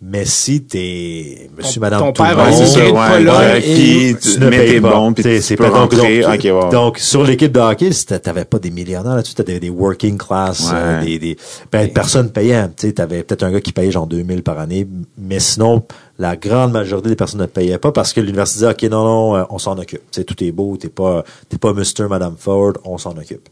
Mais 0.00 0.24
si 0.24 0.62
t'es 0.62 1.50
monsieur, 1.56 1.74
Ton- 1.74 1.80
madame, 1.80 2.00
ton 2.00 2.12
tout 2.12 2.22
père 2.22 2.36
de 2.36 2.40
ouais, 2.40 3.58
et- 3.58 4.14
puis 4.14 4.16
tu 4.32 4.38
mets 4.38 4.50
payes 4.50 4.70
tes 4.74 4.80
pas. 4.80 4.90
bons, 4.92 5.12
puis 5.12 5.24
T'sais, 5.24 5.36
tu 5.38 5.42
c'est 5.42 5.56
peux 5.56 5.64
pas 5.64 5.70
donc, 5.70 5.92
rentrer. 5.92 6.20
donc, 6.20 6.34
Ok, 6.34 6.44
wow. 6.52 6.70
donc, 6.70 6.98
sur 6.98 7.24
l'équipe 7.24 7.50
de 7.50 7.58
hockey, 7.58 7.90
c'était- 7.90 8.20
t'avais 8.20 8.44
pas 8.44 8.60
des 8.60 8.70
millionnaires 8.70 9.16
là-dessus, 9.16 9.34
t'avais 9.34 9.58
des 9.58 9.70
working 9.70 10.16
class, 10.16 10.70
Ouais. 10.70 10.76
euh, 10.76 11.04
des, 11.04 11.18
des 11.18 11.36
ben, 11.72 11.90
personnes 11.92 12.30
payaient. 12.30 12.68
Tu 12.76 12.94
t'avais 12.94 13.24
peut-être 13.24 13.42
un 13.42 13.50
gars 13.50 13.60
qui 13.60 13.72
payait 13.72 13.90
genre 13.90 14.06
2000 14.06 14.44
par 14.44 14.60
année, 14.60 14.86
mais 15.18 15.40
sinon, 15.40 15.82
la 16.16 16.36
grande 16.36 16.70
majorité 16.70 17.08
des 17.08 17.16
personnes 17.16 17.40
ne 17.40 17.46
payaient 17.46 17.78
pas 17.78 17.90
parce 17.90 18.12
que 18.12 18.20
l'université 18.20 18.60
disait, 18.66 18.70
OK, 18.70 18.82
non, 18.92 19.04
non, 19.04 19.36
euh, 19.36 19.42
on 19.50 19.58
s'en 19.58 19.76
occupe. 19.78 20.02
Tu 20.12 20.20
sais, 20.20 20.24
tout 20.24 20.42
est 20.44 20.52
beau, 20.52 20.76
t'es 20.76 20.88
pas, 20.88 21.24
t'es 21.48 21.58
pas 21.58 21.72
Mr. 21.72 22.06
Madame 22.08 22.36
Ford, 22.38 22.74
on 22.84 22.98
s'en 22.98 23.16
occupe. 23.16 23.48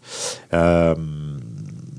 Euh, 0.55 0.94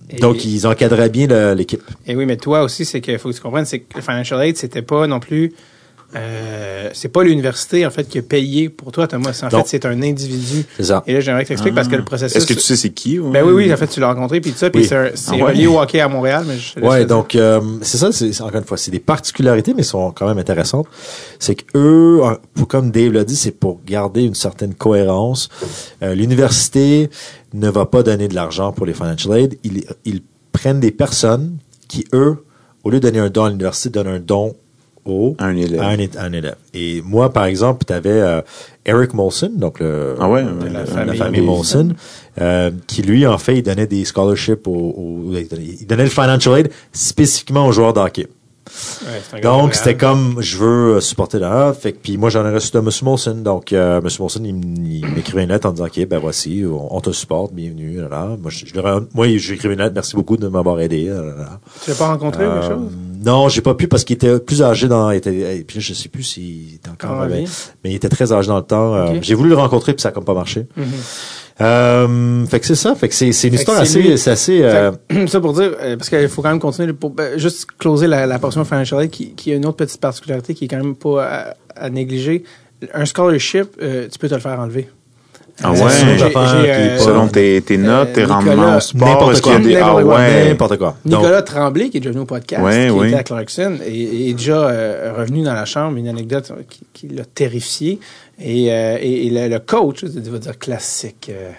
Et- 0.10 0.18
donc, 0.20 0.46
ils 0.46 0.66
encadraient 0.68 1.10
bien 1.10 1.54
l'équipe. 1.54 1.82
Et 2.06 2.16
oui, 2.16 2.26
mais 2.26 2.38
toi 2.38 2.64
aussi, 2.64 2.86
c'est 2.86 3.02
qu'il 3.02 3.18
faut 3.20 3.30
que 3.30 3.36
tu 3.36 3.42
comprennes, 3.42 3.66
c'est 3.66 3.80
que 3.80 3.96
le 3.96 4.02
financial 4.02 4.42
aid, 4.44 4.56
c'était 4.58 4.82
pas 4.82 5.06
non 5.08 5.20
plus, 5.20 5.54
euh, 6.16 6.90
c'est 6.94 7.10
pas 7.10 7.24
l'université, 7.24 7.86
en 7.86 7.90
fait, 7.90 8.08
qui 8.08 8.18
a 8.18 8.22
payé 8.22 8.70
pour 8.70 8.92
toi, 8.94 9.08
Thomas. 9.08 9.34
C'est- 9.34 9.46
En 9.46 9.50
Non. 9.50 9.64
fait, 9.64 9.68
c'est 9.68 9.86
un 9.86 10.02
individu. 10.02 10.64
C'est 10.78 10.86
ça. 10.86 11.04
Et 11.06 11.14
là, 11.14 11.20
j'aimerais 11.20 11.44
que 11.44 11.48
tu 11.48 11.54
expliques 11.54 11.76
parce 11.76 11.88
que 11.90 11.96
le 11.98 12.06
processus. 12.06 12.38
Est-ce 12.38 12.46
que 12.48 12.54
tu 12.54 12.62
sais 12.62 12.76
c'est 12.78 12.92
qui? 12.92 13.20
Ben 13.20 13.44
oui, 13.46 13.52
oui, 13.54 13.74
en 13.74 13.78
fait, 13.78 13.88
tu 13.88 14.00
l'as 14.00 14.14
rencontré, 14.14 14.40
puis 14.40 14.52
tout 14.52 14.58
ça, 14.58 14.70
puis 14.70 14.82
Oui. 14.84 14.88
c'est 14.88 14.96
Ah 14.96 15.34
ouais. 15.36 15.42
relié 15.44 15.68
au 15.68 15.80
hockey 15.80 16.00
à 16.00 16.08
Montréal, 16.08 16.46
mais 16.48 16.58
je 16.58 16.80
Ouais, 16.80 17.06
donc 17.06 17.36
euh, 17.36 17.60
c'est 17.82 17.98
ça, 17.98 18.12
c'est 18.12 18.40
encore 18.42 18.60
une 18.60 18.66
fois, 18.66 18.78
c'est 18.78 18.92
des 18.92 19.00
particularités, 19.00 19.74
mais 19.74 19.84
sont 19.84 20.12
quand 20.12 20.28
même 20.28 20.38
intéressantes. 20.38 20.88
C'est 21.40 21.56
que 21.56 21.64
eux, 21.76 22.22
pour- 22.54 22.68
comme 22.68 22.90
Dave 22.92 23.12
l'a 23.12 23.24
dit, 23.26 23.36
c'est 23.36 23.52
pour 23.52 23.80
garder 23.86 24.24
une 24.24 24.36
certaine 24.36 24.74
cohérence. 24.76 25.50
Euh, 26.04 26.16
L'université 26.16 27.10
ne 27.54 27.70
va 27.70 27.86
pas 27.86 28.04
donner 28.04 28.28
de 28.28 28.36
l'argent 28.36 28.72
pour 28.72 28.86
les 28.86 28.94
financial 28.94 29.38
aid. 29.38 29.58
Ils, 29.64 29.84
ils 30.06 30.22
prennent 30.54 30.80
des 30.80 30.92
personnes 30.92 31.58
qui, 31.88 32.06
eux, 32.14 32.44
au 32.84 32.90
lieu 32.90 33.00
de 33.00 33.08
donner 33.10 33.20
un 33.20 33.30
don 33.30 33.44
à 33.46 33.50
l'université, 33.50 33.90
donnent 33.90 34.08
un 34.08 34.20
don 34.20 34.56
au 35.08 35.36
Un 35.40 35.56
élève. 35.56 35.82
à 35.82 35.88
un, 35.88 35.98
é- 35.98 36.18
à 36.18 36.24
un 36.24 36.34
élève. 36.34 36.56
Et 36.74 37.02
moi, 37.06 37.32
par 37.34 37.46
exemple, 37.46 37.86
tu 37.86 37.94
avais 37.94 38.22
Eric 38.86 39.14
Molson, 39.14 39.52
donc 39.56 39.80
le, 39.80 40.16
Ah 40.20 40.30
ouais, 40.30 40.44
de 40.44 40.48
ouais, 40.50 40.70
la, 40.72 40.80
la 40.82 40.86
famille, 40.86 41.18
famille 41.18 41.42
Molson, 41.42 41.90
euh, 42.40 42.72
qui 42.88 43.02
lui, 43.02 43.26
en 43.28 43.38
fait, 43.38 43.58
il 43.58 43.64
donnait 43.64 43.88
des 43.88 44.06
scholarships, 44.06 44.68
au, 44.68 44.72
au- 44.72 45.34
il 45.34 45.86
donnait- 45.88 46.04
le 46.04 46.10
financial 46.10 46.58
aid 46.60 46.70
spécifiquement 46.94 47.66
aux 47.68 47.72
joueurs 47.72 47.94
de 47.94 48.00
hockey. 48.00 48.28
Ouais, 49.34 49.40
Donc, 49.42 49.76
c'était 49.76 49.96
comme, 49.96 50.42
je 50.42 50.58
veux 50.58 50.96
euh, 50.96 51.00
supporter 51.00 51.40
la 51.40 51.72
fait 51.74 51.94
que, 51.94 52.00
puis 52.04 52.18
moi, 52.18 52.30
j'en 52.30 52.46
ai 52.46 52.52
reçu 52.54 52.70
de 52.74 52.80
M. 52.80 52.90
Molson. 53.02 53.36
Donc, 53.36 53.72
euh, 53.72 54.02
M. 54.02 54.08
Molson, 54.20 54.42
il, 54.44 55.06
m'écrivait 55.16 55.44
une 55.44 55.50
lettre 55.50 55.70
en 55.70 55.72
disant, 55.72 55.86
OK, 55.86 56.06
ben 56.06 56.20
voici, 56.20 56.66
on, 56.70 56.94
on 56.94 57.00
te 57.00 57.12
supporte, 57.12 57.54
bienvenue, 57.54 58.02
là, 58.02 58.10
là. 58.10 58.38
Moi, 59.14 59.28
écrit 59.28 59.70
une 59.70 59.76
lettre, 59.80 59.94
merci 59.96 60.18
beaucoup 60.18 60.36
de 60.36 60.50
m'avoir 60.50 60.82
aidé, 60.82 61.06
là, 61.06 61.16
là, 61.22 61.36
là. 61.38 61.60
Tu 61.82 61.92
l'as 61.92 61.96
pas 61.96 62.08
rencontré 62.08 62.46
ou 62.46 62.52
quelque 62.52 62.66
Euh, 62.66 62.70
chose? 62.76 62.92
Non, 63.28 63.50
j'ai 63.50 63.62
pas 63.62 63.76
pu 63.76 63.88
parce 63.88 64.04
qu'il 64.04 64.16
était 64.16 64.40
plus 64.40 64.64
âgé 64.64 64.88
dans. 64.88 65.12
il 65.12 65.18
était- 65.18 65.58
et 65.58 65.64
puis 65.64 65.82
je 65.82 65.94
sais 65.94 66.10
plus 66.10 66.24
s'il 66.24 66.76
était 66.76 66.90
encore 66.90 67.12
en 67.12 67.28
mais, 67.28 67.44
mais 67.84 67.92
il 67.92 67.96
était 67.96 68.10
très 68.10 68.32
âgé 68.32 68.48
dans 68.48 68.58
le 68.58 68.64
temps. 68.64 68.96
Euh. 68.96 69.20
J'ai 69.22 69.34
voulu 69.36 69.50
le 69.50 69.56
rencontrer 69.56 69.94
puis 69.94 70.02
ça 70.02 70.10
a 70.10 70.12
comme 70.14 70.24
pas 70.26 70.34
marché. 70.34 70.66
Mhm. 70.78 70.86
Euh, 71.60 72.46
fait 72.46 72.60
que 72.60 72.66
c'est 72.66 72.76
ça. 72.76 72.96
Fait 72.96 73.10
que 73.10 73.16
c'est 73.16 73.28
une 73.28 73.34
Fait 73.34 73.50
histoire 73.50 73.80
assez, 73.80 74.18
c'est 74.36 74.64
euh, 74.64 74.92
ça 75.28 75.42
pour 75.42 75.54
dire, 75.54 75.72
euh, 75.82 75.98
parce 75.98 76.10
qu'il 76.10 76.28
faut 76.30 76.42
quand 76.42 76.50
même 76.50 76.60
continuer, 76.60 76.94
pour 76.94 77.10
ben, 77.10 77.38
juste 77.38 77.66
closer 77.80 78.08
la, 78.08 78.26
la 78.28 78.40
portion 78.40 78.64
financial 78.64 79.04
aid 79.04 79.10
qui, 79.10 79.32
qui 79.34 79.52
a 79.52 79.56
une 79.56 79.66
autre 79.66 79.78
petite 79.78 80.00
particularité 80.00 80.54
qui 80.54 80.66
est 80.66 80.68
quand 80.68 80.78
même 80.78 80.96
pas 80.96 81.26
à, 81.26 81.56
à 81.76 81.90
négliger. 81.90 82.44
Un 82.94 83.06
scholarship, 83.06 83.66
tu 83.80 84.20
peux 84.20 84.30
te 84.30 84.36
le 84.36 84.40
faire 84.40 84.60
enlever. 84.60 84.88
Ah 85.64 85.72
Euh, 85.72 85.74
ouais? 85.74 86.70
euh, 86.70 86.98
Selon 87.00 87.28
tes, 87.28 87.62
tes 87.64 87.78
notes, 87.78 88.14
tes 88.14 88.22
Nicolas, 88.22 88.36
rendements 88.36 88.78
au 88.78 88.80
sport, 88.80 89.08
N'importe 89.08 89.32
est-ce 89.34 89.42
qu'il 89.42 89.52
y 89.52 89.56
a 89.56 89.60
quoi. 89.60 89.68
des... 89.68 89.76
Ah 89.78 89.96
ouais. 90.06 90.50
N'importe 90.50 90.78
quoi. 90.78 90.96
Donc, 91.06 91.22
Nicolas 91.22 91.42
Tremblay, 91.42 91.90
qui 91.90 91.98
est 91.98 92.00
déjà 92.00 92.12
venu 92.12 92.22
au 92.22 92.26
podcast, 92.26 92.62
Ouais, 92.64 92.86
qui 92.86 92.92
oui. 92.92 93.08
était 93.08 93.18
à 93.18 93.24
Clarkson, 93.24 93.78
est 93.86 94.34
déjà 94.34 94.68
euh, 94.70 95.14
revenu 95.18 95.42
dans 95.44 95.54
la 95.54 95.66
chambre. 95.66 95.98
Une 95.98 96.08
anecdote 96.08 96.52
qui, 96.70 96.82
qui 96.94 97.08
l'a 97.08 97.26
terrifié. 97.26 98.00
Et, 98.40 98.72
euh, 98.72 98.98
et, 99.02 99.28
et 99.28 99.30
le, 99.32 99.48
le 99.48 99.60
coach, 99.60 100.02
je 100.02 100.20
vais 100.30 100.40
dire 100.40 100.60
classique, 100.60 101.32
euh, 101.32 101.50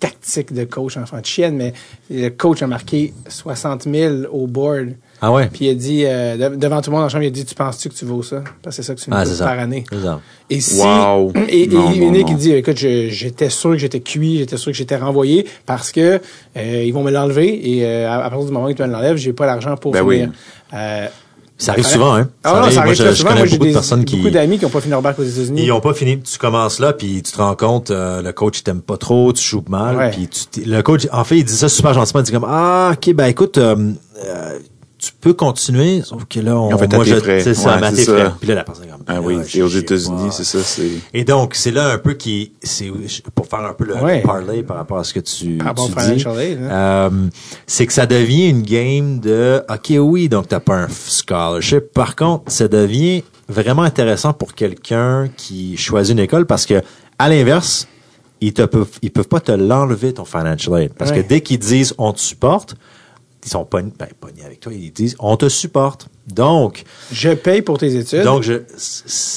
tactique 0.00 0.54
de 0.54 0.64
coach 0.64 0.96
enfant 0.96 1.20
de 1.20 1.26
chienne, 1.26 1.56
mais 1.56 1.72
le 2.10 2.30
coach 2.30 2.62
a 2.62 2.66
marqué 2.66 3.12
60 3.28 3.82
000 3.84 4.14
au 4.32 4.46
board. 4.46 4.92
Ah 5.22 5.32
ouais? 5.32 5.48
Puis 5.52 5.66
il 5.66 5.70
a 5.70 5.74
dit, 5.74 6.02
euh, 6.04 6.50
de- 6.50 6.56
devant 6.56 6.80
tout 6.82 6.90
le 6.90 6.96
monde 6.96 7.00
dans 7.02 7.06
la 7.06 7.08
chambre, 7.08 7.24
il 7.24 7.28
a 7.28 7.30
dit, 7.30 7.44
tu 7.44 7.54
penses-tu 7.54 7.88
que 7.88 7.94
tu 7.94 8.04
vaux 8.04 8.22
ça? 8.22 8.42
Parce 8.62 8.76
que 8.76 8.82
c'est 8.82 8.86
ça 8.86 8.94
que 8.94 9.00
tu 9.00 9.10
me 9.10 9.16
Ah, 9.16 9.24
coûtes 9.24 9.32
ça. 9.32 9.44
par 9.46 9.58
année. 9.58 9.84
Ça. 9.90 10.20
Et 10.50 10.60
si, 10.60 10.80
Wow. 10.80 11.32
et, 11.48 11.62
et 11.62 11.66
Non, 11.68 11.82
non, 11.90 12.10
Nick, 12.12 12.26
non. 12.26 12.32
il 12.32 12.36
dit, 12.36 12.52
écoute, 12.52 12.76
je- 12.76 13.08
j'étais 13.08 13.48
sûr 13.50 13.70
que 13.70 13.78
j'étais 13.78 14.00
cuit, 14.00 14.38
j'étais 14.38 14.56
sûr 14.56 14.72
que 14.72 14.76
j'étais 14.78 14.96
renvoyé 14.96 15.46
parce 15.64 15.90
que 15.92 16.20
euh, 16.56 16.82
ils 16.84 16.92
vont 16.92 17.02
me 17.02 17.10
l'enlever 17.10 17.70
et 17.76 17.84
euh, 17.86 18.10
à, 18.10 18.18
partir 18.30 18.46
du 18.46 18.52
moment 18.52 18.66
où 18.66 18.70
ils 18.70 18.78
me 18.80 18.86
l'enlèvent, 18.86 19.16
j'ai 19.16 19.32
pas 19.32 19.46
l'argent 19.46 19.76
pour 19.76 19.92
Ben 19.92 20.00
finir. 20.08 20.28
oui. 20.28 20.34
Euh, 20.74 21.06
Ça 21.58 21.72
arrive 21.72 21.84
ça- 21.86 21.92
souvent, 21.92 22.14
hein. 22.14 22.28
Ah 22.44 22.60
non, 22.60 22.64
ça 22.68 22.72
moi, 22.74 22.80
arrive 22.82 22.94
je, 22.96 23.02
très 23.02 23.10
je 23.12 23.16
souvent. 23.16 23.28
connais 23.30 23.40
Moi, 23.40 23.46
j'ai 23.48 23.56
beaucoup 23.56 23.68
de 23.68 23.72
personnes 23.72 24.04
qui. 24.04 24.16
beaucoup 24.18 24.28
d'amis 24.28 24.58
qui 24.58 24.64
n'ont 24.66 24.70
pas 24.70 24.80
fini 24.82 24.90
leur 24.90 25.00
bac 25.00 25.18
aux 25.18 25.22
États-Unis. 25.22 25.62
Ils 25.64 25.72
ont 25.72 25.80
pas 25.80 25.94
fini. 25.94 26.20
Tu 26.20 26.36
commences 26.38 26.78
là, 26.80 26.92
puis 26.92 27.22
tu 27.22 27.32
te 27.32 27.38
rends 27.38 27.56
compte, 27.56 27.90
euh, 27.90 28.20
le 28.20 28.30
coach 28.34 28.62
t'aime 28.62 28.82
pas 28.82 28.98
trop, 28.98 29.32
tu 29.32 29.42
joues 29.42 29.64
mal, 29.66 29.96
Ouais. 29.96 30.10
puis 30.10 30.28
tu 30.28 30.64
le 30.64 30.82
coach, 30.82 31.08
en 31.10 31.24
fait, 31.24 31.38
il 31.38 31.44
dit 31.44 31.56
ça 31.56 31.70
super 31.70 31.94
gentiment, 31.94 32.20
il 32.20 32.24
dit 32.24 32.32
comme 32.32 32.46
ah 32.46 32.90
ok 32.92 33.14
ben 33.14 33.24
écoute, 33.26 33.56
euh, 33.56 33.74
euh, 34.22 34.58
tu 35.06 35.12
peux 35.20 35.32
continuer, 35.34 36.02
sauf 36.02 36.24
que 36.24 36.40
là 36.40 36.56
on, 36.56 36.72
ont 36.74 36.78
fait 36.78 36.92
moi 36.92 37.04
je, 37.04 37.14
c'est 37.40 37.54
ça, 37.54 37.76
Ouais, 37.78 37.92
frais. 38.04 38.30
Puis 38.40 38.48
là 38.48 38.54
la 38.56 38.64
personne 38.64 38.84
est 38.84 38.88
comme 38.88 39.02
Ah 39.06 39.20
oui, 39.20 39.36
là, 39.36 39.42
et 39.54 39.62
aux 39.62 39.68
États-Unis, 39.68 40.28
c'est 40.32 40.44
ça, 40.44 40.58
c'est... 40.62 40.88
Et 41.14 41.24
donc 41.24 41.54
c'est 41.54 41.70
là 41.70 41.90
un 41.92 41.98
peu 41.98 42.14
qui, 42.14 42.52
c'est 42.62 42.90
pour 43.34 43.46
faire 43.46 43.60
un 43.60 43.72
peu 43.72 43.84
le 43.84 43.96
Ouais. 43.96 44.22
parlay 44.22 44.62
par 44.62 44.76
rapport 44.76 44.98
à 44.98 45.04
ce 45.04 45.14
que 45.14 45.20
tu, 45.20 45.58
Par 45.58 45.68
rapport 45.68 45.86
tu 45.88 45.94
dis, 45.94 46.00
financial 46.00 46.40
aid, 46.40 46.58
hein. 46.62 46.70
euh, 46.70 47.10
c'est 47.66 47.86
que 47.86 47.92
ça 47.92 48.06
devient 48.06 48.48
une 48.48 48.62
game 48.62 49.20
de 49.20 49.62
OK 49.70 49.92
oui, 49.98 50.28
donc 50.28 50.48
t'as 50.48 50.60
pas 50.60 50.74
un 50.76 50.88
scholarship. 50.88 51.92
Par 51.92 52.16
contre, 52.16 52.50
ça 52.50 52.68
devient 52.68 53.22
vraiment 53.48 53.82
intéressant 53.82 54.32
pour 54.32 54.54
quelqu'un 54.54 55.28
qui 55.36 55.76
choisit 55.76 56.12
une 56.12 56.18
école 56.18 56.46
parce 56.46 56.66
que 56.66 56.82
à 57.18 57.28
l'inverse, 57.28 57.86
ils 58.40 58.52
te 58.52 58.62
peuvent 58.62 58.88
ils 59.02 59.10
peuvent 59.10 59.28
pas 59.28 59.40
te 59.40 59.52
l'enlever 59.52 60.12
ton 60.12 60.24
financial 60.24 60.82
aid 60.82 60.92
parce 60.92 61.10
Ouais. 61.10 61.22
que 61.22 61.28
dès 61.28 61.40
qu'ils 61.40 61.58
disent 61.58 61.94
on 61.96 62.12
te 62.12 62.20
supporte, 62.20 62.74
ils 63.46 63.50
sont 63.50 63.64
pas 63.64 63.80
ben, 63.80 63.92
pognés 64.20 64.44
avec 64.44 64.60
toi, 64.60 64.72
ils 64.74 64.92
disent 64.92 65.16
on 65.20 65.36
te 65.36 65.48
supporte. 65.48 66.08
Donc 66.26 66.82
Je 67.12 67.30
paye 67.30 67.62
pour 67.62 67.78
tes 67.78 67.94
études. 67.96 68.22
donc 68.24 68.42
je 68.42 68.54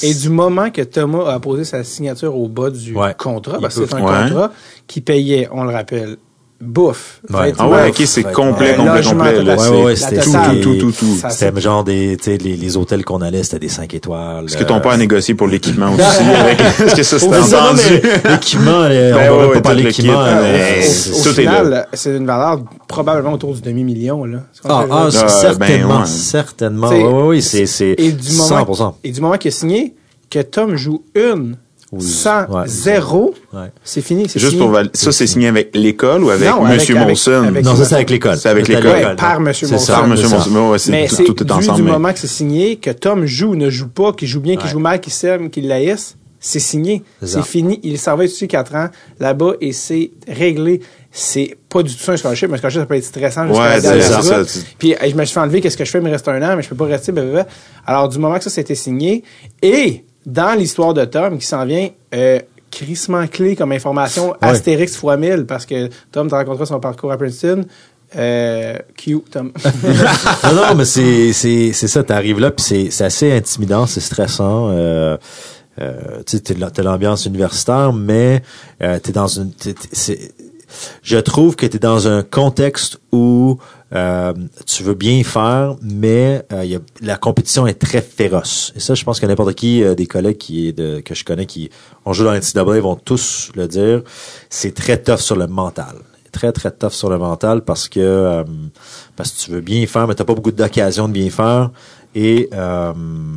et 0.04 0.14
du 0.16 0.30
moment 0.30 0.72
que 0.72 0.82
Thomas 0.82 1.32
a 1.32 1.40
posé 1.40 1.64
sa 1.64 1.84
signature 1.84 2.36
au 2.36 2.48
bas 2.48 2.72
du 2.72 2.96
Ouais. 2.96 3.14
contrat, 3.18 3.60
parce 3.60 3.76
que 3.78 3.86
c'est 3.86 3.94
un 3.96 4.04
Ouais. 4.04 4.30
contrat 4.30 4.52
qui 4.88 5.02
payait, 5.02 5.48
on 5.52 5.64
le 5.64 5.70
rappelle, 5.72 6.18
bouffe. 6.62 7.22
Ouais. 7.30 7.54
Ah 7.58 7.70
ouais, 7.70 7.88
ok, 7.90 8.02
c'est 8.06 8.24
complet, 8.24 8.76
complet, 8.76 9.02
complet. 9.02 9.40
Ouais, 9.56 9.84
ouais, 9.84 9.96
c'était 9.96 10.20
tout, 10.22 10.32
tout, 10.62 10.76
tout, 10.76 10.92
tout. 10.92 11.18
C'était 11.30 11.62
genre 11.62 11.84
des, 11.84 12.18
tu 12.18 12.26
sais, 12.26 12.38
les, 12.38 12.58
les 12.58 12.78
hôtels 12.78 13.06
qu'on 13.06 13.22
allait, 13.22 13.44
c'était 13.44 13.60
des 13.60 13.70
5 13.70 13.94
étoiles. 13.94 14.46
Est-ce 14.46 14.58
que 14.58 14.64
ton 14.66 14.80
père 14.82 14.92
a 14.92 14.98
négocié 14.98 15.36
pour 15.36 15.48
l'équipement 15.48 15.94
aussi? 15.94 16.04
Est-ce 16.84 16.96
que 16.96 17.04
ça, 17.04 17.18
c'était 17.20 17.38
entendu? 17.38 17.82
mais 18.24 18.32
l'équipement, 18.32 18.72
euh, 18.84 19.14
Ben 19.14 19.32
on 19.32 19.38
va 19.38 19.48
ouais, 19.48 19.54
pas 19.54 19.62
parler 19.62 19.84
d'équipement. 19.84 20.22
euh, 20.22 20.82
c'est- 20.82 21.12
Au 21.12 21.24
tout 21.24 21.30
est 21.30 21.44
final, 21.44 21.88
c'est 21.94 22.18
une 22.18 22.26
valeur 22.26 22.60
probablement 22.88 23.34
autour 23.34 23.54
du 23.54 23.62
demi-million. 23.62 24.26
Là. 24.26 24.40
Ah, 24.66 24.86
ah. 24.92 25.06
Euh, 25.06 25.10
certainement, 25.12 26.00
ben 26.00 26.06
certainement. 26.06 26.88
T'sais, 26.90 27.04
Oui, 27.04 27.14
oui, 27.14 27.24
oui, 27.28 27.42
c'est, 27.42 27.66
c'est 27.66 27.96
et 27.98 28.12
du 28.12 28.34
moment 28.34 28.64
100%. 28.66 28.94
et 29.04 29.12
du 29.12 29.22
moment 29.22 29.38
qu'il 29.38 29.50
a 29.50 29.52
signé 29.52 29.96
que 30.30 30.40
Tom 30.40 30.76
joue 30.76 31.04
une 31.16 31.56
Ou- 31.92 32.02
sans 32.02 32.46
ouais. 32.50 32.68
zéro, 32.68 33.34
Ouais. 33.52 33.72
c'est 33.84 34.02
fini. 34.02 34.30
C'est 34.30 34.40
Juste 34.40 34.60
pour 34.60 34.70
valider. 34.70 34.92
Ça, 34.96 35.12
c'est 35.12 35.26
signé 35.26 35.48
avec 35.48 35.76
l'école 35.76 36.24
ou 36.24 36.30
avec 36.30 36.48
Non, 36.48 36.64
Monsieur 36.64 36.96
avec- 36.98 37.10
avec- 37.28 37.66
Non, 37.66 37.76
ça, 37.76 37.86
c'est 37.86 37.96
avec 37.96 38.10
l'école. 38.12 38.38
C'est 38.38 38.50
avec 38.50 38.68
l'école. 38.68 38.86
Ouais, 38.92 39.16
par 39.16 39.40
Monsieur 39.40 39.66
ça, 39.68 39.94
Par 39.94 40.08
Monsieur. 40.08 40.28
Molson. 40.30 40.70
Ouais, 40.70 40.78
c'est 40.78 40.92
Mais 40.92 41.08
tout, 41.08 41.16
c'est 41.16 41.24
tout 41.24 41.42
est 41.42 41.46
du, 41.46 41.52
ensemble. 41.52 41.78
du 41.78 41.84
mais- 41.84 41.92
moment 41.92 42.14
que 42.14 42.20
c'est 42.20 42.28
signé, 42.28 42.76
que 42.76 42.92
Tom 42.92 43.26
joue 43.26 43.54
ou 43.54 43.56
ne 43.56 43.70
joue 43.72 43.88
pas, 43.90 44.14
qu'il 44.14 44.28
joue 44.28 44.40
bien, 44.40 44.56
qu'il 44.56 44.66
Ouais. 44.66 44.72
joue 44.72 44.80
mal, 44.80 45.00
qu'il 45.02 45.14
s'aime, 45.14 45.50
qu'il 45.50 45.68
laïsse, 45.68 46.16
c'est 46.40 46.60
signé. 46.60 47.02
C'est 47.24 47.44
fini. 47.44 47.80
Il 47.82 47.98
servait 47.98 48.26
dessus 48.28 48.48
4 48.48 48.76
ans 48.76 48.90
là-bas 49.20 49.54
et 49.60 49.72
c'est 49.74 50.12
réglé. 50.28 50.82
C'est 51.12 51.58
pas 51.70 51.82
du 51.82 51.92
tout 51.96 52.04
ça 52.04 52.12
un 52.12 52.18
scholarship. 52.18 52.52
Un 52.54 52.58
scholarship, 52.58 52.82
ça 52.82 52.86
peut 52.86 52.94
être 52.94 53.04
stressant 53.04 53.48
jusqu'à 53.48 53.64
Ouais, 53.64 53.70
la 53.70 53.82
c'est 53.82 54.02
ça, 54.02 54.22
ça, 54.22 54.60
Puis 54.78 54.92
hey, 54.92 55.10
je 55.10 55.16
me 55.16 55.26
suis 55.26 55.34
fait 55.34 55.40
enlever, 55.40 55.60
qu'est-ce 55.60 55.76
que 55.76 55.84
je 55.84 55.90
fais? 55.90 55.98
Il 55.98 56.04
me 56.04 56.12
reste 56.12 56.28
un 56.28 56.40
an, 56.44 56.56
mais 56.56 56.62
je 56.62 56.70
peux 56.70 56.76
pas 56.76 56.86
rester. 56.86 57.12
blablabla. 57.12 57.48
Alors, 57.88 58.10
du 58.10 58.20
moment 58.20 58.38
que 58.38 58.44
ça 58.44 58.52
c'était 58.52 58.76
signé, 58.76 59.24
et 59.64 60.04
dans 60.26 60.58
l'histoire 60.58 60.94
de 60.94 61.06
Tom 61.06 61.38
qui 61.38 61.46
s'en 61.46 61.66
vient, 61.66 61.90
euh, 62.14 62.40
crissement 62.72 63.26
clé 63.28 63.56
comme 63.56 63.72
information, 63.72 64.36
Astérix 64.42 64.94
x 64.94 65.04
1000, 65.04 65.46
parce 65.48 65.66
que 65.66 65.90
Tom, 66.12 66.30
t'as 66.30 66.38
rencontré 66.38 66.66
son 66.66 66.80
parcours 66.80 67.12
à 67.12 67.18
Princeton. 67.18 67.66
Euh, 68.16 68.78
Q, 68.98 69.20
Tom. 69.32 69.52
non, 70.44 70.54
non, 70.56 70.76
mais 70.76 70.86
c'est, 70.86 71.32
c'est, 71.34 71.74
c'est 71.74 71.88
ça, 71.88 72.04
t'arrives 72.04 72.40
là, 72.40 72.50
puis 72.52 72.64
c'est, 72.66 72.90
c'est 72.92 73.06
assez 73.06 73.32
intimidant, 73.32 73.86
c'est 73.86 74.00
stressant. 74.00 74.70
Euh, 74.72 75.16
euh, 75.80 76.22
tu 76.26 76.38
sais, 76.38 76.56
t'as 76.56 76.84
l'ambiance 76.84 77.26
universitaire, 77.26 77.94
mais 77.94 78.42
euh, 78.82 79.00
t'es 79.00 79.12
dans 79.12 79.28
une... 79.28 79.52
t'es- 79.52 79.74
t'es- 79.74 79.90
c'est, 79.92 80.32
je 81.04 81.18
trouve 81.18 81.56
que 81.56 81.66
t'es 81.66 81.80
dans 81.80 82.08
un 82.08 82.24
contexte 82.24 83.00
où 83.12 83.58
euh, 83.94 84.34
tu 84.66 84.84
veux 84.84 84.94
bien 84.94 85.24
faire, 85.24 85.76
mais 85.82 86.44
euh, 86.54 86.64
y 86.66 86.76
a, 86.76 86.80
la 87.02 87.18
compétition 87.18 87.66
est 87.66 87.74
très 87.80 88.02
féroce. 88.02 88.72
Et 88.76 88.80
ça, 88.80 88.94
je 88.94 89.04
pense 89.04 89.20
que 89.20 89.26
n'importe 89.26 89.56
qui, 89.56 89.84
euh, 89.84 89.96
des 89.96 90.06
collègues 90.06 90.38
qui 90.38 90.68
est 90.68 90.74
de, 90.74 91.00
que 91.00 91.16
je 91.16 91.26
connais 91.26 91.46
qui 91.48 91.70
ont 92.06 92.14
joué 92.14 92.26
dans 92.26 92.34
l'NCAA, 92.34 92.76
ils 92.78 92.82
vont 92.82 92.96
tous 92.96 93.52
le 93.56 93.68
dire. 93.68 94.04
C'est 94.50 94.76
très 94.76 94.98
tough 95.02 95.18
sur 95.20 95.36
le 95.36 95.48
mental 95.48 95.96
très 96.32 96.52
très 96.52 96.72
tough 96.72 96.92
sur 96.92 97.10
le 97.10 97.18
mental 97.18 97.62
parce 97.62 97.90
que 97.90 98.00
euh, 98.00 98.44
parce 99.16 99.32
que 99.32 99.40
tu 99.40 99.52
veux 99.52 99.62
bien 99.62 99.86
faire 99.88 100.08
mais 100.08 100.16
t'as 100.16 100.24
pas 100.24 100.36
beaucoup 100.36 100.52
d'occasions 100.52 101.08
de 101.08 101.14
bien 101.14 101.30
faire 101.30 101.72
et 102.16 102.50
euh, 102.54 102.94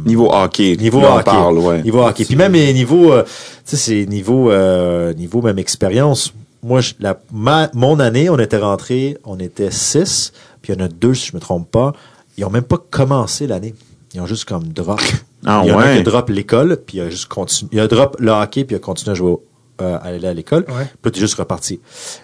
Niveau 0.07 0.31
hockey. 0.33 0.77
niveau 0.77 1.01
là, 1.01 1.13
on 1.13 1.15
hockey 1.17 1.25
parle, 1.25 1.59
ouais. 1.59 1.83
niveau 1.83 2.03
hockey 2.03 2.25
puis 2.25 2.37
même 2.37 2.53
les 2.53 2.73
niveaux 2.73 3.13
euh, 3.13 3.23
tu 3.23 3.31
sais 3.65 3.77
c'est 3.77 4.07
niveau 4.07 4.51
euh, 4.51 5.13
niveau 5.15 5.43
même 5.43 5.59
expérience 5.59 6.33
moi 6.63 6.81
je, 6.81 6.95
la 7.01 7.19
ma, 7.33 7.71
mon 7.75 7.99
année 8.01 8.29
on 8.31 8.39
était 8.39 8.59
rentré 8.59 9.17
on 9.25 9.39
était 9.39 9.71
six 9.71 10.33
puis 10.61 10.73
il 10.73 10.79
y 10.79 10.83
en 10.83 10.85
a 10.85 10.89
deux 10.89 11.15
si 11.15 11.29
je 11.29 11.37
me 11.37 11.41
trompe 11.41 11.71
pas 11.71 11.93
ils 12.39 12.45
ont 12.45 12.51
même 12.51 12.63
pas 12.63 12.79
commencé 12.91 13.47
l'année 13.47 13.75
ils 14.15 14.21
ont 14.21 14.27
juste 14.27 14.45
comme 14.45 14.65
drop 14.69 15.01
Ah 15.45 15.63
il 15.65 15.71
y 15.71 15.73
en 15.73 15.79
a 15.79 15.83
un 15.83 15.87
ouais. 15.87 15.95
qui 15.95 16.01
a 16.01 16.03
drop 16.11 16.29
l'école 16.31 16.79
puis 16.87 16.99
il 16.99 17.01
a 17.01 17.11
juste 17.11 17.27
continué 17.27 17.71
il 17.73 17.81
a 17.81 17.89
drop 17.89 18.17
le 18.21 18.31
hockey 18.31 18.65
puis 18.65 18.75
il 18.75 18.77
a 18.77 18.81
continué 18.81 19.11
à 19.13 19.15
jouer 19.15 19.31
au- 19.31 19.45
euh, 19.81 19.97
à 19.97 20.09
aller 20.09 20.27
à 20.29 20.35
l'école 20.35 20.65
Ouais. 20.69 20.85
puis 20.85 20.97
là, 21.07 21.11
t'es 21.11 21.21
juste 21.21 21.35
reparti 21.35 21.81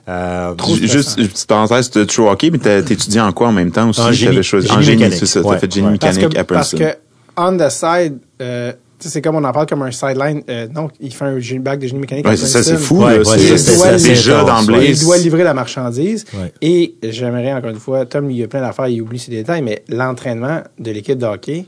euh, 0.09 0.55
Ju- 0.67 0.87
Juste 0.87 1.19
une 1.19 1.27
petite 1.29 1.47
parenthèse, 1.49 1.91
tu 1.91 2.07
joues 2.09 2.25
au 2.27 2.31
hockey, 2.31 2.51
mais 2.51 2.59
t'as- 2.59 2.83
t'étudies 2.83 3.19
en 3.21 3.33
quoi 3.33 3.49
en 3.49 3.53
même 3.53 3.73
temps 3.73 3.89
aussi? 3.89 4.01
En 4.01 4.13
génie. 4.13 4.33
T'avais 4.33 4.43
choisi- 4.43 4.71
En 4.71 4.75
Génie 4.75 4.85
génie, 4.85 4.97
mécanique. 5.05 5.19
c'est 5.19 5.27
ça. 5.27 5.43
T'as 5.43 5.49
Ouais, 5.49 5.59
fait 5.59 5.73
génie 5.73 5.89
ouais. 5.89 5.99
Parce 5.99 6.17
mécanique 6.17 6.35
que, 6.35 6.41
à 6.41 6.45
parce 6.45 6.69
Princeton. 6.75 6.93
que 6.93 7.41
on 7.41 7.57
the 7.57 7.71
side, 7.71 8.19
euh, 8.43 8.73
c'est 9.01 9.23
comme 9.23 9.37
on 9.37 9.45
en 9.45 9.53
parle 9.53 9.67
comme 9.67 9.83
un 9.83 9.91
sideline. 9.91 10.43
Euh, 10.49 10.67
non, 10.69 10.89
il 11.01 11.13
fait 11.15 11.25
un 11.25 11.61
bac 11.61 11.79
de 11.79 11.87
génie 11.87 12.01
mécanique. 12.01 12.27
Ouais, 12.27 12.37
c'est 12.37 12.47
ça, 12.47 12.63
c'est 12.63 12.77
fou, 12.77 13.05
Ouais, 13.05 13.19
ouais, 13.19 13.53
assez 13.53 14.09
déjà 14.09 14.45
d'emblée. 14.45 14.91
Il 14.91 15.01
doit 15.01 15.19
livrer 15.19 15.45
la 15.45 15.55
marchandise. 15.55 16.25
Ouais. 16.35 16.53
Et 16.61 16.95
j'aimerais, 17.03 17.53
encore 17.53 17.71
une 17.71 17.79
fois, 17.79 18.07
Tom, 18.07 18.31
il 18.31 18.39
y 18.39 18.43
a 18.43 18.49
plein 18.49 18.61
d'affaires, 18.61 18.89
il 18.89 19.01
oublie 19.03 19.19
ses 19.19 19.31
détails, 19.31 19.63
mais 19.63 19.83
l'entraînement 19.89 20.63
de 20.79 20.91
l'équipe 20.91 21.19
de 21.19 21.27
hockey 21.27 21.67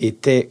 était 0.00 0.50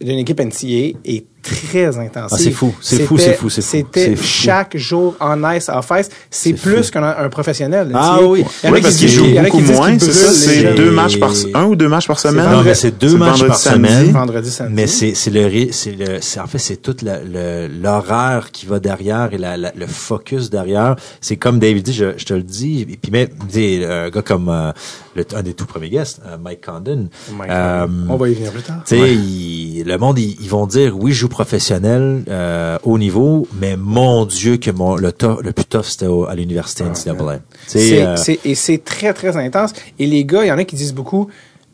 d'une 0.00 0.18
équipe 0.18 0.40
NCA 0.40 0.98
est 1.04 1.26
très 1.42 1.98
intensif. 1.98 2.30
Ah, 2.32 2.36
c'est 2.38 2.50
fou, 2.50 2.74
c'est 2.80 3.00
fou, 3.02 3.16
C'était- 3.18 3.30
c'est 3.32 3.36
fou, 3.38 3.50
c'est 3.50 3.62
fou. 3.62 3.68
C'était 3.70 4.16
chaque 4.16 4.76
jour 4.76 5.16
en 5.20 5.52
ice, 5.52 5.68
off 5.68 5.90
ice. 5.98 6.08
C'est 6.30 6.52
plus 6.52 6.90
qu'un 6.90 7.02
un 7.02 7.28
professionnel. 7.28 7.90
Ah 7.94 8.18
oui. 8.22 8.44
Il 8.62 8.66
y 8.66 8.68
en 8.68 8.72
a 8.72 8.74
Oui, 8.74 8.78
qui 8.78 8.82
parce 8.82 8.96
qu'ils 8.96 9.08
jouent 9.08 9.24
qui 9.26 9.38
beaucoup 9.40 9.60
disent 9.60 9.70
moins, 9.72 9.98
c'est 9.98 10.12
ça? 10.12 10.32
C'est 10.32 10.74
deux 10.74 10.90
matchs 10.90 11.18
par, 11.18 11.32
un 11.54 11.64
ou 11.64 11.76
deux 11.76 11.88
matchs 11.88 12.06
par 12.06 12.18
semaine? 12.18 12.50
Non, 12.50 12.62
mais 12.62 12.74
c'est 12.74 12.98
deux 12.98 13.16
matchs 13.16 13.30
vendredi, 13.40 13.48
par 13.48 13.56
samedi. 13.58 13.92
semaine. 13.94 14.12
Vendredi, 14.12 14.50
samedi. 14.50 14.74
Mais 14.74 14.86
c'est 14.86 15.14
c'est 15.14 15.30
le 15.30 15.72
c'est 15.72 15.92
le 15.92 16.18
c'est 16.20 16.40
en 16.40 16.46
fait 16.46 16.58
c'est 16.58 16.76
tout 16.76 16.96
le- 17.02 17.24
le- 17.24 17.68
l'horaire 17.82 18.50
qui 18.52 18.66
va 18.66 18.78
derrière 18.80 19.32
et 19.32 19.38
la, 19.38 19.56
la- 19.56 19.72
le 19.76 19.86
focus 19.86 20.50
derrière. 20.50 20.96
C'est 21.20 21.36
comme 21.36 21.58
David 21.58 21.84
dit, 21.84 21.92
je, 21.92 22.12
je 22.16 22.24
te 22.24 22.34
le 22.34 22.42
dis. 22.42 22.82
Et 22.82 22.96
puis 22.96 23.10
même 23.10 23.28
dis, 23.48 23.82
un 23.84 24.10
gars 24.10 24.22
comme 24.22 24.48
euh, 24.48 24.72
le, 25.16 25.24
un 25.34 25.42
des 25.42 25.54
tout 25.54 25.66
premiers 25.66 25.88
guests, 25.90 26.20
euh, 26.26 26.36
Mike 26.38 26.64
Condon. 26.66 27.08
Mike, 27.36 27.50
euh, 27.50 27.86
on 28.08 28.16
va 28.16 28.28
y 28.28 28.34
venir 28.34 28.52
plus 28.52 28.62
tard. 28.62 28.82
tu 28.86 28.96
sais, 28.96 29.14
il- 29.14 29.84
le 29.86 29.96
monde, 29.98 30.18
ils, 30.18 30.36
ils 30.40 30.48
vont 30.48 30.66
dire, 30.66 30.96
oui, 30.98 31.12
je 31.12 31.20
joue 31.20 31.28
professionnel, 31.30 32.22
euh, 32.28 32.78
haut 32.82 32.98
niveau, 32.98 33.48
mais 33.58 33.76
mon 33.76 34.26
Dieu, 34.26 34.58
que 34.58 34.70
mon, 34.70 34.96
le, 34.96 35.12
le 35.42 35.52
plus 35.52 35.64
tough, 35.64 35.84
c'était 35.84 36.06
à 36.28 36.34
l'université 36.34 36.84
NCAA. 36.84 37.40
Sais, 37.66 37.78
C'est, 37.78 38.02
euh, 38.02 38.16
c'est- 38.16 38.40
et 38.44 38.54
c'est 38.54 38.84
très, 38.84 39.14
très 39.14 39.36
intense. 39.36 39.72
Et 39.98 40.06
les 40.06 40.24
gars, 40.24 40.44
il 40.44 40.48
y 40.48 40.52
en 40.52 40.58
a 40.58 40.64
qui 40.64 40.76
disent 40.76 40.94
beaucoup, 40.94 41.28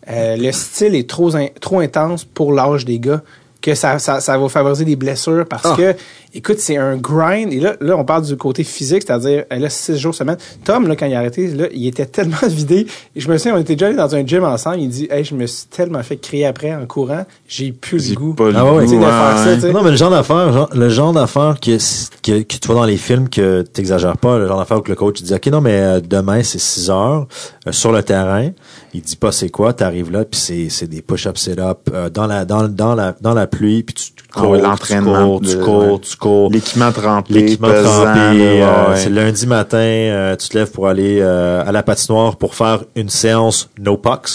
euh, 0.08 0.36
le 0.36 0.52
style 0.52 0.94
est 0.94 1.08
trop, 1.08 1.34
in- 1.34 1.48
trop 1.60 1.80
intense 1.80 2.24
pour 2.24 2.52
l'âge 2.52 2.84
des 2.84 2.98
gars, 3.00 3.22
que 3.60 3.74
ça, 3.74 3.98
ça, 3.98 4.20
ça 4.20 4.38
va 4.38 4.48
favoriser 4.48 4.84
des 4.84 4.94
blessures 4.96 5.44
parce 5.48 5.64
Ah. 5.66 5.74
que 5.76 5.94
écoute, 6.36 6.58
c'est 6.58 6.76
un 6.76 6.96
grind. 6.96 7.52
Et 7.52 7.60
là, 7.60 7.74
là, 7.80 7.96
on 7.96 8.04
parle 8.04 8.22
du 8.24 8.36
côté 8.36 8.62
physique, 8.64 9.02
c'est-à-dire, 9.06 9.44
là, 9.50 9.68
six 9.70 9.96
jours 9.98 10.14
semaine. 10.14 10.36
Tom, 10.64 10.86
là, 10.86 10.94
quand 10.96 11.06
il 11.06 11.14
a 11.14 11.18
arrêté, 11.18 11.48
là, 11.48 11.66
il 11.72 11.86
était 11.86 12.06
tellement 12.06 12.36
vidé. 12.48 12.86
Et 13.14 13.20
je 13.20 13.28
me 13.30 13.36
souviens, 13.38 13.56
on 13.56 13.60
était 13.60 13.74
déjà 13.74 13.86
allés 13.86 13.96
dans 13.96 14.14
un 14.14 14.24
gym 14.26 14.44
ensemble. 14.44 14.78
Il 14.80 14.88
dit, 14.88 15.08
hey, 15.10 15.24
je 15.24 15.34
me 15.34 15.46
suis 15.46 15.66
tellement 15.66 16.02
fait 16.02 16.16
crier 16.18 16.46
après 16.46 16.74
en 16.74 16.86
courant. 16.86 17.24
J'ai 17.48 17.72
plus 17.72 18.10
le 18.10 18.14
goût. 18.16 18.34
pas 18.34 18.50
le 18.50 18.56
Ah 18.56 18.72
ouais, 18.72 18.84
de 18.84 18.90
faire 18.90 19.00
ça, 19.38 19.44
ouais. 19.46 19.54
tu 19.56 19.60
sais. 19.62 19.72
Non, 19.72 19.82
mais 19.82 19.90
le 19.90 19.96
genre 19.96 20.10
d'affaire, 20.10 20.52
genre- 20.52 20.70
le 20.74 20.88
genre 20.88 21.12
d'affaire 21.12 21.56
que, 21.60 21.76
que, 22.22 22.42
que 22.42 22.56
tu 22.56 22.66
vois 22.66 22.76
dans 22.76 22.84
les 22.84 22.96
films 22.96 23.28
que 23.28 23.62
t'exagères 23.62 24.16
pas, 24.18 24.38
le 24.38 24.46
genre 24.46 24.58
d'affaire 24.58 24.78
où 24.78 24.82
le 24.86 24.94
coach 24.94 25.22
dit, 25.22 25.34
OK, 25.34 25.46
non, 25.46 25.60
mais 25.60 25.80
euh, 25.80 26.00
demain, 26.00 26.42
c'est 26.42 26.58
6 26.60 26.90
heures 26.90 27.26
euh, 27.66 27.72
sur 27.72 27.92
le 27.92 28.02
terrain. 28.02 28.50
Il 28.94 29.02
dit 29.02 29.16
pas 29.16 29.32
c'est 29.32 29.48
quoi, 29.50 29.72
t'arrives 29.72 30.10
là, 30.10 30.24
puis 30.24 30.40
c'est, 30.40 30.68
c'est 30.70 30.86
des 30.86 31.02
push-ups, 31.02 31.38
sit-ups, 31.40 31.80
euh, 31.92 32.08
dans 32.10 32.26
la, 32.26 32.44
dans, 32.44 32.66
dans 32.68 32.94
la, 32.94 33.14
dans 33.20 33.34
la 33.34 33.46
pluie, 33.46 33.82
puis 33.82 33.94
tu, 33.94 34.12
cours, 34.40 34.50
ouais, 34.50 34.58
tu 34.58 34.64
l'entraînement 34.64 35.26
cours, 35.26 35.40
tu 35.40 35.58
cours, 35.58 35.92
ouais. 35.92 35.98
tu 36.00 36.16
cours. 36.16 36.50
L'équipement 36.50 36.92
trempé, 36.92 37.34
L'équipement 37.34 37.68
pesant, 37.68 37.90
trempé, 38.04 38.60
là, 38.60 38.90
euh, 38.90 38.96
c'est 38.96 39.10
lundi 39.10 39.46
matin, 39.46 39.76
euh, 39.78 40.36
tu 40.36 40.48
te 40.48 40.58
lèves 40.58 40.70
pour 40.70 40.88
aller 40.88 41.18
euh, 41.20 41.64
à 41.66 41.72
la 41.72 41.82
patinoire 41.82 42.36
pour 42.36 42.54
faire 42.54 42.84
une 42.94 43.08
séance 43.08 43.68
no 43.78 43.96
pucks. 43.96 44.26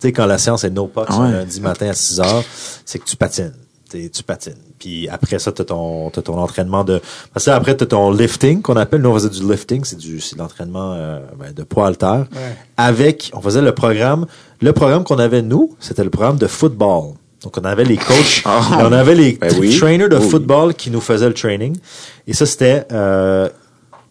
Tu 0.00 0.08
sais, 0.08 0.12
quand 0.12 0.26
la 0.26 0.38
séance 0.38 0.64
est 0.64 0.70
no 0.70 0.86
pucks, 0.86 1.06
Ah 1.10 1.28
lundi 1.30 1.60
matin 1.60 1.88
à 1.88 1.92
6 1.94 2.20
heures, 2.20 2.44
c'est 2.84 2.98
que 2.98 3.04
tu 3.04 3.16
patines. 3.16 3.52
T'es- 3.90 4.08
tu 4.08 4.22
patines. 4.22 4.54
Puis 4.78 5.08
après 5.08 5.38
ça, 5.40 5.50
t'as 5.52 5.64
ton, 5.64 6.08
t'as 6.10 6.22
ton 6.22 6.38
entraînement 6.38 6.84
de... 6.84 7.02
Parce 7.34 7.44
que 7.46 7.50
après, 7.50 7.76
t'as 7.76 7.84
ton 7.86 8.10
lifting, 8.12 8.62
qu'on 8.62 8.76
appelle, 8.76 9.02
nous 9.02 9.10
on 9.10 9.14
faisait 9.14 9.28
du 9.28 9.42
lifting, 9.42 9.82
c'est 9.84 9.96
du, 9.98 10.20
c'est 10.20 10.36
de 10.36 10.40
l'entraînement 10.40 10.92
euh, 10.94 11.18
ben, 11.38 11.52
de 11.52 11.62
poids 11.64 11.88
haltère. 11.88 12.26
Ouais. 12.32 12.56
Avec, 12.78 13.30
on 13.34 13.40
faisait 13.42 13.60
le 13.60 13.72
programme, 13.72 14.26
le 14.62 14.72
programme 14.72 15.04
qu'on 15.04 15.18
avait 15.18 15.42
nous, 15.42 15.74
c'était 15.80 16.04
le 16.04 16.08
programme 16.08 16.38
de 16.38 16.46
football. 16.46 17.14
Donc 17.42 17.56
on 17.58 17.64
avait 17.64 17.84
les 17.84 17.96
coachs, 17.96 18.42
Ah. 18.44 18.80
on 18.80 18.92
avait 18.92 19.14
les 19.14 19.32
Ben 19.32 19.52
oui. 19.58 19.76
trainers 19.78 20.08
de 20.08 20.16
Oui. 20.16 20.28
football 20.28 20.74
qui 20.74 20.90
nous 20.90 21.00
faisaient 21.00 21.28
le 21.28 21.34
training. 21.34 21.76
Et 22.26 22.34
ça, 22.34 22.44
c'était 22.46 22.84
euh, 22.92 23.48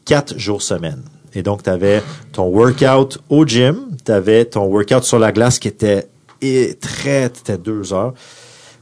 quatre 0.06 0.38
jours 0.38 0.62
semaine. 0.62 1.02
Et 1.36 1.44
donc, 1.44 1.62
tu 1.62 1.70
avais 1.70 2.02
ton 2.32 2.46
workout 2.48 3.20
au 3.30 3.46
gym, 3.46 3.90
tu 4.04 4.12
avais 4.12 4.46
ton 4.46 4.66
workout 4.66 5.04
sur 5.04 5.20
la 5.20 5.32
glace 5.32 5.60
qui 5.60 5.68
était 5.68 6.08
et 6.42 6.76
très, 6.82 7.30
c'était 7.34 7.58
deux 7.60 7.94
heures. 7.94 8.14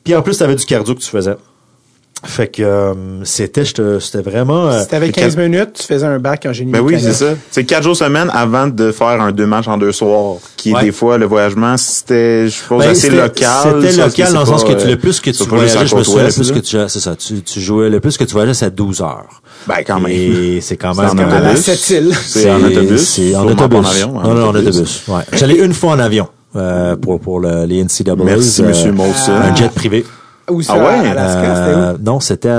Puis 0.04 0.16
en 0.16 0.22
plus, 0.22 0.38
tu 0.38 0.44
avais 0.44 0.56
du 0.56 0.64
cardio 0.66 0.96
que 0.96 1.02
tu 1.02 1.10
faisais. 1.10 1.36
Fait 2.26 2.48
que 2.48 2.64
euh, 2.64 2.94
c'était, 3.24 3.64
je 3.64 3.74
te- 3.76 4.00
c'était 4.00 4.28
vraiment. 4.28 4.68
euh, 4.68 4.82
Si 4.82 4.88
t'avais 4.88 5.12
15 5.12 5.38
minutes, 5.38 5.74
tu 5.74 5.84
faisais 5.84 6.06
un 6.06 6.18
bac 6.20 6.46
en 6.50 6.54
génie 6.54 6.72
Ben 6.72 6.82
oui, 6.82 6.98
c'est 7.00 7.14
ça. 7.14 7.28
C'est 7.52 7.64
quatre 7.64 7.84
jours 7.84 7.96
semaine 7.96 8.30
avant 8.34 8.68
de 8.68 8.92
faire 8.92 9.22
un 9.22 9.32
deux 9.32 9.46
matchs 9.46 9.68
en 9.68 9.78
deux 9.78 9.92
soirs. 9.92 10.38
Qui, 10.58 10.74
Ouais. 10.74 10.84
des 10.86 10.92
fois, 10.92 11.18
le 11.20 11.26
voyagement, 11.28 11.78
c'était, 11.78 12.46
je 12.46 12.50
suppose, 12.56 12.84
Ben, 12.84 12.90
assez 12.92 13.10
local. 13.12 13.82
C'était 13.82 14.02
local 14.02 14.34
dans 14.34 14.40
le 14.42 14.46
sens 14.48 14.64
que 14.64 14.74
tu, 14.74 14.88
euh, 14.88 14.90
le 14.90 14.98
plus 14.98 15.20
que 15.20 15.30
tu 15.30 15.44
voyageais, 15.44 15.86
je 15.88 15.96
me 15.96 16.04
souviens, 16.04 16.24
le 16.28 16.34
plus 16.34 16.52
que 16.52 16.60
tu, 16.60 16.78
c'est 16.88 17.00
ça, 17.00 17.16
tu, 17.16 17.42
tu 17.44 17.62
jouais, 17.62 17.90
le 17.90 18.00
plus 18.00 18.18
que 18.18 18.24
tu 18.24 18.34
voyageais, 18.34 18.54
c'est 18.56 18.66
à 18.66 18.70
12 18.72 19.02
heures. 19.02 19.42
Ben, 19.68 19.76
quand 19.86 20.00
même. 20.00 20.12
Et 20.12 20.60
c'est 20.62 20.76
quand 20.78 20.94
C'est 20.96 21.02
même. 21.16 21.20
en 21.20 21.38
autobus. 21.38 21.60
C'est 22.26 22.50
en 22.52 22.64
autobus. 22.64 23.02
C'est 23.02 23.36
en 23.36 23.48
autobus. 23.48 23.78
En 23.80 23.84
avion, 23.86 24.12
non, 24.14 24.34
non, 24.34 24.48
en 24.48 24.56
autobus. 24.56 25.04
Ouais. 25.08 25.22
J'allais 25.34 25.58
une 25.60 25.74
fois 25.74 25.92
en 25.94 26.00
avion, 26.00 26.28
euh, 26.56 26.96
pour, 26.96 27.20
pour 27.20 27.40
le, 27.40 27.66
les 27.66 27.84
NCAA. 27.84 28.16
Merci, 28.24 28.62
euh, 28.64 28.68
monsieur 28.70 28.92
Molson. 28.92 29.34
Un 29.34 29.56
jet 29.56 29.70
privé. 29.70 30.04
Ou 30.50 30.62
ça, 30.62 30.76
Ah 30.78 30.80
ouais? 31.02 31.10
Alaska, 31.10 31.56
Euh, 31.56 31.98
non, 32.02 32.20
c'était 32.22 32.50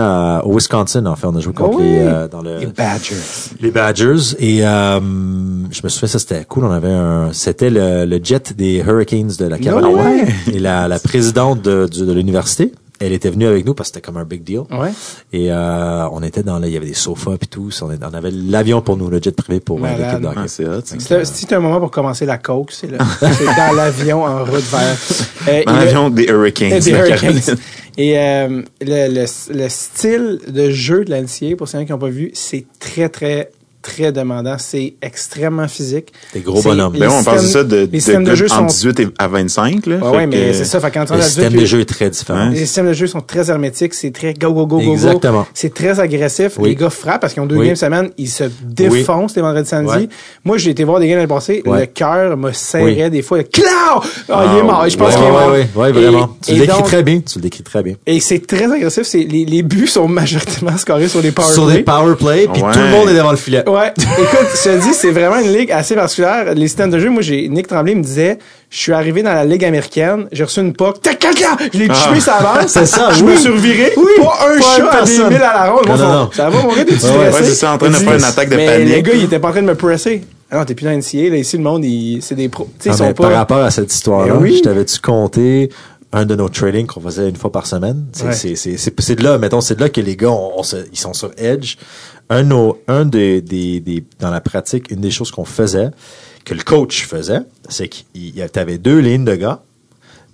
au 0.44 0.52
Wisconsin, 0.54 1.06
en 1.06 1.16
fait. 1.16 1.26
On 1.26 1.34
a 1.36 1.40
joué 1.40 1.52
contre 1.54 1.70
Oh 1.74 1.78
oui. 1.80 1.84
les, 1.86 1.98
euh, 2.00 2.28
dans 2.28 2.42
le, 2.42 2.56
où? 2.56 2.60
Les 2.60 2.66
Badgers. 2.66 3.14
les 3.60 3.70
Badgers. 3.70 4.34
Et 4.38 4.66
euh, 4.66 5.00
je 5.70 5.80
me 5.82 5.88
souviens, 5.88 6.08
ça 6.08 6.18
c'était 6.18 6.44
cool. 6.44 6.64
On 6.64 6.70
avait 6.70 6.92
un, 6.92 7.30
c'était 7.32 7.70
le, 7.70 8.04
le 8.04 8.20
jet 8.22 8.52
des 8.56 8.84
Hurricanes 8.86 9.32
de 9.38 9.46
la 9.46 9.58
Caroline. 9.58 9.96
No. 9.96 10.52
Et 10.54 10.58
la, 10.58 10.86
la 10.88 10.98
présidente 10.98 11.62
de, 11.62 11.86
du- 11.90 12.04
de 12.04 12.12
l'université, 12.12 12.72
elle 13.00 13.12
était 13.12 13.30
venue 13.30 13.46
avec 13.46 13.64
nous 13.64 13.74
parce 13.74 13.90
que 13.90 13.94
c'était 13.96 14.06
comme 14.06 14.16
un 14.16 14.24
big 14.24 14.42
deal. 14.42 14.60
Ouais. 14.70 14.90
Et 15.32 15.52
euh, 15.52 16.08
on 16.10 16.22
était 16.22 16.42
dans 16.42 16.58
là, 16.58 16.66
il 16.66 16.72
y 16.72 16.76
avait 16.76 16.86
des 16.86 16.94
sofas 16.94 17.36
puis 17.38 17.48
tout. 17.48 17.70
On, 17.82 17.90
est- 17.90 17.98
on 18.04 18.14
avait 18.14 18.30
l'avion 18.30 18.80
pour 18.80 18.96
nous, 18.96 19.08
le 19.08 19.20
jet 19.22 19.34
privé 19.34 19.60
pour 19.60 19.78
l'équipe 19.98 20.20
de 20.20 20.26
hockey. 20.26 20.38
Ah, 20.40 20.48
c'est 20.48 21.46
t'as 21.46 21.56
un 21.56 21.60
moment 21.60 21.80
pour 21.80 21.90
commencer 21.90 22.26
la 22.26 22.38
coke, 22.38 22.72
c'est 22.72 22.90
là. 22.90 22.98
C'est 23.20 23.44
dans 23.44 23.72
l'avion 23.74 24.24
en 24.24 24.44
route 24.44 24.64
vers. 24.70 24.96
Euh, 25.48 25.62
Dans 25.64 25.72
l'avion 25.72 26.10
des 26.10 26.24
Hurricanes. 26.24 26.70
des. 26.80 27.52
Et 27.96 28.16
euh, 28.18 28.62
le, 28.80 29.08
le, 29.12 29.24
le 29.54 29.68
style 29.68 30.38
de 30.48 30.70
jeu 30.70 31.04
de 31.04 31.10
l'NCA, 31.12 31.56
pour 31.56 31.66
ceux 31.68 31.82
qui 31.84 31.90
n'ont 31.90 31.98
pas 31.98 32.08
vu, 32.08 32.30
c'est 32.32 32.64
très, 32.78 33.08
très, 33.08 33.50
très 33.82 34.12
demandant. 34.12 34.56
C'est 34.58 34.94
extrêmement 35.02 35.68
physique. 35.68 36.12
Des 36.34 36.40
gros 36.40 36.60
bonhommes. 36.62 36.96
Ben, 36.98 37.08
on 37.10 37.22
parle 37.24 37.42
de 37.42 37.46
ça 37.46 37.64
de, 37.64 37.88
les 37.92 38.00
de 38.00 38.12
de 38.18 38.24
gars 38.24 38.34
jeu 38.34 38.48
sont- 38.48 38.64
18 38.64 39.00
et- 39.00 39.08
à 39.18 39.28
25, 39.28 39.86
là. 39.86 39.98
Fait 39.98 40.04
ouais, 40.06 40.26
mais 40.26 40.52
c'est 40.52 40.64
ça. 40.64 40.80
Fait 40.80 40.90
qu'en 40.90 41.04
Le 41.14 41.22
système 41.22 41.52
de 41.54 41.64
jeu 41.64 41.80
est 41.80 41.84
très 41.84 42.10
différent. 42.10 42.48
Les 42.48 42.56
systèmes 42.58 42.88
de 42.88 42.92
jeu 42.92 43.06
sont 43.06 43.20
très 43.20 43.50
hermétiques, 43.50 43.94
c'est 43.94 44.10
très 44.10 44.34
go, 44.34 44.52
go, 44.52 44.66
go, 44.66 44.80
go. 44.80 44.92
Exactement. 44.92 45.46
C'est 45.54 45.72
très 45.74 46.00
agressif. 46.00 46.52
Oui. 46.58 46.70
Les 46.70 46.74
gars 46.76 46.90
frappent 46.90 47.20
parce 47.20 47.32
qu'ils 47.34 47.42
ont 47.42 47.46
deux 47.46 47.56
Oui. 47.56 47.66
games 47.66 47.76
semaine, 47.76 48.10
ils 48.18 48.28
se 48.28 48.44
défoncent 48.62 49.36
les 49.36 49.42
vendredis 49.42 49.68
samedi. 49.68 49.92
Ouais. 49.92 50.08
Moi, 50.44 50.58
j'ai 50.58 50.70
été 50.70 50.84
voir 50.84 51.00
des 51.00 51.06
games 51.08 51.16
l'année 51.16 51.28
passée, 51.28 51.62
le 51.64 51.86
cœur 51.86 52.36
me 52.36 52.52
serrait 52.52 53.04
Oui. 53.04 53.10
des 53.10 53.22
fois. 53.22 53.42
Clau! 53.44 53.64
Oh, 53.96 54.00
il 54.28 54.32
est 54.32 54.34
Ah, 54.34 54.62
mort. 54.62 54.88
Je 54.88 54.96
pense 54.96 55.14
qu'il 55.14 55.24
est 55.24 55.30
mort. 55.30 55.50
ouais, 55.52 55.68
ouais, 55.74 55.92
vraiment. 55.92 56.36
Et- 56.42 56.52
tu 56.52 56.58
le 56.58 56.66
décris 56.66 56.82
très 56.82 57.02
bien. 57.02 57.20
Tu 57.20 57.38
le 57.38 57.42
décris 57.42 57.62
très 57.62 57.82
bien. 57.82 57.94
Et 58.06 58.20
c'est 58.20 58.46
très 58.46 58.70
agressif. 58.70 59.06
Les, 59.14 59.44
les 59.44 59.62
buts 59.62 59.86
sont 59.86 60.08
majoritairement 60.08 60.76
scorés 60.76 61.08
sur 61.08 61.20
les 61.22 61.30
power 61.32 61.52
Sur 61.52 61.66
des 61.66 61.82
power 61.82 62.14
play, 62.16 62.48
puis 62.52 62.62
tout 62.62 62.78
le 62.78 62.90
monde 62.90 63.08
est 63.08 63.14
devant 63.14 63.30
le 63.30 63.36
filet. 63.36 63.62
Ouais. 63.68 63.92
Écoute, 63.96 64.48
je 64.54 64.62
te 64.70 64.80
dis, 64.82 64.94
c'est 64.94 65.10
vraiment 65.10 65.38
une 65.38 65.52
ligue 65.52 65.70
assez 65.72 65.94
particulière. 65.94 66.54
Les 66.54 66.68
systèmes 66.68 66.90
de 66.90 66.98
jeu, 66.98 67.10
moi, 67.10 67.22
j'ai, 67.22 67.48
Nick 67.48 67.66
Tremblay 67.66 67.94
me 67.94 68.02
disait, 68.02 68.38
je 68.70 68.78
suis 68.78 68.92
arrivé 68.92 69.22
dans 69.22 69.32
la 69.34 69.44
ligue 69.44 69.64
américaine, 69.64 70.26
j'ai 70.32 70.44
reçu 70.44 70.60
une 70.60 70.72
tac, 70.74 71.00
tac, 71.02 71.18
tac, 71.18 71.36
je 71.72 71.78
l'ai 71.78 71.88
tué 71.88 72.20
sa 72.20 72.40
base. 72.40 72.72
C'est 72.72 72.86
ça, 72.86 73.10
Je 73.12 73.22
oui. 73.24 73.32
me 73.32 73.36
suis 73.36 73.50
reviré. 73.50 73.92
Oui. 73.96 74.04
Pas 74.18 74.38
un 74.48 74.60
chat 74.60 74.90
à 74.90 75.04
des 75.04 75.18
milles 75.18 75.42
à 75.42 75.64
la 75.66 75.70
ronde. 75.70 75.86
Non, 75.86 75.96
non, 75.96 76.12
non. 76.12 76.30
Ça 76.32 76.48
va, 76.50 76.62
mon 76.62 76.68
gars, 76.68 76.84
ouais, 76.84 77.32
c'est 77.42 77.54
ça, 77.54 77.72
en 77.74 77.78
train 77.78 77.90
de 77.90 77.94
faire 77.96 78.14
une 78.16 78.24
attaque 78.24 78.48
de 78.48 78.56
panique. 78.56 78.94
le 78.96 79.00
gars, 79.02 79.12
il 79.14 79.24
était 79.24 79.38
pas 79.38 79.48
en 79.48 79.52
train 79.52 79.62
de 79.62 79.66
me 79.66 79.74
presser. 79.74 80.22
Ah 80.50 80.58
non, 80.58 80.64
t'es 80.64 80.74
plus 80.74 80.84
dans 80.86 80.92
NCA, 80.96 81.28
là, 81.30 81.36
ici, 81.36 81.56
le 81.58 81.62
monde, 81.62 81.84
c'est 82.22 82.34
des 82.34 82.48
pros. 82.48 82.68
Tu 82.80 82.84
sais, 82.84 82.90
Ah, 82.90 82.92
ils 82.94 83.08
sont 83.08 83.12
Par 83.14 83.32
rapport 83.32 83.58
à 83.58 83.70
cette 83.70 83.92
histoire-là, 83.92 84.34
je 84.46 84.60
t'avais-tu 84.62 84.98
compté 85.00 85.70
un 86.10 86.24
de 86.24 86.34
nos 86.34 86.48
trainings 86.48 86.86
qu'on 86.86 87.02
faisait 87.02 87.28
une 87.28 87.36
fois 87.36 87.52
par 87.52 87.66
semaine? 87.66 88.06
C'est 88.12 88.24
Ouais. 88.48 89.14
de 89.16 89.22
là, 89.24 89.36
mettons, 89.36 89.60
c'est 89.60 89.74
de 89.74 89.80
là 89.82 89.90
que 89.90 90.00
les 90.00 90.16
gars, 90.16 90.30
on, 90.30 90.52
on 90.56 90.62
se- 90.62 90.86
ils 90.90 90.98
sont 90.98 91.12
sur 91.12 91.30
Edge. 91.36 91.74
Un, 92.30 92.48
un 92.88 93.04
des, 93.06 93.40
des, 93.40 93.80
des- 93.80 94.04
dans 94.18 94.30
la 94.30 94.40
pratique, 94.40 94.90
une 94.90 95.00
des 95.00 95.10
choses 95.10 95.30
qu'on 95.30 95.44
faisait, 95.46 95.90
que 96.44 96.54
le 96.54 96.62
coach 96.62 97.06
faisait, 97.06 97.40
c'est 97.68 97.88
qu'il 97.88 98.06
y 98.36 98.42
avait 98.42 98.78
deux 98.78 98.98
lignes 98.98 99.24
de 99.24 99.34
gars, 99.34 99.60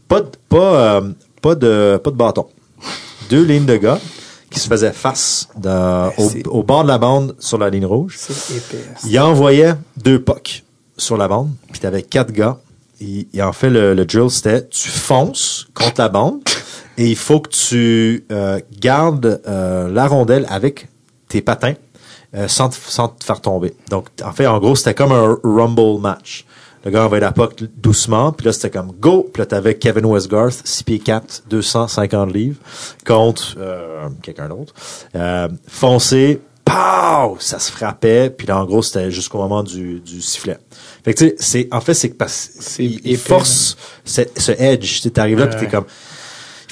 pas 0.08 0.20
de, 0.20 0.28
pas, 0.48 0.96
euh, 0.96 1.10
pas 1.40 1.54
de, 1.54 2.00
pas 2.02 2.10
de 2.10 2.16
bâton. 2.16 2.46
Deux 3.30 3.44
lignes 3.44 3.64
de 3.66 3.76
gars 3.76 3.98
qui 4.50 4.60
se 4.60 4.68
faisaient 4.68 4.92
face 4.92 5.48
dans- 5.56 6.12
au, 6.48 6.62
bord 6.62 6.82
de 6.82 6.88
la 6.88 6.98
bande 6.98 7.34
sur 7.38 7.58
la 7.58 7.70
ligne 7.70 7.86
rouge. 7.86 8.16
C'est 8.18 8.56
épais. 8.56 8.84
Il 9.06 9.18
envoyait 9.20 9.74
deux 9.96 10.20
pucks 10.22 10.64
sur 10.96 11.16
la 11.16 11.26
bande, 11.28 11.50
puis 11.70 11.80
t'avais 11.80 12.02
quatre 12.02 12.32
gars. 12.32 12.58
Il, 13.00 13.26
il 13.32 13.42
en 13.42 13.52
fait 13.52 13.70
le, 13.70 13.94
le 13.94 14.04
drill, 14.04 14.30
c'était 14.30 14.66
tu 14.68 14.88
fonces 14.88 15.66
contre 15.74 16.00
la 16.00 16.08
bande 16.08 16.40
et 16.96 17.06
il 17.08 17.16
faut 17.16 17.40
que 17.40 17.50
tu 17.50 18.24
euh, 18.30 18.60
gardes 18.80 19.40
euh, 19.48 19.88
la 19.92 20.06
rondelle 20.06 20.46
avec 20.48 20.86
tes 21.28 21.40
patins 21.42 21.74
euh, 22.34 22.48
sans, 22.48 22.68
te, 22.68 22.76
sans 22.76 23.08
te 23.08 23.24
faire 23.24 23.40
tomber. 23.40 23.74
Donc, 23.90 24.08
en 24.24 24.32
fait, 24.32 24.46
en 24.46 24.58
gros, 24.58 24.74
c'était 24.74 24.94
comme 24.94 25.12
un 25.12 25.38
rumble 25.44 26.00
match. 26.00 26.44
Le 26.84 26.90
gars 26.90 27.04
envoyait 27.04 27.22
la 27.22 27.32
puck 27.32 27.62
doucement, 27.76 28.32
puis 28.32 28.46
là, 28.46 28.52
c'était 28.52 28.70
comme 28.70 28.92
go. 28.92 29.28
Puis 29.32 29.40
là, 29.40 29.46
t'avais 29.46 29.76
Kevin 29.76 30.04
Westgarth, 30.04 30.60
6 30.64 30.82
pieds 30.82 30.98
4, 30.98 31.44
250 31.48 32.32
livres, 32.32 32.58
contre 33.06 33.54
euh, 33.58 34.08
quelqu'un 34.22 34.48
d'autre. 34.48 34.74
Euh, 35.14 35.48
foncé, 35.66 36.42
pow! 36.62 37.36
Ça 37.38 37.58
se 37.58 37.72
frappait, 37.72 38.28
puis 38.28 38.46
là, 38.46 38.58
en 38.58 38.66
gros, 38.66 38.82
c'était 38.82 39.10
jusqu'au 39.10 39.38
moment 39.38 39.62
du, 39.62 40.00
du 40.00 40.20
sifflet. 40.20 40.58
Fait 41.04 41.14
que, 41.14 41.18
tu 41.20 41.28
sais, 41.28 41.36
c'est, 41.38 41.68
en 41.72 41.80
fait, 41.80 41.94
c'est 41.94 42.10
que 42.10 42.16
parce 42.16 42.50
C'est 42.60 42.84
il, 42.84 43.00
il 43.04 43.16
force 43.16 43.78
ce, 44.04 44.22
ce 44.36 44.52
edge. 44.52 45.00
T'arrives 45.10 45.38
là, 45.38 45.46
puis 45.46 45.60
t'es 45.60 45.68
comme, 45.68 45.86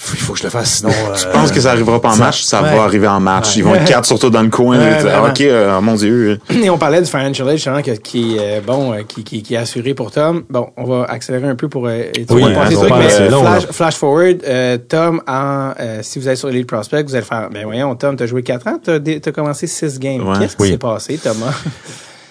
il 0.04 0.08
faut, 0.08 0.16
il 0.16 0.20
faut 0.20 0.32
que 0.32 0.38
je 0.40 0.44
le 0.44 0.50
fasse, 0.50 0.78
sinon... 0.78 0.90
Je 1.14 1.26
euh, 1.26 1.32
pense 1.32 1.52
que 1.52 1.60
ça 1.60 1.70
arrivera 1.70 2.00
pas 2.00 2.08
en 2.08 2.12
ça- 2.14 2.24
match, 2.24 2.42
ça 2.42 2.60
ouais. 2.62 2.76
va 2.76 2.82
arriver 2.82 3.06
en 3.06 3.20
match. 3.20 3.56
Ils 3.56 3.62
vont 3.64 3.74
être 3.74 3.84
quatre 3.84 4.04
surtout 4.04 4.30
dans 4.30 4.42
le 4.42 4.48
coin. 4.48 4.76
Ouais, 4.78 4.90
là, 4.90 4.96
tu- 4.96 5.02
vraiment. 5.04 5.28
ok, 5.28 5.40
euh, 5.42 5.80
mon 5.80 5.94
Dieu. 5.94 6.40
Et 6.50 6.68
on 6.70 6.76
parlait 6.78 7.00
du 7.00 7.06
financial 7.08 7.48
aid, 7.48 7.54
justement, 7.56 7.82
que- 7.82 7.92
qui 7.92 8.36
est 8.36 8.58
euh, 8.58 8.60
bon, 8.66 8.92
euh, 8.92 9.02
qui, 9.06 9.22
qui, 9.22 9.42
qui 9.42 9.54
est 9.54 9.58
assuré 9.58 9.94
pour 9.94 10.10
Tom. 10.10 10.42
Bon, 10.50 10.70
on 10.76 10.84
va 10.84 11.04
accélérer 11.04 11.46
un 11.48 11.54
peu 11.54 11.68
pour 11.68 11.86
euh, 11.86 12.04
tu 12.12 12.24
Oui, 12.30 12.42
hein, 12.44 12.64
mais 12.98 13.60
flash, 13.72 13.94
forward, 13.94 14.38
euh, 14.46 14.76
Tom, 14.88 15.22
en, 15.28 15.70
euh, 15.78 16.00
si 16.02 16.18
vous 16.18 16.26
allez 16.26 16.36
sur 16.36 16.48
Elite 16.48 16.66
Prospect, 16.66 17.04
vous 17.04 17.14
allez 17.14 17.24
faire, 17.24 17.48
ben 17.52 17.64
voyons, 17.64 17.94
Tom, 17.94 18.16
t'as 18.16 18.26
joué 18.26 18.42
4 18.42 18.66
ans, 18.66 18.78
t'as, 18.82 18.98
commencé 19.32 19.66
6 19.68 19.98
games. 20.00 20.26
Ouais. 20.28 20.38
Qu'est-ce 20.40 20.56
qui 20.56 20.68
s'est 20.68 20.78
passé, 20.78 21.18
Thomas? 21.22 21.54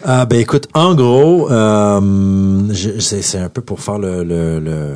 Ah 0.03 0.25
ben 0.25 0.39
écoute, 0.39 0.67
en 0.73 0.95
gros, 0.95 1.47
euh, 1.51 2.01
je- 2.71 2.99
c'est 2.99 3.21
c'est 3.21 3.37
un 3.37 3.49
peu 3.49 3.61
pour 3.61 3.81
faire 3.81 3.99
le, 3.99 4.23
le, 4.23 4.59
le, 4.59 4.95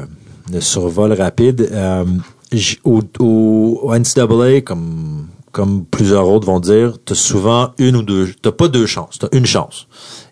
le 0.51 0.61
survol 0.61 1.13
rapide. 1.13 1.69
Euh, 2.53 2.59
au, 2.83 3.01
au, 3.19 3.79
au 3.83 3.95
NCAA, 3.95 4.61
comme 4.61 5.27
comme 5.55 5.85
plusieurs 5.85 6.27
autres 6.27 6.45
vont 6.45 6.59
dire, 6.59 6.97
t'as 7.05 7.15
souvent 7.15 7.71
une 7.77 7.95
ou 7.95 8.01
deux, 8.01 8.33
t'as 8.41 8.51
pas 8.51 8.67
deux 8.67 8.85
chances, 8.85 9.19
t'as 9.19 9.29
une 9.31 9.45
chance. 9.45 9.87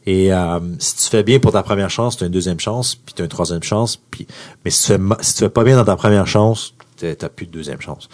Et 0.06 0.34
euh, 0.34 0.60
si 0.80 0.98
tu 0.98 1.04
fais 1.10 1.24
bien 1.24 1.40
pour 1.40 1.54
ta 1.54 1.64
première 1.64 1.90
chance, 1.90 2.18
t'as 2.18 2.26
une 2.26 2.32
deuxième 2.34 2.60
chance, 2.60 2.96
puis 2.96 3.16
t'as 3.16 3.24
une 3.24 3.30
troisième 3.30 3.64
chance, 3.64 3.98
puis 4.12 4.28
mais 4.66 4.72
si 4.72 4.82
tu 4.82 4.88
fais 4.92 5.00
si 5.22 5.34
tu 5.36 5.40
fais 5.40 5.50
pas 5.50 5.64
bien 5.64 5.78
dans 5.78 5.86
ta 5.86 5.96
première 5.96 6.28
chance, 6.28 6.74
t'as 6.98 7.16
t'as 7.16 7.30
plus 7.30 7.46
de 7.46 7.52
deuxième 7.52 7.80
chance. 7.80 8.10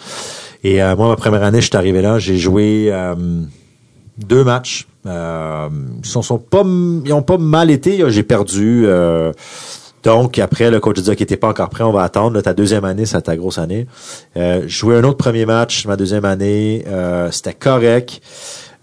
Et 0.62 0.80
euh, 0.80 0.94
moi, 0.94 1.08
ma 1.08 1.16
première 1.16 1.42
année, 1.42 1.60
je 1.60 1.66
suis 1.66 1.76
arrivé 1.76 2.00
là, 2.00 2.20
j'ai 2.20 2.38
joué 2.38 2.90
euh, 2.92 3.16
deux 4.16 4.44
matchs. 4.44 4.86
Euh, 5.04 5.68
ils 5.98 6.08
sont, 6.08 6.22
sont 6.22 6.38
pas, 6.38 6.62
ils 6.62 7.12
ont 7.12 7.22
pas 7.22 7.38
mal 7.38 7.72
été. 7.72 8.08
J'ai 8.08 8.22
perdu. 8.22 8.86
Donc 10.02 10.38
après, 10.38 10.70
le 10.70 10.80
coach 10.80 10.98
a 10.98 11.02
dit 11.02 11.10
qu'il 11.16 11.22
était 11.24 11.36
pas 11.36 11.48
encore 11.48 11.68
prêt, 11.68 11.84
on 11.84 11.92
va 11.92 12.02
attendre. 12.02 12.34
Là, 12.34 12.42
ta 12.42 12.54
deuxième 12.54 12.84
année, 12.84 13.06
c'est 13.06 13.20
ta 13.22 13.36
grosse 13.36 13.58
année. 13.58 13.86
Euh, 14.36 14.66
joué 14.66 14.96
un 14.96 15.04
autre 15.04 15.18
premier 15.18 15.46
match, 15.46 15.86
ma 15.86 15.96
deuxième 15.96 16.24
année, 16.24 16.84
euh, 16.86 17.30
c'était 17.30 17.54
correct. 17.54 18.20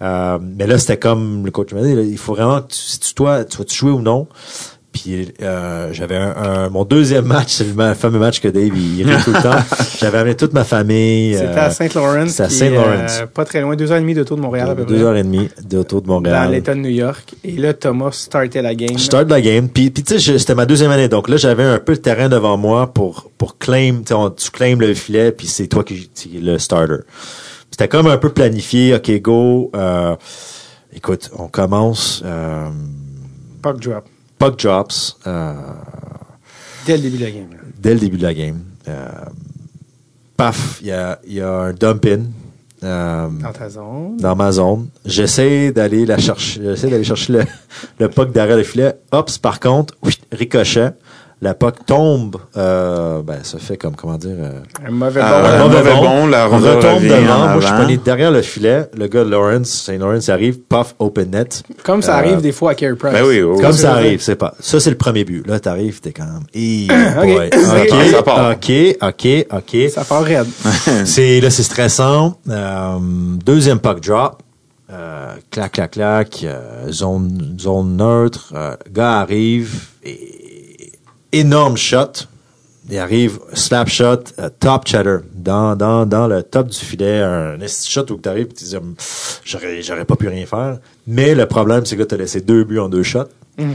Euh, 0.01 0.37
mais 0.41 0.67
là, 0.67 0.77
c'était 0.77 0.97
comme 0.97 1.43
le 1.43 1.51
coach 1.51 1.73
m'a 1.73 1.81
dit, 1.81 1.91
il 1.91 2.17
faut 2.17 2.35
vraiment 2.35 2.61
que 2.61 2.67
tu, 2.67 2.77
si 2.77 2.99
tu, 2.99 3.13
toi, 3.15 3.43
tu 3.45 3.57
vas-tu 3.57 3.75
jouer 3.75 3.91
ou 3.91 4.01
non. 4.01 4.27
Puis 5.01 5.27
euh, 5.41 5.89
j'avais 5.93 6.15
un, 6.15 6.35
un- 6.35 6.69
mon 6.69 6.83
deuxième 6.85 7.25
match, 7.25 7.49
c'est 7.53 7.67
le 7.75 7.93
fameux 7.93 8.19
match 8.19 8.39
que 8.41 8.47
Dave 8.47 8.71
il, 8.75 8.99
il 8.99 9.09
rit 9.09 9.23
tout 9.23 9.31
le 9.31 9.41
temps. 9.41 9.57
J'avais 9.99 10.17
amené 10.19 10.35
toute 10.35 10.53
ma 10.53 10.63
famille. 10.63 11.33
C'était 11.33 11.45
euh, 11.49 11.65
à 11.65 11.69
Saint-Laurent. 11.71 12.27
c'était 12.27 12.43
à 12.43 12.47
qui 12.47 12.53
est, 12.53 12.57
Saint-Laurent. 12.57 13.05
euh, 13.21 13.25
pas 13.27 13.45
très 13.45 13.61
loin, 13.61 13.75
deux 13.75 13.91
heures 13.91 13.97
et 13.97 14.01
demie 14.01 14.13
de 14.13 14.23
tour 14.23 14.37
de 14.37 14.41
Montréal 14.41 14.69
à 14.69 14.75
peu 14.75 14.85
deux 14.85 14.95
près. 14.95 15.03
heures 15.03 15.15
et 15.15 15.23
demie 15.23 15.49
d'auto 15.63 16.01
de 16.01 16.07
Dans 16.07 16.13
Montréal. 16.15 16.51
l'État 16.51 16.73
de 16.75 16.79
New 16.79 16.89
York. 16.89 17.33
Et 17.43 17.53
là, 17.57 17.73
Thomas 17.73 18.11
startait 18.11 18.61
la 18.61 18.75
game. 18.75 18.97
Je 18.97 19.03
start 19.03 19.29
la 19.29 19.41
game. 19.41 19.69
Puis, 19.69 19.89
puis 19.89 20.03
tu 20.03 20.19
sais, 20.19 20.37
c'était 20.39 20.55
ma 20.55 20.65
deuxième 20.65 20.91
année. 20.91 21.07
Donc 21.09 21.29
là, 21.29 21.37
j'avais 21.37 21.63
un 21.63 21.79
peu 21.79 21.93
le 21.93 21.97
terrain 21.99 22.29
devant 22.29 22.57
moi 22.57 22.93
pour, 22.93 23.31
pour 23.37 23.57
claim. 23.57 23.97
Tu 23.99 24.07
sais, 24.09 24.13
on- 24.13 24.29
tu 24.29 24.49
claims 24.51 24.77
le 24.79 24.93
filet, 24.93 25.31
puis 25.31 25.47
c'est 25.47 25.67
toi 25.67 25.83
qui 25.83 26.09
le 26.41 26.57
starter. 26.59 26.97
C'était 27.71 27.87
comme 27.87 28.07
un 28.07 28.17
peu 28.17 28.29
planifié. 28.29 28.95
OK, 28.95 29.11
go. 29.21 29.71
Euh, 29.75 30.15
écoute, 30.93 31.29
on 31.37 31.47
commence. 31.47 32.21
Euh, 32.25 32.67
Puck 33.61 33.79
drop. 33.81 34.05
Puck 34.39 34.59
drops 34.59 35.17
euh, 35.27 35.53
Dès 36.85 36.97
le 36.97 37.03
début 37.03 37.17
de 37.17 37.23
la 37.25 37.31
game. 37.31 37.47
dès 37.79 37.93
le 37.93 37.99
début 37.99 38.17
de 38.17 38.23
la 38.23 38.33
game. 38.33 38.59
Euh, 38.87 39.07
paf, 40.37 40.79
il 40.81 40.87
y 40.87 40.91
a, 40.91 41.19
y 41.27 41.41
a 41.41 41.49
un 41.51 41.73
dump-in. 41.73 42.21
Euh, 42.83 43.27
Dans 43.41 43.51
ta 43.51 43.69
zone. 43.69 44.17
dans 44.17 44.35
ma 44.35 44.51
zone. 44.51 44.87
J'essaie 45.03 45.71
d'aller 45.71 46.05
la 46.05 46.17
chercher, 46.19 46.61
j'essaie 46.63 46.89
d'aller 46.89 47.03
chercher 47.03 47.33
le, 47.33 47.43
le 47.99 48.07
puck 48.09 48.31
derrière 48.31 48.55
le 48.57 48.63
filet. 48.63 48.95
Hops, 49.11 49.39
par 49.39 49.59
contre, 49.59 49.95
oui, 50.03 50.13
ricochet. 50.31 50.91
La 51.39 51.53
puck 51.53 51.85
tombe, 51.85 52.37
euh, 52.57 53.21
ben, 53.21 53.37
ça 53.43 53.59
fait 53.59 53.77
comme, 53.77 53.95
comment 53.95 54.17
dire, 54.17 54.35
euh, 54.39 54.59
Un 54.87 54.89
mauvais 54.89 55.21
Ah, 55.23 55.41
ball. 55.43 55.51
un 55.61 55.63
mauvais 55.67 55.93
bond, 55.93 56.25
la 56.25 56.49
on 56.49 56.57
retombe 56.57 57.03
devant. 57.03 57.37
Moi, 57.49 57.57
je 57.59 57.65
suis 57.67 57.75
pogné 57.75 57.97
derrière 57.97 58.31
le 58.31 58.41
filet. 58.41 58.89
Le 58.97 59.05
gars 59.07 59.23
de 59.23 59.29
Lawrence, 59.29 59.69
Saint 59.69 59.99
Lawrence 59.99 60.29
arrive, 60.29 60.57
puff, 60.61 60.95
open 60.97 61.29
net. 61.29 61.61
Comme 61.83 62.01
ça 62.01 62.15
Euh, 62.15 62.17
arrive 62.21 62.41
des 62.41 62.51
fois 62.51 62.71
à 62.71 62.75
Carey 62.75 62.95
Price. 62.95 63.13
Ben 63.13 63.23
oui, 63.23 63.43
oui, 63.43 63.61
Comme 63.61 63.71
ça 63.73 63.93
arrive, 63.93 64.19
c'est 64.19 64.35
pas. 64.35 64.55
Ça, 64.59 64.79
c'est 64.79 64.89
le 64.89 64.97
premier 64.97 65.25
but. 65.25 65.45
Là, 65.45 65.59
t'arrives, 65.59 65.99
t'es 66.01 66.11
quand 66.11 66.25
même. 66.25 66.43
Hey, 66.55 66.87
Ok. 67.19 67.23
boy. 67.25 67.49
Ok. 67.53 68.11
Ça 68.11 68.23
part. 68.23 68.51
OK, 68.53 68.71
OK, 69.03 69.27
OK. 69.53 69.89
Ça 69.91 70.03
part 70.05 70.23
raide. 70.23 70.47
C'est 71.05 71.39
là, 71.39 71.51
c'est 71.51 71.61
stressant. 71.63 72.39
Euh, 72.49 72.97
deuxième 73.45 73.77
puck 73.79 73.99
drop. 74.01 74.41
Euh, 74.91 75.33
clac, 75.51 75.73
clac, 75.73 75.91
clac. 75.91 76.39
euh, 76.45 76.91
zone, 76.91 77.57
zone 77.59 77.95
neutre. 77.97 78.53
Euh, 78.55 78.75
gars 78.91 79.19
arrive. 79.19 79.71
Et, 80.03 80.45
énorme 81.31 81.77
shot. 81.77 82.27
Il 82.89 82.97
arrive, 82.97 83.39
slap 83.53 83.89
shot, 83.89 84.23
euh, 84.39 84.49
top 84.59 84.87
cheddar. 84.87 85.19
Dans, 85.33 85.75
dans, 85.75 86.05
dans 86.05 86.27
le 86.27 86.41
top 86.41 86.67
du 86.67 86.77
filet, 86.77 87.21
un 87.21 87.59
esti 87.59 87.91
shot 87.91 88.05
où 88.11 88.17
tu 88.17 88.29
arrives 88.29 88.47
et 88.49 88.53
tu 88.53 88.63
dis, 88.63 88.75
j'aurais, 89.43 89.81
j'aurais 89.81 90.05
pas 90.05 90.15
pu 90.15 90.29
rien 90.29 90.45
faire. 90.45 90.79
Mais 91.05 91.35
le 91.35 91.45
problème, 91.45 91.85
c'est 91.85 91.97
que 91.97 92.03
tu 92.03 92.15
as 92.15 92.17
laissé 92.17 92.39
deux 92.39 92.63
buts 92.63 92.79
en 92.79 92.87
deux 92.87 93.03
shots. 93.03 93.27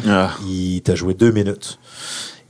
Ah. 0.09 0.31
Il 0.47 0.81
t'a 0.83 0.95
joué 0.95 1.15
deux 1.15 1.33
minutes. 1.33 1.79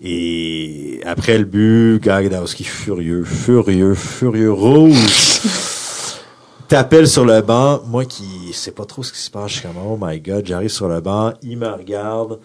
Et 0.05 1.01
après 1.05 1.39
le 1.39 1.45
but, 1.45 2.01
Gagadowski 2.01 2.65
furieux, 2.65 3.25
furieux, 3.25 3.95
furieux, 3.95 4.53
rouge. 4.53 5.41
T'appelles 6.69 7.07
sur 7.07 7.25
le 7.25 7.41
banc. 7.41 7.83
Moi 7.87 8.05
qui 8.05 8.53
sais 8.53 8.73
pas 8.73 8.85
trop 8.85 9.03
ce 9.03 9.13
qui 9.13 9.19
se 9.19 9.31
passe, 9.31 9.51
je 9.51 9.59
suis 9.59 9.63
comme, 9.63 9.77
oh 9.85 9.99
my 10.01 10.21
god, 10.21 10.47
j'arrive 10.47 10.71
sur 10.71 10.89
le 10.89 11.01
banc, 11.01 11.33
il 11.43 11.59
me 11.59 11.69
regarde. 11.69 12.39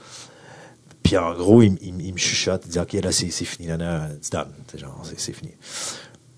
Puis 1.08 1.18
en 1.18 1.34
gros, 1.34 1.62
il, 1.62 1.78
il- 1.82 2.06
il 2.06 2.12
me 2.14 2.18
chuchote, 2.18 2.64
il 2.66 2.72
dit, 2.72 2.80
OK, 2.80 2.92
là, 2.94 3.12
c'est 3.14 3.30
fini, 3.30 3.68
là, 3.70 3.78
là, 3.78 4.10
it's 4.18 4.30
done. 4.30 4.48
C'est 4.70 4.78
genre, 4.78 5.02
c'est- 5.18 5.32
fini. 5.32 5.52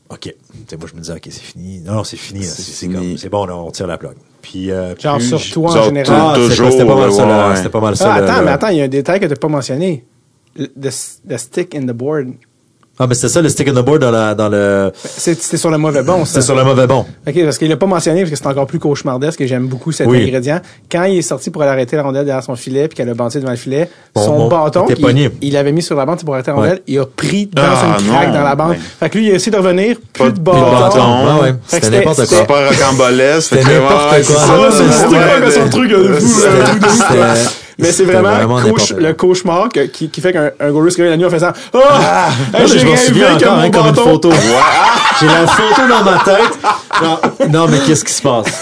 OK. 0.10 0.36
Moi, 0.78 0.88
je 0.92 0.96
me 0.96 1.02
disais, 1.02 1.14
OK, 1.14 1.22
c'est 1.24 1.42
fini. 1.42 1.80
Non, 1.80 1.94
non, 1.94 2.04
c'est 2.04 2.18
fini. 2.18 2.44
C'est 2.44 2.88
comme, 2.88 3.16
bon, 3.32 3.46
là, 3.46 3.56
on 3.58 3.72
tire 3.72 3.88
la 3.88 3.98
plug. 3.98 4.14
Puis, 4.44 4.70
euh, 4.70 4.96
Genre 4.96 5.18
plus 5.18 5.38
sur 5.38 5.54
toi 5.54 5.72
en 5.72 5.84
général. 5.86 6.16
Ah, 6.22 6.36
c'était 6.72 6.86
pas 6.86 6.96
mal 6.96 7.12
ça, 7.14 7.24
ouais, 7.24 7.30
là. 7.30 7.50
ouais. 7.50 7.56
C'était 7.56 7.70
pas 7.70 7.82
mal 7.82 7.98
ça. 7.98 8.14
Ah, 8.14 8.16
attends, 8.18 8.26
là. 8.38 8.42
mais 8.44 8.52
attends, 8.52 8.68
il 8.70 8.78
y 8.78 8.82
a 8.82 8.84
un 8.84 8.88
détail 8.88 9.20
que 9.20 9.26
tu 9.26 9.32
n'as 9.32 9.36
pas 9.38 9.48
mentionné. 9.48 10.06
The 10.56 11.38
stick 11.38 11.74
in 11.76 11.82
the 11.88 11.92
board. 11.94 12.34
Ah, 13.02 13.08
mais 13.08 13.16
c'était 13.16 13.30
ça, 13.30 13.42
le 13.42 13.48
stick 13.48 13.66
in 13.70 13.72
the 13.72 13.76
board 13.86 14.02
dans, 14.02 14.12
la, 14.12 14.36
dans 14.36 14.50
le... 14.50 14.92
C'est- 15.02 15.42
C'était 15.42 15.56
sur 15.56 15.72
le 15.72 15.78
mauvais 15.78 16.04
bon, 16.04 16.26
ça. 16.26 16.34
C'était 16.34 16.42
sur 16.42 16.56
le 16.56 16.66
mauvais 16.66 16.86
bon. 16.86 17.06
OK, 17.26 17.44
parce 17.46 17.58
qu'il 17.58 17.70
l'a 17.70 17.78
pas 17.78 17.86
mentionné, 17.86 18.20
parce 18.24 18.32
que 18.32 18.36
c'est 18.36 18.46
encore 18.48 18.68
plus 18.68 18.78
cauchemardesque, 18.80 19.40
et 19.40 19.48
j'aime 19.48 19.68
beaucoup 19.68 19.94
cet 19.94 20.08
Oui. 20.08 20.22
ingrédient. 20.26 20.60
Quand 20.92 21.04
il 21.06 21.20
est 21.20 21.22
sorti 21.22 21.50
pour 21.50 21.62
aller 21.62 21.72
arrêter 21.72 21.96
la 21.96 22.04
rondelle 22.04 22.26
derrière 22.26 22.44
son 22.44 22.58
filet, 22.58 22.90
puis 22.90 22.98
qu'elle 22.98 23.08
a 23.10 23.14
bandé 23.14 23.40
devant 23.40 23.52
le 23.52 23.56
filet, 23.56 23.90
Bon, 24.14 24.26
son 24.26 24.36
bon, 24.38 24.48
bâton, 24.50 24.86
pogné. 25.02 25.32
il 25.42 25.54
l'avait 25.54 25.72
mis 25.72 25.82
sur 25.82 25.96
la 25.96 26.06
bande 26.06 26.22
pour 26.26 26.34
arrêter 26.34 26.52
la 26.52 26.58
Ouais. 26.58 26.64
rondelle, 26.64 26.82
il 26.88 27.00
a 27.00 27.06
pris 27.06 27.46
dans 27.48 27.62
Ah, 27.64 27.98
une 28.00 28.06
craque 28.08 28.28
non, 28.28 28.34
dans 28.34 28.44
la 28.44 28.56
bande. 28.56 28.70
ouais. 28.72 28.80
Fait 29.00 29.10
que 29.10 29.18
lui, 29.18 29.28
il 29.28 29.32
a 29.32 29.36
essayé 29.36 29.52
de 29.54 29.58
revenir, 29.58 29.96
plus 30.12 30.24
Pas 30.26 30.30
de 30.32 30.36
de 30.36 30.40
bâton. 30.42 30.60
bâton. 30.60 31.00
Ah 31.02 31.38
ouais, 31.42 31.48
Fait 31.48 31.52
que 31.52 31.56
c'était 31.70 31.86
c'était- 31.86 31.98
n'importe 32.00 32.16
c'était- 32.20 32.36
quoi. 32.36 32.38
C'est 32.42 32.48
pas 32.48 32.68
rocambolesque. 32.88 33.50
C'était 33.50 33.62
fait 33.62 33.70
que, 33.70 33.76
n'importe 33.76 34.10
quoi. 34.10 34.18
c'est 34.24 34.34
Ah, 34.36 34.70
c'est 34.72 34.92
c'était 34.92 35.64
de- 35.66 35.70
truc, 35.70 35.92
Mais 37.80 37.92
c'est 37.92 38.04
vraiment, 38.04 38.30
le 38.98 39.14
cauchemar 39.14 39.70
que- 39.70 39.86
qui, 39.88 40.10
qui 40.10 40.22
fait 40.22 40.34
qu'un 40.34 40.52
un 40.60 40.72
goaler 40.72 40.92
se 40.92 40.98
réveille 40.98 41.12
la 41.12 41.18
nuit 41.18 41.26
en 41.26 41.30
faisant 41.30 41.52
Ah! 41.74 42.28
Non, 42.54 42.60
mais 42.60 42.68
J'ai 42.68 42.80
je 42.80 42.86
m'en 42.86 42.92
rêvé 42.92 43.06
souviens 43.08 43.38
que 43.38 43.46
encore, 43.46 43.56
mon 43.56 43.62
hein, 43.64 43.72
comme 43.72 43.88
une 43.88 43.96
photo. 43.96 44.32
J'ai 45.20 45.26
la 45.28 45.48
photo 45.48 45.82
dans 45.90 46.04
ma 46.04 46.18
tête. 46.20 46.60
Genre, 47.02 47.22
non, 47.50 47.68
mais 47.68 47.80
qu'est-ce 47.80 48.04
qui 48.06 48.14
se 48.14 48.22
passe? 48.22 48.62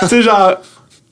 Tu 0.00 0.08
sais, 0.08 0.22
genre, 0.22 0.52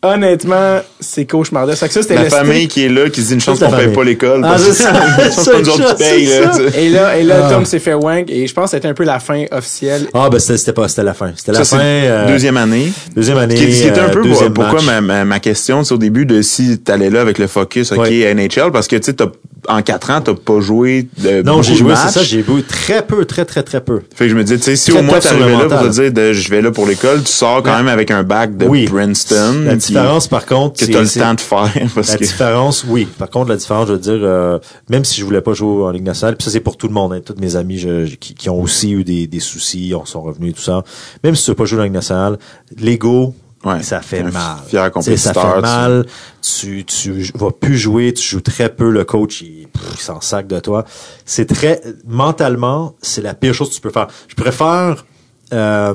honnêtement, 0.02 0.80
c'est 0.98 1.24
cauchemardesque. 1.26 1.90
Ça, 1.90 2.02
c'était 2.02 2.14
La 2.14 2.24
le 2.24 2.30
famille 2.30 2.68
qui 2.68 2.84
est 2.84 2.88
là, 2.88 3.08
qui 3.10 3.20
se 3.22 3.28
dit 3.28 3.34
une 3.34 3.40
chance 3.40 3.58
qu'on 3.58 3.70
paye 3.70 3.88
pas 3.88 4.04
l'école. 4.04 4.42
Ah, 4.44 4.56
c'est 4.58 4.72
ça. 4.72 4.90
une 5.58 5.64
chance 5.64 5.78
nous 5.78 5.78
là. 5.78 6.70
Et 6.76 6.88
là, 6.88 7.16
et 7.18 7.22
là 7.22 7.46
Ah. 7.46 7.50
Tom 7.50 7.64
s'est 7.64 7.78
fait 7.78 7.94
wank, 7.94 8.30
et 8.30 8.46
je 8.46 8.54
pense 8.54 8.66
que 8.66 8.70
c'était 8.76 8.88
un 8.88 8.94
peu 8.94 9.04
la 9.04 9.20
fin 9.20 9.44
officielle. 9.50 10.06
Ah, 10.14 10.28
ben, 10.30 10.38
c'était 10.38 10.72
pas, 10.72 10.88
c'était 10.88 11.04
la 11.04 11.14
fin. 11.14 11.32
C'était 11.36 11.52
la 11.52 11.64
Ça, 11.64 11.76
fin. 11.76 11.82
euh, 11.84 12.26
deuxième 12.28 12.56
année. 12.56 12.92
Deuxième 13.14 13.38
année. 13.38 13.54
Qui, 13.54 13.66
qui 13.66 13.82
était 13.82 14.00
un 14.00 14.04
euh, 14.04 14.08
peu 14.10 14.22
deuxième 14.22 14.52
pourquoi 14.54 14.82
ma, 14.82 15.00
ma, 15.00 15.24
ma 15.24 15.40
question, 15.40 15.84
c'est 15.84 15.94
au 15.94 15.98
début 15.98 16.26
de 16.26 16.42
si 16.42 16.78
t'allais 16.78 17.10
là 17.10 17.20
avec 17.20 17.38
le 17.38 17.46
focus, 17.46 17.92
ok, 17.92 17.98
Oui. 18.00 18.24
NHL, 18.34 18.70
parce 18.72 18.88
que 18.88 18.96
tu 18.96 19.04
sais, 19.06 19.12
t'as- 19.14 19.26
en 19.68 19.82
quatre 19.82 20.10
ans, 20.10 20.22
t'as 20.22 20.32
pas 20.32 20.58
joué 20.60 21.06
de 21.18 21.42
Non, 21.42 21.52
beaucoup 21.56 21.64
j'ai 21.64 21.74
joué, 21.74 21.92
c'est 21.94 22.10
ça, 22.18 22.22
j'ai 22.22 22.42
joué 22.42 22.62
très 22.62 23.02
peu, 23.02 23.26
très, 23.26 23.44
très, 23.44 23.62
très 23.62 23.82
peu. 23.82 24.00
Fait 24.14 24.24
que 24.24 24.30
je 24.30 24.34
me 24.34 24.42
dis, 24.42 24.56
tu 24.56 24.62
sais, 24.62 24.74
si 24.74 24.90
au 24.90 25.02
moins 25.02 25.18
t'arrivais 25.20 25.50
là 25.52 25.66
pour 25.68 25.82
te 25.82 25.88
dire, 25.88 26.10
de, 26.12 26.32
je 26.32 26.48
vais 26.50 26.62
là 26.62 26.70
pour 26.70 26.86
l'école, 26.86 27.22
tu 27.22 27.30
sors 27.30 27.62
quand 27.62 27.76
même 27.76 27.88
avec 27.88 28.10
un 28.10 28.22
bac 28.22 28.56
de. 28.56 28.66
Princeton. 28.86 29.66
Différence, 29.94 30.28
par 30.28 30.46
contre, 30.46 30.78
que 30.78 30.86
c'est- 30.86 30.92
t'as 30.92 31.02
le 31.02 31.08
temps 31.08 31.34
de 31.34 31.40
faire. 31.40 31.88
Parce 31.94 32.08
La 32.12 32.16
que, 32.18 32.24
différence, 32.24 32.84
oui. 32.88 33.06
Par 33.18 33.30
contre, 33.30 33.50
la 33.50 33.56
différence, 33.56 33.88
je 33.88 33.92
veux 33.92 33.98
dire, 33.98 34.18
euh, 34.22 34.58
même 34.88 35.04
si 35.04 35.20
je 35.20 35.24
voulais 35.24 35.40
pas 35.40 35.52
jouer 35.52 35.84
en 35.84 35.90
Ligue 35.90 36.04
nationale, 36.04 36.36
puis 36.36 36.44
ça 36.44 36.50
c'est 36.50 36.60
pour 36.60 36.76
tout 36.76 36.88
le 36.88 36.94
monde, 36.94 37.12
hein, 37.12 37.20
tous 37.24 37.34
mes 37.38 37.56
amis 37.56 37.78
je- 37.78 38.06
je- 38.06 38.16
qui, 38.16 38.34
qui 38.34 38.48
ont 38.50 38.60
aussi 38.60 38.92
eu 38.92 39.04
des, 39.04 39.26
des 39.26 39.40
soucis, 39.40 39.92
on 39.94 40.04
sont 40.04 40.22
revenus 40.22 40.50
et 40.50 40.54
tout 40.54 40.62
ça. 40.62 40.82
Même 41.24 41.34
si 41.36 41.44
tu 41.44 41.50
veux 41.50 41.54
pas 41.56 41.64
jouer 41.64 41.80
en 41.80 41.84
Ligue 41.84 41.92
nationale, 41.92 42.38
l'ego, 42.78 43.34
Ouais. 43.62 43.82
ça 43.82 44.00
fait 44.00 44.22
mal. 44.22 44.56
fier 44.66 44.90
Ça 45.18 45.34
fait 45.34 45.60
mal. 45.60 46.06
Tu, 46.40 46.82
tu 46.86 47.30
vas 47.34 47.50
plus 47.50 47.76
jouer, 47.76 48.14
tu 48.14 48.22
joues 48.26 48.40
très 48.40 48.70
peu. 48.70 48.88
Le 48.88 49.04
coach, 49.04 49.42
il, 49.42 49.68
il 49.92 50.00
s'en 50.00 50.22
sac 50.22 50.46
de 50.46 50.58
toi. 50.60 50.86
C'est 51.26 51.44
très 51.44 51.82
mentalement, 52.06 52.94
c'est 53.02 53.20
la 53.20 53.34
pire 53.34 53.52
chose 53.52 53.68
que 53.68 53.74
tu 53.74 53.80
peux 53.82 53.90
faire. 53.90 54.06
Je 54.28 54.34
préfère 54.34 55.04
euh, 55.52 55.92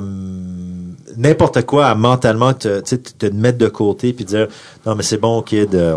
n'importe 1.16 1.62
quoi 1.62 1.94
mentalement 1.94 2.52
te, 2.52 2.80
te 2.80 3.26
mettre 3.26 3.58
de 3.58 3.68
côté 3.68 4.12
puis 4.12 4.24
dire 4.24 4.48
non 4.84 4.94
mais 4.94 5.02
c'est 5.02 5.18
bon 5.18 5.42
kid 5.42 5.74
euh, 5.74 5.96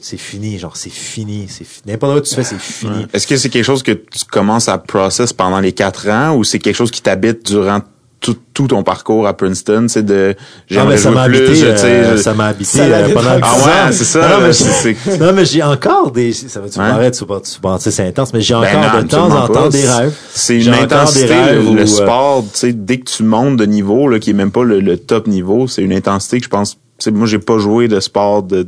c'est 0.00 0.16
fini 0.16 0.58
genre 0.58 0.76
c'est 0.76 0.90
fini 0.92 1.46
c'est 1.48 1.66
n'importe 1.86 2.12
quoi 2.12 2.20
que 2.22 2.26
tu 2.26 2.34
fais 2.34 2.44
c'est 2.44 2.58
fini. 2.58 3.06
Est-ce 3.12 3.26
que 3.26 3.36
c'est 3.36 3.48
quelque 3.48 3.64
chose 3.64 3.82
que 3.82 3.92
tu 3.92 4.24
commences 4.30 4.68
à 4.68 4.78
process 4.78 5.32
pendant 5.32 5.60
les 5.60 5.72
quatre 5.72 6.08
ans 6.08 6.36
ou 6.36 6.44
c'est 6.44 6.58
quelque 6.58 6.76
chose 6.76 6.90
qui 6.90 7.02
t'habite 7.02 7.46
durant 7.46 7.80
tout, 8.24 8.36
tout 8.54 8.68
ton 8.68 8.82
parcours 8.82 9.26
à 9.26 9.36
Princeton, 9.36 9.84
c'est 9.86 10.02
de 10.02 10.34
Ah, 10.36 10.42
j'aimerais 10.66 10.86
mais 10.94 10.96
ça 10.96 11.08
jouer 11.10 11.14
m'a 11.14 11.24
plus, 11.26 11.36
habité, 11.36 11.54
je- 11.56 11.70
tu 11.72 11.76
sais, 11.76 11.86
euh, 11.86 12.16
ça 12.16 12.32
m'a 12.32 12.46
habité 12.46 12.78
Ça 12.78 12.84
euh, 12.84 13.08
pendant 13.12 13.28
Ah 13.42 13.54
10 13.54 13.64
ouais, 13.66 13.92
c'est 13.92 14.04
ça, 14.04 14.20
Non, 14.28 14.36
mais 14.40 15.18
non, 15.18 15.32
mais 15.34 15.44
j'ai 15.44 15.62
encore 15.62 16.10
des 16.10 16.32
ça 16.32 16.60
va 16.60 16.68
tu 16.70 16.78
Ouais. 16.78 16.88
paraître 16.88 17.18
tu 17.18 17.24
vas 17.26 17.40
tu 17.40 17.60
vas 17.62 17.76
tu 17.76 17.82
sais, 17.84 17.90
c'est 17.90 18.06
intense 18.08 18.32
mais 18.32 18.40
j'ai 18.40 18.54
Ben 18.54 18.60
encore 18.78 18.94
non, 18.96 19.02
de 19.02 19.08
temps 19.08 19.30
en 19.30 19.46
temps 19.48 19.68
des 19.68 19.86
rêves. 19.86 20.14
C'est 20.32 20.60
J'ai 20.60 20.68
une 20.70 20.74
intensité, 20.74 21.26
des 21.26 21.34
rêves 21.34 21.62
le, 21.62 21.68
où, 21.68 21.74
le 21.74 21.82
euh, 21.82 21.86
sport, 21.86 22.44
tu 22.50 22.58
sais, 22.58 22.72
dès 22.72 22.98
que 22.98 23.10
tu 23.10 23.22
montes 23.24 23.56
de 23.58 23.66
niveau, 23.66 24.08
là, 24.08 24.18
qui 24.18 24.30
est 24.30 24.34
même 24.34 24.50
pas 24.50 24.64
le, 24.64 24.80
le 24.80 24.96
top 24.96 25.26
niveau, 25.26 25.68
c'est 25.68 25.82
une 25.82 25.92
intensité 25.92 26.38
que 26.38 26.44
je 26.44 26.50
pense, 26.50 26.78
moi, 27.12 27.26
j'ai 27.26 27.38
pas 27.38 27.58
joué 27.58 27.88
de 27.88 28.00
sport 28.00 28.42
de, 28.42 28.66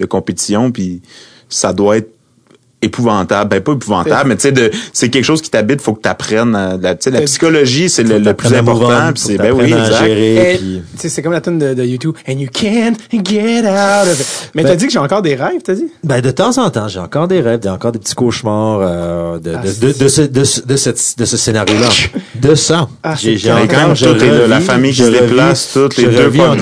de 0.00 0.04
compétition, 0.06 0.72
puis 0.72 1.02
ça 1.48 1.72
doit 1.72 1.98
être 1.98 2.11
épouvantable. 2.82 3.50
Ben, 3.50 3.60
pas 3.60 3.72
épouvantable, 3.72 4.28
mais 4.28 4.36
tu 4.36 4.42
sais, 4.42 4.52
de, 4.52 4.70
c'est 4.92 5.08
quelque 5.08 5.24
chose 5.24 5.40
qui 5.40 5.50
t'habite, 5.50 5.80
faut 5.80 5.94
que 5.94 6.00
t'apprennes, 6.02 6.54
euh, 6.54 6.76
la, 6.80 6.94
tu 6.94 7.04
sais, 7.04 7.10
la 7.10 7.22
psychologie, 7.22 7.88
c'est 7.88 8.02
le, 8.02 8.18
le 8.18 8.34
plus 8.34 8.52
important, 8.54 9.12
puis 9.14 9.22
c'est, 9.24 9.36
ben 9.38 9.52
oui, 9.52 9.72
Et, 10.06 10.56
puis- 10.58 10.82
tu 10.94 10.98
sais, 11.00 11.08
c'est 11.08 11.22
comme 11.22 11.32
la 11.32 11.40
tune 11.40 11.58
de, 11.58 11.74
de 11.74 11.84
YouTube. 11.84 12.14
And 12.28 12.38
you 12.38 12.48
can't 12.52 12.94
get 13.12 13.60
out 13.62 14.08
of 14.10 14.20
it. 14.20 14.50
Mais 14.54 14.62
Ben- 14.62 14.70
t'as 14.70 14.76
dit 14.76 14.86
que 14.86 14.92
j'ai 14.92 14.98
encore 14.98 15.22
des 15.22 15.34
rêves, 15.34 15.60
t'as 15.64 15.74
dit? 15.74 15.86
Ben, 16.04 16.20
de 16.20 16.30
temps 16.30 16.58
en 16.58 16.70
temps, 16.70 16.88
j'ai 16.88 16.98
encore 17.00 17.28
des 17.28 17.40
rêves, 17.40 17.60
j'ai 17.62 17.68
encore 17.70 17.92
des 17.92 17.98
petits 17.98 18.14
cauchemars 18.14 18.80
euh, 18.82 19.38
de, 19.38 19.52
Ah, 19.56 19.62
de, 19.62 19.86
de, 19.92 19.98
de, 19.98 20.08
ce, 20.08 20.22
de, 20.22 20.44
ce, 20.44 20.60
de, 20.60 20.76
cette- 20.76 21.18
de 21.18 21.24
ce 21.24 21.36
scénario-là. 21.36 21.88
De 22.36 22.54
ça. 22.54 22.88
Ah, 23.02 23.14
j'ai, 23.20 23.36
quand 23.38 23.54
même, 23.54 23.64
encore, 23.64 23.94
je 23.94 24.06
tout 24.06 24.22
est 24.24 24.28
là, 24.28 24.46
la 24.46 24.60
famille 24.60 24.90
qui 24.92 24.98
je 24.98 25.04
se 25.04 25.10
déplace, 25.10 25.70
toutes 25.72 25.96
les 25.96 26.04
deux 26.06 26.30
gars, 26.30 26.54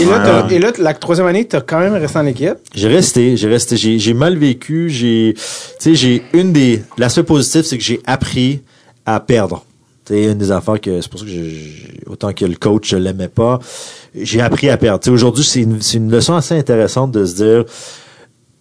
Et 0.00 0.04
là, 0.04 0.46
et 0.50 0.58
là, 0.58 0.72
la 0.78 0.94
troisième 0.94 1.26
année, 1.26 1.44
t'as 1.44 1.60
quand 1.60 1.80
même 1.80 1.94
resté 1.94 2.18
en 2.18 2.26
équipe? 2.26 2.54
J'ai 2.74 2.88
resté, 2.88 3.36
j'ai 3.36 3.48
resté, 3.48 3.76
j'ai, 3.76 3.98
j'ai 3.98 4.14
mal 4.14 4.36
vécu, 4.36 4.88
j'ai, 4.90 5.34
sais, 5.78 5.94
j'ai 5.94 6.22
une 6.32 6.52
des, 6.52 6.82
l'aspect 6.96 7.22
positif, 7.22 7.62
c'est 7.62 7.78
que 7.78 7.84
j'ai 7.84 8.00
appris 8.06 8.62
à 9.06 9.20
perdre. 9.20 9.64
C'est 10.04 10.24
une 10.24 10.38
des 10.38 10.50
affaires 10.50 10.80
que, 10.80 11.00
c'est 11.02 11.10
pour 11.10 11.20
ça 11.20 11.26
que 11.26 12.10
autant 12.10 12.32
que 12.32 12.44
le 12.46 12.54
coach, 12.54 12.88
je 12.88 12.96
l'aimais 12.96 13.28
pas, 13.28 13.58
j'ai 14.14 14.40
appris 14.40 14.70
à 14.70 14.76
perdre. 14.78 15.10
Aujourd'hui, 15.10 15.44
c'est 15.44 15.62
une, 15.62 16.10
leçon 16.10 16.34
assez 16.34 16.54
intéressante 16.54 17.12
de 17.12 17.26
se 17.26 17.34
dire, 17.34 17.64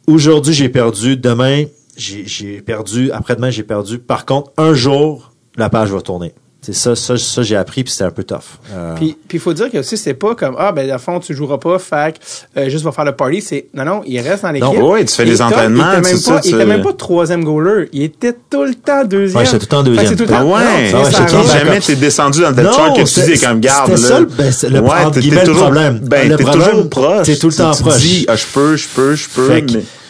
aujourd'hui, 0.08 0.54
j'ai 0.54 0.70
perdu, 0.70 1.16
demain, 1.16 1.64
j'ai 1.96 2.62
perdu, 2.62 3.12
après-demain, 3.12 3.50
j'ai 3.50 3.64
perdu. 3.64 3.98
Par 3.98 4.26
contre, 4.26 4.52
un 4.58 4.74
jour, 4.74 5.32
la 5.56 5.70
page 5.70 5.90
va 5.92 6.02
tourner. 6.02 6.34
C'est 6.70 6.74
ça, 6.74 6.98
ça, 6.98 7.18
ça, 7.18 7.44
j'ai 7.44 7.56
appris, 7.56 7.86
puis 7.86 7.94
c'était 7.94 8.04
un 8.04 8.12
peu 8.12 8.26
tough. 8.26 8.40
Euh, 8.74 8.94
Puis 8.98 9.16
il 9.32 9.40
faut 9.40 9.54
dire 9.54 9.72
que 9.72 9.78
aussi, 9.78 9.96
c'est 9.96 10.14
pas 10.14 10.36
comme, 10.36 10.54
ah, 10.60 10.74
ben, 10.74 10.92
à 10.92 10.98
fond, 10.98 11.18
tu 11.22 11.34
joueras 11.34 11.58
pas, 11.60 11.80
fac, 11.80 12.20
euh, 12.58 12.68
juste 12.68 12.84
pour 12.84 12.94
faire 12.94 13.06
le 13.06 13.14
party. 13.14 13.42
C'est, 13.42 13.68
non, 13.74 13.86
non, 13.86 14.02
il 14.06 14.20
reste 14.20 14.44
dans 14.44 14.52
l'équipe. 14.52 14.68
Non, 14.78 14.92
ouais, 14.92 15.06
tu 15.06 15.14
fais 15.16 15.24
les 15.24 15.42
entraînements, 15.42 15.94
Il 15.94 16.00
était 16.00 16.10
même 16.10 16.18
c'est 16.18 16.30
pas, 16.30 16.36
ça, 16.36 16.42
il 16.44 16.50
tu- 16.50 16.56
était 16.58 16.66
même 16.66 16.82
pas 16.82 16.92
troisième 16.92 17.46
goaler. 17.46 17.88
Il 17.94 18.02
était 18.04 18.34
tout 18.50 18.66
le 18.66 18.76
temps 18.76 19.06
deuxième. 19.06 19.40
Ouais, 19.40 19.46
j'étais 19.46 19.60
tout 19.60 19.64
le 19.66 19.68
temps 19.70 19.84
deuxième. 19.84 20.16
tout 20.18 20.24
le 20.24 20.28
temps, 20.28 20.36
Ah 20.40 20.44
ouais, 20.46 20.92
non, 20.92 21.04
ouais, 21.06 21.12
ça 21.12 21.22
le 21.22 21.48
jamais 21.48 21.80
t'es 21.80 21.96
descendu 21.96 22.42
dans 22.42 22.50
le 22.50 22.56
depth 22.56 22.74
chart 22.74 22.98
que 22.98 23.04
tu 23.22 23.32
dis 23.32 23.40
comme 23.40 23.60
garde 23.62 23.92
là. 23.92 23.98
ça 23.98 24.20
le- 24.20 24.26
ben, 24.26 24.52
c'est 24.52 24.70
le- 24.70 24.80
entre 24.82 25.12
t'es- 25.12 25.20
guillemets, 25.22 25.36
t'es 25.38 25.46
le 25.46 25.52
toujours, 25.54 25.64
problème. 25.64 26.00
Ben, 26.04 26.28
Le 26.30 26.36
t'es 26.36 26.44
problème, 26.44 26.70
toujours 26.70 26.90
proche. 26.90 27.26
t'es 27.28 27.36
tout 27.38 27.48
le 27.48 27.54
Tu- 27.54 27.58
temps 27.60 27.72
tu 27.72 27.84
proche. 27.84 27.98
dis, 28.02 28.26
ah, 28.28 28.36
je 28.36 28.46
peux, 28.54 28.76
je 28.76 28.88
peux, 28.94 29.16
je 29.16 29.30
peux, 29.30 29.48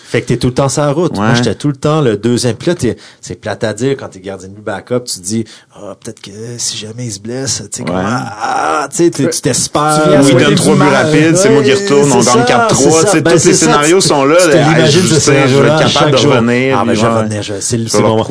Fait 0.10 0.22
que, 0.22 0.28
t'es 0.28 0.38
tout 0.38 0.48
le 0.48 0.54
temps 0.54 0.70
sur 0.70 0.84
la 0.84 0.92
route. 0.94 1.16
Moi, 1.18 1.34
j'étais 1.34 1.54
tout 1.56 1.68
le 1.68 1.76
temps 1.76 2.00
le 2.00 2.16
deuxième. 2.16 2.56
Puis 2.56 2.70
là, 2.70 2.76
t'es- 2.76 2.96
c'est 3.20 3.36
plate 3.36 3.64
à 3.66 3.74
dire 3.74 3.98
quand 3.98 4.08
t'es 4.08 4.22
gardien 4.22 4.48
de 4.48 4.54
but 4.54 4.64
backup, 4.64 5.04
tu 5.06 5.20
te 5.20 5.26
dis, 5.26 5.44
ah, 5.76 5.96
peut-être 6.02 6.22
que 6.22 6.32
si 6.58 6.78
jamais 6.78 7.08
il 7.08 7.12
se 7.12 7.20
blesse, 7.20 7.62
tu 7.72 7.84
sais, 7.84 7.90
Ouais. 7.90 7.96
ah, 8.06 8.88
tu 8.90 8.96
sais, 9.04 9.12
tu 9.12 9.28
tu 9.30 9.42
t'espères. 9.42 10.00
Tu 10.04 10.10
viens 10.10 10.22
Ou 10.24 10.30
il 10.30 10.38
donne 10.46 10.56
trois 10.56 10.76
buts 10.76 10.82
rapides, 10.82 11.36
c'est 11.36 11.50
moi 11.50 11.62
qui 11.62 11.74
retourne, 11.74 12.10
on 12.10 12.16
gagne 12.16 12.24
ça, 12.24 12.46
4-3. 12.46 12.76
c'est 12.78 12.84
Tu 12.86 12.92
ça. 13.06 13.08
sais, 13.12 13.22
Ben, 13.22 13.32
tous 13.38 13.46
les 13.48 13.54
ça, 13.54 13.66
scénarios 13.66 14.00
sont 14.02 14.24
là. 14.24 14.38
Tu 14.42 14.50
te 14.50 14.86
je 14.92 15.14
ce 15.16 15.20
sais, 15.20 15.48
je 15.50 15.58
vais 15.58 15.68
être 15.68 15.92
capable 15.94 16.12
de 16.12 16.18
revenir. 16.18 16.78
Ah, 16.80 16.86
ben, 16.86 16.94
je 16.94 17.02
vais 17.02 17.08
revenir. 17.08 17.44
je- 17.44 17.54
C'est 17.60 17.78
le 17.78 18.02
moment. 18.02 18.26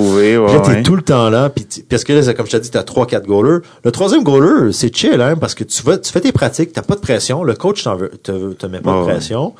Là, 0.55 0.61
t'es 0.61 0.83
tout 0.83 0.97
le 0.97 1.03
temps 1.03 1.29
là. 1.29 1.51
Puis 1.51 1.67
parce 1.91 2.05
que 2.05 2.15
là, 2.15 2.33
comme 2.35 2.47
je 2.47 2.53
t'ai 2.53 2.61
dit, 2.61 2.71
t'as 2.71 2.85
trois, 2.85 3.07
quatre 3.07 3.27
goalers. 3.27 3.61
Le 3.85 3.91
troisième 3.93 4.23
goaler, 4.25 4.73
c'est 4.73 4.95
chill, 4.97 5.21
hein, 5.21 5.35
parce 5.39 5.55
que 5.55 5.65
tu 5.65 5.83
vas, 5.83 5.99
tu 5.99 6.11
fais 6.11 6.21
tes 6.21 6.33
pratiques, 6.33 6.73
t'as 6.73 6.81
pas 6.83 6.95
de 6.95 7.01
pression. 7.01 7.45
Le 7.45 7.55
coach 7.55 7.85
t'en 7.85 7.97
veut, 7.97 8.13
te, 8.23 8.55
te 8.55 8.67
met 8.67 8.81
pas 8.81 8.93
de 9.01 9.05
pression. 9.05 9.53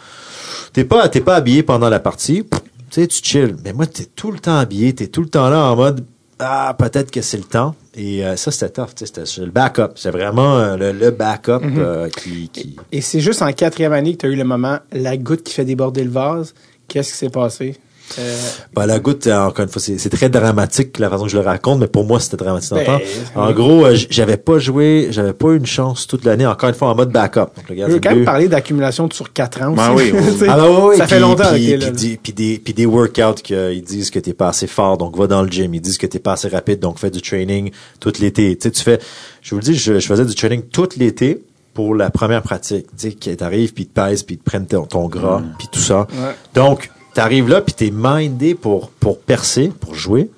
T'es 0.73 0.85
pas, 0.85 1.09
t'es 1.09 1.21
pas 1.21 1.37
habillé 1.37 1.63
pendant 1.63 1.89
la 1.89 2.01
partie. 2.01 2.45
Tu 2.91 3.01
sais, 3.03 3.07
tu 3.07 3.21
chill. 3.23 3.57
Mais 3.65 3.73
moi, 3.73 3.87
t'es 3.87 4.05
tout 4.05 4.31
le 4.31 4.39
temps 4.39 4.57
habillé. 4.59 4.95
T'es 4.95 5.09
tout 5.09 5.23
le 5.23 5.29
temps 5.29 5.49
là 5.49 5.65
en 5.65 5.77
mode, 5.77 6.05
ah, 6.39 6.75
peut-être 6.79 7.11
que 7.11 7.23
c'est 7.23 7.39
le 7.39 7.45
temps. 7.45 7.75
Et 7.95 8.25
euh, 8.25 8.37
ça, 8.37 8.51
c'était 8.51 8.69
tough. 8.71 8.91
C'était 8.95 9.23
le 9.39 9.51
backup. 9.51 9.93
C'est 9.97 10.11
vraiment 10.11 10.57
euh, 10.59 10.77
le, 10.77 10.93
le 10.93 11.11
backup 11.11 11.61
Mm-hmm. 11.63 11.79
euh, 11.79 12.09
qui, 12.11 12.49
qui... 12.51 12.77
Et 12.93 13.01
c'est 13.01 13.21
juste 13.21 13.41
en 13.43 13.51
quatrième 13.53 13.93
année 13.93 14.13
que 14.15 14.19
tu 14.19 14.27
as 14.27 14.29
eu 14.29 14.37
le 14.37 14.45
moment, 14.45 14.79
la 14.93 15.17
goutte 15.17 15.43
qui 15.43 15.55
fait 15.55 15.65
déborder 15.65 16.05
le 16.05 16.11
vase. 16.11 16.55
Qu'est-ce 16.89 17.13
qui 17.13 17.19
s'est 17.19 17.31
passé? 17.31 17.77
Euh, 18.19 18.37
Ben, 18.75 18.87
la 18.87 18.99
goutte, 18.99 19.27
euh, 19.27 19.39
encore 19.47 19.65
une 19.65 19.71
fois, 19.71 19.83
c'est 19.83 19.99
c'est 19.99 20.11
très 20.11 20.29
dramatique 20.29 20.99
la 20.99 21.11
façon 21.11 21.25
que 21.25 21.31
je 21.31 21.37
le 21.37 21.43
raconte, 21.45 21.81
mais 21.81 21.87
pour 21.87 22.05
moi, 22.05 22.21
c'était 22.21 22.37
dramatique 22.37 22.71
dans 22.71 22.77
le 22.77 22.85
Ben, 22.85 22.99
temps. 22.99 23.41
En 23.41 23.53
gros, 23.53 23.85
euh, 23.85 23.97
j'avais 24.11 24.37
pas 24.37 24.59
joué, 24.59 25.09
j'avais 25.11 25.33
pas 25.33 25.49
eu 25.49 25.57
une 25.57 25.67
chance 25.67 26.07
toute 26.07 26.25
l'année, 26.25 26.47
encore 26.47 26.69
une 26.69 26.75
fois, 26.75 26.89
en 26.89 26.95
mode 26.95 27.11
backup. 27.11 27.51
Donc, 27.57 27.69
le 27.69 27.77
je 27.77 27.93
veux 27.93 28.01
quand 28.01 28.15
même 28.15 28.25
parler 28.25 28.49
d'accumulation 28.49 29.09
sur 29.11 29.33
quatre 29.33 29.63
ans. 29.63 29.73
Ben 29.73 29.93
oui, 29.95 30.13
oui. 30.13 30.47
Ah 30.49 30.57
ben 30.57 30.69
oui, 30.83 30.97
ça 30.97 31.07
fait 31.07 31.21
longtemps 31.21 31.51
puis, 31.53 31.61
qu'il 31.61 31.71
est 31.73 31.93
puis 31.93 32.17
puis 32.23 32.33
des 32.33 32.59
puis 32.59 32.75
des 32.75 32.87
workouts 32.87 33.43
qu'ils 33.43 33.83
disent 33.83 34.11
que 34.11 34.19
t'es 34.19 34.35
pas 34.35 34.49
assez 34.49 34.67
fort, 34.67 34.97
donc 34.97 35.17
va 35.17 35.27
dans 35.27 35.43
le 35.43 35.49
gym. 35.49 35.75
Ils 35.75 35.81
disent 35.81 35.99
que 35.99 36.07
t'es 36.07 36.19
pas 36.19 36.33
assez 36.33 36.49
rapide, 36.49 36.81
donc 36.81 36.99
fais 36.99 37.11
du 37.11 37.21
training 37.21 37.71
tout 38.01 38.13
l'été. 38.21 38.57
Tu 38.57 38.63
sais, 38.63 38.71
tu 38.71 38.83
fais, 38.83 38.99
je 39.43 39.51
vous 39.51 39.57
le 39.57 39.63
dis, 39.65 39.75
je, 39.75 39.99
je 39.99 40.07
faisais 40.07 40.25
du 40.25 40.35
training 40.35 40.63
tout 40.63 40.89
l'été 40.97 41.43
pour 41.75 41.95
la 41.95 42.11
première 42.11 42.43
pratique. 42.43 42.87
Tu 42.97 43.11
sais, 43.11 43.13
qui 43.13 43.37
t'arrives 43.37 43.73
puis 43.75 43.85
ils 43.85 43.89
te 43.89 44.01
pèsent 44.01 44.23
puis 44.23 44.37
ils 44.37 44.39
te 44.39 44.45
prennent 44.45 44.67
ton, 44.67 44.87
ton 44.87 45.09
gras 45.09 45.43
puis 45.59 45.69
tout 45.71 45.81
ça. 45.81 46.07
Ouais. 46.13 46.35
Donc 46.55 46.91
t'arrives 47.17 47.49
là 47.49 47.63
puis 47.63 47.75
t'es 47.75 47.91
mindé 47.93 48.55
pour 48.55 48.91
pour 48.91 49.19
percer, 49.19 49.69
pour 49.81 49.95
jouer. 49.95 50.31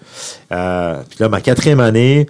Euh, 0.53 1.03
puis 1.09 1.19
là 1.21 1.29
ma 1.29 1.41
quatrième 1.41 1.81
année. 1.81 2.27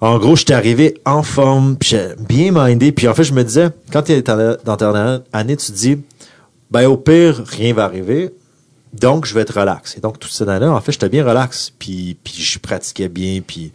En 0.00 0.18
gros, 0.18 0.36
j'étais 0.36 0.54
arrivé 0.54 1.00
en 1.04 1.24
forme, 1.24 1.76
puis 1.76 1.96
bien 2.20 2.52
mindé. 2.52 2.92
Puis 2.92 3.08
en 3.08 3.14
fait, 3.14 3.24
je 3.24 3.32
me 3.32 3.42
disais, 3.42 3.70
quand 3.92 4.02
tu 4.02 4.12
es 4.12 4.22
dans 4.22 4.76
ta 4.76 5.22
année, 5.32 5.56
tu 5.56 5.66
te 5.66 5.76
dis, 5.76 5.98
ben 6.70 6.86
au 6.86 6.96
pire, 6.96 7.42
rien 7.44 7.74
va 7.74 7.82
arriver. 7.82 8.32
Donc, 8.92 9.26
je 9.26 9.34
vais 9.34 9.40
être 9.40 9.58
relax. 9.58 9.96
Et 9.96 10.00
donc, 10.00 10.20
toute 10.20 10.30
cette 10.30 10.48
année-là, 10.48 10.72
en 10.72 10.80
fait, 10.80 10.92
j'étais 10.92 11.08
bien 11.08 11.24
relax. 11.24 11.72
Puis, 11.76 12.16
puis 12.22 12.34
je 12.34 12.60
pratiquais 12.60 13.08
bien. 13.08 13.40
Puis, 13.44 13.72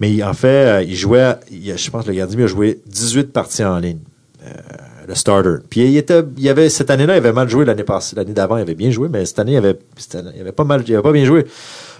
mais 0.00 0.22
en 0.22 0.34
fait, 0.34 0.48
euh, 0.66 0.82
il 0.82 0.96
jouait, 0.96 1.36
je 1.50 1.90
pense 1.90 2.04
que 2.04 2.10
le 2.10 2.16
gardien 2.16 2.44
a 2.44 2.46
joué 2.46 2.82
18 2.86 3.32
parties 3.32 3.64
en 3.64 3.78
ligne. 3.78 4.00
Euh, 4.44 4.50
le 5.06 5.14
starter. 5.14 5.56
Puis 5.68 5.80
il 5.82 5.96
était, 5.96 6.22
il 6.38 6.48
avait 6.48 6.68
cette 6.68 6.90
année-là, 6.90 7.14
il 7.14 7.18
avait 7.18 7.32
mal 7.32 7.48
joué 7.48 7.64
l'année 7.64 7.84
passée, 7.84 8.16
l'année 8.16 8.32
d'avant, 8.32 8.56
il 8.56 8.62
avait 8.62 8.74
bien 8.74 8.90
joué, 8.90 9.08
mais 9.10 9.24
cette 9.24 9.38
année, 9.38 9.52
il 9.52 9.56
avait, 9.58 9.78
cette 9.96 10.14
année, 10.16 10.30
il 10.34 10.40
avait 10.40 10.52
pas 10.52 10.64
mal, 10.64 10.82
il 10.86 10.94
avait 10.94 11.02
pas 11.02 11.12
bien 11.12 11.24
joué. 11.24 11.44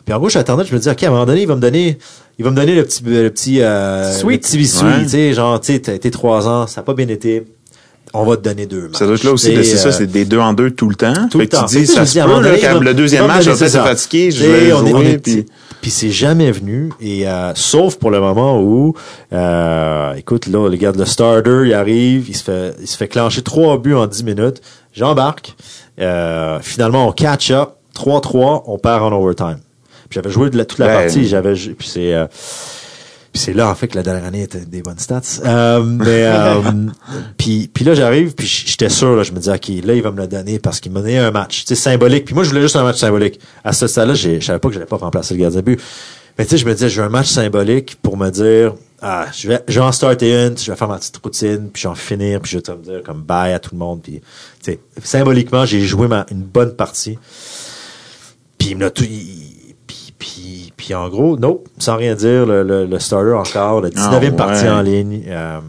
Puis 0.05 0.13
en 0.15 0.19
gros, 0.19 0.29
j'attendais, 0.29 0.65
je 0.65 0.75
me 0.75 0.79
dis, 0.79 0.89
ok, 0.89 1.03
à 1.03 1.07
un 1.07 1.11
moment 1.11 1.25
donné, 1.27 1.43
il 1.43 1.49
va 1.49 1.55
me 1.57 1.61
donner, 1.61 1.99
il 2.39 2.45
va 2.45 2.51
me 2.51 2.57
donner 2.57 2.75
le 2.75 2.85
petit, 2.85 3.03
le 3.05 3.31
petit, 3.31 3.63
euh, 3.63 4.13
Sweet. 4.13 4.43
le 4.43 4.49
petit 4.49 4.57
biscuit, 4.59 4.87
Ouais. 4.87 5.03
tu 5.05 5.09
sais, 5.11 5.33
genre, 5.33 5.59
tu 5.61 5.73
sais, 5.73 5.79
t'as 5.81 5.95
été 5.95 6.11
trois 6.11 6.47
ans, 6.49 6.67
ça 6.67 6.83
a 6.83 6.85
pas 6.85 6.93
bien 6.95 7.09
été, 7.09 7.45
on 8.15 8.25
va 8.25 8.37
te 8.37 8.43
donner 8.43 8.67
deux 8.67 8.83
matchs. 8.89 8.99
Ça 8.99 9.07
doit 9.07 9.17
être 9.17 9.25
là 9.25 9.33
aussi, 9.33 9.55
c'est 9.65 9.77
ça, 9.77 9.93
c'est 9.93 10.07
des 10.07 10.25
deux 10.25 10.39
en 10.39 10.53
deux 10.53 10.71
tout 10.71 10.89
le 10.89 10.95
temps. 10.95 11.13
tout 11.31 11.39
fait 11.39 11.45
le 11.45 11.49
temps. 11.51 11.65
tu 11.67 11.79
dis, 11.79 11.87
ça 11.87 12.07
se 12.07 12.15
peut, 12.21 12.41
là, 12.43 12.57
quand 12.61 12.81
le 12.81 12.95
deuxième 12.95 13.27
match, 13.27 13.45
peut-être 13.45 13.69
ça. 13.69 13.83
fatigué, 13.85 14.31
je 14.31 14.45
vais 14.45 14.73
on 14.73 14.87
est- 14.87 14.93
on 14.95 14.99
jouer, 15.01 15.11
est- 15.13 15.19
puis- 15.19 15.47
puis 15.83 15.91
c'est 15.91 16.11
jamais 16.11 16.51
venu 16.51 16.91
et 17.01 17.29
euh, 17.29 17.53
sauf 17.55 17.97
pour 17.97 18.11
le 18.11 18.19
moment 18.21 18.59
où 18.63 18.95
euh, 19.35 20.15
écoute 20.15 20.47
là 20.47 20.61
regarde 20.61 20.97
le 20.97 21.05
starter 21.05 21.65
il 21.67 21.75
arrive 21.75 22.27
il 22.29 22.35
se 22.37 22.43
fait 22.43 22.75
il 22.81 22.87
se 22.87 22.97
fait 22.97 23.07
clencher 23.09 23.43
trois 23.43 23.77
buts 23.79 23.93
en 23.95 24.07
10 24.07 24.25
minutes 24.25 24.63
j'embarque 24.95 25.55
euh, 26.01 26.59
finalement 26.63 27.07
on 27.09 27.13
catch 27.13 27.51
up 27.51 27.71
3-3 27.95 28.63
on 28.67 28.79
perd 28.79 29.03
en 29.03 29.13
overtime 29.13 29.59
puis 30.09 30.15
j'avais 30.23 30.31
joué 30.31 30.49
de 30.49 30.57
la- 30.57 30.65
toute 30.65 30.79
la 30.79 30.87
Ben, 30.87 31.01
partie 31.03 31.27
j'avais 31.29 31.53
puis 31.53 31.87
c'est 31.87 32.15
euh, 32.15 32.27
puis 33.35 33.43
c'est 33.43 33.53
là 33.53 33.69
en 33.69 33.75
fait 33.75 33.89
que 33.89 33.97
la 33.97 34.05
dernière 34.05 34.25
année 34.25 34.43
était 34.43 34.61
des 34.61 34.81
bonnes 34.81 34.99
stats. 35.01 35.21
Euh, 35.45 35.83
mais 35.83 36.23
euh, 36.25 36.63
puis 37.37 37.69
puis 37.75 37.85
là 37.85 37.95
j'arrive 37.95 38.33
puis 38.35 38.47
j'étais 38.47 38.89
sûr 38.89 39.17
là, 39.17 39.25
je 39.25 39.33
me 39.33 39.41
dis 39.41 39.51
ok 39.51 39.85
là 39.85 39.95
il 39.95 40.03
va 40.03 40.13
me 40.13 40.21
le 40.21 40.29
donner 40.29 40.61
parce 40.61 40.79
qu'il 40.79 40.93
m'a 40.93 41.01
donné 41.01 41.19
un 41.19 41.33
match, 41.33 41.65
tu 41.65 41.67
sais 41.67 41.75
symbolique. 41.75 42.25
Puis 42.27 42.35
moi 42.37 42.45
je 42.45 42.51
voulais 42.51 42.63
juste 42.63 42.77
un 42.77 42.85
match 42.85 42.99
symbolique. 42.99 43.41
À 43.65 43.73
ce 43.73 43.89
stade-là, 43.89 44.15
je 44.15 44.39
savais 44.39 44.61
pas 44.61 44.69
que 44.69 44.75
j'allais 44.75 44.87
pas 44.87 44.97
remplacer 44.99 45.35
le 45.35 45.41
gardien 45.41 45.61
de 45.61 45.65
but. 45.65 45.81
Mais 46.39 46.45
tu 46.45 46.51
sais 46.53 46.59
je 46.59 46.65
me 46.67 46.73
disais 46.75 46.89
je 46.89 47.01
veux 47.01 47.07
un 47.07 47.11
match 47.11 47.27
symbolique 47.29 47.97
pour 48.01 48.17
me 48.17 48.31
dire 48.31 48.75
ah 49.03 49.27
je 49.37 49.49
vais 49.49 49.61
je 49.67 49.81
vais 49.81 49.85
en 49.85 49.91
starter 49.93 50.33
une, 50.47 50.57
je 50.57 50.71
vais 50.71 50.77
faire 50.77 50.89
ma 50.89 50.99
petite 50.99 51.17
routine 51.17 51.71
puis 51.73 51.83
je 51.83 51.89
vais 51.89 51.93
en 51.93 51.97
finir 51.97 52.41
puis 52.41 52.53
je 52.53 52.59
vais 52.59 52.63
te 52.63 52.73
dire 52.73 53.03
comme 53.05 53.23
bye 53.23 53.53
à 53.53 53.59
tout 53.59 53.71
le 53.73 53.79
monde 53.79 54.01
puis 54.01 54.21
tu 54.63 54.73
sais 54.73 54.79
symboliquement 55.03 55.67
j'ai 55.67 55.81
joué 55.81 56.07
ma, 56.07 56.25
une 56.31 56.43
bonne 56.45 56.77
partie. 56.77 57.19
Puis 58.59 58.69
il 58.71 58.77
me 58.77 58.83
l'a 58.83 58.91
tout. 58.91 59.03
il- 59.05 59.75
puis, 59.87 60.15
puis, 60.19 60.64
puis 60.85 60.93
en 60.95 61.09
gros, 61.09 61.39
nope, 61.39 61.67
sans 61.79 61.97
rien 61.97 62.15
dire, 62.15 62.45
le, 62.45 62.63
le, 62.63 62.85
le 62.85 62.99
starter 62.99 63.33
encore, 63.33 63.81
le 63.81 63.89
19e 63.89 63.97
Ah, 64.13 64.19
ouais. 64.21 64.31
partie 64.33 64.69
en 64.69 64.83
ligne. 64.83 65.25
euh, 65.29 65.61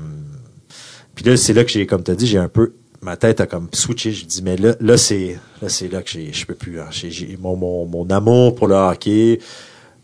puis 1.16 1.24
là, 1.24 1.38
c'est 1.38 1.54
là 1.54 1.64
que 1.64 1.70
j'ai, 1.72 1.86
comme 1.86 2.04
tu 2.04 2.12
as 2.12 2.16
dit, 2.16 2.28
j'ai 2.28 2.38
un 2.38 2.50
peu. 2.50 2.74
Ma 3.02 3.16
tête 3.16 3.40
a 3.40 3.46
comme 3.46 3.70
switché. 3.72 4.12
Je 4.12 4.26
dis, 4.26 4.42
mais 4.44 4.58
là, 4.58 4.76
là 4.82 4.98
c'est 4.98 5.38
là, 5.62 5.70
c'est 5.70 5.88
là 5.88 6.02
que 6.02 6.10
j'ai, 6.10 6.34
je 6.34 6.46
peux 6.46 6.56
plus. 6.56 6.82
hein. 6.82 6.88
J'ai, 6.92 7.38
mon, 7.42 7.56
mon, 7.56 7.86
mon 7.86 8.10
amour 8.10 8.56
pour 8.56 8.68
le 8.68 8.76
hockey, 8.76 9.40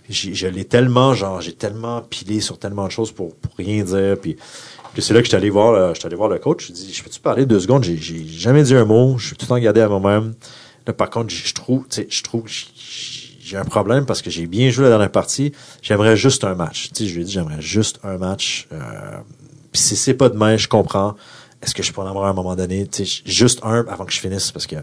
j'ai, 0.09 0.33
je 0.33 0.47
l'ai 0.47 0.63
tellement, 0.63 1.13
genre, 1.13 1.41
j'ai 1.41 1.53
tellement 1.53 2.01
pilé 2.01 2.39
sur 2.39 2.57
tellement 2.57 2.85
de 2.85 2.91
choses 2.91 3.11
pour, 3.11 3.35
pour 3.35 3.53
rien 3.57 3.83
dire. 3.83 4.15
Puis, 4.21 4.37
puis 4.93 5.01
c'est 5.01 5.13
là 5.13 5.19
que 5.19 5.25
je 5.25 5.29
suis 5.31 5.35
allé 5.37 5.49
voir, 5.49 5.93
je 5.93 5.99
suis 5.99 6.07
allé 6.07 6.15
voir 6.15 6.29
le 6.29 6.39
coach. 6.39 6.67
Je 6.69 6.71
dis, 6.73 6.93
je 6.93 7.03
peux-tu 7.03 7.19
parler 7.19 7.45
deux 7.45 7.59
secondes? 7.59 7.83
J'ai, 7.83 7.97
j'ai 7.97 8.23
jamais 8.25 8.63
dit 8.63 8.75
un 8.75 8.85
mot. 8.85 9.17
Je 9.17 9.27
suis 9.27 9.35
tout 9.35 9.45
le 9.45 9.49
temps 9.49 9.59
gardé 9.59 9.81
à 9.81 9.89
moi-même. 9.89 10.33
Là, 10.87 10.93
par 10.93 11.09
contre, 11.09 11.29
je 11.33 11.53
trouve, 11.53 11.83
tu 11.89 12.01
sais, 12.01 12.07
je 12.09 12.23
trouve, 12.23 12.43
que 12.43 12.49
j'ai- 13.51 13.57
un 13.57 13.65
problème 13.65 14.05
parce 14.05 14.21
que 14.21 14.29
j'ai 14.29 14.47
bien 14.47 14.69
joué 14.69 14.85
la 14.85 14.89
dernière 14.91 15.11
partie. 15.11 15.51
J'aimerais 15.81 16.15
juste 16.17 16.43
un 16.43 16.55
match. 16.55 16.89
Tu 16.93 17.03
sais, 17.03 17.09
je 17.09 17.15
lui 17.15 17.21
ai 17.21 17.25
dit, 17.25 17.31
j'aimerais 17.31 17.61
juste 17.61 17.99
un 18.03 18.17
match. 18.17 18.67
Euh, 18.71 18.77
puis 19.71 19.81
si 19.81 19.95
c'est 19.95 20.13
pas 20.13 20.29
demain, 20.29 20.57
je 20.57 20.67
comprends. 20.67 21.15
Est-ce 21.61 21.75
que 21.75 21.83
je 21.83 21.91
pourrais 21.93 22.07
en 22.07 22.09
avoir 22.09 22.25
à 22.25 22.29
un 22.29 22.33
moment 22.33 22.55
donné? 22.55 22.87
Tu 22.87 23.05
sais, 23.05 23.21
juste 23.25 23.59
un 23.63 23.85
avant 23.87 24.05
que 24.05 24.11
je 24.13 24.19
finisse 24.19 24.51
parce 24.51 24.65
que. 24.65 24.77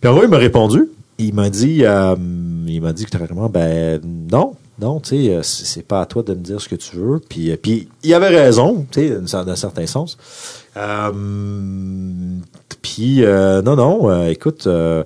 Puis 0.00 0.08
en 0.08 0.14
gros, 0.14 0.22
il 0.24 0.28
m'a 0.30 0.38
répondu. 0.38 0.84
Il 1.18 1.34
m'a 1.34 1.48
dit, 1.50 1.84
euh, 1.84 2.14
il 2.66 2.80
m'a 2.82 2.92
dit 2.92 3.06
clairement, 3.06 3.48
ben 3.48 4.00
non, 4.30 4.54
non, 4.78 5.00
tu 5.00 5.08
sais, 5.26 5.34
euh, 5.34 5.42
c'est 5.42 5.82
pas 5.86 6.02
à 6.02 6.06
toi 6.06 6.22
de 6.22 6.34
me 6.34 6.40
dire 6.42 6.60
ce 6.60 6.68
que 6.68 6.74
tu 6.76 6.96
veux. 6.96 7.18
Puis, 7.26 7.50
euh, 7.50 7.56
puis 7.56 7.88
il 8.02 8.12
avait 8.12 8.28
raison, 8.28 8.86
tu 8.92 9.00
sais, 9.08 9.18
dans 9.18 9.48
un 9.50 9.56
certain 9.56 9.86
sens. 9.86 10.18
Euh, 10.76 11.10
puis 12.82 13.24
euh, 13.24 13.62
non 13.62 13.76
non 13.76 14.10
euh, 14.10 14.28
écoute 14.28 14.66
euh, 14.66 15.02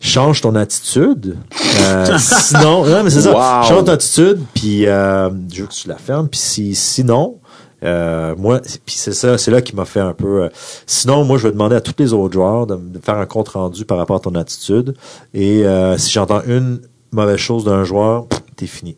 change 0.00 0.40
ton 0.40 0.54
attitude. 0.54 1.36
Euh, 1.80 2.18
sinon 2.18 2.84
non 2.84 3.02
mais 3.02 3.10
c'est 3.10 3.22
ça. 3.22 3.62
Change 3.66 3.84
ton 3.84 3.92
attitude 3.92 4.40
puis 4.54 4.86
euh, 4.86 5.30
je 5.52 5.62
veux 5.62 5.68
que 5.68 5.72
tu 5.72 5.88
la 5.88 5.96
fermes 5.96 6.28
puis 6.28 6.40
si 6.40 6.74
sinon 6.74 7.38
euh, 7.82 8.34
moi 8.36 8.60
puis 8.84 8.96
c'est 8.96 9.12
ça 9.12 9.38
c'est 9.38 9.50
là 9.50 9.62
qui 9.62 9.74
m'a 9.76 9.84
fait 9.84 10.00
un 10.00 10.12
peu 10.14 10.44
euh, 10.44 10.48
sinon 10.86 11.24
moi 11.24 11.38
je 11.38 11.44
vais 11.44 11.52
demander 11.52 11.76
à 11.76 11.80
tous 11.80 11.94
les 11.98 12.12
autres 12.12 12.34
joueurs 12.34 12.66
de, 12.66 12.76
de 12.76 12.98
faire 12.98 13.16
un 13.18 13.26
compte 13.26 13.48
rendu 13.50 13.84
par 13.84 13.98
rapport 13.98 14.16
à 14.16 14.20
ton 14.20 14.34
attitude 14.34 14.94
et 15.32 15.64
euh, 15.64 15.96
si 15.98 16.10
j'entends 16.12 16.42
une 16.46 16.80
mauvaise 17.12 17.36
chose 17.38 17.64
d'un 17.64 17.84
joueur 17.84 18.26
t'es 18.56 18.66
fini. 18.66 18.96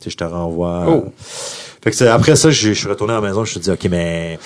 Tu 0.00 0.04
sais 0.04 0.10
je 0.10 0.16
te 0.16 0.24
renvoie. 0.24 0.84
Oh. 0.88 1.04
fait 1.82 1.90
que 1.90 1.96
c'est- 1.96 2.08
après 2.08 2.34
ça 2.36 2.50
je 2.50 2.68
je 2.68 2.78
suis 2.78 2.88
retourné 2.88 3.12
à 3.12 3.16
la 3.16 3.22
maison 3.28 3.44
je 3.44 3.50
me 3.50 3.52
suis 3.52 3.60
dit 3.60 3.70
ok 3.70 3.86
mais 3.90 4.38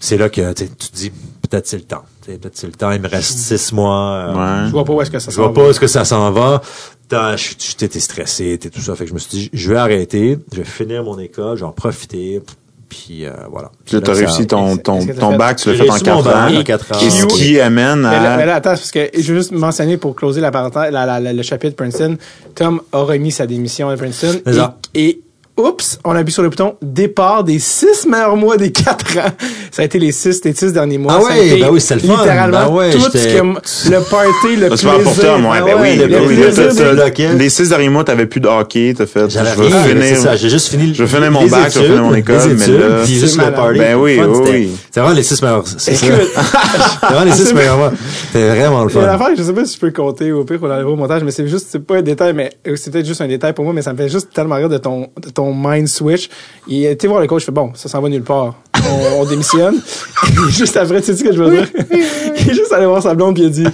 c'est 0.00 0.16
là 0.16 0.28
que 0.28 0.52
tu 0.52 0.64
sais, 0.64 0.70
tu 0.76 0.88
te 0.88 0.96
dis 0.96 1.10
peut-être 1.48 1.66
c'est 1.68 1.76
le 1.76 1.84
temps. 1.84 2.02
Tu 2.24 2.32
sais, 2.32 2.38
Peut-être 2.38 2.56
c'est 2.56 2.66
le 2.66 2.72
temps. 2.72 2.90
Il 2.90 3.00
me 3.00 3.08
reste 3.08 3.38
six 3.38 3.72
mois. 3.72 4.12
euh, 4.12 4.34
Ouais. 4.34 4.66
Je 4.66 4.72
vois 4.72 4.84
pas 4.84 4.92
où 4.94 5.02
est-ce 5.02 5.10
que 5.10 5.18
ça 5.20 5.30
Je 5.30 5.36
vois 5.36 5.46
s'en 5.46 5.52
pas 5.52 5.60
va. 5.62 5.66
où 5.66 5.70
est-ce 5.70 5.80
que 5.80 5.86
ça 5.86 6.04
s'en 6.04 6.30
va. 6.32 6.60
T'as- 7.08 7.36
je- 7.36 7.54
tu- 7.54 7.74
T'étais 7.74 8.00
stressé, 8.00 8.56
t'es 8.60 8.70
tout 8.70 8.80
ça. 8.80 8.94
Fait 8.96 9.04
que 9.04 9.10
je 9.10 9.14
me 9.14 9.18
suis 9.18 9.30
dit, 9.30 9.50
je 9.52 9.70
vais 9.70 9.78
arrêter, 9.78 10.38
je 10.52 10.58
vais 10.58 10.64
finir 10.64 11.02
mon 11.04 11.18
école, 11.18 11.56
je 11.56 11.60
vais 11.62 11.66
en 11.68 11.72
profiter. 11.72 12.40
Puis 12.88 13.24
euh, 13.24 13.30
voilà. 13.50 13.70
Puis 13.84 13.94
là, 13.94 14.00
t'as 14.00 14.14
réussi 14.14 14.46
ton, 14.48 14.76
ton, 14.76 15.06
ton 15.06 15.36
bac, 15.36 15.58
tu 15.58 15.68
l'as 15.68 15.74
fait 15.76 15.88
en 15.88 15.92
réussi 15.92 16.04
mon 16.10 16.22
4 16.22 16.24
bac 16.24 16.52
ans. 16.54 16.58
en 16.58 16.64
quatre 16.64 16.92
ans. 16.96 17.00
Et 17.00 17.10
ce 17.10 17.24
qui 17.26 17.60
amène 17.60 18.00
Mais 18.00 18.10
là, 18.20 18.36
mais 18.36 18.42
à... 18.42 18.46
là, 18.46 18.54
attends, 18.56 18.70
parce 18.70 18.90
que 18.90 19.08
je 19.16 19.32
veux 19.32 19.38
juste 19.38 19.52
mentionner 19.52 19.96
pour 19.96 20.16
closer 20.16 20.40
la 20.40 20.50
parenthèse, 20.50 20.90
la- 20.92 21.06
la- 21.06 21.20
la- 21.20 21.32
le 21.32 21.42
chapitre 21.42 21.76
Princeton, 21.76 22.16
Tom 22.56 22.80
a 22.92 22.98
remis 23.02 23.30
sa 23.30 23.46
démission 23.46 23.88
à 23.90 23.96
Princeton. 23.96 24.40
Et 24.94 25.20
oups, 25.56 25.98
on 26.04 26.12
a 26.12 26.18
appuyé 26.18 26.32
sur 26.32 26.42
le 26.42 26.48
bouton 26.48 26.76
départ 26.82 27.44
des 27.44 27.58
six 27.58 28.06
meilleurs 28.06 28.36
mois 28.36 28.56
des 28.56 28.72
quatre 28.72 29.18
ans. 29.18 29.30
Ça 29.70 29.82
a 29.82 29.84
été 29.84 29.98
les 29.98 30.10
six, 30.12 30.40
les 30.44 30.52
six 30.54 30.72
derniers 30.72 30.98
mois. 30.98 31.14
Ah 31.18 31.20
Ça 31.20 31.26
a 31.26 31.30
ouais, 31.36 31.46
été 31.48 31.60
ben 31.60 31.68
oui, 31.70 31.80
c'était 31.80 31.94
le 31.96 32.00
fun. 32.00 32.20
Littéralement, 32.22 32.58
Ben 32.66 32.74
ouais, 32.74 32.90
tout 32.90 33.00
ce 33.00 33.08
que 33.08 33.90
le 33.90 34.00
party, 34.00 34.56
le 34.56 34.68
pour 34.68 35.12
plaisir. 35.14 35.34
Ouais, 35.38 35.58
Ah 35.58 35.62
ben 35.62 35.76
oui, 35.80 35.96
le 35.96 36.06
ben 36.08 36.22
oui, 36.26 36.34
plaisir 36.36 36.64
là, 36.64 36.72
t'as- 36.74 36.92
de- 36.92 36.96
t'as- 36.98 37.04
lequel? 37.06 37.36
Les 37.36 37.48
six 37.50 37.68
derniers 37.68 37.88
mois, 37.88 38.02
t'avais 38.04 38.26
plus 38.26 38.40
de 38.40 38.48
hockey, 38.48 38.94
t'as 38.96 39.06
fait, 39.06 39.28
J'avais 39.30 39.50
rien, 39.52 39.94
mais 39.94 40.14
c'est 40.14 40.20
ça. 40.22 40.36
J'ai 40.36 40.48
juste 40.48 40.68
fini. 40.68 40.92
je 40.94 41.04
finir 41.06 41.30
mon 41.30 41.46
bac, 41.46 41.70
je 41.72 41.78
finir 41.80 42.02
mon 42.02 42.14
école, 42.14 42.36
mais 42.48 42.62
études, 42.64 42.80
là- 42.80 42.86
puis 43.04 43.14
C'est 43.14 43.20
juste 43.20 43.36
le 43.36 43.52
party. 43.52 43.78
Ben 43.78 43.94
oui, 43.96 44.16
Le 44.16 44.22
fun, 44.34 44.40
oui. 44.50 44.70
C'est 44.90 45.00
vraiment 45.00 45.14
les 45.16 45.22
six 45.22 45.40
meilleurs. 45.42 45.64
C'est 45.66 45.94
C'est 45.94 46.06
vraiment 47.02 47.24
les 47.24 47.32
six 47.32 47.52
meilleurs 47.54 47.76
mois. 47.76 47.92
C'était 48.32 48.48
vraiment 48.48 48.84
le 48.84 48.90
Il 48.90 48.94
y 48.96 48.98
a 48.98 49.02
une 49.02 49.06
fun. 49.08 49.14
affaire, 49.14 49.36
je 49.36 49.42
sais 49.42 49.52
pas 49.52 49.64
si 49.64 49.74
je 49.74 49.80
peux 49.80 49.86
le 49.86 49.92
compter 49.92 50.32
au 50.32 50.44
pire 50.44 50.58
qu'on 50.60 50.70
enlève 50.70 50.86
au 50.88 50.96
montage, 50.96 51.22
mais 51.22 51.30
c'est 51.30 51.46
juste, 51.46 51.66
c'est 51.70 51.78
pas 51.84 51.96
un 51.98 52.02
détail, 52.02 52.32
mais 52.34 52.50
euh, 52.66 52.74
c'est 52.76 52.90
peut-être 52.90 53.06
juste 53.06 53.20
un 53.20 53.28
détail 53.28 53.52
pour 53.52 53.64
moi, 53.64 53.72
mais 53.74 53.82
ça 53.82 53.92
me 53.92 53.98
fait 53.98 54.08
juste 54.08 54.32
tellement 54.34 54.56
rire 54.56 54.68
de 54.68 54.78
ton, 54.78 55.08
de 55.22 55.30
ton 55.40 55.54
mind 55.54 55.88
switch. 55.88 56.28
Il 56.68 56.84
été 56.84 57.08
voir 57.08 57.20
le 57.20 57.26
coach, 57.26 57.40
je 57.40 57.46
fais 57.46 57.52
bon, 57.52 57.72
ça 57.74 57.88
s'en 57.88 58.00
va 58.00 58.08
nulle 58.08 58.22
part. 58.22 58.54
On, 58.76 59.20
on 59.20 59.24
démissionne. 59.24 59.76
Et 60.28 60.50
juste 60.50 60.76
après, 60.76 61.00
tu 61.00 61.06
sais 61.06 61.16
ce 61.16 61.24
que 61.24 61.32
je 61.32 61.42
veux 61.42 61.50
dire? 61.50 61.68
il 61.90 62.50
est 62.50 62.54
juste 62.54 62.72
allé 62.72 62.86
voir 62.86 63.02
sa 63.02 63.14
blonde 63.14 63.34
puis 63.34 63.44
il 63.44 63.46
a 63.46 63.50
dit, 63.50 63.66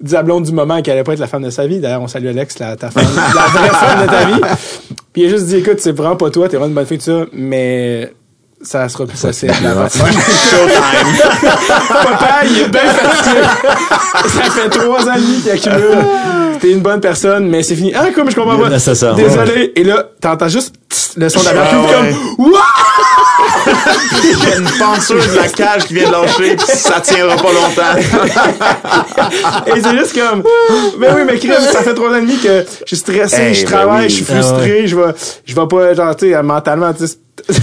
dit 0.00 0.14
à 0.14 0.18
la 0.18 0.22
blonde 0.24 0.44
du 0.44 0.52
moment 0.52 0.82
qu'elle 0.82 0.94
allait 0.94 1.04
pas 1.04 1.12
être 1.12 1.20
la 1.20 1.26
femme 1.26 1.44
de 1.44 1.50
sa 1.50 1.66
vie. 1.66 1.78
D'ailleurs, 1.78 2.02
on 2.02 2.08
salue 2.08 2.26
Alex, 2.26 2.58
la, 2.58 2.76
ta 2.76 2.90
femme, 2.90 3.04
la 3.34 3.42
vraie 3.42 3.68
femme 3.68 4.02
de 4.02 4.10
ta 4.10 4.24
vie. 4.24 4.56
Puis 5.12 5.22
il 5.22 5.26
a 5.26 5.28
juste 5.30 5.46
dit, 5.46 5.56
écoute, 5.56 5.78
c'est 5.78 5.92
vraiment 5.92 6.16
pas 6.16 6.30
toi, 6.30 6.48
t'es 6.48 6.56
vraiment 6.56 6.68
une 6.68 6.74
bonne 6.74 6.86
fille, 6.86 6.98
tout 6.98 7.04
ça, 7.04 7.26
mais 7.32 8.12
ça 8.62 8.88
sera 8.88 9.06
plus 9.06 9.22
La 9.22 9.30
bien. 9.30 9.88
Showtime. 9.88 11.30
Papa, 11.88 12.44
il 12.44 12.60
est 12.62 12.68
bien 12.68 12.80
fatigué. 12.80 13.40
Ça 14.28 14.50
fait 14.50 14.68
trois 14.70 15.08
ans 15.08 15.14
et 15.16 15.20
demi 15.20 15.40
qu'il 15.42 15.50
accumule. 15.52 16.04
T'es 16.60 16.70
une 16.72 16.80
bonne 16.80 17.00
personne, 17.00 17.48
mais 17.48 17.62
c'est 17.62 17.76
fini. 17.76 17.92
Ah, 17.94 18.06
comme 18.14 18.30
je 18.30 18.34
comprends 18.36 18.56
pas. 18.56 18.64
Ouais, 18.64 19.14
Désolé. 19.14 19.72
Et 19.76 19.84
là, 19.84 20.04
t'entends 20.20 20.48
juste 20.48 20.74
tss, 20.90 21.12
le 21.16 21.28
son 21.28 21.40
de 21.40 21.44
la 21.44 21.50
Ah, 21.50 21.78
ouais. 21.80 21.92
comme 21.92 22.46
Wouah! 22.46 22.60
Il 24.22 24.38
y 24.48 24.52
a 24.52 24.56
une 24.56 24.70
penture 24.78 25.16
de 25.16 25.36
la 25.36 25.48
cage 25.48 25.84
qui 25.84 25.94
vient 25.94 26.08
de 26.08 26.12
lâcher, 26.12 26.56
pis 26.56 26.64
ça 26.66 27.00
tiendra 27.00 27.36
pas 27.36 27.52
longtemps. 27.52 27.96
Et 29.76 29.82
c'est 29.82 29.98
juste 29.98 30.18
comme, 30.18 30.42
mais 30.98 31.08
oui, 31.14 31.22
mais 31.26 31.38
crème, 31.38 31.60
ça 31.72 31.82
fait 31.82 31.94
trois 31.94 32.10
ans 32.10 32.14
et 32.16 32.20
demi 32.22 32.38
que 32.38 32.64
je 32.80 32.86
suis 32.86 32.96
stressé, 32.96 33.36
Hey, 33.42 33.54
je 33.54 33.64
ben 33.66 33.70
travaille, 33.72 34.04
oui. 34.04 34.10
je 34.10 34.14
suis 34.14 34.26
Ah 34.30 34.34
frustré, 34.42 34.86
je 34.86 34.96
vais, 34.96 35.12
je 35.44 35.54
vais 35.54 35.66
pas, 35.66 35.94
genre, 35.94 36.16
tu 36.16 36.30
sais, 36.32 36.42
mentalement, 36.42 36.92
tu 36.94 37.06
sais. 37.06 37.16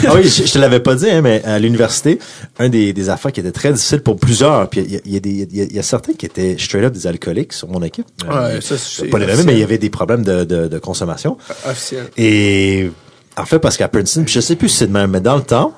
Ah 0.06 0.14
oui, 0.16 0.24
je, 0.24 0.44
je 0.46 0.52
te 0.54 0.60
l'avais 0.60 0.80
pas 0.80 0.96
dit, 0.96 1.10
hein, 1.10 1.22
mais 1.22 1.44
à 1.44 1.58
l'université, 1.60 2.20
un 2.60 2.70
des, 2.70 2.94
des 2.94 3.10
affaires 3.10 3.32
qui 3.32 3.40
était 3.40 3.52
très 3.52 3.74
difficile 3.74 4.02
pour 4.02 4.16
plusieurs, 4.18 4.70
puis 4.70 4.82
il 4.82 4.92
y 4.94 4.96
a, 4.96 5.00
il 5.06 5.14
y 5.14 5.18
a 5.18 5.20
des, 5.20 5.30
il 5.32 5.58
y 5.58 5.62
a- 5.62 5.66
il 5.66 5.74
y 5.76 5.80
a 5.80 5.84
certains 5.84 6.14
qui 6.14 6.26
étaient 6.26 6.56
straight 6.60 6.86
up 6.86 6.94
des 6.94 7.08
alcooliques 7.08 7.54
sur 7.54 7.68
mon 7.70 7.82
équipe. 7.82 8.06
Euh, 8.30 8.56
Ouais, 8.56 8.62
ça, 8.62 8.78
c'est 8.78 9.08
pas 9.08 9.18
les 9.20 9.26
nommer, 9.28 9.44
mais 9.44 9.54
il 9.54 9.60
y 9.60 9.64
avait 9.64 9.78
des 9.80 9.90
problèmes 9.90 10.24
de, 10.24 10.44
de, 10.44 10.68
de 10.68 10.80
consommation. 10.80 11.38
Officiel. 11.68 12.06
Et 12.18 12.92
en 13.38 13.46
fait, 13.46 13.60
parce 13.60 13.78
qu'à 13.78 13.88
Princeton, 13.88 14.24
puis 14.24 14.34
je 14.34 14.40
sais 14.42 14.56
plus 14.56 14.70
si 14.70 14.78
c'est 14.78 14.88
de 14.88 14.94
même, 14.94 15.10
mais 15.12 15.22
dans 15.22 15.36
le 15.36 15.44
temps, 15.44 15.74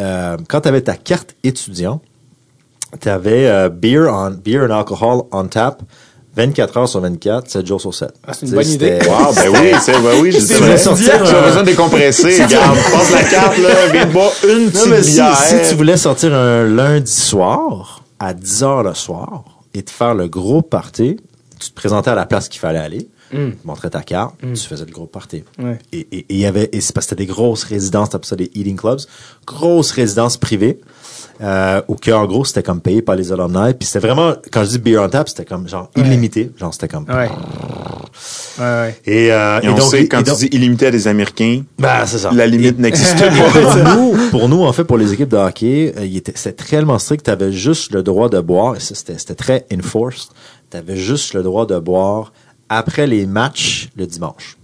euh, 0.00 0.36
quand 0.48 0.60
tu 0.62 0.68
avais 0.68 0.80
ta 0.82 0.94
carte 0.94 1.34
étudiant, 1.42 2.00
tu 3.00 3.08
avais 3.08 3.68
beer, 3.70 4.06
on, 4.08 4.30
beer 4.30 4.60
and 4.66 4.70
alcohol 4.70 5.22
on 5.32 5.46
tap 5.46 5.82
24 6.34 6.76
heures 6.78 6.88
sur 6.88 7.00
24, 7.00 7.50
7 7.50 7.66
jours 7.66 7.80
sur 7.80 7.92
7. 7.94 8.10
Ah, 8.26 8.32
c'est 8.32 8.46
une 8.46 8.52
bonne 8.52 8.66
idée. 8.68 8.98
Wow, 9.06 9.34
ben 9.34 9.48
oui, 9.50 9.70
c'est, 9.82 9.92
ben 9.92 10.20
oui, 10.20 10.32
je 10.32 10.38
C'est 10.40 10.54
sais. 10.54 10.60
vrai, 10.60 10.76
Tu 10.76 10.82
sortir 10.82 11.14
as 11.26 11.38
un- 11.38 11.42
besoin 11.46 11.62
de 11.62 11.66
décompresser, 11.66 12.42
regarde, 12.44 12.78
passe 12.90 13.10
la 13.12 13.22
carte, 13.24 13.58
là, 13.58 13.68
viens 13.92 14.06
de 14.06 14.12
boire 14.12 14.32
une 14.44 14.64
Non, 14.64 14.70
petite 14.70 14.86
mais 14.88 15.02
si, 15.02 15.12
bière. 15.14 15.36
si 15.36 15.54
tu 15.68 15.74
voulais 15.74 15.96
sortir 15.96 16.34
un 16.34 16.64
lundi 16.64 17.12
soir, 17.12 18.02
à 18.18 18.32
10 18.34 18.62
heures 18.62 18.82
le 18.82 18.94
soir, 18.94 19.44
et 19.74 19.82
te 19.82 19.90
faire 19.90 20.14
le 20.14 20.28
gros 20.28 20.62
party, 20.62 21.16
tu 21.60 21.68
te 21.70 21.74
présentais 21.74 22.10
à 22.10 22.14
la 22.14 22.24
place 22.26 22.48
qu'il 22.48 22.60
fallait 22.60 22.78
aller, 22.78 23.08
tu 23.30 23.56
montrais 23.64 23.88
ta 23.88 24.02
carte, 24.02 24.34
tu 24.40 24.56
faisais 24.56 24.84
le 24.84 24.92
gros 24.92 25.06
party. 25.06 25.42
Ouais. 25.58 25.78
Et, 25.92 26.06
et, 26.12 26.34
y 26.36 26.44
avait, 26.44 26.68
et 26.72 26.80
c'est 26.82 26.92
parce 26.94 27.06
que 27.06 27.10
c'était 27.10 27.24
des 27.24 27.32
grosses 27.32 27.64
résidences, 27.64 28.10
t'appelles 28.10 28.28
ça 28.28 28.36
des 28.36 28.50
eating 28.54 28.76
clubs, 28.76 29.00
grosses 29.46 29.90
résidences 29.92 30.36
privées, 30.36 30.80
euh, 31.40 31.80
où 31.88 31.94
que, 31.96 32.10
en 32.10 32.26
gros, 32.26 32.44
c'était 32.44 32.62
comme 32.62 32.80
payé 32.80 33.02
par 33.02 33.16
les 33.16 33.32
alumni, 33.32 33.74
puis 33.78 33.86
c'était 33.86 34.06
vraiment, 34.06 34.34
quand 34.52 34.64
je 34.64 34.70
dis 34.70 34.78
beer 34.78 34.98
on 34.98 35.08
tap, 35.08 35.28
c'était 35.28 35.44
comme 35.44 35.68
genre 35.68 35.90
illimité, 35.96 36.50
genre 36.58 36.72
c'était 36.74 36.88
comme... 36.88 37.04
Ouais. 37.08 37.30
Ouais, 38.58 38.64
ouais. 38.64 38.96
Et, 39.06 39.32
euh, 39.32 39.60
Et 39.62 39.68
on 39.68 39.74
donc- 39.74 39.90
sait, 39.90 40.06
quand 40.06 40.20
et 40.20 40.22
donc- 40.24 40.36
tu 40.38 40.48
dis 40.48 40.56
illimité 40.56 40.86
à 40.86 40.90
des 40.90 41.08
Américains, 41.08 41.62
bah, 41.78 42.06
c'est 42.06 42.18
ça. 42.18 42.30
la 42.32 42.46
limite 42.46 42.78
n'existe 42.78 43.18
pas. 43.18 43.30
pour 43.30 43.76
nous, 43.96 44.30
pour 44.30 44.48
nous, 44.48 44.62
en 44.62 44.72
fait, 44.72 44.84
pour 44.84 44.98
les 44.98 45.12
équipes 45.12 45.30
de 45.30 45.36
hockey, 45.38 45.94
euh, 45.96 46.20
c'était 46.34 46.64
tellement 46.64 46.98
strict. 46.98 47.24
Tu 47.24 47.30
avais 47.30 47.52
juste 47.52 47.92
le 47.92 48.02
droit 48.02 48.28
de 48.28 48.38
boire, 48.40 48.76
et 48.76 48.80
ça, 48.80 48.94
c'était, 48.94 49.18
c'était 49.18 49.34
très 49.34 49.66
enforced. 49.72 50.30
Tu 50.70 50.76
avais 50.76 50.96
juste 50.96 51.32
le 51.34 51.42
droit 51.42 51.66
de 51.66 51.78
boire 51.78 52.32
après 52.68 53.06
les 53.06 53.26
matchs 53.26 53.88
le 53.96 54.06
dimanche. 54.06 54.56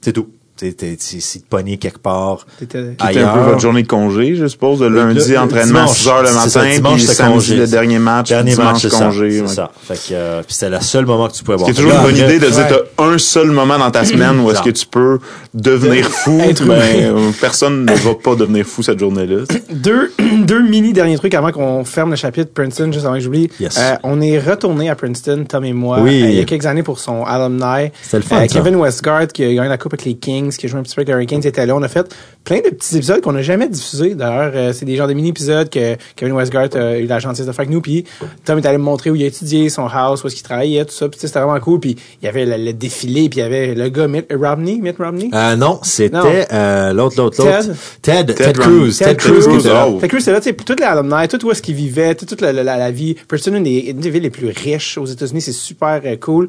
C'est 0.00 0.12
tout. 0.12 0.28
T'es, 0.58 0.72
t'es, 0.72 0.96
si 0.98 1.38
pogné 1.48 1.76
quelque 1.78 2.00
part 2.00 2.44
T'étais- 2.58 2.96
C'était 3.00 3.20
un 3.20 3.32
peu 3.32 3.40
votre 3.40 3.60
journée 3.60 3.84
de 3.84 3.86
congé, 3.86 4.34
je 4.34 4.46
suppose, 4.48 4.80
de 4.80 4.86
lundi, 4.86 5.20
Le- 5.28 5.34
le 5.34 5.38
entraînement 5.38 5.84
dimanche, 5.84 5.96
6 5.98 6.08
heures 6.08 6.22
le 6.24 6.32
matin, 6.32 6.48
ça, 6.48 6.64
dimanche, 6.66 6.92
puis 6.94 7.02
c'était 7.02 7.14
samedi, 7.14 7.34
congé. 7.34 7.56
le 7.56 7.66
dernier 7.68 7.98
match, 8.00 8.28
Dernier 8.30 8.50
dimanche, 8.56 8.82
match, 8.84 8.92
congé. 8.92 9.30
C'est 9.30 9.40
ouais. 9.42 9.46
ça. 9.46 9.70
Fait 9.80 9.94
que, 9.94 10.00
euh, 10.14 10.42
puis 10.42 10.54
c'était 10.54 10.70
le 10.70 10.80
seul 10.80 11.06
moment 11.06 11.28
que 11.28 11.34
tu 11.34 11.44
pouvais 11.44 11.58
boire. 11.58 11.68
C'est 11.68 11.76
toujours 11.76 11.92
Là, 11.92 11.98
une 11.98 12.02
bonne 12.06 12.20
après- 12.20 12.36
idée 12.36 12.44
de 12.46 12.50
dire 12.50 12.66
t'as 12.68 13.04
un 13.04 13.18
seul 13.18 13.52
moment 13.52 13.78
dans 13.78 13.90
ta 13.92 14.04
semaine 14.04 14.40
où 14.40 14.50
est-ce 14.50 14.62
que 14.62 14.70
tu 14.70 14.84
peux 14.86 15.20
devenir 15.54 16.08
fou. 16.10 16.40
Être 16.40 16.64
mais 16.64 17.04
euh, 17.04 17.30
personne 17.40 17.84
ne 17.84 17.92
va 17.94 18.14
pas 18.16 18.34
devenir 18.34 18.66
fou 18.66 18.82
cette 18.82 18.98
journée-là. 18.98 19.44
deux, 19.72 20.12
deux 20.38 20.62
mini 20.68 20.92
derniers 20.92 21.18
trucs 21.18 21.34
avant 21.34 21.52
qu'on 21.52 21.84
ferme 21.84 22.10
le 22.10 22.16
chapitre 22.16 22.50
Princeton, 22.52 22.90
juste 22.92 23.06
avant 23.06 23.14
que 23.14 23.20
j'oublie. 23.20 23.48
Yes. 23.60 23.76
Euh, 23.78 23.94
on 24.02 24.20
est 24.20 24.40
retourné 24.40 24.90
à 24.90 24.96
Princeton, 24.96 25.44
Tom 25.48 25.64
et 25.64 25.72
moi, 25.72 26.00
Oui. 26.00 26.20
euh, 26.22 26.30
il 26.30 26.34
y 26.34 26.40
a 26.40 26.44
quelques 26.44 26.66
années 26.66 26.82
pour 26.82 26.98
son 26.98 27.24
alumni. 27.24 27.90
C'était 28.02 28.16
le 28.16 28.22
fun, 28.24 28.40
Euh. 28.42 28.46
Kevin 28.50 28.74
Westgard, 28.76 29.28
qui 29.28 29.44
a 29.44 29.54
gagné 29.54 29.68
la 29.68 29.78
Coupe 29.78 29.94
avec 29.94 30.04
les 30.04 30.14
Kings, 30.16 30.47
qui 30.56 30.66
a 30.66 30.68
joué 30.68 30.80
un 30.80 30.82
petit 30.82 30.94
peu 30.94 31.00
avec 31.00 31.08
les 31.08 31.14
Hurricanes, 31.14 31.44
était 31.44 31.66
là. 31.66 31.76
On 31.76 31.82
a 31.82 31.88
fait 31.88 32.14
plein 32.44 32.58
de 32.60 32.70
petits 32.70 32.96
épisodes 32.96 33.20
qu'on 33.20 33.32
n'a 33.32 33.42
jamais 33.42 33.68
diffusés. 33.68 34.14
D'ailleurs, 34.14 34.52
euh, 34.54 34.72
c'est 34.72 34.84
des 34.86 34.96
genres 34.96 35.08
de 35.08 35.12
mini-épisodes 35.12 35.68
que 35.68 35.96
Kevin 36.16 36.34
Westgard 36.34 36.68
a 36.74 36.98
eu 36.98 37.06
la 37.06 37.18
gentillesse 37.18 37.46
de 37.46 37.52
faire 37.52 37.60
avec 37.60 37.70
nous. 37.70 37.80
Puis 37.80 38.04
Tom 38.44 38.58
est 38.58 38.66
allé 38.66 38.78
me 38.78 38.84
montrer 38.84 39.10
où 39.10 39.16
il 39.16 39.22
a 39.24 39.26
étudié, 39.26 39.68
son 39.68 39.86
house, 39.86 40.24
où 40.24 40.28
est-ce 40.28 40.36
qu'il 40.36 40.44
travaillait, 40.44 40.84
tout 40.84 40.92
ça. 40.92 41.08
Puis 41.08 41.20
c'était 41.20 41.38
vraiment 41.40 41.60
cool. 41.60 41.80
Puis 41.80 41.96
il 42.22 42.24
y 42.24 42.28
avait 42.28 42.46
le, 42.46 42.56
le 42.56 42.72
défilé, 42.72 43.28
puis 43.28 43.40
il 43.40 43.42
y 43.42 43.44
avait 43.44 43.74
le 43.74 43.88
gars 43.88 44.08
Mitt 44.08 44.26
Romney, 44.32 44.78
Mitt 44.80 44.96
Romney? 44.98 45.30
Euh, 45.34 45.56
non, 45.56 45.80
c'était 45.82 46.46
euh, 46.52 46.92
l'autre, 46.92 47.16
l'autre, 47.18 47.44
l'autre. 47.44 47.68
Ted. 48.02 48.26
Ted, 48.26 48.34
Ted 48.34 48.52
Cruz. 48.58 48.98
Ted 48.98 49.10
Ted 49.10 49.16
Cruz. 49.16 49.40
qui 49.40 49.48
Cruz, 49.48 49.58
était 49.60 49.68
là. 49.68 49.86
oh. 49.88 50.00
Là, 50.00 50.40
tu 50.40 50.48
sais, 50.50 50.54
toute 50.54 50.80
la 50.80 50.90
alumni, 50.92 51.28
tout 51.28 51.44
où 51.46 51.50
est-ce 51.50 51.62
qu'il 51.62 51.74
vivait, 51.74 52.14
toute, 52.14 52.28
toute 52.28 52.40
la, 52.40 52.52
la, 52.52 52.62
la, 52.62 52.76
la 52.76 52.90
vie. 52.90 53.14
Princeton, 53.28 53.54
une 53.56 53.62
des, 53.64 53.78
une 53.90 53.98
des 54.00 54.10
villes 54.10 54.22
les 54.22 54.30
plus 54.30 54.48
riches 54.48 54.98
aux 54.98 55.06
États-Unis, 55.06 55.40
c'est 55.40 55.52
super 55.52 56.00
euh, 56.04 56.16
cool. 56.16 56.48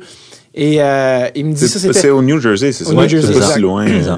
Et 0.61 0.81
euh, 0.81 1.27
il 1.35 1.45
me 1.45 1.53
dit 1.53 1.59
ça, 1.67 1.67
C'est 1.67 1.79
c'était... 1.87 1.93
c'est 1.99 2.09
au 2.09 2.21
New 2.21 2.39
Jersey, 2.41 2.73
c'est 2.73 2.83
ça? 2.83 2.89
Au 2.91 2.93
New 2.93 3.07
Jersey, 3.07 3.33
c'est 3.33 3.53
si 3.53 3.59
loin. 3.59 3.87
Euh. 3.87 4.17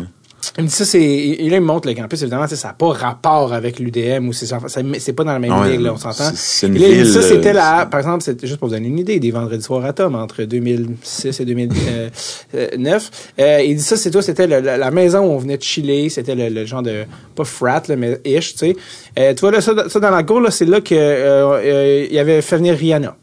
Il 0.57 0.63
me 0.63 0.67
dit 0.69 0.73
ça, 0.73 0.85
c'est... 0.85 0.99
Et 0.99 1.49
là, 1.51 1.57
il 1.57 1.61
me 1.61 1.67
montre 1.67 1.87
le 1.87 1.93
campus, 1.93 2.19
évidemment, 2.23 2.47
ça 2.47 2.67
n'a 2.67 2.73
pas 2.73 2.89
rapport 2.93 3.53
avec 3.53 3.77
l'UDM 3.79 4.27
ou 4.27 4.33
c'est 4.33 5.13
pas 5.13 5.23
dans 5.23 5.33
la 5.33 5.37
même 5.39 5.51
Ouais, 5.53 5.73
ligue, 5.73 5.81
là, 5.81 5.93
on 5.93 5.97
s'entend. 5.97 6.31
c'est- 6.33 6.65
une 6.65 6.79
là, 6.79 6.87
ville, 6.87 7.07
ça, 7.07 7.21
c'était 7.21 7.51
euh, 7.51 7.53
la... 7.53 7.85
Par 7.85 7.99
exemple, 7.99 8.23
c'était 8.23 8.47
juste 8.47 8.59
pour 8.59 8.67
vous 8.69 8.73
donner 8.73 8.87
une 8.87 8.97
idée, 8.97 9.19
des 9.19 9.29
vendredis 9.29 9.63
soirs 9.63 9.85
à 9.85 9.93
Tom, 9.93 10.15
entre 10.15 10.41
2006 10.43 11.39
et 11.39 11.45
2009. 11.45 13.11
Euh, 13.39 13.61
il 13.63 13.75
dit 13.75 13.83
ça, 13.83 13.95
c'est 13.97 14.09
toi, 14.09 14.23
c'était 14.23 14.47
la, 14.47 14.77
la 14.77 14.91
maison 14.91 15.19
où 15.19 15.29
on 15.31 15.37
venait 15.37 15.57
de 15.57 15.63
chiller, 15.63 16.09
c'était 16.09 16.33
le, 16.33 16.49
le 16.49 16.65
genre 16.65 16.81
de... 16.81 17.03
Pas 17.35 17.43
frat, 17.45 17.83
là, 17.87 17.95
mais 17.95 18.19
ish, 18.25 18.53
tu 18.53 18.57
sais. 18.57 18.75
Euh, 19.19 19.33
tu 19.35 19.41
vois, 19.41 19.51
là, 19.51 19.61
ça, 19.61 19.73
ça 19.89 19.99
dans 19.99 20.09
la 20.09 20.23
cour, 20.23 20.41
là, 20.41 20.49
c'est 20.49 20.65
là 20.65 20.81
que 20.81 20.95
euh, 20.95 21.59
euh, 21.63 22.07
il 22.09 22.17
avait 22.17 22.41
fait 22.41 22.57
venir 22.57 22.75
Rihanna. 22.75 23.15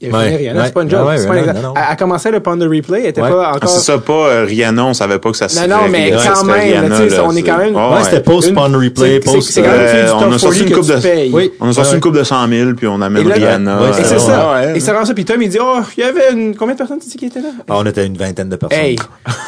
Il 0.00 0.08
avait 0.14 0.16
Ouais, 0.16 0.24
fini 0.26 0.36
Rihanna, 0.38 0.60
ouais. 0.60 0.66
c'est 0.66 0.74
pas 0.74 0.82
une. 0.82 0.94
Ah 0.94 1.04
ouais, 1.06 1.18
c'est 1.18 1.26
pas 1.26 1.34
non, 1.34 1.40
exemple. 1.40 1.60
non. 1.60 1.74
Elle, 1.76 1.82
elle 1.90 1.96
commençait 1.96 2.30
le 2.30 2.38
Pond 2.40 2.56
de 2.56 2.68
Replay, 2.68 3.00
elle 3.02 3.06
était 3.08 3.20
Ouais. 3.20 3.30
pas 3.30 3.50
Ah, 3.52 3.56
encore... 3.56 3.68
c'est 3.68 3.80
ça, 3.80 3.98
pas 3.98 4.12
euh, 4.12 4.44
Rihanna, 4.44 4.84
on 4.84 4.94
savait 4.94 5.18
pas 5.18 5.30
que 5.32 5.36
ça 5.36 5.48
se 5.48 5.58
Non, 5.58 5.66
non, 5.76 5.82
mais 5.90 6.04
Rihanna, 6.04 6.22
quand 6.22 6.34
c'était 6.36 6.46
même, 6.52 6.60
Rihanna, 6.60 6.88
là, 7.16 7.22
on 7.26 7.34
est 7.36 7.42
quand 7.42 7.58
même- 7.58 7.74
Ouais, 7.74 8.04
c'était 8.04 8.20
post 8.20 8.46
Une- 8.48 8.54
Spawn 8.54 8.76
Replay, 8.76 9.18
post. 9.18 9.50
c'est 9.50 9.60
quand 9.62 9.68
même 9.72 9.80
Euh, 9.80 10.06
une 10.06 10.24
on 10.28 10.32
a 10.32 10.38
sorti 10.38 10.58
40 10.64 10.70
une 10.70 10.76
coupe 10.76 10.86
de. 10.86 11.32
Oui. 11.34 11.52
On 11.60 11.68
a 11.68 11.72
sorti 11.72 11.90
Ouais. 11.90 11.94
une 11.96 12.00
coupe 12.00 12.16
de 12.16 12.22
100 12.22 12.48
000, 12.48 12.70
puis 12.76 12.86
on 12.86 13.02
amène 13.02 13.26
Rihanna. 13.26 13.82
Ouais, 13.82 13.88
Et 13.90 14.04
c'est 14.04 14.14
Euh, 14.14 14.18
ça. 14.18 14.74
Et 14.76 14.78
c'est 14.78 14.90
vraiment 14.92 15.04
ça. 15.04 15.14
Puis 15.14 15.24
Tom, 15.24 15.42
il 15.42 15.48
dit, 15.48 15.58
oh, 15.60 15.78
il 15.96 16.00
y 16.00 16.06
avait 16.06 16.32
une... 16.32 16.54
combien 16.54 16.74
de 16.74 16.78
personnes 16.78 17.00
tu 17.00 17.08
dis 17.08 17.16
qui 17.16 17.26
étaient 17.26 17.40
là? 17.40 17.48
Ah, 17.68 17.74
on 17.78 17.84
était 17.86 18.06
une 18.06 18.16
vingtaine 18.16 18.48
de 18.50 18.54
personnes. 18.56 18.78
Hey! 18.78 18.94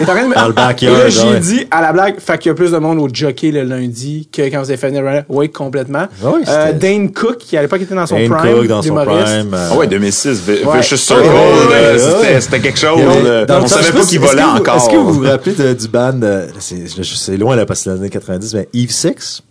Dans 0.04 0.46
le 0.48 0.52
backyard, 0.52 0.94
Et 0.98 1.02
là, 1.04 1.08
j'ai 1.10 1.38
dit 1.38 1.66
à 1.70 1.80
la 1.80 1.92
blague, 1.92 2.16
fait 2.18 2.38
qu'il 2.38 2.48
y 2.48 2.52
a 2.52 2.54
plus 2.56 2.72
de 2.72 2.78
monde 2.78 2.98
au 2.98 3.08
jockey 3.12 3.52
le 3.52 3.62
lundi 3.62 4.28
que 4.32 4.42
quand 4.42 4.58
vous 4.58 4.70
avez 4.70 4.76
fait 4.76 4.88
venir 4.88 5.02
Rihanna. 5.04 5.24
Oui, 5.28 5.48
complètement. 5.50 6.06
Ah 6.24 6.26
oui, 6.34 6.40
euh, 6.48 6.66
c'était- 6.66 6.78
Dane 6.92 7.12
Cook, 7.12 7.38
qui 7.38 7.56
à 7.56 7.62
l'époque 7.62 7.82
était 7.82 7.94
dans 7.94 8.06
son 8.06 8.16
Dane 8.16 8.28
prime. 8.30 8.54
Cook 8.56 8.66
dans 8.66 8.82
son 8.82 8.94
prime. 8.94 9.54
euh, 9.54 9.68
Ah 9.72 9.76
ouais, 9.76 9.86
2006, 9.86 10.39
Vicious 10.46 10.96
Circle, 10.96 11.22
Ouais, 11.22 11.28
ouais, 11.28 11.96
là, 11.96 12.20
ouais, 12.20 12.40
c'était- 12.40 12.60
quelque 12.60 12.78
chose. 12.78 12.98
On 13.00 13.66
savait 13.66 13.92
pas 13.92 14.04
qu'il 14.04 14.20
volait 14.20 14.42
encore. 14.42 14.76
Est-ce 14.76 14.88
que 14.90 14.96
vous 14.96 15.12
vous 15.14 15.22
rappelez 15.22 15.54
de- 15.54 15.72
du 15.74 15.88
band, 15.88 16.20
euh, 16.22 16.46
c'est 16.58 17.36
loin 17.36 17.56
là, 17.56 17.66
parce 17.66 17.80
que 17.80 17.84
c'est 17.84 17.90
l'année 17.90 18.10
90, 18.10 18.54
mais 18.54 18.68
Eve 18.74 18.90
Six? 18.90 19.42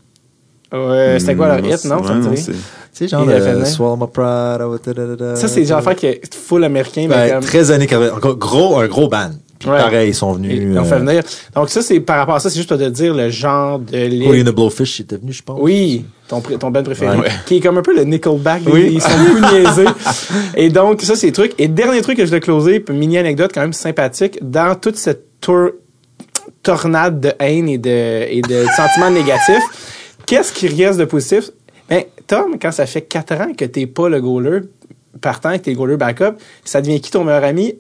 Ouais, 0.72 1.18
c'était 1.20 1.36
quoi 1.36 1.48
leur 1.48 1.66
hit, 1.66 1.84
non? 1.86 2.02
Tu 2.02 3.06
sais, 3.06 3.08
genre, 3.08 3.26
fait 3.26 3.38
le 3.38 3.40
venir. 3.40 3.68
Swallow 3.68 3.96
My 3.96 4.08
Pride, 4.12 4.62
oh. 5.22 5.36
Ça, 5.36 5.48
c'est 5.48 5.64
genre 5.64 5.78
affaire 5.78 5.96
qui 5.96 6.08
est 6.08 6.36
full 6.36 6.64
américain, 6.64 7.08
mais 7.10 7.30
comme... 7.32 7.42
13 7.44 7.72
années 7.72 7.88
80. 7.88 8.16
Encore 8.18 8.36
gros, 8.36 8.78
un 8.80 8.88
gros 8.88 9.08
band. 9.08 9.30
Puis 9.60 9.70
Ouais. 9.70 9.78
pareil, 9.78 10.10
ils 10.10 10.16
sont 10.16 10.32
venus. 10.34 10.54
Ils 10.56 10.74
l'ont 10.74 10.84
fait 10.86 10.96
euh, 10.96 11.00
venir. 11.00 11.24
Donc 11.56 11.70
ça, 11.70 11.82
c'est 11.82 12.00
par 12.00 12.18
rapport 12.18 12.36
à 12.36 12.40
ça, 12.40 12.50
c'est 12.50 12.56
juste 12.58 12.70
pour 12.70 12.78
te 12.78 12.84
dire 12.90 13.14
le 13.14 13.30
genre 13.30 13.78
de... 13.80 13.98
Ligue. 14.06 14.48
and 14.48 14.52
the 14.52 14.56
Blowfish, 14.56 15.00
il 15.00 15.02
était 15.04 15.18
venu, 15.18 15.34
je 15.34 15.44
pense. 15.44 15.60
Oui, 15.62 16.06
ton, 16.30 16.40
ton 16.42 16.72
band 16.72 16.84
préféré. 16.84 17.18
Ouais. 17.18 17.28
Qui 17.46 17.58
est 17.58 17.60
comme 17.60 17.78
un 17.78 17.82
peu 17.82 17.94
le 17.94 18.04
Nickelback. 18.06 18.64
des- 18.64 18.72
Oui. 18.72 18.90
Ils 18.94 19.02
sont 19.02 19.10
beaucoup 19.18 19.40
niaisés. 19.54 19.86
Et 20.56 20.70
donc, 20.70 21.02
ça, 21.02 21.16
c'est 21.18 21.28
le 21.28 21.34
truc. 21.34 21.54
Et 21.58 21.68
dernier 21.68 22.02
truc 22.02 22.16
que 22.18 22.26
je 22.26 22.30
dois 22.32 22.40
closer, 22.40 22.84
mini 22.90 23.18
anecdote 23.18 23.52
quand 23.54 23.62
même 23.62 23.74
sympathique, 23.74 24.38
dans 24.42 24.76
toute 24.76 24.96
cette 24.96 25.42
tour, 25.42 25.72
tornade 26.64 27.20
de 27.20 27.32
haine 27.40 27.68
et 27.70 27.78
de, 27.78 28.26
et 28.30 28.42
de 28.42 28.66
sentiments 28.78 29.12
négatifs, 29.12 29.64
qu'est-ce 30.26 30.54
qui 30.54 30.68
reste 30.68 31.00
de 31.00 31.06
positif? 31.06 31.50
Ben, 31.90 32.04
Tom, 32.28 32.58
quand 32.62 32.72
ça 32.72 32.86
fait 32.86 33.02
4 33.02 33.32
ans 33.42 33.54
que 33.58 33.66
t'es 33.66 33.88
pas 33.88 34.10
le 34.10 34.22
goaler 34.22 34.60
partant, 35.22 35.54
que 35.54 35.64
t'es 35.64 35.72
le 35.72 35.78
goaler 35.78 35.98
backup, 35.98 36.36
ça 36.64 36.82
devient 36.82 37.02
qui 37.02 37.12
ton 37.12 37.24
meilleur 37.24 37.44
ami? 37.44 37.76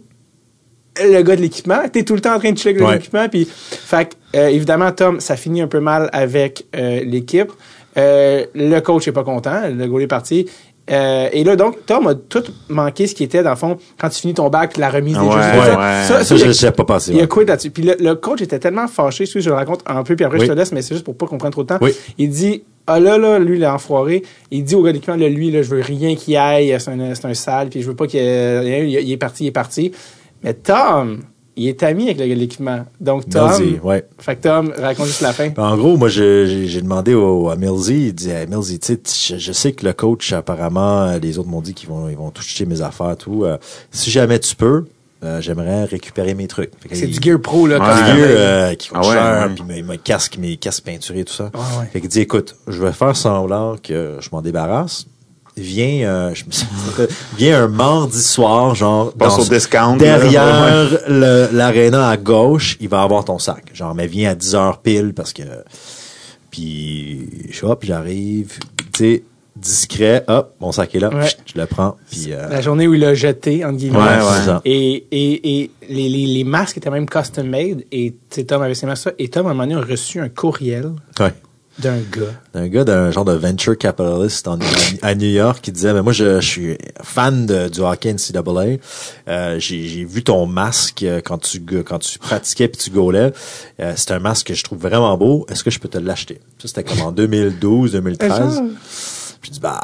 le 1.02 1.22
gars 1.22 1.38
de 1.38 1.42
l'équipement. 1.42 1.78
T'es 1.94 2.04
tout 2.04 2.14
le 2.16 2.20
temps 2.20 2.36
en 2.36 2.40
train 2.40 2.52
de 2.52 2.58
de 2.62 2.84
Ouais. 2.84 2.96
l'équipement. 2.96 3.30
Puis, 3.30 3.48
fait 3.50 4.10
que, 4.10 4.38
euh, 4.38 4.48
évidemment, 4.50 4.92
Tom, 4.92 5.22
ça 5.22 5.38
finit 5.38 5.62
un 5.62 5.68
peu 5.68 5.80
mal 5.80 6.10
avec 6.12 6.66
euh, 6.76 7.02
l'équipe. 7.06 7.54
Euh, 7.98 8.46
le 8.56 8.80
coach 8.80 9.08
est 9.08 9.12
pas 9.12 9.24
content. 9.24 9.62
Le 9.68 9.88
goal 9.88 10.02
est 10.04 10.08
parti. 10.08 10.48
Euh, 10.92 11.30
et 11.32 11.44
là, 11.44 11.56
donc, 11.56 11.86
Tom 11.86 12.08
a 12.08 12.16
tout 12.16 12.44
manqué 12.68 13.06
ce 13.06 13.14
qui 13.14 13.24
était, 13.24 13.44
dans 13.44 13.52
le 13.52 13.56
fond, 13.56 13.78
quand 14.00 14.10
tu 14.10 14.22
finis 14.22 14.34
ton 14.34 14.50
bac, 14.50 14.72
puis 14.74 14.82
la 14.82 14.90
remise 14.90 15.14
des 15.14 15.20
Ouais, 15.20 15.28
ouais. 15.28 15.36
Ça, 15.36 16.04
ça, 16.08 16.24
Ça, 16.24 16.36
il 16.36 16.52
je 16.52 16.66
a- 16.66 16.70
n'ai 16.70 16.76
pas 16.76 16.84
passé. 16.84 17.12
il 17.14 17.22
a 17.22 17.28
quitté 17.28 17.46
là-dessus. 17.46 17.70
Puis 17.70 17.84
le, 17.84 17.96
le 18.00 18.16
coach 18.16 18.42
était 18.42 18.58
tellement 18.58 18.88
fâché, 18.88 19.26
je 19.28 19.38
le 19.50 19.54
raconte 19.56 19.82
un 19.86 20.02
peu, 20.04 20.16
puis 20.16 20.26
après 20.26 20.40
Oui. 20.40 20.46
je 20.48 20.52
te 20.52 20.58
laisse, 20.58 20.72
mais 20.72 20.82
c'est 20.82 20.96
juste 20.96 21.06
pour 21.06 21.16
pas 21.16 21.28
qu'on 21.28 21.38
prenne 21.38 21.52
trop 21.52 21.62
de 21.62 21.68
temps. 21.68 21.78
Oui. 21.82 21.92
Il 22.18 22.30
dit, 22.32 22.64
ah 22.88 23.00
là, 23.00 23.20
là, 23.20 23.38
lui, 23.38 23.58
il 23.58 23.66
a 23.66 23.76
enfoiré. 23.76 24.24
Il 24.50 24.64
dit 24.64 24.74
au 24.74 24.82
gars 24.82 24.92
l'équipement, 24.92 25.16
là, 25.16 25.30
lui, 25.30 25.52
là, 25.52 25.62
je 25.62 25.70
veux 25.76 25.82
rien 25.82 26.16
qu'il 26.16 26.36
aille, 26.38 26.76
c'est 26.80 26.90
un, 26.90 27.14
c'est 27.14 27.26
un 27.26 27.34
sale, 27.36 27.70
puis 27.70 27.84
je 27.84 27.88
veux 27.88 27.96
pas 27.96 28.08
qu'il 28.08 28.20
y 28.20 28.24
ait 28.26 28.60
rien, 28.60 28.78
il, 28.80 28.90
il 28.90 29.12
est 29.12 29.18
parti, 29.18 29.44
il 29.44 29.48
est 29.48 29.52
parti. 29.52 29.92
Mais 30.44 30.56
Tom, 30.56 31.20
il 31.60 31.68
est 31.68 31.84
ami 31.84 32.10
avec 32.10 32.18
l'équipement. 32.20 32.86
Donc, 33.02 33.28
Tom, 33.30 33.52
ouais. 33.84 34.06
fait 34.18 34.38
que 34.38 34.44
Tom, 34.44 34.74
raconte 34.78 35.08
juste 35.08 35.22
la 35.22 35.34
fin. 35.34 35.50
Ben, 35.50 35.64
En 35.64 35.78
gros, 35.78 35.98
moi, 35.98 36.08
j'ai 36.08 36.82
demandé 36.82 37.14
au, 37.14 37.50
à 37.50 37.56
Millsy, 37.58 38.08
il 38.08 38.14
dit, 38.14 38.30
hey, 38.30 38.48
Millsy, 38.48 38.80
tu 38.80 38.96
sais, 39.04 39.34
je, 39.36 39.38
je 39.38 39.52
sais 39.52 39.74
que 39.74 39.86
le 39.86 39.92
coach, 39.94 40.32
apparemment, 40.32 41.18
les 41.22 41.38
autres 41.38 41.50
m'ont 41.50 41.62
dit 41.62 41.74
qu'ils 41.74 41.90
vont, 41.90 42.08
ils 42.08 42.16
vont 42.16 42.32
toucher 42.32 42.66
mes 42.66 42.82
affaires, 42.82 43.18
tout. 43.18 43.44
Euh, 43.44 43.58
si 43.92 44.10
jamais 44.10 44.40
tu 44.40 44.56
peux, 44.56 44.86
euh, 45.22 45.42
j'aimerais 45.42 45.84
récupérer 45.84 46.34
mes 46.34 46.48
trucs. 46.48 46.72
C'est 46.94 47.08
du 47.08 47.20
gear 47.22 47.42
pro, 47.42 47.68
là. 47.68 47.78
Ouais. 47.80 47.86
gear, 47.86 48.28
euh, 48.30 48.76
qui 48.76 48.88
coûte 48.88 48.98
Ah 49.04 49.08
ouais, 49.08 49.14
cher, 49.14 49.50
puis 49.54 49.64
mes, 49.68 49.84
mes 49.84 49.98
casques, 49.98 50.38
mes 50.38 50.56
casques 50.56 50.86
peinturés, 50.86 51.26
tout 51.26 51.34
ça. 51.34 51.52
Ouais. 51.54 51.88
Fait 51.92 52.00
qu'il 52.00 52.10
dit, 52.10 52.22
écoute, 52.22 52.56
je 52.68 52.82
vais 52.82 52.94
faire 52.94 53.16
semblant 53.18 53.76
que 53.84 54.16
je 54.22 54.30
m'en 54.32 54.42
débarrasse. 54.42 55.08
Viens, 55.60 56.08
euh, 56.08 56.32
je 56.34 56.46
me 56.46 56.52
suis- 56.52 56.66
viens 57.38 57.64
un 57.64 57.68
mardi 57.68 58.22
soir, 58.22 58.74
genre, 58.76 59.14
dans- 59.16 59.38
au 59.40 59.44
discount, 59.46 59.94
là. 59.94 59.98
derrière 59.98 60.88
l'aréna 61.52 62.10
à 62.10 62.18
gauche, 62.18 62.78
il 62.80 62.90
va 62.90 63.02
avoir 63.02 63.26
ton 63.26 63.40
sac. 63.40 63.66
Genre, 63.74 63.94
mais 63.94 64.08
viens 64.08 64.32
à 64.32 64.36
10 64.36 64.56
heures 64.56 64.80
pile 64.80 65.14
parce 65.16 65.34
que, 65.34 65.44
puis, 66.52 67.28
je 67.52 67.66
hop, 67.66 67.84
j'arrive, 67.84 68.58
tu 68.94 68.98
sais, 68.98 69.24
discret, 69.56 70.24
hop, 70.28 70.56
mon 70.62 70.72
sac 70.72 70.96
est 70.96 71.00
là, 71.00 71.10
Ouais. 71.14 71.28
je 71.46 71.60
le 71.60 71.66
prends, 71.66 71.96
puis, 72.10 72.28
euh, 72.30 72.48
La 72.50 72.62
journée 72.62 72.88
où 72.88 72.94
il 72.94 73.02
l'a 73.02 73.14
jeté, 73.14 73.66
entre 73.66 73.78
guillemets. 73.78 73.98
Ouais, 73.98 74.46
ça. 74.46 74.62
Et, 74.66 75.06
et, 75.12 75.62
et 75.64 75.72
les, 75.90 76.08
les, 76.10 76.26
les 76.28 76.44
masques 76.46 76.78
étaient 76.78 76.90
même 76.90 77.08
custom 77.10 77.48
made. 77.48 77.84
Et 77.92 78.12
tu 78.12 78.18
sais, 78.30 78.44
Tom 78.46 78.62
avait 78.62 78.74
ses 78.76 78.86
masques. 78.86 79.04
ça. 79.04 79.12
Et 79.20 79.28
Tom, 79.28 79.48
à 79.48 79.50
un 79.50 79.54
moment 79.54 79.68
donné, 79.68 79.82
a 79.82 79.86
reçu 79.86 80.20
un 80.22 80.30
courriel 80.30 80.92
ouais. 81.20 81.34
D'un 81.82 81.98
gars. 81.98 82.34
un 82.54 82.68
gars 82.68 82.84
d'un 82.84 83.12
genre 83.12 83.26
de 83.26 83.34
venture 83.34 83.78
capitalist 83.78 84.48
en- 84.48 84.60
à 85.02 85.16
New 85.16 85.30
York 85.30 85.60
qui 85.62 85.72
disait 85.72 85.94
mais 85.94 86.02
moi 86.02 86.14
je, 86.14 86.40
je 86.42 86.46
suis 86.48 86.78
fan 87.04 87.46
de, 87.46 87.70
du 87.70 87.80
hockey 87.82 88.14
NCAA 88.14 88.78
euh, 89.28 89.60
j'ai 89.60 89.88
j'ai 89.88 90.04
vu 90.06 90.24
ton 90.24 90.46
masque 90.46 91.04
euh, 91.04 91.22
quand 91.24 91.38
tu 91.38 91.62
quand 91.84 92.00
tu 92.00 92.20
pratiquais 92.20 92.68
puis 92.68 92.82
tu 92.82 92.90
gaulais. 92.90 93.32
Euh, 93.80 93.94
c'est 93.96 94.12
un 94.12 94.20
masque 94.20 94.48
que 94.48 94.54
je 94.54 94.64
trouve 94.64 94.80
vraiment 94.80 95.16
beau. 95.18 95.46
Est-ce 95.50 95.64
que 95.64 95.72
je 95.72 95.80
peux 95.80 95.90
te 95.90 95.98
l'acheter? 95.98 96.40
Ça 96.62 96.68
c'était 96.68 96.84
comme 96.84 97.02
en 97.02 97.12
2012 97.12 97.92
2013 97.94 98.62
puis 99.42 99.50
je 99.50 99.54
dis 99.54 99.60
bah 99.62 99.80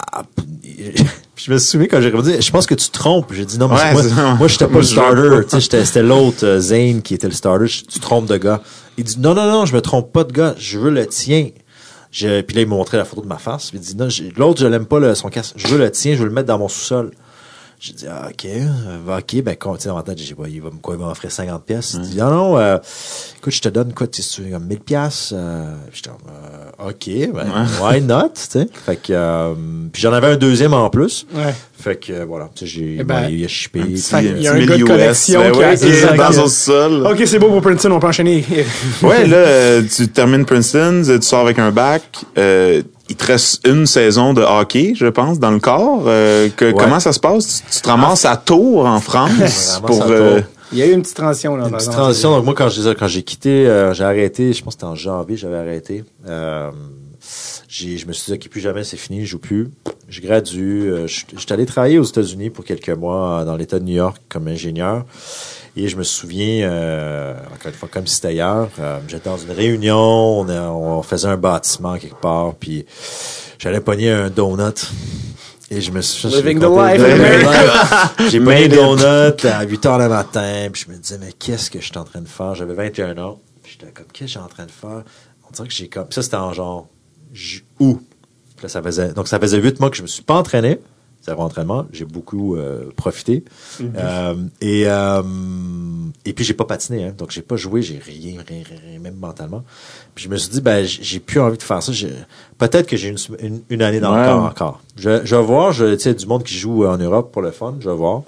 puis 0.62 0.94
je 1.46 1.52
me 1.54 1.58
souviens 1.58 1.88
quand 1.88 2.02
j'ai 2.02 2.10
répondu 2.10 2.32
je 2.40 2.52
pense 2.52 2.66
que 2.66 2.76
tu 2.76 2.88
te 2.90 2.92
trompes. 2.98 3.32
J'ai 3.34 3.46
dit 3.46 3.58
non 3.58 3.70
mais 3.70 3.76
Ouais, 3.76 3.94
moi, 3.94 4.36
moi 4.36 4.48
j'étais 4.50 4.68
pas 4.68 4.78
le 4.80 4.84
starter. 4.84 5.30
tu 5.44 5.50
sais 5.50 5.60
j'étais- 5.62 5.86
c'était 5.86 6.04
l'autre 6.04 6.46
euh, 6.46 6.60
Zane 6.60 7.02
qui 7.02 7.14
était 7.14 7.28
le 7.28 7.34
starter. 7.34 7.68
Je- 7.68 7.86
tu 7.86 8.00
trompes 8.00 8.26
de 8.28 8.36
gars. 8.38 8.62
Il 8.98 9.04
dit 9.06 9.18
non 9.20 9.34
non 9.34 9.46
non 9.50 9.66
je 9.66 9.74
me 9.74 9.82
trompe 9.82 10.12
pas 10.12 10.24
de 10.26 10.34
gars. 10.34 10.56
Je 10.58 10.78
veux 10.80 10.90
le 10.90 11.06
tien 11.08 11.50
je, 12.16 12.40
puis 12.42 12.56
là, 12.56 12.62
il 12.62 12.68
m'a 12.68 12.76
montré 12.76 12.96
la 12.96 13.04
photo 13.04 13.22
de 13.22 13.28
ma 13.28 13.38
face. 13.38 13.72
Il 13.74 13.80
dit, 13.82 13.96
non, 13.98 14.08
l'autre, 14.38 14.62
je 14.62 14.68
l'aime 14.68 14.86
pas, 14.86 15.16
son 15.16 15.28
casque. 15.28 15.56
Je 15.58 15.68
veux 15.68 15.78
le 15.78 15.92
tien, 15.92 16.14
je 16.14 16.20
veux 16.20 16.28
le 16.28 16.34
mettre 16.34 16.48
dans 16.48 16.58
mon 16.58 16.70
sous-sol. 16.70 17.12
J'ai 17.80 17.94
dit, 17.94 18.06
ah, 18.10 18.30
OK, 18.30 18.46
euh, 18.46 19.18
OK, 19.18 19.44
ben, 19.44 19.56
con- 19.58 19.76
tu 19.76 19.82
sais, 19.84 19.90
dans 19.90 19.96
ma 19.96 20.02
tête, 20.04 20.18
j'ai 20.18 20.26
dit, 20.26 20.34
ouais, 20.34 20.50
il 20.52 20.62
va 20.62 20.70
me, 20.72 20.78
quoi, 20.78 20.96
il 20.96 21.00
va 21.00 21.08
m'offrir 21.08 21.32
50 21.32 21.66
pièces. 21.66 21.96
Il 22.02 22.10
dit, 22.10 22.18
non, 22.18 22.30
non, 22.32 22.58
euh, 22.58 22.78
écoute, 23.38 23.54
je 23.54 23.62
te 23.62 23.70
donne, 23.70 23.94
quoi, 23.94 24.08
tu 24.08 24.22
sais, 24.24 24.28
si 24.30 24.36
tu 24.38 24.42
veux, 24.44 24.52
comme 24.52 24.66
1000 24.66 24.80
pièces. 24.80 25.32
Euh, 25.36 25.76
j'étais 25.94 26.10
comme, 26.10 26.20
euh, 26.30 26.90
OK, 26.90 27.34
ben, 27.34 27.68
why 27.82 28.02
not, 28.02 28.30
tu 28.30 28.42
sais? 28.60 28.68
Fait 28.86 28.96
que, 28.96 29.12
euh, 29.14 29.54
puis 29.92 30.02
j'en 30.02 30.14
avais 30.14 30.28
un 30.28 30.38
deuxième 30.38 30.74
en 30.74 30.90
plus. 30.90 31.28
Ouais. 31.34 31.54
Fait 31.78 31.98
que, 31.98 32.24
voilà, 32.24 32.50
tu 32.56 32.62
sais, 32.66 32.66
j'ai, 32.74 32.98
Eh 33.02 33.04
ben, 33.04 33.24
bon, 33.24 33.30
il 33.30 33.44
a 33.44 33.48
chippé. 33.50 33.82
Qu'il 33.84 34.42
y 34.42 34.48
a 34.48 34.54
un 34.54 34.60
gars 34.60 34.66
de 34.66 34.72
1000 34.78 34.84
collection 34.86 35.42
US. 35.42 35.80
qui 35.80 35.86
Ben 35.92 36.08
a- 36.08 36.12
ouais, 36.12 36.18
dans 36.18 36.32
son 36.32 36.48
sol. 36.48 37.06
OK, 37.08 37.22
c'est 37.26 37.40
beau 37.40 37.50
pour 37.50 37.62
Princeton, 37.62 37.92
on 37.92 38.00
peut 38.00 38.08
enchaîner. 38.08 38.44
Ouais, 39.04 39.28
là, 39.28 39.82
tu 39.84 40.08
termines 40.08 40.46
Princeton, 40.46 41.04
tu 41.06 41.22
sors 41.22 41.42
avec 41.42 41.60
un 41.60 41.72
bac. 41.72 42.04
Euh, 42.38 42.82
il 43.10 43.16
te 43.16 43.26
reste 43.26 43.68
une 43.68 43.86
saison 43.86 44.34
de 44.34 44.42
hockey, 44.42 44.94
je 44.96 45.06
pense, 45.08 45.40
dans 45.40 45.52
le 45.52 45.60
corps. 45.60 46.04
Euh, 46.08 46.50
que, 46.56 46.72
Comment 46.72 47.00
ça 47.00 47.14
se 47.14 47.20
passe? 47.20 47.64
Tu, 47.70 47.76
tu 47.76 47.82
te 47.82 47.90
ramasses 47.90 48.26
à 48.26 48.36
Tours, 48.38 48.86
en 48.86 49.00
France, 49.00 49.82
pour... 49.86 50.04
euh. 50.10 50.42
Il 50.72 50.80
y 50.80 50.82
a 50.82 50.88
eu 50.88 50.94
une 50.94 51.02
petite 51.02 51.16
transition, 51.16 51.56
là. 51.56 51.66
Une 51.66 51.72
petite 51.72 51.88
exemple. 51.88 51.98
transition. 51.98 52.32
Donc, 52.32 52.46
moi, 52.46 52.54
quand 52.56 52.70
j'ai, 52.70 52.96
quand 52.96 53.08
j'ai 53.08 53.24
quitté, 53.24 53.68
euh, 53.68 53.94
j'ai 53.94 54.04
arrêté, 54.04 54.54
je 54.54 54.64
pense 54.64 54.76
que 54.76 54.82
c'était 54.82 54.92
en 54.92 54.96
janvier, 54.96 55.38
j'avais 55.38 55.58
arrêté. 55.58 56.04
Euh, 56.28 56.72
j'ai, 57.68 57.98
je 57.98 58.08
me 58.08 58.14
suis 58.14 58.32
dit, 58.32 58.38
OK, 58.38 58.50
plus 58.50 58.62
jamais, 58.62 58.84
c'est 58.84 58.98
fini, 58.98 59.22
je 59.22 59.32
joue 59.32 59.40
plus. 59.40 59.70
Je 60.10 60.22
gradue. 60.22 60.90
Euh, 60.90 61.08
je, 61.08 61.24
suis 61.38 61.54
allé 61.54 61.66
travailler 61.66 62.00
aux 62.00 62.04
États-Unis 62.04 62.50
pour 62.50 62.66
quelques 62.66 62.90
mois 62.90 63.46
dans 63.46 63.56
l'État 63.56 63.80
de 63.80 63.86
New 63.86 63.96
York 63.96 64.22
comme 64.28 64.48
ingénieur. 64.48 65.06
Et 65.78 65.88
je 65.90 65.98
me 65.98 66.04
souviens, 66.04 66.70
euh, 66.70 67.34
encore 67.54 67.68
une 67.68 67.74
fois, 67.74 67.90
comme 67.92 68.08
si 68.08 68.16
c'était 68.16 68.34
hier, 68.34 68.68
euh, 68.80 69.00
j'étais 69.08 69.30
dans 69.30 69.38
une 69.38 69.52
réunion, 69.52 70.40
on, 70.40 70.48
a- 70.50 70.70
on 70.70 71.02
faisait 71.04 71.28
un 71.28 71.36
bâtiment 71.38 71.98
quelque 71.98 72.20
part, 72.22 72.54
puis 72.56 72.86
j'allais 73.60 73.82
pogner 73.82 74.10
un 74.12 74.30
donut. 74.30 74.90
Et 75.72 75.82
je 75.82 75.92
me 75.92 76.00
suis 76.02 76.28
Living 76.30 76.60
the 76.60 76.64
life. 76.98 77.02
J'ai 78.32 78.40
pogné 78.40 78.66
un 78.66 78.68
donut 78.96 79.46
à 79.46 79.64
8 79.64 79.86
heures 79.88 79.98
le 79.98 80.08
matin, 80.10 80.70
puis 80.72 80.86
je 80.88 80.92
me 80.94 80.98
disais, 80.98 81.18
mais 81.20 81.34
qu'est-ce 81.34 81.70
que 81.70 81.80
je 81.80 81.86
suis 81.86 81.98
en 81.98 82.04
train 82.06 82.22
de 82.22 82.28
faire? 82.28 82.56
J'avais 82.56 82.74
21 82.76 83.18
ans, 83.18 83.40
puis 83.64 83.78
j'étais 83.78 83.92
comme, 83.92 84.06
qu'est-ce 84.14 84.20
que 84.20 84.26
je 84.28 84.32
suis 84.32 84.40
en 84.40 84.48
train 84.48 84.66
de 84.66 84.72
faire? 84.72 85.04
On 85.48 85.52
dirait 85.52 85.68
que 85.68 85.74
j'ai 85.74 85.90
comme, 85.90 86.10
ça 86.12 86.22
c'était 86.22 86.36
en 86.38 86.54
genre. 86.54 86.88
Puis 87.34 88.64
là, 88.64 88.70
ça 88.70 88.82
faisait, 88.82 89.10
donc 89.14 89.28
ça 89.28 89.40
faisait 89.40 89.58
8 89.58 89.80
mois 89.82 89.90
que 89.90 89.98
je 89.98 90.04
me 90.04 90.08
suis 90.08 90.24
pas 90.24 90.36
entraîné. 90.36 90.80
Zéro 91.26 91.42
entraînement. 91.42 91.86
J'ai 91.92 92.06
beaucoup 92.06 92.56
euh, 92.56 92.92
profité. 92.96 93.44
Euh, 93.82 94.36
et, 94.62 94.84
euh, 94.86 95.24
et 96.24 96.34
puis, 96.34 96.46
j'ai 96.46 96.54
pas 96.54 96.66
patiné. 96.66 97.06
Hein, 97.06 97.14
donc, 97.18 97.32
j'ai 97.32 97.42
pas 97.42 97.56
joué. 97.56 97.82
J'ai 97.82 97.98
rien, 97.98 98.36
rien, 98.48 98.62
rien, 98.64 99.00
même 99.00 99.16
mentalement. 99.16 99.64
Puis, 100.14 100.26
je 100.26 100.30
me 100.30 100.38
suis 100.38 100.50
dit, 100.52 100.62
ben, 100.62 100.86
j'ai 100.86 101.20
plus 101.20 101.40
envie 101.40 101.58
de 101.58 101.64
faire 101.64 101.82
ça. 101.82 101.92
Peut-être 102.60 102.88
que 102.88 102.96
j'ai 102.96 103.10
une, 103.10 103.18
une, 103.40 103.62
une 103.70 103.82
année 103.82 104.00
dans 104.00 104.14
Ouais. 104.14 104.22
le 104.22 104.28
corps 104.28 104.44
encore. 104.46 104.82
Je, 104.98 105.26
je 105.26 105.36
vais 105.36 105.42
voir. 105.44 105.72
Je, 105.72 105.96
tu 105.96 106.00
sais, 106.02 106.14
du 106.14 106.28
monde 106.28 106.44
qui 106.44 106.54
joue 106.56 106.86
en 106.86 106.98
Europe 106.98 107.32
pour 107.32 107.42
le 107.42 107.52
fun. 107.52 107.76
Je 107.80 107.90
vais 107.90 107.96
voir. 107.96 108.22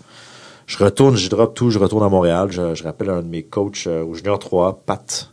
Je 0.65 0.77
retourne, 0.83 1.15
je 1.15 1.29
drop 1.29 1.53
tout. 1.53 1.69
Je 1.69 1.79
retourne 1.79 2.03
à 2.03 2.09
Montréal. 2.09 2.47
Je, 2.51 2.73
je 2.75 2.83
rappelle 2.83 3.09
un 3.11 3.21
de 3.21 3.27
mes 3.27 3.43
coachs 3.43 3.85
euh, 3.87 4.03
au 4.03 4.15
Junior 4.15 4.39
3, 4.39 4.81
Pat. 4.85 5.29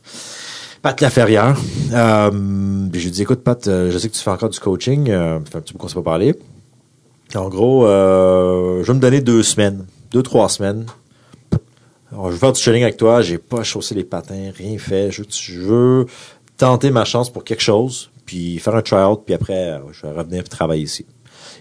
Pat 0.82 1.00
Laferrière. 1.00 1.56
Euh, 1.92 2.30
je 2.92 3.00
lui 3.04 3.10
dis, 3.10 3.22
écoute, 3.22 3.40
Pat, 3.42 3.66
euh, 3.66 3.90
je 3.90 3.96
sais 3.98 4.08
que 4.10 4.14
tu 4.14 4.20
fais 4.20 4.30
encore 4.30 4.50
du 4.50 4.60
coaching. 4.60 5.08
Euh, 5.10 5.40
fait 5.50 5.56
un 5.56 5.60
petit 5.62 5.72
peu 5.72 5.78
qu'on 5.78 5.88
s'est 5.88 5.94
pas 5.94 6.02
parlé. 6.02 6.34
En 7.36 7.48
gros, 7.48 7.86
euh, 7.86 8.82
je 8.82 8.86
vais 8.86 8.94
me 8.94 9.00
donner 9.00 9.20
deux 9.20 9.42
semaines, 9.42 9.86
deux, 10.10 10.22
trois 10.22 10.48
semaines. 10.48 10.86
Alors, 12.12 12.28
je 12.28 12.32
veux 12.32 12.38
faire 12.38 12.52
du 12.52 12.60
training 12.62 12.84
avec 12.84 12.96
toi, 12.96 13.22
j'ai 13.22 13.38
pas 13.38 13.64
chaussé 13.64 13.94
les 13.94 14.04
patins, 14.04 14.52
rien 14.56 14.78
fait. 14.78 15.10
Je, 15.10 15.24
je 15.28 15.60
veux 15.60 16.06
tenter 16.56 16.90
ma 16.90 17.04
chance 17.04 17.30
pour 17.30 17.42
quelque 17.42 17.62
chose, 17.62 18.10
puis 18.24 18.58
faire 18.58 18.76
un 18.76 18.82
tryout, 18.82 19.16
puis 19.16 19.34
après, 19.34 19.72
euh, 19.72 19.78
je 19.92 20.06
vais 20.06 20.12
revenir 20.12 20.44
travailler 20.44 20.84
ici. 20.84 21.06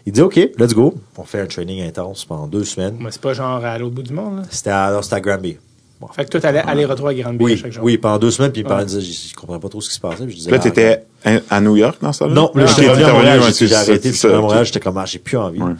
Il 0.05 0.13
dit, 0.13 0.21
OK, 0.21 0.35
let's 0.57 0.73
go. 0.73 0.93
On 1.17 1.23
fait 1.23 1.39
un 1.39 1.47
training 1.47 1.81
intense 1.81 2.25
pendant 2.25 2.47
deux 2.47 2.65
semaines. 2.65 2.97
Mais 2.99 3.09
c'est 3.09 3.21
pas 3.21 3.33
genre 3.33 3.63
à 3.63 3.77
l'autre 3.77 3.95
bout 3.95 4.03
du 4.03 4.13
monde, 4.13 4.37
là? 4.37 4.43
C'était 4.49 4.69
à, 4.69 4.91
non, 4.91 5.01
c'était 5.01 5.15
à 5.15 5.21
Granby. 5.21 5.57
Bon. 6.07 6.13
Fait 6.13 6.25
que 6.25 6.29
toi, 6.29 6.39
t'allais 6.41 6.59
aller-retour 6.59 7.07
à 7.07 7.13
Grande 7.13 7.37
Oui, 7.39 7.57
chaque 7.57 7.71
jour. 7.71 7.83
oui, 7.83 7.97
pendant 7.97 8.19
deux 8.19 8.31
semaines, 8.31 8.51
puis 8.51 8.61
il 8.61 8.67
me 8.67 8.83
disait, 8.83 9.01
je, 9.01 9.29
je 9.29 9.33
comprenais 9.35 9.59
pas 9.59 9.69
trop 9.69 9.79
ce 9.81 9.89
qui 9.89 9.95
se 9.95 9.99
passait. 10.01 10.23
puis 10.25 10.31
je 10.33 10.37
disais, 10.37 10.51
Là, 10.51 10.57
ah, 10.59 10.63
t'étais 10.63 11.03
à- 11.23 11.39
à 11.49 11.61
New 11.61 11.75
York 11.77 11.97
dans 12.01 12.11
ça? 12.13 12.27
Non, 12.27 12.51
là, 12.55 12.65
j'étais 12.65 12.89
revenu 12.89 13.05
à 13.05 13.13
Montréal, 13.13 13.41
j'ai- 13.57 13.73
arrêté, 13.73 14.11
puis 14.11 14.27
à 14.27 14.39
Montréal, 14.39 14.65
j'étais 14.65 14.79
comme, 14.79 14.97
ah, 14.97 15.05
j'ai 15.05 15.19
plus 15.19 15.37
envie. 15.37 15.61
Ouais. 15.61 15.73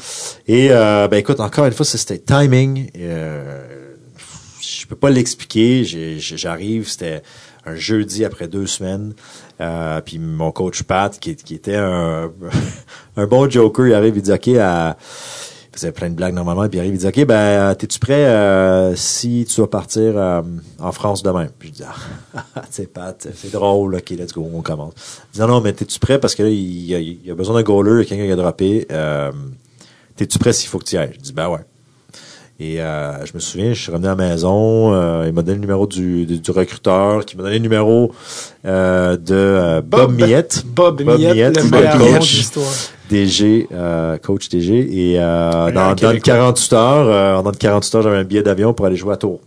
Et, 0.47 0.67
euh, 0.71 1.07
ben, 1.07 1.17
écoute, 1.17 1.39
encore 1.39 1.65
une 1.65 1.73
fois, 1.73 1.85
c'était 1.85 2.17
timing. 2.19 2.89
Euh, 2.97 3.61
je 4.61 4.85
peux 4.87 4.95
pas 4.95 5.09
l'expliquer. 5.09 5.83
J'arrive, 6.19 6.87
c'était 6.87 7.21
un 7.65 7.75
jeudi 7.75 8.25
après 8.25 8.47
deux 8.47 8.67
semaines. 8.67 9.13
Euh, 9.61 10.01
puis 10.01 10.19
mon 10.19 10.51
coach 10.51 10.83
Pat, 10.83 11.17
qui, 11.19 11.35
qui 11.35 11.55
était 11.55 11.75
un, 11.75 12.31
un 13.17 13.27
bon 13.27 13.49
joker, 13.49 13.87
il 13.87 13.93
arrive, 13.93 14.15
il 14.17 14.21
dit, 14.21 14.31
OK, 14.31 14.47
à, 14.59 14.97
faisait 15.73 15.91
plein 15.91 16.09
de 16.09 16.15
blagues 16.15 16.33
normalement, 16.33 16.67
puis 16.69 16.77
il 16.77 16.79
arrive, 16.79 16.93
il 16.93 16.99
dit, 16.99 17.07
OK, 17.07 17.25
ben, 17.25 17.73
t'es-tu 17.75 17.99
prêt 17.99 18.25
euh, 18.25 18.95
si 18.95 19.45
tu 19.49 19.61
vas 19.61 19.67
partir 19.67 20.13
euh, 20.15 20.41
en 20.79 20.91
France 20.91 21.23
demain? 21.23 21.47
Puis 21.57 21.69
je 21.69 21.73
dis, 21.73 21.83
ah, 22.35 22.43
sais, 22.69 22.85
Pat, 22.85 23.27
c'est 23.35 23.51
drôle, 23.51 23.95
OK, 23.95 24.09
let's 24.11 24.33
go, 24.33 24.47
on 24.53 24.61
commence. 24.61 24.93
Il 25.31 25.35
dit, 25.35 25.39
non, 25.41 25.47
non, 25.47 25.61
mais 25.61 25.73
t'es-tu 25.73 25.99
prêt? 25.99 26.19
Parce 26.19 26.35
que 26.35 26.43
là, 26.43 26.49
il 26.49 26.85
y 26.85 26.95
a, 26.95 26.99
il 26.99 27.29
a 27.29 27.35
besoin 27.35 27.55
d'un 27.55 27.63
goaler, 27.63 27.91
il 27.91 27.97
y 27.97 28.01
a 28.01 28.05
quelqu'un 28.05 28.25
qui 28.25 28.31
a 28.31 28.35
droppé. 28.35 28.87
Euh, 28.91 29.31
t'es-tu 30.15 30.37
prêt 30.39 30.53
s'il 30.53 30.69
faut 30.69 30.79
que 30.79 30.85
tu 30.85 30.95
y 30.95 30.97
ailles? 30.97 31.13
Je 31.13 31.19
dis, 31.19 31.33
ben 31.33 31.49
ouais. 31.49 31.61
Et 32.59 32.79
euh, 32.79 33.25
je 33.25 33.33
me 33.33 33.39
souviens, 33.39 33.73
je 33.73 33.81
suis 33.81 33.91
revenu 33.91 34.07
à 34.07 34.11
la 34.11 34.15
maison, 34.15 34.93
euh, 34.93 35.25
il 35.25 35.33
m'a 35.33 35.41
donné 35.41 35.55
le 35.55 35.61
numéro 35.61 35.87
du, 35.87 36.25
du, 36.25 36.39
du 36.39 36.51
recruteur, 36.51 37.25
qui 37.25 37.35
m'a 37.35 37.43
donné 37.43 37.55
le 37.55 37.61
numéro 37.63 38.13
euh, 38.65 39.17
de 39.17 39.33
euh, 39.33 39.81
Bob, 39.81 40.13
Miette. 40.13 40.63
Bob, 40.65 41.01
Bob 41.01 41.19
Miette, 41.19 41.35
Miette, 41.35 41.63
le 41.63 41.69
meilleur 41.69 41.97
de 41.97 42.19
l'histoire. 42.19 42.71
DG, 43.13 43.67
euh, 43.71 44.17
coach 44.17 44.49
DG. 44.49 44.73
Et 45.13 45.19
euh, 45.19 45.51
dans, 45.71 45.71
dans 45.71 45.89
le 45.89 45.95
Québécois. 45.95 46.19
48 46.35 46.73
heures, 46.73 47.07
euh, 47.07 47.35
en 47.37 47.43
dans 47.43 47.51
le 47.51 47.55
48 47.57 47.95
heures, 47.95 48.01
j'avais 48.03 48.17
un 48.17 48.23
billet 48.23 48.41
d'avion 48.43 48.73
pour 48.73 48.85
aller 48.87 48.95
jouer 48.95 49.13
à 49.13 49.17
Tours. 49.17 49.39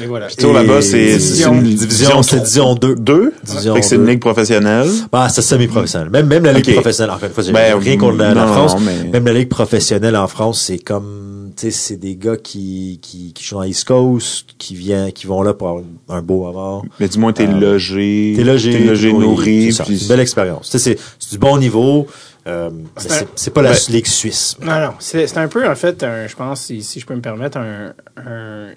Et 0.00 0.06
voilà. 0.06 0.28
Tour 0.28 0.52
là-bas, 0.52 0.80
c'est 0.82 1.12
une 1.12 1.62
division 1.62 2.22
c'est 2.22 2.36
division 2.38 2.74
2. 2.74 2.94
Deux? 2.94 3.32
Division 3.44 3.74
Fait 3.74 3.80
que 3.80 3.86
c'est 3.86 3.96
une 3.96 4.06
ligue 4.06 4.20
professionnelle? 4.20 4.88
Bah, 5.10 5.28
c'est 5.28 5.42
semi-professionnel. 5.42 6.10
Même, 6.10 6.26
même 6.26 6.44
la 6.44 6.52
ligue 6.52 6.72
professionnelle, 6.74 7.16
fois, 7.32 7.42
j'ai 7.42 7.52
Ben, 7.52 7.76
rien 7.78 7.96
contre 7.98 8.16
la, 8.18 8.32
la 8.34 8.46
non, 8.46 8.52
France. 8.52 8.74
non, 8.76 8.80
mais- 8.84 9.10
Même 9.10 9.26
la 9.26 9.32
ligue 9.32 9.48
professionnelle 9.48 10.16
en 10.16 10.28
France, 10.28 10.62
c'est 10.66 10.78
comme, 10.78 11.39
c'est 11.70 11.96
des 11.96 12.16
gars 12.16 12.38
qui, 12.38 12.98
qui, 13.02 13.34
qui 13.34 13.44
jouent 13.44 13.56
dans 13.56 13.64
East 13.64 13.86
Coast, 13.86 14.46
qui 14.56 14.74
viennent, 14.74 15.12
qui 15.12 15.26
vont 15.26 15.42
là 15.42 15.52
pour 15.52 15.68
avoir 15.68 15.84
un 16.08 16.22
beau 16.22 16.44
moment. 16.44 16.82
Mais 16.98 17.08
du 17.08 17.18
moins, 17.18 17.34
t'es 17.34 17.46
Euh, 17.46 17.60
logé. 17.60 18.32
T'es 18.36 18.44
logé, 18.44 18.70
T'es 18.72 18.78
logé, 18.84 19.12
nourri, 19.12 19.72
c'est 19.72 19.86
une 19.88 20.08
belle 20.08 20.20
expérience. 20.20 20.70
Tu 20.70 20.78
sais, 20.78 20.94
c'est, 20.96 20.98
c'est 21.18 21.32
du 21.32 21.38
bon 21.38 21.58
niveau, 21.58 22.06
euh, 22.46 22.70
mais 22.72 23.02
C'est 23.34 23.50
pas 23.52 23.60
la 23.60 23.72
Ouais. 23.72 23.76
ligue 23.90 24.06
suisse. 24.06 24.56
Non, 24.62 24.80
non. 24.80 24.92
C'est 25.00 25.26
c'est 25.26 25.36
un 25.38 25.48
peu, 25.48 25.68
en 25.68 25.74
fait, 25.74 26.02
un- 26.02 26.26
je 26.26 26.34
pense, 26.34 26.62
si, 26.62 26.82
si 26.82 26.98
je 27.00 27.04
peux 27.04 27.14
me 27.14 27.20
permettre, 27.20 27.58
un, 27.58 27.92
un- 28.16 28.68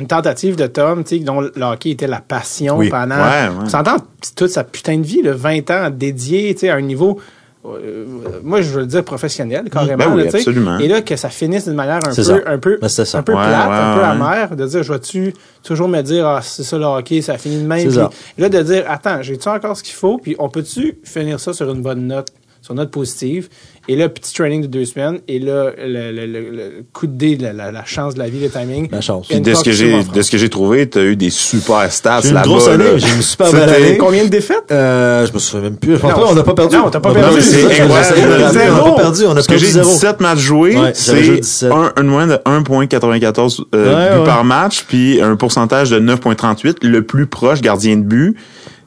une 0.00 0.06
tentative 0.06 0.56
de 0.56 0.66
Tom, 0.68 1.04
tu 1.04 1.18
sais, 1.18 1.22
dont 1.22 1.42
le 1.42 1.52
hockey 1.60 1.90
était 1.90 2.06
la 2.06 2.20
passion 2.22 2.78
Oui. 2.78 2.88
pendant. 2.88 3.16
Ouais, 3.16 3.48
ouais. 3.48 3.64
On 3.64 3.68
s'entend 3.68 3.96
toute 4.34 4.48
sa 4.48 4.64
putain 4.64 4.96
de 4.96 5.06
vie, 5.06 5.20
le 5.20 5.32
20 5.32 5.70
ans 5.70 5.90
dédié, 5.90 6.54
tu 6.54 6.60
sais, 6.60 6.68
à 6.70 6.76
un 6.76 6.80
niveau. 6.80 7.20
Euh, 7.64 8.04
moi, 8.42 8.60
je 8.60 8.70
veux 8.70 8.80
le 8.80 8.86
dire 8.86 9.04
professionnel, 9.04 9.70
carrément. 9.70 9.96
Ben 9.96 10.12
oui, 10.12 10.18
là, 10.18 10.24
tu 10.24 10.30
sais. 10.32 10.36
absolument. 10.38 10.78
Et 10.78 10.88
là, 10.88 11.00
que 11.00 11.14
ça 11.14 11.28
finisse 11.28 11.64
d'une 11.64 11.76
manière 11.76 12.00
un 12.04 12.12
peu, 12.14 12.22
ça. 12.22 12.34
un 12.46 12.58
peu, 12.58 12.78
Ben, 12.80 12.88
un 12.88 13.22
peu 13.22 13.32
Ouais, 13.32 13.38
plate, 13.38 13.68
ouais, 13.68 13.74
un 13.74 13.94
peu 13.94 14.00
ouais. 14.00 14.06
amère, 14.06 14.56
de 14.56 14.66
dire, 14.66 14.82
je 14.82 14.92
vais-tu 14.92 15.32
toujours 15.62 15.86
me 15.88 16.02
dire, 16.02 16.26
ah, 16.26 16.40
c'est 16.42 16.64
ça 16.64 16.76
le 16.76 16.84
hockey, 16.84 17.22
ça 17.22 17.38
finit 17.38 17.62
de 17.62 17.66
même. 17.66 17.88
Ça. 17.90 18.10
là, 18.36 18.48
de 18.48 18.62
dire, 18.62 18.84
attends, 18.88 19.22
j'ai-tu 19.22 19.48
encore 19.48 19.76
ce 19.76 19.82
qu'il 19.84 19.94
faut, 19.94 20.18
puis 20.18 20.34
on 20.40 20.48
peut-tu 20.48 20.98
finir 21.04 21.38
ça 21.38 21.52
sur 21.52 21.70
une 21.70 21.82
bonne 21.82 22.06
note, 22.08 22.28
sur 22.62 22.72
une 22.72 22.78
note 22.78 22.90
positive? 22.90 23.48
Et 23.88 23.96
là, 23.96 24.08
petit 24.08 24.32
training 24.32 24.62
de 24.62 24.68
deux 24.68 24.84
semaines, 24.84 25.18
et 25.26 25.40
là, 25.40 25.72
le, 25.76 26.12
le- 26.12 26.26
le- 26.26 26.50
le 26.50 26.84
coup 26.92 27.08
de 27.08 27.12
dé, 27.16 27.36
la, 27.36 27.52
la- 27.52 27.72
la 27.72 27.84
chance 27.84 28.14
de 28.14 28.20
la 28.20 28.28
vie, 28.28 28.38
le 28.38 28.48
timing. 28.48 28.88
La 28.92 29.00
chance. 29.00 29.26
Puis 29.28 29.40
de 29.40 29.52
ce 29.54 29.64
que 29.64 29.72
j'ai, 29.72 30.04
de 30.04 30.22
ce 30.22 30.30
que 30.30 30.38
j'ai 30.38 30.48
trouvé, 30.48 30.88
t'as 30.88 31.02
eu 31.02 31.16
des 31.16 31.30
super 31.30 31.90
stats 31.92 32.20
J'ai 32.20 32.28
eu 32.28 32.30
une 32.30 32.34
là-bas. 32.36 32.46
grosse 32.48 32.68
année, 32.68 32.84
là. 32.84 32.98
j'ai 32.98 33.08
eu 33.08 33.16
une 33.16 33.22
super 33.22 33.50
belle 33.52 33.68
année. 33.68 33.98
Combien 33.98 34.22
de 34.24 34.28
défaites? 34.28 34.70
Euh, 34.70 35.26
je 35.26 35.32
me 35.32 35.38
souviens 35.40 35.62
même 35.70 35.76
plus. 35.78 35.96
Je 35.96 36.00
pense 36.00 36.12
Non, 36.12 36.16
pas, 36.20 36.26
on 36.30 36.34
n'a 36.36 36.42
pas 36.44 36.54
perdu. 36.54 36.76
non, 36.76 36.90
t'as 36.90 37.00
pas 37.00 37.10
On 37.10 37.14
perdu. 37.14 37.28
Non, 37.30 37.34
mais 37.36 37.42
c'est 37.42 37.82
incroyable. 37.82 38.16
On 38.24 38.74
n'a 38.76 38.82
pas 38.82 38.94
perdu, 38.94 39.20
on 39.26 39.30
a 39.36 39.42
perdu 39.42 39.58
j'ai 39.58 39.72
zéro. 39.72 39.90
17 39.90 40.20
matchs 40.20 40.38
joués, 40.38 40.76
Ouais, 40.76 40.92
c'est 40.94 41.20
17. 41.40 41.72
un, 41.72 41.92
une 42.00 42.06
moyenne 42.06 42.30
de 42.30 42.36
1.94 42.48 43.64
euh, 43.74 43.84
Ouais, 43.94 44.12
buts 44.14 44.18
ouais. 44.20 44.24
par 44.24 44.44
match, 44.44 44.84
puis 44.86 45.20
un 45.20 45.34
pourcentage 45.34 45.90
de 45.90 45.98
9.38. 45.98 46.76
Le 46.86 47.02
plus 47.02 47.26
proche 47.26 47.60
gardien 47.60 47.96
de 47.96 48.02
but, 48.02 48.36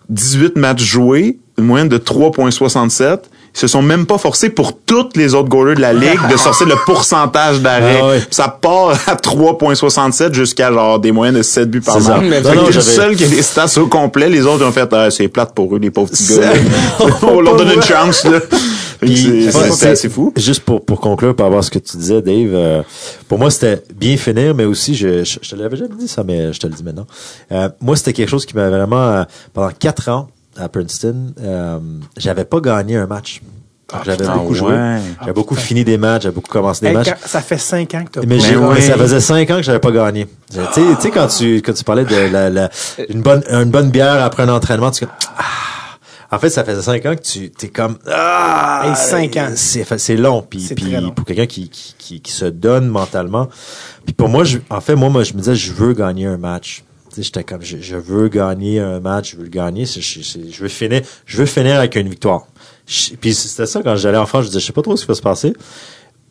18 0.10 0.56
matchs 0.56 0.84
joués, 0.84 1.40
une 1.58 1.66
moyenne 1.66 1.90
de 1.90 1.98
3.67. 1.98 3.24
Ils 3.56 3.60
se 3.60 3.68
sont 3.68 3.82
même 3.82 4.06
pas 4.06 4.18
forcés 4.18 4.50
pour 4.50 4.78
toutes 4.78 5.16
les 5.16 5.34
autres 5.34 5.48
goalers 5.48 5.76
de 5.76 5.82
la 5.82 5.94
ligue 5.94 6.20
de 6.30 6.36
sortir 6.36 6.68
le 6.68 6.76
pourcentage 6.86 7.62
d'arrêt. 7.62 8.02
Ah 8.04 8.26
Ça 8.30 8.48
part 8.50 8.90
à 9.08 9.16
3.67 9.16 10.34
jusqu'à 10.34 10.72
genre 10.74 11.00
des 11.00 11.12
moyennes 11.14 11.36
de 11.36 11.42
7 11.42 11.70
buts 11.72 11.80
par 11.82 11.96
C'est 11.96 12.02
ça. 12.02 12.18
match. 12.20 12.44
Non, 12.44 12.66
le 12.68 12.72
seul 12.82 13.16
qui 13.16 13.24
a 13.24 13.28
des 13.28 13.42
stats 13.42 13.72
au 13.78 13.88
complet, 13.88 14.30
les 14.30 14.46
autres 14.46 14.66
ont 14.66 14.72
fait 14.72 14.88
ah, 14.92 15.10
c'est 15.10 15.28
plate 15.30 15.54
pour 15.56 15.74
eux 15.76 15.80
les 15.80 15.90
pauvres 15.90 16.10
petits 16.12 16.36
gars. 16.38 16.52
C'est-. 17.00 17.06
On 17.26 17.40
leur 17.42 17.56
donne 17.56 17.72
une 17.72 17.82
chance 17.82 18.26
là. 18.26 18.40
C'est- 19.02 19.08
c'est- 19.16 19.52
c'est- 19.52 19.72
C'est 19.72 19.90
assez 19.90 20.10
fou. 20.10 20.34
Juste 20.36 20.62
pour, 20.62 20.84
pour 20.84 21.00
conclure 21.00 21.36
par 21.36 21.48
rapport 21.48 21.60
à 21.60 21.64
ce 21.64 21.70
que 21.70 21.80
tu 21.80 21.98
disais, 21.98 22.22
Dave, 22.22 22.50
euh, 22.54 22.82
pour 23.28 23.38
moi, 23.38 23.52
c'était 23.52 23.84
bien 23.94 24.16
finir, 24.18 24.56
mais 24.56 24.64
aussi, 24.66 24.96
je, 24.96 25.24
je, 25.24 25.38
je 25.42 25.50
te 25.50 25.56
l'avais 25.56 25.76
jamais 25.78 25.96
dit 26.00 26.08
ça, 26.08 26.24
mais 26.24 26.52
je 26.54 26.60
te 26.60 26.66
le 26.68 26.74
dis 26.74 26.84
maintenant. 26.84 27.06
Euh, 27.52 27.70
moi, 27.82 27.96
c'était 27.98 28.14
quelque 28.14 28.30
chose 28.30 28.46
qui 28.46 28.56
m'a 28.56 28.70
vraiment, 28.70 29.02
euh, 29.12 29.24
pendant 29.54 29.70
quatre 29.78 30.10
ans 30.10 30.28
à 30.58 30.70
Princeton, 30.70 31.34
euh, 31.42 31.80
j'avais 32.18 32.46
pas 32.46 32.60
gagné 32.60 32.96
un 32.98 33.08
match. 33.08 33.42
Donc, 33.94 34.02
j'avais 34.04 34.26
beaucoup 34.26 34.54
joué. 34.56 34.72
ouais. 34.74 35.00
J'avais 35.20 35.34
beaucoup 35.34 35.54
fini 35.56 35.84
des 35.84 35.98
matchs, 36.00 36.24
j'avais 36.24 36.34
beaucoup 36.34 36.52
commencé 36.52 36.82
des 36.82 36.88
Hey, 36.88 36.94
matchs. 36.96 37.10
ça 37.24 37.40
fait 37.42 37.60
cinq 37.60 37.94
ans 37.94 38.04
que 38.04 38.10
t'as 38.20 38.22
Mais, 38.26 38.38
mais 38.38 38.56
ouais. 38.56 38.82
ça 38.82 38.98
faisait 38.98 39.20
cinq 39.20 39.50
ans 39.52 39.58
que 39.58 39.62
j'avais 39.64 39.80
pas 39.80 39.92
gagné. 39.92 40.26
Tu 40.52 40.56
sais, 40.58 40.62
tu 40.74 41.02
sais, 41.02 41.12
quand 41.12 41.28
tu, 41.28 41.58
quand 41.62 41.74
tu 41.74 41.84
parlais 41.84 42.04
de 42.04 42.16
la, 42.34 42.50
la- 42.50 42.70
une 43.10 43.22
bonne, 43.22 43.44
une 43.48 43.70
bonne 43.70 43.92
bière 43.92 44.24
après 44.24 44.42
un 44.44 44.50
entraînement, 44.50 44.90
tu 44.90 45.04
es 45.04 45.08
comme, 45.08 45.16
ah. 45.38 45.44
En 46.32 46.40
fait, 46.40 46.50
ça 46.50 46.64
faisait 46.64 46.82
cinq 46.82 47.06
ans 47.06 47.16
que 47.16 47.22
tu, 47.22 47.52
t'es 47.52 47.68
comme, 47.70 47.98
ah. 48.12 48.82
Hey, 48.86 48.96
cinq 48.96 49.38
ans. 49.38 49.50
C'est, 49.56 49.86
c'est 50.00 50.18
long. 50.18 50.42
Puis, 50.42 50.68
pour 51.16 51.24
quelqu'un 51.26 51.46
qui, 51.46 51.70
qui, 51.70 51.94
qui, 52.00 52.22
qui 52.22 52.32
se 52.32 52.46
donne 52.46 52.88
mentalement. 52.88 53.48
Puis 54.04 54.14
pour 54.16 54.30
moi, 54.30 54.44
je, 54.46 54.58
en 54.72 54.82
fait, 54.82 54.96
moi, 54.96 55.10
moi, 55.10 55.24
je 55.24 55.34
me 55.34 55.40
disais, 55.40 55.56
je 55.56 55.72
veux 55.72 55.94
gagner 55.94 56.26
un 56.26 56.38
match. 56.38 56.84
J'étais 57.24 57.44
comme, 57.44 57.62
je, 57.62 57.78
je 57.80 57.96
veux 57.96 58.28
gagner 58.30 58.80
un 58.80 59.00
match, 59.00 59.32
je 59.32 59.38
veux 59.38 59.44
le 59.44 59.50
gagner, 59.50 59.86
je 59.86 60.62
veux 60.62 60.68
finir, 60.68 61.02
je 61.26 61.38
veux 61.38 61.46
finir 61.46 61.76
avec 61.78 61.96
une 61.96 62.10
victoire. 62.10 62.48
Puis 63.22 63.34
c'était 63.34 63.66
ça 63.66 63.82
quand 63.84 63.96
j'allais 63.96 64.18
en 64.18 64.26
France, 64.26 64.44
je 64.46 64.48
disais, 64.50 64.60
je 64.60 64.66
sais 64.68 64.74
pas 64.74 64.82
trop 64.82 64.96
ce 64.96 65.02
qui 65.04 65.08
va 65.08 65.16
se 65.16 65.22
passer. 65.22 65.54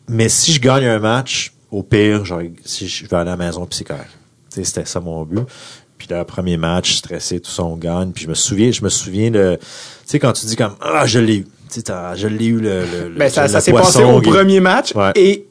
Mais 0.07 0.29
si 0.29 0.53
je 0.53 0.59
gagne 0.61 0.85
un 0.85 0.99
match, 0.99 1.53
au 1.71 1.83
pire, 1.83 2.23
genre, 2.25 2.41
si 2.63 2.87
je 2.87 3.05
vais 3.07 3.15
aller 3.17 3.31
à 3.31 3.35
la 3.35 3.45
maison, 3.45 3.65
puis 3.65 3.77
c'est 3.77 3.83
correct. 3.83 4.09
C'était 4.49 4.85
ça 4.85 4.99
mon 5.01 5.23
but. 5.23 5.41
Puis 5.97 6.07
le 6.11 6.23
premier 6.23 6.57
match, 6.57 6.93
stressé, 6.95 7.39
tout 7.39 7.49
ça, 7.51 7.63
on 7.63 7.75
gagne. 7.75 8.11
Puis 8.11 8.25
je 8.25 8.29
me 8.29 8.33
souviens, 8.35 8.71
je 8.71 8.83
me 8.83 8.89
souviens 8.89 9.31
de, 9.31 9.57
tu 9.59 9.65
sais, 10.05 10.19
quand 10.19 10.33
tu 10.33 10.45
dis 10.45 10.55
comme, 10.55 10.75
ah, 10.81 11.05
je 11.05 11.19
l'ai 11.19 11.37
eu. 11.37 11.43
Tu 11.71 11.81
sais, 11.81 11.93
je 12.15 12.27
l'ai 12.27 12.45
eu 12.45 12.59
le, 12.59 12.85
le, 12.85 13.09
le- 13.09 13.15
Ben, 13.17 13.29
ça, 13.29 13.43
le 13.43 13.49
ça 13.49 13.59
s'est 13.59 13.71
passé 13.73 14.03
au 14.03 14.21
premier 14.21 14.59
match 14.59 14.93
Ouais. 14.93 15.11
et 15.15 15.47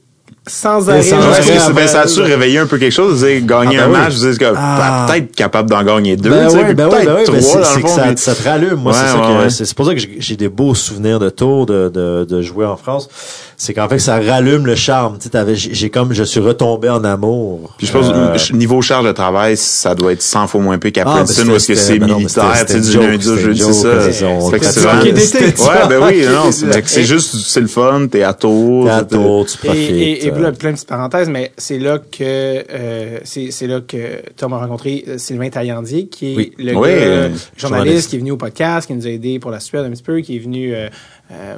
sans 0.47 0.89
arrêt. 0.91 1.03
sans 1.03 1.71
ben, 1.73 1.87
ça 1.89 2.03
a 2.03 2.07
su 2.07 2.21
réveiller 2.21 2.59
un 2.59 2.67
peu 2.67 2.77
quelque 2.79 2.93
chose, 2.93 3.15
vous 3.19 3.25
avez 3.25 3.41
gagné 3.41 3.79
Ah, 3.79 3.87
ben 3.87 3.95
un 3.95 3.95
oui. 3.95 4.05
match, 4.05 4.15
vous 4.15 4.27
êtes 4.27 4.39
comme, 4.39 4.57
Ah. 4.59 5.07
peut-être 5.09 5.35
capable 5.35 5.71
d'en 5.71 5.83
gagner 5.83 6.17
deux, 6.17 6.31
Ben 6.31 6.47
ben 6.49 6.53
peut-être 6.53 6.77
ben 6.77 6.89
ouais, 6.89 7.05
ben 7.07 7.25
trois, 7.25 7.41
c'est- 7.41 7.59
dans 7.59 7.65
c'est 7.65 7.77
le 7.77 7.83
que 7.83 7.89
fond, 7.89 7.97
ça, 7.97 8.05
mais- 8.11 8.17
ça 8.17 8.35
te 8.35 8.43
rallume. 8.49 8.75
Moi, 8.75 8.93
Ouais, 8.93 8.99
c'est 8.99 9.07
ça 9.13 9.17
ouais, 9.19 9.27
que, 9.37 9.43
ouais. 9.45 9.51
c'est 9.51 9.65
c'est 9.65 9.75
pour 9.77 9.87
ça 9.87 9.95
que 9.95 10.01
j'ai 10.19 10.37
des 10.37 10.49
beaux 10.49 10.75
souvenirs 10.75 11.19
de 11.19 11.31
tours 11.31 11.65
de, 11.67 11.89
de, 11.89 12.27
de 12.29 12.43
jouer 12.43 12.67
en 12.67 12.77
France. 12.77 13.09
C'est 13.57 13.73
qu'en 13.73 13.89
fait, 13.89 14.01
ça 14.01 14.17
rallume 14.21 14.67
le 14.67 14.75
charme. 14.75 15.17
Tu 15.17 15.25
sais, 15.25 15.29
t'avais- 15.31 15.55
j'ai 15.55 15.89
comme, 15.89 16.13
je 16.13 16.25
suis 16.25 16.41
retombé 16.41 16.91
en 16.91 17.03
amour. 17.05 17.73
Puis 17.79 17.87
je 17.87 17.93
pense, 17.93 18.07
Euh, 18.13 18.37
niveau 18.57 18.83
charge 18.83 19.07
de 19.07 19.13
travail, 19.13 19.57
ça 19.57 19.95
doit 19.95 20.13
être 20.13 20.23
100 20.23 20.47
fois 20.49 20.61
moins 20.61 20.77
pire 20.77 20.93
qu'à 20.93 21.03
Ah, 21.07 21.11
Princeton, 21.13 21.45
ben, 21.47 21.53
où 21.53 21.57
est-ce 21.57 21.69
que 21.69 21.75
c'est 21.77 21.99
ben 22.01 22.15
militaire, 22.17 22.65
tu 22.67 22.73
sais, 22.73 22.81
du 22.81 22.99
lundi 22.99 23.29
au 23.29 23.37
jeudi, 23.37 23.63
c'est 23.63 23.73
ça. 23.73 24.13
c'est- 24.13 24.21
que 24.59 25.63
Ouais, 25.63 25.89
ben 25.89 26.01
oui, 26.05 26.25
non, 26.31 26.51
c'est 26.53 26.83
que 26.83 27.03
juste, 27.03 27.37
c'est 27.47 27.61
le 27.61 27.69
fun, 27.69 28.07
t'es 28.11 28.23
à 28.25 28.33
tour. 28.35 28.87
T'es 28.87 28.91
à 28.91 29.03
tour, 29.05 29.47
tu 29.47 29.57
profites. 29.59 30.34
Là, 30.43 30.53
plein 30.53 30.71
de 30.71 30.75
petites 30.77 30.89
parenthèses, 30.89 31.29
mais 31.29 31.53
c'est 31.57 31.79
là 31.79 31.99
que 31.99 32.15
euh, 32.23 33.19
c'est 33.25 33.67
là 33.67 33.81
que 33.81 34.23
Tom 34.37 34.53
a 34.53 34.59
rencontré 34.59 35.05
Sylvain 35.17 35.49
Taillandier, 35.51 36.07
qui 36.09 36.33
est 36.33 36.37
Oui. 36.37 36.53
le 36.59 36.75
Oui, 36.77 36.89
gars, 36.89 36.95
euh, 36.95 37.29
journaliste, 37.29 37.59
journaliste. 37.59 38.11
qui 38.11 38.17
est 38.17 38.19
venu 38.21 38.31
au 38.33 38.37
podcast, 38.37 38.87
qui 38.87 38.95
nous 38.95 39.07
a 39.07 39.11
aidé 39.11 39.39
pour 39.39 39.51
la 39.51 39.61
Suède 39.61 39.85
un 39.85 39.91
petit 39.91 40.03
peu, 40.03 40.21
qui 40.21 40.37
est 40.37 40.41
venu 40.41 40.75
euh, 40.75 40.89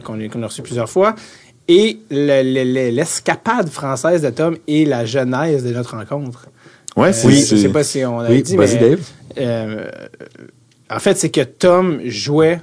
qu'on 0.04 0.14
a, 0.42 0.46
reçu 0.46 0.62
plusieurs 0.62 0.88
fois. 0.90 1.14
Et 1.68 1.98
le- 2.10 2.42
le- 2.42 2.64
le- 2.72 2.90
l'escapade 2.90 3.68
française 3.68 4.22
de 4.22 4.30
Tom 4.30 4.56
et 4.68 4.84
la 4.84 5.04
genèse 5.04 5.64
de 5.64 5.72
notre 5.72 5.96
rencontre. 5.96 6.46
Ouais, 6.96 7.12
c'est, 7.12 7.30
je 7.30 7.56
sais 7.56 7.68
pas 7.68 7.82
si 7.84 8.04
on 8.04 8.20
a 8.20 8.28
Oui, 8.30 8.42
dit, 8.42 8.56
mais 8.56 8.66
Dave. 8.76 9.00
en 10.90 10.98
fait, 10.98 11.16
c'est 11.16 11.30
que 11.30 11.40
Tom 11.42 12.00
jouait 12.04 12.60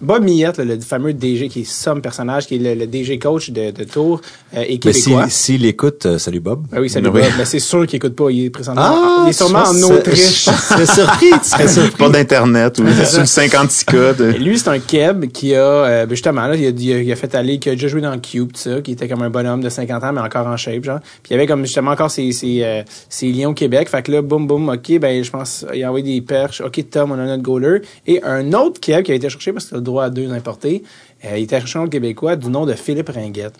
Bob 0.00 0.22
Millette, 0.22 0.58
le 0.58 0.78
fameux 0.78 1.12
DG 1.12 1.48
qui 1.48 1.62
est 1.62 1.64
somme 1.68 2.00
personnage, 2.00 2.46
qui 2.46 2.54
est 2.54 2.58
le, 2.58 2.74
le 2.74 2.86
DG 2.86 3.18
coach 3.18 3.50
de, 3.50 3.72
de 3.72 3.84
Tours 3.84 4.20
euh, 4.56 4.62
et 4.68 4.78
Mais 4.84 4.92
s'il 4.92 5.02
québécois. 5.04 5.28
s'il 5.28 5.66
écoute, 5.66 6.06
euh, 6.06 6.18
salut 6.18 6.38
Bob. 6.38 6.66
Ben 6.70 6.80
oui, 6.80 6.88
salut 6.88 7.08
Oui. 7.08 7.20
Bob. 7.22 7.30
Mais 7.36 7.44
c'est 7.44 7.58
sûr 7.58 7.84
qu'il 7.86 7.96
écoute 7.96 8.14
pas. 8.14 8.30
Il 8.30 8.44
est 8.44 8.50
présentement. 8.50 8.82
Ah, 8.84 9.22
il 9.26 9.30
est 9.30 9.32
sûrement 9.32 9.64
en 9.64 9.82
Autriche. 9.82 10.44
Je 10.46 10.50
serais 10.52 10.86
surpris, 10.86 11.30
tu 11.42 11.48
serais 11.48 11.66
surpris. 11.68 11.96
Pas 11.98 12.08
d'internet 12.10 12.78
ou 12.78 12.86
sur 13.04 13.20
le 13.20 13.26
56 13.26 13.84
codes. 13.86 14.20
Et 14.20 14.38
lui, 14.38 14.56
c'est 14.58 14.68
un 14.68 14.78
Keb 14.78 15.26
qui 15.32 15.54
a, 15.56 15.58
euh, 15.62 16.06
ben 16.06 16.10
justement, 16.14 16.46
là, 16.46 16.54
il 16.54 16.66
a, 16.66 16.68
il 16.70 16.92
a- 16.92 17.02
il 17.02 17.12
a 17.12 17.16
fait 17.16 17.34
aller, 17.34 17.58
qui 17.58 17.68
a 17.68 17.72
déjà 17.72 17.88
joué 17.88 18.00
dans 18.00 18.16
Cube, 18.20 18.52
tout 18.52 18.60
ça, 18.60 18.80
qui 18.80 18.92
était 18.92 19.08
comme 19.08 19.22
un 19.22 19.30
bonhomme 19.30 19.62
de 19.62 19.68
50 19.68 20.04
ans, 20.04 20.12
mais 20.12 20.20
encore 20.20 20.46
en 20.46 20.56
shape, 20.56 20.84
genre. 20.84 21.00
Puis 21.00 21.30
il 21.30 21.32
y 21.32 21.36
avait 21.36 21.46
comme 21.46 21.64
justement 21.64 21.90
encore 21.90 22.10
ses, 22.10 22.30
ses, 22.30 22.60
euh, 22.62 22.82
ses 23.08 23.32
liens 23.32 23.48
au 23.48 23.54
Québec. 23.54 23.88
Fait 23.88 24.02
que 24.02 24.12
là, 24.12 24.22
boum, 24.22 24.46
boum, 24.46 24.68
OK, 24.68 24.98
ben, 25.00 25.24
je 25.24 25.30
pense, 25.30 25.64
il 25.74 25.82
a 25.82 25.88
envoyé 25.88 26.04
des 26.14 26.20
perches. 26.20 26.60
OK, 26.60 26.84
Tom, 26.88 27.10
on 27.10 27.14
a 27.18 27.24
notre 27.26 27.42
goaler. 27.42 27.80
Et 28.06 28.22
un 28.22 28.52
autre 28.52 28.78
Keb 28.80 29.02
qui 29.02 29.10
a 29.10 29.14
été 29.16 29.28
cherché 29.28 29.52
parce 29.52 29.72
le 29.72 29.80
droit 29.88 30.04
à 30.04 30.10
deux 30.10 30.32
importés. 30.32 30.82
Euh, 31.24 31.36
il 31.36 31.42
était 31.44 31.56
autre 31.56 31.90
Québécois 31.90 32.36
du 32.36 32.48
nom 32.48 32.64
de 32.64 32.74
Philippe 32.74 33.08
Ringuette. 33.08 33.54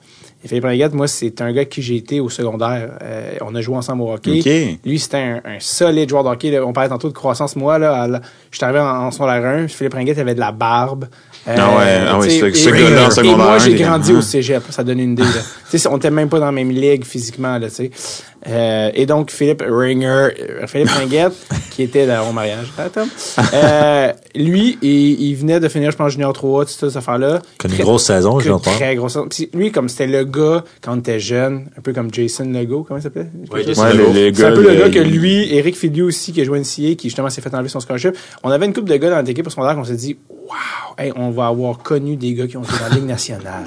Et 0.44 0.46
Philippe 0.48 0.64
Ringuette, 0.64 0.94
moi, 0.94 1.08
c'est 1.08 1.40
un 1.40 1.50
gars 1.52 1.64
qui 1.64 1.82
j'ai 1.82 1.96
été 1.96 2.20
au 2.20 2.28
secondaire. 2.28 2.90
Euh, 3.02 3.32
on 3.40 3.52
a 3.56 3.60
joué 3.60 3.74
ensemble 3.76 4.02
au 4.02 4.12
hockey. 4.12 4.40
Lui, 4.84 4.98
c'était 5.00 5.16
un, 5.16 5.40
un 5.44 5.58
solide 5.58 6.08
joueur 6.08 6.22
de 6.22 6.28
hockey. 6.28 6.52
là. 6.52 6.64
On 6.64 6.72
parlait 6.72 6.90
tantôt 6.90 7.08
de 7.08 7.12
croissance. 7.14 7.56
Moi, 7.56 7.76
là, 7.80 8.02
à 8.02 8.06
je 8.52 8.56
suis 8.56 8.64
arrivé 8.64 8.78
en, 8.78 8.86
en 8.86 9.10
secondaire 9.10 9.44
1. 9.44 9.66
Philippe 9.66 9.94
Ringuette 9.94 10.18
avait 10.18 10.36
de 10.36 10.40
la 10.40 10.52
barbe. 10.52 11.06
Euh, 11.48 11.56
Ah 11.58 11.76
ouais, 11.76 11.98
ah 12.08 12.18
ce- 12.54 12.70
gars-là, 12.70 13.06
en 13.06 13.10
secondaire 13.10 13.32
Et 13.34 13.36
moi, 13.36 13.58
j'ai 13.58 13.74
grandi 13.74 14.12
au 14.12 14.20
cégep. 14.22 14.62
Ça 14.70 14.84
donne 14.84 15.00
une 15.00 15.12
idée. 15.14 15.22
Là. 15.24 15.28
Tu 15.70 15.78
sais, 15.78 15.88
on 15.88 15.96
était 15.98 16.10
même 16.10 16.28
pas 16.28 16.38
dans 16.38 16.46
la 16.46 16.52
même 16.52 16.70
ligue 16.70 17.04
physiquement. 17.04 17.58
Là, 17.58 17.68
tu 17.68 17.74
sais. 17.74 17.90
euh, 18.46 18.90
et 18.94 19.04
donc, 19.04 19.30
Philippe 19.30 19.62
Ringer, 19.68 20.06
euh, 20.40 20.66
Philippe 20.66 20.88
Ringuette, 20.90 21.34
qui 21.70 21.82
était 21.82 22.06
dans 22.06 22.24
mon 22.24 22.32
mariage. 22.32 22.72
Ah, 22.78 22.88
Tom? 22.88 23.08
Euh, 23.52 24.12
lui, 24.34 24.78
il, 24.80 25.20
il 25.20 25.34
venait 25.34 25.60
de 25.60 25.68
finir, 25.68 25.90
je 25.90 25.96
pense, 25.96 26.12
Junior 26.12 26.32
3, 26.32 26.64
tout 26.64 26.70
ça, 26.72 26.88
cette 26.88 26.96
affaire-là. 26.96 27.40
Connu 27.58 27.74
une 27.74 27.82
grosse 27.82 28.04
saison, 28.04 28.40
je 28.40 28.48
l'entends. 28.48 28.70
Très 28.70 28.96
grosse. 28.96 29.18
Puis 29.30 29.50
lui, 29.52 29.70
comme 29.70 29.88
c'était 29.88 30.06
le 30.06 30.24
gars, 30.24 30.64
quand 30.80 30.94
on 30.94 30.98
était 31.00 31.20
jeune, 31.20 31.68
un 31.76 31.80
peu 31.82 31.92
comme 31.92 32.12
Jason 32.14 32.44
Legault, 32.50 32.84
comment 32.84 32.98
il 32.98 33.02
s'appelait? 33.02 33.26
Jason 33.66 33.82
Ouais, 33.82 33.92
Legault. 33.94 34.36
C'est 34.38 34.44
un 34.46 34.52
peu 34.52 34.62
le 34.62 34.74
gars 34.74 34.88
que 34.88 34.98
lui, 35.00 35.54
Eric 35.54 35.76
Filiou 35.76 36.06
aussi, 36.06 36.32
qui 36.32 36.40
a 36.40 36.44
joué 36.44 36.58
NCA, 36.60 36.94
qui 36.96 37.08
justement 37.08 37.28
s'est 37.28 37.42
fait 37.42 37.54
enlever 37.54 37.68
son 37.68 37.80
scholarship. 37.80 38.16
On 38.42 38.50
avait 38.50 38.64
une 38.66 38.72
couple 38.72 38.88
de 38.88 38.96
gars 38.96 39.10
dans 39.10 39.16
notre 39.16 39.30
équipe 39.30 39.46
au 39.46 39.50
secondaire 39.50 39.74
qu'on 39.74 39.84
s'est 39.84 39.96
dit, 39.96 40.16
waouh, 40.30 40.94
hey, 40.96 41.12
on 41.16 41.30
va 41.30 41.48
avoir 41.48 41.78
connu 41.78 42.16
des 42.16 42.32
gars 42.32 42.46
qui 42.46 42.56
ont 42.56 42.62
été 42.62 42.72
dans 42.80 42.88
la 42.88 42.94
Ligue 42.94 43.06
nationale. 43.06 43.64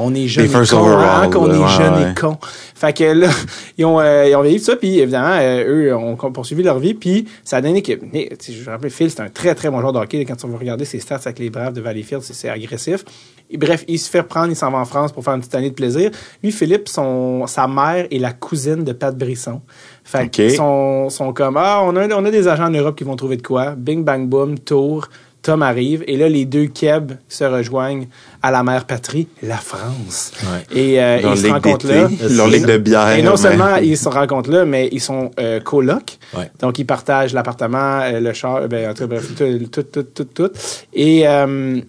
On 0.00 0.14
est 0.14 0.28
jeunes 0.28 0.46
Des 0.46 0.52
et 0.52 0.74
overall, 0.74 1.24
hein, 1.26 1.30
qu'on 1.30 1.46
est 1.52 1.58
ouais, 1.58 1.90
ouais. 2.04 2.10
et 2.12 2.14
cons. 2.14 2.38
Fait 2.74 2.96
que 2.96 3.04
là, 3.04 3.28
ils 3.78 3.84
ont, 3.84 3.98
euh, 3.98 4.26
ils 4.28 4.36
ont 4.36 4.42
vécu 4.42 4.60
ça, 4.60 4.76
puis 4.76 5.00
évidemment, 5.00 5.32
euh, 5.40 5.64
eux 5.88 5.94
ont 5.96 6.16
poursuivi 6.16 6.62
leur 6.62 6.78
vie, 6.78 6.94
puis 6.94 7.26
ça 7.44 7.56
a 7.56 7.60
donné 7.60 7.82
que, 7.82 7.92
je 7.92 8.64
me 8.64 8.70
rappelle, 8.70 8.90
Phil, 8.90 9.10
c'est 9.10 9.20
un 9.20 9.28
très, 9.28 9.54
très 9.56 9.70
bon 9.70 9.80
joueur 9.80 9.92
de 9.92 9.98
hockey. 9.98 10.24
Quand 10.24 10.36
on 10.44 10.48
va 10.48 10.58
regarder 10.58 10.84
ses 10.84 11.00
stats 11.00 11.20
avec 11.24 11.38
les 11.40 11.50
Braves 11.50 11.72
de 11.72 11.80
Valleyfield, 11.80 12.22
c'est- 12.22 12.34
c'est 12.34 12.48
agressif. 12.48 13.04
Et 13.50 13.56
bref, 13.56 13.84
il 13.88 13.98
se 13.98 14.08
fait 14.10 14.22
prendre, 14.22 14.48
il 14.50 14.56
s'en 14.56 14.70
va 14.70 14.78
en 14.78 14.84
France 14.84 15.10
pour 15.10 15.24
faire 15.24 15.32
une 15.34 15.40
petite 15.40 15.54
année 15.54 15.70
de 15.70 15.74
plaisir. 15.74 16.10
Lui, 16.42 16.52
Philippe, 16.52 16.88
son, 16.88 17.46
sa 17.46 17.66
mère 17.66 18.06
est 18.10 18.18
la 18.18 18.32
cousine 18.32 18.84
de 18.84 18.92
Pat 18.92 19.16
Brisson. 19.16 19.62
Fait 20.04 20.24
Ok. 20.24 20.30
qu'ils 20.30 20.52
sont, 20.52 21.08
sont 21.08 21.32
comme, 21.32 21.56
ah, 21.56 21.80
on 21.82 21.96
a, 21.96 22.06
on 22.14 22.24
a 22.24 22.30
des 22.30 22.46
agents 22.46 22.66
en 22.66 22.70
Europe 22.70 22.96
qui 22.96 23.04
vont 23.04 23.16
trouver 23.16 23.36
de 23.38 23.42
quoi. 23.42 23.70
Bing, 23.76 24.04
bang, 24.04 24.28
boom, 24.28 24.58
tour. 24.58 25.08
Tom 25.48 25.62
arrive. 25.62 26.04
Et 26.06 26.18
là, 26.18 26.28
les 26.28 26.44
deux 26.44 26.66
Keb 26.66 27.12
se 27.26 27.42
rejoignent 27.42 28.06
à 28.42 28.50
la 28.50 28.62
mère 28.62 28.84
patrie, 28.84 29.28
la 29.42 29.56
France. 29.56 30.32
Ouais. 30.42 30.78
Et 30.78 31.02
euh, 31.02 31.20
ils 31.22 31.38
se 31.38 31.46
rencontrent 31.46 31.86
là. 31.86 32.06
leur 32.28 32.48
ligue 32.48 32.66
de 32.66 32.76
bière. 32.76 33.12
Et 33.12 33.22
non 33.22 33.30
mais- 33.30 33.36
seulement 33.38 33.76
ils 33.76 33.96
se 33.96 34.10
rencontrent 34.10 34.50
là, 34.50 34.66
mais 34.66 34.90
ils 34.92 35.00
sont 35.00 35.30
euh, 35.40 35.58
colocs. 35.60 36.18
Ouais. 36.36 36.50
Donc, 36.60 36.78
ils 36.78 36.84
partagent 36.84 37.32
l'appartement, 37.32 38.00
euh, 38.02 38.20
le 38.20 38.34
char, 38.34 38.56
euh, 38.56 38.68
ben, 38.68 38.90
en 38.90 38.92
tout 38.92 39.04
cas, 39.04 39.06
bref, 39.06 39.26
tout, 39.34 39.68
tout, 39.72 39.82
tout, 39.84 40.02
tout, 40.02 40.24
tout. 40.24 40.50
Et, 40.92 41.26
euh, 41.26 41.80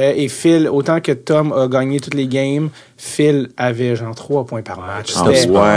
euh, 0.00 0.12
et 0.16 0.28
Phil, 0.28 0.68
autant 0.68 1.00
que 1.00 1.12
Tom 1.12 1.52
a 1.52 1.68
gagné 1.68 2.00
toutes 2.00 2.14
les 2.14 2.26
games, 2.26 2.70
Phil 2.96 3.50
avait 3.56 3.94
genre 3.94 4.14
trois 4.14 4.46
points 4.46 4.62
par 4.62 4.80
match. 4.80 5.12
Ah, 5.16 5.28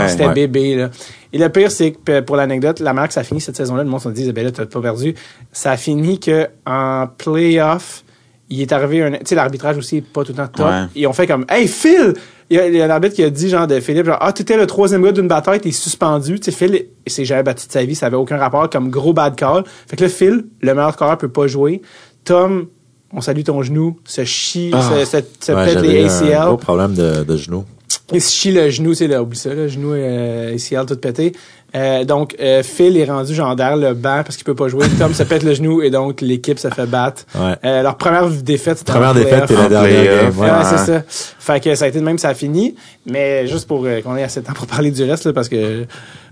C'était 0.08 0.26
ouais. 0.26 0.34
bébé, 0.34 0.74
là. 0.74 0.90
Et 1.32 1.38
le 1.38 1.48
pire, 1.50 1.70
c'est 1.70 1.92
que 1.92 2.20
pour 2.20 2.36
l'anecdote, 2.36 2.80
la 2.80 2.94
marque, 2.94 3.12
ça 3.12 3.20
a 3.20 3.24
fini 3.24 3.40
cette 3.42 3.56
saison-là. 3.56 3.84
Le 3.84 3.90
monde 3.90 4.00
se 4.00 4.08
dit, 4.08 4.32
ben 4.32 4.44
là, 4.44 4.50
t'as 4.50 4.64
pas 4.64 4.80
perdu. 4.80 5.14
Ça 5.52 5.72
a 5.72 5.76
fini 5.76 6.18
que 6.18 6.48
en 6.64 7.06
playoff, 7.18 8.04
il 8.48 8.62
est 8.62 8.72
arrivé 8.72 9.02
un, 9.02 9.12
tu 9.12 9.18
sais, 9.24 9.34
l'arbitrage 9.34 9.76
aussi 9.76 10.00
pas 10.00 10.24
tout 10.24 10.32
le 10.32 10.36
temps 10.38 10.46
top. 10.48 10.66
Ouais. 10.66 10.82
Ils 10.94 11.06
ont 11.06 11.12
fait 11.12 11.26
comme, 11.26 11.44
hey, 11.50 11.68
Phil! 11.68 12.14
Il 12.48 12.56
y 12.56 12.80
a, 12.80 12.84
a 12.84 12.86
un 12.86 12.90
arbitre 12.90 13.16
qui 13.16 13.24
a 13.24 13.28
dit, 13.28 13.48
genre, 13.48 13.66
de 13.66 13.80
Philippe, 13.80 14.06
genre, 14.06 14.18
ah, 14.20 14.32
t'étais 14.32 14.56
le 14.56 14.68
troisième 14.68 15.02
gars 15.02 15.10
d'une 15.10 15.26
bataille, 15.26 15.60
t'es 15.60 15.72
suspendu. 15.72 16.38
Tu 16.38 16.52
sais, 16.52 16.56
Phil, 16.56 16.86
il 17.04 17.12
s'est 17.12 17.24
jamais 17.24 17.42
battu 17.42 17.66
de 17.66 17.72
sa 17.72 17.84
vie, 17.84 17.96
ça 17.96 18.06
avait 18.06 18.16
aucun 18.16 18.36
rapport, 18.38 18.70
comme 18.70 18.88
gros 18.88 19.12
bad 19.12 19.34
call. 19.34 19.64
Fait 19.88 19.96
que 19.96 20.04
là, 20.04 20.08
Phil, 20.08 20.46
le 20.60 20.74
meilleur 20.74 20.92
scoreur, 20.92 21.18
peut 21.18 21.28
pas 21.28 21.48
jouer. 21.48 21.82
Tom, 22.24 22.68
on 23.16 23.20
salue 23.20 23.42
ton 23.42 23.62
genou, 23.62 23.98
se 24.04 24.24
chie, 24.24 24.70
Ah. 24.72 24.82
se, 24.82 25.04
se, 25.04 25.16
se 25.40 25.52
Ouais, 25.52 25.64
pète 25.66 25.80
les 25.82 26.02
eu 26.02 26.04
un 26.04 26.06
ACL. 26.06 26.46
gros 26.46 26.56
problème 26.58 26.94
de, 26.94 27.24
de 27.24 27.36
genou. 27.36 27.64
Il 28.12 28.20
se 28.22 28.30
chie 28.32 28.52
le 28.52 28.70
genou, 28.70 28.90
tu 28.90 28.96
sais, 28.98 29.06
là, 29.08 29.22
oublie 29.22 29.38
ça, 29.38 29.52
le 29.54 29.66
genou 29.68 29.92
euh, 29.94 30.54
ACL 30.54 30.86
tout 30.86 30.96
pété. 30.96 31.32
Euh, 31.74 32.04
donc, 32.04 32.36
euh, 32.40 32.62
Phil 32.62 32.96
est 32.96 33.04
rendu 33.04 33.34
derrière 33.34 33.76
le 33.76 33.92
banc 33.94 34.22
parce 34.24 34.36
qu'il 34.36 34.44
peut 34.44 34.54
pas 34.54 34.68
jouer. 34.68 34.86
Tom 34.98 35.12
se 35.12 35.22
pète 35.24 35.42
le 35.42 35.52
genou 35.54 35.82
et 35.82 35.90
donc 35.90 36.20
l'équipe 36.20 36.58
se 36.58 36.68
fait 36.68 36.86
battre. 36.86 37.24
Ouais. 37.34 37.54
Euh, 37.64 37.82
leur 37.82 37.96
première 37.96 38.28
défaite, 38.28 38.78
c'était 38.78 38.92
Première 38.92 39.12
défaite, 39.14 39.44
c'est 39.48 39.56
la 39.56 39.68
dernière. 39.68 40.38
Ouais, 40.38 40.46
Ouais. 40.50 40.50
c'est 40.64 40.78
ça. 40.78 41.02
Fait 41.08 41.60
que 41.62 41.74
ça 41.74 41.84
a 41.86 41.88
été 41.88 41.98
de 41.98 42.04
même, 42.04 42.18
ça 42.18 42.28
a 42.30 42.34
fini. 42.34 42.76
Mais 43.06 43.46
juste 43.46 43.66
pour 43.66 43.84
euh, 43.84 44.00
qu'on 44.02 44.16
ait 44.16 44.22
assez 44.22 44.40
de 44.40 44.46
temps 44.46 44.52
pour 44.54 44.66
parler 44.66 44.90
du 44.90 45.02
reste, 45.04 45.26
là, 45.26 45.32
parce 45.32 45.48
que 45.48 45.84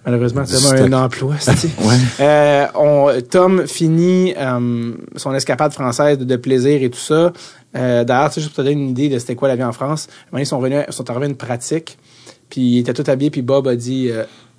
malheureusement, 0.04 0.42
as 0.42 0.46
stock. 0.46 0.78
un 0.80 0.92
emploi. 0.92 1.36
c'est-tu? 1.38 1.68
Euh, 2.20 2.66
on, 2.74 3.10
Tom 3.28 3.66
finit 3.66 4.34
euh, 4.36 4.92
son 5.16 5.34
escapade 5.34 5.72
française 5.72 6.18
de, 6.18 6.24
de 6.24 6.36
plaisir 6.36 6.82
et 6.82 6.90
tout 6.90 6.98
ça. 6.98 7.32
Euh, 7.76 8.04
D'ailleurs, 8.04 8.32
juste 8.32 8.48
pour 8.48 8.56
te 8.56 8.62
donner 8.62 8.72
une 8.72 8.90
idée 8.90 9.08
de 9.08 9.18
c'était 9.18 9.34
quoi 9.34 9.48
la 9.48 9.56
vie 9.56 9.64
en 9.64 9.72
France, 9.72 10.08
ils 10.36 10.46
sont, 10.46 10.58
venus, 10.60 10.84
ils 10.86 10.92
sont 10.92 11.08
arrivés 11.10 11.26
à 11.26 11.28
une 11.28 11.36
pratique, 11.36 11.98
puis 12.48 12.60
ils 12.60 12.78
étaient 12.80 12.94
tout 12.94 13.08
habillés, 13.08 13.30
puis 13.30 13.42
Bob 13.42 13.66
a 13.68 13.76
dit 13.76 14.10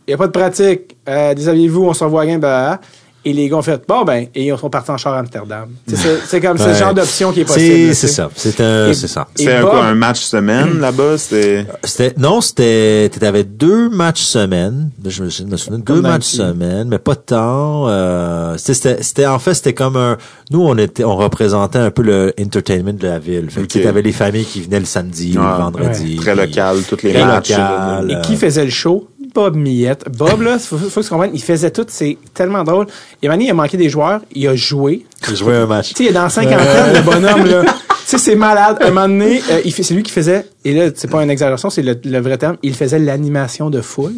il 0.07 0.11
n'y 0.11 0.13
a 0.13 0.17
pas 0.17 0.27
de 0.27 0.31
pratique, 0.31 0.97
euh, 1.09 1.33
déshabillez-vous, 1.33 1.83
on 1.83 1.93
se 1.93 2.03
revoit 2.03 2.23
à 2.23 2.37
bah, 2.37 2.79
Et 3.27 3.33
les 3.33 3.49
gars 3.49 3.55
ont 3.57 3.61
fait 3.63 3.81
bon 3.87 4.03
ben 4.03 4.27
et 4.35 4.45
ils 4.47 4.57
sont 4.57 4.69
partis 4.69 4.91
en 4.91 4.97
char 4.97 5.13
à 5.15 5.19
Amsterdam. 5.19 5.67
C'est 5.87 5.97
c'est 6.27 6.39
comme 6.39 6.59
ce 6.59 6.73
genre 6.75 6.93
d'option 6.93 7.31
qui 7.31 7.41
est 7.41 7.45
possible. 7.45 7.65
C'est 7.65 7.89
tu 7.89 7.95
c'est 7.95 8.07
ça. 8.07 8.29
C'est 8.35 8.61
un- 8.61 8.93
ça. 8.93 9.27
Un, 9.39 9.61
Bob- 9.61 9.69
quoi, 9.71 9.85
un 9.85 9.95
match 9.95 10.21
semaine 10.21 10.79
là-bas? 10.79 11.17
C'était. 11.17 11.65
C'était 11.83 12.13
non, 12.17 12.39
c'était 12.41 13.09
t'avais 13.19 13.43
deux 13.43 13.89
matchs 13.89 14.21
semaine. 14.21 14.91
Je 15.03 15.23
me, 15.23 15.29
souviens 15.29 15.79
deux 15.79 15.83
Comme 15.95 16.01
matchs 16.01 16.13
le 16.37 16.43
petit. 16.43 16.53
semaine, 16.53 16.87
mais 16.87 16.99
pas 16.99 17.15
tant. 17.15 17.87
Euh, 17.89 18.55
c'était- 18.57 19.25
en 19.25 19.39
fait 19.39 19.55
c'était 19.55 19.73
comme 19.73 19.95
un. 19.95 20.17
Nous 20.51 20.61
on 20.61 20.77
était 20.77 21.03
on 21.03 21.15
représentait 21.15 21.79
un 21.79 21.89
peu 21.89 22.03
le 22.03 22.31
entertainment 22.39 22.93
de 22.93 23.07
la 23.07 23.17
ville. 23.17 23.49
Fait 23.49 23.61
que 23.61 23.65
Ok. 23.65 23.81
tu 23.81 23.87
avais 23.87 24.03
les 24.03 24.11
familles 24.11 24.45
qui 24.45 24.61
venaient 24.61 24.79
le 24.79 24.85
samedi, 24.85 25.35
ou 25.35 25.41
Ah, 25.41 25.55
le 25.57 25.63
vendredi. 25.63 26.15
Très 26.17 26.35
local, 26.35 26.77
toutes 26.87 27.01
les 27.01 27.13
Très 27.13 27.25
matchs. 27.25 27.49
local. 27.49 28.11
Et 28.11 28.21
qui 28.27 28.35
faisait 28.35 28.65
le 28.65 28.69
show? 28.71 29.07
Bob 29.35 29.55
Millette. 29.55 30.05
Bob, 30.17 30.41
là, 30.41 30.57
faut, 30.57 30.77
faut 30.77 31.01
que 31.01 31.05
tu 31.05 31.09
comprennes, 31.11 31.31
il 31.33 31.43
faisait 31.43 31.69
tout, 31.69 31.85
c'est 31.89 32.17
tellement 32.33 32.63
drôle. 32.63 32.87
Et 33.21 33.27
maintenant, 33.27 33.43
il 33.45 33.49
a 33.51 33.53
manqué 33.53 33.75
des 33.77 33.89
joueurs, 33.89 34.21
il 34.33 34.47
a 34.47 34.55
joué. 34.55 35.05
J'ai 35.27 35.35
joué 35.35 35.53
un 35.55 35.65
match. 35.65 35.89
Tu 35.89 35.95
sais, 35.95 36.03
il 36.05 36.09
est 36.09 36.13
dans 36.13 36.29
cinquantaine, 36.29 36.93
le 36.95 37.01
bonhomme, 37.01 37.45
là. 37.45 37.63
Tu 37.63 37.71
sais, 38.05 38.17
c'est 38.17 38.35
malade. 38.35 38.77
Un 38.81 38.87
moment 38.91 39.07
donné, 39.07 39.41
euh, 39.51 39.59
il 39.65 39.73
fait- 39.73 39.83
c'est 39.83 39.93
lui 39.93 40.03
qui 40.03 40.11
faisait, 40.11 40.45
et 40.63 40.73
là, 40.73 40.89
c'est 40.95 41.09
pas 41.09 41.21
une 41.23 41.29
exagération, 41.29 41.69
c'est 41.69 41.81
le, 41.81 41.99
le 42.05 42.19
vrai 42.19 42.37
terme, 42.37 42.55
il 42.63 42.73
faisait 42.75 42.99
l'animation 42.99 43.69
de 43.69 43.81
foule. 43.81 44.13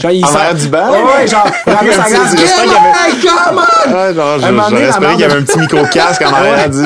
Genre, 0.00 0.12
il 0.12 0.24
arrière 0.24 0.54
du 0.54 0.68
banc? 0.68 0.90
Ouais, 0.92 1.02
ouais, 1.02 1.26
genre, 1.26 1.46
il 1.66 1.72
avait 1.72 1.92
sa 1.92 2.08
glace, 2.08 2.20
c'est- 2.30 2.36
j'espère 2.38 2.62
qu'il 2.64 2.72
y 2.72 2.76
avait- 2.76 3.22
Yeah, 3.22 3.32
come 3.48 3.58
on! 3.58 3.94
Ah, 3.94 4.12
genre, 4.14 4.38
donné, 4.70 5.14
qu'il 5.14 5.20
y 5.20 5.24
avait 5.24 5.34
un 5.34 5.42
petit 5.42 5.58
micro-casque 5.58 6.22
en 6.22 6.32
arrière 6.32 6.70
du. 6.70 6.78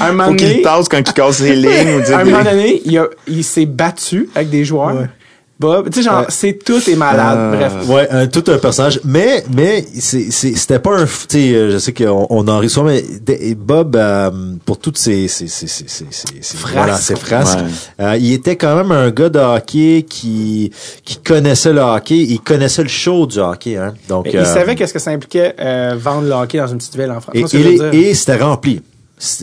Un 0.00 0.12
moment 0.12 0.24
Faut 0.28 0.34
qu'il 0.34 0.48
donné- 0.48 0.62
tasse 0.62 0.88
quand 0.88 0.98
il 0.98 1.04
casse 1.12 1.36
ses 1.36 1.54
lignes. 1.56 2.00
ou 2.06 2.12
À 2.14 2.18
un 2.18 2.24
moment 2.24 2.44
donné, 2.44 2.82
il, 2.84 2.98
a- 2.98 3.06
il 3.26 3.42
s'est 3.44 3.64
battu 3.66 4.28
avec 4.34 4.50
des 4.50 4.64
joueurs. 4.64 4.94
Bob, 5.60 5.90
tu 5.90 6.02
sais, 6.02 6.08
genre, 6.08 6.24
c'est 6.30 6.54
tout 6.64 6.80
est 6.88 6.96
malade. 6.96 7.38
Euh, 7.38 7.56
Bref. 7.56 7.88
Ouais, 7.90 8.08
un, 8.10 8.26
tout 8.26 8.42
un 8.48 8.56
personnage. 8.56 8.98
Mais, 9.04 9.44
mais, 9.54 9.84
c'est, 9.98 10.30
c'est, 10.30 10.54
c'était 10.56 10.78
pas 10.78 10.96
un, 10.98 11.04
tu 11.04 11.10
sais, 11.28 11.52
euh, 11.54 11.70
je 11.72 11.78
sais 11.78 11.92
qu'on 11.92 12.26
on 12.30 12.48
en 12.48 12.58
rit 12.58 12.70
souvent, 12.70 12.86
mais 12.86 13.02
de- 13.02 13.52
Bob, 13.54 13.94
euh, 13.94 14.30
pour 14.64 14.78
toutes 14.78 14.96
ses, 14.96 15.28
ses, 15.28 15.48
ses, 15.48 15.66
ses, 15.66 15.84
ses, 15.86 16.06
ses- 16.10 16.26
ses- 16.40 16.56
Frasques. 16.56 16.74
voilà, 16.76 16.96
ses 16.96 17.14
frasques, 17.14 17.58
Ouais. 17.58 18.04
euh, 18.06 18.16
il 18.16 18.32
était 18.32 18.56
quand 18.56 18.74
même 18.74 18.90
un 18.90 19.10
gars 19.10 19.28
de 19.28 19.38
hockey 19.38 20.06
qui, 20.08 20.72
qui 21.04 21.16
connaissait 21.18 21.74
le 21.74 21.82
hockey, 21.82 22.16
il 22.16 22.40
connaissait 22.40 22.82
le 22.82 22.88
show 22.88 23.26
du 23.26 23.38
hockey, 23.38 23.76
hein. 23.76 23.92
Donc, 24.08 24.24
Mais 24.24 24.30
il 24.32 24.38
euh, 24.38 24.44
savait 24.46 24.74
qu'est-ce 24.74 24.94
que 24.94 24.98
ça 24.98 25.10
impliquait 25.10 25.54
euh, 25.60 25.94
vendre 25.98 26.26
le 26.26 26.32
hockey 26.32 26.56
dans 26.58 26.68
une 26.68 26.78
petite 26.78 26.96
ville 26.96 27.10
en 27.10 27.20
France. 27.20 27.34
et, 27.92 28.14
c'était 28.14 28.36
rempli. 28.36 28.80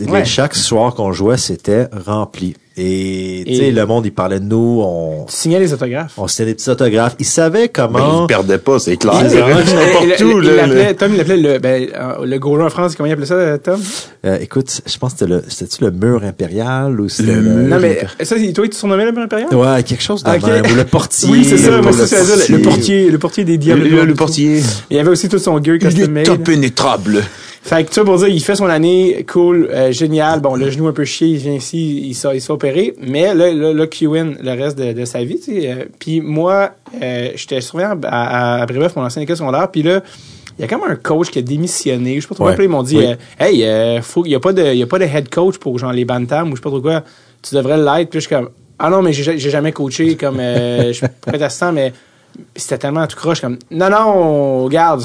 Ouais. 0.08 0.24
Chaque 0.24 0.56
soir 0.56 0.92
qu'on 0.96 1.12
jouait, 1.12 1.36
c'était 1.36 1.86
rempli. 2.04 2.56
Et, 2.80 3.42
tu 3.46 3.56
sais, 3.56 3.70
le 3.72 3.86
monde, 3.86 4.06
il 4.06 4.12
parlait 4.12 4.38
de 4.38 4.44
nous, 4.44 4.80
on, 4.84 5.24
Tu 5.28 5.34
signais 5.34 5.58
les 5.58 5.72
autographes. 5.72 6.12
on 6.16 6.28
signait 6.28 6.46
des 6.50 6.54
petits 6.54 6.70
autographes. 6.70 7.16
Il 7.18 7.26
savait 7.26 7.62
Mais 7.62 7.68
comment... 7.68 8.22
il 8.24 8.26
perdait 8.28 8.58
pas, 8.58 8.78
c'est 8.78 8.96
clair. 8.96 9.14
Il- 9.20 9.36
n'importe 9.36 10.20
où, 10.22 10.40
là. 10.40 10.94
Tom, 10.94 11.10
il 11.12 11.18
l'appelait 11.18 11.36
le, 11.36 11.58
ben, 11.58 11.88
euh, 11.92 12.24
le 12.24 12.62
en 12.64 12.70
France, 12.70 12.94
comment 12.94 13.08
il 13.08 13.12
appelait 13.12 13.26
ça, 13.26 13.58
Tom? 13.58 13.80
Euh, 14.24 14.38
écoute, 14.40 14.80
je 14.86 14.96
pense 14.98 15.12
que 15.14 15.18
c'était 15.20 15.30
le, 15.32 15.42
c'était-tu 15.48 15.84
le 15.84 15.90
mur 15.90 16.22
impérial 16.24 17.00
ou 17.00 17.08
c'était 17.08 17.32
Le 17.32 17.40
le, 17.40 17.50
mur. 17.50 17.68
Non, 17.68 17.80
mais, 17.80 18.06
ça, 18.22 18.36
c'est- 18.38 18.52
toi, 18.52 18.68
tu 18.68 18.76
surnommais 18.76 19.04
le 19.06 19.12
mur 19.12 19.22
impérial? 19.22 19.52
Ouais, 19.54 19.82
quelque 19.82 20.02
chose 20.02 20.22
de 20.22 20.30
Ok. 20.30 20.42
même. 20.44 20.64
Ou 20.72 20.74
le 20.76 20.84
portier. 20.84 21.28
Oui, 21.30 21.44
c'est 21.44 21.58
ça, 21.58 21.70
le- 21.70 21.82
moi, 21.82 21.92
ça, 21.92 22.16
le, 22.16 22.56
le 22.56 22.62
portier, 22.62 23.10
le 23.10 23.18
portier 23.18 23.44
des 23.44 23.58
diables. 23.58 23.82
Le, 23.82 23.88
le- 23.88 24.04
le 24.04 24.14
portier. 24.14 24.62
Il 24.90 24.96
y 24.96 25.00
avait 25.00 25.10
aussi 25.10 25.28
tout 25.28 25.38
son 25.38 25.62
gear 25.62 25.76
Il 25.80 26.00
est 26.18 26.28
impénétrable. 26.28 27.22
Fait 27.62 27.84
que 27.84 27.90
tu 27.90 27.96
vois, 28.00 28.04
pour 28.04 28.16
dire, 28.18 28.28
il 28.28 28.42
fait 28.42 28.54
son 28.56 28.66
année, 28.66 29.26
cool, 29.30 29.68
euh, 29.70 29.92
génial. 29.92 30.40
Bon, 30.40 30.54
le 30.54 30.70
genou 30.70 30.86
un 30.88 30.92
peu 30.92 31.04
chier, 31.04 31.28
il 31.28 31.36
vient 31.36 31.52
ici, 31.54 32.02
il 32.08 32.14
s'est 32.14 32.28
il 32.36 32.52
opéré. 32.52 32.94
Mais 33.00 33.34
là, 33.34 33.52
là, 33.52 33.72
là, 33.74 33.86
Q-Win 33.86 34.38
le 34.40 34.50
reste 34.52 34.78
de, 34.78 34.92
de 34.92 35.04
sa 35.04 35.22
vie, 35.24 35.38
tu 35.38 35.60
sais. 35.60 35.70
euh, 35.70 35.84
puis 35.98 36.20
moi, 36.20 36.70
euh, 37.02 37.30
j'étais 37.34 37.60
surveillant 37.60 37.98
à, 38.04 38.58
à, 38.58 38.62
à 38.62 38.66
Brébeuf, 38.66 38.96
mon 38.96 39.02
ancienne 39.04 39.24
école 39.24 39.36
secondaire. 39.36 39.70
Puis 39.70 39.82
là, 39.82 40.02
il 40.58 40.62
y 40.62 40.64
a 40.64 40.68
comme 40.68 40.82
un 40.88 40.96
coach 40.96 41.30
qui 41.30 41.40
a 41.40 41.42
démissionné. 41.42 42.16
Je 42.16 42.20
sais 42.22 42.28
pas 42.28 42.34
trop 42.36 42.46
Ouais. 42.46 42.54
quoi, 42.54 42.64
ils 42.64 42.70
m'ont 42.70 42.82
dit, 42.82 42.96
Oui. 42.98 43.06
euh, 43.06 43.14
hey, 43.38 43.64
euh, 43.64 44.00
faut, 44.02 44.24
il 44.24 44.30
y 44.30 44.34
a 44.34 44.40
pas 44.40 44.52
de, 44.52 44.62
y 44.74 44.82
a 44.82 44.86
pas 44.86 44.98
de 44.98 45.04
head 45.04 45.28
coach 45.28 45.58
pour 45.58 45.78
genre 45.78 45.92
les 45.92 46.04
bantams 46.04 46.48
ou 46.48 46.52
je 46.52 46.56
sais 46.56 46.62
pas 46.62 46.70
trop 46.70 46.80
quoi. 46.80 47.02
Tu 47.42 47.54
devrais 47.54 47.76
l'être. 47.76 48.08
Puis 48.10 48.20
je 48.20 48.26
suis 48.26 48.34
comme, 48.34 48.48
ah 48.78 48.88
non, 48.88 49.02
mais 49.02 49.12
j'ai 49.12 49.38
jamais 49.38 49.72
coaché 49.72 50.16
comme, 50.16 50.38
euh, 50.40 50.88
je 50.88 50.92
suis 50.92 51.06
protestant, 51.20 51.72
mais 51.72 51.92
c'était 52.56 52.78
tellement 52.78 53.06
tout 53.06 53.16
croche 53.16 53.40
comme, 53.40 53.58
non, 53.70 53.90
non, 53.90 54.64
regarde. 54.64 55.02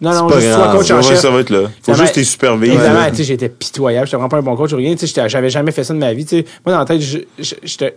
Non, 0.00 0.12
non, 0.12 0.26
Pas 0.28 0.40
juste 0.40 0.52
sois 0.54 0.72
coach 0.72 0.90
en 0.90 1.02
chef. 1.02 1.18
ça 1.20 1.30
va 1.30 1.40
être 1.40 1.50
là. 1.50 1.60
Faut 1.60 1.68
Évidemment- 1.92 2.02
juste 2.02 2.16
les 2.16 2.24
superviser. 2.24 2.74
Évidemment, 2.74 3.10
tu 3.10 3.16
sais, 3.16 3.24
j'étais 3.24 3.48
pitoyable, 3.48 4.06
j'étais 4.06 4.16
vraiment 4.16 4.28
pas 4.28 4.36
un 4.38 4.42
bon 4.42 4.56
coach 4.56 4.72
ou 4.72 4.76
rien, 4.76 4.94
tu 4.96 5.06
sais, 5.06 5.28
j'avais 5.28 5.50
jamais 5.50 5.70
fait 5.70 5.84
ça 5.84 5.94
de 5.94 5.98
ma 5.98 6.12
vie, 6.12 6.24
tu 6.24 6.38
sais. 6.38 6.44
Moi, 6.66 6.74
dans 6.74 6.80
la 6.80 6.84
tête, 6.84 7.00
j'étais 7.00 7.96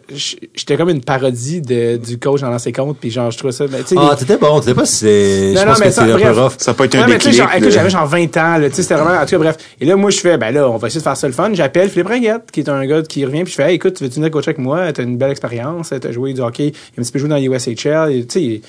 j'étais 0.56 0.78
comme 0.78 0.90
une 0.90 1.02
parodie 1.02 1.60
de, 1.62 1.98
du 1.98 2.18
coach 2.20 2.42
dans 2.42 2.58
ses 2.60 2.72
comptes, 2.72 2.98
puis 3.00 3.10
genre, 3.10 3.32
je 3.32 3.38
trouvais 3.38 3.52
ça, 3.52 3.66
tu 3.68 3.74
sais, 3.86 3.96
Ah, 3.98 4.10
les- 4.12 4.18
t'étais 4.18 4.38
bon, 4.38 4.60
t'étais 4.60 4.74
pas 4.76 4.86
si 4.86 5.06
je 5.06 5.54
Non, 5.56 5.62
non, 5.62 5.68
pense 5.72 5.80
mais 5.80 5.86
que 5.88 5.92
ça, 5.92 6.04
un 6.04 6.18
peu 6.18 6.32
rough. 6.42 6.52
Ça 6.60 6.74
peut 6.74 6.84
être 6.86 6.96
un 6.96 7.08
déclic. 7.08 7.34
genre, 7.34 7.50
écoute, 7.56 7.72
j'avais 7.72 7.90
genre 7.90 8.06
20 8.06 8.38
ans, 8.38 8.58
là, 8.58 8.70
tu 8.70 8.76
sais, 8.76 8.82
c'était 8.84 8.96
vraiment, 8.96 9.20
en 9.20 9.24
tout 9.26 9.32
cas, 9.32 9.38
bref. 9.40 9.58
Et 9.82 9.86
là, 9.86 9.96
moi, 9.96 10.12
je 10.12 10.20
fais, 10.20 10.38
ben 10.38 10.52
là, 10.52 10.70
on 10.70 10.78
va 10.78 10.88
essayer 10.88 11.00
de 11.02 11.04
faire 11.04 11.18
ça 11.18 11.28
le 11.28 11.34
fun. 11.34 11.50
J'appelle 11.54 11.90
Philippe 11.90 12.08
Ringuette, 12.08 12.52
qui 12.52 12.60
est 12.62 12.70
un 12.70 12.86
gars 12.86 13.02
qui 13.02 13.26
revient, 13.26 13.44
puis 13.44 13.52
je 13.52 13.56
fais, 13.58 13.70
hey, 13.70 13.76
écoute, 13.76 13.96
tu 13.96 14.04
veux-tu 14.04 14.16
venir 14.18 14.32
coacher 14.32 14.50
avec 14.50 14.60
moi? 14.60 14.94
T'as 14.94 15.04
une 15.04 15.18
belle 15.18 15.32
expérience, 15.32 15.92
t'as 16.00 16.12
joué 16.12 16.34
du 16.34 16.42
hockey, 16.42 16.68
il 16.68 17.00
a 17.00 17.02
un 17.02 17.04
petit 17.04 17.12
peu 17.12 17.20
joué 17.20 17.30
dans 17.30 17.38
l'USHL, 17.38 18.12
et, 18.12 18.26
tu 18.26 18.40
sais, 18.40 18.62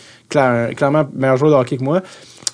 clairement 0.74 1.09
meilleur 1.14 1.36
joueur 1.36 1.52
de 1.52 1.56
hockey 1.56 1.76
que 1.76 1.84
moi. 1.84 2.00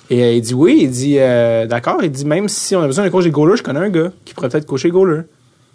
Et 0.09 0.23
euh, 0.23 0.33
il 0.33 0.41
dit 0.41 0.53
oui, 0.53 0.79
il 0.81 0.89
dit, 0.91 1.15
euh, 1.19 1.65
d'accord, 1.65 1.97
il 2.03 2.11
dit, 2.11 2.25
même 2.25 2.47
si 2.47 2.75
on 2.75 2.81
a 2.81 2.87
besoin 2.87 3.03
d'un 3.05 3.09
coach 3.09 3.23
des 3.23 3.31
goalers, 3.31 3.55
je 3.57 3.63
connais 3.63 3.79
un 3.79 3.89
gars 3.89 4.11
qui 4.23 4.33
pourrait 4.33 4.49
peut-être 4.49 4.65
coacher 4.67 4.89
les 4.89 4.91
goalers. 4.91 5.23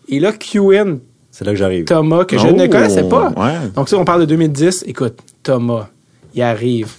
Et 0.09 0.21
là, 0.21 0.33
QN, 0.33 0.99
C'est 1.31 1.45
là 1.45 1.53
que 1.53 1.57
j'arrive. 1.59 1.85
Thomas, 1.85 2.25
que 2.25 2.37
je 2.39 2.47
Oh, 2.47 2.53
ne 2.53 2.67
connaissais 2.67 3.09
pas. 3.09 3.31
ouais. 3.37 3.69
Donc, 3.75 3.89
ça, 3.89 3.97
on 3.99 4.05
parle 4.05 4.21
de 4.21 4.27
2010. 4.27 4.85
Écoute, 4.87 5.19
Thomas, 5.43 5.89
il 6.35 6.43
arrive. 6.43 6.93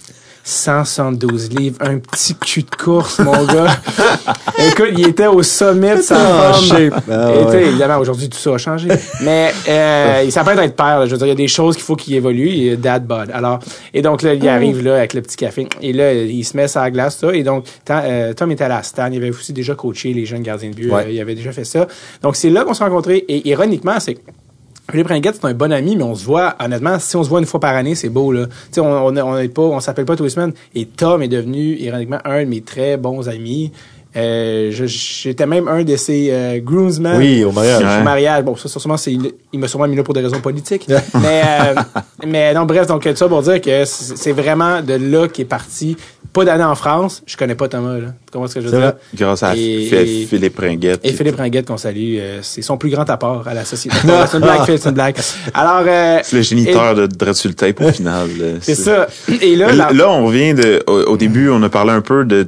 172 0.44 1.50
livres, 1.50 1.76
un 1.80 1.98
petit 1.98 2.34
cul 2.34 2.62
de 2.62 2.74
course, 2.76 3.18
mon 3.20 3.44
gars. 3.44 3.76
Écoute, 4.58 4.88
il 4.96 5.06
était 5.08 5.26
au 5.28 5.42
sommet 5.42 5.96
de 5.96 6.02
sa 6.02 6.16
Ah, 6.16 6.52
forme. 6.52 6.90
Ah, 7.10 7.30
ouais. 7.48 7.66
évidemment, 7.66 7.98
aujourd'hui, 7.98 8.28
tout 8.28 8.38
ça 8.38 8.54
a 8.54 8.58
changé. 8.58 8.88
Mais 9.22 9.52
euh, 9.68 10.22
il 10.24 10.32
s'appelle 10.32 10.56
d'être 10.56 10.74
père. 10.76 10.98
là. 11.00 11.06
Je 11.06 11.12
veux 11.12 11.16
dire, 11.18 11.26
il 11.26 11.30
y 11.30 11.32
a 11.32 11.36
des 11.36 11.48
choses 11.48 11.76
qu'il 11.76 11.84
faut 11.84 11.96
qu'il 11.96 12.14
évolue. 12.14 12.76
Dad 12.76 13.06
bod. 13.06 13.30
Alors, 13.32 13.60
et 13.94 14.02
donc 14.02 14.22
là, 14.22 14.34
il 14.34 14.48
arrive 14.48 14.82
là 14.84 14.96
avec 14.96 15.14
le 15.14 15.22
petit 15.22 15.36
café. 15.36 15.68
Et 15.80 15.92
là, 15.92 16.12
il 16.12 16.44
se 16.44 16.56
met 16.56 16.66
sur 16.68 16.80
la 16.80 16.90
glace, 16.90 17.18
ça. 17.18 17.32
Et 17.34 17.42
donc, 17.42 17.64
Tom, 17.84 18.00
euh, 18.02 18.32
Tom 18.34 18.50
était 18.50 18.64
à 18.64 18.68
la 18.68 18.82
Stan. 18.82 19.08
Il 19.12 19.18
avait 19.18 19.30
aussi 19.30 19.52
déjà 19.52 19.74
coaché 19.74 20.12
les 20.12 20.26
jeunes 20.26 20.42
gardiens 20.42 20.70
de 20.70 20.74
but. 20.74 20.90
Ouais. 20.90 21.04
Euh, 21.06 21.10
il 21.10 21.20
avait 21.20 21.34
déjà 21.34 21.52
fait 21.52 21.64
ça. 21.64 21.86
Donc, 22.22 22.36
c'est 22.36 22.50
là 22.50 22.64
qu'on 22.64 22.74
s'est 22.74 22.84
rencontrés. 22.84 23.24
Et 23.28 23.48
ironiquement, 23.48 23.98
c'est 24.00 24.18
Philippe 24.92 25.06
Ringuette, 25.06 25.36
c'est 25.40 25.46
un 25.46 25.54
bon 25.54 25.72
ami, 25.72 25.96
mais 25.96 26.02
on 26.02 26.14
se 26.14 26.22
voit, 26.26 26.54
honnêtement, 26.60 26.98
si 26.98 27.16
on 27.16 27.24
se 27.24 27.28
voit 27.30 27.40
une 27.40 27.46
fois 27.46 27.60
par 27.60 27.74
année, 27.74 27.94
c'est 27.94 28.10
beau, 28.10 28.30
là. 28.30 28.44
Tu 28.46 28.52
sais, 28.72 28.80
on, 28.82 29.06
on, 29.06 29.16
on 29.16 29.38
est 29.38 29.48
pas, 29.48 29.62
on 29.62 29.80
s'appelle 29.80 30.04
pas 30.04 30.16
tous 30.16 30.24
les 30.24 30.28
semaines. 30.28 30.52
Et 30.74 30.84
Tom 30.84 31.22
est 31.22 31.28
devenu, 31.28 31.76
ironiquement, 31.78 32.18
un 32.26 32.44
de 32.44 32.48
mes 32.50 32.60
très 32.60 32.98
bons 32.98 33.26
amis. 33.26 33.72
Euh, 34.14 34.70
j'étais 34.72 35.46
même 35.46 35.68
un 35.68 35.82
de 35.84 35.96
ses 35.96 36.28
euh, 36.30 36.60
groomsmen. 36.60 37.16
Oui, 37.16 37.44
au 37.44 37.52
mariage. 37.52 38.00
Au 38.00 38.04
mariage. 38.04 38.44
Bon, 38.44 38.56
ça, 38.56 38.68
sûrement, 38.68 38.96
c'est, 38.98 39.12
il 39.52 39.58
m'a 39.58 39.68
sûrement 39.68 39.88
mis 39.88 39.96
là 39.96 40.02
pour 40.02 40.14
des 40.14 40.20
raisons 40.20 40.40
politiques. 40.40 40.86
mais, 41.22 41.42
euh, 41.44 41.74
mais 42.26 42.52
non, 42.54 42.64
bref, 42.64 42.86
donc, 42.86 43.08
ça 43.14 43.28
pour 43.28 43.42
dire 43.42 43.60
que 43.60 43.84
c'est 43.86 44.32
vraiment 44.32 44.82
de 44.82 44.94
là 44.94 45.28
qu'est 45.28 45.44
parti. 45.46 45.96
Pas 46.32 46.46
d'année 46.46 46.64
en 46.64 46.74
France. 46.74 47.22
Je 47.26 47.36
connais 47.36 47.54
pas 47.54 47.68
Thomas, 47.68 47.98
là. 47.98 48.06
Comment 48.32 48.46
est-ce 48.46 48.54
que 48.54 48.60
je 48.62 48.68
veux 48.68 48.78
dire? 48.80 48.94
Grâce 49.14 49.42
à 49.42 49.54
Et- 49.54 49.84
Phil- 49.84 49.98
et- 49.98 50.24
Philippe 50.26 50.58
Ringuette. 50.58 51.00
et 51.04 51.12
Philippe 51.12 51.36
Ringuette, 51.36 51.66
qu'on 51.66 51.76
salue, 51.76 52.16
euh, 52.18 52.38
c'est 52.40 52.62
son 52.62 52.78
plus 52.78 52.88
grand 52.88 53.08
apport 53.10 53.46
à 53.46 53.52
la 53.52 53.66
société. 53.66 53.96
c'est 54.02 54.36
une 54.38 54.42
blague, 54.42 54.60
c'est 54.66 54.88
une 54.88 54.94
blague. 54.94 55.16
Alors, 55.52 55.84
euh, 55.86 56.20
C'est 56.22 56.36
le 56.36 56.42
géniteur 56.42 56.94
de 56.94 57.06
Dread 57.06 57.34
sur 57.34 57.50
le 57.50 57.54
tape 57.54 57.80
au 57.82 57.92
final. 57.92 58.28
là. 58.38 58.46
c'est 58.62 58.74
ça. 58.74 59.08
Et 59.42 59.56
là, 59.56 59.72
Là, 59.92 60.08
on 60.10 60.24
revient 60.26 60.54
de. 60.54 60.82
Au, 60.86 61.02
au 61.12 61.16
début, 61.18 61.50
on 61.50 61.62
a 61.62 61.68
parlé 61.68 61.90
un 61.92 62.00
peu 62.00 62.24
de. 62.24 62.46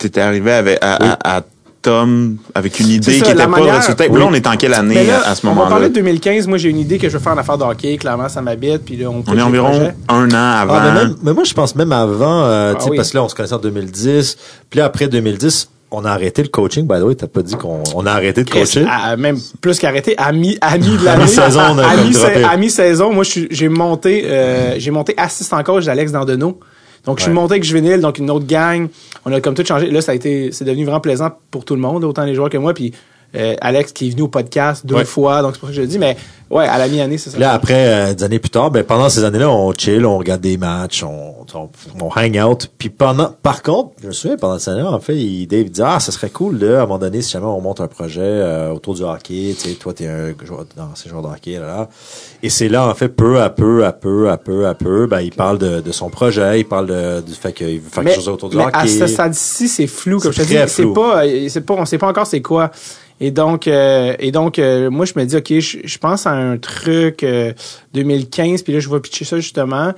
T'étais 0.00 0.20
arrivé 0.20 0.50
avec, 0.52 0.78
à, 0.82 1.12
à- 1.12 1.36
à 1.36 1.42
Tom 1.82 2.36
avec 2.54 2.78
une 2.80 2.88
idée 2.88 3.18
ça, 3.18 3.24
qui 3.24 3.30
était 3.30 3.34
la 3.34 3.46
pas 3.48 3.56
tape. 3.94 4.08
oui. 4.10 4.18
Là, 4.18 4.26
on 4.28 4.34
est 4.34 4.46
en 4.46 4.56
quelle 4.56 4.74
année 4.74 5.02
là, 5.06 5.20
à, 5.24 5.30
à 5.30 5.34
ce 5.34 5.46
on 5.46 5.50
va 5.50 5.54
moment-là? 5.54 5.70
parler 5.70 5.88
de 5.88 5.94
2015. 5.94 6.46
Moi, 6.46 6.58
j'ai 6.58 6.68
une 6.68 6.78
idée 6.78 6.98
que 6.98 7.08
je 7.08 7.16
veux 7.16 7.22
faire 7.22 7.32
en 7.32 7.38
affaire 7.38 7.56
de 7.56 7.64
hockey. 7.64 7.96
Clairement, 7.96 8.28
ça 8.28 8.42
m'habite. 8.42 8.84
Puis 8.84 8.96
là, 8.96 9.08
on, 9.08 9.22
On 9.26 9.38
est 9.38 9.40
environ 9.40 9.92
un 10.08 10.30
an 10.30 10.34
avant. 10.60 10.74
Ah, 10.76 10.90
mais, 10.92 11.00
même- 11.04 11.16
mais 11.22 11.32
moi, 11.32 11.44
je 11.44 11.54
pense 11.54 11.74
même 11.76 11.92
avant, 11.92 12.44
euh, 12.44 12.74
tu 12.74 12.82
sais, 12.84 12.90
oui. 12.90 12.96
parce 12.96 13.10
que 13.10 13.16
là, 13.16 13.24
on 13.24 13.28
se 13.30 13.34
connaissait 13.34 13.54
en 13.54 13.58
2010. 13.58 14.36
Puis 14.68 14.78
là, 14.78 14.84
après 14.84 15.08
2010, 15.08 15.70
on 15.90 16.04
a 16.04 16.10
arrêté 16.10 16.42
le 16.42 16.48
coaching. 16.48 16.86
By 16.86 16.98
the 17.00 17.02
way, 17.02 17.14
t'as 17.14 17.26
pas 17.28 17.42
dit 17.42 17.54
qu'on 17.56 17.82
on 17.94 18.04
a 18.06 18.12
arrêté 18.12 18.44
de 18.44 18.50
coacher? 18.50 18.84
À- 18.86 19.16
même 19.16 19.38
plus 19.62 19.78
qu'arrêté, 19.78 20.14
à 20.18 20.32
mi, 20.32 20.58
à 20.60 20.76
mi 20.76 20.96
de 20.98 21.04
l'année. 21.04 21.22
mi-saison, 21.24 21.60
on 21.72 21.78
a 21.78 21.86
à 22.50 22.56
mi-saison, 22.58 23.12
moi, 23.12 23.24
j'ai 23.24 23.68
monté, 23.70 24.24
euh, 24.26 24.74
j'ai 24.78 24.90
monté 24.90 25.14
assistant 25.16 25.62
coach 25.62 25.86
d'Alex 25.86 26.12
Dandonneau. 26.12 26.60
Donc, 27.06 27.18
je 27.18 27.22
suis 27.24 27.30
Ouais. 27.30 27.34
monté 27.34 27.54
avec 27.54 27.64
Juvenile, 27.64 28.00
donc 28.00 28.18
une 28.18 28.30
autre 28.30 28.46
gang. 28.46 28.88
On 29.24 29.32
a 29.32 29.40
comme 29.40 29.54
tout 29.54 29.64
changé. 29.64 29.90
Là, 29.90 30.00
ça 30.02 30.12
a 30.12 30.14
été, 30.14 30.52
c'est 30.52 30.64
devenu 30.64 30.84
vraiment 30.84 31.00
plaisant 31.00 31.30
pour 31.50 31.64
tout 31.64 31.74
le 31.74 31.80
monde, 31.80 32.04
autant 32.04 32.24
les 32.24 32.34
joueurs 32.34 32.50
que 32.50 32.58
moi. 32.58 32.74
Puis, 32.74 32.92
euh, 33.34 33.54
Alex 33.60 33.92
qui 33.92 34.08
est 34.08 34.10
venu 34.10 34.22
au 34.22 34.28
podcast 34.28 34.84
deux 34.86 34.96
Ouais. 34.96 35.04
fois, 35.04 35.42
donc 35.42 35.52
c'est 35.54 35.60
pour 35.60 35.68
ça 35.68 35.72
que 35.72 35.76
je 35.76 35.82
le 35.82 35.86
dis. 35.86 35.98
Mais, 35.98 36.16
ouais, 36.50 36.66
à 36.66 36.78
la 36.78 36.88
mi-année, 36.88 37.16
c'est 37.18 37.30
ça. 37.30 37.38
Là, 37.38 37.52
après, 37.52 38.10
euh, 38.10 38.14
des 38.14 38.24
années 38.24 38.38
plus 38.38 38.50
tard, 38.50 38.70
ben, 38.70 38.82
pendant 38.84 39.08
ces 39.08 39.24
années-là, 39.24 39.48
on 39.50 39.72
chill, 39.72 40.04
on 40.04 40.18
regarde 40.18 40.40
des 40.40 40.56
matchs, 40.56 41.02
on, 41.04 41.34
on, 41.54 41.68
on 42.00 42.10
hang 42.14 42.36
out. 42.44 42.70
Puis 42.76 42.88
pendant, 42.90 43.34
par 43.42 43.62
contre, 43.62 43.90
je 44.02 44.08
me 44.08 44.12
souviens, 44.12 44.36
pendant 44.36 44.58
ces 44.58 44.70
années-là, 44.70 44.90
en 44.92 45.00
fait, 45.00 45.16
il, 45.16 45.46
Dave 45.46 45.68
dit, 45.70 45.80
ah, 45.84 46.00
ça 46.00 46.10
serait 46.12 46.30
cool, 46.30 46.58
là, 46.58 46.80
à 46.80 46.82
un 46.82 46.86
moment 46.86 46.98
donné, 46.98 47.22
si 47.22 47.30
jamais 47.32 47.46
on 47.46 47.60
monte 47.60 47.80
un 47.80 47.86
projet 47.88 48.20
euh, 48.22 48.72
autour 48.72 48.94
du 48.94 49.02
hockey, 49.02 49.54
tu 49.56 49.68
sais, 49.70 49.74
toi, 49.76 49.92
t'es 49.92 50.06
un 50.08 50.34
joueur, 50.44 50.64
dans 50.76 50.94
ces 50.94 51.08
joueurs 51.08 51.22
de 51.22 51.28
hockey, 51.28 51.52
là, 51.52 51.66
là. 51.66 51.88
Et 52.42 52.50
c'est 52.50 52.68
là, 52.68 52.88
en 52.88 52.94
fait, 52.94 53.08
peu 53.08 53.40
à 53.40 53.50
peu, 53.50 53.84
à 53.84 53.92
peu, 53.92 54.28
à 54.30 54.36
peu, 54.36 54.66
à 54.66 54.74
peu, 54.74 55.06
ben, 55.06 55.20
il 55.20 55.32
parle 55.32 55.58
de, 55.58 55.80
de 55.80 55.92
son 55.92 56.10
projet, 56.10 56.60
il 56.60 56.64
parle 56.64 56.86
de, 56.86 57.20
du 57.20 57.32
fait 57.34 57.52
qu'il 57.52 57.80
veut 57.80 57.88
faire 57.90 58.02
mais, 58.02 58.10
quelque 58.10 58.20
chose 58.24 58.28
autour 58.28 58.48
du 58.50 58.56
mais 58.56 58.64
hockey. 58.64 58.76
à 58.76 58.86
ce 58.86 59.06
stade-ci, 59.06 59.68
c'est 59.68 59.86
flou, 59.86 60.18
comme 60.18 60.32
je 60.32 60.42
te 60.42 60.46
dis. 60.46 60.56
C'est 60.66 60.86
pas, 60.86 61.24
euh, 61.24 61.46
c'est 61.48 61.60
pas, 61.60 61.74
on 61.74 61.84
sait 61.84 61.98
pas 61.98 62.08
encore 62.08 62.26
c'est 62.26 62.42
quoi. 62.42 62.70
Et 63.20 63.30
donc, 63.30 63.68
euh, 63.68 64.14
et 64.18 64.32
donc, 64.32 64.58
euh, 64.58 64.88
moi, 64.90 65.04
je 65.04 65.12
me 65.16 65.24
dis, 65.24 65.36
ok, 65.36 65.58
je, 65.58 65.78
je 65.84 65.98
pense 65.98 66.26
à 66.26 66.30
un 66.32 66.56
truc 66.56 67.22
euh, 67.22 67.52
2015, 67.94 68.62
puis 68.62 68.72
là, 68.72 68.80
je 68.80 68.88
vais 68.88 69.00
pitcher 69.00 69.24
ça 69.26 69.36
justement. 69.36 69.92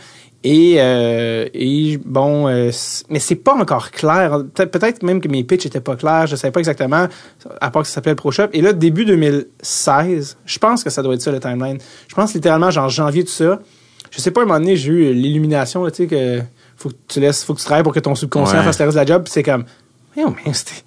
Et, 0.44 0.74
euh, 0.78 1.46
et 1.54 2.00
bon, 2.04 2.48
euh, 2.48 2.72
mais 3.08 3.20
c'est 3.20 3.36
pas 3.36 3.54
encore 3.54 3.92
clair. 3.92 4.40
Peut- 4.54 4.66
Peut-être 4.66 5.04
même 5.04 5.20
que 5.20 5.28
mes 5.28 5.44
pitchs 5.44 5.66
étaient 5.66 5.80
pas 5.80 5.94
clairs. 5.94 6.26
Je 6.26 6.34
savais 6.34 6.50
pas 6.50 6.58
exactement, 6.58 7.06
à 7.60 7.70
part 7.70 7.82
que 7.82 7.88
ça 7.88 7.94
s'appelait 7.94 8.16
Pro 8.16 8.32
Shop. 8.32 8.48
Et 8.52 8.60
là, 8.60 8.72
début 8.72 9.04
2016, 9.04 10.36
je 10.44 10.58
pense 10.58 10.82
que 10.84 10.90
ça 10.90 11.02
doit 11.02 11.14
être 11.14 11.22
ça 11.22 11.30
le 11.30 11.40
timeline. 11.40 11.78
Je 12.08 12.14
pense 12.14 12.34
littéralement 12.34 12.70
genre 12.70 12.88
janvier 12.88 13.24
tout 13.24 13.30
ça. 13.30 13.60
Je 14.10 14.20
sais 14.20 14.30
pas, 14.30 14.40
à 14.40 14.44
un 14.44 14.46
moment 14.46 14.58
donné, 14.58 14.76
j'ai 14.76 14.90
eu 14.92 15.12
l'illumination, 15.14 15.84
là, 15.84 15.90
tu 15.90 15.98
sais, 16.02 16.06
que 16.08 16.40
faut 16.76 16.88
que 16.90 16.94
tu 17.08 17.20
laisses, 17.20 17.44
faut 17.44 17.54
que 17.54 17.60
tu 17.60 17.64
travailles 17.64 17.84
pour 17.84 17.94
que 17.94 18.00
ton 18.00 18.14
subconscient 18.14 18.58
Ouais. 18.58 18.64
fasse 18.64 18.78
le 18.80 18.86
reste 18.86 18.96
de 18.98 19.00
la 19.00 19.06
job. 19.06 19.24
C'est 19.28 19.42
comme, 19.42 19.64
Voyons, 20.14 20.34
mais 20.44 20.52
c'était, 20.52 20.82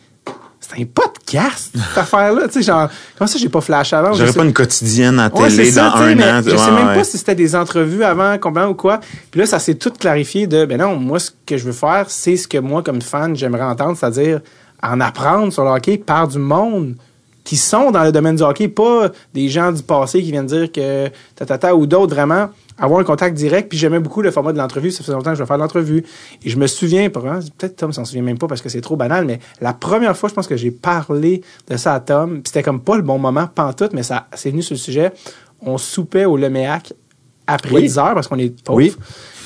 un 0.80 0.84
podcast, 0.86 1.72
cette 1.74 1.98
affaire-là? 1.98 2.48
Tu 2.48 2.54
sais, 2.56 2.62
genre, 2.64 2.90
comment 3.18 3.28
ça, 3.28 3.38
j'ai 3.40 3.50
pas 3.50 3.62
flash 3.62 3.94
avant? 3.94 4.14
Je 4.14 4.20
J'aurais 4.20 4.32
sais- 4.32 4.38
pas 4.38 4.46
une 4.46 4.54
quotidienne 4.54 5.20
à 5.20 5.34
Ouais, 5.34 5.48
télé 5.50 5.72
ça, 5.72 5.90
dans 5.90 5.96
un 5.98 6.20
an. 6.20 6.42
Je 6.46 6.56
sais 6.56 6.72
même 6.72 6.88
ouais. 6.88 6.96
pas 6.96 7.04
si 7.04 7.18
c'était 7.18 7.36
des 7.36 7.56
entrevues 7.56 8.04
avant, 8.04 8.38
combien 8.40 8.68
ou 8.68 8.74
quoi. 8.74 9.00
Puis 9.32 9.40
là, 9.40 9.46
ça 9.46 9.60
s'est 9.60 9.76
tout 9.76 9.92
clarifié 9.92 10.48
de, 10.48 10.66
ben 10.66 10.80
non, 10.80 10.96
moi, 10.98 11.20
ce 11.20 11.32
que 11.46 11.58
je 11.58 11.66
veux 11.66 11.72
faire, 11.72 12.06
c'est 12.10 12.38
ce 12.38 12.48
que 12.48 12.58
moi, 12.58 12.84
comme 12.84 13.02
fan, 13.02 13.36
j'aimerais 13.36 13.64
entendre, 13.64 13.98
c'est-à-dire 13.98 14.42
en 14.84 15.00
apprendre 15.02 15.52
sur 15.52 15.64
le 15.64 15.72
hockey 15.72 15.98
par 15.98 16.28
du 16.28 16.38
monde 16.40 16.96
qui 17.44 17.58
sont 17.58 17.92
dans 17.92 18.04
le 18.04 18.12
domaine 18.12 18.36
du 18.36 18.44
hockey, 18.44 18.68
pas 18.68 19.10
des 19.34 19.50
gens 19.50 19.72
du 19.72 19.84
passé 19.84 20.22
qui 20.24 20.32
viennent 20.32 20.48
dire 20.48 20.72
que 20.72 21.10
tatata 21.36 21.76
ou 21.76 21.86
d'autres, 21.86 22.14
vraiment 22.16 22.50
avoir 22.78 23.00
un 23.00 23.04
contact 23.04 23.36
direct. 23.38 23.70
Puis 23.70 23.78
j'aimais 23.78 24.00
beaucoup 24.00 24.22
le 24.22 24.32
format 24.32 24.54
de 24.54 24.58
l'entrevue. 24.58 24.92
Ça 24.92 25.04
faisait 25.04 25.14
longtemps 25.14 25.32
que 25.32 25.38
je 25.38 25.44
vais 25.44 25.48
faire 25.48 25.58
l'entrevue. 25.58 26.04
Et 26.44 26.50
je 26.50 26.58
me 26.58 26.68
souviens, 26.68 27.10
peut-être 27.10 27.76
Tom 27.76 27.94
s'en 27.94 28.06
souvient 28.06 28.22
même 28.24 28.38
pas 28.38 28.48
parce 28.48 28.62
que 28.62 28.70
c'est 28.70 28.82
trop 28.82 28.96
banal, 28.96 29.26
mais 29.26 29.40
la 29.62 29.74
première 29.74 30.16
fois, 30.18 30.30
je 30.30 30.34
pense 30.34 30.48
que 30.48 30.58
j'ai 30.58 30.72
parlé 30.72 31.42
de 31.70 31.78
ça 31.78 31.94
à 31.94 32.00
Tom, 32.00 32.34
puis 32.36 32.44
c'était 32.48 32.64
comme 32.64 32.82
pas 32.82 32.96
le 32.98 33.02
bon 33.04 33.18
moment, 33.18 33.48
pantoute, 33.54 33.94
mais 33.94 34.04
ça 34.04 34.28
c'est 34.34 34.50
venu 34.52 34.62
sur 34.62 34.74
le 34.74 34.80
sujet. 34.80 35.12
On 35.62 35.78
soupait 35.78 36.26
au 36.26 36.38
Leméac 36.38 36.94
après 37.48 37.72
Oui. 37.76 37.82
10 37.84 37.98
heures 38.00 38.14
parce 38.16 38.28
qu'on 38.28 38.40
est 38.40 38.62
pauvres. 38.64 38.78
Oui. 38.78 38.96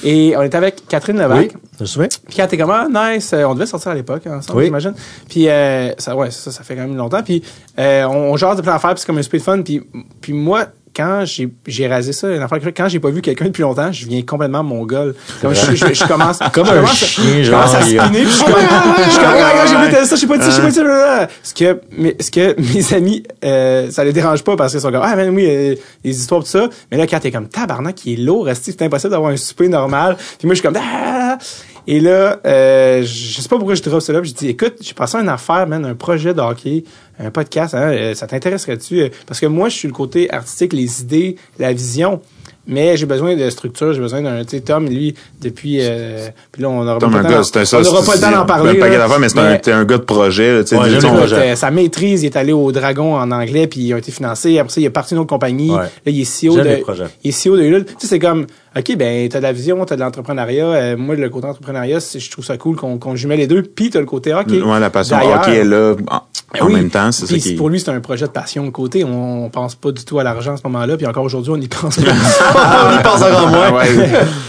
Et 0.01 0.33
on 0.37 0.41
était 0.43 0.55
avec 0.55 0.87
Catherine 0.87 1.17
Levac. 1.19 1.37
Oui, 1.37 1.49
je 1.77 1.83
me 1.83 1.85
souviens. 1.85 2.07
Puis 2.07 2.37
quand 2.37 2.47
t'es 2.47 2.57
comme, 2.57 2.71
ah, 2.71 2.87
nice, 2.89 3.33
euh, 3.33 3.43
on 3.43 3.53
devait 3.53 3.65
sortir 3.65 3.91
à 3.91 3.95
l'époque 3.95 4.25
hein, 4.27 4.37
ensemble, 4.37 4.59
Oui. 4.59 4.65
j'imagine. 4.67 4.93
Puis, 5.27 5.49
euh, 5.49 5.91
ça, 5.97 6.15
ouais, 6.15 6.31
ça, 6.31 6.51
ça 6.53 6.63
fait 6.63 6.75
quand 6.77 6.83
même 6.83 6.95
longtemps. 6.95 7.21
Puis, 7.21 7.43
euh, 7.77 8.05
on, 8.05 8.31
on 8.31 8.37
jase 8.37 8.55
de 8.55 8.61
plein 8.61 8.71
d'affaires, 8.71 8.91
puis 8.91 9.01
c'est 9.01 9.05
comme 9.07 9.17
un 9.17 9.21
speed 9.21 9.41
fun. 9.41 9.61
Puis, 9.61 9.81
puis 10.21 10.31
moi, 10.31 10.67
quand 10.95 11.23
j'ai, 11.25 11.49
j'ai 11.67 11.87
rasé 11.87 12.11
ça, 12.13 12.29
une 12.29 12.41
affaire 12.41 12.59
que 12.59 12.69
quand 12.69 12.87
j'ai 12.89 12.99
pas 12.99 13.09
vu 13.09 13.21
quelqu'un 13.21 13.45
depuis 13.45 13.61
longtemps, 13.61 13.91
je 13.91 14.05
viens 14.07 14.21
complètement 14.23 14.63
mongol. 14.63 15.15
Comme 15.41 15.53
je, 15.53 15.75
je, 15.75 15.93
je 15.93 16.07
commence, 16.07 16.39
Comme 16.53 16.65
je 16.65 16.71
un 16.71 16.75
commence- 16.75 16.95
chien, 16.97 17.43
je 17.43 17.51
commence 17.51 17.75
à 17.75 17.81
spinner, 17.81 18.07
puis 18.09 18.25
je 18.25 18.29
suis 18.29 18.43
comme, 18.45 18.53
je 19.05 19.09
suis 19.11 19.19
comme, 19.19 19.33
my 19.33 19.39
god, 19.39 19.67
j'ai 19.69 19.85
vu 19.85 19.91
tel 19.93 20.05
ça, 20.05 20.15
je 20.15 20.21
sais 20.21 20.27
pas 20.27 20.37
dit 20.37 20.51
sais 20.51 20.61
pas 20.61 20.71
dit. 20.71 21.33
Ce 21.43 21.53
que, 21.53 21.81
mais, 21.97 22.15
ce 22.19 22.31
que 22.31 22.55
mes 22.59 22.93
amis, 22.93 23.23
euh, 23.45 23.89
ça 23.91 24.03
les 24.03 24.13
dérange 24.13 24.43
pas 24.43 24.55
parce 24.55 24.71
qu'ils 24.71 24.81
sont 24.81 24.91
comme, 24.91 25.01
ah, 25.03 25.15
ben 25.15 25.33
oui, 25.33 25.45
euh, 25.47 25.75
les 26.03 26.19
histoires, 26.19 26.41
tout 26.43 26.49
ça. 26.49 26.67
Mais 26.91 26.97
là, 26.97 27.07
quand 27.07 27.19
t'es 27.19 27.31
comme, 27.31 27.47
tabarnak, 27.47 27.95
qui 27.95 28.13
est 28.13 28.17
lourd, 28.17 28.47
c'est 28.59 28.81
impossible 28.81 29.11
d'avoir 29.11 29.31
un 29.31 29.37
souper 29.37 29.67
normal. 29.67 30.17
Puis 30.37 30.47
moi, 30.47 30.55
je 30.55 30.59
suis 30.61 30.67
comme, 30.67 30.77
ah! 30.81 31.37
Et 31.91 31.99
là, 31.99 32.39
euh, 32.45 33.01
je 33.01 33.41
sais 33.41 33.49
pas 33.49 33.55
pourquoi 33.55 33.73
je 33.73 33.81
drop 33.81 33.99
ça 33.99 34.13
là. 34.13 34.21
Je 34.21 34.31
dis, 34.31 34.49
écoute, 34.49 34.75
j'ai 34.79 34.93
passé 34.93 35.17
une 35.17 35.27
affaire, 35.27 35.65
man, 35.65 35.83
un 35.83 35.95
projet 35.95 36.35
de 36.35 36.39
un 36.39 37.31
podcast. 37.31 37.73
Hein, 37.73 37.89
euh, 37.89 38.13
ça 38.13 38.27
t'intéresserait-tu? 38.27 39.01
Euh, 39.01 39.09
Parce 39.25 39.39
que 39.39 39.47
moi, 39.47 39.69
je 39.69 39.75
suis 39.75 39.87
le 39.87 39.93
côté 39.95 40.31
artistique, 40.31 40.73
les 40.73 41.01
idées, 41.01 41.35
la 41.57 41.73
vision. 41.73 42.21
Mais 42.69 42.95
j'ai 42.97 43.07
besoin 43.07 43.35
de 43.35 43.49
structure, 43.49 43.93
j'ai 43.93 43.99
besoin 43.99 44.21
d'un, 44.21 44.43
tu 44.43 44.51
sais, 44.51 44.59
Tom, 44.61 44.87
lui, 44.87 45.15
depuis, 45.41 45.79
euh, 45.81 46.29
puis 46.51 46.61
là, 46.61 46.69
on 46.69 46.87
aura 46.87 46.99
Tom, 46.99 47.11
pas 47.11 47.17
un 47.17 47.21
le 47.23 47.27
temps 47.27 47.35
gars, 47.37 47.43
c'est 47.43 47.59
un 47.59 47.65
ça. 47.65 47.79
on 47.79 47.81
n'aura 47.81 48.03
pas 48.03 48.15
le 48.15 48.21
temps 48.21 48.31
d'en 48.31 48.45
parler. 48.45 48.69
Un 48.69 48.79
paquet 48.79 48.91
là. 48.91 48.97
d'affaires, 48.99 49.19
mais 49.19 49.29
c'est 49.29 49.39
un, 49.39 49.57
t'es 49.57 49.71
un 49.71 49.85
gars 49.85 49.97
de 49.97 50.03
projet, 50.03 50.53
là, 50.53 50.63
tu 50.63 50.69
sais. 50.69 50.77
Ouais, 50.77 51.33
euh, 51.33 51.55
sa 51.55 51.71
maîtrise, 51.71 52.21
il 52.21 52.27
est 52.27 52.37
allé 52.37 52.53
au 52.53 52.71
Dragon 52.71 53.15
en 53.15 53.31
anglais, 53.31 53.65
puis 53.65 53.81
il 53.81 53.93
a 53.93 53.97
été 53.97 54.11
financé. 54.11 54.59
Après 54.59 54.71
ça, 54.71 54.79
il 54.79 54.85
est 54.85 54.89
parti 54.91 55.15
d'une 55.15 55.21
autre 55.21 55.29
compagnie. 55.29 55.71
Ouais. 55.71 55.77
Là, 55.77 55.89
il 56.05 56.21
est 56.21 56.47
CEO 56.47 56.57
de, 56.57 56.83
il 57.23 57.29
est 57.29 57.43
CEO 57.47 57.57
de 57.57 57.63
Ulule. 57.63 57.85
Tu 57.85 57.93
sais, 57.97 58.07
c'est 58.07 58.19
comme, 58.19 58.45
OK, 58.77 58.95
ben, 58.95 59.27
t'as 59.29 59.39
de 59.39 59.43
la 59.43 59.51
vision, 59.51 59.83
t'as 59.85 59.95
de 59.95 60.01
l'entrepreneuriat. 60.01 60.65
Euh, 60.65 60.97
moi, 60.97 61.15
le 61.15 61.29
côté 61.29 61.47
entrepreneuriat, 61.47 61.97
je 61.99 62.29
trouve 62.29 62.45
ça 62.45 62.57
cool 62.57 62.75
qu'on 62.75 62.99
qu'on 62.99 63.15
jumelle 63.15 63.39
les 63.39 63.47
deux. 63.47 63.63
Puis 63.63 63.89
t'as 63.89 63.99
le 63.99 64.05
côté 64.05 64.31
hockey. 64.33 64.61
Ouais, 64.61 64.79
la 64.79 64.91
passion 64.91 65.17
hockey 65.17 65.55
est 65.55 65.63
là 65.63 65.95
ben 66.53 66.63
en 66.63 66.67
oui. 66.67 66.73
même 66.73 66.89
temps, 66.89 67.11
c'est 67.11 67.25
ça 67.25 67.37
qui 67.37 67.55
pour 67.55 67.69
lui, 67.69 67.79
c'est 67.79 67.91
un 67.91 67.99
projet 67.99 68.25
de 68.25 68.31
passion 68.31 68.65
de 68.65 68.69
côté. 68.69 69.03
On, 69.03 69.45
on 69.45 69.49
pense 69.49 69.75
pas 69.75 69.91
du 69.91 70.03
tout 70.03 70.19
à 70.19 70.23
l'argent 70.23 70.53
à 70.53 70.57
ce 70.57 70.63
moment-là. 70.63 70.97
Puis 70.97 71.05
encore 71.05 71.23
aujourd'hui, 71.23 71.51
on 71.51 71.61
y 71.61 71.67
pense 71.67 71.95
pas. 72.01 72.91
on 72.91 72.99
y 72.99 73.03
pense 73.03 73.21
encore 73.21 73.47
moins. 73.47 73.71
Ouais. 73.71 73.87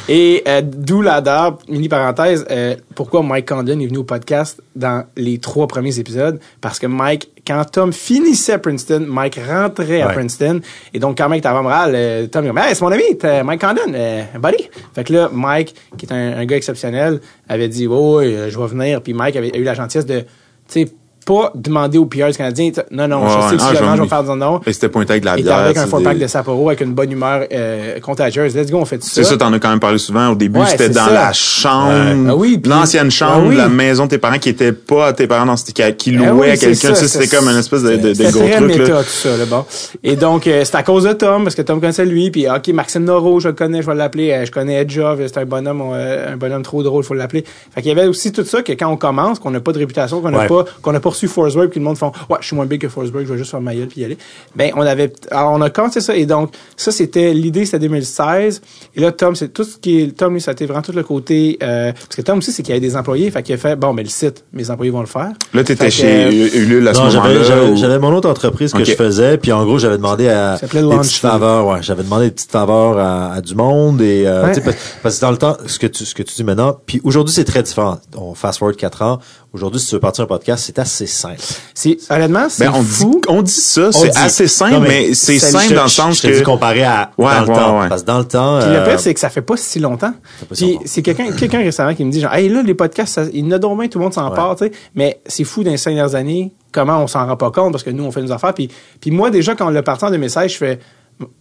Et 0.09 0.43
euh, 0.49 0.63
d'où 0.65 1.03
la 1.03 1.23
mini 1.69 1.89
parenthèse, 1.89 2.47
euh, 2.51 2.75
pourquoi 2.95 3.23
Mike 3.23 3.49
Condon 3.49 3.79
est 3.79 3.87
venu 3.87 3.99
au 3.99 4.05
podcast 4.05 4.63
dans 4.75 5.05
les 5.17 5.39
trois 5.39 5.67
premiers 5.67 5.99
épisodes? 5.99 6.41
Parce 6.61 6.79
que 6.79 6.87
Mike, 6.87 7.29
quand 7.47 7.65
Tom 7.65 7.93
finissait 7.93 8.55
à 8.55 8.59
Princeton, 8.59 9.05
Mike 9.07 9.39
rentrait 9.49 10.03
à. 10.03 10.09
Princeton. 10.09 10.61
Et 10.95 10.99
donc, 10.99 11.19
quand 11.19 11.29
Mike 11.29 11.45
était 11.45 11.53
Montréal, 11.53 11.93
euh, 11.95 12.27
Tom 12.27 12.45
dit, 12.45 12.51
hey, 12.57 12.75
c'est 12.75 12.83
mon 12.83 12.93
ami, 12.93 13.17
t'es 13.19 13.43
Mike 13.43 13.61
Condon, 13.61 13.93
euh, 13.95 14.23
buddy. 14.41 14.69
Fait 14.95 15.05
que 15.05 15.13
là, 15.13 15.31
Mike, 15.33 15.75
qui 15.97 16.07
est 16.07 16.13
un, 16.13 16.39
un 16.39 16.45
gars 16.45 16.57
exceptionnel, 16.57 17.21
avait 17.49 17.69
dit, 17.69 17.87
oh, 17.87 18.19
oui, 18.19 18.35
euh, 18.35 18.51
je 18.51 18.59
vais 18.59 18.67
venir. 18.67 19.03
Puis 19.03 19.15
Mike 19.15 19.37
avait 19.37 19.55
a 19.55 19.59
eu 19.59 19.65
la 19.65 19.75
gentillesse 19.75 20.07
de, 20.07 20.21
tu 20.21 20.27
sais, 20.69 20.93
pas 21.31 21.53
demander 21.55 21.99
aux 21.99 22.07
PR 22.07 22.31
canadiens, 22.37 22.71
non, 22.91 23.07
non, 23.07 23.23
Ouais, 23.23 23.29
je 23.29 23.49
sais 23.51 23.57
que 23.57 23.63
Ah, 23.63 23.69
si 23.71 23.77
je 23.77 23.81
vais 23.83 23.87
je 23.91 23.95
vais 23.97 24.01
me- 24.03 24.07
faire 24.09 24.25
dire 24.25 24.37
non. 24.37 24.61
Et 24.67 24.73
c'était 24.73 24.89
pointé 24.89 25.13
avec 25.13 25.23
de 25.23 25.27
la 25.27 25.37
bière. 25.37 25.57
avec 25.59 25.77
un 25.77 25.87
four 25.87 26.03
pack 26.03 26.15
des- 26.19 26.25
de 26.25 26.27
Sapporo 26.29 26.69
avec 26.69 26.81
une 26.81 26.93
bonne 26.93 27.13
humeur 27.13 27.45
euh, 27.53 28.01
contagieuse. 28.01 28.57
Let's 28.57 28.71
go, 28.71 28.79
on 28.79 28.85
fait 28.85 29.03
ça. 29.03 29.11
C'est 29.13 29.25
ça, 29.25 29.37
t'en 29.37 29.53
as 29.53 29.59
quand 29.59 29.71
même 29.71 29.81
parlé 29.81 29.99
souvent. 29.99 30.29
Au 30.31 30.35
début, 30.35 30.59
Ouais, 30.61 30.67
c'était 30.69 30.89
dans 30.89 31.07
ça. 31.07 31.13
la 31.13 31.33
chambre, 31.33 31.93
Ah 32.31 32.35
oui, 32.37 32.59
puis- 32.59 32.71
l'ancienne 32.71 33.11
chambre, 33.11 33.43
Ah 33.45 33.49
oui. 33.49 33.57
la 33.57 33.69
maison 33.69 34.05
de 34.07 34.11
tes 34.11 34.19
parents 34.19 34.39
qui 34.39 34.49
était 34.49 34.73
pas 34.73 35.09
à 35.09 35.13
tes 35.13 35.27
parents, 35.27 35.55
qui, 35.55 35.73
qui 35.73 35.83
Ah 35.83 36.19
louait 36.19 36.31
oui, 36.33 36.51
à 36.51 36.57
quelqu'un. 36.57 36.95
C'était 36.95 37.29
comme 37.37 37.49
une 37.49 37.59
espèce 37.59 37.83
de, 37.83 37.97
de, 37.97 38.13
gros 38.31 38.41
très 38.43 38.57
truc. 38.57 38.67
méta, 38.79 38.93
Là. 38.93 39.03
tout 39.03 39.09
ça, 39.09 39.37
là, 39.37 39.45
bon. 39.47 39.65
Et 40.03 40.17
donc, 40.17 40.47
euh, 40.47 40.63
c'est 40.65 40.75
à 40.77 40.83
cause 40.83 41.05
de 41.05 41.13
Tom, 41.13 41.45
parce 41.45 41.55
que 41.55 41.63
Tom 41.63 41.81
connaissait 41.81 42.05
lui, 42.07 42.31
puis 42.31 42.49
OK, 42.49 42.69
Maxime 42.69 43.05
Noro, 43.05 43.41
je 43.41 43.49
le 43.49 43.55
connais, 43.55 43.83
je 43.83 43.87
vais 43.87 43.95
l'appeler, 43.95 44.33
euh, 44.33 44.45
je 44.45 44.51
connais 44.51 44.81
Ed 44.83 44.91
Jove, 44.91 45.21
c'est 45.27 45.39
un 45.39 45.45
bonhomme, 45.45 45.83
euh, 45.93 46.33
un 46.33 46.37
bonhomme 46.37 46.63
trop 46.63 46.83
drôle, 46.83 47.05
faut 47.05 47.15
l'appeler. 47.15 47.45
Fait 47.75 47.83
qu'il 47.83 47.89
y 47.89 47.99
avait 47.99 48.09
aussi 48.09 48.33
tout 48.33 48.45
ça, 48.45 48.63
que 48.63 48.73
quand 48.73 48.89
on 48.89 48.97
commence, 48.97 49.39
qu'on 49.39 49.51
n'a 49.51 49.61
pas 49.61 49.73
de 49.73 49.79
réputation, 49.79 50.21
qu'on 50.21 50.31
n'a 50.31 50.47
pas, 50.47 50.65
qu'on 50.83 50.95
a 50.95 51.01
pas 51.01 51.11
reçu 51.21 51.29
Forsberg, 51.29 51.69
puis 51.71 51.81
le 51.81 51.85
monde 51.85 51.99
font, 51.99 52.13
ouais, 52.29 52.39
je 52.41 52.47
suis 52.47 52.57
moins 52.57 52.67
big 52.67 52.81
que 52.81 52.89
Forsberg, 52.89 53.27
je 53.27 53.33
vais 53.33 53.39
juste 53.39 53.51
faire 53.51 53.61
ma 53.61 53.75
gueule 53.75 53.87
puis 53.89 54.01
y 54.01 54.05
aller. 54.05 54.17
Ben, 54.57 54.71
on 54.77 54.81
avait, 54.83 55.13
alors, 55.31 55.53
on 55.53 55.61
a 55.61 55.71
commencé 55.71 56.01
ça, 56.01 56.17
et 56.17 56.27
donc, 56.27 56.53
ça, 56.77 56.91
c'était, 56.93 57.33
l'idée, 57.35 57.65
c'était 57.65 57.81
2016. 57.81 58.63
Et 58.97 59.01
là, 59.01 59.13
Tom, 59.13 59.35
c'est 59.35 59.49
tout 59.49 59.65
ce 59.65 59.77
qui 59.79 60.01
est, 60.01 60.17
Tom, 60.17 60.33
lui, 60.35 60.41
ça 60.41 60.51
a 60.51 60.53
été 60.53 60.67
vraiment 60.67 60.83
tout 60.83 60.93
le 60.93 61.03
côté, 61.03 61.59
euh, 61.63 61.93
parce 61.93 62.17
que 62.17 62.23
Tom 62.23 62.39
aussi, 62.39 62.53
c'est 62.53 62.63
qu'il 62.63 62.75
y 62.75 62.79
avait 62.79 62.87
des 62.87 62.97
employés, 62.97 63.31
fait 63.31 63.43
qu'il 63.43 63.55
a 63.55 63.59
fait, 63.59 63.77
bon, 63.77 63.93
mais 63.93 64.03
le 64.03 64.09
site, 64.09 64.45
mes 64.53 64.71
employés 64.71 64.91
vont 64.91 65.01
le 65.01 65.07
faire. 65.07 65.31
Là, 65.55 65.65
t'étais 65.65 65.91
chez 65.91 66.57
Ulule 66.57 66.87
à 66.89 66.95
ce 66.95 67.01
moment-là. 67.01 67.43
j'avais, 67.45 67.71
ou- 67.71 67.77
j'avais 67.77 67.99
mon 67.99 68.13
autre 68.15 68.29
entreprise 68.29 68.73
que 68.73 68.85
je 68.85 68.93
faisais, 68.95 69.37
puis 69.39 69.53
en 69.53 69.65
gros, 69.65 69.79
j'avais 69.79 69.97
demandé 69.97 70.29
à 70.29 70.57
Ça 70.57 70.67
des 70.67 70.81
petites 70.81 71.17
faveurs, 71.21 71.67
ouais, 71.67 71.79
j'avais 71.83 72.03
demandé 72.03 72.27
des 72.27 72.31
petites 72.33 72.51
faveurs 72.51 72.99
à, 72.99 73.33
à 73.35 73.41
du 73.41 73.55
monde 73.55 74.01
et 74.01 74.27
euh, 74.27 74.41
Ouais. 74.45 74.49
tu 74.49 74.55
sais, 74.55 74.61
parce, 74.63 74.77
parce 75.03 75.17
que 75.17 75.21
dans 75.21 75.31
le 75.31 75.37
temps, 75.37 75.57
ce 75.67 75.79
que 75.79 75.87
tu 75.87 76.05
ce 76.07 76.15
que 76.15 76.23
tu 76.23 76.35
dis 76.35 76.45
maintenant, 76.45 76.77
puis 76.87 77.01
aujourd'hui 77.05 77.35
c'est 77.35 77.45
très 77.45 77.63
différent. 77.63 77.99
On 78.17 78.35
fast 78.35 78.59
forward 78.59 78.77
quatre 78.79 79.03
ans. 79.03 79.19
Aujourd'hui, 79.53 79.81
si 79.81 79.89
tu 79.89 79.95
veux 79.97 80.01
partir 80.01 80.23
un 80.23 80.27
podcast, 80.29 80.63
c'est 80.65 80.79
assez 80.79 81.09
simple. 81.09 81.41
C'est, 81.75 81.97
honnêtement, 82.09 82.49
c'est 82.49 82.67
Ben, 82.67 82.73
on 82.73 82.83
fou. 82.85 83.11
dit, 83.21 83.29
on 83.29 83.43
dit 83.43 83.51
ça, 83.51 83.91
c'est 83.91 84.17
assez 84.17 84.47
simple, 84.47 84.75
Non, 84.75 84.81
mais, 84.81 85.07
mais 85.09 85.15
c'est 85.15 85.41
simple 85.41 85.71
je- 85.71 85.75
dans 85.75 85.83
le 85.83 85.89
sens 85.89 86.21
que. 86.21 86.43
comparé 86.45 86.85
à 86.85 87.11
Ouais, 87.19 87.25
dans 87.35 87.41
le 87.43 87.49
ouais, 87.49 87.55
temps, 87.57 87.81
ouais. 87.81 87.89
parce 87.89 88.03
que 88.03 88.07
dans 88.07 88.19
le 88.19 88.25
temps, 88.27 88.59
Puis 88.61 88.69
le 88.71 88.77
euh, 88.77 88.85
pire, 88.87 89.01
c'est 89.01 89.13
que 89.13 89.19
ça 89.19 89.29
fait 89.29 89.43
pas 89.43 89.57
si 89.57 89.81
longtemps. 89.81 90.13
pas 90.49 90.55
si 90.55 90.77
Puis 90.77 90.79
c'est 90.85 91.03
quelqu'un 91.03 91.33
quelqu'un 91.33 91.59
récemment 91.59 91.97
qui 91.97 92.05
me 92.05 92.13
dit 92.13 92.21
genre, 92.21 92.33
hey 92.33 92.49
là, 92.49 92.63
les 92.63 92.75
podcasts, 92.75 93.15
ça, 93.15 93.25
il 93.33 93.45
y 93.45 93.49
en 93.49 93.51
a 93.51 93.59
donc 93.59 93.77
bien, 93.81 93.89
tout 93.89 93.99
le 93.99 94.05
monde 94.05 94.15
s'en 94.15 94.29
Ouais. 94.31 94.37
parle, 94.37 94.55
tu 94.57 94.67
sais. 94.67 94.73
Mais 94.95 95.21
c'est 95.27 95.43
fou 95.45 95.65
dans 95.65 95.73
les 95.73 95.79
cinq 95.79 95.95
dernières 95.95 96.15
années, 96.15 96.53
comment 96.71 96.99
on 97.03 97.09
s'en 97.09 97.27
rend 97.27 97.37
pas 97.37 97.51
compte 97.51 97.73
parce 97.73 97.83
que 97.83 97.91
nous, 97.91 98.05
on 98.05 98.13
fait 98.13 98.23
nos 98.23 98.31
affaires. 98.31 98.55
Puis, 98.55 98.69
puis 99.01 99.11
moi, 99.11 99.31
déjà, 99.31 99.57
quand 99.57 99.67
on 99.67 99.71
l'a 99.71 99.83
parti 99.83 100.05
en 100.05 100.11
2016, 100.13 100.53
je 100.53 100.57
fais, 100.59 100.79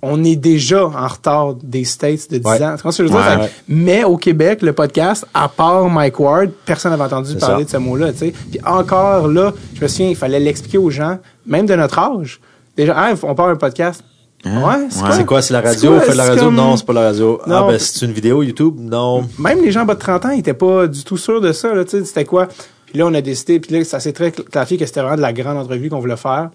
on 0.01 0.23
est 0.23 0.35
déjà 0.35 0.85
en 0.85 1.07
retard 1.07 1.56
des 1.61 1.84
States 1.85 2.30
de 2.31 2.38
10 2.38 2.45
Ouais. 2.47 2.64
ans. 2.64 2.72
Tu 2.72 2.76
comprends 2.77 2.91
ce 2.91 3.01
que 3.03 3.07
je 3.07 3.14
veux 3.14 3.19
dire? 3.22 3.30
Ouais. 3.39 3.43
Fait 3.43 3.49
que- 3.49 3.53
Mais 3.69 4.03
au 4.03 4.18
Québec, 4.18 4.61
le 4.61 4.73
podcast, 4.73 5.26
à 5.34 5.47
part 5.47 5.89
Mike 5.89 6.19
Ward, 6.19 6.49
personne 6.65 6.91
n'avait 6.91 7.03
entendu 7.03 7.35
parler 7.35 7.64
ça. 7.64 7.65
de 7.65 7.69
ce 7.69 7.77
mot-là, 7.77 8.11
tu 8.11 8.18
sais. 8.19 8.34
Puis 8.51 8.60
encore 8.65 9.27
là, 9.27 9.53
je 9.73 9.81
me 9.81 9.88
souviens, 9.88 10.10
il 10.10 10.15
fallait 10.15 10.39
l'expliquer 10.39 10.77
aux 10.77 10.89
gens, 10.89 11.18
même 11.45 11.65
de 11.65 11.76
notre 11.76 11.97
âge. 11.99 12.39
Déjà, 12.77 12.93
ah, 12.97 13.14
on 13.23 13.35
parle 13.35 13.51
un 13.51 13.56
podcast. 13.56 14.03
Ouais, 14.45 14.51
c'est 14.89 14.99
Ouais. 15.01 15.06
quoi? 15.07 15.11
c'est 15.11 15.26
quoi, 15.26 15.41
c'est 15.41 15.53
la 15.53 15.61
radio, 15.61 15.91
on 15.95 15.99
fait 15.99 16.11
de 16.14 16.18
la 16.18 16.23
radio? 16.23 16.43
comme- 16.45 16.56
Non, 16.56 16.77
c'est 16.77 16.85
pas 16.85 16.93
la 16.93 17.01
radio. 17.01 17.41
Non. 17.45 17.56
Ah 17.56 17.68
ben 17.68 17.77
c'est 17.77 18.06
une 18.06 18.14
vidéo 18.14 18.41
YouTube? 18.41 18.76
Non. 18.80 19.27
même 19.38 19.61
les 19.61 19.72
gens 19.72 19.81
en 19.81 19.85
bas 19.85 19.95
de 19.95 19.99
30 19.99 20.23
ans, 20.26 20.30
ils 20.30 20.39
étaient 20.39 20.53
pas 20.53 20.88
du 20.88 21.03
tout 21.03 21.18
sûrs 21.18 21.41
de 21.41 21.51
ça. 21.51 21.73
Là, 21.73 21.84
tu 21.84 21.91
sais, 21.99 22.06
c'était 22.06 22.23
quoi? 22.23 22.47
Puis 22.85 22.97
là, 22.97 23.06
on 23.06 23.14
a 23.14 23.19
décidé, 23.22 23.60
puis 23.60 23.76
là, 23.77 23.84
ça 23.84 23.99
s'est 23.99 24.14
très 24.14 24.31
clarifié 24.31 24.77
que 24.77 24.85
c'était 24.85 25.01
vraiment 25.01 25.18
de 25.18 25.22
la 25.22 25.34
grande 25.34 25.57
entrevue 25.57 25.89
qu'on 25.89 25.99
voulait 25.99 26.15
faire, 26.15 26.49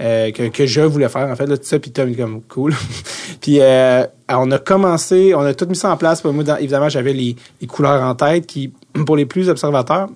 euh, 0.00 0.30
que, 0.30 0.66
je 0.66 0.80
voulais 0.80 1.08
faire, 1.08 1.28
en 1.28 1.36
fait, 1.36 1.46
tout 1.46 1.58
ça, 1.62 1.78
puis 1.78 1.90
Tom, 1.90 2.14
comme, 2.16 2.42
cool. 2.42 2.74
puis 3.40 3.58
euh, 3.60 4.04
on 4.28 4.50
a 4.50 4.58
commencé, 4.58 5.34
on 5.34 5.40
a 5.40 5.52
tout 5.54 5.66
mis 5.66 5.76
ça 5.76 5.92
en 5.92 5.96
place. 5.96 6.24
Moi, 6.24 6.44
dans- 6.44 6.56
évidemment, 6.56 6.88
j'avais 6.88 7.12
les, 7.12 7.36
couleurs 7.68 8.02
en 8.02 8.14
tête 8.14 8.46
qui, 8.46 8.72
pour 9.06 9.16
les 9.16 9.26
plus 9.26 9.48
observateurs, 9.48 10.08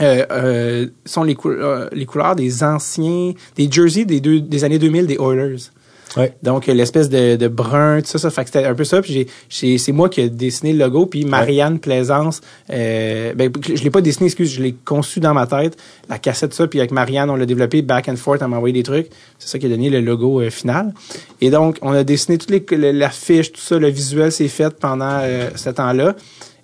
euh, 0.00 0.26
euh, 0.32 0.86
sont 1.04 1.22
les, 1.22 1.36
euh, 1.46 1.88
les 1.92 2.06
couleurs 2.06 2.34
des 2.34 2.64
anciens, 2.64 3.32
des 3.56 3.70
jerseys 3.70 4.04
des, 4.04 4.20
deux, 4.20 4.40
des 4.40 4.64
années 4.64 4.80
2000 4.80 5.06
des 5.06 5.14
Oilers. 5.20 5.70
Ouais. 6.16 6.32
Donc, 6.42 6.66
l'espèce 6.66 7.08
de, 7.08 7.36
de 7.36 7.48
brun, 7.48 8.00
tout 8.00 8.06
ça, 8.06 8.18
ça 8.18 8.30
fait 8.30 8.42
que 8.44 8.50
c'était 8.50 8.64
un 8.66 8.74
peu 8.74 8.84
ça. 8.84 9.02
Puis 9.02 9.12
j'ai, 9.12 9.26
j'ai- 9.48 9.78
c'est 9.78 9.92
moi 9.92 10.08
qui 10.08 10.20
ai 10.20 10.28
dessiné 10.30 10.72
le 10.72 10.78
logo. 10.78 11.06
Puis 11.06 11.24
Marianne 11.24 11.78
Plaisance, 11.78 12.40
euh, 12.70 13.34
ben, 13.34 13.50
je 13.62 13.82
l'ai 13.82 13.90
pas 13.90 14.00
dessiné, 14.00 14.26
excuse, 14.26 14.50
je 14.52 14.62
l'ai 14.62 14.74
conçu 14.84 15.20
dans 15.20 15.34
ma 15.34 15.46
tête, 15.46 15.76
la 16.08 16.18
cassette, 16.18 16.54
ça. 16.54 16.66
Puis 16.66 16.78
avec 16.78 16.92
Marianne, 16.92 17.30
on 17.30 17.36
l'a 17.36 17.46
développé 17.46 17.82
back 17.82 18.08
and 18.08 18.16
forth, 18.16 18.40
elle 18.42 18.48
m'a 18.48 18.56
envoyé 18.56 18.72
des 18.72 18.82
trucs. 18.82 19.08
C'est 19.38 19.48
ça 19.48 19.58
qui 19.58 19.66
a 19.66 19.68
donné 19.68 19.90
le 19.90 20.00
logo 20.00 20.40
euh, 20.40 20.50
final. 20.50 20.94
Et 21.40 21.50
donc, 21.50 21.78
on 21.82 21.92
a 21.92 22.04
dessiné 22.04 22.38
toutes 22.38 22.50
les, 22.50 22.64
le- 22.76 22.92
l'affiche, 22.92 23.52
tout 23.52 23.60
ça, 23.60 23.78
le 23.78 23.88
visuel 23.88 24.30
s'est 24.32 24.48
fait 24.48 24.72
pendant 24.78 25.18
euh, 25.22 25.50
ce 25.56 25.70
temps-là. 25.70 26.14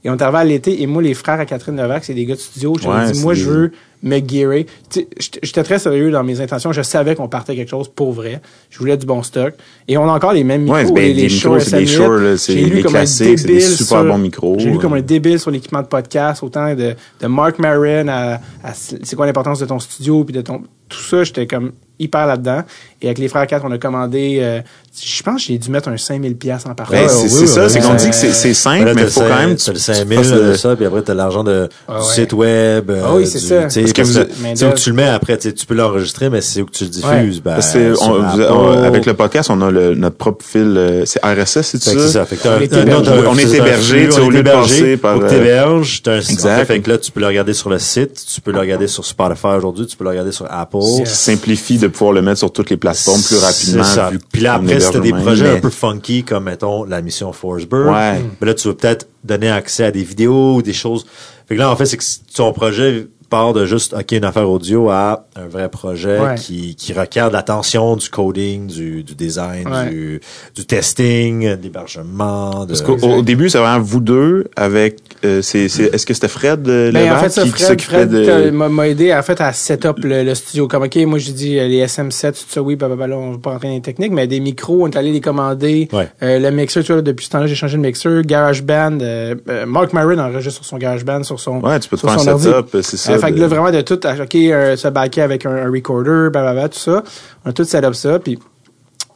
Et 0.02 0.08
on 0.08 0.16
arrivé 0.16 0.38
à 0.38 0.44
l'été, 0.44 0.80
et 0.82 0.86
moi, 0.86 1.02
les 1.02 1.12
frères 1.12 1.38
à 1.40 1.44
Catherine 1.44 1.76
Levac, 1.76 2.04
c'est 2.04 2.14
des 2.14 2.24
gars 2.24 2.34
de 2.34 2.40
studio. 2.40 2.74
Je 2.80 2.88
Ouais, 2.88 3.06
dit, 3.12 3.14
c'est 3.18 3.22
moi, 3.22 3.34
des- 3.34 3.40
je 3.40 3.50
veux 3.50 3.72
me 4.02 4.18
gearer. 4.26 4.66
Tu 4.90 5.06
J'étais 5.42 5.62
très 5.62 5.78
sérieux 5.78 6.10
dans 6.10 6.24
mes 6.24 6.40
intentions. 6.40 6.72
Je 6.72 6.82
savais 6.82 7.14
qu'on 7.14 7.28
partait 7.28 7.54
quelque 7.56 7.68
chose 7.70 7.88
pour 7.88 8.12
vrai. 8.12 8.40
Je 8.70 8.78
voulais 8.78 8.96
du 8.96 9.06
bon 9.06 9.22
stock. 9.22 9.54
Et 9.88 9.98
on 9.98 10.08
a 10.08 10.12
encore 10.12 10.32
les 10.32 10.44
mêmes 10.44 10.62
micros. 10.62 10.76
Ouais, 10.78 10.86
c'est 10.86 10.92
bien, 10.92 11.02
les, 11.02 11.14
les 11.14 11.28
micros, 11.28 11.58
c'est 11.60 11.76
des 11.78 11.84
SM8. 11.84 11.88
Shure, 11.88 12.10
là, 12.10 12.36
c'est 12.36 12.52
J'ai 12.54 12.64
lu 12.64 12.76
des 12.76 12.82
comme 12.82 12.94
un 12.96 12.98
classiques, 13.00 13.38
c'est 13.38 13.46
des 13.46 13.52
débile 13.54 13.68
super 13.68 13.86
sur- 14.00 14.04
bons 14.04 14.18
micros. 14.18 14.56
J'ai 14.58 14.70
lu 14.70 14.78
comme 14.78 14.94
Euh. 14.94 14.98
un 14.98 15.02
débile 15.02 15.38
sur 15.38 15.50
l'équipement 15.50 15.82
de 15.82 15.86
podcast, 15.88 16.42
autant 16.42 16.74
de, 16.74 16.94
de 17.20 17.26
Mark 17.26 17.58
Marin 17.58 18.08
à, 18.08 18.34
à 18.64 18.72
c'est 18.74 19.14
quoi 19.16 19.26
l'importance 19.26 19.58
de 19.60 19.66
ton 19.66 19.78
studio, 19.78 20.24
puis 20.24 20.34
de 20.34 20.40
ton... 20.40 20.62
Tout 20.88 20.98
ça, 21.02 21.22
j'étais 21.22 21.46
comme 21.46 21.70
hyper 22.00 22.26
là-dedans. 22.26 22.62
Et 23.00 23.06
avec 23.06 23.18
les 23.18 23.28
frères 23.28 23.46
4, 23.46 23.64
on 23.64 23.70
a 23.70 23.78
commandé... 23.78 24.38
euh, 24.40 24.60
je 25.00 25.22
pense 25.22 25.36
que 25.36 25.40
j'ai 25.52 25.58
dû 25.58 25.70
mettre 25.70 25.88
un 25.88 25.96
5000 25.96 26.36
pièces 26.36 26.66
en 26.66 26.74
partant. 26.74 26.94
Ben, 26.94 27.02
Ouais, 27.02 27.08
c'est 27.08 27.22
oui, 27.22 27.28
c'est 27.28 27.40
oui, 27.42 27.46
ça, 27.48 27.64
oui. 27.64 27.70
c'est 27.70 27.78
qu'on 27.80 27.92
Euh, 27.92 27.96
dit 27.96 28.08
que 28.10 28.14
c'est 28.16 28.32
c'est 28.32 28.54
simple, 28.54 28.86
Là, 28.86 28.94
mais 28.94 29.02
il 29.02 29.08
faut 29.08 29.20
le 29.20 29.28
quand 29.28 29.34
cin- 29.34 29.38
même. 29.38 29.50
Le 29.50 29.56
tu- 29.56 29.78
5000 29.78 30.18
tu 30.18 30.24
fasses 30.24 30.32
de 30.32 30.40
le- 30.40 30.56
ça, 30.56 30.74
puis 30.74 30.84
après 30.84 31.02
t'as 31.02 31.14
l'argent 31.14 31.44
de, 31.44 31.68
Ah 31.86 31.92
du 31.92 31.98
ouais. 32.08 32.12
site 32.12 32.32
web. 32.32 32.90
euh, 32.90 33.02
Ah 33.06 33.14
oui, 33.14 33.24
c'est 33.28 33.38
du- 33.38 33.46
ça. 33.46 33.64
tu 33.64 33.70
sais, 33.70 33.89
Parce 33.92 34.08
que 34.10 34.56
sais, 34.56 34.66
où 34.66 34.72
tu 34.74 34.90
le 34.90 34.96
mets 34.96 35.08
après, 35.08 35.36
tu 35.38 35.48
sais, 35.48 35.54
tu 35.54 35.66
peux 35.66 35.74
l'enregistrer, 35.74 36.30
mais 36.30 36.40
c'est 36.40 36.62
où 36.62 36.66
que 36.66 36.72
tu 36.72 36.84
le 36.84 36.90
diffuses. 36.90 37.40
Ben, 37.42 37.58
on- 38.00 38.20
on- 38.52 38.82
avec 38.82 39.06
le 39.06 39.14
podcast, 39.14 39.50
on 39.50 39.60
a 39.62 39.70
le, 39.70 39.94
notre 39.94 40.16
propre 40.16 40.44
fil, 40.44 40.74
euh, 40.76 41.04
c'est 41.06 41.20
RSS, 41.24 41.62
c'est 41.62 41.82
c'est 41.82 41.98
ça? 41.98 42.08
ça. 42.08 42.24
Fait 42.26 42.36
que 42.36 42.42
t'as 42.42 42.50
On 42.50 42.58
un- 42.58 42.60
est 42.60 42.72
hébergé. 42.72 43.12
On 43.28 43.38
est 43.38 43.46
c'est 43.46 43.56
hébergé, 43.58 43.98
flux, 44.00 44.06
tu 44.06 44.12
sais, 44.12 44.20
on 44.20 44.22
au 44.22 44.26
est 44.26 44.28
lieu 44.28 44.34
de 44.42 44.48
hébergé, 44.48 44.74
passer 44.80 44.96
par, 44.96 45.18
que 45.18 45.24
euh, 45.24 45.28
t'héberges, 45.28 46.02
t'as 46.02 46.12
un 46.14 46.20
site. 46.20 46.30
Exact. 46.32 46.64
Fait 46.66 46.80
que 46.80 46.90
là, 46.90 46.98
tu 46.98 47.10
peux 47.12 47.20
le 47.20 47.26
regarder 47.26 47.52
sur 47.54 47.70
le 47.70 47.78
site, 47.78 48.24
tu 48.34 48.40
peux 48.40 48.52
le 48.52 48.58
regarder 48.60 48.86
sur 48.86 49.04
Spotify 49.04 49.46
aujourd'hui, 49.56 49.86
tu 49.86 49.96
peux 49.96 50.04
le 50.04 50.10
regarder 50.10 50.32
sur 50.32 50.46
Apple. 50.50 50.78
Ça 51.04 51.04
simplifie 51.06 51.78
de 51.78 51.88
pouvoir 51.88 52.12
le 52.12 52.22
mettre 52.22 52.38
sur 52.38 52.52
toutes 52.52 52.70
les 52.70 52.76
plateformes 52.76 53.22
plus 53.22 53.36
rapidement. 53.38 53.84
C'est 53.84 53.94
ça. 53.94 54.10
Puis 54.32 54.42
là, 54.42 54.54
après, 54.54 54.80
si 54.80 54.90
t'as 54.90 54.98
des 55.00 55.12
projets 55.12 55.48
un 55.48 55.54
mais- 55.54 55.60
peu 55.60 55.70
funky, 55.70 56.22
comme, 56.24 56.44
mettons, 56.44 56.84
la 56.84 57.00
mission 57.02 57.32
Forsberg, 57.32 57.88
Ouais. 57.88 58.20
ben 58.40 58.46
là, 58.46 58.54
tu 58.54 58.68
vas 58.68 58.74
peut-être 58.74 59.08
donner 59.24 59.50
accès 59.50 59.84
à 59.84 59.90
des 59.90 60.02
vidéos 60.02 60.56
ou 60.56 60.62
des 60.62 60.72
choses. 60.72 61.04
Fait 61.48 61.54
que 61.56 61.60
là, 61.60 61.70
en 61.70 61.76
fait, 61.76 61.86
c'est 61.86 61.96
que 61.96 62.04
ton 62.34 62.52
projet 62.52 63.06
pars 63.30 63.52
de 63.52 63.64
juste, 63.64 63.94
OK, 63.94 64.12
une 64.12 64.24
affaire 64.24 64.48
audio 64.50 64.90
à 64.90 65.24
un 65.36 65.46
vrai 65.48 65.68
projet 65.70 66.18
Ouais. 66.20 66.34
qui, 66.34 66.74
qui 66.74 66.92
requiert 66.92 67.28
de 67.28 67.34
l'attention 67.34 67.96
du 67.96 68.10
coding, 68.10 68.66
du, 68.66 69.02
du 69.04 69.14
design, 69.14 69.68
Ouais. 69.68 69.88
du, 69.90 70.20
du 70.54 70.66
testing, 70.66 71.42
de 71.56 71.62
l'hébergement. 71.62 72.64
De... 72.64 72.68
Parce 72.68 72.82
qu'au 72.82 72.96
au 72.98 73.22
début, 73.22 73.48
c'est 73.48 73.58
vraiment 73.58 73.80
vous 73.82 74.00
deux 74.00 74.46
avec. 74.56 74.98
euh, 75.24 75.40
c'est, 75.42 75.68
c'est, 75.68 75.84
est-ce 75.94 76.04
que 76.04 76.12
c'était 76.14 76.28
Fred 76.28 76.66
euh, 76.68 76.90
Ben, 76.92 77.06
en 77.06 77.14
Levent 77.14 77.20
fait, 77.22 77.28
ça, 77.30 77.42
qui, 77.44 77.52
qui 77.52 77.62
Fred, 77.62 77.68
s'occupait 77.68 77.96
Fred 77.96 78.10
de. 78.10 78.30
euh, 78.30 78.50
m'a 78.68 78.88
aidé 78.88 79.14
en 79.14 79.22
fait, 79.22 79.40
à 79.40 79.52
set 79.52 79.86
up 79.86 79.98
le, 80.02 80.24
le 80.24 80.34
studio. 80.34 80.66
Comme, 80.68 80.82
OK, 80.82 80.96
moi, 81.06 81.18
j'ai 81.18 81.32
dit 81.32 81.58
euh, 81.58 81.68
les 81.68 81.84
SM7, 81.86 82.32
tout 82.32 82.38
ça, 82.48 82.60
oui, 82.62 82.76
blablabla, 82.76 83.06
là, 83.06 83.16
on 83.16 83.32
va 83.32 83.38
pas 83.38 83.50
rentrer 83.52 83.68
dans 83.68 83.74
les 83.74 83.80
techniques, 83.80 84.12
mais 84.12 84.26
des 84.26 84.40
micros, 84.40 84.82
on 84.82 84.88
est 84.90 84.96
allé 84.96 85.12
les 85.12 85.20
commander. 85.20 85.88
Ouais. 85.92 86.08
Euh, 86.22 86.38
le 86.38 86.50
mixer, 86.50 86.82
tu 86.82 86.92
vois, 86.92 87.02
depuis 87.02 87.26
ce 87.26 87.30
temps-là, 87.30 87.46
j'ai 87.46 87.54
changé 87.54 87.76
de 87.76 87.82
mixer. 87.82 88.22
GarageBand, 88.24 88.98
euh, 89.02 89.34
Mark 89.66 89.92
Maron 89.92 90.18
enregistre 90.18 90.62
sur 90.62 90.64
son 90.64 90.78
GarageBand, 90.78 91.22
sur 91.22 91.38
son. 91.38 91.60
Ouais, 91.60 91.78
tu 91.80 91.88
peux 91.88 91.96
te 91.96 92.00
sur 92.00 92.10
faire 92.10 92.34
un 92.34 92.38
setup, 92.38 92.68
c'est 92.82 92.96
ça. 92.96 93.19
Euh, 93.22 93.26
fait 93.26 93.32
que 93.32 93.38
là, 93.40 93.46
vraiment 93.48 93.70
de 93.70 93.80
tout, 93.80 93.94
OK, 94.06 94.34
euh, 94.34 94.76
se 94.76 94.88
backer 94.88 95.22
avec 95.22 95.46
un, 95.46 95.54
un 95.54 95.70
recorder, 95.70 96.28
blablabla, 96.30 96.68
tout 96.68 96.78
ça. 96.78 97.02
On 97.44 97.50
a 97.50 97.52
tout 97.52 97.64
set 97.64 97.84
up 97.84 97.94
ça, 97.94 98.18
puis 98.18 98.38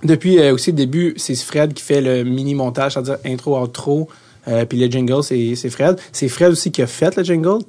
depuis 0.03 0.39
euh, 0.39 0.53
aussi 0.55 0.71
le 0.71 0.77
début, 0.77 1.15
c'est 1.17 1.35
Fred 1.35 1.73
qui 1.73 1.83
fait 1.83 2.01
le 2.01 2.25
mini-montage, 2.25 2.93
c'est-à-dire 2.95 3.17
intro, 3.25 3.59
outro, 3.59 4.09
euh, 4.49 4.65
puis 4.67 4.79
le 4.79 4.87
jingle, 4.91 5.23
c'est 5.23 5.55
c'est 5.55 5.71
Fred. 5.71 5.97
C'est 6.13 6.29
Fred 6.29 6.53
aussi 6.53 6.71
qui 6.71 6.83
a 6.83 6.87
fait 6.87 7.17
le 7.17 7.25
jingle. 7.25 7.65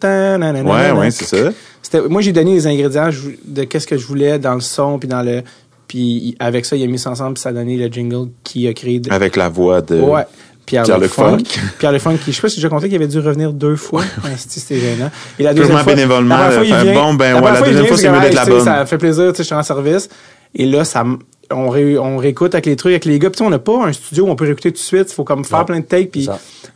Ouais, 0.70 0.92
ouais, 1.00 1.12
c'est 1.12 1.24
ça. 1.26 1.52
C'était- 1.82 2.02
moi, 2.10 2.22
j'ai 2.22 2.34
donné 2.34 2.54
les 2.54 2.68
ingrédients 2.68 3.10
de 3.46 3.64
qu'est-ce 3.64 3.88
que 3.88 3.98
je 3.98 4.06
voulais 4.06 4.40
dans 4.40 4.56
le 4.56 4.62
son, 4.62 5.00
puis 5.00 5.08
dans 5.08 5.22
le... 5.22 5.42
Puis 5.88 6.36
avec 6.40 6.66
ça, 6.66 6.76
il 6.76 6.84
a 6.84 6.88
mis 6.88 6.98
ça 6.98 7.12
ensemble, 7.12 7.36
puis 7.36 7.42
ça 7.44 7.50
a 7.50 7.54
donné 7.54 7.78
le 7.78 7.88
jingle 7.94 8.30
qui 8.44 8.68
a 8.68 8.74
créé... 8.74 9.00
de- 9.00 9.12
Avec 9.14 9.36
la 9.36 9.48
voix 9.50 9.82
de. 9.82 10.00
Ouais. 10.02 10.24
Pierre, 10.66 10.84
Pierre 10.84 10.98
Le 11.00 11.08
Funk. 11.08 11.38
Pierre 11.80 11.92
Le 11.92 12.00
Funk, 12.00 12.18
qui, 12.24 12.32
je 12.32 12.36
sais 12.38 12.42
pas 12.42 12.50
si 12.50 12.56
j'ai 12.56 12.62
déjà 12.62 12.70
compté 12.70 12.88
qu'il 12.88 12.96
avait 12.96 13.08
dû 13.08 13.20
revenir 13.20 13.54
deux 13.54 13.76
fois. 13.76 14.02
Ouais, 14.24 14.32
C'était 14.38 14.80
gênant. 14.80 15.12
Et 15.40 15.44
la 15.44 15.54
Purement 15.54 15.68
deuxième 15.68 15.84
fois, 15.84 15.94
bénévolement, 15.94 16.38
la 16.38 16.44
première 16.46 16.56
fois, 16.58 16.66
il 16.66 16.74
faire, 16.74 16.84
vient- 16.84 16.94
bon, 16.94 17.14
ben, 17.14 17.34
la 17.34 17.42
ouais, 17.42 17.52
la 17.52 17.56
fois, 17.58 17.68
deuxième 17.68 17.86
fois, 17.88 17.98
c'est 17.98 18.10
mieux 18.10 18.20
d'être 18.22 18.34
la 18.34 18.46
bonne. 18.46 18.64
Ça 18.64 18.86
fait 18.86 18.98
plaisir, 18.98 19.26
tu 19.32 19.38
sais, 19.38 19.44
je 19.44 19.48
suis 19.48 19.56
en 19.56 19.64
service. 19.64 20.10
Et 20.56 20.66
là, 20.66 20.84
ça, 20.86 21.04
on, 21.52 21.70
ré- 21.70 21.98
on 22.00 22.18
réécoute 22.18 22.56
avec 22.56 22.66
les 22.66 22.76
trucs, 22.76 22.92
avec 22.92 23.06
les 23.06 23.20
gars. 23.20 23.30
Puis 23.30 23.38
tu 23.38 23.44
sais, 23.44 23.48
on 23.48 23.50
n'a 23.52 23.60
pas 23.60 23.86
un 23.86 23.94
studio 23.94 24.26
où 24.26 24.30
on 24.30 24.36
peut 24.36 24.46
réécouter 24.46 24.72
tout 24.72 24.78
de 24.78 24.84
suite. 24.84 25.08
Il 25.12 25.14
faut 25.14 25.24
comme 25.24 25.44
faire 25.46 25.66
plein 25.66 25.80
de 25.80 25.86
takes, 25.86 26.12
puis 26.12 26.28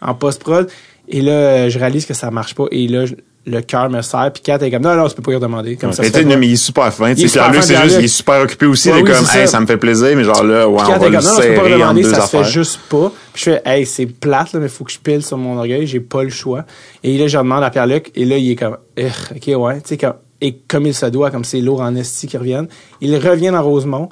en 0.02 0.14
post-prod. 0.14 0.68
Et 1.08 1.22
là, 1.22 1.70
je 1.70 1.80
réalise 1.80 2.06
que 2.06 2.14
ça 2.14 2.30
marche 2.30 2.54
pas. 2.56 2.66
Et 2.72 2.88
là, 2.88 3.06
je- 3.06 3.16
le 3.50 3.62
cœur 3.62 3.90
me 3.90 4.02
serre. 4.02 4.32
Puis 4.34 4.44
Kat 4.44 4.58
est 4.58 4.72
comme, 4.72 4.84
non, 4.84 4.96
non, 4.96 5.08
tu 5.08 5.16
peux 5.16 5.22
pas 5.22 5.32
y 5.32 5.36
redemander. 5.36 5.76
Comme 5.76 5.92
ça, 5.94 6.02
Mais 6.04 6.10
fait 6.10 6.24
non, 6.24 6.38
mais 6.38 6.48
il 6.48 6.54
est 6.54 6.56
super 6.56 6.94
fin. 6.94 7.14
Tu 7.14 7.22
est 7.24 7.28
sais, 7.28 7.40
Pierre-Luc, 7.40 7.64
c'est 7.64 7.82
juste, 7.84 7.96
il 8.00 8.06
est 8.06 8.08
super 8.08 8.42
occupé 8.42 8.66
aussi. 8.66 8.90
Ouais, 8.90 8.96
il 8.96 9.00
est 9.00 9.04
oui, 9.04 9.12
comme, 9.12 9.26
c'est 9.26 9.42
hey, 9.42 9.48
ça. 9.48 9.60
me 9.60 9.66
fait 9.66 9.78
plaisir, 9.78 10.16
mais 10.16 10.24
genre 10.24 10.44
là, 10.44 10.68
ouais, 10.70 10.78
Puis 10.78 10.86
on 10.88 10.92
va 10.92 11.00
t'es 11.00 11.10
le 11.10 11.16
comme, 11.18 11.26
non, 11.26 11.32
non, 11.32 11.36
pas 11.38 11.42
serrer 11.44 11.72
demander, 11.74 12.04
ça 12.04 12.22
se 12.22 12.38
fait 12.38 12.44
juste 12.46 12.80
pas. 12.90 13.12
Puis 13.34 13.44
je 13.46 13.52
fais, 13.52 13.62
hey, 13.66 13.86
c'est 13.86 14.06
plate, 14.06 14.54
là, 14.54 14.60
mais 14.60 14.70
faut 14.70 14.84
que 14.84 14.92
je 14.92 15.00
pile 15.00 15.24
sur 15.24 15.38
mon 15.38 15.58
orgueil, 15.58 15.86
j'ai 15.88 16.00
pas 16.00 16.24
le 16.24 16.30
choix. 16.30 16.64
Et 17.04 17.18
là, 17.18 17.28
je 17.28 17.38
demande 17.38 17.64
à 17.64 17.70
Pierre-Luc, 17.70 18.12
et 18.16 18.26
là, 18.26 18.38
il 18.38 18.52
est 18.52 18.56
comme, 18.56 18.78
ok, 18.98 19.48
ouais, 19.58 19.76
tu 19.82 19.90
sais, 19.90 19.98
comme, 19.98 20.14
et 20.42 20.56
comme 20.68 20.86
il 20.86 20.94
se 20.94 21.06
doit, 21.08 21.32
comme 21.32 21.44
c'est 21.44 21.60
lourd 21.60 21.82
en 21.82 21.96
esti 21.96 22.28
qui 22.28 22.38
reviennent. 22.38 22.68
Il 23.02 23.16
revient 23.18 23.50
dans 23.52 23.62
Rosemont. 23.64 24.10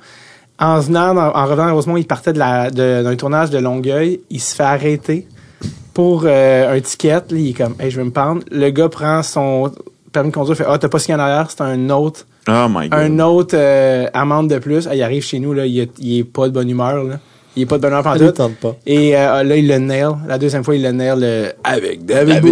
En 0.60 0.80
venant, 0.80 1.14
dans- 1.14 1.34
en 1.36 1.46
revenant 1.46 1.68
à 1.68 1.72
Rosemont, 1.72 1.98
il 1.98 2.06
partait 2.08 2.34
de 2.34 2.40
la, 2.40 2.72
d'un 2.72 3.16
tournage 3.16 3.52
de 3.52 3.60
Longueuil. 3.60 4.22
Il 4.32 4.42
se 4.42 4.56
fait 4.56 4.64
arrêter 4.64 5.28
pour 5.98 6.26
euh, 6.28 6.76
un 6.78 6.80
ticket. 6.80 7.10
Là, 7.14 7.22
il 7.32 7.50
est 7.50 7.54
comme, 7.54 7.74
hey, 7.80 7.90
je 7.90 7.98
vais 7.98 8.04
me 8.04 8.12
pendre. 8.12 8.44
Le 8.52 8.70
gars 8.70 8.88
prend 8.88 9.24
son 9.24 9.72
permis 10.14 10.30
de 10.30 10.34
conduire, 10.36 10.56
fait, 10.56 10.66
ah, 10.68 10.78
t'as 10.78 10.90
pas 10.90 11.00
signé 11.00 11.16
en 11.16 11.20
arrière, 11.20 11.50
c'est 11.50 11.62
un 11.62 11.90
autre 11.90 12.28
Oh 12.48 12.68
my 12.70 12.88
god. 12.88 13.00
un 13.00 13.18
autre 13.20 13.56
euh, 13.58 14.06
amende 14.14 14.48
de 14.48 14.60
plus. 14.60 14.88
Ah, 14.88 14.94
il 14.94 15.02
arrive 15.02 15.24
chez 15.24 15.40
nous, 15.40 15.54
là, 15.54 15.66
il, 15.66 15.80
est, 15.80 15.90
il 15.98 16.20
est 16.20 16.24
pas 16.24 16.50
de 16.50 16.54
bonne 16.54 16.70
humeur. 16.70 17.04
Là. 17.04 17.16
Il 17.56 17.64
est 17.64 17.66
pas 17.66 17.78
de 17.78 17.82
bonne 17.82 17.94
humeur 17.94 18.04
pendant 18.04 18.32
tente 18.32 18.56
pas. 18.58 18.76
Et 18.86 19.18
euh, 19.18 19.42
là, 19.42 19.56
il 19.56 19.68
le 19.68 19.80
nail. 19.80 20.06
La 20.28 20.38
deuxième 20.38 20.64
fois, 20.64 20.76
il 20.76 20.84
le 20.84 20.92
nail 20.92 21.18
euh, 21.24 21.50
avec 21.64 22.06
David. 22.06 22.44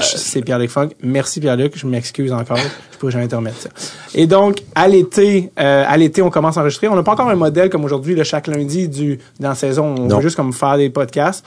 C'est 0.00 0.42
Pierre-Luc 0.42 0.70
Funk. 0.70 0.90
Merci 1.02 1.40
Pierre-Luc, 1.40 1.76
je 1.76 1.88
m'excuse 1.88 2.32
encore. 2.32 2.56
je 2.92 2.98
pourrais 2.98 3.10
jamais 3.10 3.26
te 3.26 3.34
remettre 3.34 3.58
ça. 3.58 3.70
Et 4.14 4.28
donc, 4.28 4.62
à 4.76 4.86
l'été, 4.86 5.50
euh, 5.58 5.84
à 5.88 5.96
l'été, 5.96 6.22
on 6.22 6.30
commence 6.30 6.56
à 6.56 6.60
enregistrer. 6.60 6.86
On 6.86 6.94
n'a 6.94 7.02
pas 7.02 7.12
encore 7.14 7.28
un 7.28 7.34
modèle 7.34 7.68
comme 7.68 7.84
aujourd'hui, 7.84 8.14
là, 8.14 8.22
chaque 8.22 8.46
lundi 8.46 8.88
du 8.88 9.18
dans 9.40 9.48
la 9.48 9.54
saison. 9.56 9.96
On 9.98 10.06
Non. 10.06 10.16
va 10.18 10.20
juste 10.20 10.36
comme 10.36 10.52
faire 10.52 10.76
des 10.76 10.88
podcasts. 10.88 11.44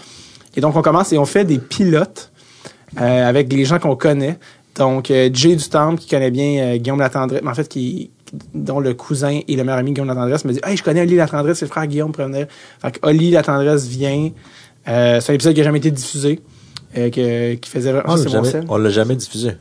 Et 0.55 0.61
donc, 0.61 0.75
on 0.75 0.81
commence 0.81 1.11
et 1.13 1.17
on 1.17 1.25
fait 1.25 1.45
des 1.45 1.59
pilotes 1.59 2.31
euh, 2.99 3.27
avec 3.27 3.51
les 3.51 3.65
gens 3.65 3.79
qu'on 3.79 3.95
connaît. 3.95 4.37
Donc, 4.75 5.09
euh, 5.09 5.29
Jay 5.31 5.55
Dutemps, 5.55 5.95
qui 5.95 6.09
connaît 6.09 6.31
bien 6.31 6.59
euh, 6.59 6.77
Guillaume 6.77 6.99
Latendresse, 6.99 7.41
mais 7.43 7.49
en 7.49 7.53
fait, 7.53 7.67
qui, 7.67 8.11
dont 8.53 8.79
le 8.79 8.93
cousin 8.93 9.39
et 9.47 9.55
le 9.55 9.63
meilleur 9.63 9.79
ami 9.79 9.93
Guillaume 9.93 10.07
Latendresse, 10.07 10.45
me 10.45 10.53
dit 10.53 10.59
Hey, 10.63 10.75
je 10.75 10.83
connais 10.83 11.01
Oli 11.01 11.15
Latendresse, 11.15 11.59
c'est 11.59 11.65
le 11.65 11.71
frère 11.71 11.87
Guillaume 11.87 12.11
venir. 12.11 12.47
Fait 12.81 12.91
que 12.91 13.07
Oli 13.07 13.31
Latendresse 13.31 13.87
vient. 13.87 14.31
Euh, 14.87 15.19
c'est 15.21 15.31
un 15.31 15.35
épisode 15.35 15.53
qui 15.53 15.61
n'a 15.61 15.65
jamais 15.65 15.79
été 15.79 15.91
diffusé. 15.91 16.41
que, 16.93 17.53
qui 17.55 17.69
faisait 17.69 17.91
vraiment. 17.91 18.13
On 18.13 18.15
l'a 18.15 18.23
mon 18.23 18.29
jamais, 18.29 18.51
sel. 18.51 18.65
on 18.67 18.77
l'a 18.77 18.89
jamais 18.89 19.15
diffusé. 19.15 19.51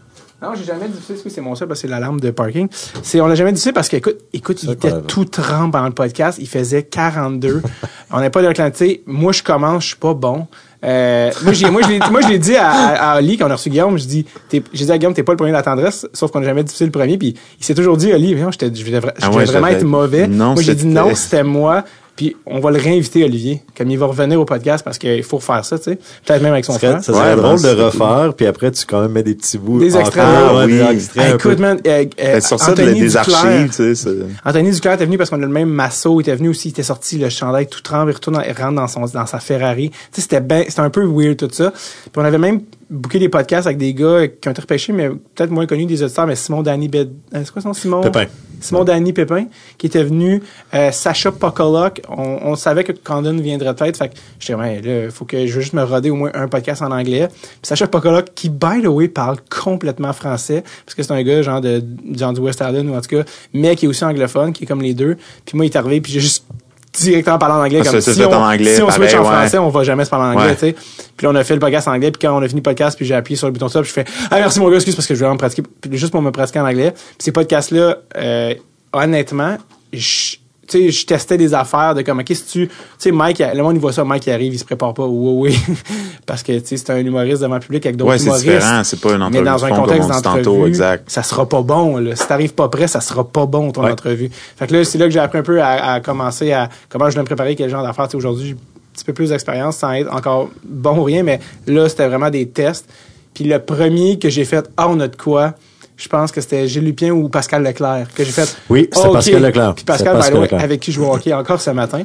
Non, 0.43 0.51
j'ai 0.57 0.65
jamais 0.65 0.89
diffusé. 0.89 1.21
Oui, 1.25 1.31
c'est 1.31 1.41
mon 1.41 1.55
seul 1.55 1.69
parce 1.69 1.81
que 1.81 1.87
c'est 1.87 1.91
l'alarme 1.91 2.21
de 2.21 2.31
parking. 2.31 2.69
C'est, 3.03 3.21
on 3.21 3.27
l'a 3.27 3.35
jamais 3.35 3.53
diffusé 3.53 3.73
parce 3.73 3.89
qu'écoute, 3.89 4.19
écoute, 4.33 4.63
il 4.63 4.71
était 4.73 5.01
tout 5.03 5.25
trempe 5.25 5.73
pendant 5.73 5.87
le 5.87 5.95
podcast. 5.95 6.39
Il 6.41 6.49
faisait 6.49 6.83
42. 6.83 7.63
on 8.11 8.21
n'est 8.21 8.31
pas 8.31 8.43
de 8.43 9.01
Moi, 9.07 9.33
je 9.33 9.43
commence, 9.43 9.85
je 9.85 9.89
suis 9.89 9.97
pas 9.97 10.13
bon. 10.13 10.47
Euh, 10.85 11.31
moi, 11.43 11.53
j'ai, 11.53 11.71
moi, 11.71 11.81
je 11.83 12.29
l'ai, 12.29 12.39
dit 12.39 12.57
à, 12.57 13.13
à, 13.13 13.19
Oli 13.19 13.37
quand 13.37 13.47
on 13.47 13.51
a 13.51 13.55
reçu 13.55 13.71
Guillaume. 13.71 13.99
Je 13.99 14.05
dis, 14.05 14.27
j'ai 14.51 14.85
dit 14.85 14.93
à 14.93 14.99
Guillaume, 14.99 15.15
t'es 15.15 15.23
pas 15.23 15.33
le 15.33 15.37
premier 15.37 15.51
de 15.51 15.57
la 15.57 15.63
tendresse, 15.63 16.07
sauf 16.13 16.31
qu'on 16.31 16.41
n'a 16.41 16.47
jamais 16.47 16.63
diffusé 16.63 16.85
le 16.85 16.91
premier. 16.91 17.17
Puis 17.17 17.35
il 17.59 17.65
s'est 17.65 17.75
toujours 17.75 17.97
dit, 17.97 18.13
Oli, 18.13 18.31
je 18.31 18.91
devrais, 18.91 19.15
Ah 19.23 19.31
ouais, 19.31 19.45
vraiment 19.45 19.69
être 19.69 19.85
mauvais. 19.85 20.27
Non, 20.27 20.55
moi, 20.55 20.63
j'ai 20.63 20.75
dit 20.75 20.87
non, 20.87 21.15
c'était 21.15 21.43
moi. 21.43 21.85
Puis 22.17 22.37
on 22.47 22.61
va 22.61 22.71
le 22.71 22.79
réinviter, 22.79 23.25
Olivier, 23.25 23.63
comme 23.77 23.91
il 23.91 23.99
va 23.99 24.07
revenir 24.07 24.41
au 24.41 24.45
podcast 24.45 24.85
parce 24.85 24.99
qu'il 24.99 25.23
faut 25.25 25.39
refaire 25.39 25.65
ça, 25.65 25.79
tu 25.79 25.85
sais. 25.85 25.99
Peut-être 26.25 26.43
même 26.43 26.53
avec 26.53 26.65
son 26.65 26.75
frère. 26.75 27.03
ça 27.03 27.13
serait 27.13 27.31
Ouais, 27.35 27.37
drôle 27.43 27.61
de 27.61 27.69
refaire, 27.83 28.35
puis 28.37 28.47
après, 28.47 28.71
tu 28.71 28.87
quand 28.87 29.01
même 29.03 29.11
mets 29.11 29.23
des 29.25 29.35
petits 29.35 29.59
bouts. 29.59 29.81
Des 29.81 29.97
extraits. 29.97 30.23
Ah 30.25 30.55
ouais, 30.55 30.67
des 30.69 30.81
oui. 30.81 30.89
extraits 30.95 31.25
Hey, 31.25 31.33
un 31.33 31.37
peu. 31.37 31.49
écoute, 31.51 31.61
man, 31.61 31.81
euh, 31.87 32.05
euh, 32.21 32.41
ça, 32.41 32.57
de- 32.57 32.63
Anthony 32.71 33.01
des 33.01 33.07
Duclair- 33.09 33.19
archives, 33.19 33.75
tu 33.75 33.95
sais. 33.97 34.09
Anthony 34.45 34.71
Duclair 34.71 34.95
était 34.95 35.07
venu 35.07 35.19
parce 35.19 35.31
qu'on 35.31 35.43
a 35.43 35.47
le 35.47 35.49
même 35.49 35.69
masseau, 35.71 36.21
il 36.21 36.23
était 36.23 36.37
venu 36.37 36.51
aussi, 36.51 36.69
il 36.69 36.71
était 36.71 36.83
sorti 36.85 37.19
le 37.19 37.29
chandail 37.31 37.67
tout 37.67 37.81
tremble, 37.81 38.13
il 38.13 38.15
retourne, 38.15 38.41
il 38.49 38.53
rentre 38.63 38.75
dans 38.77 38.87
son 38.89 39.07
dans 39.07 39.27
sa 39.27 39.41
Ferrari. 39.41 39.91
Tu 39.91 39.97
sais, 40.13 40.21
c'était 40.23 40.41
ben, 40.41 40.65
c'était 40.69 40.81
un 40.81 40.91
peu 40.91 41.05
weird 41.05 41.37
tout 41.37 41.49
ça. 41.51 41.73
Puis 41.73 42.11
on 42.17 42.25
avait 42.25 42.39
même 42.39 42.61
booké 42.95 43.19
des 43.19 43.29
podcasts 43.29 43.67
avec 43.67 43.79
des 43.79 43.93
gars 43.93 44.29
qui 44.29 44.49
ont 44.49 44.53
été 44.53 44.61
repêchés, 44.61 44.93
mais 44.93 45.09
peut-être 45.09 45.51
moins 45.51 45.67
connus 45.67 45.87
des 45.87 46.03
auditeurs, 46.03 46.27
mais 46.27 46.37
Simon 46.37 46.63
Danny 46.63 46.89
Bed, 46.89 47.13
euh, 47.35 47.43
c'est 47.45 47.51
quoi 47.51 47.61
son 47.61 47.73
Simon? 47.73 48.01
Pépin. 48.01 48.27
Simon 48.61 48.85
Danny 48.85 49.13
Pépin, 49.13 49.47
qui 49.77 49.87
était 49.87 50.05
venu, 50.05 50.43
euh, 50.73 50.91
Sacha 50.93 51.33
Pokolok, 51.33 52.03
on, 52.09 52.39
on 52.43 52.57
savait 52.57 52.85
que 52.85 52.93
Condon 52.93 53.37
viendrait 53.37 53.75
peut-être, 53.75 53.99
fait 53.99 54.09
que 54.09 54.15
j'étais, 54.39 54.55
ouais, 54.55 54.81
là, 54.81 55.11
faut 55.11 55.25
que 55.25 55.47
je 55.47 55.53
veux 55.53 55.61
juste 55.61 55.75
me 55.75 55.83
roder 55.83 56.11
au 56.11 56.15
moins 56.15 56.31
un 56.35 56.49
podcast 56.49 56.81
en 56.83 56.91
anglais. 56.91 57.29
Puis 57.29 57.59
Sacha 57.63 57.87
Pokolok, 57.87 58.33
qui, 58.35 58.49
by 58.49 58.81
the 58.83 58.87
way, 58.87 59.09
parle 59.09 59.37
complètement 59.51 60.13
français, 60.13 60.63
parce 60.87 60.95
que 60.95 61.03
c'est 61.03 61.13
un 61.13 61.23
gars, 61.23 61.43
genre, 61.43 61.61
de, 61.61 61.83
genre 62.15 62.33
du 62.33 62.41
West 62.41 62.63
Island, 62.67 62.89
ou 62.89 62.95
en 62.95 63.01
tout 63.01 63.17
cas, 63.17 63.25
mais 63.53 63.77
qui 63.77 63.87
est 63.87 63.89
aussi 63.89 64.05
anglophone, 64.05 64.53
qui 64.53 64.65
est 64.65 64.67
comme 64.67 64.83
les 64.83 64.95
deux. 64.95 65.17
Puis 65.45 65.57
moi, 65.57 65.67
il 65.67 65.71
est 65.71 65.77
arrivé, 65.77 66.01
puis 66.01 66.13
j'ai 66.13 66.21
juste 66.21 66.47
directement 66.95 67.39
parlé 67.39 67.55
en 67.55 67.65
anglais, 67.65 67.83
comme 67.83 68.01
ça, 68.01 68.15
si 68.15 68.23
on, 68.25 68.33
en 68.33 68.51
anglais, 68.53 68.77
si 68.77 68.83
on 68.83 68.91
switch 68.91 69.13
pareil, 69.13 69.17
en 69.17 69.23
ouais. 69.31 69.37
français, 69.37 69.59
on 69.59 69.69
va 69.69 69.85
jamais 69.85 70.05
se 70.05 70.11
parler 70.11 70.27
en 70.27 70.39
anglais, 70.39 70.51
Ouais. 70.51 70.55
tu 70.55 70.61
sais. 70.61 71.09
Puis 71.17 71.25
là, 71.27 71.31
on 71.33 71.35
a 71.35 71.45
fait 71.45 71.55
le 71.55 71.61
podcast 71.61 71.89
en 71.89 71.93
anglais, 71.93 72.11
puis 72.11 72.21
quand 72.27 72.37
on 72.37 72.43
a 72.43 72.49
fini 72.49 72.61
le 72.61 72.63
podcast, 72.63 72.97
puis 72.97 73.07
j'ai 73.07 73.15
appuyé 73.15 73.37
sur 73.37 73.47
le 73.47 73.53
bouton 73.53 73.69
stop, 73.69 73.85
je 73.85 73.93
fais 73.93 74.05
«Ah, 74.31 74.39
merci 74.39 74.61
mon 74.61 74.69
gars, 74.69 74.77
excuse, 74.77 74.95
parce 74.95 75.07
que 75.07 75.15
je 75.15 75.21
vais 75.21 75.27
vraiment 75.27 75.39
pratiquer, 75.39 75.63
juste 75.93 76.13
pour 76.13 76.23
me 76.23 76.31
pratiquer 76.31 76.61
en 76.61 76.67
anglais.» 76.67 76.93
Puis 76.95 77.17
ces 77.19 77.33
podcasts-là, 77.33 77.99
euh, 78.17 78.55
honnêtement, 78.93 79.59
je, 79.93 80.37
tu 80.67 80.79
sais, 80.79 80.91
je 80.91 81.07
testais 81.07 81.37
des 81.37 81.55
affaires 81.55 81.95
de 81.95 82.03
comme, 82.03 82.21
OK, 82.21 82.27
si 82.29 82.45
tu, 82.45 82.69
tu 82.69 82.75
sais, 82.99 83.11
Mike, 83.13 83.43
le 83.55 83.63
monde, 83.63 83.77
il 83.77 83.81
voit 83.81 83.93
ça, 83.93 84.05
Mike, 84.05 84.27
il 84.27 84.31
arrive, 84.33 84.55
il 84.55 84.59
se 84.59 84.65
prépare 84.65 84.95
pas, 84.95 85.05
oui, 85.07 85.51
oui, 85.53 85.75
parce 86.27 86.43
que, 86.43 86.53
tu 86.59 86.67
sais, 86.67 86.77
c'est 86.77 86.91
un 86.91 86.99
humoriste 86.99 87.43
devant 87.43 87.55
le 87.55 87.61
public 87.61 87.85
avec 87.87 87.97
d'autres 87.97 88.11
Ouais, 88.13 88.19
c'est 88.19 88.25
humoristes. 88.27 88.47
différent. 88.47 88.85
C'est 88.85 89.01
pas 89.01 89.13
une 89.13 89.19
Mais 89.19 89.25
entrevue 89.25 89.45
dans 89.45 89.57
de 89.57 89.65
un 89.65 89.71
contexte 89.77 90.09
d'entrevue, 90.09 90.67
exact. 90.69 91.11
ça 91.11 91.23
sera 91.23 91.49
pas 91.49 91.63
bon. 91.63 91.99
Là. 91.99 92.17
Si 92.17 92.27
t'arrives 92.27 92.55
pas 92.55 92.69
prêt, 92.69 92.87
ça 92.89 93.01
sera 93.01 93.25
pas 93.25 93.47
bon 93.47 93.71
ton 93.73 93.85
Ouais. 93.85 93.93
entrevue. 93.93 94.31
Fait 94.57 94.67
que 94.67 94.75
là, 94.75 94.85
c'est 94.85 94.99
là 94.99 95.05
que 95.07 95.11
j'ai 95.13 95.19
appris 95.21 95.39
un 95.39 95.43
peu 95.43 95.61
à, 95.63 95.95
à 95.95 96.01
commencer 96.01 96.53
à 96.53 96.69
comment 96.89 97.09
je 97.11 97.15
dois 97.15 97.23
me 97.23 97.27
préparer, 97.27 97.55
quel 97.57 97.71
genre 97.71 97.83
d'affaires. 97.83 98.07
Tu 98.07 98.13
sais, 98.13 98.17
Aujourd'hui, 98.17 98.47
j'ai 98.49 98.53
un 98.55 98.57
petit 98.95 99.05
peu 99.05 99.13
plus 99.13 99.31
d'expérience 99.31 99.77
sans 99.79 99.93
être 99.93 100.13
encore 100.15 100.51
bon 100.65 100.99
ou 100.99 101.03
rien, 101.05 101.23
mais 101.23 101.41
là, 101.67 101.89
c'était 101.89 102.07
vraiment 102.09 102.31
des 102.31 102.47
tests. 102.49 102.89
Puis 103.35 103.45
le 103.45 103.59
premier 103.59 104.19
que 104.19 104.29
j'ai 104.31 104.45
fait, 104.45 104.69
ah, 104.77 104.89
on 104.89 105.01
a 105.01 105.09
de 105.09 105.17
quoi? 105.17 105.55
Je 105.97 106.09
pense 106.09 106.33
que 106.33 106.41
c'était 106.41 106.67
Gilles 106.67 106.85
Lupien 106.85 107.13
ou 107.13 107.29
Pascal 107.29 107.63
Leclerc 107.63 108.09
que 108.15 108.25
j'ai 108.25 108.33
fait. 108.33 108.57
Oui, 108.69 108.89
OK. 108.97 109.13
Pascal 109.13 109.43
Leclerc. 109.43 109.75
Puis 109.77 109.85
Pascal, 109.85 110.15
C'est 110.15 110.19
Pascal 110.19 110.41
Leclerc. 110.43 110.61
avec 110.65 110.81
qui 110.81 110.91
je 110.91 110.97
joue 110.97 111.05
au 111.07 111.15
hockey 111.15 111.33
encore 111.33 111.61
ce 111.61 111.71
matin, 111.71 112.03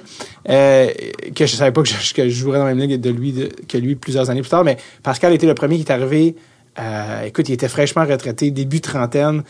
euh, 0.47 0.87
que 1.35 1.45
je 1.47 1.55
savais 1.55 1.71
pas 1.71 1.81
que 1.81 1.89
je, 1.89 2.13
que 2.13 2.23
je 2.29 2.35
jouerais 2.35 2.59
dans 2.59 2.65
la 2.65 2.75
même 2.75 2.87
ligue 2.87 3.01
de 3.01 3.09
lui, 3.09 3.31
de- 3.31 3.49
que 3.67 3.77
lui 3.79 3.95
plusieurs 3.95 4.29
années 4.29 4.41
plus 4.41 4.49
tard, 4.49 4.63
mais 4.63 4.77
Pascal 5.01 5.33
était 5.33 5.47
le 5.47 5.55
premier 5.55 5.77
qui 5.77 5.81
est 5.83 5.91
arrivé. 5.91 6.35
euh, 6.79 7.23
écoute, 7.25 7.49
il 7.49 7.53
était 7.53 7.67
fraîchement 7.67 8.05
retraité, 8.05 8.51
début 8.51 8.79
trentaine. 8.79 9.41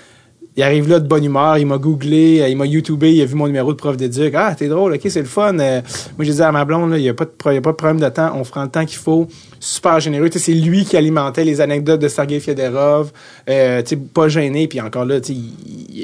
il 0.56 0.64
arrive 0.64 0.90
là 0.90 1.00
de 1.00 1.08
bonne 1.08 1.24
humeur, 1.24 1.58
il 1.58 1.66
m'a 1.68 1.78
googlé, 1.78 2.42
euh, 2.42 2.48
il 2.50 2.58
m'a 2.58 2.66
youtubé, 2.66 3.14
il 3.14 3.22
a 3.22 3.26
vu 3.26 3.36
mon 3.36 3.46
numéro 3.48 3.72
de 3.74 3.78
prof 3.78 3.96
d'éduc. 3.98 4.34
Ah, 4.36 4.56
t'es 4.58 4.68
drôle, 4.68 4.94
ok, 4.94 5.02
c'est 5.10 5.20
le 5.22 5.26
fun. 5.28 5.58
Euh, 5.60 5.82
moi, 6.18 6.26
j'ai 6.26 6.34
dit 6.34 6.42
à 6.42 6.52
ma 6.52 6.66
blonde, 6.66 6.94
il 6.98 7.02
y 7.04 7.08
a 7.10 7.12
a 7.12 7.14
pas 7.14 7.26
de 7.26 7.30
problème 7.76 8.00
de 8.00 8.10
temps, 8.10 8.32
on 8.36 8.42
prend 8.44 8.64
le 8.64 8.70
temps 8.70 8.86
qu'il 8.86 8.98
faut. 8.98 9.28
Super 9.60 10.00
généreux. 10.00 10.30
Tu 10.30 10.40
c'est 10.40 10.54
lui 10.54 10.86
qui 10.86 10.96
alimentait 10.96 11.44
les 11.44 11.60
anecdotes 11.62 12.00
de 12.00 12.08
Sergei 12.08 12.40
Fedorov. 12.40 13.12
Euh, 13.50 13.82
tu 13.82 13.98
pas 13.98 14.28
gêné. 14.30 14.68
Puis 14.68 14.80
encore 14.80 15.06
là, 15.06 15.20
tu 15.20 15.34
il, 15.34 15.54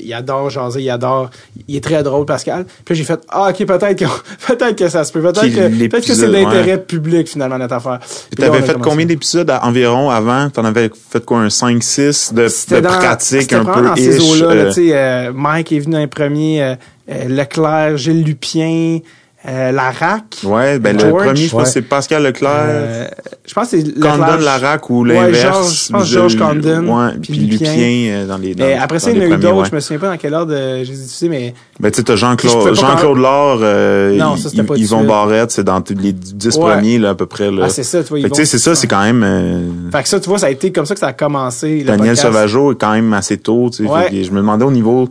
il 0.06 0.14
adore 0.14 0.50
jaser, 0.50 0.82
il 0.82 0.90
adore. 0.90 1.30
Il 1.68 1.76
est 1.78 1.84
très 1.84 2.04
drôle, 2.04 2.26
Pascal. 2.26 2.66
Puis 2.84 2.96
j'ai 2.96 3.04
fait, 3.04 3.20
ah, 3.30 3.50
ok, 3.50 3.66
peut-être 3.66 3.98
que, 3.98 4.06
peut-être 4.48 4.76
que 4.78 4.90
ça 4.90 5.04
se 5.04 5.12
peut. 5.12 5.22
Peut-être 5.22 5.42
que, 5.54 5.88
peut-être 5.88 6.06
que 6.06 6.14
c'est 6.14 6.28
ouais. 6.28 6.78
public, 6.78 7.28
finalement, 7.30 7.58
notre 7.58 7.76
affaire. 7.76 8.00
Puis 8.00 8.42
là, 8.42 8.50
on 8.50 8.52
T'avais 8.52 8.58
a 8.58 8.62
fait 8.68 8.74
commencé. 8.74 8.90
combien 8.90 9.06
d'épisodes 9.06 9.50
environ 9.62 10.10
avant? 10.10 10.50
T'en 10.50 10.66
avais 10.66 10.90
fait 11.10 11.24
quoi, 11.24 11.40
un 11.40 11.48
5-6 11.48 12.34
de, 12.34 12.76
de 12.76 12.82
dans- 12.82 12.90
pratique 12.90 13.54
un 13.54 13.64
peu 13.66 13.82
dans 13.82 13.96
ces 13.96 14.18
ish? 14.18 14.40
là, 14.42 14.48
euh, 14.48 14.68
tu 14.68 14.74
sais, 14.74 14.90
euh, 14.94 15.32
Mike 15.34 15.72
est 15.72 15.80
venu 15.80 15.94
dans 15.94 16.00
les 16.00 16.08
premiers, 16.08 16.62
euh, 16.64 16.76
euh, 17.10 17.28
Leclerc, 17.30 17.98
Gilles 17.98 18.24
Lupien, 18.24 19.00
euh, 19.48 19.72
Larac. 19.72 20.24
ouais, 20.44 20.80
ben 20.80 20.94
le 20.94 21.00
George. 21.00 21.24
premier, 21.26 21.42
je 21.42 21.52
pense 21.52 21.60
Ouais. 21.60 21.64
que 21.66 21.70
c'est 21.70 21.82
Pascal 21.84 22.24
Leclerc. 22.24 22.52
Euh, 22.54 23.08
je 23.48 23.54
pense 23.54 23.70
que 23.70 23.78
c'est 23.78 23.94
Condon 24.00 24.18
Leclerc. 24.26 24.40
Larac 24.42 24.90
ou 24.90 25.04
Ouais, 25.06 25.14
l'inverse. 25.14 25.42
Georges- 25.42 25.86
je 25.88 25.92
pense 25.92 26.08
Georges 26.08 26.38
Condon, 26.38 26.88
Ouais, 26.98 27.12
puis 27.22 27.34
puis 27.34 27.38
Lupien. 27.48 27.72
Lupien 27.72 28.14
euh, 28.14 28.28
dans 28.28 28.38
les 28.38 28.56
dans, 28.56 28.66
Mais 28.66 28.74
après 28.74 29.00
ça, 29.00 29.12
il 29.12 29.18
y 29.18 29.20
en 29.20 29.24
a 29.24 29.26
eu 29.36 29.38
d'autres, 29.38 29.56
ouais. 29.62 29.68
je 29.70 29.76
me 29.76 29.80
souviens 29.80 30.00
pas 30.00 30.10
dans 30.10 30.18
quel 30.18 30.34
ordre 30.34 30.54
euh, 30.54 30.84
j'ai 30.84 30.94
diffusé, 30.94 31.30
mais 31.30 31.54
Ben, 31.80 31.92
tu 31.92 31.98
sais, 31.98 32.04
t'as 32.04 32.16
Je 32.16 32.22
Jean-Claude, 32.22 32.76
Jean-Claude 32.76 33.18
Laure, 33.18 33.60
euh, 33.62 34.16
Non, 34.18 34.36
ça, 34.38 34.50
pas 34.64 34.76
Yvon. 34.78 35.04
Barrette, 35.04 35.52
c'est 35.52 35.64
dans 35.64 35.84
les 35.90 36.12
10 36.14 36.58
Ouais. 36.58 36.62
premiers, 36.74 36.98
là, 36.98 37.10
à 37.12 37.16
peu 37.16 37.26
près, 37.28 37.52
là. 37.52 37.64
ah, 37.66 37.70
c'est 37.70 37.84
ça, 37.84 38.04
tu 38.04 38.10
vois, 38.10 38.22
Fait 38.22 38.30
tu 38.30 38.36
sais, 38.36 38.46
c'est 38.46 38.58
ça, 38.60 38.74
c'est 38.76 38.88
quand 38.88 39.04
même, 39.04 39.24
euh, 39.24 39.60
Fait 39.92 40.02
que 40.04 40.10
ça, 40.10 40.20
tu 40.20 40.28
vois, 40.30 40.40
ça 40.40 40.48
a 40.48 40.50
été 40.50 40.72
comme 40.72 40.86
ça 40.86 40.94
que 40.96 41.00
ça 41.00 41.08
a 41.08 41.14
commencé, 41.14 41.84
Daniel. 41.84 42.18
Sauvageau 42.18 42.72
est 42.72 42.76
quand 42.82 42.94
même 42.94 43.14
assez 43.14 43.38
tôt, 43.38 43.70
tu 43.70 43.84
sais. 43.86 43.90
Ouais. 43.90 44.04
Fait 44.10 44.12
que 44.12 44.24
je 44.24 44.32
me 44.32 44.38
demandais 44.38 44.66
au 44.66 44.72
niveau, 44.72 45.08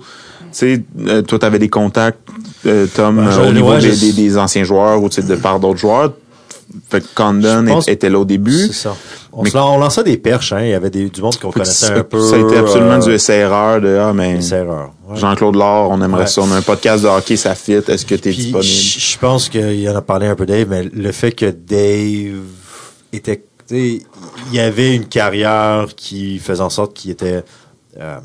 sais, 0.57 0.83
euh, 1.07 1.23
toi, 1.23 1.39
t'avais 1.39 1.59
des 1.59 1.69
contacts, 1.69 2.19
euh, 2.67 2.87
Tom, 2.95 3.17
Ben, 3.17 3.49
au 3.49 3.53
niveau 3.53 3.71
ouais, 3.73 3.81
des, 3.81 3.93
je- 3.93 4.01
des, 4.01 4.13
des 4.13 4.39
anciens 4.39 4.65
joueurs 4.65 5.03
ou, 5.03 5.09
tu 5.09 5.23
de 5.23 5.35
par 5.37 5.61
d'autres 5.61 5.79
joueurs. 5.79 6.13
Fait 6.91 7.01
que 7.01 7.07
Condon 7.15 7.65
pense- 7.67 7.89
était 7.89 8.09
là 8.09 8.19
au 8.19 8.25
début. 8.25 8.67
C'est 8.69 8.73
ça. 8.73 8.97
On, 9.33 9.43
Mais- 9.43 9.51
lançait 9.53 10.03
des 10.03 10.17
perches, 10.17 10.53
hein. 10.53 10.63
Il 10.63 10.71
y 10.71 10.75
avait 10.75 10.91
des, 10.91 11.09
du 11.11 11.21
monde 11.21 11.37
qu'on 11.39 11.51
connaissait 11.53 11.93
un 11.93 12.03
peu. 12.05 12.21
Ça 12.21 12.37
a 12.37 12.39
été 12.39 12.57
absolument 12.57 12.93
euh, 12.95 12.99
du 13.01 13.19
SRR 13.19 13.81
de, 13.81 13.99
ah, 14.01 14.13
mais. 14.15 14.37
Ouais. 14.37 15.17
Jean-Claude 15.17 15.55
Laure, 15.57 15.91
on 15.91 16.01
aimerait 16.01 16.23
Ouais. 16.23 16.27
ça. 16.27 16.41
On 16.43 16.51
a 16.53 16.57
un 16.57 16.63
podcast 16.63 17.03
de 17.05 17.09
hockey, 17.09 17.37
ça 17.37 17.55
fit. 17.55 17.73
Est-ce 17.73 18.07
que 18.07 18.15
t'es 18.15 18.31
Puis, 18.31 18.45
disponible? 18.53 18.65
je 18.73 19.19
pense 19.19 19.49
qu'il 19.49 19.89
en 19.91 19.95
a 19.97 20.03
parlé 20.03 20.27
un 20.27 20.35
peu 20.35 20.47
Dave, 20.47 20.67
mais 20.71 20.85
le 20.85 21.13
fait 21.13 21.33
que 21.33 21.47
Dave 21.47 22.41
était, 23.13 23.45
tu 23.69 23.75
sais, 23.75 24.03
il 24.51 24.55
y 24.57 24.61
avait 24.61 24.95
une 24.97 25.07
carrière 25.07 25.87
qui 25.95 26.39
faisait 26.39 26.63
en 26.63 26.71
sorte 26.71 26.95
qu'il 26.95 27.11
était 27.11 27.45
euh, 28.01 28.17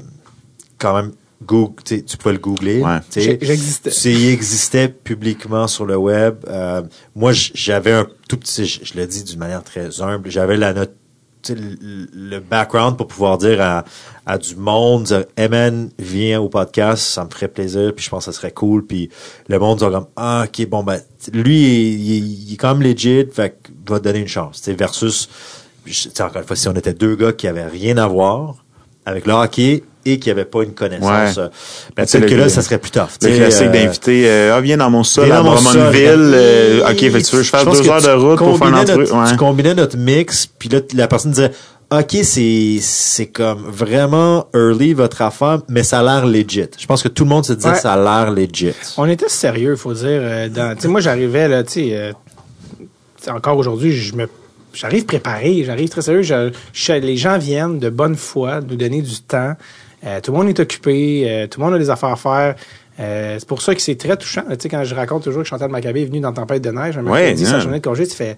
quand 0.78 0.96
même 0.96 1.12
Google, 1.42 1.82
tu 1.86 1.96
sais, 1.98 2.02
tu 2.04 2.18
pouvais 2.18 2.34
le 2.34 2.40
googler. 2.40 2.82
Ouais. 2.82 3.00
J'existais. 3.42 3.92
Il 4.12 4.30
existait 4.30 4.90
publiquement 4.90 5.68
sur 5.68 5.86
le 5.86 5.96
web. 5.96 6.36
Euh, 6.48 6.82
moi, 7.16 7.32
j'avais 7.34 7.94
un 7.94 8.08
tout 8.28 8.38
petit, 8.38 8.66
je, 8.66 8.84
je 8.84 8.94
le 8.96 9.08
dis 9.08 9.24
d'une 9.24 9.40
manière 9.40 9.64
très 9.64 10.02
humble, 10.02 10.30
j'avais 10.30 10.58
la 10.58 10.74
note, 10.74 10.94
tu 11.42 11.54
sais, 11.54 11.60
le, 12.12 12.40
background 12.42 12.98
pour 12.98 13.08
pouvoir 13.08 13.38
dire 13.38 13.62
à, 13.62 13.86
à 14.26 14.38
du 14.38 14.58
monde, 14.58 15.04
dire, 15.04 15.24
hey 15.38 15.48
man, 15.48 15.90
viens 15.98 16.42
au 16.42 16.50
podcast, 16.50 17.02
ça 17.04 17.24
me 17.24 17.30
ferait 17.30 17.48
plaisir, 17.48 17.94
puis 17.96 18.04
je 18.04 18.10
pense 18.10 18.26
que 18.26 18.32
ça 18.34 18.38
serait 18.38 18.52
cool, 18.52 18.86
puis 18.86 19.10
le 19.48 19.58
monde 19.60 19.80
dit 19.80 19.86
comme, 19.86 20.08
ah, 20.18 20.46
ok, 20.46 20.68
bon, 20.68 20.84
ben, 20.84 21.00
lui, 21.32 21.94
il, 21.94 22.12
il- 22.18 22.50
il 22.50 22.54
est 22.54 22.58
quand 22.58 22.76
même 22.76 22.84
legit, 22.86 23.26
fait 23.32 23.52
que 23.64 23.72
va 23.90 24.00
te 24.00 24.04
donner 24.04 24.20
une 24.20 24.28
chance, 24.28 24.58
tu 24.58 24.66
sais, 24.66 24.74
versus, 24.74 25.30
je- 25.86 25.94
tu 25.94 26.10
sais, 26.14 26.22
encore 26.22 26.42
une 26.42 26.48
fois, 26.48 26.58
si 26.58 26.68
on 26.68 26.74
était 26.74 26.94
deux 26.94 27.16
gars 27.16 27.32
qui 27.32 27.48
avaient 27.48 27.66
rien 27.68 27.96
à 27.98 28.08
voir 28.08 28.66
avec 29.06 29.26
le 29.26 29.34
hockey 29.34 29.84
et 30.06 30.18
qui 30.18 30.30
n'avaient 30.30 30.46
pas 30.46 30.64
une 30.64 30.74
connaissance, 30.74 31.38
Ouais. 31.38 31.44
euh, 31.44 31.50
ben, 31.96 32.04
Tu 32.06 32.10
sais, 32.12 32.20
peut-être 32.20 32.30
que 32.30 32.36
le- 32.36 32.42
là, 32.44 32.50
ça 32.50 32.62
serait 32.62 32.78
plus 32.78 32.92
tough. 32.92 33.10
Le 33.22 33.36
classique 33.36 33.68
euh, 33.68 33.72
d'inviter, 33.72 34.24
euh, 34.30 34.56
ah, 34.56 34.62
viens 34.62 34.78
dans 34.78 34.90
mon 34.90 35.04
sol 35.04 35.32
à 35.32 35.38
dans 35.38 35.44
mon 35.44 35.58
sol, 35.58 35.74
Drummondville. 35.74 36.32
euh, 36.34 36.74
regarde. 36.78 36.92
ok, 36.94 37.00
fait 37.00 37.10
que 37.22 37.28
tu 37.28 37.36
veux 37.36 37.42
que 37.42 37.46
je 37.46 37.50
fasse 37.50 37.66
deux 37.66 37.82
que 37.84 37.90
heures 37.90 38.02
de 38.02 38.12
route 38.12 38.38
pour 38.38 38.58
faire 38.58 38.68
une 38.68 38.76
notre- 38.76 39.14
Ouais. 39.14 39.30
Tu 39.32 39.36
combinais 39.38 39.74
notre 39.76 39.98
mix, 39.98 40.48
puis 40.48 40.70
là, 40.70 40.80
la 40.96 41.08
personne 41.08 41.32
disait, 41.32 41.52
OK, 41.92 42.18
c'est, 42.24 42.78
c'est 42.82 43.26
comme 43.26 43.64
vraiment 43.68 44.46
early 44.56 44.94
votre 44.94 45.22
affaire, 45.24 45.60
mais 45.70 45.84
ça 45.84 46.00
a 46.00 46.04
l'air 46.04 46.26
legit. 46.28 46.68
Je 46.78 46.86
pense 46.86 47.02
que 47.04 47.08
tout 47.10 47.24
le 47.24 47.30
monde 47.30 47.46
se 47.46 47.54
disait, 47.54 47.70
Ouais. 47.70 47.76
ça 47.76 47.94
a 47.94 47.98
l'air 47.98 48.32
legit. 48.32 48.72
On 48.98 49.06
était 49.06 49.28
sérieux, 49.28 49.76
faut 49.76 49.94
dire. 49.94 50.06
euh, 50.08 50.50
dans- 50.50 50.76
tu 50.76 50.84
sais, 50.84 50.88
moi, 50.88 51.02
j'arrivais, 51.02 51.48
là, 51.48 51.64
tu 51.64 51.74
sais, 51.74 51.90
euh, 51.94 52.12
tu 52.78 52.86
sais, 53.26 53.32
encore 53.32 53.58
aujourd'hui, 53.58 53.92
je 53.92 54.16
me, 54.16 54.28
j'arrive 54.74 55.06
préparé, 55.06 55.64
j'arrive 55.66 55.90
très 55.90 56.02
sérieux. 56.02 56.22
Je, 56.22 56.52
je- 56.74 56.94
les 56.94 57.18
gens 57.18 57.38
viennent 57.38 57.80
de 57.80 57.90
bonne 57.90 58.16
foi, 58.16 58.62
nous 58.62 58.76
donner 58.76 59.02
du 59.02 59.20
temps. 59.22 59.54
Euh, 60.06 60.22
tout 60.22 60.32
le 60.32 60.38
monde 60.38 60.50
est 60.50 60.60
occupé, 60.60 61.26
euh, 61.30 61.48
tout 61.48 61.60
le 61.60 61.66
monde 61.66 61.76
a 61.76 61.80
des 61.80 61.90
affaires 61.90 62.10
à 62.10 62.16
faire. 62.16 62.56
Euh, 63.02 63.36
c'est 63.40 63.48
pour 63.48 63.62
ça 63.62 63.74
que 63.76 63.82
c'est 63.82 63.96
très 63.96 64.18
touchant. 64.18 64.44
Tu 64.50 64.56
sais, 64.60 64.70
quand 64.70 64.84
je 64.84 64.94
raconte 64.96 65.24
toujours 65.24 65.44
que 65.44 65.48
Chantal 65.48 65.70
Maccabé 65.72 66.02
est 66.02 66.06
venue 66.06 66.20
dans 66.20 66.34
Tempête 66.34 66.62
de 66.62 66.70
neige, 66.72 66.98
un 66.98 67.06
Ouais, 67.06 67.22
mercredi, 67.22 67.46
sa 67.46 67.54
non. 67.54 67.60
journée 67.62 67.80
de 67.80 67.84
congé, 67.86 68.06
tu 68.08 68.16
fais 68.16 68.38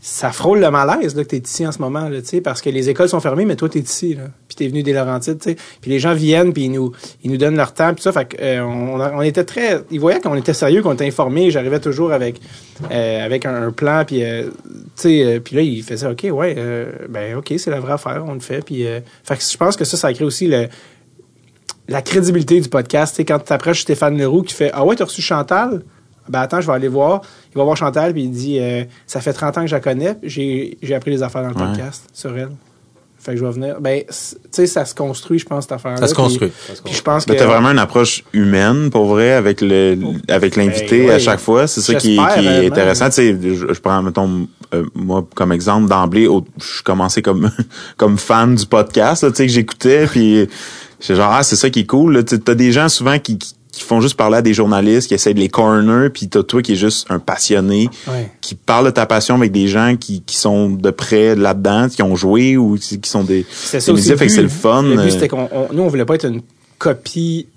ça 0.00 0.30
frôle 0.30 0.60
le 0.60 0.70
malaise 0.70 1.16
là, 1.16 1.24
que 1.24 1.30
tu 1.30 1.36
es 1.36 1.38
ici 1.38 1.66
en 1.66 1.72
ce 1.72 1.78
moment, 1.80 2.08
là, 2.08 2.18
parce 2.44 2.60
que 2.60 2.70
les 2.70 2.88
écoles 2.88 3.08
sont 3.08 3.20
fermées, 3.20 3.44
mais 3.44 3.56
toi, 3.56 3.68
tu 3.68 3.78
es 3.78 3.80
ici. 3.80 4.14
Là, 4.14 4.24
puis 4.46 4.56
tu 4.56 4.64
es 4.64 4.68
venu 4.68 4.82
des 4.82 4.92
Laurentides. 4.92 5.38
Puis 5.38 5.90
les 5.90 5.98
gens 5.98 6.14
viennent, 6.14 6.52
puis 6.52 6.64
ils 6.64 6.70
nous, 6.70 6.92
ils 7.24 7.30
nous 7.30 7.38
donnent 7.38 7.56
leur 7.56 7.72
temps. 7.72 7.92
Puis 7.94 8.02
ça, 8.02 8.12
fait 8.12 8.36
euh, 8.40 8.60
on, 8.60 9.22
était 9.22 9.44
très... 9.44 9.82
Ils 9.90 9.98
voyaient 9.98 10.20
qu'on 10.20 10.36
était 10.36 10.54
sérieux, 10.54 10.82
qu'on 10.82 10.92
était 10.92 11.06
informés. 11.06 11.50
J'arrivais 11.50 11.80
toujours 11.80 12.12
avec, 12.12 12.40
euh, 12.90 13.24
avec 13.24 13.46
un, 13.46 13.72
plan. 13.72 14.04
Puis, 14.06 14.22
euh, 14.22 14.50
puis 15.02 15.56
là, 15.56 15.62
ils 15.62 15.82
faisaient, 15.82 16.06
OK, 16.06 16.26
ouais, 16.30 16.54
ben 17.08 17.36
OK, 17.36 17.54
c'est 17.56 17.70
la 17.70 17.80
vraie 17.80 17.94
affaire, 17.94 18.24
on 18.26 18.34
le 18.34 18.40
fait. 18.40 18.64
Que 18.64 18.74
je 18.74 19.56
pense 19.56 19.76
que 19.76 19.84
ça, 19.84 19.96
ça 19.96 20.12
crée 20.12 20.24
aussi 20.24 20.46
le 20.46 20.68
la 21.88 22.02
crédibilité 22.02 22.60
du 22.60 22.68
podcast. 22.68 23.16
Quand 23.26 23.38
tu 23.38 23.52
approches 23.52 23.82
Stéphane 23.82 24.18
Leroux 24.18 24.42
qui 24.42 24.54
fait 24.54 24.70
Ah 24.72 24.84
ouais, 24.84 24.96
tu 24.96 25.04
reçu 25.04 25.22
Chantal? 25.22 25.82
Ben 26.28 26.40
attends, 26.40 26.60
je 26.60 26.66
vais 26.66 26.72
aller 26.72 26.88
voir. 26.88 27.22
Il 27.54 27.58
va 27.58 27.64
voir 27.64 27.76
Chantal 27.76 28.12
puis 28.12 28.22
il 28.24 28.30
dit 28.30 28.58
euh, 28.60 28.84
Ça 29.06 29.20
fait 29.20 29.32
30 29.32 29.58
ans 29.58 29.60
que 29.62 29.66
je 29.68 29.74
la 29.74 29.80
connais, 29.80 30.14
puis 30.14 30.30
j'ai, 30.30 30.78
j'ai 30.82 30.94
appris 30.94 31.10
des 31.10 31.22
affaires 31.22 31.42
dans 31.42 31.48
le 31.50 31.54
Ouais. 31.56 31.70
podcast 31.72 32.04
sur 32.12 32.36
elle. 32.36 32.50
Fait 33.18 33.32
que 33.32 33.38
je 33.38 33.44
vais 33.44 33.50
venir. 33.50 33.80
Ben, 33.80 34.02
tu 34.06 34.14
sais, 34.52 34.66
ça 34.68 34.84
se 34.84 34.94
construit, 34.94 35.40
je 35.40 35.46
pense, 35.46 35.64
cette 35.64 35.72
affaire-là. 35.72 35.96
Ça 35.98 36.06
se 36.06 36.14
construit. 36.14 36.52
Puis 36.84 36.94
je 36.94 37.02
pense 37.02 37.24
que. 37.24 37.32
Ben, 37.32 37.38
t'as 37.38 37.46
vraiment 37.46 37.70
une 37.72 37.78
approche 37.80 38.22
humaine, 38.32 38.88
pour 38.90 39.06
vrai, 39.06 39.32
avec 39.32 39.62
le, 39.62 39.98
avec 40.28 40.54
l'invité 40.54 41.06
Ben, 41.06 41.10
à 41.12 41.16
oui. 41.16 41.20
chaque 41.20 41.40
fois. 41.40 41.66
C'est 41.66 41.80
ça 41.80 41.94
qui, 41.96 42.16
est- 42.16 42.40
qui 42.40 42.48
intéressant. 42.66 43.06
Tu 43.06 43.12
sais, 43.14 43.36
je, 43.42 43.72
je 43.74 43.80
prends, 43.80 44.00
mettons, 44.00 44.46
euh, 44.74 44.84
moi, 44.94 45.26
comme 45.34 45.50
exemple, 45.50 45.88
d'emblée, 45.88 46.28
je 46.60 46.64
suis 46.64 46.82
commencé 46.84 47.20
comme, 47.20 47.50
comme 47.96 48.16
fan 48.16 48.54
du 48.54 48.66
podcast, 48.66 49.24
là, 49.24 49.30
tu 49.30 49.36
sais, 49.38 49.46
que 49.46 49.52
j'écoutais, 49.52 50.06
puis 50.06 50.46
j'étais 51.00 51.16
genre, 51.16 51.32
ah, 51.32 51.42
c'est 51.42 51.56
ça 51.56 51.68
qui 51.68 51.80
est 51.80 51.86
cool, 51.86 52.12
là. 52.14 52.22
Tu 52.22 52.36
sais, 52.36 52.42
T'as 52.42 52.54
des 52.54 52.70
gens 52.70 52.88
souvent 52.88 53.18
qui, 53.18 53.38
qui 53.38 53.54
qui 53.76 53.82
font 53.84 54.00
juste 54.00 54.16
parler 54.16 54.38
à 54.38 54.42
des 54.42 54.54
journalistes, 54.54 55.08
qui 55.08 55.14
essaient 55.14 55.34
de 55.34 55.38
les 55.40 55.48
corner, 55.48 56.10
puis 56.12 56.28
t'as 56.28 56.42
toi 56.42 56.62
qui 56.62 56.72
est 56.72 56.76
juste 56.76 57.06
un 57.10 57.18
passionné, 57.18 57.88
Ouais. 58.08 58.30
qui 58.40 58.54
parle 58.54 58.86
de 58.86 58.90
ta 58.90 59.06
passion 59.06 59.34
avec 59.36 59.52
des 59.52 59.68
gens 59.68 59.96
qui, 59.98 60.22
qui 60.22 60.36
sont 60.36 60.70
de 60.70 60.90
près 60.90 61.34
là-dedans, 61.36 61.88
qui 61.88 62.02
ont 62.02 62.16
joué 62.16 62.56
ou 62.56 62.76
qui 62.76 62.98
sont 63.04 63.24
des, 63.24 63.44
C'est 63.50 63.80
ça 63.80 63.92
médias, 63.92 64.16
fait 64.16 64.26
que 64.26 64.32
c'est 64.32 64.42
le 64.42 64.48
fun. 64.48 64.82
Le 64.82 64.96
but, 64.96 64.98
euh, 65.00 65.10
c'était 65.10 65.28
qu'on, 65.28 65.48
on- 65.52 65.72
nous, 65.72 65.82
on 65.82 65.88
voulait 65.88 66.04
pas 66.04 66.14
être 66.14 66.26
une 66.26 66.42
copie 66.78 67.48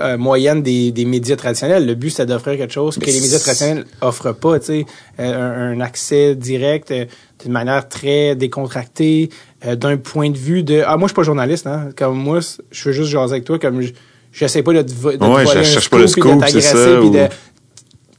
euh, 0.00 0.16
moyenne 0.16 0.62
des, 0.62 0.92
des 0.92 1.04
médias 1.04 1.34
traditionnels. 1.34 1.84
Le 1.84 1.94
but, 1.96 2.10
c'était 2.10 2.26
d'offrir 2.26 2.56
quelque 2.56 2.72
chose 2.72 2.96
que 2.96 3.04
Mais 3.04 3.10
les 3.12 3.20
médias 3.20 3.38
c'est- 3.38 3.44
traditionnels 3.44 3.84
offrent 4.00 4.32
pas, 4.32 4.60
tu 4.60 4.66
sais, 4.66 4.86
Euh, 5.18 5.72
un, 5.72 5.76
un 5.76 5.80
accès 5.80 6.36
direct 6.36 6.92
euh, 6.92 7.04
d'une 7.42 7.50
manière 7.52 7.88
très 7.88 8.36
décontractée, 8.36 9.30
d'un 9.66 9.96
point 9.96 10.30
de 10.30 10.36
vue 10.38 10.62
de 10.62 10.82
ah 10.86 10.96
moi 10.96 11.08
je 11.08 11.12
suis 11.12 11.16
pas 11.16 11.24
journaliste 11.24 11.66
hein, 11.66 11.88
comme 11.96 12.16
moi 12.16 12.38
je 12.70 12.84
veux 12.84 12.92
juste 12.92 13.10
jaser 13.10 13.32
avec 13.32 13.44
toi 13.44 13.58
comme 13.58 13.80
je 13.80 13.90
j'essaie 14.32 14.62
pas 14.62 14.72
de 14.72 14.82
de 14.82 14.92
Ouais, 14.92 15.16
voler 15.44 15.46
je 15.46 15.58
un 15.58 15.62
cherche 15.62 15.90
pas 15.90 15.98
le 15.98 16.06
scoop, 16.06 16.24
de 16.24 16.46
c'est 16.46 16.52
t'agresser 16.60 16.68
ça, 16.92 16.96
puis 16.98 17.08
ou- 17.08 17.12
de 17.12 17.28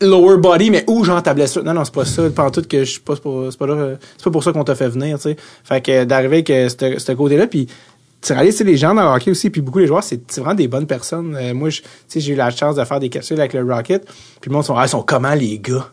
lower 0.01 0.37
body 0.37 0.71
mais 0.71 0.83
où 0.87 1.03
genre 1.03 1.21
ta 1.21 1.33
blessure 1.33 1.63
non 1.63 1.73
non 1.73 1.83
c'est 1.83 1.93
pas 1.93 2.05
ça 2.05 2.29
pas 2.29 2.49
tout 2.51 2.61
que 2.61 2.79
je 2.85 2.89
suis 2.91 2.99
pas 3.01 3.15
c'est 3.15 3.23
pas, 3.23 3.47
c'est 3.51 3.57
pas 3.59 3.67
là 3.67 3.97
c'est 4.17 4.23
pas 4.23 4.31
pour 4.31 4.43
ça 4.43 4.53
qu'on 4.53 4.63
t'a 4.63 4.75
fait 4.75 4.87
venir 4.87 5.17
tu 5.17 5.23
sais 5.23 5.35
fait 5.63 5.81
que 5.81 6.03
d'arriver 6.05 6.37
avec 6.37 6.49
euh, 6.51 6.69
ce 6.69 6.99
ce 6.99 7.11
côté 7.11 7.35
là 7.37 7.47
puis 7.47 7.67
tu 8.21 8.33
réalises, 8.33 8.59
les 8.59 8.75
gens 8.75 8.93
dans 8.93 9.03
le 9.03 9.15
hockey 9.15 9.31
aussi, 9.31 9.49
puis 9.49 9.61
beaucoup 9.61 9.79
les 9.79 9.87
joueurs, 9.87 10.03
c'est 10.03 10.19
vraiment 10.35 10.53
des 10.53 10.67
bonnes 10.67 10.85
personnes. 10.87 11.37
Euh, 11.39 11.53
moi, 11.53 11.69
je- 11.69 11.79
tu 11.79 11.87
sais, 12.09 12.19
j'ai 12.19 12.33
eu 12.33 12.35
la 12.35 12.49
chance 12.51 12.75
de 12.75 12.83
faire 12.83 12.99
des 12.99 13.07
capsules 13.07 13.39
avec 13.39 13.53
le 13.53 13.63
Rocket, 13.63 14.03
puis 14.41 14.49
le 14.49 14.55
monde 14.55 14.65
sont, 14.65 14.75
ah, 14.75 14.83
ils 14.85 14.89
sont 14.89 15.01
comment 15.03 15.33
les 15.33 15.57
gars? 15.57 15.87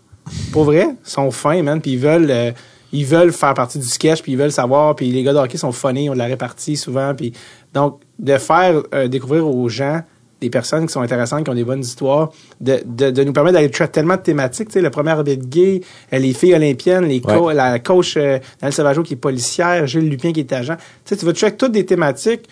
Pour 0.51 0.65
vrai, 0.65 0.89
ils 0.91 1.09
sont 1.09 1.31
fins, 1.31 1.63
man, 1.63 1.81
puis 1.81 1.93
ils 1.93 1.99
veulent, 2.01 2.29
euh, 2.29 2.51
ils 2.93 3.07
veulent 3.07 3.31
faire 3.33 3.55
partie 3.55 3.79
du 3.79 3.87
sketch, 3.87 4.23
puis 4.23 4.33
ils 4.33 4.39
veulent 4.39 4.51
savoir, 4.51 4.97
puis 4.97 5.09
les 5.13 5.23
gars 5.23 5.35
de 5.35 5.39
hockey 5.39 5.57
sont 5.57 5.71
funny, 5.71 6.09
de 6.09 6.15
la 6.17 6.25
répartie 6.25 6.77
souvent, 6.77 7.15
puis 7.15 7.33
donc 7.77 8.01
de 8.19 8.37
faire 8.39 8.83
euh, 8.95 9.07
découvrir 9.07 9.47
aux 9.47 9.69
gens 9.69 10.01
des 10.41 10.51
personnes 10.51 10.87
qui 10.87 10.93
sont 10.93 11.01
intéressantes, 11.01 11.45
qui 11.45 11.51
ont 11.51 11.55
des 11.55 11.65
bonnes 11.65 11.81
histoires, 11.81 12.31
de, 12.61 12.81
de, 12.85 13.11
de 13.11 13.25
nous 13.25 13.33
permettre 13.33 13.55
d'aller 13.55 13.71
traiter 13.71 13.93
tellement 13.93 14.17
de 14.17 14.21
thématiques. 14.23 14.69
Tu 14.69 14.73
sais, 14.75 14.81
le 14.83 14.91
premier 14.91 15.11
arbitre 15.11 15.47
gay, 15.49 15.81
euh, 16.13 16.19
les 16.19 16.35
filles 16.35 16.55
olympiennes, 16.55 17.05
les 17.07 17.21
co- 17.21 17.47
Ouais. 17.49 17.55
la 17.55 17.79
coach 17.79 18.17
euh, 18.17 18.39
Daniel 18.61 18.73
Sauvageau 18.75 19.03
qui 19.03 19.15
est 19.15 19.17
policière, 19.17 19.87
Gilles 19.87 20.09
Lupien 20.11 20.33
qui 20.33 20.41
est 20.41 20.53
agent. 20.53 20.77
Tu 20.77 20.83
sais, 21.05 21.17
tu 21.17 21.25
vas 21.25 21.33
checker 21.33 21.57
toutes 21.57 21.73
des 21.73 21.87
thématiques. 21.87 22.49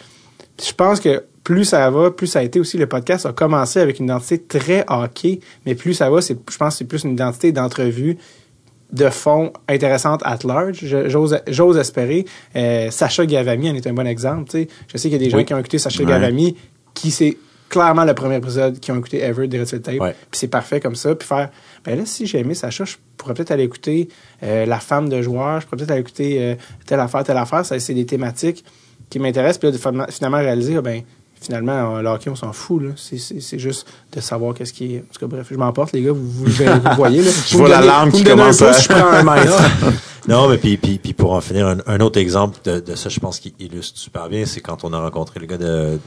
Puis 0.56 0.68
je 0.68 0.74
pense 0.74 1.00
que 1.00 1.24
plus 1.42 1.64
ça 1.66 1.90
va, 1.90 2.10
plus 2.10 2.26
ça 2.26 2.38
a 2.38 2.42
été 2.42 2.58
aussi 2.58 2.78
le 2.78 2.86
podcast 2.86 3.26
a 3.26 3.32
commencé 3.32 3.78
avec 3.80 3.98
une 3.98 4.06
identité 4.06 4.38
très 4.40 4.84
hockey, 4.88 5.40
mais 5.66 5.74
plus 5.74 5.92
ça 5.92 6.08
va, 6.08 6.22
c'est 6.22 6.38
je 6.50 6.56
pense 6.56 6.74
que 6.74 6.78
c'est 6.78 6.84
plus 6.86 7.04
une 7.04 7.12
identité 7.12 7.52
d'entrevue 7.52 8.16
de 8.94 9.10
fond 9.10 9.52
intéressante 9.68 10.22
at 10.24 10.38
large. 10.44 10.84
J'ose 11.46 11.76
espérer. 11.76 12.24
Euh, 12.56 12.90
Sacha 12.90 13.26
Gavami 13.26 13.68
en 13.70 13.74
est 13.74 13.86
un 13.86 13.92
bon 13.92 14.06
exemple. 14.06 14.50
Je 14.52 14.96
sais 14.96 15.08
qu'il 15.10 15.12
y 15.12 15.16
a 15.16 15.18
des 15.18 15.30
gens 15.30 15.42
qui 15.44 15.52
ont 15.52 15.58
écouté 15.58 15.78
Sacha 15.78 16.02
Ouais. 16.04 16.08
Gavami 16.08 16.56
Puis 16.94 17.10
c'est 17.10 17.36
clairement 17.68 18.04
le 18.04 18.14
premier 18.14 18.36
épisode 18.36 18.78
qu'ils 18.78 18.94
ont 18.94 18.98
écouté 18.98 19.20
ever 19.22 19.48
de 19.48 19.58
Red 19.58 19.82
Tape. 19.82 20.00
Ouais. 20.00 20.12
Puis 20.30 20.38
c'est 20.38 20.48
parfait 20.48 20.78
comme 20.78 20.94
ça. 20.94 21.12
Puis 21.16 21.26
faire, 21.26 21.50
ben 21.84 21.98
là, 21.98 22.06
si 22.06 22.24
j'ai 22.26 22.38
aimé 22.38 22.54
Sacha, 22.54 22.84
je 22.84 22.94
pourrais 23.16 23.34
peut-être 23.34 23.50
aller 23.50 23.64
écouter 23.64 24.08
euh, 24.44 24.64
La 24.64 24.78
femme 24.78 25.08
de 25.08 25.20
joueur, 25.22 25.60
je 25.60 25.66
pourrais 25.66 25.78
peut-être 25.78 25.90
aller 25.90 26.00
écouter 26.00 26.36
euh, 26.40 26.54
telle 26.86 27.00
affaire, 27.00 27.24
telle 27.24 27.36
affaire. 27.36 27.66
Ça, 27.66 27.78
c'est 27.80 27.94
des 27.94 28.06
thématiques 28.06 28.64
qui 29.10 29.18
m'intéressent. 29.18 29.58
Puis 29.58 29.68
là, 29.68 29.72
de 30.06 30.12
finalement- 30.12 30.38
réaliser, 30.38 30.80
ben 30.80 31.02
finalement, 31.44 32.00
le 32.00 32.08
hockey, 32.08 32.30
on 32.30 32.34
s'en 32.36 32.52
fout. 32.52 32.82
Là. 32.82 32.88
C'est, 32.96 33.18
c'est, 33.18 33.40
c'est 33.40 33.58
juste 33.58 33.86
de 34.12 34.20
savoir 34.20 34.54
qu'est-ce 34.54 34.72
qui 34.72 34.94
est... 34.94 34.98
En 34.98 35.12
tout 35.12 35.20
cas, 35.20 35.26
bref, 35.26 35.46
je 35.50 35.56
m'emporte, 35.56 35.92
les 35.92 36.02
gars, 36.02 36.12
vous, 36.12 36.26
vous, 36.26 36.50
voyez. 36.96 37.22
Là. 37.22 37.30
Je 37.48 37.56
vois 37.56 37.68
la 37.68 37.80
larme 37.80 38.10
qui 38.12 38.24
commence 38.24 38.62
à- 38.62 38.72
je 38.72 38.88
prends 38.88 39.06
un 39.08 39.22
mètre. 39.22 39.52
Non, 40.26 40.48
mais 40.48 40.56
puis, 40.56 40.78
puis, 40.78 40.96
puis 40.96 41.12
pour 41.12 41.32
en 41.34 41.42
finir, 41.42 41.66
un, 41.66 41.76
un 41.86 42.00
autre 42.00 42.18
exemple 42.18 42.58
de, 42.64 42.80
de 42.80 42.94
ça, 42.94 43.10
je 43.10 43.20
pense 43.20 43.38
qu'il 43.38 43.52
illustre 43.60 43.98
super 43.98 44.30
bien, 44.30 44.46
c'est 44.46 44.62
quand 44.62 44.82
on 44.82 44.94
a 44.94 44.98
rencontré 44.98 45.38
le 45.38 45.44
gars 45.44 45.58
de 45.58 45.98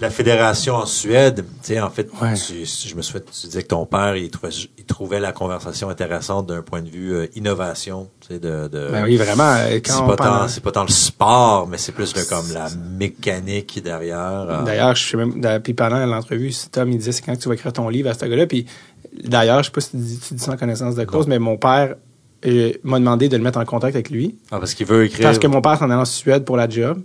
la 0.00 0.10
fédération 0.10 0.74
en 0.74 0.86
Suède. 0.86 1.44
Tu 1.62 1.68
sais, 1.74 1.80
en 1.80 1.90
fait, 1.90 2.08
Ouais. 2.20 2.34
tu- 2.34 2.64
je 2.88 2.94
me 2.94 3.02
souviens, 3.02 3.20
tu 3.22 3.46
disais 3.46 3.62
que 3.62 3.68
ton 3.68 3.86
père, 3.86 4.16
il 4.16 4.30
trouvait, 4.30 4.52
il 4.78 4.84
trouvait 4.84 5.20
la 5.20 5.32
conversation 5.32 5.88
intéressante 5.88 6.46
d'un 6.46 6.62
point 6.62 6.82
de 6.82 6.88
vue 6.88 7.14
euh, 7.14 7.26
innovation, 7.34 8.08
tu 8.20 8.34
sais, 8.34 8.38
de, 8.38 8.68
de 8.68 8.88
Ben 8.92 9.04
oui, 9.04 9.16
vraiment. 9.16 9.54
euh, 9.56 9.78
c'est 9.82 9.82
pas, 10.06 10.16
parle- 10.16 10.40
tant, 10.42 10.48
c'est 10.48 10.62
pas 10.62 10.72
tant 10.72 10.82
le 10.82 10.88
sport, 10.90 11.66
mais 11.68 11.78
c'est 11.78 11.92
plus 11.92 12.14
le, 12.16 12.24
comme 12.28 12.52
la 12.52 12.68
mécanique 12.98 13.82
derrière. 13.82 14.46
euh, 14.48 14.64
D'ailleurs, 14.64 14.94
je 14.94 15.08
sais 15.10 15.16
même, 15.16 15.40
puis 15.62 15.74
pendant 15.74 16.04
l'entrevue, 16.04 16.52
Tom, 16.70 16.90
il 16.90 16.98
disait, 16.98 17.12
c'est 17.12 17.22
quand 17.22 17.34
que 17.34 17.40
tu 17.40 17.48
vas 17.48 17.54
écrire 17.54 17.72
ton 17.72 17.88
livre 17.88 18.10
à 18.10 18.14
ce 18.14 18.24
gars-là. 18.26 18.46
Puis 18.46 18.66
d'ailleurs, 19.24 19.62
je 19.62 19.66
sais 19.68 19.72
pas 19.72 19.80
si 19.80 19.90
tu 19.90 19.96
dis, 19.98 20.18
tu 20.18 20.34
dis 20.34 20.42
ça 20.42 20.52
en 20.52 20.56
connaissance 20.56 20.94
de 20.94 21.04
cause, 21.04 21.26
mais 21.26 21.38
mon 21.38 21.56
père 21.56 21.94
m'a 22.84 22.98
demandé 23.00 23.28
de 23.28 23.36
le 23.36 23.42
mettre 23.42 23.58
en 23.58 23.64
contact 23.64 23.96
avec 23.96 24.10
lui. 24.10 24.36
ah, 24.50 24.58
parce 24.60 24.74
qu'il 24.74 24.86
veut 24.86 25.04
écrire. 25.06 25.26
Parce 25.26 25.38
que 25.38 25.46
mon 25.46 25.60
père 25.60 25.78
s'en 25.78 25.86
allait 25.86 25.94
en 25.94 26.04
Suède 26.04 26.44
pour 26.44 26.56
la 26.56 26.68
job. 26.68 27.00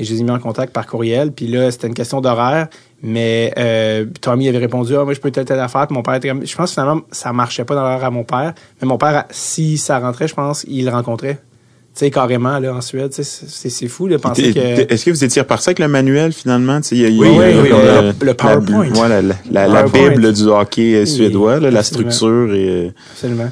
Et 0.00 0.04
je 0.04 0.14
les 0.14 0.20
ai 0.20 0.22
mis 0.22 0.30
en 0.30 0.38
contact 0.38 0.72
par 0.72 0.86
courriel. 0.86 1.32
Puis 1.32 1.48
là, 1.48 1.70
c'était 1.72 1.88
une 1.88 1.94
question 1.94 2.20
d'horaire. 2.20 2.68
Mais 3.02 3.52
euh, 3.58 4.04
Tommy 4.20 4.48
avait 4.48 4.58
répondu, 4.58 4.94
ah, 4.96 5.04
moi, 5.04 5.12
je 5.12 5.18
peux 5.20 5.30
telle, 5.32 5.44
telle 5.44 5.58
affaire. 5.58 5.86
Puis 5.88 5.94
mon 5.96 6.02
père 6.02 6.14
était 6.14 6.28
comme, 6.28 6.46
je 6.46 6.54
pense 6.56 6.72
finalement, 6.72 7.02
ça 7.10 7.32
marchait 7.32 7.64
pas 7.64 7.74
dans 7.74 7.82
l'horaire 7.82 8.04
à 8.04 8.10
mon 8.10 8.22
père. 8.24 8.54
Mais 8.80 8.86
mon 8.86 8.96
père, 8.96 9.24
si 9.30 9.76
ça 9.76 9.98
rentrait, 9.98 10.28
je 10.28 10.34
pense, 10.34 10.64
il 10.68 10.84
le 10.84 10.92
rencontrait. 10.92 11.34
Tu 11.94 12.04
sais, 12.04 12.10
carrément, 12.12 12.60
là, 12.60 12.74
en 12.74 12.80
Suède. 12.80 13.12
C'est 13.12 13.88
fou 13.88 14.08
de 14.08 14.16
penser 14.18 14.52
que... 14.54 14.92
Est-ce 14.92 15.04
que 15.04 15.10
vous 15.10 15.24
étiez 15.24 15.42
reparti 15.42 15.70
avec 15.70 15.80
le 15.80 15.88
manuel 15.88 16.32
finalement? 16.32 16.78
Y 16.92 17.04
a- 17.06 17.08
Oui, 17.08 17.26
a 17.26 17.30
oui, 17.30 17.54
oui, 17.62 17.68
comme 17.70 18.12
le- 18.28 18.34
PowerPoint. 18.34 18.84
La, 18.94 19.00
ouais, 19.00 19.08
la, 19.08 19.22
la, 19.22 19.34
la- 19.50 19.66
la 19.68 19.82
PowerPoint. 19.82 20.10
bible 20.10 20.32
du 20.32 20.44
hockey 20.44 20.94
euh, 20.94 21.06
suédois, 21.06 21.58
là, 21.58 21.72
la 21.72 21.82
structure 21.82 22.54
et 22.54 22.68
euh, 22.68 22.90
Absolument. 23.14 23.50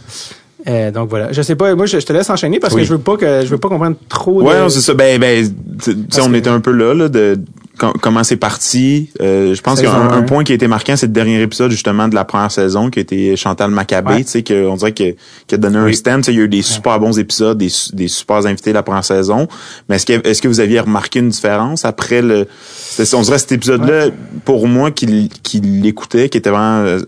Euh, 0.69 0.91
donc 0.91 1.09
voilà. 1.09 1.33
Je 1.33 1.43
sais 1.43 1.55
pas, 1.55 1.75
moi 1.75 1.87
je, 1.87 2.01
je 2.01 2.05
te 2.07 2.13
laisse 2.13 2.29
enchaîner 2.29 2.59
parce 2.59 2.75
Oui. 2.75 2.81
que 2.83 2.87
je 2.89 2.93
veux 2.95 2.99
pas 3.01 3.17
que 3.17 3.43
je 3.43 3.47
veux 3.49 3.59
pas 3.59 3.69
comprendre 3.69 3.97
trop 4.09 4.43
Ouais, 4.43 4.55
de... 4.57 4.61
non, 4.63 4.69
c'est 4.69 4.81
ça. 4.81 4.95
Ben, 4.95 5.21
ben, 5.21 5.45
tu 5.79 5.93
sais, 5.93 5.97
Parce 6.11 6.27
on 6.27 6.31
que- 6.31 6.37
était 6.37 6.51
un 6.51 6.59
peu 6.61 6.73
là, 6.73 6.93
là, 6.93 7.09
de 7.09 7.39
com- 7.79 7.93
comment 8.03 8.25
c'est 8.25 8.37
parti. 8.37 9.11
Euh, 9.21 9.55
je 9.55 9.63
pense 9.63 9.81
qu'un 9.81 9.93
un 9.93 10.11
un. 10.19 10.23
point 10.23 10.43
qui 10.43 10.51
a 10.53 10.55
été 10.57 10.67
marquant, 10.67 10.97
c'est 10.97 11.07
le 11.07 11.13
dernier 11.13 11.41
épisode 11.41 11.71
justement 11.71 12.09
de 12.09 12.15
la 12.17 12.25
première 12.25 12.51
saison, 12.51 12.91
qui 12.91 12.99
a 12.99 13.03
été 13.03 13.37
Chantal 13.37 13.71
Maccabé, 13.71 14.13
Ouais. 14.15 14.25
tu 14.25 14.31
sais, 14.31 14.43
que 14.43 14.67
on 14.67 14.75
dirait 14.75 14.93
que 14.93 15.15
qui 15.47 15.55
a 15.55 15.59
donné 15.59 15.77
un 15.79 15.93
stand. 15.93 16.23
Tu 16.23 16.27
sais, 16.27 16.33
Il 16.33 16.39
y 16.39 16.41
a 16.41 16.45
eu 16.45 16.49
des 16.49 16.63
super 16.63 16.99
bons 16.99 17.17
épisodes, 17.19 17.57
des, 17.57 17.71
des 17.93 18.09
super 18.09 18.45
invités 18.45 18.73
la 18.73 18.83
première 18.83 19.05
saison. 19.05 19.47
Mais 19.89 19.97
est-ce 19.97 20.07
que 20.07 20.27
est-ce 20.29 20.43
que 20.43 20.49
vous 20.49 20.59
aviez 20.61 20.81
remarqué 20.81 21.21
une 21.21 21.29
différence 21.29 21.85
après 21.85 22.23
le 22.23 22.47
On 23.15 23.21
dirait 23.23 23.39
cet 23.39 23.53
épisode-là, 23.53 24.07
pour 24.45 24.67
moi, 24.67 24.91
qui, 24.91 25.29
qui 25.45 25.61
l'écoutait, 25.61 26.29
qui 26.29 26.39
était 26.39 26.51
vraiment 26.51 26.85
euh, 26.85 26.99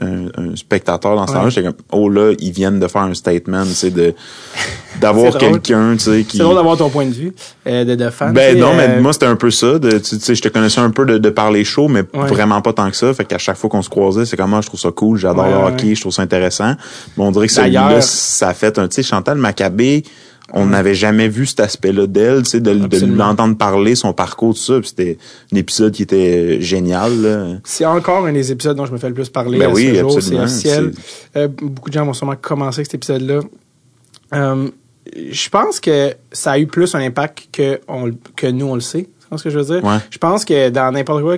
un, 0.00 0.26
un 0.36 0.56
spectateur 0.56 1.14
dans 1.16 1.26
ce 1.26 1.32
Ouais. 1.32 1.38
temps-là, 1.38 1.50
j'étais 1.50 1.66
comme 1.68 1.76
oh 1.92 2.08
là, 2.08 2.32
ils 2.38 2.50
viennent 2.52 2.80
de 2.80 2.88
faire 2.88 3.02
un 3.02 3.14
statement, 3.14 3.62
tu 3.64 3.70
sais, 3.74 3.90
de 3.90 4.12
d'avoir 5.00 5.36
quelqu'un, 5.38 5.92
tu 5.96 6.04
sais, 6.04 6.22
qui 6.24 6.36
C'est 6.36 6.42
drôle 6.42 6.56
d'avoir 6.56 6.76
ton 6.76 6.88
point 6.90 7.06
de 7.06 7.12
vue 7.12 7.32
euh, 7.66 7.84
de, 7.84 7.94
de 7.94 8.10
fan. 8.10 8.32
ben 8.32 8.58
non, 8.58 8.70
euh, 8.72 8.76
mais 8.76 9.00
moi 9.00 9.12
c'était 9.12 9.26
un 9.26 9.36
peu 9.36 9.50
ça. 9.50 9.78
De, 9.78 9.98
tu 9.98 10.16
sais, 10.18 10.34
je 10.34 10.42
te 10.42 10.48
connaissais 10.48 10.80
un 10.80 10.90
peu 10.90 11.04
de, 11.04 11.18
de 11.18 11.30
parler 11.30 11.64
chaud, 11.64 11.88
mais 11.88 12.02
Ouais. 12.14 12.28
vraiment 12.28 12.60
pas 12.60 12.72
tant 12.72 12.90
que 12.90 12.96
ça. 12.96 13.12
Fait 13.14 13.24
qu'à 13.24 13.38
chaque 13.38 13.56
fois 13.56 13.70
qu'on 13.70 13.82
se 13.82 13.88
croisait, 13.88 14.24
c'est 14.24 14.36
comme 14.36 14.50
moi, 14.50 14.60
je 14.60 14.66
trouve 14.68 14.80
ça 14.80 14.90
cool, 14.90 15.18
j'adore 15.18 15.44
Ouais, 15.46 15.50
le 15.52 15.56
hockey, 15.74 15.94
je 15.94 16.00
trouve 16.00 16.12
ça 16.12 16.22
intéressant. 16.22 16.74
Mais 17.16 17.24
on 17.24 17.30
dirait 17.30 17.46
que 17.46 17.52
celui-là, 17.52 18.00
ça 18.00 18.48
a 18.48 18.54
fait 18.54 18.78
un, 18.78 18.88
tu 18.88 18.96
sais, 18.96 19.02
Chantal 19.02 19.38
Maccabé, 19.38 20.02
on 20.56 20.66
n'avait 20.66 20.94
jamais 20.94 21.28
vu 21.28 21.46
cet 21.46 21.58
aspect-là 21.58 22.06
d'elle, 22.06 22.44
tu 22.44 22.50
sais, 22.50 22.60
de, 22.60 22.70
l'entendre 23.06 23.56
parler, 23.56 23.96
son 23.96 24.12
parcours, 24.12 24.54
tout 24.54 24.60
ça. 24.60 24.74
C'était 24.84 25.18
un 25.52 25.56
épisode 25.56 25.92
qui 25.92 26.02
était 26.02 26.60
génial. 26.60 27.20
Là. 27.22 27.46
C'est 27.64 27.84
encore 27.84 28.24
un 28.26 28.32
des 28.32 28.52
épisodes 28.52 28.76
dont 28.76 28.86
je 28.86 28.92
me 28.92 28.98
fais 28.98 29.08
le 29.08 29.14
plus 29.14 29.28
parler 29.28 29.58
Ben 29.58 29.70
à 29.70 29.72
oui, 29.72 29.88
ce 29.92 30.00
jour. 30.00 30.22
C'est 30.22 30.38
officiel. 30.38 30.92
Euh, 31.36 31.48
beaucoup 31.48 31.90
de 31.90 31.94
gens 31.94 32.06
vont 32.06 32.12
sûrement 32.12 32.36
commencer 32.36 32.78
avec 32.78 32.86
cet 32.86 32.94
épisode-là. 32.94 33.40
Euh, 34.32 34.70
je 35.16 35.48
pense 35.48 35.80
que 35.80 36.14
ça 36.30 36.52
a 36.52 36.58
eu 36.58 36.68
plus 36.68 36.94
un 36.94 37.00
impact 37.00 37.48
que, 37.50 37.80
on, 37.88 38.12
que 38.36 38.46
nous, 38.46 38.66
on 38.66 38.76
le 38.76 38.80
sait. 38.80 39.02
Tu 39.02 39.22
comprends 39.22 39.38
ce 39.38 39.44
que 39.44 39.50
je 39.50 39.58
veux 39.58 39.64
dire? 39.64 39.84
Ouais. 39.84 39.98
Je 40.08 40.18
pense 40.18 40.44
que 40.44 40.68
dans 40.70 40.92
n'importe 40.92 41.22
quoi 41.22 41.36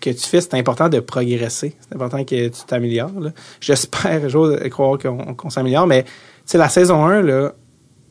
que 0.00 0.10
tu 0.10 0.28
fais, 0.28 0.40
c'est 0.40 0.54
important 0.54 0.88
de 0.88 1.00
progresser. 1.00 1.74
C'est 1.80 1.96
important 1.96 2.22
que 2.24 2.48
tu 2.48 2.60
t'améliores. 2.68 3.10
J'espère, 3.60 4.28
j'ose 4.28 4.56
croire 4.70 4.96
qu'on 4.96 5.34
qu'on 5.34 5.50
s'améliore, 5.50 5.88
mais 5.88 6.04
tu 6.04 6.10
sais, 6.46 6.58
la 6.58 6.68
saison 6.68 7.04
1, 7.04 7.22
là, 7.22 7.52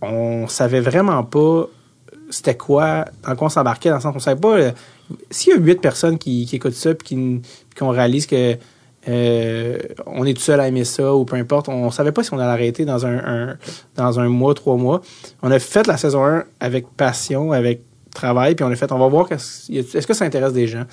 on 0.03 0.47
savait 0.47 0.81
vraiment 0.81 1.23
pas 1.23 1.67
c'était 2.29 2.57
quoi, 2.57 3.05
dans 3.25 3.35
quoi 3.35 3.47
on 3.47 3.49
s'embarquait, 3.49 3.89
dans 3.89 3.95
le 3.95 4.01
sens 4.01 4.13
qu'on 4.13 4.19
savait 4.19 4.39
pas. 4.39 4.57
euh, 4.57 4.71
S'il 5.29 5.53
y 5.53 5.55
a 5.55 5.59
huit 5.59 5.79
personnes 5.79 6.17
qui, 6.17 6.49
écoutent 6.51 6.73
ça 6.73 6.93
puis 6.93 7.07
qui, 7.07 7.41
qu'on 7.77 7.89
réalise 7.89 8.25
que 8.25 8.57
euh, 9.07 9.77
on 10.05 10.25
est 10.25 10.33
tout 10.33 10.41
seul 10.41 10.59
à 10.59 10.67
aimer 10.67 10.85
ça 10.85 11.13
ou 11.13 11.25
peu 11.25 11.35
importe, 11.35 11.69
on, 11.69 11.91
savait 11.91 12.11
pas 12.11 12.23
si 12.23 12.33
on 12.33 12.39
allait 12.39 12.51
arrêter 12.51 12.85
dans 12.85 13.05
un, 13.05 14.29
mois, 14.29 14.53
trois 14.53 14.77
mois. 14.77 15.01
On 15.41 15.51
a 15.51 15.59
fait 15.59 15.87
la 15.87 15.97
saison 15.97 16.25
1 16.25 16.45
avec 16.59 16.87
passion, 16.95 17.51
avec 17.51 17.81
travail, 18.13 18.55
puis 18.55 18.63
on 18.63 18.69
a 18.69 18.75
fait, 18.75 18.91
on 18.91 18.99
va 18.99 19.07
voir 19.07 19.31
est-ce 19.31 20.07
que 20.07 20.13
ça 20.13 20.25
intéresse 20.25 20.53
des 20.53 20.67
gens? 20.67 20.85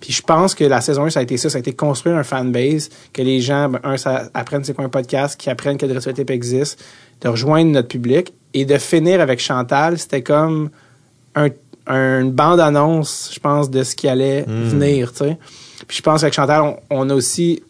Puis 0.00 0.12
je 0.12 0.22
pense 0.22 0.54
que 0.54 0.64
la 0.64 0.80
saison 0.80 1.04
1, 1.04 1.10
ça 1.10 1.20
a 1.20 1.22
été 1.22 1.36
ça, 1.38 1.48
ça 1.48 1.56
a 1.56 1.58
été 1.58 1.72
construire 1.72 2.16
un 2.16 2.22
fanbase, 2.22 2.90
que 3.12 3.22
les 3.22 3.40
gens, 3.40 3.70
ben, 3.70 3.80
un, 3.82 3.96
ça 3.96 4.28
apprennent 4.34 4.62
c'est 4.62 4.74
quoi 4.74 4.84
un 4.84 4.90
podcast, 4.90 5.40
qui 5.40 5.48
apprennent 5.48 5.78
que 5.78 5.86
Dress 5.86 6.04
Tape 6.04 6.30
existe, 6.30 6.84
de 7.20 7.28
rejoindre 7.28 7.70
notre 7.70 7.88
public 7.88 8.32
et 8.54 8.64
de 8.64 8.76
finir 8.78 9.20
avec 9.20 9.40
Chantal, 9.40 9.98
c'était 9.98 10.22
comme 10.22 10.70
un, 11.34 11.48
un- 11.86 12.20
une 12.22 12.32
bande-annonce, 12.32 13.30
je 13.34 13.40
pense, 13.40 13.70
de 13.70 13.82
ce 13.82 13.94
qui 13.94 14.08
allait 14.08 14.44
venir, 14.46 15.12
tu 15.12 15.18
sais. 15.18 15.38
Puis 15.86 15.98
je 15.98 16.02
pense 16.02 16.20
qu'avec 16.20 16.34
Chantal, 16.34 16.62
on, 16.62 16.76
on 16.90 17.10
a 17.10 17.14
aussi, 17.14 17.62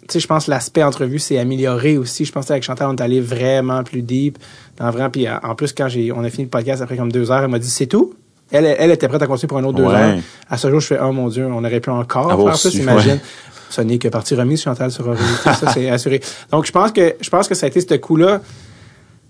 tu 0.00 0.04
sais, 0.12 0.20
je 0.20 0.26
pense 0.26 0.46
que 0.46 0.50
l'aspect 0.50 0.82
entrevue 0.82 1.18
s'est 1.18 1.38
amélioré 1.38 1.96
aussi. 1.96 2.24
Je 2.26 2.32
pense 2.32 2.46
qu'avec 2.46 2.62
Chantal, 2.62 2.88
on 2.90 2.94
est 2.96 3.00
allé 3.00 3.20
vraiment 3.20 3.82
plus 3.82 4.02
deep, 4.02 4.38
dans 4.76 4.90
vraiment. 4.90 5.10
Puis 5.10 5.26
euh, 5.26 5.32
en 5.42 5.54
plus, 5.54 5.72
quand 5.72 5.88
j'ai, 5.88 6.12
on 6.12 6.22
a 6.22 6.28
fini 6.30 6.44
le 6.44 6.50
podcast 6.50 6.82
après 6.82 6.96
comme 6.96 7.10
deux 7.10 7.30
heures, 7.30 7.42
elle 7.42 7.48
m'a 7.50 7.58
dit 7.58 7.70
c'est 7.70 7.86
tout? 7.86 8.14
Elle, 8.50 8.66
elle 8.78 8.90
était 8.90 9.08
prête 9.08 9.22
à 9.22 9.26
continuer 9.26 9.48
pour 9.48 9.56
un 9.58 9.64
autre 9.64 9.78
deux 9.78 9.84
heures. 9.84 10.18
À 10.50 10.58
ce 10.58 10.68
jour, 10.70 10.78
je 10.80 10.86
fais 10.88 10.98
oh 11.02 11.10
mon 11.12 11.28
dieu, 11.28 11.46
on 11.46 11.64
aurait 11.64 11.80
pu 11.80 11.88
encore 11.90 12.30
Avoir 12.30 12.48
faire 12.52 12.58
ça, 12.58 12.70
su, 12.70 12.78
t'imagines? 12.80 13.12
ouais. 13.12 13.20
Ce 13.70 13.80
n'est 13.80 13.98
que 13.98 14.08
partie 14.08 14.34
remise, 14.36 14.60
Chantal 14.62 14.92
sera 14.92 15.16
ça 15.54 15.72
c'est 15.72 15.88
assuré. 15.96 16.20
Donc 16.52 16.66
je 16.66 16.70
pense 16.70 16.92
que 16.92 17.14
je 17.20 17.30
pense 17.30 17.48
que 17.48 17.54
ça 17.54 17.64
a 17.66 17.68
été 17.70 17.80
ce 17.80 17.94
coup-là. 17.94 18.40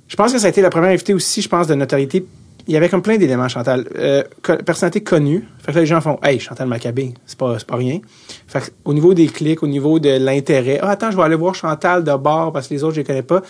Je 0.09 0.17
pense 0.17 0.33
que 0.33 0.39
ça 0.39 0.47
a 0.47 0.51
été 0.51 0.61
la 0.63 0.71
première 0.71 0.91
invitée 0.91 1.15
aussi, 1.15 1.43
je 1.43 1.49
pense, 1.49 1.67
de 1.67 1.75
notoriété. 1.75 2.25
Il 2.67 2.73
y 2.73 2.77
avait 2.79 2.89
comme 2.89 3.03
plein 3.03 3.19
d'éléments, 3.19 3.49
Chantal. 3.49 3.85
Euh, 3.97 4.23
co- 4.43 4.57
personnalité 4.57 5.03
connue. 5.03 5.47
Fait 5.59 5.73
que 5.73 5.77
là, 5.77 5.81
les 5.83 5.87
gens 5.87 6.01
font 6.01 6.19
Hey, 6.23 6.41
Chantal 6.41 6.67
Maccabé, 6.67 7.13
c'est 7.27 7.37
pas, 7.39 7.57
pas 7.67 7.77
rien. 7.77 7.99
Fait 8.47 8.61
que, 8.61 8.67
au 8.87 8.95
niveau 8.95 9.13
des 9.13 9.27
clics, 9.27 9.63
au 9.63 9.67
niveau 9.67 9.99
de 9.99 10.11
l'intérêt, 10.19 10.79
ah, 10.83 10.91
attends, 10.91 11.11
je 11.11 11.17
vais 11.17 11.23
aller 11.23 11.35
voir 11.37 11.55
Chantal 11.55 12.05
de 12.05 12.15
bord 12.17 12.53
parce 12.53 12.69
que 12.69 12.75
les 12.75 12.83
autres, 12.83 12.95
je 12.95 13.01
les 13.01 13.05
connais 13.05 13.23
pas. 13.23 13.43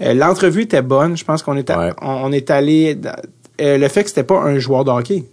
Euh, 0.00 0.14
L'entrevue 0.14 0.62
était 0.62 0.82
bonne. 0.82 1.16
Je 1.16 1.24
pense 1.24 1.42
qu'on 1.44 1.56
est, 1.56 1.70
à- 1.70 1.78
Ouais. 1.78 1.92
on, 2.02 2.08
on 2.24 2.32
est 2.32 2.50
allé. 2.50 2.98
euh, 3.60 3.78
le 3.78 3.88
fait 3.88 4.02
que 4.02 4.08
c'était 4.10 4.24
pas 4.24 4.40
un 4.40 4.58
joueur 4.58 4.84
de 4.84 4.90
hockey. 4.90 5.24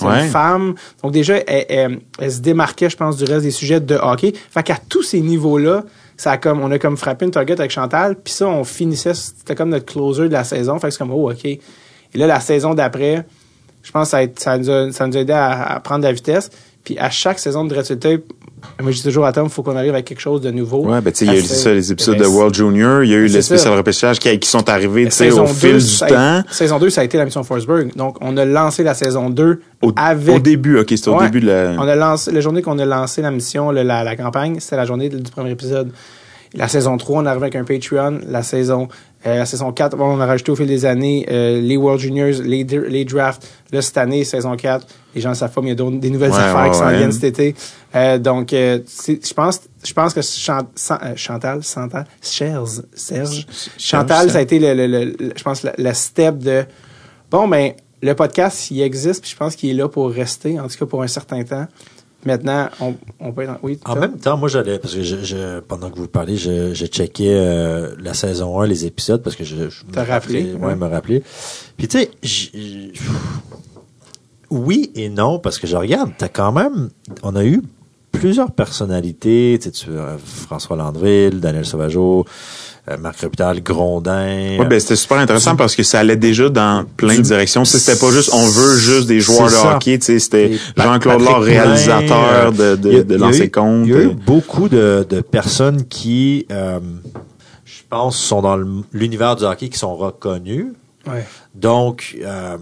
Ouais. 0.00 0.24
une 0.24 0.30
femme. 0.30 0.74
Donc 1.02 1.12
déjà, 1.12 1.36
elle, 1.46 1.66
elle- 1.68 2.00
elle 2.18 2.32
se 2.32 2.40
démarquait, 2.40 2.88
je 2.88 2.96
pense, 2.96 3.16
du 3.18 3.24
reste 3.24 3.42
des 3.44 3.50
sujets 3.50 3.80
de 3.80 3.94
hockey. 3.94 4.32
Fait 4.50 4.62
qu'à 4.62 4.76
tous 4.88 5.02
ces 5.02 5.20
niveaux-là, 5.20 5.84
ça 6.22 6.38
comme, 6.38 6.60
on 6.60 6.70
a 6.70 6.78
comme 6.78 6.96
frappé 6.96 7.24
une 7.24 7.30
target 7.30 7.54
avec 7.58 7.70
Chantal. 7.70 8.16
Puis 8.16 8.32
ça, 8.32 8.46
on 8.46 8.64
finissait, 8.64 9.14
c'était 9.14 9.54
comme 9.54 9.70
notre 9.70 9.86
closer 9.86 10.28
de 10.28 10.32
la 10.32 10.44
saison. 10.44 10.78
Fait 10.78 10.88
que 10.88 10.92
c'est 10.92 10.98
comme, 10.98 11.12
oh, 11.12 11.30
OK. 11.30 11.44
Et 11.44 11.60
là, 12.14 12.26
la 12.26 12.40
saison 12.40 12.74
d'après, 12.74 13.24
je 13.82 13.90
pense 13.90 14.10
que 14.10 14.18
ça, 14.18 14.26
ça, 14.36 14.58
nous 14.58 14.70
a, 14.70 14.92
ça 14.92 15.06
aidé 15.08 15.32
à 15.32 15.80
prendre 15.82 16.02
de 16.02 16.06
la 16.06 16.12
vitesse. 16.12 16.50
Puis 16.84 16.98
à 16.98 17.10
chaque 17.10 17.38
saison 17.38 17.64
de 17.64 17.68
Dreadful 17.70 17.98
Tape, 17.98 18.22
moi, 18.80 18.90
je 18.92 18.96
dis 18.96 19.02
toujours 19.02 19.24
à 19.26 19.32
Tom, 19.32 19.46
il 19.46 19.50
faut 19.50 19.62
qu'on 19.64 19.76
arrive 19.76 19.92
avec 19.92 20.04
quelque 20.04 20.20
chose 20.20 20.40
de 20.40 20.50
nouveau. 20.52 20.84
Ouais, 20.86 21.00
ben 21.00 21.12
tu 21.12 21.18
sais, 21.18 21.24
il 21.26 21.32
y 21.32 21.36
a 21.36 21.38
eu 21.38 21.42
ça, 21.42 21.72
les 21.72 21.90
épisodes 21.90 22.16
Ben, 22.16 22.22
de 22.24 22.28
World 22.28 22.54
Junior, 22.54 23.02
il 23.02 23.10
y 23.10 23.14
a 23.14 23.18
eu 23.18 23.28
c'est 23.28 23.36
le 23.36 23.42
spécial 23.42 23.74
repêchage 23.76 24.18
qui, 24.20 24.38
qui 24.38 24.48
sont 24.48 24.68
arrivés, 24.68 25.04
tu 25.06 25.10
sais, 25.10 25.24
Saison 25.24 25.44
au 25.44 25.46
2, 25.48 25.52
fil 25.52 25.78
du 25.78 25.98
temps. 25.98 26.42
Saison 26.50 26.78
2, 26.78 26.90
ça 26.90 27.00
a 27.00 27.04
été 27.04 27.18
la 27.18 27.24
mission 27.24 27.42
Forsberg. 27.42 27.94
Donc, 27.96 28.18
on 28.20 28.36
a 28.36 28.44
lancé 28.44 28.82
la 28.84 28.94
saison 28.94 29.30
2 29.30 29.60
Au, 29.82 29.92
avec 29.96 30.36
au 30.36 30.38
début, 30.38 30.78
ok, 30.78 30.86
c'était 30.90 31.08
au 31.08 31.16
Ouais. 31.18 31.24
début 31.26 31.40
de 31.40 31.46
la. 31.48 31.70
On 31.78 31.88
a 31.88 31.96
lancé, 31.96 32.30
la 32.30 32.40
journée 32.40 32.62
qu'on 32.62 32.78
a 32.78 32.84
lancé 32.84 33.20
la 33.22 33.32
mission, 33.32 33.72
le- 33.72 33.82
la, 33.82 34.04
la 34.04 34.14
campagne, 34.16 34.58
c'était 34.60 34.76
la 34.76 34.84
journée 34.84 35.08
du 35.08 35.30
premier 35.30 35.50
épisode. 35.50 35.90
La 36.54 36.68
saison 36.68 36.96
3, 36.98 37.22
on 37.22 37.24
est 37.24 37.28
arrivé 37.28 37.44
avec 37.44 37.56
un 37.56 37.64
Patreon. 37.64 38.20
La 38.28 38.42
saison, 38.42 38.86
euh, 39.26 39.38
la 39.38 39.46
saison 39.46 39.72
4, 39.72 39.96
bon, 39.96 40.16
on 40.16 40.20
a 40.20 40.26
rajouté 40.26 40.50
au 40.52 40.56
fil 40.56 40.66
des 40.66 40.84
années 40.84 41.26
euh, 41.30 41.60
les 41.60 41.76
World 41.76 42.00
Juniors, 42.00 42.42
les, 42.44 42.64
les 42.64 43.04
drafts. 43.04 43.46
Là, 43.70 43.80
cette 43.80 43.96
année, 43.98 44.24
saison 44.24 44.56
4, 44.56 44.86
les 45.14 45.20
gens 45.20 45.32
savent 45.34 45.52
pas, 45.52 45.60
mais 45.60 45.68
il 45.68 45.70
y 45.70 45.72
a 45.72 45.76
d'autres- 45.76 45.98
des 45.98 46.10
nouvelles 46.10 46.32
Ouais, 46.32 46.38
affaires 46.38 46.62
ouais, 46.64 46.70
qui 46.70 46.78
s'en 46.78 46.86
ouais. 46.86 46.96
viennent 46.98 47.12
cet 47.12 47.24
été. 47.24 47.54
Euh, 47.94 48.18
donc, 48.18 48.52
euh, 48.52 48.80
je 49.06 49.32
pense, 49.34 49.60
je 49.84 49.92
pense 49.92 50.12
que 50.14 50.22
Chan- 50.22 50.66
San- 50.74 50.98
euh, 51.02 51.12
Chantal, 51.16 51.62
Chantal, 51.62 52.06
Serge, 52.20 52.82
Serge, 52.94 53.46
Chantal, 53.78 54.30
ça 54.30 54.38
a 54.38 54.40
été 54.40 54.58
le, 54.58 54.74
le- 54.74 54.86
le- 54.86 55.04
le- 55.18 55.32
je 55.36 55.42
pense, 55.42 55.62
le, 55.62 55.70
le 55.78 55.92
step 55.94 56.38
de, 56.38 56.64
bon, 57.30 57.46
ben, 57.48 57.72
le 58.02 58.14
podcast, 58.14 58.70
il 58.72 58.80
existe, 58.82 59.22
puis 59.22 59.30
je 59.30 59.36
pense 59.36 59.54
qu'il 59.54 59.70
est 59.70 59.74
là 59.74 59.88
pour 59.88 60.10
rester, 60.10 60.58
en 60.58 60.66
tout 60.66 60.76
cas 60.78 60.86
pour 60.86 61.02
un 61.02 61.06
certain 61.08 61.44
temps. 61.44 61.66
Maintenant, 62.24 62.68
on, 62.80 62.94
on 63.20 63.32
peut 63.32 63.42
être... 63.42 63.58
Oui, 63.62 63.78
En 63.84 63.96
même 63.96 64.18
temps, 64.18 64.36
moi, 64.36 64.48
j'allais, 64.48 64.78
parce 64.78 64.94
que 64.94 65.02
je, 65.02 65.16
je- 65.24 65.60
pendant 65.60 65.90
que 65.90 65.96
vous 65.98 66.08
parlez, 66.08 66.36
je, 66.36 66.72
je 66.74 66.86
checkais 66.86 67.28
euh, 67.34 67.94
la 68.00 68.14
saison 68.14 68.60
1, 68.60 68.66
les 68.66 68.86
épisodes, 68.86 69.22
parce 69.22 69.36
que 69.36 69.44
je, 69.44 69.68
je 69.70 69.84
me 69.86 69.92
T'as 69.92 70.04
rappelé, 70.04 70.54
Ouais, 70.54 70.66
ouais. 70.66 70.76
me 70.76 70.86
rappeler. 70.86 71.22
Puis 71.76 71.88
tu 71.88 71.98
sais, 71.98 72.10
oui 74.50 74.90
et 74.94 75.08
non, 75.08 75.38
parce 75.38 75.58
que 75.58 75.66
je 75.66 75.76
regarde, 75.76 76.10
t'as 76.18 76.28
quand 76.28 76.52
même, 76.52 76.90
on 77.22 77.34
a 77.36 77.44
eu 77.44 77.62
plusieurs 78.10 78.52
personnalités, 78.52 79.58
tu 79.60 79.64
sais, 79.64 79.70
tu, 79.70 79.90
euh, 79.90 80.18
François 80.18 80.76
Landril, 80.76 81.40
Daniel 81.40 81.64
Sauvageau, 81.64 82.26
euh, 82.90 82.96
Marc 82.98 83.20
Repital, 83.20 83.62
Grondin. 83.62 84.58
Ouais, 84.58 84.66
ben, 84.66 84.80
c'était 84.80 84.96
super 84.96 85.18
intéressant 85.18 85.54
parce 85.54 85.76
que 85.76 85.82
ça 85.84 86.00
allait 86.00 86.16
déjà 86.16 86.48
dans 86.48 86.84
plein 86.96 87.16
de 87.16 87.22
directions. 87.22 87.64
C'était 87.64 87.98
pas 87.98 88.10
juste 88.10 88.30
on 88.32 88.44
veut 88.46 88.76
juste 88.76 89.06
des 89.06 89.20
joueurs 89.20 89.48
C'est 89.50 89.56
de 89.56 89.60
ça. 89.62 89.76
hockey, 89.76 89.98
tu 89.98 90.06
sais, 90.06 90.18
c'était 90.18 90.52
Jean-Claude 90.76 91.20
Laure, 91.22 91.42
réalisateur 91.42 92.52
de, 92.52 92.76
de, 92.76 92.88
il 92.90 92.96
y 92.96 92.98
a- 92.98 93.02
de 93.04 93.46
compte. 93.46 93.86
Il 93.86 93.92
y 93.92 93.96
a 93.96 94.02
eu 94.02 94.08
beaucoup 94.14 94.68
de, 94.68 95.06
de 95.08 95.20
personnes 95.20 95.84
qui, 95.84 96.46
euh, 96.50 96.80
je 97.64 97.82
pense, 97.88 98.16
sont 98.18 98.42
dans 98.42 98.56
l'univers 98.92 99.36
du 99.36 99.44
hockey 99.44 99.68
qui 99.68 99.78
sont 99.78 99.94
reconnues. 99.94 100.72
Ouais. 101.06 101.24
Donc, 101.54 102.16
euh, 102.22 102.56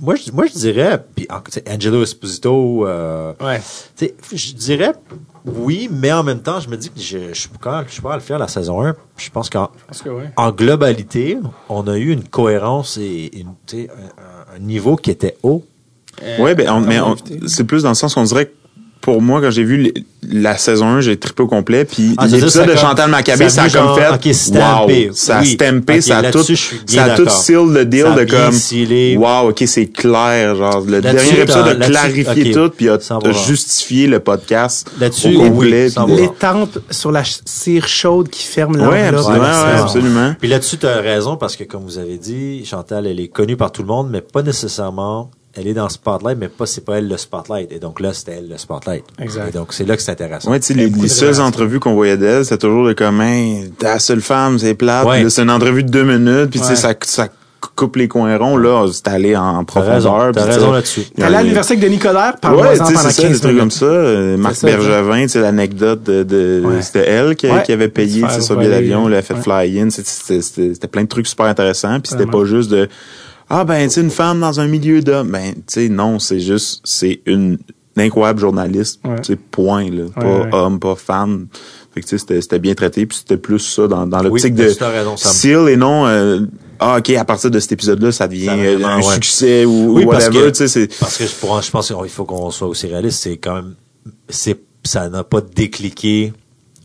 moi, 0.00 0.14
je, 0.14 0.30
moi, 0.32 0.44
je 0.46 0.58
dirais, 0.58 1.02
puis 1.16 1.26
Angelo 1.70 2.02
Esposito, 2.02 2.86
euh, 2.86 3.32
Ouais. 3.40 3.60
tu 3.96 4.06
sais, 4.06 4.14
je 4.34 4.52
dirais 4.52 4.92
oui, 5.56 5.88
mais 5.90 6.12
en 6.12 6.22
même 6.22 6.40
temps, 6.40 6.60
je 6.60 6.68
me 6.68 6.76
dis 6.76 6.90
que 6.90 7.00
je, 7.00 7.18
je 7.32 7.40
suis 7.40 7.48
quand 7.60 7.82
je 7.86 7.92
suis 7.92 8.02
pas 8.02 8.12
à 8.12 8.16
le 8.16 8.22
faire 8.22 8.38
la 8.38 8.48
saison 8.48 8.82
1. 8.82 8.94
Je 9.16 9.30
pense 9.30 9.48
qu'en 9.50 9.70
en 10.36 10.50
globalité, 10.52 11.38
on 11.68 11.86
a 11.88 11.96
eu 11.96 12.12
une 12.12 12.24
cohérence 12.24 12.96
et 12.98 13.30
une, 13.38 13.48
un, 13.74 14.56
un 14.56 14.58
niveau 14.60 14.96
qui 14.96 15.10
était 15.10 15.36
haut. 15.42 15.64
Ouais, 16.40 16.54
ben, 16.54 16.68
on- 16.70 16.82
Euh, 16.82 16.86
mais 16.86 17.00
c'est 17.48 17.64
plus 17.64 17.84
dans 17.84 17.90
le 17.90 17.94
sens 17.94 18.14
qu'on 18.14 18.24
dirait 18.24 18.46
que 18.46 18.52
pour 19.12 19.22
moi, 19.22 19.40
quand 19.40 19.50
j'ai 19.50 19.64
vu 19.64 19.76
les- 19.78 19.94
la 20.30 20.56
saison 20.58 20.86
1, 20.86 21.00
j'ai 21.00 21.16
trippé 21.16 21.42
au 21.42 21.46
complet, 21.46 21.84
puis 21.84 22.14
Ah, 22.18 22.26
l'épisode 22.26 22.50
ça 22.50 22.64
de 22.64 22.72
comme- 22.72 22.76
Chantal 22.78 23.10
Maccabé, 23.10 23.48
ça 23.48 23.68
ça 23.68 23.80
a 23.80 23.84
comme 23.84 23.96
fait, 23.98 24.08
ok, 24.28 24.34
stampé. 24.34 25.06
wow, 25.08 25.14
ça 25.14 25.38
a 25.38 25.40
Oui. 25.40 25.46
stampé, 25.46 25.94
Ok, 25.96 26.02
ça 26.02 26.18
a 26.18 26.30
tout, 26.30 26.44
je 26.46 26.54
suis 26.54 26.76
bien 26.86 27.06
ça 27.06 27.12
a 27.12 27.16
tout 27.16 27.28
seal 27.28 27.66
le 27.72 27.84
deal 27.86 28.02
Ça 28.02 28.12
a 28.12 28.24
de 28.24 28.30
comme, 28.30 28.52
scellé. 28.52 29.16
wow, 29.16 29.48
ok, 29.50 29.62
c'est 29.66 29.86
clair, 29.86 30.54
genre, 30.56 30.80
le 30.86 31.00
dernier 31.00 31.40
épisode 31.40 31.68
a 31.68 31.74
clarifié 31.76 32.50
tout, 32.52 32.70
puis 32.76 32.88
a, 32.90 32.94
a 32.94 33.32
justifié 33.32 34.06
le 34.06 34.20
podcast 34.20 34.90
Là-dessus, 35.00 35.28
au 35.28 35.40
oui, 35.40 35.48
complet. 35.50 35.88
voir. 35.88 36.06
L'étampe 36.08 36.78
sur 36.90 37.10
la 37.12 37.22
cire 37.44 37.86
chaude 37.88 38.28
qui 38.28 38.44
ferme 38.44 38.76
l'enveloppe. 38.76 39.14
absolument, 39.14 39.32
Ouais, 39.44 39.48
ouais, 39.48 39.72
c'est 39.76 39.80
absolument. 39.82 40.34
Puis 40.38 40.48
là-dessus, 40.48 40.78
tu 40.78 40.86
as 40.86 40.96
raison 41.00 41.36
parce 41.36 41.56
que, 41.56 41.64
comme 41.64 41.84
vous 41.84 41.98
avez 41.98 42.18
dit, 42.18 42.64
Chantal, 42.66 43.06
elle 43.06 43.20
est 43.20 43.28
connue 43.28 43.56
par 43.56 43.72
tout 43.72 43.82
le 43.82 43.88
monde, 43.88 44.08
mais 44.10 44.20
pas 44.20 44.42
nécessairement. 44.42 45.30
Elle 45.58 45.66
est 45.66 45.74
dans 45.74 45.84
le 45.84 45.90
spotlight, 45.90 46.38
mais 46.38 46.48
pas 46.48 46.66
c'est 46.66 46.84
pas 46.84 46.98
elle 46.98 47.08
le 47.08 47.16
spotlight. 47.16 47.72
Et 47.72 47.78
donc 47.80 48.00
là, 48.00 48.12
c'était 48.12 48.36
elle 48.38 48.48
le 48.48 48.58
spotlight. 48.58 49.04
Exact. 49.20 49.48
Et 49.48 49.52
donc 49.52 49.72
c'est 49.72 49.84
là 49.84 49.96
que 49.96 50.02
c'est 50.02 50.12
intéressant. 50.12 50.50
Ouais, 50.50 50.60
tu 50.60 50.72
les, 50.74 50.88
les 50.88 51.08
seules 51.08 51.40
entrevues 51.40 51.80
qu'on 51.80 51.94
voyait 51.94 52.16
d'elle, 52.16 52.44
c'était 52.44 52.58
toujours 52.58 52.88
hey, 52.90 53.70
t'es 53.78 53.86
la 53.86 53.98
seule 53.98 54.20
femme, 54.20 54.58
c'est 54.58 54.74
plate. 54.74 55.06
Ouais. 55.06 55.14
Puis 55.16 55.24
là, 55.24 55.30
C'est 55.30 55.42
une 55.42 55.50
entrevue 55.50 55.82
de 55.82 55.90
deux 55.90 56.04
minutes, 56.04 56.50
puis 56.50 56.60
tu 56.60 56.64
sais, 56.66 56.70
Ouais. 56.72 56.76
ça, 56.76 56.94
ça 57.02 57.28
coupe 57.74 57.96
les 57.96 58.06
coins 58.06 58.36
ronds, 58.38 58.56
là, 58.56 58.86
c'est 58.92 59.08
allé 59.08 59.36
en 59.36 59.64
profondeur. 59.64 60.30
t'as 60.32 60.44
raison 60.44 60.70
là-dessus. 60.70 61.02
il 61.16 61.20
y 61.20 61.22
a- 61.22 61.26
T'allais 61.26 61.36
à 61.38 61.42
l'université 61.42 61.74
avec 61.76 61.84
Denis 61.90 61.98
Coderre, 61.98 62.34
Ouais, 62.44 62.70
tu 62.70 62.76
sais, 62.76 62.78
pendant 62.84 62.98
c'est 63.00 63.10
ça, 63.10 63.22
15 63.22 63.32
des 63.32 63.40
trucs 63.40 63.58
comme 63.58 63.70
ça. 63.72 63.84
Euh, 63.86 64.36
Marc 64.36 64.54
ça, 64.54 64.66
Bergevin, 64.68 65.22
tu 65.22 65.28
sais, 65.30 65.40
l'anecdote 65.40 66.04
de, 66.04 66.22
de 66.22 66.62
Ouais. 66.64 66.82
c'était 66.82 67.08
elle 67.08 67.34
qui, 67.34 67.48
Ouais. 67.48 67.62
qui 67.64 67.72
avait 67.72 67.88
payé, 67.88 68.22
tu 68.22 68.30
sais, 68.30 68.40
son 68.42 68.54
billet 68.54 68.70
d'avion, 68.70 69.08
elle 69.08 69.14
a 69.16 69.22
fait 69.22 69.34
ouais. 69.34 69.40
fly-in, 69.42 69.88
c'était- 69.90 70.86
plein 70.86 71.02
de 71.02 71.08
trucs 71.08 71.26
super 71.26 71.46
intéressants, 71.46 71.98
puis 72.00 72.12
c'était 72.12 72.26
pas 72.30 72.44
juste 72.44 72.70
de, 72.70 72.88
ah 73.50 73.64
ben, 73.64 73.88
tu 73.88 73.94
sais, 73.94 74.00
une 74.00 74.10
femme 74.10 74.40
dans 74.40 74.60
un 74.60 74.66
milieu 74.66 75.00
d'hommes, 75.00 75.30
ben, 75.30 75.54
tu 75.54 75.62
sais, 75.66 75.88
non, 75.88 76.18
c'est 76.18 76.40
juste, 76.40 76.80
c'est 76.84 77.20
une 77.26 77.58
incroyable 77.96 78.38
journaliste, 78.38 79.00
Ouais. 79.04 79.16
tu 79.22 79.32
sais, 79.32 79.36
point, 79.36 79.90
là, 79.90 80.04
pas 80.14 80.24
ouais. 80.24 80.48
homme, 80.54 80.78
pas 80.78 80.94
femme. 80.94 81.48
Fait 81.92 82.00
que, 82.00 82.06
tu 82.06 82.16
sais, 82.18 82.40
c'était- 82.40 82.58
bien 82.60 82.74
traité, 82.74 83.06
puis 83.06 83.18
c'était 83.18 83.36
plus 83.36 83.58
ça 83.58 83.88
dans, 83.88 84.06
dans 84.06 84.22
l'optique 84.22 84.54
Oui, 84.56 84.64
de 84.66 84.72
tu 84.72 84.84
as 84.84 84.88
raison, 84.88 85.16
seal 85.16 85.68
et 85.68 85.76
non, 85.76 86.06
euh, 86.06 86.40
ah, 86.78 86.98
ok, 86.98 87.10
à 87.10 87.24
partir 87.24 87.50
de 87.50 87.58
cet 87.58 87.72
épisode-là, 87.72 88.12
ça 88.12 88.28
devient 88.28 88.46
Ça 88.46 88.52
euh, 88.52 88.76
vraiment, 88.76 88.88
un 88.88 88.96
ouais. 88.98 89.14
succès 89.14 89.64
ou 89.64 89.94
Oui, 89.96 90.06
parce 90.06 90.26
whatever, 90.26 90.44
que- 90.44 90.48
tu 90.50 90.54
sais, 90.54 90.68
c'est, 90.68 90.98
Parce 91.00 91.16
que 91.18 91.26
je, 91.26 91.34
pour, 91.34 91.60
je 91.60 91.70
pense 91.72 91.88
qu'il 91.88 92.08
faut 92.08 92.24
qu'on 92.24 92.50
soit 92.52 92.68
aussi 92.68 92.86
réaliste. 92.86 93.20
C'est 93.22 93.36
quand 93.38 93.54
même, 93.56 93.74
c'est, 94.28 94.60
ça 94.84 95.08
n'a 95.08 95.24
pas 95.24 95.40
décliqué 95.40 96.32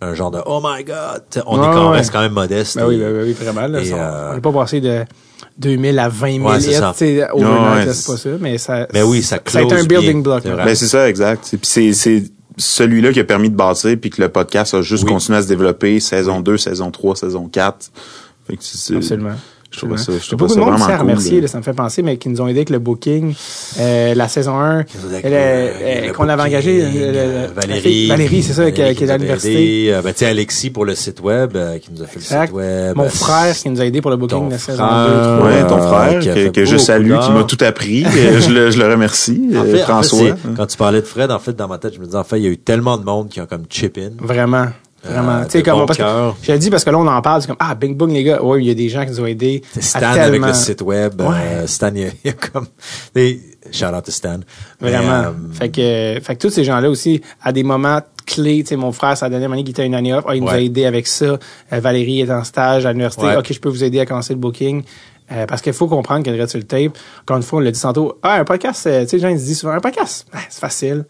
un 0.02 0.16
genre 0.16 0.32
de 0.32 0.40
oh 0.48 0.60
my 0.64 0.84
god. 0.84 1.24
T'sais, 1.30 1.42
On 1.46 1.60
Ouais, 1.60 1.68
est 1.68 1.74
quand, 1.74 1.92
ouais. 1.92 1.98
reste 1.98 2.12
quand 2.12 2.22
même 2.22 2.34
modeste. 2.34 2.76
Ben 2.78 2.88
oui, 2.88 2.98
ben 2.98 3.24
oui, 3.24 3.34
vraiment. 3.34 3.68
Là, 3.68 3.82
et, 3.82 3.86
ça, 3.86 3.96
euh, 3.96 4.32
On 4.32 4.36
n'est 4.36 4.42
pas 4.42 4.52
passé 4.52 4.82
de 4.82 5.04
2000 5.58 6.00
à 6.00 6.10
20 6.10 6.32
000 6.38 6.48
Ouais, 6.50 6.60
c'est 6.60 6.70
tu 6.72 6.76
sais, 6.96 7.30
overnight, 7.32 7.88
Ouais, 7.88 7.94
c'est- 7.94 8.02
c'est 8.02 8.12
pas 8.12 8.18
ça, 8.18 8.30
mais 8.40 8.58
ça, 8.58 8.88
Mais 8.94 9.02
oui, 9.04 9.22
ça 9.22 9.40
ça 9.46 9.60
a 9.60 9.62
été 9.62 9.74
un 9.74 9.76
close 9.78 9.88
building 9.88 10.14
bien, 10.14 10.22
block. 10.22 10.42
c'est. 10.44 10.56
Ben 10.56 10.76
c'est 10.76 10.88
ça, 10.88 11.10
exact. 11.10 11.48
Puis 11.50 11.60
c'est 11.64 11.94
c'est 11.94 12.24
celui-là 12.58 13.12
qui 13.12 13.20
a 13.20 13.24
permis 13.24 13.50
de 13.50 13.56
bâtir 13.56 13.96
puis 14.00 14.10
que 14.12 14.22
le 14.22 14.30
podcast 14.30 14.74
a 14.76 14.82
juste 14.82 15.04
Oui. 15.06 15.10
continué 15.10 15.40
à 15.40 15.42
se 15.42 15.48
développer 15.48 16.00
saison 16.00 16.40
2, 16.40 16.58
saison 16.58 16.92
3, 16.92 17.16
saison 17.16 17.48
4. 17.48 17.92
Fait 18.48 18.58
que 18.58 18.64
c'est- 18.64 18.78
c'est- 18.78 18.96
Absolument. 18.96 19.36
Je 19.74 19.80
trouve 19.80 19.98
ça, 19.98 20.06
je 20.06 20.12
Il 20.12 20.14
y 20.14 20.18
a 20.18 20.20
trouve 20.28 20.38
beaucoup 20.40 20.54
ça 20.54 20.60
de 20.60 20.66
monde 20.66 20.76
qui 20.76 20.82
s'est 20.84 20.96
remercié, 20.96 21.48
ça 21.48 21.58
me 21.58 21.64
fait 21.64 21.74
penser, 21.74 22.04
mais 22.04 22.18
qui 22.18 22.30
nous 22.30 22.40
ont 22.42 22.48
aidé 22.48 22.60
avec 22.60 22.70
le 22.70 22.80
booking. 22.80 23.34
Euh, 23.80 24.14
la 24.14 24.28
saison 24.28 24.58
1, 24.60 24.78
Avec 24.80 24.88
elle, 25.24 25.32
le- 25.32 25.38
euh, 25.38 26.08
le 26.08 26.14
qu'on 26.14 26.30
avait 26.30 26.44
engagé. 26.44 26.82
euh, 26.84 26.88
euh, 26.94 27.48
Valérie. 27.56 27.82
fille- 27.82 28.08
Valérie, 28.10 28.44
c'est 28.44 28.54
ça, 28.54 28.72
qui, 28.72 28.80
Valérie 28.82 28.96
qui 28.96 29.04
est 29.04 29.10
à 29.10 29.18
l'université. 29.18 29.94
Euh, 29.94 30.02
ben, 30.02 30.12
tu 30.14 30.20
sais, 30.20 30.26
Alexis 30.28 30.70
pour 30.70 30.86
le 30.86 30.94
site 30.96 31.22
web, 31.22 31.56
euh, 31.56 31.80
qui 31.80 31.90
nous 31.92 32.02
a 32.04 32.06
fait 32.06 32.20
le 32.20 32.22
site 32.22 32.54
web. 32.54 32.96
Mon 32.96 33.06
Euh, 33.06 33.10
frère 33.10 33.56
qui 33.56 33.70
nous 33.70 33.82
a 33.82 33.86
aidé 33.86 34.02
pour 34.02 34.12
le 34.12 34.18
booking 34.18 34.46
de 34.48 34.52
la 34.52 34.58
saison 34.60 34.86
frère, 34.86 35.08
2, 35.08 35.38
3. 35.38 35.48
Ouais, 35.48 35.68
ton 35.68 35.78
Euh, 35.78 35.88
frère, 36.22 36.52
que, 36.54 36.66
je 36.66 36.78
salue, 36.78 37.14
qui 37.20 37.32
m'a 37.32 37.44
tout 37.44 37.58
appris. 37.62 38.04
Euh, 38.16 38.40
je, 38.40 38.50
le, 38.52 38.72
je 38.72 38.78
le 38.80 38.90
remercie, 38.92 39.42
En 39.54 39.56
euh, 39.58 39.64
fait, 39.64 39.74
en 39.74 39.76
fait, 39.78 39.84
François. 39.84 40.20
c'est- 40.20 40.54
quand 40.56 40.66
tu 40.68 40.78
parlais 40.78 41.02
de 41.02 41.06
Fred, 41.08 41.32
en 41.32 41.40
fait, 41.40 41.54
dans 41.56 41.68
ma 41.68 41.78
tête, 41.78 41.94
je 41.96 42.00
me 42.00 42.06
disais, 42.06 42.18
en 42.18 42.24
fait, 42.24 42.38
il 42.38 42.44
y 42.44 42.48
a 42.48 42.50
eu 42.52 42.58
tellement 42.58 42.98
de 42.98 43.04
monde 43.04 43.30
qui 43.30 43.42
ont 43.42 43.46
comme 43.46 43.64
chip 43.70 43.98
in. 43.98 44.12
Vraiment. 44.24 44.68
Vraiment. 45.04 45.32
Euh, 45.40 45.44
tu 45.46 45.52
sais, 45.52 45.64
comme, 45.64 45.80
bon 45.80 45.86
parce 45.86 45.98
que, 46.00 46.04
je 46.44 46.52
l'ai 46.52 46.58
dit 46.60 46.70
parce 46.70 46.84
que 46.84 46.90
là, 46.90 46.98
on 46.98 47.06
en 47.08 47.22
parle, 47.22 47.42
c'est 47.42 47.48
comme, 47.48 47.58
ah, 47.60 47.76
Bing 47.76 47.96
Bong, 47.96 48.10
les 48.12 48.24
gars. 48.24 48.42
Ouais, 48.42 48.62
il 48.64 48.68
y 48.68 48.72
a 48.72 48.74
des 48.74 48.88
gens 48.90 49.04
qui 49.04 49.12
nous 49.12 49.20
ont 49.22 49.26
aidés. 49.26 49.62
Stan 49.80 50.00
à 50.02 50.10
avec 50.24 50.42
le 50.42 50.54
site 50.54 50.82
web. 50.82 51.20
euh, 51.22 51.30
Ouais. 51.30 51.68
Stan, 51.68 51.90
il 51.94 52.02
y 52.02 52.06
a, 52.06 52.08
il 52.24 52.28
y 52.28 52.30
a 52.30 52.34
comme 52.34 52.68
des 53.14 53.42
shout 53.72 53.86
out 53.86 54.04
to 54.06 54.12
Stan. 54.12 54.40
Vraiment. 54.80 55.12
euh, 55.12 55.32
fait 55.54 55.70
que, 55.70 56.20
fait 56.24 56.36
que 56.36 56.40
tous 56.48 56.50
ces 56.52 56.64
gens-là 56.64 56.90
aussi, 56.90 57.22
à 57.42 57.52
des 57.52 57.64
moments 57.64 58.00
clés, 58.26 58.64
tu 58.64 58.70
sais, 58.70 58.76
mon 58.78 58.92
frère, 58.94 59.18
sa 59.18 59.30
dernière 59.30 59.52
année 59.52 59.64
qui 59.66 59.72
était 59.72 59.86
une 59.86 59.96
année 59.96 60.14
off, 60.14 60.24
ah, 60.28 60.36
il 60.36 60.42
nous 60.42 60.48
a 60.50 60.54
Ouais. 60.54 60.66
aidé 60.66 60.86
avec 60.86 61.06
ça. 61.08 61.26
Euh, 61.26 61.38
Valérie 61.80 62.22
est 62.22 62.32
en 62.32 62.44
stage 62.44 62.86
à 62.86 62.92
l'université. 62.92 63.26
Ouais. 63.26 63.36
OK, 63.38 63.52
je 63.52 63.60
peux 63.60 63.70
vous 63.70 63.84
aider 63.84 64.00
à 64.00 64.06
commencer 64.06 64.34
le 64.34 64.40
booking. 64.40 64.84
Euh, 65.32 65.46
parce 65.46 65.62
qu'il 65.62 65.74
faut 65.74 65.88
comprendre 65.88 66.24
qu'elle 66.24 66.50
sur 66.50 66.60
le 66.60 66.66
tape. 66.66 66.98
Encore 67.22 67.38
une 67.38 67.44
fois, 67.44 67.60
on 67.60 67.62
l'a 67.62 67.72
dit 67.72 67.80
tantôt. 67.80 68.20
Ah, 68.24 68.36
un 68.40 68.44
podcast, 68.46 68.84
tu 68.84 68.90
sais, 68.90 69.08
les 69.14 69.20
gens, 69.20 69.30
ils 69.30 69.40
se 69.40 69.46
disent 69.46 69.60
souvent, 69.60 69.74
un 69.74 69.80
podcast, 69.80 70.28
ah, 70.34 70.40
c'est 70.50 70.60
facile. 70.60 71.06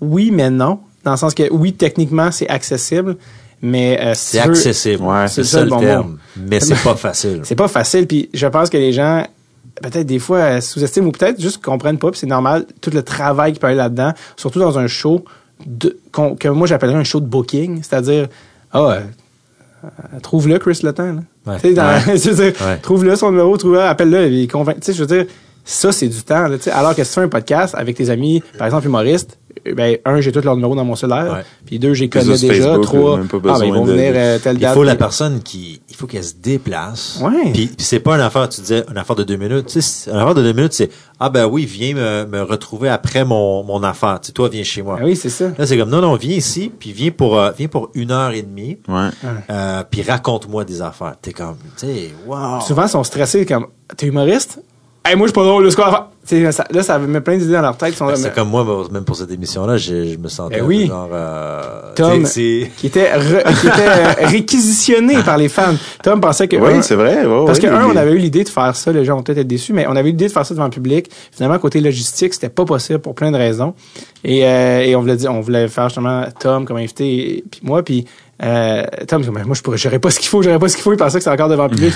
Oui, 0.00 0.30
mais 0.32 0.50
non. 0.50 0.80
Dans 1.04 1.12
le 1.12 1.16
sens 1.16 1.34
que, 1.34 1.44
oui, 1.50 1.72
techniquement, 1.72 2.30
c'est 2.30 2.48
accessible. 2.48 3.16
Mais, 3.62 3.98
euh, 4.00 4.14
si 4.14 4.30
c'est 4.32 4.38
accessible. 4.40 5.02
Ouais, 5.04 5.28
c'est 5.28 5.44
ça 5.44 5.50
ça 5.50 5.58
le 5.60 5.64
le 5.64 5.70
bon 5.70 5.80
terme. 5.80 6.10
mot. 6.12 6.16
Mais 6.48 6.60
c'est 6.60 6.82
pas 6.82 6.94
facile. 6.96 7.40
C'est 7.44 7.54
pas 7.56 7.68
facile, 7.68 8.06
puis 8.06 8.30
je 8.32 8.46
pense 8.46 8.70
que 8.70 8.78
les 8.78 8.92
gens, 8.92 9.26
peut-être 9.82 10.06
des 10.06 10.18
fois, 10.18 10.38
euh, 10.38 10.60
sous-estiment 10.62 11.08
ou 11.08 11.12
peut-être 11.12 11.40
juste 11.40 11.62
comprennent 11.62 11.98
pas, 11.98 12.10
puis 12.10 12.20
c'est 12.20 12.26
normal, 12.26 12.64
tout 12.80 12.90
le 12.90 13.02
travail 13.02 13.52
qui 13.52 13.58
peut 13.58 13.66
aller 13.66 13.76
là-dedans, 13.76 14.12
surtout 14.36 14.60
dans 14.60 14.78
un 14.78 14.86
show 14.86 15.24
de, 15.66 15.98
qu'on- 16.10 16.36
que 16.36 16.48
moi 16.48 16.66
j'appellerais 16.66 16.96
un 16.98 17.04
show 17.04 17.20
de 17.20 17.26
booking, 17.26 17.82
c'est-à-dire, 17.82 18.28
ah, 18.72 18.98
euh, 19.84 19.90
trouve-le, 20.22 20.58
Chris 20.58 20.80
Le 20.82 20.92
Temps. 20.92 21.16
Ouais. 21.46 21.56
Ouais. 22.66 22.78
trouve-le 22.82 23.16
son 23.16 23.30
numéro, 23.30 23.56
trouve-le, 23.56 23.80
appelle-le, 23.82 24.32
et 24.32 24.46
convainc. 24.46 24.76
Tu 24.80 24.86
sais, 24.86 24.92
je 24.92 25.04
veux 25.04 25.06
dire, 25.06 25.26
ça, 25.72 25.92
c'est 25.92 26.08
du 26.08 26.22
temps, 26.22 26.48
là, 26.48 26.56
tu 26.58 26.64
sais. 26.64 26.70
Alors 26.70 26.94
que 26.94 27.02
si 27.04 27.10
tu 27.10 27.14
fais 27.14 27.20
un 27.26 27.28
podcast 27.28 27.74
avec 27.76 27.96
tes 27.96 28.10
amis, 28.10 28.42
par 28.58 28.66
exemple, 28.66 28.86
humoristes, 28.86 29.38
euh, 29.66 29.74
ben, 29.74 29.98
un, 30.04 30.20
j'ai 30.20 30.32
tous 30.32 30.42
leurs 30.42 30.54
numéros 30.54 30.74
dans 30.74 30.84
mon 30.84 30.94
cellulaire, 30.96 31.32
Ouais. 31.32 31.44
puis 31.66 31.78
deux, 31.78 31.92
j'ai 31.92 32.08
sur 32.10 32.22
déjà, 32.24 32.36
Facebook, 32.54 32.82
trois, 32.82 33.16
même 33.18 33.28
pas 33.28 33.38
ah, 33.48 33.58
ben, 33.58 33.64
ils 33.64 33.72
vont 33.72 33.84
de- 33.84 33.92
venir 33.92 34.12
euh, 34.14 34.38
telle 34.38 34.58
Il 34.60 34.66
faut 34.68 34.84
la 34.84 34.94
personne 34.96 35.40
qui, 35.42 35.80
il 35.88 35.96
faut 35.96 36.06
qu'elle 36.06 36.24
se 36.24 36.34
déplace. 36.34 37.20
Ouais. 37.22 37.50
Puis, 37.52 37.66
puis 37.66 37.74
c'est 37.84 38.00
pas 38.00 38.14
une 38.14 38.20
affaire, 38.20 38.48
tu 38.48 38.60
disais, 38.60 38.84
une 38.90 38.96
affaire 38.96 39.16
de 39.16 39.24
deux 39.24 39.36
minutes. 39.36 39.66
Tu 39.66 39.80
sais, 39.82 40.10
une 40.10 40.16
affaire 40.16 40.34
de 40.34 40.42
deux 40.42 40.52
minutes, 40.52 40.72
c'est, 40.72 40.88
ah 41.18 41.28
ben 41.30 41.46
oui, 41.46 41.66
viens 41.66 41.94
me, 41.94 42.26
me 42.26 42.42
retrouver 42.42 42.88
après 42.88 43.24
mon, 43.24 43.62
mon 43.64 43.82
affaire. 43.82 44.20
Tu 44.22 44.28
sais, 44.28 44.32
toi, 44.32 44.48
viens 44.48 44.62
chez 44.62 44.82
moi. 44.82 44.96
Ah 45.00 45.04
oui, 45.04 45.16
c'est 45.16 45.28
ça. 45.30 45.46
Là, 45.58 45.66
c'est 45.66 45.76
comme, 45.76 45.90
non, 45.90 46.00
non, 46.00 46.14
viens 46.16 46.36
ici, 46.36 46.70
puis 46.78 46.92
viens 46.92 47.10
pour, 47.10 47.38
euh, 47.38 47.50
viens 47.56 47.68
pour 47.68 47.90
une 47.94 48.12
heure 48.12 48.30
et 48.32 48.42
demie, 48.42 48.78
Ouais. 48.88 49.08
euh, 49.50 49.82
puis 49.90 50.02
raconte-moi 50.02 50.64
des 50.64 50.80
affaires. 50.80 51.14
T'es 51.20 51.32
comme, 51.32 51.56
tu 51.76 51.86
sais, 51.86 52.10
wow. 52.26 52.60
Souvent, 52.60 52.84
ils 52.84 52.88
sont 52.88 53.04
stressés 53.04 53.44
comme 53.46 53.66
T'es 53.96 54.06
humoriste? 54.06 54.60
Hey, 55.04 55.16
moi, 55.16 55.26
je 55.26 55.30
suis 55.30 55.34
pas 55.34 55.44
drôle, 55.44 55.64
le 55.64 55.70
score. 55.70 56.10
Tu 56.28 56.36
sais, 56.44 56.52
ça- 56.52 56.66
Là, 56.70 56.82
ça 56.82 56.98
met 56.98 57.22
plein 57.22 57.38
d'idées 57.38 57.54
dans 57.54 57.62
leur 57.62 57.76
tête. 57.76 57.94
Ben, 57.98 58.06
là, 58.08 58.16
c'est 58.16 58.24
mais- 58.28 58.34
comme 58.34 58.50
moi, 58.50 58.64
même 58.92 59.02
pour 59.04 59.16
cette 59.16 59.30
émission-là, 59.32 59.78
je 59.78 60.16
me 60.18 60.28
sentais 60.28 60.56
Ben 60.56 60.64
un 60.64 60.66
oui. 60.66 60.80
peu 60.82 60.88
genre, 60.92 61.08
euh, 61.10 61.92
Tom, 61.96 62.22
qui 62.24 62.68
était, 62.84 63.10
re- 63.18 63.60
qui 63.60 63.66
était 63.66 63.88
euh, 63.88 64.12
réquisitionné 64.26 65.22
par 65.22 65.38
les 65.38 65.48
fans. 65.48 65.74
Tom 66.04 66.20
pensait 66.20 66.46
que. 66.48 66.56
Oui, 66.56 66.74
un- 66.74 66.82
c'est 66.82 66.94
vrai. 66.96 67.24
Parce 67.46 67.58
ouais, 67.58 67.68
que, 67.68 67.74
un, 67.74 67.86
on 67.86 67.96
avait 67.96 68.12
eu 68.12 68.18
l'idée 68.18 68.44
de 68.44 68.48
faire 68.50 68.76
ça, 68.76 68.92
les 68.92 69.04
gens 69.06 69.16
vont 69.16 69.22
peut-être 69.22 69.38
être 69.38 69.46
déçus, 69.48 69.72
mais 69.72 69.86
on 69.88 69.96
avait 69.96 70.10
eu 70.10 70.12
l'idée 70.12 70.28
de 70.28 70.32
faire 70.32 70.44
ça 70.44 70.52
devant 70.54 70.64
le 70.66 70.70
public. 70.70 71.10
Finalement, 71.32 71.58
côté 71.58 71.80
logistique, 71.80 72.34
c'était 72.34 72.50
pas 72.50 72.66
possible 72.66 72.98
pour 72.98 73.14
plein 73.14 73.32
de 73.32 73.38
raisons. 73.38 73.74
Et, 74.22 74.44
euh, 74.44 74.80
et 74.82 74.94
on 74.94 75.00
voulait 75.00 75.16
dire, 75.16 75.32
on 75.32 75.40
voulait 75.40 75.66
faire 75.68 75.88
justement 75.88 76.24
Tom 76.38 76.66
comme 76.66 76.76
invité, 76.76 77.38
et- 77.38 77.44
puis 77.50 77.60
moi, 77.64 77.82
puis 77.82 78.04
euh, 78.42 78.84
Tom, 79.06 79.22
moi, 79.26 79.54
je 79.54 79.62
pourrais, 79.62 79.76
j'aurais 79.76 79.98
pas 79.98 80.10
ce 80.10 80.18
qu'il 80.18 80.28
faut, 80.28 80.42
j'aurais 80.42 80.58
pas 80.58 80.68
ce 80.68 80.76
qu'il 80.76 80.82
faut. 80.82 80.92
Il 80.92 80.96
pensait 80.96 81.18
que 81.18 81.24
c'est 81.24 81.30
encore 81.30 81.48
devant 81.48 81.64
le 81.64 81.70
public. 81.70 81.92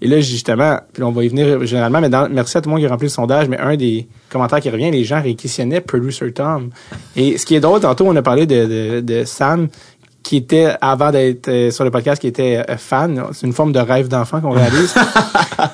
Et 0.00 0.06
là, 0.06 0.20
justement, 0.20 0.78
puis 0.92 1.02
on 1.02 1.10
va 1.10 1.24
y 1.24 1.28
venir 1.28 1.64
généralement, 1.66 2.00
mais 2.00 2.08
dans, 2.08 2.28
merci 2.30 2.56
à 2.56 2.60
tout 2.60 2.68
le 2.68 2.74
monde 2.74 2.80
qui 2.80 2.86
a 2.86 2.90
rempli 2.90 3.06
le 3.06 3.10
sondage, 3.10 3.48
mais 3.48 3.58
un 3.58 3.76
des 3.76 4.06
commentaires 4.30 4.60
qui 4.60 4.70
revient, 4.70 4.90
les 4.90 5.04
gens 5.04 5.20
réquisitionnaient 5.20 5.80
Producer 5.80 6.32
Tom. 6.32 6.70
Et 7.16 7.38
ce 7.38 7.46
qui 7.46 7.56
est 7.56 7.60
drôle, 7.60 7.80
tantôt, 7.80 8.06
on 8.06 8.14
a 8.14 8.22
parlé 8.22 8.46
de, 8.46 8.66
de, 8.66 9.00
de 9.00 9.24
Sam, 9.24 9.68
qui 10.22 10.36
était, 10.36 10.74
avant 10.80 11.10
d'être 11.10 11.48
euh, 11.48 11.70
sur 11.70 11.84
le 11.84 11.90
podcast, 11.90 12.20
qui 12.20 12.28
était 12.28 12.64
euh, 12.68 12.76
fan. 12.76 13.22
C'est 13.32 13.46
une 13.46 13.52
forme 13.52 13.72
de 13.72 13.78
rêve 13.78 14.08
d'enfant 14.08 14.40
qu'on 14.40 14.50
réalise. 14.50 14.94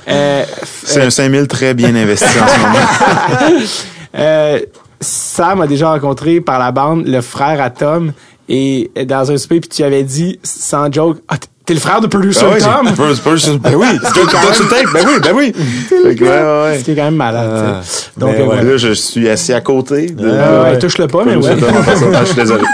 Euh, 0.08 0.44
C'est 0.64 1.02
un 1.02 1.10
5000 1.10 1.46
très 1.46 1.72
bien 1.72 1.94
investi 1.94 2.38
en 2.38 2.46
ce 2.46 2.60
moment. 2.60 3.58
Euh, 4.18 4.58
Sam 5.00 5.60
a 5.60 5.68
déjà 5.68 5.90
rencontré 5.92 6.40
par 6.40 6.58
la 6.58 6.72
bande 6.72 7.06
le 7.06 7.20
frère 7.20 7.60
à 7.60 7.70
Tom 7.70 8.12
et 8.52 8.90
dans 9.06 9.30
un 9.30 9.38
souper 9.38 9.60
puis 9.60 9.70
tu 9.70 9.82
avais 9.84 10.02
dit 10.02 10.38
sans 10.42 10.92
joke 10.92 11.18
ah, 11.28 11.36
t'es 11.64 11.74
le 11.74 11.80
frère 11.80 12.00
de 12.00 12.08
producer 12.08 12.40
Ah 12.44 12.50
ouais, 12.52 12.58
Tom 12.58 12.88
juste- 13.36 13.58
ben 13.62 13.74
oui, 13.76 13.86
c'est 14.02 14.68
tape, 14.68 14.92
ben 14.92 15.04
oui, 15.06 15.12
ben 15.22 15.32
oui. 15.34 15.52
Fait 15.88 16.14
que, 16.16 16.24
ouais, 16.24 16.30
ouais, 16.30 16.70
ouais. 16.72 16.78
ce 16.80 16.84
qui 16.84 16.90
est 16.90 16.96
quand 16.96 17.04
même 17.04 17.14
malade 17.14 17.48
Ah, 17.52 17.80
donc 18.18 18.30
euh, 18.34 18.38
ouais. 18.38 18.44
voilà. 18.44 18.62
Là, 18.64 18.76
je 18.76 18.92
suis 18.92 19.28
assis 19.28 19.52
à 19.52 19.60
côté. 19.60 20.06
De, 20.08 20.26
Euh, 20.26 20.64
ouais. 20.64 20.78
touche-le 20.78 21.06
pas 21.06 21.24
mais 21.24 21.36
ouais 21.36 21.56
pourcentage, 21.56 22.20
je 22.22 22.24
suis 22.26 22.34
désolé. 22.34 22.64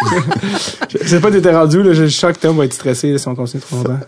je 1.02 1.08
sais 1.08 1.20
pas 1.20 1.30
t'étais 1.30 1.54
rendu 1.54 1.82
là 1.82 1.92
je 1.92 2.04
suis 2.06 2.26
que 2.32 2.38
Tom 2.38 2.56
va 2.56 2.64
être 2.64 2.72
stressé 2.72 3.12
là, 3.12 3.18
si 3.18 3.28
on 3.28 3.34
continue 3.34 3.60
trop 3.62 3.76
longtemps 3.76 4.00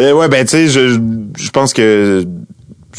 Euh, 0.00 0.12
ouais, 0.12 0.28
ben 0.28 0.44
tu 0.44 0.50
sais, 0.52 0.68
je, 0.68 0.98
je 1.36 1.50
pense 1.50 1.72
que 1.72 2.24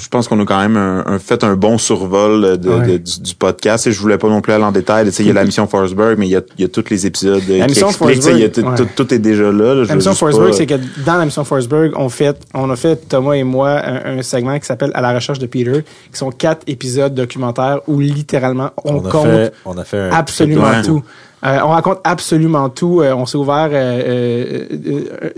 je 0.01 0.07
pense 0.09 0.27
qu'on 0.27 0.39
a 0.39 0.45
quand 0.45 0.59
même 0.59 0.77
un, 0.77 1.03
un- 1.05 1.19
fait 1.19 1.43
un 1.43 1.55
bon 1.55 1.77
survol 1.77 2.57
de, 2.59 2.69
Ouais. 2.69 2.87
de- 2.87 2.97
du, 2.97 3.19
du 3.21 3.35
podcast. 3.35 3.87
Et 3.87 3.91
je 3.91 3.99
voulais 3.99 4.17
pas 4.17 4.27
non 4.29 4.41
plus 4.41 4.53
aller 4.53 4.63
en 4.63 4.71
détail. 4.71 5.05
Tu 5.05 5.11
sais, 5.11 5.23
il 5.23 5.27
y 5.27 5.31
a 5.31 5.33
la 5.33 5.43
mission 5.45 5.67
Forsberg, 5.67 6.17
mais 6.17 6.27
il 6.27 6.31
y 6.31 6.35
a, 6.35 6.41
il 6.57 6.61
y 6.61 6.65
a 6.65 6.67
tous 6.67 6.85
les 6.89 7.05
épisodes 7.05 7.41
La 7.47 7.65
qui 7.65 7.69
mission 7.71 7.89
expliquent. 7.89 8.23
y 8.39 8.43
a 8.43 8.49
tout, 8.49 8.61
ouais. 8.61 8.75
tout, 8.75 8.87
tout 8.95 9.13
est 9.13 9.19
déjà 9.19 9.51
là. 9.51 9.83
La 9.85 9.95
mission 9.95 10.13
Forsberg, 10.13 10.53
c'est 10.53 10.65
que 10.65 10.75
dans 11.05 11.15
la 11.17 11.25
mission 11.25 11.43
Forsberg, 11.43 11.91
on 11.95 12.09
fait, 12.09 12.37
on 12.53 12.69
a 12.69 12.75
fait 12.75 13.07
Thomas 13.09 13.33
et 13.33 13.43
moi 13.43 13.69
un, 13.83 14.17
un 14.19 14.21
segment 14.21 14.57
qui 14.59 14.65
s'appelle 14.65 14.91
À 14.93 15.01
la 15.01 15.13
recherche 15.13 15.39
de 15.39 15.45
Peter, 15.47 15.83
qui 16.11 16.17
sont 16.17 16.31
quatre 16.31 16.61
épisodes 16.67 17.13
documentaires 17.13 17.79
où 17.87 17.99
littéralement 17.99 18.71
on, 18.83 18.99
compte 19.01 19.25
fait, 19.27 19.53
on 19.65 19.77
a 19.77 19.83
fait 19.83 19.99
un 19.99 20.11
absolument 20.11 20.81
tout. 20.85 21.03
Euh, 21.45 21.59
on 21.63 21.69
raconte 21.69 21.99
absolument 22.03 22.69
tout. 22.69 23.01
Euh, 23.01 23.13
on 23.13 23.25
s'est 23.25 23.37
ouvert 23.37 23.69
euh, 23.71 24.65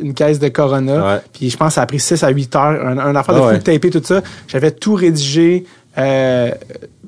une 0.02 0.14
caisse 0.14 0.40
de 0.40 0.48
Corona. 0.50 1.06
Ouais. 1.16 1.20
Puis 1.34 1.50
je 1.50 1.58
pense 1.58 1.70
que 1.70 1.74
ça 1.76 1.82
a 1.84 1.86
pris 1.86 2.00
6 2.00 2.24
à 2.24 2.30
8 2.30 2.56
heures. 2.56 2.86
Un, 2.88 2.98
un 2.98 3.16
affaire 3.16 3.36
de 3.36 3.40
Ah 3.40 3.60
fou 3.60 3.70
ouais. 3.72 3.90
tout 3.92 4.02
ça. 4.04 4.22
J'avais 4.48 4.72
tout 4.72 4.96
rédigé 4.96 5.66
euh, 5.98 6.52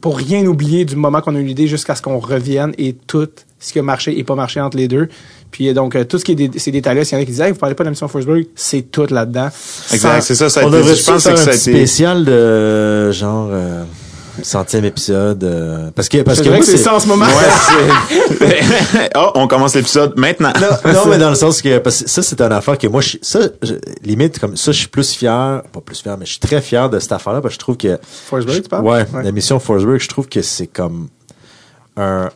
pour 0.02 0.18
rien 0.18 0.46
oublier 0.46 0.86
du 0.86 0.96
moment 0.96 1.22
qu'on 1.22 1.36
a 1.36 1.40
eu 1.40 1.44
l'idée 1.46 1.68
jusqu'à 1.68 1.96
ce 1.96 2.02
qu'on 2.02 2.20
revienne 2.20 2.74
et 2.78 2.94
tout 2.94 3.28
ce 3.60 3.72
qui 3.74 3.80
a 3.80 3.82
marché 3.84 4.18
et 4.20 4.24
pas 4.24 4.36
marché 4.36 4.60
entre 4.62 4.78
les 4.78 4.88
deux. 4.88 5.08
Puis 5.50 5.74
donc, 5.74 5.96
euh, 5.96 6.04
tout 6.04 6.18
ce 6.18 6.26
qui 6.26 6.34
est 6.34 6.36
dé- 6.36 6.60
ces 6.60 6.72
détails-là, 6.72 7.06
s'il 7.06 7.18
y 7.18 7.20
en 7.20 7.22
a 7.22 7.26
qui 7.26 7.32
disent 7.32 7.42
hey, 7.42 7.52
vous 7.52 7.58
parlez 7.60 7.76
pas 7.76 7.84
de 7.84 7.88
la 7.88 7.92
mission 7.92 8.08
Forsberg, 8.08 8.46
c'est 8.56 8.92
tout 8.92 9.06
là-dedans. 9.10 9.50
Exact, 9.94 10.22
c'est 10.22 10.36
ça. 10.36 10.50
ça 10.50 10.62
a 10.62 10.64
On 10.66 10.68
été- 10.68 10.78
devrait 10.78 10.96
je 10.96 11.04
pense 11.06 11.24
que 11.24 11.30
un 11.30 11.36
ça 11.38 11.44
a 11.50 11.54
petit 11.54 11.70
été. 11.70 11.78
spécial 11.78 12.26
de 12.26 13.12
genre 13.12 13.50
euh, 13.52 13.84
centième 14.42 14.86
épisode 14.86 15.44
euh, 15.44 15.92
parce 15.96 16.10
que 16.10 16.22
parce 16.24 16.38
C'est 16.38 16.44
que 16.44 16.50
vrai 16.50 16.58
moi, 16.58 16.66
que 16.66 16.72
c'est 16.72 16.78
ça 16.78 16.96
en 16.96 17.00
ce 17.00 17.08
moment. 17.08 17.26
oh, 19.16 19.32
on 19.36 19.48
commence 19.48 19.76
l'épisode 19.76 20.18
maintenant. 20.18 20.52
non, 20.60 20.94
non, 20.94 21.06
mais 21.10 21.18
dans 21.18 21.30
le 21.30 21.36
sens 21.36 21.62
que 21.62 21.78
parce 21.80 22.04
que 22.04 22.10
ça 22.10 22.22
c'est 22.24 22.42
une 22.42 22.52
affaire 22.52 22.78
que 22.78 22.88
moi 22.88 23.02
je, 23.02 23.18
ça 23.22 23.40
je- 23.62 23.76
limite 24.04 24.40
comme 24.40 24.56
ça 24.58 24.72
je 24.72 24.80
suis 24.80 24.88
plus 24.88 25.12
fier 25.12 25.62
pas 25.72 25.82
plus 25.82 26.02
fier 26.02 26.18
mais 26.18 26.26
je 26.26 26.32
suis 26.32 26.40
très 26.40 26.62
fier 26.62 26.90
de 26.90 27.00
cette 27.00 27.12
affaire 27.12 27.34
là 27.34 27.42
parce 27.42 27.54
que 27.54 27.56
je 27.56 27.60
trouve 27.60 27.78
que 27.78 28.00
Forsberg, 28.02 28.64
tu 28.64 28.70
parles? 28.70 28.84
ouais, 28.84 29.06
Ouais. 29.14 29.24
la 29.24 29.32
mission 29.32 29.60
Forsberg 29.60 30.00
je 30.00 30.08
trouve 30.10 30.28
que 30.28 30.42
c'est 30.42 30.68
comme 30.68 31.10
un 31.98 32.30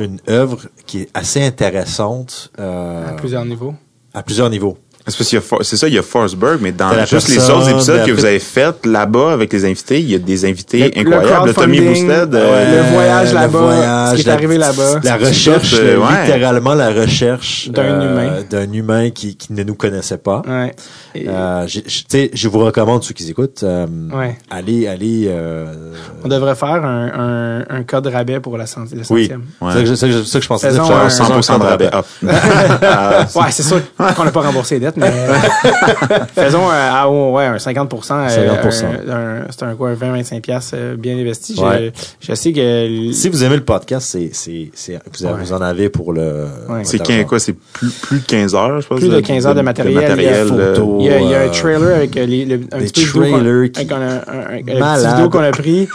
une 0.00 0.18
œuvre 0.28 0.58
qui 0.86 1.02
est 1.02 1.08
assez 1.14 1.42
intéressante 1.42 2.50
euh, 2.58 3.08
À 3.08 3.12
plusieurs 3.12 3.44
niveaux. 3.44 3.74
à 4.12 4.22
plusieurs 4.22 4.50
niveaux 4.50 4.76
C'est 5.08 5.76
ça, 5.76 5.86
il 5.88 5.94
y 5.94 5.98
a 5.98 6.02
Forsberg, 6.02 6.58
mais 6.60 6.72
dans 6.72 6.90
juste 7.06 7.28
les 7.28 7.38
autres 7.50 7.68
épisodes 7.70 8.04
que 8.04 8.10
vous 8.10 8.24
avez 8.24 8.40
fait 8.40 8.74
là-bas 8.84 9.32
avec 9.32 9.52
les 9.52 9.64
invités, 9.64 10.00
il 10.00 10.10
y 10.10 10.14
a 10.14 10.18
des 10.18 10.44
invités 10.44 10.78
Le- 10.96 11.02
le 11.04 11.14
incroyables. 11.16 11.46
Le 11.48 11.54
Tommy 11.54 11.80
Boosted, 11.80 12.34
ouais, 12.34 12.40
euh, 12.42 12.82
le 12.88 12.92
voyage 12.92 13.28
le 13.28 13.34
là-bas, 13.34 13.58
voyage, 13.58 14.10
ce 14.10 14.14
qui 14.16 14.20
est 14.22 14.26
la- 14.26 14.32
arrivé 14.34 14.58
là-bas. 14.58 15.00
La 15.04 15.16
recherche, 15.16 15.70
tout, 15.70 15.76
euh, 15.80 15.98
ouais. 15.98 16.22
littéralement 16.26 16.74
la 16.74 16.90
recherche 16.90 17.68
D'un 17.70 18.00
humain. 18.02 18.30
d'un 18.50 18.72
humain 18.72 19.10
qui, 19.10 19.36
qui 19.36 19.52
ne 19.52 19.62
nous 19.62 19.74
connaissait 19.76 20.18
pas. 20.18 20.42
Ouais. 20.46 20.74
Et 21.14 21.28
Euh, 21.28 21.66
j'ai- 21.68 21.84
je- 21.86 22.00
tu 22.00 22.04
sais, 22.08 22.30
je 22.34 22.48
vous 22.48 22.58
recommande 22.58 23.04
ceux 23.04 23.14
qui 23.14 23.28
écoutent, 23.30 23.62
euh, 23.62 23.86
Ouais. 24.12 24.36
allez, 24.50 24.86
allez. 24.88 25.26
Euh, 25.28 25.66
on 26.24 26.28
devrait 26.28 26.54
faire 26.56 26.84
un, 26.84 27.64
un, 27.70 27.76
un 27.78 27.82
code 27.84 28.06
rabais 28.08 28.40
pour 28.40 28.56
la 28.58 28.64
oui, 28.64 28.68
centième. 28.68 29.42
Ouais. 29.60 29.72
c'est 29.74 29.96
ça 29.96 30.08
que 30.08 30.40
je- 30.42 30.48
pensais. 30.48 30.68
Faisons 30.68 30.84
dire, 30.84 30.96
un- 30.96 31.08
faire 31.08 31.26
100% 31.26 31.58
de 31.58 31.64
rabais. 31.64 31.90
Ah, 32.82 33.26
Ouais, 33.34 33.50
c'est 33.50 33.62
sûr 33.62 33.80
qu'on 34.16 34.24
n'a 34.24 34.30
pas 34.30 34.40
remboursé 34.40 34.74
les 34.76 34.80
dettes, 34.80 34.95
mais 34.96 35.10
faisons 36.34 36.68
un, 36.68 36.74
ah, 36.92 37.10
ouais, 37.10 37.44
un 37.44 37.58
50 37.58 37.92
euh, 37.92 37.96
50%. 37.96 38.12
un- 38.12 39.12
un- 39.12 39.46
C'est 39.50 39.62
un 39.64 39.74
quoi, 39.74 39.90
un 39.90 39.94
20-25 39.94 40.40
piastres 40.40 40.74
euh, 40.76 40.96
bien 40.96 41.16
investi. 41.18 41.54
Je- 41.56 41.62
Ouais. 41.62 41.92
Je, 42.20 42.34
sais 42.34 42.52
que... 42.52 43.10
Si 43.12 43.28
vous 43.28 43.42
aimez 43.44 43.56
le 43.56 43.64
podcast, 43.64 44.06
c'est, 44.10 44.30
c'est, 44.32 44.70
c'est, 44.74 44.98
vous, 45.12 45.24
avez- 45.26 45.34
Ouais. 45.34 45.40
vous 45.42 45.52
en 45.52 45.60
avez 45.60 45.88
pour 45.88 46.12
le. 46.12 46.46
Ouais. 46.68 46.84
C'est 46.84 46.98
votre 46.98 47.08
15, 47.08 47.16
argent. 47.16 47.28
quoi, 47.28 47.38
c'est 47.38 47.52
plus, 47.54 47.90
plus 47.90 48.18
de 48.20 48.24
15 48.26 48.54
heures, 48.54 48.80
je 48.80 48.86
pense. 48.86 48.98
Plus 49.00 49.08
de 49.08 49.20
15 49.20 49.46
heures 49.46 49.54
de 49.54 49.60
matériel, 49.62 50.14
il 50.18 50.24
y 50.24 50.28
a 50.28 50.30
euh, 50.32 50.46
photos. 50.74 50.96
Il 51.00 51.06
y 51.06 51.10
a, 51.10 51.20
il 51.20 51.28
y 51.30 51.34
a 51.34 51.40
un 51.40 51.46
euh, 51.46 51.50
trailer 51.50 51.96
avec 51.96 52.16
euh, 52.16 52.26
les, 52.26 52.44
le, 52.44 52.60
un 52.72 52.78
des 52.78 52.84
petit 52.86 53.04
de 53.04 53.10
qu'on- 53.12 53.68
qui- 53.70 53.80
avec 53.80 53.92
un, 53.92 54.00
un, 54.00 54.08
un- 54.16 54.58
un 54.58 54.62
petit 54.62 54.78
Malade. 54.78 55.14
vidéo 55.14 55.28
qu'on 55.30 55.40
a 55.42 55.50
pris. 55.50 55.88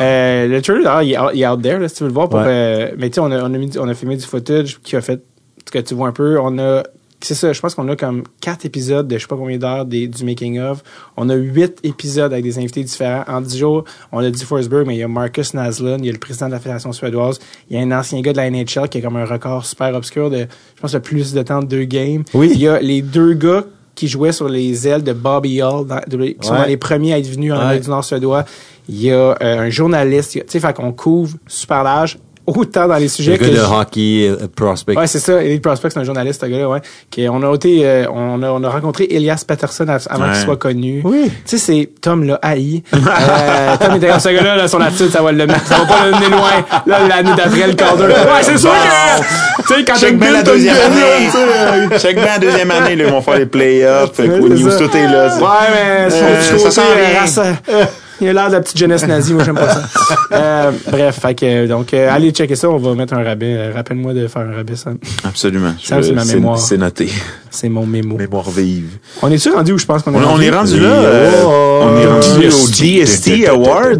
Euh, 0.00 0.46
le 0.48 0.62
trailer, 0.62 0.82
d'ailleurs, 0.84 1.02
il 1.02 1.12
est 1.12 1.18
out, 1.18 1.30
il 1.34 1.42
est 1.42 1.48
out 1.48 1.62
there, 1.62 1.78
là, 1.78 1.88
si 1.88 1.94
tu 1.96 2.02
veux 2.04 2.08
le 2.08 2.14
voir. 2.14 2.28
Pour, 2.28 2.38
Ouais. 2.40 2.46
euh, 2.48 2.88
mais 2.98 3.08
tu 3.10 3.14
sais, 3.14 3.20
on 3.20 3.30
a, 3.30 3.40
on, 3.42 3.46
a 3.54 3.58
mis, 3.58 3.70
on 3.78 3.88
a 3.88 3.94
filmé 3.94 4.16
du 4.16 4.24
footage 4.24 4.78
qui 4.82 4.94
a 4.96 5.00
fait 5.00 5.22
ce 5.66 5.70
que 5.72 5.78
tu 5.78 5.94
vois 5.94 6.08
un 6.08 6.12
peu. 6.12 6.38
On 6.40 6.58
a, 6.58 6.82
c'est 7.26 7.34
ça, 7.34 7.52
je 7.52 7.60
pense 7.60 7.74
qu'on 7.74 7.88
a 7.88 7.96
comme 7.96 8.22
quatre 8.40 8.64
épisodes 8.64 9.06
de 9.08 9.16
je 9.16 9.22
sais 9.22 9.26
pas 9.26 9.36
combien 9.36 9.58
d'heures 9.58 9.84
des- 9.84 10.08
du 10.08 10.24
making 10.24 10.58
of. 10.60 10.82
On 11.16 11.28
a 11.28 11.34
huit 11.34 11.78
épisodes 11.82 12.32
avec 12.32 12.44
des 12.44 12.58
invités 12.58 12.82
différents. 12.84 13.24
En 13.28 13.40
dix 13.40 13.58
jours, 13.58 13.84
on 14.12 14.18
a 14.20 14.30
dit 14.30 14.44
Forsberg, 14.44 14.86
mais 14.86 14.94
il 14.96 14.98
y 14.98 15.02
a 15.02 15.08
Marcus 15.08 15.54
Naslund, 15.54 16.00
il 16.00 16.06
y 16.06 16.10
a 16.10 16.12
le 16.12 16.18
président 16.18 16.46
de 16.46 16.52
la 16.52 16.58
Fédération 16.60 16.92
suédoise, 16.92 17.38
il 17.70 17.76
y 17.76 17.80
a 17.80 17.82
un 17.82 17.92
ancien 17.98 18.20
gars 18.20 18.32
de 18.32 18.36
la 18.38 18.50
NHL 18.50 18.88
qui 18.88 18.98
a 18.98 19.00
comme 19.00 19.16
un 19.16 19.24
record 19.24 19.64
super 19.66 19.94
obscur 19.94 20.30
de, 20.30 20.46
je 20.76 20.80
pense, 20.80 20.94
le 20.94 21.00
plus 21.00 21.32
de 21.34 21.42
temps 21.42 21.60
de 21.60 21.66
deux 21.66 21.84
games. 21.84 22.22
Oui. 22.34 22.50
Il 22.54 22.60
y 22.60 22.68
a 22.68 22.80
les 22.80 23.02
deux 23.02 23.34
gars 23.34 23.64
qui 23.94 24.08
jouaient 24.08 24.32
sur 24.32 24.48
les 24.48 24.86
ailes 24.86 25.02
de 25.02 25.12
Bobby 25.14 25.62
Hall, 25.62 25.86
dans- 25.86 26.00
de- 26.06 26.26
qui 26.26 26.36
sont 26.46 26.54
dans 26.54 26.64
les 26.66 26.76
premiers 26.76 27.14
à 27.14 27.18
être 27.18 27.28
venus 27.30 27.52
en 27.52 27.56
Ouais. 27.56 27.62
Amérique 27.62 27.84
du 27.84 27.88
Nord 27.90 28.04
suédois. 28.04 28.44
Il 28.88 29.00
y 29.02 29.10
a 29.10 29.14
euh, 29.14 29.36
un 29.40 29.70
journaliste, 29.70 30.32
tu 30.32 30.40
sais, 30.46 30.60
fait 30.60 30.76
qu'on 30.76 30.92
couvre 30.92 31.36
super 31.46 31.82
large, 31.82 32.18
autant 32.46 32.86
dans 32.88 32.96
les 32.96 33.02
Le 33.02 33.08
sujets 33.08 33.32
gars 33.38 33.46
que 33.46 33.50
de 33.52 33.56
je- 33.56 33.60
hockey 33.60 34.28
euh, 34.28 34.46
prospect. 34.54 34.96
Ouais, 34.96 35.06
c'est 35.06 35.18
ça. 35.18 35.42
Elite 35.42 35.62
Prospect, 35.62 35.90
c'est 35.90 35.98
un 36.00 36.04
journaliste, 36.04 36.40
ce 36.40 36.46
gars-là, 36.46 36.68
ouais. 36.68 36.80
Qui, 37.10 37.28
on 37.28 37.42
a 37.42 37.54
été, 37.54 37.80
euh, 37.84 38.06
on 38.12 38.42
a, 38.42 38.50
on 38.50 38.62
a 38.64 38.68
rencontré 38.70 39.06
Elias 39.10 39.44
Patterson 39.46 39.86
av- 39.88 40.06
avant 40.08 40.24
Ouais. 40.26 40.32
qu'il 40.32 40.42
soit 40.42 40.56
connu. 40.56 41.00
Oui. 41.04 41.30
Tu 41.44 41.56
sais, 41.56 41.58
c'est 41.58 41.90
Tom, 42.00 42.24
là, 42.24 42.38
haï. 42.42 42.82
Euh, 42.92 43.76
Tom 43.80 43.96
était 43.96 44.08
comme 44.08 44.20
ce 44.20 44.28
gars-là, 44.28 44.56
là, 44.56 44.68
son 44.68 44.80
attitude, 44.80 45.10
ça 45.10 45.22
va 45.22 45.32
le 45.32 45.46
mettre. 45.46 45.66
Ça 45.66 45.78
va 45.78 45.84
pas 45.86 46.06
le 46.06 46.12
mener 46.12 46.28
loin. 46.30 46.64
Là, 46.86 46.98
l'année 47.08 47.30
d'après, 47.36 47.66
le 47.66 47.74
Calder. 47.74 48.04
Ouais, 48.04 48.42
c'est 48.42 48.58
sûr 48.58 48.70
que, 48.70 49.62
tu 49.62 49.74
sais, 49.74 49.84
quand 49.84 49.92
t'as 49.94 49.98
Check 50.00 50.18
bien 50.18 50.32
la 50.32 50.42
deuxième 50.42 50.76
année. 50.76 51.26
tu 51.26 51.30
sais, 51.30 51.38
euh, 51.38 51.98
Check 51.98 52.16
bien 52.16 52.26
la 52.26 52.38
deuxième 52.38 52.70
année, 52.70 52.96
là, 52.96 53.04
ils 53.06 53.10
vont 53.10 53.22
faire 53.22 53.38
les 53.38 53.46
playoffs. 53.46 54.18
News, 54.18 54.70
ça. 54.70 54.78
tout 54.78 54.96
est 54.96 55.06
là. 55.06 55.36
Ouais, 55.36 55.42
mais 55.72 56.14
Euh, 56.14 56.58
ça 56.58 56.70
sent 56.70 56.80
euh, 56.80 57.42
euh, 57.72 57.84
il 58.20 58.28
a 58.28 58.32
l'air 58.32 58.48
de 58.48 58.52
la 58.54 58.60
petite 58.60 58.78
jeunesse 58.78 59.06
nazie, 59.06 59.34
moi 59.34 59.44
j'aime 59.44 59.54
pas 59.56 59.68
ça. 59.68 59.82
Euh, 60.32 60.70
bref, 60.90 61.20
fait 61.20 61.34
que, 61.34 61.66
donc, 61.66 61.94
euh, 61.94 62.08
allez 62.10 62.30
checker 62.30 62.56
ça, 62.56 62.68
on 62.68 62.78
va 62.78 62.94
mettre 62.94 63.14
un 63.14 63.22
rabais. 63.22 63.54
Euh, 63.56 63.72
Rappelle-moi 63.74 64.12
de 64.12 64.26
faire 64.26 64.42
un 64.42 64.56
rabais, 64.56 64.74
ça. 64.76 64.90
Absolument. 65.24 65.72
Ça, 65.82 66.02
c'est 66.02 66.12
ma 66.12 66.24
mémoire. 66.24 66.58
C'est 66.58 66.76
noté. 66.78 67.08
C'est 67.50 67.68
mon 67.68 67.86
mémo. 67.86 68.16
Mémoire 68.16 68.50
vive. 68.50 68.98
On 69.22 69.30
est-tu 69.30 69.50
rendu 69.50 69.72
où 69.72 69.78
je 69.78 69.86
pense 69.86 70.02
qu'on 70.02 70.12
est 70.12 70.16
On, 70.16 70.20
on 70.20 70.26
rendu? 70.26 70.44
est 70.44 70.50
rendu 70.50 70.80
là. 70.80 70.88
euh, 70.88 71.30
Oh, 71.44 71.80
on 71.82 71.96
est 71.96 72.06
rendu 72.06 72.48
au. 72.48 72.68
DST 72.68 73.46
Awards. 73.48 73.94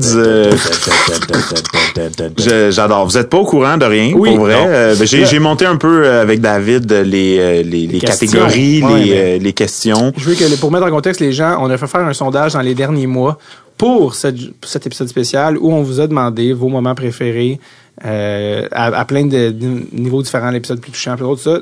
J'adore. 2.71 3.07
Vous 3.07 3.17
êtes 3.19 3.31
pas 3.31 3.39
au 3.39 3.45
courant 3.45 3.77
de 3.77 3.85
rien, 3.85 4.13
Oui. 4.15 4.31
pour 4.31 4.41
vrai. 4.47 4.55
Euh, 4.67 4.95
ben, 4.97 5.07
j'ai 5.07 5.39
monté 5.39 5.65
un 5.67 5.77
peu 5.77 6.09
avec 6.09 6.41
David 6.41 6.91
les, 6.93 7.63
les, 7.63 7.99
catégories, 7.99 8.83
Ouais, 8.83 9.01
les, 9.05 9.13
euh, 9.15 9.39
les 9.39 9.53
questions. 9.53 10.13
Je 10.17 10.25
veux 10.29 10.35
que, 10.35 10.57
pour 10.57 10.71
mettre 10.73 10.87
en 10.87 10.91
contexte 10.91 11.21
les 11.21 11.33
gens, 11.33 11.57
on 11.61 11.71
a 11.71 11.77
fait 11.79 11.87
faire 11.87 12.01
un 12.05 12.13
sondage 12.13 12.53
dans 12.55 12.61
les 12.61 12.75
derniers 12.75 13.07
mois 13.07 13.39
pour 13.79 14.15
cette- 14.15 14.37
cet 14.65 14.87
épisode 14.87 15.09
spécial 15.09 15.59
où 15.59 15.73
on 15.73 15.83
vous 15.83 16.01
a 16.01 16.07
demandé 16.07 16.53
vos 16.53 16.69
moments 16.69 16.95
préférés 16.95 17.61
euh, 18.05 18.69
à, 18.73 18.87
à 18.99 19.05
plein 19.07 19.25
de, 19.25 19.51
de 19.51 19.67
niveaux 19.93 20.23
différents, 20.23 20.51
l'épisode 20.51 20.81
plus 20.81 20.93
touchant, 20.93 21.17
plus 21.17 21.25
d'autres, 21.25 21.41
ça. 21.43 21.59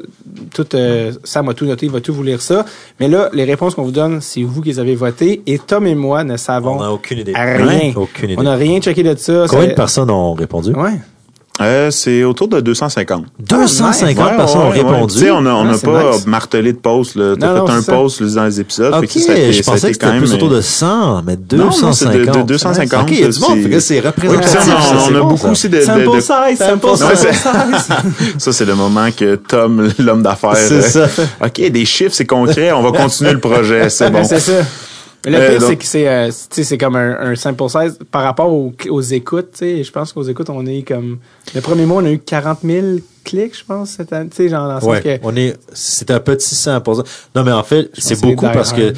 Tout, 0.52 0.66
euh, 0.74 1.12
Sam 1.22 1.48
a 1.48 1.54
tout 1.54 1.64
noté, 1.64 1.86
il 1.86 1.92
va 1.92 2.00
tout 2.00 2.12
vous 2.12 2.24
lire 2.24 2.42
ça. 2.42 2.64
Mais 2.98 3.06
là, 3.06 3.30
les 3.32 3.44
réponses 3.44 3.76
qu'on 3.76 3.84
vous 3.84 3.92
donne, 3.92 4.20
c'est 4.20 4.42
vous 4.42 4.60
qui 4.60 4.70
les 4.70 4.80
avez 4.80 4.96
votées 4.96 5.42
et 5.46 5.58
Tom 5.60 5.86
et 5.86 5.94
moi 5.94 6.24
ne 6.24 6.36
savons 6.36 6.76
On 6.76 6.80
n'a 6.80 6.90
aucune 6.92 7.18
idée. 7.20 7.34
rien. 7.36 7.92
Aucune 7.94 8.30
idée. 8.30 8.40
On 8.40 8.42
n'a 8.42 8.56
rien 8.56 8.80
checké 8.80 9.04
de 9.04 9.14
ça. 9.16 9.46
Combien 9.48 9.68
de 9.68 9.74
personnes 9.74 10.10
ont 10.10 10.34
répondu? 10.34 10.72
Ouais. 10.72 10.98
Euh, 11.60 11.88
c'est 11.92 12.24
autour 12.24 12.48
de 12.48 12.58
250. 12.60 13.26
250 13.38 14.18
Ouais, 14.30 14.36
personnes 14.36 14.60
ont 14.60 14.70
Ouais, 14.70 14.70
ouais. 14.70 14.82
répondu. 14.90 15.14
Tu 15.14 15.20
sais, 15.20 15.30
on 15.30 15.40
n'a 15.42 15.54
on 15.54 15.66
Ouais, 15.68 15.74
a 15.74 15.78
c'est 15.78 15.86
pas 15.86 16.10
nice. 16.12 16.26
martelé 16.26 16.72
de 16.72 16.78
posts. 16.78 17.14
là. 17.14 17.34
T'as 17.38 17.46
Non, 17.46 17.54
non, 17.60 17.66
fait 17.68 17.72
un 17.74 17.82
ça. 17.82 17.92
post 17.92 18.22
dans 18.24 18.44
les 18.44 18.60
épisodes. 18.60 18.92
Ok, 18.92 19.00
fait 19.02 19.06
que 19.06 19.20
ça 19.20 19.52
je 19.52 19.62
ça 19.62 19.70
pensais 19.72 19.86
que 19.88 19.92
c'était 19.94 20.18
plus 20.18 20.32
autour 20.34 20.48
de 20.50 20.60
100, 20.60 21.22
mais 21.24 21.36
Non, 21.56 21.66
non, 21.66 21.70
c'est 21.70 21.80
250. 21.82 22.34
de- 22.36 22.40
de 22.42 22.46
250, 22.48 23.02
Ok, 23.04 23.08
il 23.12 23.20
y 23.20 23.24
a 23.24 23.28
du 23.28 23.38
monde, 23.38 23.50
c'est- 23.54 23.62
fait 23.62 23.70
que 23.70 23.80
c'est 23.80 23.94
Oui, 23.94 24.00
puis 24.18 24.26
représentatif. 24.28 24.64
ça, 24.64 24.76
on, 24.94 24.96
on 25.12 25.16
a 25.16 25.20
bon, 25.20 25.28
beaucoup 25.28 25.42
ça. 25.42 25.50
aussi 25.52 25.68
de, 25.68 25.76
de- 25.78 25.82
Sample 25.84 26.00
de- 26.16 26.20
size, 26.20 26.58
sample 26.58 26.86
Ouais, 26.86 26.96
size. 26.96 27.18
c'est- 27.18 28.38
ça, 28.40 28.52
c'est 28.52 28.64
le 28.64 28.74
moment 28.74 29.08
que 29.16 29.36
Tom, 29.36 29.88
l'homme 30.00 30.22
d'affaires, 30.22 30.56
C'est 30.56 30.98
euh, 30.98 31.06
ça. 31.08 31.22
OK, 31.40 31.70
des 31.70 31.84
chiffres, 31.84 32.14
c'est 32.14 32.26
concret, 32.26 32.72
on 32.72 32.82
va 32.82 32.90
continuer 32.98 33.32
le 33.32 33.38
projet, 33.38 33.88
c'est 33.90 34.10
bon. 34.12 34.24
C'est 34.24 34.40
ça. 34.40 34.52
Le 35.26 35.34
Euh, 35.36 35.50
pire, 35.50 35.60
donc- 35.60 35.68
c'est 35.70 35.76
que 35.76 35.84
c'est, 35.84 36.08
euh, 36.08 36.26
tu 36.28 36.34
sais, 36.50 36.64
c'est 36.64 36.78
comme 36.78 36.96
un, 36.96 37.18
un 37.18 37.34
sample 37.36 37.68
size 37.68 37.98
par 38.10 38.22
rapport 38.22 38.52
aux, 38.52 38.72
aux 38.90 39.00
écoutes. 39.00 39.52
tu 39.52 39.58
sais. 39.58 39.82
Je 39.84 39.90
pense 39.90 40.12
qu'aux 40.12 40.22
écoutes, 40.24 40.50
on 40.50 40.64
est 40.66 40.82
comme. 40.82 41.18
Le 41.54 41.60
premier 41.60 41.86
mois, 41.86 42.02
on 42.02 42.06
a 42.06 42.10
eu 42.10 42.18
40 42.18 42.58
000 42.64 42.86
clics, 43.24 43.56
je 43.58 43.64
pense, 43.64 43.90
cette 43.90 44.12
année. 44.12 44.28
Tu 44.30 44.36
sais, 44.36 44.48
genre, 44.48 44.68
dans 44.68 44.74
le 44.74 44.80
sens 44.80 44.90
Ouais, 44.90 45.00
que. 45.00 45.18
on 45.22 45.34
est, 45.36 45.56
c'est 45.72 46.10
un 46.10 46.20
petit 46.20 46.54
100%. 46.54 47.04
Non, 47.34 47.42
mais 47.42 47.52
en 47.52 47.62
fait, 47.62 47.90
c'est 47.96 48.20
beaucoup 48.20 48.46
parce 48.52 48.72
que, 48.72 48.92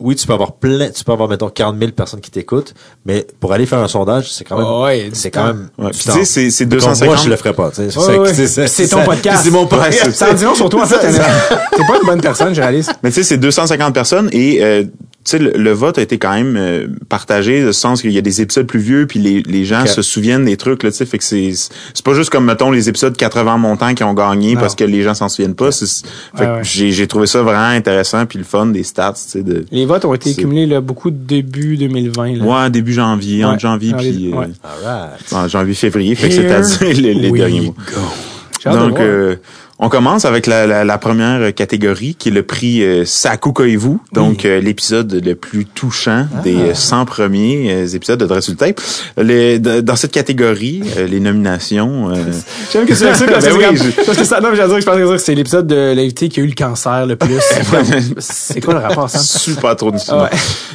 oui, 0.00 0.16
tu 0.16 0.26
peux 0.26 0.32
avoir 0.32 0.52
plein, 0.52 0.90
tu 0.90 1.04
peux 1.04 1.12
avoir, 1.12 1.28
mettons, 1.28 1.48
40 1.48 1.78
000 1.78 1.92
personnes 1.92 2.20
qui 2.20 2.30
t'écoutent, 2.32 2.74
mais 3.06 3.24
pour 3.38 3.52
aller 3.52 3.64
faire 3.66 3.78
un 3.78 3.86
sondage, 3.88 4.32
c'est 4.32 4.44
quand 4.44 4.56
même, 4.58 4.66
Oh, 4.68 4.84
ouais, 4.84 5.10
c'est 5.12 5.30
quand 5.30 5.46
même, 5.46 5.68
Ouais, 5.78 5.90
tu 5.92 5.98
sais, 6.00 6.24
c'est- 6.24 6.50
c'est 6.50 6.64
Comme 6.64 6.78
250. 6.78 7.06
Moi, 7.14 7.16
je 7.24 7.28
le 7.30 7.36
ferais 7.36 7.52
pas, 7.54 7.70
tu 7.70 7.88
sais. 7.90 7.98
Ouais. 7.98 8.34
c'est- 8.34 8.66
C'est 8.66 8.88
ton 8.88 9.04
podcast. 9.04 9.42
C'est 9.44 9.50
mon 9.52 9.66
podcast. 9.66 10.00
c'est 10.04 10.12
Ça 10.12 10.30
en 10.30 10.34
dit 10.34 10.44
long 10.44 10.54
sur 10.54 10.68
toi, 10.68 10.82
en 10.82 10.86
fait. 10.86 10.98
T'es 11.76 11.86
pas 11.86 11.96
une 12.00 12.06
bonne 12.06 12.20
personne, 12.20 12.54
je 12.54 12.60
réalise. 12.60 12.90
Mais 13.04 13.10
tu 13.10 13.16
sais, 13.16 13.22
c'est 13.22 13.36
250 13.38 13.94
personnes 13.94 14.28
et 14.32 14.62
euh, 14.64 14.84
sais, 15.30 15.38
le, 15.38 15.52
le 15.52 15.70
vote 15.72 15.98
a 15.98 16.02
été 16.02 16.18
quand 16.18 16.32
même 16.34 16.56
euh, 16.56 16.86
partagé, 17.08 17.60
dans 17.60 17.66
le 17.68 17.72
sens 17.72 18.02
qu'il 18.02 18.12
y 18.12 18.18
a 18.18 18.20
des 18.20 18.40
épisodes 18.40 18.66
plus 18.66 18.78
vieux, 18.80 19.06
puis 19.06 19.18
les, 19.18 19.42
les 19.42 19.64
gens 19.64 19.86
se 19.86 20.02
souviennent 20.02 20.44
des 20.44 20.56
trucs, 20.56 20.82
là, 20.82 20.90
tu 20.90 20.96
sais, 20.98 21.06
fait 21.06 21.18
que 21.18 21.24
c'est 21.24 21.52
c'est 21.54 22.04
pas 22.04 22.14
juste 22.14 22.30
comme, 22.30 22.44
mettons, 22.44 22.70
les 22.70 22.88
épisodes 22.88 23.16
80 23.16 23.56
montants 23.58 23.94
qui 23.94 24.04
ont 24.04 24.14
gagné 24.14 24.54
Non. 24.54 24.60
parce 24.60 24.74
que 24.74 24.84
les 24.84 25.02
gens 25.02 25.14
s'en 25.14 25.28
souviennent 25.28 25.54
pas. 25.54 25.72
c'est- 25.72 26.04
Fait 26.36 26.40
Ouais, 26.44 26.46
que 26.46 26.52
ouais. 26.56 26.60
j'ai 26.64 26.92
j'ai 26.92 27.06
trouvé 27.06 27.26
ça 27.26 27.42
vraiment 27.42 27.74
intéressant, 27.76 28.26
puis 28.26 28.38
le 28.38 28.44
fun 28.44 28.66
des 28.66 28.82
stats, 28.82 29.12
tu 29.14 29.20
sais, 29.30 29.42
de... 29.42 29.64
Les 29.70 29.86
votes 29.86 30.04
ont 30.04 30.14
été 30.14 30.34
cumulés 30.34 30.66
là, 30.66 30.80
beaucoup 30.80 31.10
début 31.10 31.76
2020. 31.76 32.36
Là. 32.36 32.44
Ouais, 32.64 32.70
début 32.70 32.92
janvier, 32.92 33.44
Ouais. 33.44 33.50
entre 33.50 33.60
janvier 33.60 33.90
Janvier, 33.90 34.10
puis 34.12 34.32
euh, 34.34 35.06
en 35.36 35.48
janvier-février, 35.48 36.14
fait 36.14 36.28
que 36.28 36.34
c'est-à-dire 36.34 37.02
les, 37.02 37.30
derniers 37.30 37.60
mois. 37.62 37.74
go. 37.94 38.70
Donc, 38.70 38.98
euh, 39.00 39.36
on 39.78 39.88
commence 39.88 40.24
avec 40.24 40.46
la, 40.46 40.66
la, 40.66 40.84
la 40.84 40.98
première 40.98 41.52
catégorie 41.54 42.14
qui 42.18 42.28
est 42.28 42.32
le 42.32 42.42
prix 42.44 42.82
euh, 42.82 43.04
Sakukoivu, 43.04 43.98
donc 44.12 44.44
euh, 44.44 44.60
l'épisode 44.60 45.20
le 45.24 45.34
plus 45.34 45.64
touchant 45.66 46.26
Ah. 46.36 46.42
des 46.42 46.54
euh, 46.54 46.74
100 46.74 47.04
premiers 47.06 47.72
euh, 47.72 47.86
épisodes 47.88 48.18
de 48.20 48.26
Dress 48.26 48.44
sur 48.44 48.52
le 48.52 48.58
Tape. 48.58 48.80
Les- 49.20 49.58
de- 49.58 49.80
dans 49.80 49.96
cette 49.96 50.12
catégorie, 50.12 50.82
euh, 50.96 51.06
les 51.06 51.20
nominations... 51.20 52.10
euh, 52.10 52.14
J'aime 52.72 52.86
que 52.86 52.94
c'est 52.94 53.12
ça, 53.14 53.26
parce, 53.26 53.44
Ben 53.44 53.52
oui, 53.56 53.64
je- 53.76 54.04
parce 54.04 54.16
que 54.18 54.24
ça, 54.24 54.40
non, 54.40 54.50
mais 54.50 54.56
j'allais 54.56 54.68
dire 54.68 54.80
je 54.80 54.86
pensais 54.86 55.00
que 55.02 55.16
c'est 55.18 55.34
l'épisode 55.34 55.66
de 55.66 55.92
l'invité 55.94 56.28
qui 56.28 56.40
a 56.40 56.42
eu 56.42 56.46
le 56.46 56.54
cancer 56.54 57.06
le 57.06 57.16
plus. 57.16 57.34
C'est 58.18 58.60
quoi 58.60 58.74
le 58.74 58.80
rapport, 58.80 59.10
ça? 59.10 59.18
super 59.18 59.74
trop 59.76 59.92
Ah 60.08 60.22
ouais. 60.24 60.28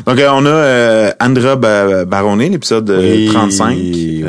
Donc, 0.06 0.20
euh, 0.20 0.30
on 0.34 0.46
a 0.46 0.50
euh, 0.50 1.12
Andra 1.22 1.56
Ba- 1.56 2.06
Barone, 2.06 2.40
l'épisode 2.42 2.90
euh, 2.90 3.00
Oui, 3.16 3.30
35. 3.32 3.70
Oui, 3.78 4.26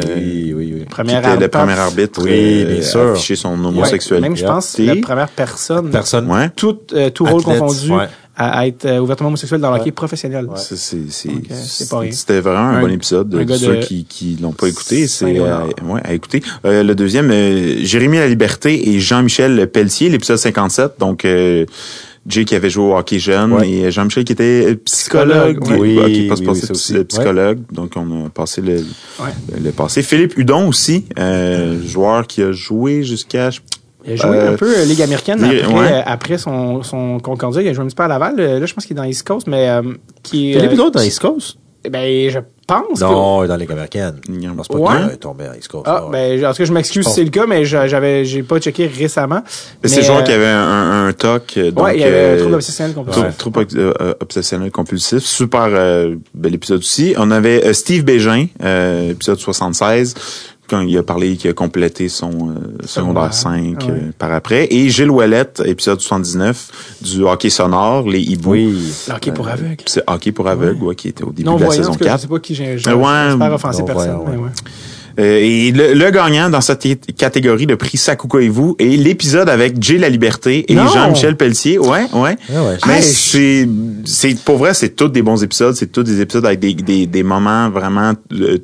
Première 0.90 1.18
était 1.20 1.28
le 1.28 1.32
arbitre. 1.34 1.58
premier 1.58 1.72
arbitre 1.78 2.22
Oui, 2.24 2.30
euh, 2.64 2.74
bien 2.74 2.82
sûr. 2.82 3.00
à 3.00 3.10
afficher 3.12 3.36
son 3.36 3.64
homosexualité. 3.64 4.28
Même, 4.28 4.36
je 4.36 4.44
pense, 4.44 4.78
la 4.78 4.96
première 4.96 5.28
personne, 5.28 5.90
Personne. 5.90 6.30
Ouais. 6.30 6.50
tout, 6.56 6.78
euh, 6.92 7.10
tout 7.10 7.24
rôle 7.24 7.42
confondu, 7.42 7.90
ouais. 7.92 8.04
à, 8.36 8.58
à 8.60 8.66
être 8.66 8.84
euh, 8.86 8.98
ouvertement 8.98 9.28
homosexuel 9.28 9.60
dans 9.60 9.72
le 9.72 9.80
hockey 9.80 9.92
professionnel. 9.92 10.46
C'est, 10.56 10.76
c'est, 10.76 10.98
c'est, 11.10 11.28
euh, 11.28 11.32
c'est 11.50 11.92
rien. 11.94 12.12
C'était 12.12 12.40
vraiment 12.40 12.68
un, 12.68 12.76
Un- 12.76 12.80
bon 12.80 12.90
épisode. 12.90 13.34
un 13.34 13.44
de 13.44 13.54
ceux 13.54 13.76
de 13.76 13.82
qui, 13.82 14.04
qui 14.04 14.36
l'ont 14.40 14.52
pas 14.52 14.66
écouté, 14.68 15.06
c'est 15.06 15.38
euh, 15.38 15.64
ouais, 15.84 16.00
à 16.04 16.12
écouter. 16.12 16.42
Euh, 16.64 16.82
le 16.82 16.94
deuxième, 16.94 17.30
euh, 17.30 17.76
Jérémy 17.82 18.18
La 18.18 18.28
Liberté 18.28 18.90
et 18.90 19.00
Jean-Michel 19.00 19.66
Pelletier, 19.70 20.08
l'épisode 20.08 20.38
57. 20.38 20.92
Donc, 20.98 21.24
euh, 21.24 21.64
Jay 22.26 22.44
qui 22.44 22.54
avait 22.54 22.68
joué 22.70 22.84
au 22.84 22.96
hockey 22.96 23.18
jeune 23.18 23.52
Ouais. 23.54 23.68
et 23.68 23.90
Jean-Michel 23.90 24.24
qui 24.24 24.32
était 24.32 24.66
euh, 24.72 24.74
psychologue. 24.84 25.66
Ouais. 25.68 25.78
Oui, 25.78 26.28
pas 26.28 26.36
se 26.36 26.42
oui, 26.42 26.48
aussi. 26.70 26.92
le 26.92 27.04
psychologue. 27.04 27.60
Donc, 27.72 27.92
on 27.96 28.26
a 28.26 28.28
passé 28.28 28.60
le, 28.60 28.76
Ouais. 28.76 29.30
le, 29.56 29.64
le 29.64 29.70
passé. 29.72 30.02
Philippe 30.02 30.36
Hudon 30.36 30.68
aussi, 30.68 31.06
euh, 31.18 31.80
joueur 31.84 32.26
qui 32.26 32.42
a 32.42 32.52
joué 32.52 33.02
jusqu'à... 33.02 33.50
je- 33.50 33.60
Il 34.06 34.12
a 34.12 34.16
joué 34.16 34.36
Euh, 34.36 34.52
un 34.52 34.56
peu 34.56 34.78
euh, 34.78 34.84
Ligue 34.84 35.02
américaine 35.02 35.42
Ligue- 35.42 35.60
après, 35.62 35.74
ouais. 35.74 35.92
euh, 35.92 36.02
après 36.06 36.38
son, 36.38 36.82
son 36.82 37.18
Concordia. 37.20 37.60
Il 37.62 37.68
a 37.68 37.72
joué 37.74 37.84
un 37.84 37.86
petit 37.86 37.96
peu 37.96 38.02
à 38.02 38.08
Laval. 38.08 38.34
Euh, 38.38 38.58
Là, 38.60 38.66
je 38.66 38.72
pense 38.74 38.84
qu'il 38.86 38.96
est 38.96 39.00
dans 39.00 39.04
East 39.04 39.26
Coast, 39.26 39.46
mais 39.46 39.68
euh, 39.68 39.82
qui 40.22 40.50
est... 40.50 40.54
Philippe 40.54 40.70
euh, 40.70 40.74
Hudon 40.74 40.90
dans 40.90 41.00
East 41.02 41.18
Coast? 41.20 41.56
Ben, 41.88 42.30
je 42.30 42.38
pense 42.66 42.98
que... 43.00 43.04
Non, 43.04 43.46
dans 43.46 43.56
Ligue 43.56 43.72
américaine. 43.72 44.16
Non. 44.28 44.50
Je 44.50 44.54
pense 44.54 44.68
pas 44.68 44.74
Ouais. 44.78 45.00
qu'il 45.04 45.12
est 45.14 45.16
tombé 45.16 45.44
à 45.46 45.56
East 45.56 45.68
Coast. 45.68 45.84
Ah, 45.86 46.04
ben, 46.12 46.44
en 46.44 46.50
tout 46.50 46.58
cas, 46.58 46.64
je 46.66 46.72
m'excuse 46.72 47.06
si 47.06 47.12
c'est 47.14 47.24
le 47.24 47.30
cas, 47.30 47.46
mais 47.46 47.64
j'a- 47.64 47.86
j'avais, 47.88 48.24
j'ai 48.26 48.42
pas 48.42 48.60
checké 48.60 48.86
récemment. 48.86 49.42
C'est 49.48 49.90
Mais, 49.90 49.96
le 49.96 50.02
joueur 50.02 50.18
euh, 50.18 50.22
qui 50.22 50.32
avait 50.32 50.46
un, 50.46 50.58
un, 50.62 51.06
un 51.08 51.12
TOC. 51.12 51.54
euh, 51.56 51.70
Donc, 51.70 51.84
ouais, 51.86 51.96
il 51.96 52.00
y 52.00 52.04
avait 52.04 52.16
euh, 52.16 52.34
un 52.34 52.38
trouble 52.38 52.54
obsessionnel 52.56 52.94
compulsif. 52.94 53.24
Euh, 53.76 53.92
euh, 54.00 54.14
obsessionnel 54.20 54.70
compulsif. 54.70 55.18
Super 55.20 55.68
euh, 55.70 56.16
bel 56.34 56.54
épisode 56.54 56.80
aussi. 56.80 57.14
On 57.16 57.30
avait 57.30 57.64
euh, 57.64 57.72
Steve 57.72 58.04
Bégin, 58.04 58.46
euh, 58.62 59.10
épisode 59.12 59.38
76, 59.38 60.14
quand 60.70 60.80
il 60.82 60.96
a 60.96 61.02
parlé 61.02 61.36
qu'il 61.36 61.50
a 61.50 61.52
complété 61.52 62.08
son 62.08 62.30
euh, 62.30 62.54
secondaire 62.86 63.34
5 63.34 63.76
Ah 63.80 63.84
ouais. 63.86 63.90
euh, 63.90 64.10
par 64.16 64.32
après. 64.32 64.68
Et 64.72 64.88
Gilles 64.88 65.10
Ouellette, 65.10 65.62
épisode 65.66 66.00
79, 66.00 66.96
du 67.02 67.24
hockey 67.24 67.50
sonore, 67.50 68.08
les 68.08 68.20
hiboux. 68.20 68.52
Oui. 68.52 68.92
Le 69.08 69.14
hockey 69.14 69.32
pour 69.32 69.48
Euh, 69.48 69.52
aveugles. 69.52 69.84
C'est 69.86 70.02
hockey 70.06 70.32
pour 70.32 70.48
aveugles, 70.48 70.82
ouais, 70.84 70.94
qui 70.94 71.08
était 71.08 71.24
au 71.24 71.32
début 71.32 71.44
Non 71.48 71.56
de 71.56 71.64
la 71.64 71.70
saison 71.72 71.92
tout 71.92 71.98
cas, 71.98 72.04
je 72.04 72.10
4. 72.10 72.20
sais 72.20 72.26
pas 72.28 72.38
qui 72.38 72.54
j'ai, 72.54 72.78
j'ai 72.78 72.88
Euh, 72.90 72.94
ouais, 72.94 73.28
j'espère 73.30 73.52
offenser 73.52 73.82
personne, 73.84 74.04
voyant, 74.16 74.24
mais 74.28 74.36
ouais. 74.36 74.42
ouais. 74.44 74.50
Euh, 75.18 75.38
et 75.42 75.72
le, 75.72 75.92
le 75.94 76.10
gagnant 76.12 76.48
dans 76.48 76.60
cette 76.60 76.86
catégorie, 77.16 77.66
le 77.66 77.76
prix 77.76 77.98
Sakukoivu, 77.98 78.74
est 78.78 78.96
l'épisode 78.96 79.48
avec 79.48 79.82
Jay 79.82 79.98
La 79.98 80.08
Liberté 80.08 80.64
et! 80.72 80.76
Jean-Michel 80.76 81.36
Pelletier. 81.36 81.78
Ouais, 81.80 82.06
ouais. 82.14 82.36
Ah 82.54 82.62
ouais, 82.64 82.76
Mais 82.86 82.98
Hey, 82.98 83.02
c'est, 83.02 83.68
c'est, 84.04 84.38
pour 84.44 84.58
vrai, 84.58 84.72
c'est 84.72 84.90
tous 84.90 85.08
des 85.08 85.20
bons 85.22 85.42
épisodes. 85.42 85.74
C'est 85.74 85.90
tous 85.90 86.04
des 86.04 86.20
épisodes 86.20 86.46
avec 86.46 86.60
des, 86.60 86.74
des, 86.74 87.06
des 87.06 87.22
moments 87.24 87.68
vraiment 87.70 88.12
euh, 88.32 88.58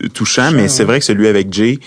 t- 0.00 0.08
touchants. 0.08 0.50
Mais 0.52 0.68
c'est 0.68 0.84
vrai 0.84 0.98
que 0.98 1.04
celui 1.04 1.28
avec 1.28 1.52
Jay, 1.52 1.78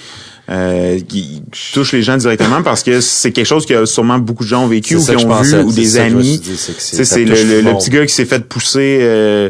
euh, 0.49 0.99
qui 0.99 1.41
touche 1.73 1.93
les 1.93 2.03
gens 2.03 2.17
directement 2.17 2.61
parce 2.63 2.83
que 2.83 2.99
c'est 2.99 3.31
quelque 3.31 3.45
chose 3.45 3.65
que 3.65 3.85
sûrement 3.85 4.19
beaucoup 4.19 4.43
de 4.43 4.49
gens 4.49 4.63
ont 4.63 4.67
vécu 4.67 4.99
C'est 4.99 5.15
ou 5.15 5.17
qui 5.19 5.25
ont 5.25 5.41
vu 5.41 5.55
ou 5.61 5.71
des 5.71 5.97
amis. 5.97 6.41
c'est 6.43 7.23
le, 7.23 7.77
petit 7.77 7.89
gars 7.89 8.05
qui 8.05 8.13
s'est 8.13 8.25
fait 8.25 8.43
pousser 8.45 8.99
euh, 9.01 9.49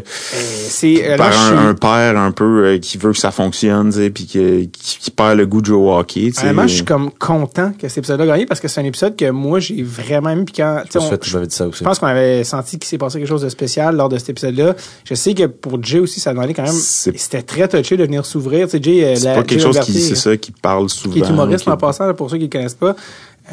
c'est, 0.68 1.04
euh, 1.04 1.10
là, 1.10 1.16
par 1.16 1.32
je 1.32 1.38
un, 1.38 1.46
suis- 1.48 1.56
un 1.68 1.74
père 1.74 2.16
un 2.18 2.30
peu 2.30 2.64
euh, 2.64 2.78
qui 2.78 2.98
veut 2.98 3.12
que 3.12 3.18
ça 3.18 3.30
fonctionne, 3.30 3.90
puis 4.10 4.26
que- 4.26 4.62
qui, 4.64 4.98
qui 5.00 5.10
perd 5.10 5.36
le 5.36 5.46
goût 5.46 5.60
de 5.60 5.66
jouer 5.66 5.76
au 5.76 5.92
hockey. 5.96 6.30
Honnêtement, 6.40 6.66
je 6.68 6.74
suis 6.76 6.84
comme 6.84 7.10
content 7.10 7.72
que 7.78 7.88
cet 7.88 7.98
épisode-là 7.98 8.24
a 8.24 8.26
gagné 8.28 8.46
parce 8.46 8.60
que 8.60 8.68
c'est 8.68 8.80
un 8.80 8.84
épisode 8.84 9.16
que 9.16 9.30
moi, 9.30 9.58
j'ai 9.60 9.82
vraiment 9.82 10.30
aimé. 10.30 10.44
Puis 10.44 10.54
quand, 10.58 10.82
tu 10.84 10.92
sais, 10.92 10.98
Je 11.22 11.38
on- 11.38 11.50
ça 11.50 11.66
aussi. 11.66 11.78
Je 11.80 11.84
pense 11.84 11.98
qu'on 11.98 12.06
avait 12.06 12.44
senti 12.44 12.78
qu'il 12.78 12.88
s'est 12.88 12.98
passé 12.98 13.18
quelque 13.18 13.28
chose 13.28 13.42
de 13.42 13.48
spécial 13.48 13.96
lors 13.96 14.08
de 14.08 14.18
cet 14.18 14.30
épisode-là. 14.30 14.74
Je 15.04 15.14
sais 15.14 15.34
que 15.34 15.46
pour 15.46 15.82
Jay 15.82 15.98
aussi, 15.98 16.20
ça 16.20 16.30
a 16.30 16.34
donné 16.34 16.54
quand 16.54 16.62
même. 16.62 16.72
C'était 16.72 17.42
très 17.42 17.66
touché 17.68 17.96
de 17.96 18.04
venir 18.04 18.24
s'ouvrir. 18.26 18.66
Tu 18.68 18.78
sais, 18.78 18.82
Jay, 18.82 19.14
c'est 19.16 19.34
pas 19.34 19.42
quelque 19.42 19.58
Jay 19.60 19.66
chose 19.66 19.80
qui, 19.80 20.00
c'est 20.00 20.14
ça, 20.14 20.36
qui 20.36 20.52
parle 20.52 20.83
souvent. 20.88 21.12
qui 21.14 21.20
est 21.20 21.28
humoriste 21.28 21.64
qui- 21.64 21.70
en 21.70 21.76
passant, 21.76 22.06
là, 22.06 22.14
pour 22.14 22.30
ceux 22.30 22.38
qui 22.38 22.44
ne 22.44 22.48
connaissent 22.50 22.74
pas, 22.74 22.94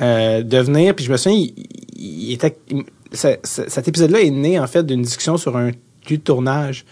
euh, 0.02 0.42
de 0.44 0.58
venir. 0.60 0.96
Puis 0.96 1.06
je 1.06 1.12
me 1.12 1.18
souviens, 1.18 1.38
il, 1.38 1.54
il 1.98 2.32
était, 2.34 2.58
il- 2.70 2.84
ça- 3.12 3.38
ça- 3.44 3.66
cet 3.68 3.88
épisode-là 3.88 4.22
est 4.22 4.30
né 4.30 4.60
en 4.60 4.68
fait 4.68 4.84
d'une 4.84 5.02
discussion 5.02 5.38
sur 5.38 5.58
un 5.58 5.68
lieu 5.68 6.18
de 6.18 6.22
tournage 6.22 6.86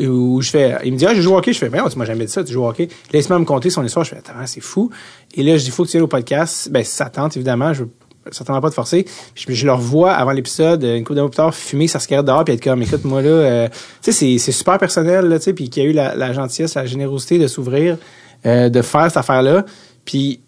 où 0.00 0.40
je 0.40 0.50
fais, 0.50 0.76
il 0.84 0.92
me 0.92 0.98
dit 0.98 1.04
ah 1.06 1.14
je 1.14 1.20
joue 1.20 1.34
au 1.34 1.36
hockey, 1.38 1.52
je 1.52 1.58
fais 1.58 1.68
ben 1.68 1.86
tu 1.88 1.98
m'as 1.98 2.06
jamais 2.06 2.24
dit 2.24 2.32
ça, 2.32 2.42
tu 2.42 2.52
joues 2.52 2.64
au 2.64 2.68
hockey. 2.68 2.88
Laisse-moi 3.12 3.38
me 3.38 3.44
conter 3.44 3.68
son 3.70 3.84
histoire, 3.84 4.04
je 4.04 4.10
fais 4.10 4.16
attends 4.16 4.32
c'est 4.46 4.60
fou. 4.62 4.90
Et 5.34 5.42
là 5.42 5.56
je 5.58 5.64
dis 5.64 5.70
faut 5.70 5.84
que 5.84 5.90
tu 5.90 5.96
ailles 5.98 6.02
au 6.02 6.06
podcast, 6.08 6.70
ben 6.70 6.82
ça 6.84 7.10
tente 7.10 7.36
évidemment, 7.36 7.72
je 7.74 7.84
veux 7.84 7.90
certainement 8.32 8.60
pas 8.62 8.70
te 8.70 8.74
forcer. 8.74 9.04
Je, 9.34 9.52
je 9.52 9.66
le 9.66 9.72
revois 9.72 10.12
avant 10.12 10.32
l'épisode, 10.32 10.82
une 10.84 11.04
couple 11.04 11.16
de 11.16 11.20
mois 11.20 11.30
plus 11.30 11.36
tard, 11.36 11.54
fumer 11.54 11.86
sa 11.86 11.98
cigarette 12.00 12.24
dehors 12.26 12.44
puis 12.44 12.54
être 12.54 12.64
comme 12.64 12.82
écoute 12.82 13.04
moi 13.04 13.20
là, 13.22 13.28
euh, 13.28 13.68
tu 14.02 14.10
sais 14.10 14.12
c'est 14.12 14.38
c'est 14.38 14.52
super 14.52 14.78
personnel 14.78 15.26
là, 15.26 15.38
tu 15.38 15.44
sais 15.44 15.52
puis 15.52 15.68
qu'il 15.68 15.82
y 15.82 15.86
a 15.86 15.88
eu 15.90 15.92
la, 15.92 16.14
la 16.14 16.32
gentillesse, 16.32 16.74
la 16.74 16.86
générosité 16.86 17.38
de 17.38 17.46
s'ouvrir, 17.46 17.98
euh, 18.46 18.68
de 18.68 18.82
faire 18.82 19.04
cette 19.08 19.16
affaire 19.16 19.42
là, 19.42 19.64
puis 20.04 20.40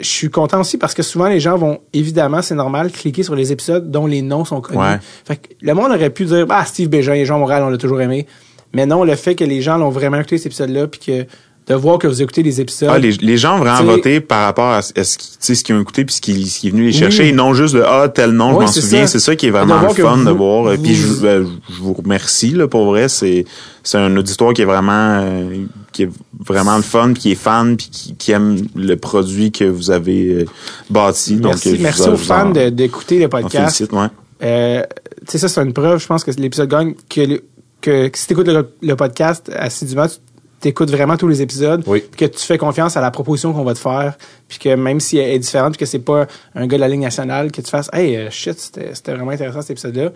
je 0.00 0.08
suis 0.08 0.30
content 0.30 0.60
aussi 0.60 0.78
parce 0.78 0.94
que 0.94 1.02
souvent 1.02 1.28
les 1.28 1.40
gens 1.40 1.56
vont 1.56 1.80
évidemment, 1.92 2.42
c'est 2.42 2.54
normal, 2.54 2.90
cliquer 2.90 3.22
sur 3.22 3.34
les 3.34 3.52
épisodes 3.52 3.90
dont 3.90 4.06
les 4.06 4.22
noms 4.22 4.44
sont 4.44 4.60
connus. 4.60 4.78
Ouais. 4.78 4.98
Fait 5.24 5.36
que 5.36 5.48
le 5.60 5.74
monde 5.74 5.92
aurait 5.92 6.10
pu 6.10 6.24
dire 6.24 6.46
ah 6.48 6.64
Steve 6.64 6.88
Bégin, 6.88 7.14
les 7.14 7.26
gens 7.26 7.36
à 7.36 7.38
Montréal, 7.38 7.62
on 7.62 7.68
l'a 7.68 7.78
toujours 7.78 8.00
aimé. 8.00 8.26
Mais 8.72 8.86
non, 8.86 9.04
le 9.04 9.16
fait 9.16 9.34
que 9.34 9.44
les 9.44 9.62
gens 9.62 9.76
l'ont 9.76 9.90
vraiment 9.90 10.18
écouté 10.18 10.38
cet 10.38 10.46
épisode-là 10.46 10.86
puis 10.86 11.00
que 11.00 11.26
de 11.66 11.74
voir 11.74 11.98
que 11.98 12.08
vous 12.08 12.20
écoutez 12.20 12.42
les 12.42 12.60
épisodes. 12.60 12.88
Ah, 12.92 12.98
les, 12.98 13.12
les 13.12 13.36
gens 13.36 13.54
ont 13.56 13.58
vraiment 13.60 13.84
voté 13.84 14.20
par 14.20 14.44
rapport 14.46 14.70
à, 14.72 14.82
ce- 14.82 14.92
ce, 15.04 15.62
qu'ils 15.62 15.74
ont 15.76 15.80
écouté 15.80 16.04
puis 16.04 16.14
ce 16.16 16.20
qui, 16.20 16.46
ce 16.48 16.58
qui 16.60 16.68
est 16.68 16.70
venu 16.70 16.84
les 16.86 16.92
chercher 16.92 17.22
Oui. 17.24 17.28
et 17.28 17.32
non 17.32 17.54
juste 17.54 17.74
de 17.74 17.82
ah 17.86 18.08
tel 18.08 18.32
nom 18.32 18.54
je 18.54 18.60
m'en 18.60 18.66
souviens. 18.66 19.06
c'est 19.06 19.20
ça 19.20 19.36
qui 19.36 19.46
est 19.46 19.50
vraiment 19.50 19.80
le 19.80 19.88
fun 19.94 20.16
de 20.18 20.30
voir. 20.30 20.74
Puis 20.82 20.94
je, 20.96 21.06
vous- 21.06 21.20
ben, 21.22 21.46
je 21.68 21.80
vous 21.80 21.92
remercie 21.92 22.50
là 22.50 22.66
pour 22.66 22.86
vrai. 22.86 23.08
C'est 23.08 23.44
c'est 23.84 23.98
un 23.98 24.16
auditoire 24.16 24.52
qui 24.52 24.62
est 24.62 24.66
vraiment 24.66 25.20
euh, 25.22 25.64
qui 25.92 26.02
est 26.04 26.10
vraiment 26.44 26.76
le 26.76 26.82
fun 26.82 27.12
puis 27.12 27.22
qui 27.22 27.32
est 27.32 27.36
fan 27.36 27.76
puis 27.76 27.88
qui, 27.90 28.14
qui 28.16 28.32
aime 28.32 28.56
le 28.74 28.96
produit 28.96 29.52
que 29.52 29.64
vous 29.64 29.90
avez 29.92 30.26
euh, 30.34 30.44
bâti. 30.90 31.36
Merci. 31.40 31.76
merci 31.80 32.02
vous 32.02 32.08
aux 32.08 32.16
fans 32.16 32.50
d'écouter 32.50 33.18
le 33.20 33.28
podcast. 33.28 33.76
félicite 33.76 33.92
ouais. 33.92 34.06
Euh, 34.42 34.82
tu 35.26 35.32
sais, 35.32 35.38
ça, 35.38 35.48
c'est 35.48 35.60
une 35.62 35.72
preuve, 35.74 36.00
je 36.00 36.06
pense 36.06 36.24
que 36.24 36.30
l'épisode 36.32 36.68
gagne, 36.70 36.94
que, 37.10 37.20
le- 37.20 37.42
que, 37.82 38.08
que 38.08 38.18
si 38.18 38.26
tu 38.26 38.32
écoutes 38.32 38.48
le, 38.48 38.66
le 38.82 38.96
podcast 38.96 39.50
assidûment, 39.54 40.08
tu- 40.08 40.16
t'écoutes 40.60 40.90
vraiment 40.90 41.16
tous 41.16 41.28
les 41.28 41.42
épisodes, 41.42 41.82
Oui. 41.86 42.04
puis 42.10 42.26
que 42.28 42.32
tu 42.36 42.44
fais 42.44 42.58
confiance 42.58 42.96
à 42.96 43.00
la 43.00 43.10
proposition 43.10 43.52
qu'on 43.52 43.64
va 43.64 43.74
te 43.74 43.78
faire, 43.78 44.16
puis 44.48 44.58
que 44.58 44.74
même 44.74 45.00
si 45.00 45.16
elle 45.18 45.30
est 45.30 45.38
différente, 45.38 45.72
puis 45.72 45.78
que 45.80 45.86
c'est 45.86 45.98
pas 46.00 46.26
un 46.54 46.66
gars 46.66 46.76
de 46.76 46.80
la 46.82 46.88
Ligue 46.88 47.00
nationale, 47.00 47.50
que 47.50 47.60
tu 47.62 47.70
fasses, 47.70 47.88
hey, 47.92 48.16
euh, 48.16 48.30
shit, 48.30 48.58
c'était 48.58 49.12
vraiment 49.14 49.30
intéressant 49.32 49.62
cet 49.62 49.70
épisode-là. 49.72 50.10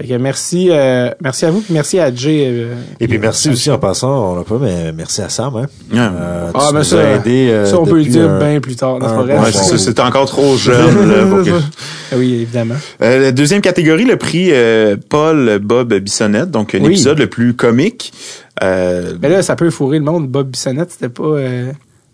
Fait 0.00 0.06
que 0.06 0.14
merci, 0.14 0.68
euh, 0.70 1.10
merci 1.22 1.44
à 1.44 1.50
vous, 1.50 1.60
puis 1.60 1.74
merci 1.74 1.98
à 1.98 2.14
Jay. 2.14 2.46
euh, 2.48 2.74
Et 3.00 3.06
puis 3.06 3.18
merci 3.18 3.50
aussi 3.50 3.70
en 3.70 3.78
passant, 3.78 4.32
on 4.32 4.36
l'a 4.36 4.44
pas, 4.44 4.56
mais 4.58 4.92
merci 4.92 5.20
à 5.20 5.28
Sam. 5.28 5.54
Hein. 5.56 5.66
Euh, 5.94 6.50
Ah, 6.54 6.70
mais 6.72 6.78
nous 6.78 6.84
ça, 6.84 7.00
as 7.00 7.16
aidé, 7.16 7.50
euh, 7.50 7.66
ça, 7.66 7.78
on 7.78 7.84
peut 7.84 7.98
le 7.98 8.04
dire 8.04 8.30
un- 8.30 8.38
bien 8.38 8.60
plus 8.60 8.76
tard. 8.76 8.94
Ouais, 8.94 9.36
bon. 9.36 9.44
c'est 9.76 10.00
encore 10.00 10.24
trop 10.24 10.56
jeune. 10.56 11.06
là, 11.06 11.26
pour 11.26 11.44
que- 11.44 11.60
oui, 12.16 12.32
évidemment. 12.40 12.76
Euh, 13.02 13.18
la 13.24 13.32
deuxième 13.32 13.60
catégorie, 13.60 14.06
le 14.06 14.16
prix 14.16 14.48
euh, 14.52 14.96
Paul 15.10 15.58
Bob 15.58 15.92
Bissonnette, 15.92 16.50
donc 16.50 16.74
un 16.74 16.78
Oui. 16.80 16.86
épisode 16.86 17.18
le 17.18 17.26
plus 17.28 17.52
comique. 17.52 18.14
Euh, 18.62 19.12
Mais 19.20 19.28
là, 19.28 19.42
ça 19.42 19.54
peut 19.54 19.68
fourrer 19.68 19.98
le 19.98 20.04
monde. 20.06 20.28
Bob 20.28 20.48
Bissonnette, 20.48 20.92
c'était 20.92 21.10
pas 21.10 21.24
euh, 21.24 21.72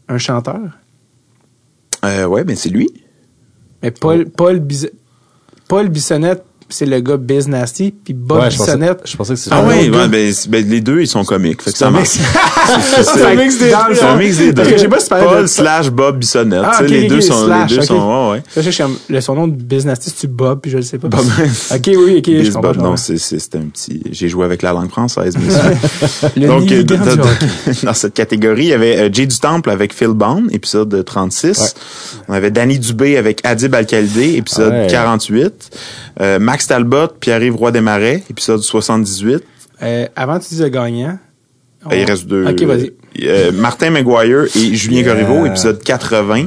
un 0.09 0.19
chanteur? 0.19 0.59
euh, 2.05 2.25
ouais, 2.27 2.43
ben 2.43 2.57
c'est 2.57 2.69
lui. 2.69 2.89
Mais 3.83 3.93
Paul, 3.93 4.27
Paul, 4.29 4.59
Bis- 4.59 4.91
Paul 5.69 5.89
Bissonnette, 5.89 6.43
c'est 6.68 6.86
le 6.86 6.98
gars 7.01 7.16
Biz 7.16 7.48
Nasty, 7.48 7.93
puis 8.05 8.12
Bob 8.14 8.40
Ouais, 8.40 8.51
je 8.51 8.56
pensais, 8.56 8.72
Bissonnette. 8.76 9.01
je 9.05 9.16
pensais 9.16 9.34
que 9.34 9.38
c'était 9.40 9.55
Ah 9.55 9.60
un 9.60 9.66
ouais, 9.68 9.88
ben, 10.09 10.32
c'est- 10.32 10.48
ben, 10.48 10.68
les 10.68 10.80
deux 10.80 11.01
ils 11.01 11.06
sont 11.06 11.24
comiques. 11.24 11.62
Fait 11.62 11.70
que 11.70 11.76
C'est 11.78 11.84
ça 11.84 11.88
un 11.88 11.90
marche. 11.93 12.16
mix. 12.18 13.10
C'est 13.14 13.24
un 13.24 13.34
mix 13.34 13.59
des 13.59 13.64
deux. 13.70 13.94
fond, 13.94 14.06
un 14.06 14.16
mix 14.16 14.38
des 14.38 14.47
deux. 14.52 14.55
Parce 14.55 14.68
que 14.68 14.74
je 14.76 14.80
sais 14.82 14.88
pas 14.88 14.98
si 15.01 15.09
tu 15.09 15.14
Paul 15.14 15.43
de- 15.43 15.47
slash 15.47 15.90
Bob 15.90 16.18
Bissonnette. 16.18 16.62
Ah, 16.64 16.72
tu 16.72 16.78
sais, 16.78 16.84
ok, 16.84 16.90
les 16.90 17.02
ok, 17.05 17.09
deux 17.09 17.20
sont, 17.20 17.44
slash, 17.47 17.70
les 17.70 17.76
deux 17.76 17.82
ok. 17.82 17.86
sont, 17.88 18.28
ouais, 18.30 18.30
ouais. 18.56 18.62
Je 18.62 18.70
sais, 18.70 18.84
le 19.09 19.20
son 19.20 19.34
nom 19.34 19.47
de 19.48 19.55
Biz 19.55 19.86
Nasty, 19.86 20.10
c'est-tu 20.10 20.26
Bob, 20.28 20.60
puis 20.60 20.70
je 20.70 20.76
le 20.78 20.82
sais 20.82 20.98
pas. 20.98 21.09
Bob. 21.09 21.24
ok, 21.74 21.80
oui, 21.86 22.16
ok, 22.18 22.24
je 22.26 22.30
Biz 22.40 22.52
comprends. 22.55 22.60
Bob, 22.72 22.74
je 22.76 22.80
non, 22.80 22.97
c'est, 22.97 23.18
c'est, 23.18 23.38
c'est 23.38 23.55
un 23.56 23.66
petit, 23.72 24.02
j'ai 24.10 24.28
joué 24.28 24.44
avec 24.44 24.62
la 24.62 24.72
langue 24.72 24.90
française. 24.90 25.34
Le 26.36 26.47
Donc, 26.47 26.70
euh, 26.72 26.82
dans, 27.82 27.94
cette 27.94 28.14
catégorie, 28.14 28.64
il 28.64 28.68
y 28.68 28.72
avait 28.72 28.97
euh, 28.98 29.09
Jay 29.12 29.26
du 29.26 29.38
Temple 29.38 29.70
avec 29.70 29.94
Phil 29.94 30.09
Bond, 30.09 30.44
épisode 30.51 31.05
36. 31.05 31.74
On 32.28 32.32
avait 32.34 32.51
Danny 32.51 32.78
Dubé 32.78 33.16
avec 33.16 33.40
Adib 33.44 33.74
Al-Khalidé, 33.74 34.34
épisode 34.36 34.72
Ouais. 34.72 34.86
48. 34.90 35.70
Euh, 36.20 36.38
Max 36.57 36.69
Talbot, 36.69 37.09
Pierre-Yves 37.20 37.55
Roy-Desmarais, 37.55 38.23
épisode 38.31 38.62
78. 38.62 39.43
Euh, 39.83 40.07
avant 40.16 40.39
tu 40.39 40.55
le 40.55 40.69
gagnant. 40.70 41.19
on- 41.85 41.91
Ben, 41.91 42.01
il 42.01 42.11
reste 42.11 42.27
deux. 42.27 42.47
Ok, 42.47 42.62
vas-y. 42.62 42.93
Euh, 43.24 43.53
Martin 43.53 43.91
Maguire 43.91 44.45
et 44.57 44.74
Julien 44.74 45.03
Yeah. 45.03 45.12
Corriveau, 45.12 45.45
épisode 45.45 45.83
80. 45.85 46.47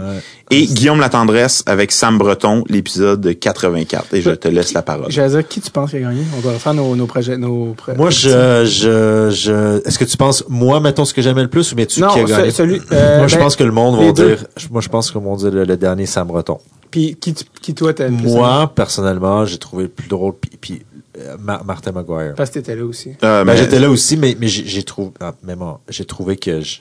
Et 0.49 0.65
Guillaume 0.65 0.99
Latendresse 0.99 1.61
avec 1.67 1.91
Sam 1.91 2.17
Breton, 2.17 2.63
l'épisode 2.69 3.37
84. 3.39 4.15
Et 4.15 4.21
je 4.23 4.31
te 4.31 4.47
laisse 4.47 4.73
la 4.73 4.81
parole. 4.81 5.05
J'allais 5.11 5.29
dire, 5.29 5.47
qui 5.47 5.61
tu 5.61 5.69
penses 5.69 5.91
qui 5.91 5.97
a 5.97 5.99
gagné? 5.99 6.23
On 6.35 6.39
va 6.39 6.53
refaire 6.53 6.73
nos, 6.73 6.95
nos 6.95 7.05
projets, 7.05 7.37
nos 7.37 7.75
pro- 7.77 7.93
Moi, 7.95 8.09
je, 8.09 8.65
je, 8.65 9.29
je, 9.31 9.87
est-ce 9.87 9.99
que 9.99 10.05
tu 10.05 10.17
penses, 10.17 10.43
moi, 10.49 10.79
mettons 10.79 11.05
ce 11.05 11.13
que 11.13 11.21
j'aimais 11.21 11.43
le 11.43 11.49
plus 11.49 11.71
ou 11.71 11.75
mais 11.75 11.85
tu 11.85 12.01
Non, 12.01 12.07
qui 12.07 12.21
a 12.21 12.25
ce- 12.25 12.31
gagné? 12.31 12.49
celui- 12.49 12.81
euh, 12.91 13.19
moi, 13.19 13.27
je 13.27 13.35
ben, 13.35 13.41
pense 13.43 13.55
que 13.55 13.63
le 13.63 13.71
monde 13.71 14.03
va 14.03 14.11
dire, 14.11 14.43
moi, 14.71 14.81
je 14.81 14.89
pense 14.89 15.11
que 15.11 15.19
vont 15.19 15.35
dire 15.35 15.51
le, 15.51 15.65
le 15.65 15.77
dernier 15.77 16.07
Sam 16.07 16.25
Breton. 16.27 16.59
Puis, 16.91 17.15
qui, 17.15 17.33
qui 17.33 17.75
toi, 17.75 17.93
t'as? 17.93 18.09
Moi, 18.09 18.71
personnellement, 18.75 19.45
j'ai 19.45 19.57
trouvé 19.57 19.83
le 19.83 19.89
plus 19.89 20.07
drôle, 20.07 20.33
puis, 20.39 20.51
puis 20.59 20.81
euh, 21.19 21.37
Ma- 21.39 21.61
Martin 21.63 21.91
Maguire. 21.91 22.33
Parce 22.35 22.49
que 22.49 22.55
t'étais 22.55 22.75
là 22.75 22.85
aussi. 22.85 23.09
Euh, 23.23 23.43
Ben, 23.43 23.45
mais- 23.45 23.57
j'étais 23.57 23.79
là 23.79 23.89
aussi, 23.89 24.17
mais, 24.17 24.35
mais 24.39 24.47
j'ai 24.47 24.83
trouvé, 24.83 25.11
ah, 25.19 25.33
même, 25.43 25.61
ah, 25.61 25.79
j'ai 25.89 26.05
trouvé 26.05 26.37
que 26.37 26.61
je- 26.61 26.79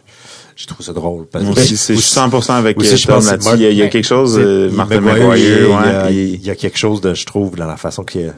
j'ai 0.61 0.67
trouvé 0.67 0.83
ça 0.85 0.93
drôle. 0.93 1.27
Parce 1.31 1.45
que- 1.45 1.51
aussi, 1.53 1.77
c'est 1.77 1.95
je 1.95 2.01
suis 2.01 2.11
100% 2.11 2.55
avec 2.55 2.77
aussi, 2.81 2.93
euh, 2.93 2.97
je 2.97 3.07
Tom 3.07 3.21
que 3.21 3.27
là-dessus. 3.27 3.49
Il 3.55 3.61
y 3.63 3.67
a, 3.67 3.71
il 3.71 3.77
y 3.77 3.81
a 3.81 3.85
Mark- 3.85 3.93
quelque 3.93 4.05
chose, 4.05 4.37
euh, 4.39 4.67
il- 4.69 4.77
Martin 4.77 4.97
il, 4.97 5.05
ouais, 5.05 5.41
y 5.41 5.47
a, 5.73 6.11
il- 6.11 6.35
il 6.35 6.45
y 6.45 6.51
a 6.51 6.57
quelque 6.57 6.77
chose 6.77 7.01
de, 7.01 7.15
je 7.15 7.25
trouve, 7.25 7.55
dans 7.55 7.67
la 7.67 7.77
façon 7.77 8.03
qu'il 8.03 8.35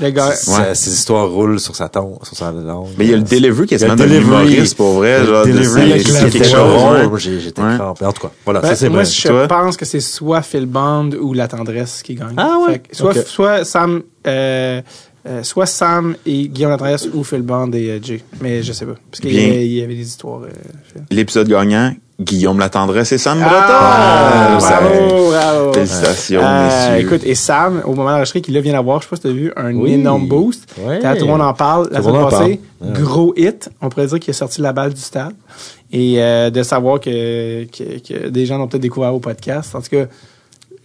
Le 0.00 0.08
gars, 0.10 0.32
sa- 0.34 0.74
ses 0.74 0.90
histoires 0.94 1.28
roulent 1.28 1.60
sur 1.60 1.76
sa 1.76 1.90
tongue, 1.90 2.16
sur 2.22 2.34
sa 2.38 2.52
langue. 2.52 2.86
Mais 2.96 3.04
il 3.04 3.10
y 3.10 3.14
a 3.14 3.18
le 3.18 3.22
delivery 3.22 3.66
le 3.70 3.78
d'un 3.86 3.96
delivery. 3.96 4.22
humoriste, 4.24 4.76
pour 4.78 4.94
vrai. 4.94 5.20
Le 5.20 5.26
genre, 5.26 5.44
de- 5.46 5.52
delivery, 5.52 5.90
c'est- 6.02 6.30
qui 6.30 6.38
quelque 6.38 6.48
chose. 6.48 7.12
ouais. 7.12 7.38
J'étais 7.38 7.60
Ouais. 7.60 7.76
crampé. 7.76 8.04
En 8.06 8.12
tout 8.14 8.22
cas, 8.22 8.32
voilà, 8.46 8.60
Ben, 8.60 8.68
ça 8.68 8.76
c'est 8.76 8.88
moi, 8.88 9.02
vrai. 9.02 9.10
je 9.12 9.28
Toi? 9.28 9.46
pense 9.48 9.76
que 9.76 9.84
c'est 9.84 10.00
soit 10.00 10.40
Phil 10.40 10.64
Bond 10.64 11.10
ou 11.20 11.34
La 11.34 11.48
Tendresse 11.48 12.02
qui 12.02 12.14
gagne. 12.14 12.34
Ah 12.38 12.56
ouais? 12.66 12.78
Que 12.78 12.96
soit, 12.96 13.26
soit 13.26 13.64
Sam, 13.66 14.02
euh, 14.26 14.80
euh, 15.28 15.42
soit 15.42 15.66
Sam 15.66 16.16
et 16.26 16.48
Guillaume 16.48 16.70
La 16.70 16.78
Tendresse 16.78 17.08
ou 17.12 17.22
Phil 17.22 17.42
Bond 17.42 17.70
et 17.72 17.90
euh, 17.90 17.98
Jay. 18.02 18.22
Mais 18.40 18.62
je 18.62 18.72
sais 18.72 18.86
pas. 18.86 18.94
Parce 19.10 19.20
qu'il 19.20 19.30
y, 19.32 19.36
Bien. 19.36 19.44
avait- 19.48 19.66
il 19.66 19.72
y 19.74 19.82
avait 19.82 19.94
des 19.94 20.06
histoires. 20.06 20.40
euh. 20.42 21.00
L'épisode 21.10 21.48
gagnant, 21.48 21.92
Guillaume 22.20 22.58
Latendresse 22.58 23.12
et 23.12 23.18
Sam 23.18 23.38
Breton. 23.38 23.54
Ah, 23.56 24.58
Ça- 24.60 24.80
bravo, 24.80 25.30
bravo. 25.30 25.72
Félicitations, 25.74 26.40
Euh, 26.42 26.90
messieurs. 26.94 27.06
écoute, 27.06 27.26
et 27.26 27.34
Sam, 27.34 27.82
au 27.84 27.94
moment 27.94 28.10
d'enregistrer, 28.10 28.40
qu'il 28.40 28.54
là 28.54 28.60
vient 28.60 28.72
d'avoir, 28.72 29.00
je 29.00 29.04
sais 29.04 29.10
pas 29.10 29.16
si 29.16 29.22
t'as 29.22 29.28
vu, 29.30 29.52
un 29.56 29.74
Oui. 29.76 29.92
énorme 29.92 30.26
boost. 30.26 30.74
Quand 31.02 31.14
tout 31.16 31.24
le 31.26 31.30
monde 31.30 31.42
en 31.42 31.54
parle, 31.54 31.88
la 31.92 32.02
semaine 32.02 32.22
passée, 32.28 32.60
gros 32.82 33.34
hit. 33.36 33.70
On 33.82 33.88
pourrait 33.88 34.06
dire 34.06 34.18
qu'il 34.20 34.30
a 34.30 34.34
sorti 34.34 34.60
la 34.62 34.72
balle 34.72 34.94
du 34.94 35.00
stade. 35.00 35.34
Et 35.92 36.16
euh, 36.22 36.50
de 36.50 36.62
savoir 36.62 37.00
que, 37.00 37.64
que, 37.64 37.98
que 38.06 38.28
des 38.28 38.44
gens 38.46 38.58
l'ont 38.58 38.66
peut-être 38.68 38.82
découvert 38.82 39.14
au 39.14 39.20
podcast. 39.20 39.74
En 39.74 39.80
tout 39.80 39.88
cas, 39.90 40.04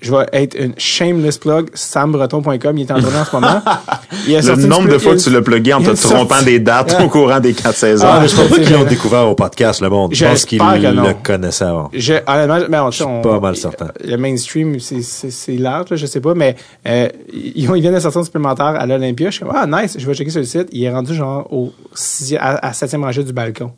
je 0.03 0.11
vais 0.11 0.25
être 0.33 0.55
une 0.59 0.73
shameless 0.77 1.37
plug, 1.39 1.69
sambreton.com, 1.73 2.77
il 2.77 2.81
est 2.81 2.91
en 2.91 2.99
tournée 2.99 3.17
en 3.17 3.25
ce 3.25 3.35
moment. 3.35 3.61
Il 4.27 4.35
a 4.35 4.41
Le 4.41 4.67
nombre 4.67 4.87
de 4.89 4.97
fois 4.99 5.15
que 5.15 5.19
tu 5.21 5.29
l'as 5.31 5.41
plugué 5.41 5.73
en 5.73 5.81
te 5.81 5.89
trompant 5.91 6.41
des 6.43 6.59
dates 6.59 6.95
au 7.03 7.09
courant 7.09 7.39
des 7.39 7.53
quatre 7.53 7.75
saisons. 7.75 8.05
Ah, 8.07 8.19
mais 8.21 8.27
je 8.27 8.35
pense 8.35 8.47
pas 8.47 8.55
qu'ils 8.59 8.71
l'ont 8.71 8.83
découvert 8.83 9.27
au 9.27 9.33
podcast, 9.35 9.81
le 9.81 9.89
monde. 9.89 10.13
Je 10.13 10.23
pense 10.25 10.45
qu'ils 10.45 10.59
le 10.59 11.13
connaissaient 11.23 11.65
avant. 11.65 11.89
Je, 11.93 12.13
honnêtement, 12.27 12.91
Je 12.91 12.95
suis 12.97 13.03
on- 13.05 13.21
pas 13.21 13.39
mal 13.39 13.55
certain. 13.55 13.87
Le 14.03 14.15
mainstream, 14.17 14.79
c'est, 14.79 15.01
c'est, 15.01 15.31
c'est 15.31 15.57
large, 15.57 15.89
là, 15.89 15.95
je 15.97 16.05
sais 16.05 16.21
pas, 16.21 16.33
mais 16.35 16.55
euh, 16.87 17.07
ils, 17.33 17.69
ont- 17.69 17.75
ils 17.75 17.81
viennent 17.81 17.95
de 17.95 17.99
sortir 17.99 18.21
un 18.21 18.23
supplémentaire 18.23 18.67
à 18.67 18.85
l'Olympia. 18.85 19.29
Je 19.31 19.35
suis 19.37 19.45
comme, 19.45 19.55
ah, 19.55 19.65
nice, 19.65 19.95
je 19.97 20.05
vais 20.05 20.13
checker 20.13 20.29
sur 20.29 20.41
le 20.41 20.45
site. 20.45 20.67
Il 20.71 20.83
est 20.83 20.91
rendu 20.93 21.15
genre 21.15 21.47
au 21.51 21.73
sixième, 21.95 22.41
à, 22.41 22.67
à 22.67 22.73
septième 22.73 23.03
rangée 23.03 23.23
du 23.23 23.33
balcon. 23.33 23.71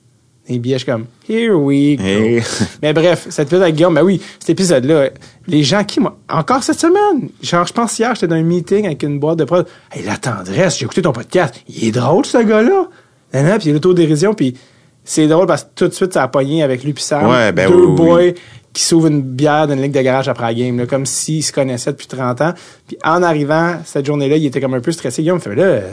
Les 0.48 0.60
billets, 0.60 0.76
je 0.76 0.84
suis 0.84 0.92
comme, 0.92 1.06
here 1.28 1.56
we 1.56 1.98
go. 1.98 2.04
Hey. 2.04 2.44
Mais 2.82 2.94
bref, 2.94 3.28
cet 3.30 3.48
épisode 3.48 3.64
avec 3.64 3.76
Guillaume, 3.76 3.96
ben 3.96 4.04
oui, 4.04 4.22
cet 4.40 4.52
épisode-là, 4.52 5.10
les 5.48 5.64
gens 5.64 5.84
qui, 5.84 6.00
moi, 6.00 6.18
encore 6.30 6.62
cette 6.64 6.80
semaine, 6.80 7.30
genre, 7.42 7.66
je 7.66 7.74
pense 7.74 7.98
hier, 7.98 8.14
j'étais 8.14 8.28
dans 8.28 8.36
un 8.36 8.44
meeting 8.44 8.86
avec 8.86 9.02
une 9.02 9.20
boîte 9.20 9.40
de 9.40 9.44
prod. 9.46 9.66
Hey, 9.92 10.04
la 10.04 10.18
tendresse, 10.18 10.78
j'ai 10.78 10.86
écouté 10.86 11.02
ton 11.02 11.14
podcast. 11.14 11.56
Il 11.68 11.88
est 11.88 11.92
drôle, 11.92 12.26
ce 12.26 12.38
gars-là. 12.38 12.88
Nan, 13.34 13.46
nan, 13.46 13.58
Puis 13.58 13.66
il 13.66 13.68
y 13.68 13.72
a 13.72 13.74
l'autodérision, 13.74 14.36
puis 14.36 14.56
c'est 15.04 15.28
drôle 15.28 15.48
parce 15.48 15.64
que 15.64 15.70
tout 15.76 15.88
de 15.88 15.94
suite, 15.94 16.14
ça 16.14 16.24
a 16.24 16.28
pogné 16.28 16.62
avec 16.62 16.84
lui 16.84 16.94
puis 16.94 17.04
Sam. 17.04 17.28
Ouais, 17.28 17.52
ben 17.52 17.70
deux 17.70 17.76
oui, 17.76 17.86
oui, 17.88 17.96
boys 17.96 18.32
qui 18.76 18.84
s'ouvrent 18.84 19.08
une 19.08 19.22
bière 19.22 19.68
d'une 19.68 19.82
ligue 19.82 19.94
de 19.94 20.02
garage 20.02 20.28
après 20.28 20.48
la 20.48 20.54
game, 20.54 20.78
là, 20.78 20.86
comme 20.86 21.06
s'ils 21.06 21.44
se 21.44 21.54
connaissaient 21.54 21.92
depuis 21.92 22.08
30 22.08 22.42
ans. 22.42 22.54
Puis 22.88 22.98
en 23.04 23.24
arrivant, 23.24 23.78
cette 23.86 24.06
journée-là, 24.06 24.36
il 24.36 24.46
était 24.46 24.60
comme 24.60 24.74
un 24.74 24.82
peu 24.82 24.92
stressé. 24.92 25.22
Guillaume 25.22 25.38
me 25.38 25.42
fait, 25.42 25.56
là, 25.56 25.64
euh, 25.64 25.92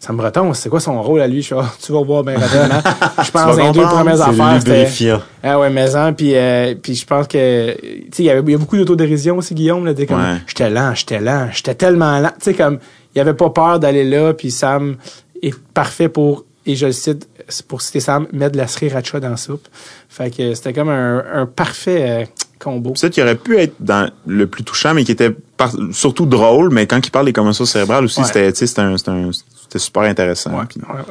Sam 0.00 0.16
Breton, 0.16 0.54
c'est 0.54 0.68
quoi 0.68 0.78
son 0.80 1.02
rôle 1.02 1.20
à 1.20 1.26
lui? 1.26 1.42
Je 1.42 1.48
fais, 1.48 1.56
Ah, 1.58 1.72
tu 1.84 1.92
vas 1.92 2.02
voir 2.02 2.22
bien 2.22 2.38
rapidement. 2.38 2.80
Je 3.24 3.30
pense 3.30 3.56
les 3.56 3.72
deux 3.72 3.82
premières 3.82 4.20
affaires, 4.20 4.60
c'était... 4.60 5.16
Ah 5.42 5.58
ouais, 5.58 5.70
mais 5.70 5.94
hein, 5.96 6.12
puis 6.12 6.34
euh, 6.36 6.74
puis 6.80 6.94
je 6.94 7.04
pense 7.06 7.26
que 7.26 7.72
tu 7.80 8.06
sais 8.12 8.22
il 8.22 8.26
y 8.26 8.30
avait 8.30 8.42
il 8.46 8.52
y 8.52 8.54
a 8.54 8.58
beaucoup 8.58 8.76
d'autodérision 8.76 9.38
aussi 9.38 9.54
Guillaume 9.54 9.84
là, 9.86 9.94
comme 10.06 10.20
Ouais. 10.20 10.36
j'étais 10.46 10.70
lent, 10.70 10.94
j'étais 10.94 11.20
lent, 11.20 11.48
j'étais 11.52 11.74
tellement 11.74 12.18
lent, 12.20 12.30
tu 12.38 12.44
sais 12.44 12.54
comme 12.54 12.78
il 13.14 13.20
avait 13.20 13.34
pas 13.34 13.50
peur 13.50 13.78
d'aller 13.80 14.04
là 14.04 14.32
puis 14.34 14.50
Sam 14.50 14.96
est 15.42 15.54
parfait 15.74 16.08
pour 16.08 16.44
et 16.66 16.76
je 16.76 16.86
le 16.86 16.92
cite 16.92 17.28
pour 17.66 17.80
citer 17.82 18.00
Sam 18.00 18.26
mettre 18.32 18.52
de 18.52 18.58
la 18.58 18.66
sriracha 18.68 19.20
dans 19.20 19.30
la 19.30 19.36
soupe. 19.38 19.66
Fait 20.08 20.30
que 20.30 20.54
c'était 20.54 20.72
comme 20.74 20.90
un, 20.90 21.24
un 21.32 21.46
parfait 21.46 22.04
euh, 22.08 22.24
combo. 22.58 22.92
Ça 22.94 23.08
qui 23.08 23.22
aurait 23.22 23.36
pu 23.36 23.56
être 23.58 23.74
dans 23.80 24.10
le 24.26 24.46
plus 24.46 24.64
touchant, 24.64 24.92
mais 24.92 25.04
qui 25.04 25.12
était 25.12 25.30
par- 25.56 25.72
surtout 25.92 26.26
drôle, 26.26 26.70
mais 26.70 26.86
quand 26.86 27.04
il 27.06 27.10
parle 27.10 27.24
des 27.26 27.32
commotions 27.32 27.64
cérébrales 27.64 28.04
aussi, 28.04 28.20
Ouais. 28.20 28.26
c'était, 28.26 28.52
tu 28.52 28.58
sais, 28.58 28.66
c'était 28.66 28.82
un- 28.82 28.98
c'était 28.98 29.10
un- 29.12 29.30
c'était 29.68 29.78
super 29.78 30.02
intéressant. 30.02 30.50
Ouais, 30.50 30.64
Puis- 30.68 30.80
ouais. 30.80 31.02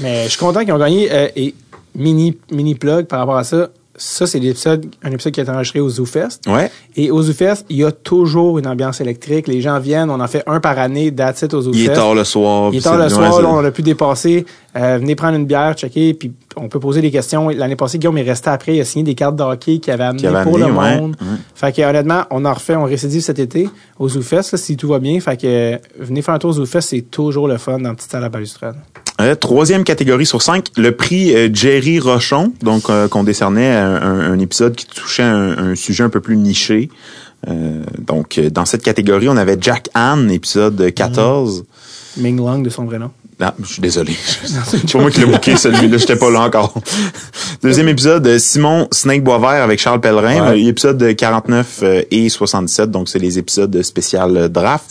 Mais 0.00 0.24
je 0.24 0.28
suis 0.30 0.38
content 0.38 0.60
qu'ils 0.60 0.72
ont 0.72 0.78
gagné 0.78 1.08
euh, 1.10 1.28
et 1.34 1.54
mini 1.94 2.36
mini 2.50 2.74
plug 2.74 3.06
par 3.06 3.20
rapport 3.20 3.36
à 3.36 3.44
ça. 3.44 3.68
Ça 3.94 4.26
c'est 4.26 4.38
l'épisode 4.38 4.86
un 5.02 5.10
épisode 5.10 5.34
qui 5.34 5.40
a 5.40 5.42
été 5.42 5.52
enregistré 5.52 5.78
au 5.80 5.88
ZooFest. 5.88 6.40
Ouais. 6.48 6.70
Et 6.96 7.10
au 7.10 7.22
ZooFest, 7.22 7.66
il 7.68 7.76
y 7.76 7.84
a 7.84 7.92
toujours 7.92 8.58
une 8.58 8.66
ambiance 8.66 9.00
électrique. 9.02 9.46
Les 9.48 9.60
gens 9.60 9.78
viennent, 9.78 10.10
on 10.10 10.18
en 10.18 10.26
fait 10.28 10.42
un 10.46 10.60
par 10.60 10.78
année, 10.78 11.14
that's 11.14 11.42
it 11.42 11.52
au 11.52 11.60
ZooFest. 11.60 11.78
Il 11.78 11.90
est 11.90 11.94
tard 11.94 12.14
le 12.14 12.24
soir. 12.24 12.70
Il 12.72 12.78
est 12.78 12.80
tard 12.82 12.96
le 12.96 13.08
soir, 13.10 13.42
là, 13.42 13.48
on 13.50 13.64
a 13.64 13.70
pu 13.70 13.82
dépasser. 13.82 14.46
Euh, 14.74 14.98
venez 14.98 15.14
prendre 15.14 15.36
une 15.36 15.44
bière, 15.44 15.74
checker, 15.74 16.14
puis 16.14 16.32
on 16.56 16.68
peut 16.68 16.80
poser 16.80 17.02
des 17.02 17.10
questions. 17.10 17.50
L'année 17.50 17.76
passée, 17.76 17.98
Guillaume 17.98 18.16
est 18.18 18.22
resté 18.22 18.48
après, 18.48 18.76
il 18.76 18.80
a 18.80 18.84
signé 18.84 19.04
des 19.04 19.14
cartes 19.14 19.36
de 19.36 19.42
hockey 19.42 19.78
qu'il 19.78 19.92
avait 19.92 20.04
amenées 20.04 20.28
pour 20.28 20.56
amené, 20.56 20.58
le 20.58 20.72
ouais, 20.72 21.00
monde. 21.00 21.16
ouais. 21.20 21.26
Fait 21.54 21.74
que 21.74 21.82
honnêtement, 21.82 22.24
on 22.30 22.44
en 22.44 22.54
refait, 22.54 22.76
on 22.76 22.84
récidive 22.84 23.20
cet 23.20 23.38
été 23.38 23.68
au 23.98 24.08
ZooFest, 24.08 24.52
là, 24.52 24.58
si 24.58 24.76
tout 24.76 24.88
va 24.88 24.98
bien. 24.98 25.20
Fait 25.20 25.36
que 25.36 25.46
euh, 25.46 25.78
venez 25.98 26.22
faire 26.22 26.34
un 26.34 26.38
tour 26.38 26.50
au 26.50 26.54
ZooFest, 26.54 26.88
c'est 26.88 27.02
toujours 27.02 27.48
le 27.48 27.58
fun 27.58 27.78
dans 27.78 27.90
la 27.90 27.94
petite 27.94 28.10
salle 28.10 28.24
à 28.24 28.28
balustrade. 28.28 28.76
Euh, 29.20 29.34
troisième 29.34 29.84
catégorie 29.84 30.26
sur 30.26 30.42
cinq, 30.42 30.68
le 30.76 30.92
prix 30.92 31.34
euh, 31.34 31.48
Jerry 31.52 32.00
Rochon, 32.00 32.52
donc 32.62 32.88
euh, 32.88 33.08
qu'on 33.08 33.24
décernait 33.24 33.74
à 33.74 33.86
un, 33.86 34.38
épisode 34.38 34.74
qui 34.74 34.86
touchait 34.86 35.22
un, 35.22 35.58
un 35.58 35.74
sujet 35.74 36.02
un 36.02 36.08
peu 36.08 36.20
plus 36.20 36.36
niché. 36.36 36.88
Donc, 37.98 38.38
dans 38.38 38.64
cette 38.64 38.84
catégorie, 38.84 39.28
on 39.28 39.36
avait 39.36 39.56
Jack 39.60 39.88
Ann, 39.94 40.30
épisode 40.30 40.94
14. 40.94 41.64
Ming 42.18 42.36
Long 42.36 42.60
de 42.60 42.70
son 42.70 42.84
vrai 42.84 43.00
nom. 43.00 43.10
Je 43.62 43.72
suis 43.72 43.82
désolé. 43.82 44.12
C'est 44.66 44.92
pas 44.92 44.98
moi 45.00 45.10
qui 45.10 45.20
l'ai 45.20 45.26
booké, 45.26 45.56
celui-là. 45.56 45.96
J'étais 45.98 46.16
pas 46.16 46.30
là 46.30 46.40
encore. 46.46 46.74
Deuxième 47.62 47.88
épisode, 47.88 48.26
euh, 48.26 48.38
Simon 48.38 48.88
Snake 48.92 49.22
Boisvert 49.24 49.62
avec 49.62 49.80
Charles 49.80 50.00
Pellerin. 50.00 50.52
Ouais. 50.52 50.62
Euh, 50.64 50.68
Épisode 50.68 51.14
49 51.16 51.80
euh, 51.82 52.02
et 52.10 52.28
67. 52.28 52.90
Donc, 52.90 53.08
c'est 53.08 53.18
les 53.18 53.38
épisodes 53.38 53.82
spécial 53.82 54.48
draft. 54.48 54.90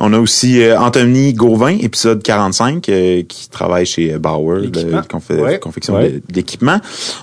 On 0.00 0.12
a 0.12 0.18
aussi 0.18 0.60
Anthony 0.78 1.32
Gauvin, 1.32 1.76
épisode 1.80 2.22
45, 2.22 2.88
euh, 2.88 3.22
qui 3.24 3.48
travaille 3.48 3.84
chez 3.86 4.16
Bauer, 4.18 4.60
de 4.70 4.80
conf- 5.08 5.34
Ouais. 5.40 5.58
confection 5.58 5.94
Ouais. 5.96 6.20
d'équipement. 6.28 6.78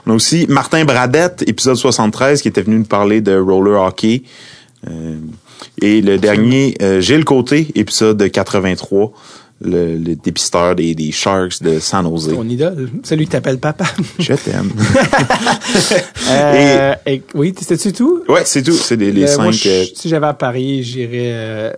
On 0.05 0.11
a 0.11 0.13
aussi 0.15 0.45
Martin 0.49 0.84
Bradette, 0.84 1.43
épisode 1.47 1.76
73, 1.77 2.41
qui 2.41 2.49
était 2.49 2.61
venu 2.63 2.77
nous 2.80 2.84
parler 2.85 3.22
de 3.22 3.38
roller 3.38 3.81
hockey. 3.81 4.23
Et 5.81 6.01
le 6.01 6.17
dernier, 6.17 6.76
Gilles 6.99 7.26
Côté, 7.26 7.67
épisode 7.76 8.30
83, 8.30 9.11
le, 9.61 9.95
le 9.98 10.15
dépisteur 10.15 10.76
des, 10.76 10.94
des 10.95 11.11
Sharks 11.11 11.61
de 11.64 11.80
San 11.80 12.06
Jose. 12.06 12.30
Ton 12.34 12.48
idole. 12.48 12.90
Celui 13.03 13.26
qui 13.26 13.32
t'appelle 13.32 13.57
papa. 13.57 13.86
Je 14.19 14.34
t'aime. 14.34 14.72
Euh, 16.30 16.95
et- 17.06 17.22
oui, 17.36 17.53
c'était-tu 17.57 17.94
tout? 17.94 18.23
ouais, 18.27 18.41
c'est 18.45 18.64
tout. 18.64 18.72
C'est 18.73 18.95
les, 18.95 19.11
les 19.11 19.23
Euh, 19.30 19.36
moi, 19.38 19.45
cinq. 19.45 19.53
je- 19.53 19.69
euh, 19.69 19.86
si 19.95 20.10
j'avais 20.10 20.26
à 20.27 20.34
Paris, 20.34 20.84
j'irais... 20.84 21.32
Euh, 21.34 21.73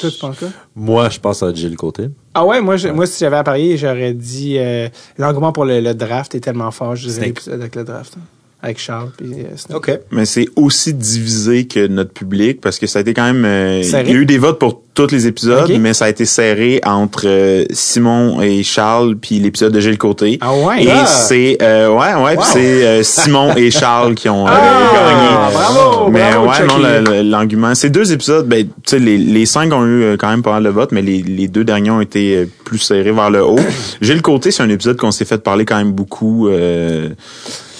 toi, 0.00 0.10
tu 0.10 0.18
penses 0.18 0.38
quoi? 0.38 0.48
Moi, 0.74 1.08
je 1.10 1.18
pense 1.18 1.42
à 1.42 1.52
Gilles 1.52 1.76
Côté. 1.76 2.04
Ah 2.34 2.46
ouais, 2.46 2.60
moi, 2.62 2.76
je- 2.78 2.88
moi 2.88 3.06
si 3.06 3.18
j'avais 3.20 3.36
à 3.36 3.44
Paris, 3.44 3.76
j'aurais 3.76 4.14
dit... 4.14 4.56
Euh, 4.58 4.88
L'engouement 5.18 5.52
pour 5.52 5.64
le, 5.66 5.80
le 5.80 5.94
draft 5.94 6.34
est 6.34 6.40
tellement 6.40 6.70
fort, 6.70 6.96
je 6.96 7.08
dirais 7.08 7.26
l'épisode 7.26 7.60
avec 7.60 7.76
le 7.76 7.84
draft. 7.84 8.14
hein. 8.16 8.22
Avec 8.62 8.78
Charles 8.78 9.08
puis 9.16 9.32
euh, 9.38 9.56
Snake. 9.56 10.00
mais 10.10 10.26
c'est 10.26 10.46
aussi 10.54 10.92
divisé 10.92 11.66
que 11.66 11.86
notre 11.86 12.12
public 12.12 12.60
parce 12.60 12.78
que 12.78 12.86
ça 12.86 12.98
a 12.98 13.02
été 13.02 13.14
quand 13.14 13.24
même 13.24 13.44
euh, 13.46 13.80
il 13.82 13.88
y 13.90 13.94
a 14.12 14.14
eu 14.14 14.26
des 14.26 14.36
votes 14.36 14.58
pour 14.58 14.82
tous 14.92 15.10
les 15.12 15.26
épisodes 15.26 15.70
Ok. 15.70 15.76
mais 15.80 15.94
ça 15.94 16.04
a 16.04 16.08
été 16.10 16.26
serré 16.26 16.78
entre 16.84 17.22
euh, 17.26 17.64
Simon 17.70 18.42
et 18.42 18.62
Charles 18.62 19.16
puis 19.16 19.38
l'épisode 19.38 19.72
de 19.72 19.80
Gilles 19.80 19.96
Côté 19.96 20.36
Ah 20.42 20.52
ouais? 20.54 20.84
et 20.84 20.90
Ah! 20.90 21.06
c'est 21.06 21.56
euh, 21.62 21.88
ouais 21.88 22.12
ouais 22.22 22.36
Wow. 22.36 22.42
c'est 22.52 22.86
euh, 22.86 23.02
Simon 23.02 23.56
et 23.56 23.70
Charles 23.70 24.14
qui 24.14 24.28
ont 24.28 24.44
Ah, 24.46 24.60
gagné 24.92 25.54
bravo, 25.54 26.10
mais 26.10 26.30
bravo, 26.32 26.82
ouais 26.82 27.22
l'argument 27.22 27.74
c'est 27.74 27.88
deux 27.88 28.12
épisodes 28.12 28.46
ben 28.46 28.66
tu 28.66 28.72
sais 28.84 28.98
les, 28.98 29.16
les 29.16 29.46
cinq 29.46 29.72
ont 29.72 29.86
eu 29.86 30.16
quand 30.18 30.28
même 30.28 30.42
pas 30.42 30.52
mal 30.52 30.64
de 30.64 30.68
votes 30.68 30.92
mais 30.92 31.00
les, 31.02 31.22
les 31.22 31.48
deux 31.48 31.64
derniers 31.64 31.90
ont 31.90 32.02
été 32.02 32.46
plus 32.64 32.78
serrés 32.78 33.12
vers 33.12 33.30
le 33.30 33.42
haut 33.42 33.58
Gilles 34.02 34.20
Côté 34.22 34.50
c'est 34.50 34.62
un 34.62 34.68
épisode 34.68 34.98
qu'on 34.98 35.12
s'est 35.12 35.24
fait 35.24 35.38
parler 35.42 35.64
quand 35.64 35.78
même 35.78 35.92
beaucoup 35.92 36.48
euh, 36.48 37.08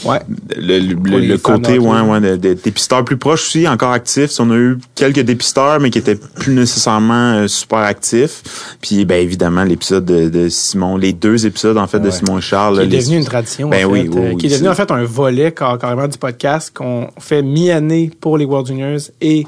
Ouais. 0.04 0.18
le, 0.56 0.78
le, 0.78 1.18
le- 1.20 1.38
côté 1.38 1.78
ouais, 1.78 2.00
ouais, 2.00 2.20
de, 2.20 2.36
de 2.36 2.54
dépisteurs 2.54 3.04
plus 3.04 3.16
proches 3.16 3.42
aussi, 3.48 3.68
encore 3.68 3.92
actifs. 3.92 4.30
On 4.38 4.50
a 4.50 4.56
eu 4.56 4.78
quelques 4.94 5.20
dépisteurs, 5.20 5.78
mais 5.80 5.90
qui 5.90 5.98
étaient 5.98 6.14
plus 6.16 6.54
nécessairement 6.54 7.34
euh, 7.34 7.48
super 7.48 7.78
actifs. 7.80 8.76
Puis 8.80 9.04
ben 9.04 9.20
évidemment, 9.22 9.64
l'épisode 9.64 10.04
de, 10.04 10.28
de 10.28 10.48
Simon, 10.48 10.96
les 10.96 11.12
deux 11.12 11.46
épisodes 11.46 11.76
en 11.78 11.86
fait 11.86 12.00
de. 12.00 12.10
Simon 12.10 12.38
et 12.38 12.40
Charles. 12.40 12.76
Qui 12.78 12.82
est 12.82 12.86
les- 12.86 12.98
devenu 12.98 13.16
une 13.18 13.24
tradition, 13.24 13.68
Ben 13.68 13.84
en 13.86 13.90
oui, 13.90 14.02
fait, 14.02 14.08
oui, 14.08 14.20
oui, 14.30 14.36
qui 14.36 14.46
est 14.46 14.50
devenu 14.50 14.68
en 14.68 14.74
fait 14.74 14.90
un 14.90 15.04
volet 15.04 15.52
car- 15.52 15.78
carrément 15.78 16.08
du 16.08 16.18
podcast 16.18 16.72
qu'on 16.74 17.08
fait 17.18 17.42
mi-année 17.42 18.10
pour 18.20 18.38
les 18.38 18.44
World 18.44 18.66
Juniors 18.68 19.00
et 19.20 19.46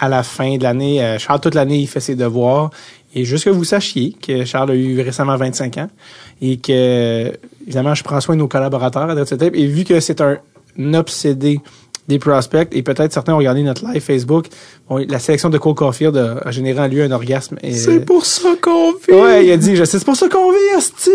à 0.00 0.08
la 0.08 0.22
fin 0.22 0.56
de 0.56 0.62
l'année, 0.62 1.02
euh, 1.02 1.18
Charles 1.18 1.40
toute 1.40 1.54
l'année 1.54 1.78
il 1.78 1.86
fait 1.86 2.00
ses 2.00 2.14
devoirs 2.16 2.70
et 3.14 3.24
juste 3.24 3.44
que 3.44 3.50
vous 3.50 3.64
sachiez 3.64 4.14
que 4.20 4.44
Charles 4.44 4.72
a 4.72 4.74
eu 4.74 5.00
récemment 5.00 5.36
25 5.36 5.78
ans 5.78 5.88
et 6.40 6.58
que 6.58 7.32
évidemment 7.66 7.94
je 7.94 8.04
prends 8.04 8.20
soin 8.20 8.34
de 8.34 8.40
nos 8.40 8.48
collaborateurs 8.48 9.10
à 9.10 9.14
Dread 9.14 9.26
Sur 9.26 9.38
Tape 9.38 9.54
et 9.54 9.66
vu 9.66 9.84
que 9.84 10.00
c'est 10.00 10.20
un 10.20 10.38
obsédé 10.94 11.60
des 12.08 12.18
prospects 12.18 12.68
et 12.72 12.82
peut-être 12.82 13.12
certains 13.12 13.34
ont 13.34 13.38
regardé 13.38 13.62
notre 13.62 13.86
live 13.86 14.02
Facebook, 14.02 14.46
bon, 14.88 15.04
la 15.08 15.18
sélection 15.18 15.48
de 15.48 15.58
Cole 15.58 15.74
Caulfield 15.74 16.16
a, 16.16 16.38
a 16.44 16.50
généré 16.50 16.80
en 16.80 16.86
lui 16.86 17.00
un 17.00 17.10
orgasme. 17.10 17.56
Et, 17.62 17.72
C'est 17.72 18.00
pour 18.00 18.26
ça 18.26 18.50
qu'on 18.60 18.92
vit. 18.92 19.12
Ouais, 19.12 19.46
il 19.46 19.52
a 19.52 19.56
dit, 19.56 19.74
je 19.76 19.84
sais, 19.84 19.98
c'est 19.98 20.04
pour 20.04 20.16
ça 20.16 20.28
qu'on 20.28 20.50
vit, 20.50 20.76
asti! 20.76 21.10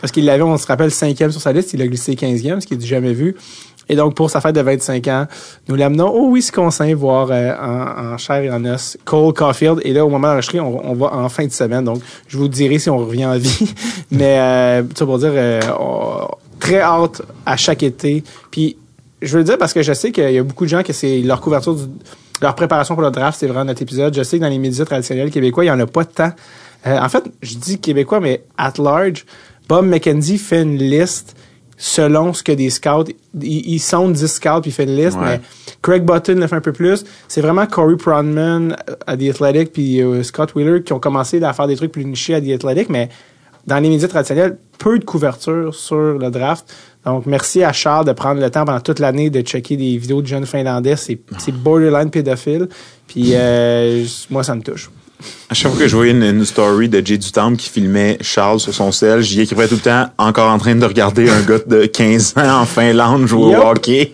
Parce 0.00 0.12
qu'il 0.12 0.26
l'avait, 0.26 0.42
on 0.42 0.58
se 0.58 0.66
rappelle, 0.66 0.90
cinquième 0.90 1.30
sur 1.30 1.40
sa 1.40 1.52
liste, 1.52 1.72
il 1.72 1.80
a 1.80 1.86
glissé 1.86 2.14
15e, 2.14 2.60
ce 2.60 2.66
qui 2.66 2.74
est 2.74 2.76
du 2.76 2.86
jamais 2.86 3.14
vu. 3.14 3.36
Et 3.88 3.96
donc, 3.96 4.14
pour 4.14 4.30
sa 4.30 4.40
fête 4.40 4.54
de 4.54 4.60
25 4.60 5.08
ans, 5.08 5.26
nous 5.68 5.74
l'amenons 5.76 6.08
au 6.10 6.32
Wisconsin 6.34 6.94
voir 6.94 7.28
euh, 7.30 7.52
en, 7.60 8.14
en 8.14 8.18
chair 8.18 8.42
et 8.42 8.50
en 8.50 8.64
os 8.64 8.96
Cole 9.04 9.32
Caulfield. 9.34 9.80
Et 9.84 9.92
là, 9.92 10.04
au 10.04 10.08
moment 10.08 10.28
d'enregistrer, 10.28 10.60
on, 10.60 10.90
on 10.90 10.94
va 10.94 11.12
en 11.14 11.28
fin 11.28 11.44
de 11.46 11.52
semaine. 11.52 11.84
Donc, 11.84 12.00
je 12.26 12.38
vous 12.38 12.48
dirai 12.48 12.78
si 12.78 12.88
on 12.90 12.98
revient 12.98 13.26
en 13.26 13.36
vie. 13.38 13.74
Mais, 14.10 14.38
euh, 14.38 14.82
ça 14.96 15.04
pour 15.04 15.18
dire, 15.18 15.32
euh, 15.34 15.60
très 16.60 16.80
hâte 16.80 17.22
à 17.44 17.56
chaque 17.56 17.82
été. 17.82 18.24
Puis, 18.50 18.76
je 19.22 19.32
veux 19.32 19.38
le 19.38 19.44
dire 19.44 19.58
parce 19.58 19.72
que 19.72 19.82
je 19.82 19.92
sais 19.92 20.12
qu'il 20.12 20.30
y 20.30 20.38
a 20.38 20.42
beaucoup 20.42 20.64
de 20.64 20.70
gens 20.70 20.82
que 20.82 20.92
c'est 20.92 21.20
leur 21.20 21.40
couverture, 21.40 21.74
du- 21.74 21.82
leur 22.42 22.54
préparation 22.54 22.94
pour 22.94 23.02
le 23.04 23.10
draft, 23.10 23.38
c'est 23.38 23.46
vraiment 23.46 23.64
notre 23.66 23.82
épisode. 23.82 24.14
Je 24.14 24.22
sais 24.22 24.38
que 24.38 24.42
dans 24.42 24.48
les 24.50 24.58
médias 24.58 24.84
traditionnels 24.84 25.30
québécois, 25.30 25.64
il 25.64 25.68
y 25.68 25.70
en 25.70 25.80
a 25.80 25.86
pas 25.86 26.04
tant. 26.04 26.32
Euh, 26.86 26.98
en 26.98 27.08
fait, 27.08 27.24
je 27.42 27.56
dis 27.56 27.78
québécois, 27.78 28.20
mais 28.20 28.42
at 28.58 28.72
large, 28.78 29.24
Bob 29.68 29.86
McKenzie 29.86 30.36
fait 30.36 30.62
une 30.62 30.76
liste 30.76 31.36
selon 31.76 32.32
ce 32.32 32.42
que 32.42 32.52
des 32.52 32.70
scouts, 32.70 33.04
il, 33.40 33.68
il 33.74 33.78
sonde 33.78 34.12
10 34.12 34.26
scouts 34.26 34.60
puis 34.62 34.70
il 34.70 34.72
fait 34.74 34.84
une 34.84 34.96
liste, 34.96 35.16
Ouais. 35.18 35.24
mais 35.24 35.40
Craig 35.82 36.04
Button 36.04 36.34
le 36.36 36.46
fait 36.46 36.56
un 36.56 36.60
peu 36.60 36.72
plus. 36.72 37.04
C'est 37.28 37.40
vraiment 37.40 37.66
Corey 37.66 37.96
Pronman 37.96 38.76
à 39.06 39.16
The 39.16 39.30
Athletic 39.30 39.72
puis 39.72 40.02
euh, 40.02 40.22
Scott 40.22 40.54
Wheeler 40.54 40.82
qui 40.82 40.92
ont 40.92 41.00
commencé 41.00 41.42
à 41.42 41.52
faire 41.52 41.66
des 41.66 41.76
trucs 41.76 41.92
plus 41.92 42.04
nichés 42.04 42.34
à 42.34 42.40
The 42.40 42.50
Athletic, 42.50 42.88
mais 42.88 43.08
dans 43.66 43.78
les 43.78 43.88
médias 43.88 44.08
traditionnels, 44.08 44.58
peu 44.78 44.98
de 44.98 45.04
couverture 45.04 45.74
sur 45.74 45.96
le 46.18 46.30
draft. 46.30 46.72
Donc, 47.06 47.24
merci 47.26 47.62
à 47.62 47.72
Charles 47.72 48.04
de 48.06 48.12
prendre 48.12 48.40
le 48.40 48.50
temps 48.50 48.64
pendant 48.64 48.80
toute 48.80 48.98
l'année 48.98 49.30
de 49.30 49.40
checker 49.40 49.76
des 49.76 49.96
vidéos 49.96 50.20
de 50.22 50.26
jeunes 50.26 50.44
Finlandais. 50.46 50.96
C'est, 50.96 51.18
c'est 51.38 51.52
borderline 51.52 52.10
pédophile. 52.10 52.68
Puis, 53.06 53.30
euh, 53.34 54.04
moi, 54.30 54.42
ça 54.44 54.54
me 54.54 54.60
touche. 54.62 54.90
À 55.48 55.54
chaque 55.54 55.72
fois 55.72 55.80
que 55.80 55.88
je 55.88 55.96
voyais 55.96 56.12
une, 56.12 56.22
une 56.22 56.44
story 56.44 56.88
de 56.88 57.04
Jay 57.04 57.16
Dutemps 57.16 57.54
qui 57.56 57.68
filmait 57.70 58.18
Charles 58.20 58.60
sur 58.60 58.74
son 58.74 58.92
sel, 58.92 59.22
j'y 59.22 59.40
écrivais 59.40 59.68
tout 59.68 59.76
le 59.76 59.80
temps 59.80 60.06
encore 60.18 60.50
en 60.50 60.58
train 60.58 60.74
de 60.74 60.84
regarder 60.84 61.30
un 61.30 61.40
gars 61.42 61.60
de 61.66 61.86
15 61.86 62.34
ans 62.36 62.60
en 62.62 62.66
Finlande 62.66 63.26
jouer 63.26 63.56
au 63.56 63.62
hockey. 63.62 64.12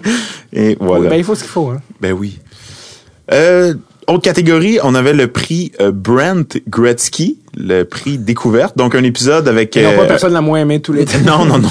Et 0.52 0.76
voilà. 0.78 1.10
Ben, 1.10 1.16
il 1.16 1.24
faut 1.24 1.34
ce 1.34 1.40
qu'il 1.40 1.50
faut. 1.50 1.70
Hein. 1.70 1.80
Ben 2.00 2.12
oui. 2.12 2.38
Euh, 3.32 3.74
autre 4.06 4.22
catégorie, 4.22 4.78
on 4.82 4.94
avait 4.94 5.12
le 5.12 5.28
prix 5.28 5.72
euh, 5.80 5.92
Brent 5.92 6.58
Gretzky, 6.68 7.38
le 7.56 7.84
prix 7.84 8.18
découverte. 8.18 8.76
Donc 8.76 8.94
un 8.94 9.04
épisode 9.04 9.48
avec. 9.48 9.76
Non 9.76 9.90
euh, 9.90 9.96
pas 9.96 10.06
personne 10.06 10.32
l'a 10.32 10.40
moins 10.40 10.60
aimé 10.60 10.80
tous 10.80 10.92
les 10.92 11.04
temps. 11.06 11.18
non, 11.24 11.44
non, 11.44 11.58
non. 11.58 11.68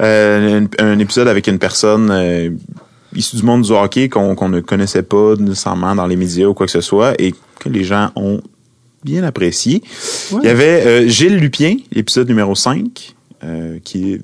Euh, 0.00 0.62
un, 0.78 0.84
un 0.84 0.98
épisode 0.98 1.28
avec 1.28 1.46
une 1.46 1.58
personne 1.58 2.10
issue 3.14 3.36
du 3.36 3.42
monde 3.42 3.62
du 3.62 3.72
hockey 3.72 4.08
qu'on 4.08 4.48
ne 4.48 4.60
connaissait 4.60 5.02
pas 5.02 5.34
nécessairement 5.36 5.94
dans 5.94 6.06
les 6.06 6.16
médias 6.16 6.46
ou 6.46 6.54
quoi 6.54 6.66
que 6.66 6.72
ce 6.72 6.80
soit 6.80 7.14
et 7.20 7.34
que 7.58 7.68
les 7.68 7.84
gens 7.84 8.10
ont 8.16 8.40
bien 9.04 9.24
apprécié. 9.24 9.82
Ouais. 10.30 10.40
Il 10.42 10.46
y 10.46 10.50
avait 10.50 10.86
euh, 10.86 11.08
Gilles 11.08 11.36
Lupien, 11.36 11.76
épisode 11.94 12.28
numéro 12.28 12.54
5, 12.54 13.14
euh, 13.44 13.78
qui 13.82 14.12
est 14.12 14.20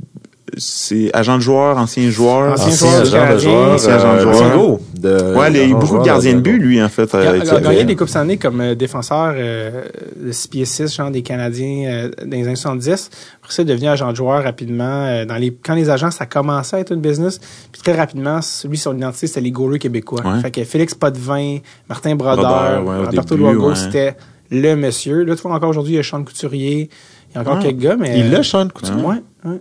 c'est 0.57 1.11
agent 1.15 1.37
de 1.37 1.43
joueur, 1.43 1.77
ancien 1.79 2.09
joueur. 2.11 2.53
Ancien 2.53 2.69
Ancien 2.69 3.05
joueur 3.05 3.23
agent 3.23 3.35
de 3.35 3.39
joueur. 3.41 3.73
ancien 3.75 3.93
agent 3.95 4.15
de 4.15 4.19
euh, 4.19 4.23
joueur. 4.33 4.79
De- 4.99 5.35
Ouais, 5.37 5.51
il 5.51 5.57
y 5.57 5.61
a 5.61 5.65
eu 5.65 5.75
beaucoup 5.75 5.99
de 5.99 6.05
gardiens 6.05 6.35
de 6.35 6.41
but, 6.41 6.59
lui, 6.59 6.83
en 6.83 6.89
fait. 6.89 7.09
Il 7.15 7.19
a, 7.49 7.55
a 7.55 7.61
gagné 7.61 7.85
des 7.85 7.95
Coupes 7.97 8.09
Stanley 8.09 8.37
comme 8.37 8.61
euh, 8.61 8.75
défenseur 8.75 9.33
euh, 9.37 9.85
de 10.17 10.33
6 10.33 10.49
pieds 10.49 10.65
6, 10.65 10.95
genre 10.95 11.11
des 11.11 11.23
Canadiens 11.23 11.89
euh, 11.89 12.11
dans 12.25 12.37
les 12.37 12.47
années 12.47 12.57
70. 12.57 13.11
Après 13.43 13.53
ça, 13.53 13.63
il 13.63 13.71
est 13.71 13.75
devenu 13.75 13.89
agent 13.89 14.11
de 14.11 14.17
joueur 14.17 14.43
rapidement. 14.43 14.85
euh, 15.07 15.25
dans 15.25 15.37
les, 15.37 15.53
quand 15.55 15.75
les 15.75 15.91
agents, 15.91 16.11
ça 16.11 16.27
commençait 16.27 16.77
à 16.77 16.81
être 16.81 16.93
une 16.93 17.01
business. 17.01 17.39
Puis 17.73 17.81
très 17.83 17.95
rapidement, 17.95 18.41
lui, 18.69 18.77
son 18.79 18.97
identité, 18.97 19.27
c'était 19.27 19.41
les 19.41 19.51
goalers 19.53 19.79
québécois. 19.79 20.23
Ouais. 20.25 20.41
Fait 20.41 20.51
que 20.51 20.65
Félix 20.65 20.95
Potvin, 20.95 21.59
Martin 21.89 22.15
Brodeur, 22.17 22.85
ouais, 22.85 22.97
Roberto 23.05 23.37
ouais. 23.37 23.75
c'était 23.77 24.17
le 24.51 24.75
monsieur. 24.77 25.25
Là, 25.25 25.37
tu 25.37 25.43
vois, 25.43 25.53
encore 25.55 25.71
aujourd'hui, 25.71 25.93
il 25.95 25.97
y 25.97 26.01
a 26.01 26.03
Sean 26.03 26.25
Couturier. 26.25 26.89
Il 27.31 27.35
y 27.35 27.39
a 27.39 27.43
encore 27.43 27.57
Ouais. 27.59 27.63
quelques 27.65 27.79
gars, 27.81 27.97
mais... 27.99 28.19
Il 28.19 28.31
l'a, 28.31 28.43
Sean 28.43 28.67
Couturier? 28.69 29.03
Ouais, 29.05 29.17
ouais. 29.45 29.61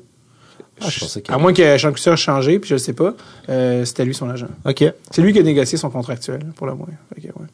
Ah, 0.82 0.88
je 0.90 1.00
pensais 1.00 1.24
À 1.30 1.38
moins 1.38 1.54
que 1.54 1.78
Sean 1.78 1.92
Couturier 1.92 2.14
a 2.14 2.16
changé, 2.16 2.60
puis 2.60 2.70
je 2.70 2.76
le 2.76 2.80
sais 2.80 2.94
pas. 2.94 3.14
euh, 3.50 3.84
c'était 3.86 4.06
lui 4.06 4.14
son 4.14 4.30
agent. 4.30 4.48
OK. 4.66 4.84
C'est 5.12 5.22
lui 5.22 5.34
qui 5.34 5.40
a 5.40 5.44
négocié 5.44 5.78
son 5.78 5.90
contrat 5.90 6.14
actuel, 6.14 6.40
pour 6.56 6.68
le 6.68 6.76
moins. 6.76 6.88
Que, 7.16 7.22
ouais. 7.28 7.48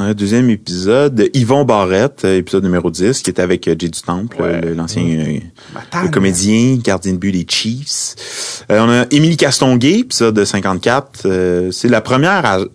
Un 0.00 0.12
deuxième 0.12 0.50
épisode, 0.50 1.28
Yvon 1.34 1.64
Barrette, 1.64 2.22
euh, 2.24 2.38
épisode 2.38 2.64
numéro 2.64 2.90
10, 2.90 3.22
qui 3.22 3.30
était 3.30 3.42
avec 3.42 3.68
euh, 3.68 3.76
Jay 3.78 3.88
du 3.88 4.00
Temple, 4.02 4.42
Ouais. 4.42 4.74
l'ancien 4.74 5.02
euh, 5.04 5.38
Bataille. 5.72 6.04
le 6.06 6.08
comédien, 6.10 6.76
gardien 6.82 7.12
de 7.12 7.18
but 7.18 7.30
des 7.32 7.46
Chiefs. 7.48 8.64
Euh, 8.72 8.80
on 8.80 8.90
a 8.90 9.06
Émilie 9.12 9.36
Castonguay, 9.36 10.00
épisode 10.00 10.42
54. 10.44 11.22
euh, 11.26 11.70
c'est 11.70 11.88
la 11.88 12.00
première 12.00 12.44
ag- 12.44 12.68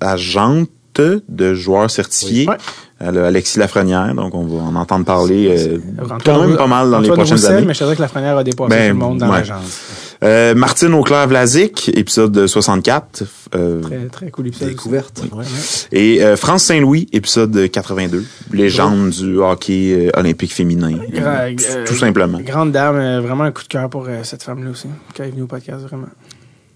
de 1.28 1.54
joueurs 1.54 1.90
certifiés. 1.92 2.48
Ouais. 2.48 2.58
Elle 3.02 3.18
a 3.18 3.28
Alexis 3.28 3.58
Lafrenière, 3.60 4.14
donc 4.14 4.36
on 4.36 4.44
va 4.46 4.62
en 4.62 4.76
entendre 4.76 5.06
parler 5.06 5.48
euh, 5.58 5.78
quand 6.26 6.46
même 6.46 6.58
pas 6.58 6.68
mal 6.68 6.92
dans 6.92 7.00
les 7.00 7.08
prochaines 7.10 7.38
Roussel, 7.38 7.56
années. 7.58 7.66
mais 7.68 7.74
je 7.74 7.80
dirais 7.80 7.96
que 7.96 8.02
la 8.02 8.10
première 8.10 8.38
a 8.38 8.44
dépassé 8.44 8.70
Ben, 8.70 8.92
tout 8.92 9.00
le 9.00 9.06
monde 9.06 9.18
dans 9.20 9.30
ouais. 9.30 9.38
l'agence. 9.38 9.80
Euh, 10.22 10.54
Martine 10.54 10.94
Auclair-Vlasic, 10.94 11.92
épisode 11.96 12.46
64. 12.46 13.24
euh, 13.56 13.82
Très, 13.82 13.98
très 14.08 14.32
cool 14.32 14.48
épisode. 14.48 14.68
Découverte. 14.68 15.24
Ouais. 15.32 15.46
et 15.94 16.22
euh, 16.22 16.36
France 16.36 16.66
Saint-Louis, 16.66 17.08
épisode 17.14 17.70
82. 17.72 18.26
Légende 18.52 19.12
du 19.12 19.38
hockey 19.38 20.10
euh, 20.14 20.20
olympique 20.20 20.54
féminin. 20.54 20.90
Gra- 21.14 21.50
Euh, 21.50 21.56
euh, 21.70 21.86
tout 21.88 21.96
simplement. 21.96 22.42
Grande 22.42 22.74
dame, 22.74 22.98
euh, 22.98 23.22
vraiment 23.22 23.46
un 23.46 23.52
coup 23.52 23.64
de 23.64 23.70
cœur 23.70 23.90
pour 23.90 24.08
euh, 24.10 24.20
cette 24.24 24.44
femme-là 24.44 24.72
aussi, 24.72 24.88
quand 25.16 25.24
elle 25.24 25.30
est 25.30 25.32
venue 25.32 25.44
au 25.44 25.48
podcast, 25.48 25.80
vraiment. 25.86 26.08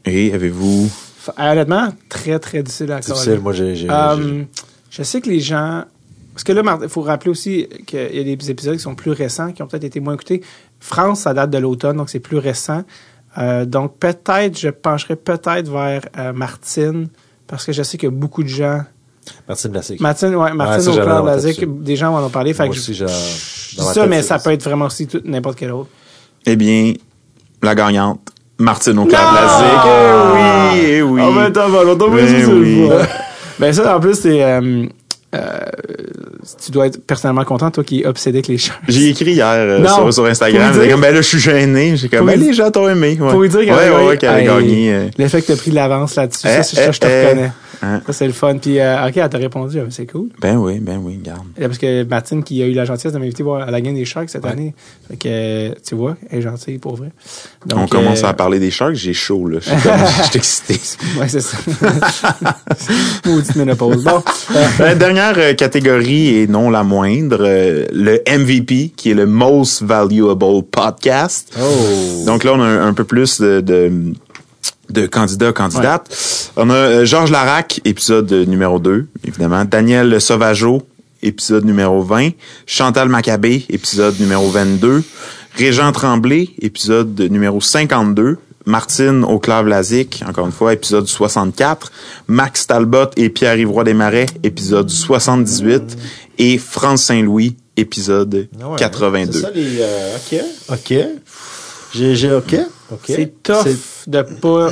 Et 0.06 0.34
avez-vous... 0.34 0.90
Honnêtement, 1.38 1.90
très, 2.10 2.38
très 2.40 2.64
difficile 2.64 2.92
à 2.92 2.98
accorder. 2.98 3.14
Difficile, 3.22 3.40
moi, 3.42 3.54
j'ai... 3.54 3.76
j'ai- 3.76 3.88
Euh, 3.90 4.44
je 4.90 5.04
sais 5.04 5.22
que 5.22 5.30
les 5.30 5.40
gens 5.40 5.84
Parce 6.34 6.44
que 6.44 6.52
là, 6.52 6.80
il 6.82 6.90
faut 6.90 7.02
rappeler 7.02 7.30
aussi 7.32 7.68
qu'il 7.86 8.00
y 8.16 8.20
a 8.20 8.36
des 8.36 8.50
épisodes 8.52 8.76
qui 8.76 8.82
sont 8.82 8.96
plus 8.96 9.12
récents, 9.12 9.52
qui 9.52 9.62
ont 9.62 9.68
peut-être 9.68 9.84
été 9.84 10.00
moins 10.00 10.16
écoutés. 10.16 10.42
France, 10.80 11.22
ça 11.22 11.34
date 11.34 11.52
de 11.52 11.60
l'automne, 11.60 11.98
donc 11.98 12.10
c'est 12.10 12.20
plus 12.20 12.38
récent. 12.38 12.84
Euh, 13.38 13.66
donc 13.66 13.98
peut-être, 13.98 14.60
je 14.60 14.70
pencherais 14.70 15.16
peut-être 15.16 15.70
vers 15.70 16.02
euh, 16.18 16.34
Martine, 16.34 17.08
parce 17.48 17.66
que 17.66 17.72
je 17.72 17.84
sais 17.84 17.98
que 17.98 18.08
beaucoup 18.08 18.42
de 18.44 18.48
gens... 18.50 18.82
Martine 19.48 19.72
Blassic. 19.72 20.00
Martine, 20.02 20.36
ouais, 20.36 20.54
Martine 20.54 20.92
ça, 20.94 21.22
au 21.22 21.36
dessus. 21.38 21.66
des 21.68 21.96
gens 21.96 22.12
m'en 22.12 22.26
ont 22.26 22.30
parlé. 22.30 22.54
Fait 22.54 22.66
Moi 22.66 22.74
que 22.74 22.80
aussi, 22.80 22.94
je, 22.94 23.06
dis 23.06 23.78
ça, 23.94 24.06
mais 24.08 24.22
ça 24.22 24.38
ça. 24.40 24.44
peut 24.44 24.52
être 24.54 24.64
vraiment 24.64 24.86
aussi 24.86 25.08
tout- 25.08 25.22
n'importe 25.24 25.58
quel 25.58 25.72
autre. 25.72 25.90
Eh 26.46 26.56
bien, 26.56 26.94
la 27.62 27.74
gagnante, 27.76 28.28
Martine! 28.60 28.94
Blazic. 28.94 29.66
Eh 29.86 30.72
oui, 30.74 30.86
eh 30.88 31.02
oui. 31.02 31.22
Ah 31.24 31.30
ben, 31.36 31.52
t'as 31.52 31.68
mal, 31.68 31.88
on 31.88 32.10
vu, 32.10 32.28
c'est 32.28 32.46
oui. 32.46 32.90
Ben 33.60 33.72
ça, 33.72 33.96
en 33.96 34.00
plus, 34.00 34.16
c'est... 34.16 34.44
euh, 34.44 34.86
euh, 35.36 35.58
tu 36.64 36.72
dois 36.72 36.88
être 36.88 37.06
personnellement 37.06 37.44
content, 37.46 37.70
toi 37.72 37.84
qui 37.84 38.02
es 38.02 38.06
obsédé 38.06 38.38
avec 38.40 38.48
les 38.48 38.58
chats. 38.58 38.74
J'ai 38.88 39.10
écrit 39.10 39.32
hier 39.34 39.46
euh, 39.48 39.80
Non. 39.80 39.88
sur, 39.96 40.14
sur 40.14 40.26
Instagram. 40.26 40.74
Dire- 40.74 40.90
comme, 40.92 41.02
ben 41.02 41.14
là, 41.14 41.22
je 41.22 41.28
suis 41.28 41.40
gêné. 41.40 41.96
J'ai 41.96 42.10
comme, 42.10 42.26
ben 42.26 42.40
les 42.40 42.54
gens 42.54 42.70
t'ont 42.72 42.90
aimé. 42.90 43.18
Ouais. 43.20 43.32
Faut 43.32 43.42
lui 43.42 43.50
dire 43.50 43.60
qu'elle 43.62 43.74
ouais, 43.74 43.90
ouais, 43.90 44.06
ouais, 44.06 44.26
Hey, 44.42 44.46
gagné. 44.46 44.94
euh. 44.94 45.08
Le 45.18 45.28
fait 45.28 45.42
que 45.42 45.48
t'as 45.48 45.56
pris 45.56 45.70
de 45.72 45.76
l'avance 45.76 46.16
là-dessus, 46.16 46.46
Eh, 46.48 46.58
ça, 46.58 46.64
c'est- 46.64 46.76
ça, 46.78 46.92
je 46.92 47.00
te 47.00 47.06
eh, 47.08 47.10
eh. 47.10 47.26
reconnais. 47.28 47.52
Hein? 47.84 48.02
Ça, 48.08 48.14
c'est 48.14 48.28
le 48.28 48.34
fun. 48.34 48.58
Puis, 48.58 48.80
euh, 48.80 49.08
OK, 49.08 49.18
elle 49.18 49.30
t'a 49.30 49.38
répondu, 49.38 49.78
ah, 49.80 49.84
c'est 49.90 50.06
cool. 50.06 50.30
Ben 50.40 50.56
oui, 50.56 50.80
ben 50.80 51.00
oui, 51.04 51.20
garde. 51.22 51.46
Parce 51.60 51.78
que 51.78 52.04
Martine, 52.06 52.42
qui 52.44 52.64
a 52.64 52.66
eu 52.66 52.72
la 52.74 52.86
gentillesse 52.86 53.14
de 53.14 53.20
m'inviter 53.20 53.44
à 53.62 53.70
la 53.70 53.82
game 53.82 53.94
des 53.94 54.06
Sharks 54.06 54.30
cette 54.30 54.46
Ouais. 54.46 54.52
année. 54.52 54.74
Fait 55.10 55.18
que, 55.18 55.80
tu 55.82 55.96
vois, 55.96 56.16
elle 56.30 56.40
est 56.40 56.42
gentille 56.42 56.78
pour 56.78 56.96
vrai. 56.96 57.12
Donc, 57.66 57.80
On 57.84 57.88
commence 57.88 58.24
euh, 58.24 58.28
à 58.28 58.34
parler 58.34 58.60
des 58.60 58.72
sharks, 58.72 58.96
j'ai 58.96 59.14
chaud, 59.14 59.48
là. 59.48 59.60
Je 59.62 60.24
suis 60.30 60.38
excité. 60.38 60.80
Ouais, 61.20 61.28
c'est 61.28 61.42
ça. 61.42 61.58
Maudite 63.26 63.56
ménopause. 63.56 64.04
Bon. 64.04 64.24
La 64.80 64.96
dernière 64.96 65.34
euh, 65.38 65.54
catégorie 65.54 66.38
et 66.38 66.48
non 66.48 66.70
la 66.70 66.84
moindre, 66.84 67.40
le 67.92 68.22
MVP, 68.28 68.94
qui 68.96 69.12
est 69.12 69.14
le 69.14 69.26
Most 69.26 69.84
Valuable 69.84 70.64
Podcast. 70.72 71.54
Oh. 71.60 72.24
Donc 72.26 72.44
là, 72.44 72.54
on 72.54 72.62
a 72.62 72.66
un, 72.66 72.88
un 72.88 72.94
peu 72.94 73.04
plus 73.04 73.42
de, 73.42 73.62
de, 73.62 73.92
de 74.94 75.08
candidats, 75.08 75.52
candidates. 75.52 76.52
On 76.56 76.70
a 76.70 76.74
euh, 76.74 77.06
Georges 77.06 77.32
Larac, 77.32 77.82
épisode 77.84 78.32
numéro 78.32 78.80
2, 78.80 79.08
évidemment. 79.28 79.66
Daniel 79.66 80.22
Sauvageau, 80.22 80.84
épisode 81.22 81.66
numéro 81.66 82.02
20. 82.02 82.30
Chantal 82.66 83.10
Maccabé, 83.10 83.66
épisode 83.70 84.20
numéro 84.20 84.50
22. 84.50 85.04
Régent 85.58 85.92
Tremblay, 85.92 86.50
épisode 86.62 87.20
numéro 87.30 87.60
52. 87.60 88.38
Martine 88.66 89.26
Auclair-Vlasic, 89.26 90.24
encore 90.26 90.46
une 90.46 90.54
fois, 90.54 90.72
épisode 90.74 91.06
64. 91.08 91.92
Max 92.28 92.66
Talbot 92.66 93.08
et 93.18 93.28
Pierre-Yves 93.30 93.70
Roy 93.70 93.84
Desmarais, 93.84 94.28
épisode 94.44 94.90
78. 94.90 95.98
Et 96.40 96.58
France 96.58 97.04
Saint-Louis, 97.04 97.58
épisode 97.76 98.48
Ah 98.62 98.70
ouais, 98.70 98.78
82. 98.78 99.34
C'est 99.34 99.40
ça, 99.42 99.52
les... 99.54 99.82
euh, 99.82 100.16
OK. 100.18 100.40
OK. 100.72 100.94
J'ai... 101.94 102.16
j'ai- 102.16 102.32
OK. 102.34 102.56
OK. 102.92 103.00
C'est 103.06 103.44
tough 103.44 103.66
de 104.08 104.22
pas 104.22 104.70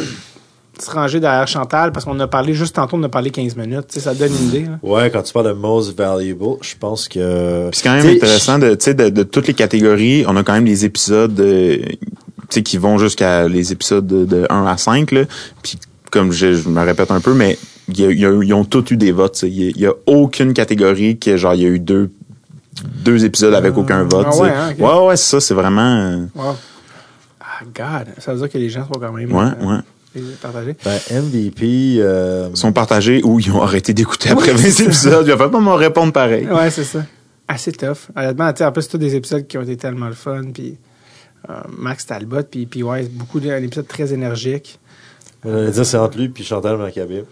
se 0.79 0.89
ranger 0.89 1.19
derrière 1.19 1.47
Chantal 1.47 1.91
parce 1.91 2.05
qu'on 2.05 2.19
a 2.19 2.27
parlé 2.27 2.53
juste 2.53 2.75
tantôt, 2.75 2.97
on 2.97 3.03
a 3.03 3.09
parlé 3.09 3.29
15 3.29 3.55
minutes. 3.55 3.87
Tu 3.89 3.95
sais, 3.95 3.99
ça 3.99 4.13
donne 4.15 4.31
une 4.41 4.47
idée. 4.47 4.61
là. 4.65 4.79
Ouais, 4.81 5.11
quand 5.11 5.21
tu 5.21 5.31
parles 5.33 5.47
de 5.47 5.51
most 5.53 5.95
valuable, 5.95 6.55
je 6.61 6.73
pense 6.79 7.07
que... 7.07 7.69
Puis 7.69 7.79
c'est 7.79 7.83
quand 7.87 7.93
même 7.95 8.01
T'sais, 8.03 8.15
intéressant 8.15 8.57
de, 8.59 8.73
tu 8.75 8.85
sais, 8.85 8.93
de, 8.95 9.09
de 9.09 9.23
toutes 9.23 9.47
les 9.47 9.53
catégories, 9.53 10.23
on 10.27 10.35
a 10.37 10.43
quand 10.43 10.53
même 10.53 10.65
des 10.65 10.83
épisodes 10.85 11.39
euh, 11.39 11.77
tu 11.77 11.97
sais, 12.49 12.63
qui 12.63 12.77
vont 12.77 12.97
jusqu'à 12.97 13.47
les 13.47 13.71
épisodes 13.71 14.07
de, 14.07 14.25
de 14.25 14.47
1 14.49 14.65
à 14.65 14.77
5. 14.77 15.11
Là. 15.11 15.21
Puis 15.61 15.77
comme 16.09 16.31
je, 16.31 16.53
je 16.55 16.67
me 16.67 16.81
répète 16.83 17.11
un 17.11 17.19
peu, 17.21 17.33
mais 17.33 17.57
il 17.89 17.99
y 17.99 18.05
a- 18.05 18.11
il 18.11 18.19
y 18.19 18.25
a- 18.25 18.43
ils 18.43 18.53
ont 18.53 18.65
tous 18.65 18.91
eu 18.91 18.97
des 18.97 19.11
votes. 19.11 19.43
Il 19.43 19.77
y, 19.79 19.85
a- 19.85 19.93
aucune 20.07 20.53
catégorie 20.53 21.19
que 21.19 21.37
genre 21.37 21.53
il 21.53 21.61
y 21.61 21.65
a 21.65 21.69
eu 21.69 21.79
deux 21.79 22.09
deux 23.03 23.23
épisodes 23.25 23.53
avec 23.53 23.77
aucun 23.77 24.03
vote. 24.03 24.27
ah 24.31 24.37
ouais, 24.37 24.49
hein, 24.49 24.73
ouais, 24.79 25.07
ouais, 25.07 25.17
c'est 25.17 25.29
ça, 25.31 25.39
c'est 25.41 25.53
vraiment 25.53 25.81
euh, 25.81 26.25
Wow. 26.35 26.55
God. 27.65 28.13
Ça 28.19 28.33
veut 28.33 28.39
dire 28.39 28.49
que 28.49 28.57
les 28.57 28.69
gens 28.69 28.85
sont 28.87 28.99
quand 28.99 29.11
même 29.11 29.31
ouais, 29.31 29.51
euh, 29.61 29.81
ouais. 30.15 30.21
partagés. 30.41 30.75
Ben, 30.83 30.99
MVP... 31.09 31.97
euh, 31.99 32.53
sont 32.55 32.73
partagés 32.73 33.21
ou 33.23 33.39
ils 33.39 33.51
ont 33.51 33.61
arrêté 33.61 33.93
d'écouter 33.93 34.29
après 34.29 34.53
20 34.53 34.85
épisodes. 34.85 35.27
Ils 35.27 35.33
ont 35.33 35.37
fait 35.37 35.49
pas 35.49 35.59
m'en 35.59 35.75
répondre 35.75 36.13
pareil. 36.13 36.47
Ouais, 36.47 36.69
c'est 36.69 36.83
ça. 36.83 37.05
Assez 37.47 37.71
tough. 37.71 38.09
Honnêtement, 38.15 38.51
tu 38.53 38.59
sais, 38.59 38.65
en 38.65 38.71
plus, 38.71 38.83
c'est 38.83 38.89
tous 38.89 38.97
des 38.97 39.15
épisodes 39.15 39.45
qui 39.45 39.57
ont 39.57 39.61
été 39.61 39.77
tellement 39.77 40.07
le 40.07 40.13
fun. 40.13 40.43
Puis 40.53 40.77
euh, 41.49 41.53
Max 41.69 42.05
Talbot, 42.05 42.43
puis, 42.43 42.65
puis 42.65 42.83
ouais, 42.83 43.03
beaucoup 43.03 43.39
d'un 43.39 43.57
épisode 43.57 43.87
très 43.87 44.13
énergique. 44.13 44.79
J'allais 45.43 45.71
dire, 45.71 45.85
c'est 45.85 45.97
entre 45.97 46.17
lui 46.17 46.29
puis 46.29 46.43
Chantal 46.43 46.77
Maccabé. 46.77 47.23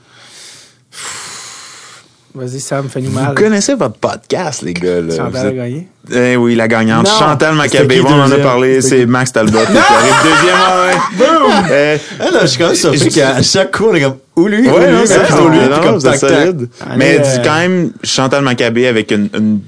Vas-y, 2.35 2.59
Sam, 2.59 2.87
fais-nous 2.89 3.09
Vous 3.09 3.19
mal. 3.19 3.33
connaissez 3.33 3.73
votre 3.73 3.95
podcast, 3.95 4.61
les 4.61 4.73
gars. 4.73 5.01
Là? 5.01 5.15
Chantal 5.15 5.31
Vous 5.31 5.37
a 5.37 5.45
êtes- 5.49 5.55
gagné. 5.55 5.87
Eh 6.11 6.35
oui, 6.37 6.55
la 6.55 6.67
gagnante. 6.67 7.05
Non. 7.07 7.11
Chantal 7.19 7.55
Maccabé. 7.55 8.01
On 8.05 8.07
en 8.21 8.31
a 8.31 8.37
parlé. 8.37 8.81
C'est? 8.81 9.05
Max 9.07 9.31
Talbot 9.33 9.57
qui 9.57 9.77
arrive 9.77 10.13
deuxième. 10.23 11.27
ouais. 11.27 11.69
Euh, 11.71 11.97
Ah 12.19 12.25
non, 12.31 12.39
je 12.41 12.45
suis 12.47 12.59
quand 12.59 12.67
même 12.67 12.75
surpris 12.75 13.09
qu'à 13.09 13.41
chaque 13.41 13.75
coup, 13.75 13.85
on 13.89 13.95
est 13.95 14.01
comme, 14.01 14.15
ou 14.35 14.47
lui, 14.47 14.67
ou 14.67 14.71
Ouais, 14.73 14.85
lui, 14.87 14.93
non, 14.93 14.99
mais 15.01 15.05
c'est 15.07 15.19
plutôt 15.23 15.49
lui, 15.49 15.59
comme 15.83 15.95
vous 15.95 16.07
êtes 16.07 16.19
tac, 16.19 16.29
tac. 16.29 16.55
Mais 16.97 17.19
euh, 17.19 17.23
dis 17.23 17.41
quand 17.43 17.55
même 17.57 17.91
Chantal 18.03 18.43
Maccabé 18.43 18.87
avec 18.87 19.11
une, 19.11 19.29
une- 19.35 19.59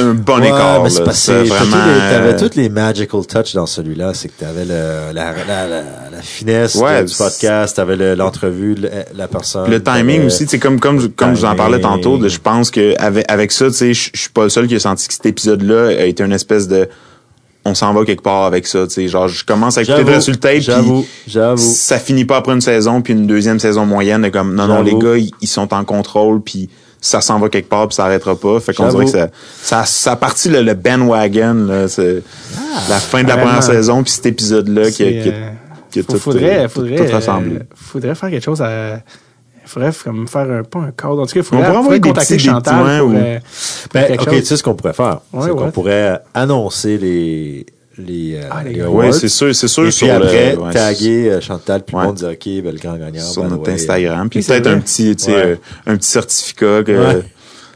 un 0.00 0.14
bon 0.14 0.40
Ouais, 0.40 0.46
écart. 0.48 0.82
mais 0.82 0.90
c'est 0.90 1.12
C'est 1.12 1.42
les- 1.42 1.48
t'avais 1.48 2.34
euh, 2.34 2.38
toutes 2.38 2.54
les 2.56 2.68
magical 2.68 3.26
touch 3.26 3.54
dans 3.54 3.66
celui-là. 3.66 4.12
C'est 4.14 4.28
que 4.28 4.40
t'avais 4.40 4.64
le, 4.64 5.12
la, 5.14 5.32
la, 5.46 5.66
la, 5.68 5.82
la 6.12 6.22
finesse 6.22 6.74
Ouais, 6.76 7.04
du 7.04 7.12
c'est- 7.12 7.22
podcast, 7.24 7.76
t'avais 7.76 7.96
le- 7.96 8.14
l'entrevue, 8.14 8.74
le- 8.74 8.90
la 9.16 9.28
personne. 9.28 9.70
Le 9.70 9.82
timing 9.82 10.26
aussi, 10.26 10.46
sais, 10.46 10.58
comme, 10.58 10.80
comme, 10.80 11.08
comme 11.10 11.34
je 11.34 11.40
vous 11.40 11.44
en 11.46 11.54
parlais 11.56 11.80
tantôt, 11.80 12.20
je 12.28 12.38
pense 12.38 12.70
que 12.70 12.94
avec, 13.00 13.24
avec 13.30 13.52
ça, 13.52 13.66
tu 13.66 13.72
sais, 13.74 13.94
je 13.94 14.10
suis 14.14 14.30
pas 14.30 14.44
le 14.44 14.48
seul 14.50 14.66
qui 14.66 14.74
a 14.76 14.80
senti 14.80 15.06
que 15.08 15.14
cet 15.14 15.26
épisode-là 15.26 15.88
a 16.00 16.04
été 16.04 16.22
une 16.24 16.32
espèce 16.32 16.68
de, 16.68 16.88
on 17.66 17.74
s'en 17.74 17.94
va 17.94 18.04
quelque 18.04 18.22
part 18.22 18.44
avec 18.44 18.66
ça, 18.66 18.86
tu 18.86 18.92
sais, 18.94 19.08
genre, 19.08 19.26
je 19.28 19.44
commence 19.44 19.78
à 19.78 19.82
écouter 19.82 20.04
le 20.04 20.20
sur 20.20 20.32
le 20.32 20.38
tape, 20.38 20.58
J'avoue, 20.60 21.00
puis 21.02 21.32
j'avoue. 21.32 21.56
ça 21.74 21.98
finit 21.98 22.24
pas 22.26 22.36
après 22.36 22.52
une 22.52 22.60
saison, 22.60 23.00
puis 23.00 23.14
une 23.14 23.26
deuxième 23.26 23.58
saison 23.58 23.86
moyenne, 23.86 24.30
comme, 24.30 24.54
non, 24.54 24.66
non, 24.66 24.82
les 24.82 24.94
gars, 24.94 25.16
ils, 25.16 25.30
ils 25.40 25.48
sont 25.48 25.72
en 25.72 25.84
contrôle, 25.84 26.42
puis 26.42 26.68
ça 27.06 27.20
s'en 27.20 27.38
va 27.38 27.48
quelque 27.50 27.68
part, 27.68 27.86
puis 27.88 27.94
ça 27.96 28.06
arrêtera 28.06 28.34
pas. 28.34 28.58
Fait 28.60 28.72
qu'on 28.72 28.88
dirait 28.88 29.04
que 29.04 29.10
ça, 29.10 29.28
ça, 29.62 29.84
ça 29.84 30.12
a 30.12 30.16
parti 30.16 30.48
le, 30.48 30.62
le 30.62 30.74
bandwagon, 30.74 31.66
là, 31.66 31.86
c'est 31.88 32.22
la 32.88 32.98
fin 32.98 33.22
de 33.22 33.28
la 33.28 33.34
vraiment. 33.34 33.48
première 33.50 33.62
saison, 33.62 34.02
puis 34.02 34.12
cet 34.12 34.26
épisode-là 34.26 34.86
qui, 34.86 34.92
C'est, 34.96 35.20
qui, 35.22 35.28
euh, 35.28 35.50
qui 35.90 35.98
a 36.00 36.02
faut- 36.02 36.12
tout, 36.14 36.18
faudrait, 36.18 36.64
euh, 36.64 36.68
faudrait, 36.68 36.96
tout, 36.96 37.04
tout 37.04 37.12
rassemblé. 37.12 37.56
euh, 37.56 37.62
faudrait 37.74 38.14
faire 38.14 38.30
quelque 38.30 38.44
chose 38.44 38.62
à. 38.62 39.00
Faudrait 39.66 39.92
comme 40.04 40.28
faire 40.28 40.50
un, 40.50 40.62
pas 40.62 40.78
un 40.80 40.90
code. 40.92 41.18
En 41.20 41.26
tout 41.26 41.32
cas, 41.34 41.40
On 41.40 41.42
faudrait, 41.42 41.42
pourrait 41.42 41.64
faudrait 41.64 41.78
envoyer 41.78 42.00
des 42.00 42.08
contacter 42.10 42.34
petits- 42.36 42.46
des 42.46 42.50
Chantal 42.52 42.98
pour, 43.00 43.12
euh, 43.14 43.38
Ben, 43.94 44.12
ok, 44.12 44.24
chose. 44.24 44.34
tu 44.40 44.44
sais 44.44 44.56
ce 44.58 44.62
qu'on 44.62 44.74
pourrait 44.74 44.92
faire? 44.92 45.20
Ouais, 45.32 45.44
c'est 45.48 45.50
qu'on 45.56 45.70
pourrait 45.70 46.20
annoncer 46.34 46.98
les, 46.98 47.64
les, 47.98 48.36
euh, 48.36 48.48
Ah, 48.50 48.62
les 48.64 48.70
les 48.72 48.78
gars. 48.80 48.88
Ouais, 48.88 49.04
awards. 49.06 49.14
c'est 49.14 49.28
sûr, 49.28 49.54
c'est 49.54 49.68
sûr 49.68 49.86
Et 49.86 49.90
sur 49.90 50.06
puis 50.08 50.16
le- 50.18 50.24
après, 50.24 50.56
ouais, 50.56 50.72
taguer 50.72 51.30
euh, 51.30 51.40
Chantal, 51.40 51.82
puis 51.84 51.94
Ouais. 51.96 52.02
le 52.02 52.08
monde 52.08 52.16
dit, 52.16 52.24
OK, 52.24 52.62
ben, 52.64 52.72
le 52.72 52.78
grand 52.78 52.96
gagnant. 52.96 53.20
sur 53.22 53.44
notre 53.44 53.70
Instagram. 53.70 54.28
Puis 54.28 54.38
Oui, 54.40 54.42
c'est 54.42 54.60
peut-être 54.60 54.74
un 54.76 54.80
petit, 54.80 55.14
tu 55.16 55.24
sais, 55.24 55.32
Ouais. 55.34 55.42
euh, 55.44 55.56
un 55.86 55.96
petit 55.96 56.08
certificat 56.10 56.82
que 56.84 56.92
Ouais. 56.92 57.22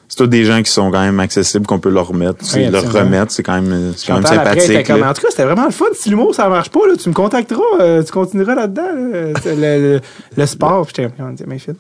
c'est 0.09 0.17
tous 0.17 0.27
des 0.27 0.45
gens 0.45 0.63
qui 0.63 0.71
sont 0.73 0.91
quand 0.91 1.01
même 1.03 1.21
accessibles 1.21 1.67
qu'on 1.67 1.79
peut 1.79 1.91
leur 1.91 2.09
remettre, 2.09 2.39
Oui, 2.55 2.67
leur 2.71 2.91
remettre, 2.93 3.31
c'est 3.31 3.43
quand 3.43 3.61
même, 3.61 3.93
c'est 3.97 4.07
quand 4.09 4.15
même 4.15 4.27
sympathique. 4.27 4.87
comme, 4.87 5.01
là. 5.01 5.11
en 5.11 5.15
tout 5.15 5.23
cas, 5.23 5.29
c'était 5.31 5.45
vraiment 5.45 5.67
le 5.67 5.71
fun. 5.71 5.85
Si 5.95 6.09
l'humour, 6.11 6.35
ça 6.35 6.49
marche 6.49 6.71
pas, 6.71 6.81
là, 6.89 6.95
tu 7.01 7.09
me 7.09 7.15
contacteras, 7.15 7.61
euh, 7.81 8.03
tu 8.03 8.11
continueras 8.11 8.55
là-dedans, 8.55 8.83
là, 8.83 9.33
le, 9.45 9.55
le, 9.55 10.01
le 10.37 10.47
sport. 10.47 10.87
Puis 10.87 10.95
j'étais 10.97 11.59
fit. 11.59 11.71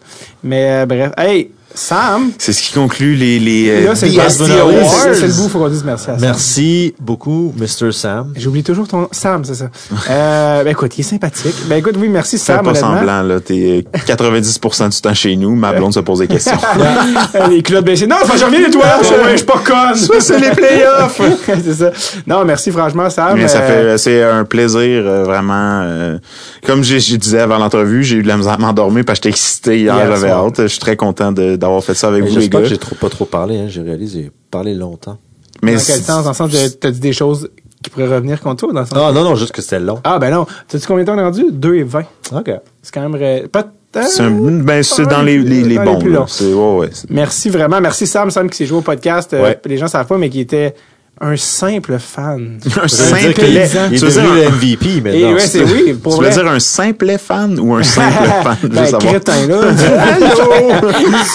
Mais 0.44 0.82
euh, 0.82 0.86
bref, 0.86 1.12
hey, 1.18 1.50
Sam, 1.74 2.30
C'est 2.38 2.52
ce 2.52 2.62
qui 2.62 2.72
conclut 2.72 3.14
les, 3.14 3.38
les, 3.38 3.68
euh, 3.68 3.84
là, 3.88 3.94
c'est 3.94 4.06
le, 4.08 5.36
bout, 5.36 5.48
faut 5.48 5.58
qu'on 5.58 5.68
dise 5.68 5.84
merci 5.84 6.10
à 6.10 6.14
Sam. 6.18 6.20
Merci 6.22 6.94
beaucoup, 6.98 7.54
Mr. 7.56 7.92
Sam. 7.92 8.32
J'oublie 8.36 8.62
toujours 8.64 8.88
ton. 8.88 9.06
Sam, 9.12 9.44
c'est 9.44 9.54
ça. 9.54 9.66
euh, 10.10 10.64
ben 10.64 10.70
écoute, 10.70 10.96
il 10.96 11.02
est 11.02 11.04
sympathique. 11.04 11.54
Ben 11.66 11.76
écoute, 11.76 11.94
oui, 11.98 12.08
merci 12.08 12.38
Fais 12.38 12.54
Sam, 12.54 12.64
pas 12.64 12.70
honnêtement. 12.70 12.96
semblant, 12.96 13.22
là. 13.22 13.40
T'es 13.40 13.84
90% 14.06 14.88
du 14.94 15.00
temps 15.00 15.14
chez 15.14 15.36
nous. 15.36 15.54
Ma 15.54 15.72
blonde 15.72 15.92
se 15.94 16.00
pose 16.00 16.20
des 16.20 16.26
questions. 16.26 16.58
Les 17.50 17.62
culottes 17.62 17.84
baissées. 17.84 18.06
Non, 18.06 18.16
pas 18.26 18.36
jamais 18.36 18.58
les 18.58 18.70
toilettes. 18.70 19.02
je, 19.02 19.30
je 19.32 19.36
suis 19.36 19.46
pas 19.46 19.58
conne. 19.64 19.94
Ça, 19.94 20.14
c'est 20.20 20.38
les 20.40 20.50
playoffs! 20.50 21.20
c'est 21.64 21.74
ça. 21.74 21.90
Non, 22.26 22.44
merci 22.44 22.70
franchement, 22.70 23.08
Sam. 23.10 23.36
Mais 23.36 23.46
ça 23.48 23.58
Euh, 23.60 23.92
fait, 23.92 23.98
c'est 23.98 24.22
un 24.22 24.44
plaisir, 24.44 25.02
euh, 25.06 25.24
vraiment. 25.24 25.82
euh, 25.84 26.18
comme 26.66 26.82
je, 26.82 26.98
je 26.98 27.16
disais 27.16 27.40
avant 27.40 27.58
l'entrevue, 27.58 28.02
j'ai 28.04 28.16
eu 28.16 28.22
de 28.22 28.28
la 28.28 28.36
misère 28.36 28.54
à 28.54 28.58
m'endormir 28.58 29.04
parce 29.04 29.18
que 29.20 29.24
j'étais 29.28 29.36
excité 29.36 29.78
hier, 29.80 29.96
j'avais 30.08 30.30
hâte. 30.30 30.62
Je 30.62 30.66
suis 30.66 30.78
très 30.80 30.96
content 30.96 31.30
de- 31.32 31.56
d'avoir 31.58 31.82
fait 31.84 31.94
ça 31.94 32.08
avec 32.08 32.24
Mais 32.24 32.30
vous, 32.30 32.38
les 32.38 32.48
gars. 32.48 32.64
j'ai 32.64 32.78
trop, 32.78 32.94
pas 32.94 33.08
trop 33.10 33.24
parlé, 33.24 33.58
hein. 33.58 33.66
J'ai 33.68 33.82
réalisé, 33.82 34.22
j'ai 34.24 34.30
parlé 34.50 34.74
longtemps. 34.74 35.18
Mais 35.62 35.74
Dans 35.74 35.80
quel 35.86 36.00
sens? 36.00 36.24
Dans 36.24 36.30
le 36.30 36.34
sens 36.36 36.50
de, 36.50 36.68
t'as 36.68 36.90
dit 36.90 37.00
des 37.00 37.12
choses 37.12 37.50
qui 37.82 37.90
pourraient 37.90 38.08
revenir 38.08 38.40
contre 38.40 38.64
toi, 38.66 38.72
dans 38.72 38.80
le 38.80 38.86
sens. 38.86 38.98
Ah, 39.00 39.12
non, 39.12 39.24
non, 39.24 39.34
juste 39.36 39.52
que 39.52 39.60
c'était 39.62 39.80
long. 39.80 40.00
Ah, 40.04 40.18
ben 40.18 40.30
non. 40.32 40.46
T'as-tu 40.68 40.86
combien 40.86 41.04
de 41.04 41.06
temps 41.08 41.14
on 41.16 41.18
est 41.18 41.24
rendu? 41.24 41.44
2 41.52 41.74
et 41.76 41.82
20. 41.82 42.00
OK. 42.32 42.50
C'est 42.82 42.94
quand 42.94 43.00
même, 43.02 43.14
ré- 43.14 43.46
pas 43.50 43.64
c'est 43.92 44.20
un- 44.22 44.30
ben, 44.30 44.82
c'est 44.82 45.06
dans 45.06 45.22
les, 45.22 45.38
les, 45.38 45.62
les 45.62 45.76
Dans 45.76 45.82
les 45.82 45.90
bons. 45.92 45.98
plus 45.98 46.10
là. 46.10 46.18
longs. 46.20 46.26
C'est, 46.26 46.52
ouais, 46.52 46.76
ouais, 46.76 46.90
Merci 47.08 47.48
vraiment. 47.48 47.80
Merci 47.80 48.06
Sam, 48.06 48.30
Sam 48.30 48.48
qui 48.50 48.56
s'est 48.58 48.66
joué 48.66 48.78
au 48.78 48.82
podcast. 48.82 49.32
Euh. 49.32 49.54
Les 49.64 49.78
gens 49.78 49.88
savent 49.88 50.06
pas, 50.06 50.18
mais 50.18 50.28
qui 50.28 50.40
était 50.40 50.74
un 51.20 51.36
simple 51.36 51.98
fan. 51.98 52.58
Un 52.82 52.86
simple, 52.88 53.32
paysan. 53.34 53.88
il 53.90 53.96
est 53.96 53.98
Tu 53.98 54.04
veux 54.06 54.10
devenu 54.12 54.40
dire 54.40 54.50
le 54.50 54.56
MVP 54.56 55.00
maintenant. 55.00 55.32
ouais, 55.34 55.40
c'est 55.40 55.62
oui, 55.64 55.94
pour 55.94 56.14
tu 56.16 56.20
veux 56.22 56.30
vrai. 56.30 56.42
dire 56.42 56.50
un 56.52 56.58
simple 56.60 57.18
fan 57.18 57.58
ou 57.58 57.74
un 57.74 57.82
simple 57.82 58.12
fan? 58.44 58.56
Je 58.62 58.66
veux 58.68 58.72
Ben, 58.74 58.84
savoir. 58.86 59.12
crétin, 59.12 59.46
là. 59.48 59.60
Allô! 60.14 60.72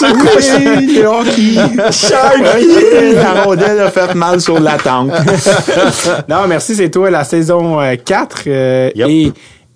Le 0.00 1.06
hockey. 1.06 1.92
Sharky! 1.92 3.14
La 3.14 3.42
rondelle 3.44 3.80
a 3.80 3.90
fait 3.90 4.14
mal 4.14 4.40
sur 4.40 4.58
la 4.60 4.78
tente. 4.78 5.10
non, 6.28 6.46
merci, 6.48 6.74
c'est 6.74 6.90
toi. 6.90 7.10
La 7.10 7.24
saison 7.24 7.80
euh, 7.80 7.96
4 8.02 8.42
euh, 8.46 8.90
Yep. 8.94 9.08
et, 9.08 9.32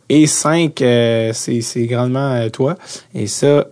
et 0.08 0.26
5, 0.26 0.80
euh, 0.82 1.30
c'est 1.34 1.60
c'est 1.60 1.86
grandement 1.86 2.32
euh, 2.34 2.48
toi. 2.48 2.76
Et 3.14 3.26
ça, 3.26 3.66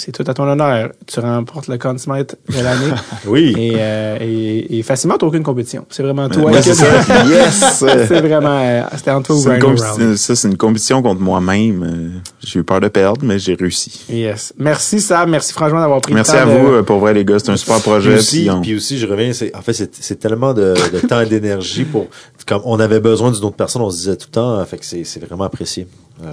c'est 0.00 0.12
tout 0.12 0.24
à 0.26 0.34
ton 0.34 0.44
honneur. 0.48 0.90
Tu 1.06 1.20
remportes 1.20 1.68
le 1.68 1.76
Conn 1.78 1.98
Smythe 1.98 2.36
de 2.48 2.62
l'année. 2.62 2.92
Oui. 3.26 3.54
et, 3.56 3.72
euh, 3.76 4.16
et, 4.20 4.78
et 4.78 4.82
facilement, 4.82 5.16
t'as 5.18 5.26
aucune 5.26 5.42
compétition. 5.42 5.84
C'est 5.90 6.02
vraiment 6.02 6.28
toi. 6.28 6.50
Qui- 6.52 6.62
c'est 6.62 6.74
ça. 6.74 6.86
Yes! 7.26 7.64
c'est 8.08 8.20
vraiment... 8.20 8.60
euh, 8.62 8.82
C'était 8.96 9.10
entre 9.10 9.26
toi 9.28 9.36
ou 9.36 9.74
Ryan 9.74 9.76
ça, 10.16 10.34
c'est 10.36 10.48
une 10.48 10.56
compétition 10.56 11.02
contre 11.02 11.20
moi-même. 11.20 11.82
Euh, 11.82 12.18
J'ai 12.42 12.60
eu 12.60 12.64
peur 12.64 12.80
de 12.80 12.88
perdre, 12.88 13.20
mais 13.24 13.38
j'ai 13.38 13.54
réussi. 13.54 14.04
Yes. 14.10 14.52
Merci, 14.58 15.00
Sam. 15.00 15.30
Merci 15.30 15.52
franchement 15.52 15.80
d'avoir 15.80 16.00
pris 16.00 16.14
Merci 16.14 16.32
le 16.32 16.38
temps 16.38 16.42
à 16.42 16.46
vous, 16.46 16.68
de- 16.68 16.72
euh, 16.76 16.82
pour 16.82 16.98
vrai, 16.98 17.12
les 17.14 17.24
gars. 17.24 17.38
C'est 17.38 17.50
un 17.50 17.56
super 17.56 17.76
Puis 17.76 17.82
projet. 17.82 18.14
aussi, 18.14 18.40
puis 18.40 18.50
on- 18.50 18.60
puis 18.62 18.74
aussi, 18.76 18.98
je 18.98 19.06
reviens, 19.06 19.32
c'est, 19.32 19.54
en 19.54 19.60
fait, 19.62 19.74
c'est, 19.74 19.94
c'est 19.94 20.16
tellement 20.18 20.54
de, 20.54 20.74
de 20.92 21.06
temps 21.06 21.20
et 21.20 21.26
d'énergie 21.26 21.84
pour, 21.84 22.06
comme 22.46 22.62
on 22.64 22.78
avait 22.80 23.00
besoin 23.00 23.30
d'une 23.30 23.44
autre 23.44 23.56
personne, 23.56 23.82
on 23.82 23.90
se 23.90 23.96
disait 23.98 24.16
tout 24.16 24.26
le 24.28 24.32
temps, 24.34 24.64
fait 24.66 24.78
que 24.78 24.84
c'est, 24.86 25.04
c'est 25.04 25.24
vraiment 25.24 25.44
apprécié. 25.44 25.86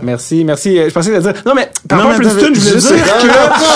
Merci, 0.04 0.44
merci. 0.44 0.78
Euh, 0.78 0.90
Je 0.90 0.94
pensais 0.94 1.12
te 1.12 1.20
dire. 1.20 1.34
Non, 1.46 1.54
mais 1.56 1.70
par 1.88 2.00
Non, 2.00 2.10
rapport 2.10 2.16
à 2.16 2.24
mais 2.24 2.30
Princeton, 2.30 2.54
je 2.54 2.60
voulais 2.60 2.80
dire 2.82 3.06
que 3.06 3.28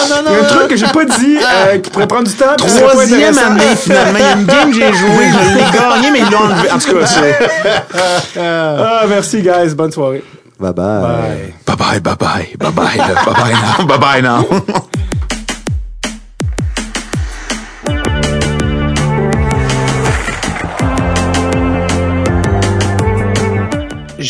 Non, 0.10 0.30
il 0.30 0.32
y 0.34 0.36
a 0.36 0.40
un 0.42 0.44
truc 0.58 0.68
que 0.68 0.76
j'ai 0.76 0.88
pas 0.88 1.06
dit 1.06 1.38
euh, 1.38 1.78
qui 1.78 1.90
pourrait 1.90 2.08
prendre 2.08 2.28
du 2.28 2.34
temps. 2.34 2.54
Troisième 2.58 3.38
année, 3.38 3.76
finalement. 3.78 4.20
Il 4.20 4.22
y 4.22 4.28
a 4.28 4.34
une 4.36 4.46
game 4.46 4.72
que 4.72 4.76
j'ai 4.76 4.94
joué, 4.94 5.26
je 5.32 5.56
l'ai 5.56 5.72
gagné, 5.72 6.12
mais 6.12 6.20
ils 6.20 6.30
l'ont 6.30 6.40
enlevé. 6.40 6.70
En 6.70 6.80
tout 6.80 6.94
cas, 7.00 7.06
c'est... 7.06 8.40
Ah, 8.40 9.04
merci, 9.08 9.42
guys. 9.42 9.74
Bonne 9.74 9.92
soirée. 9.94 10.22
Bye 10.60 10.74
bye. 10.74 11.02
Bye. 11.02 11.54
Bye 11.66 11.76
bye, 11.78 12.00
bye 12.02 12.16
bye, 12.18 12.50
bye 12.60 12.72
bye 12.72 13.34
bye 13.34 13.54
now, 13.54 13.86
bye 13.86 13.98
bye 13.98 14.22
now. 14.22 14.46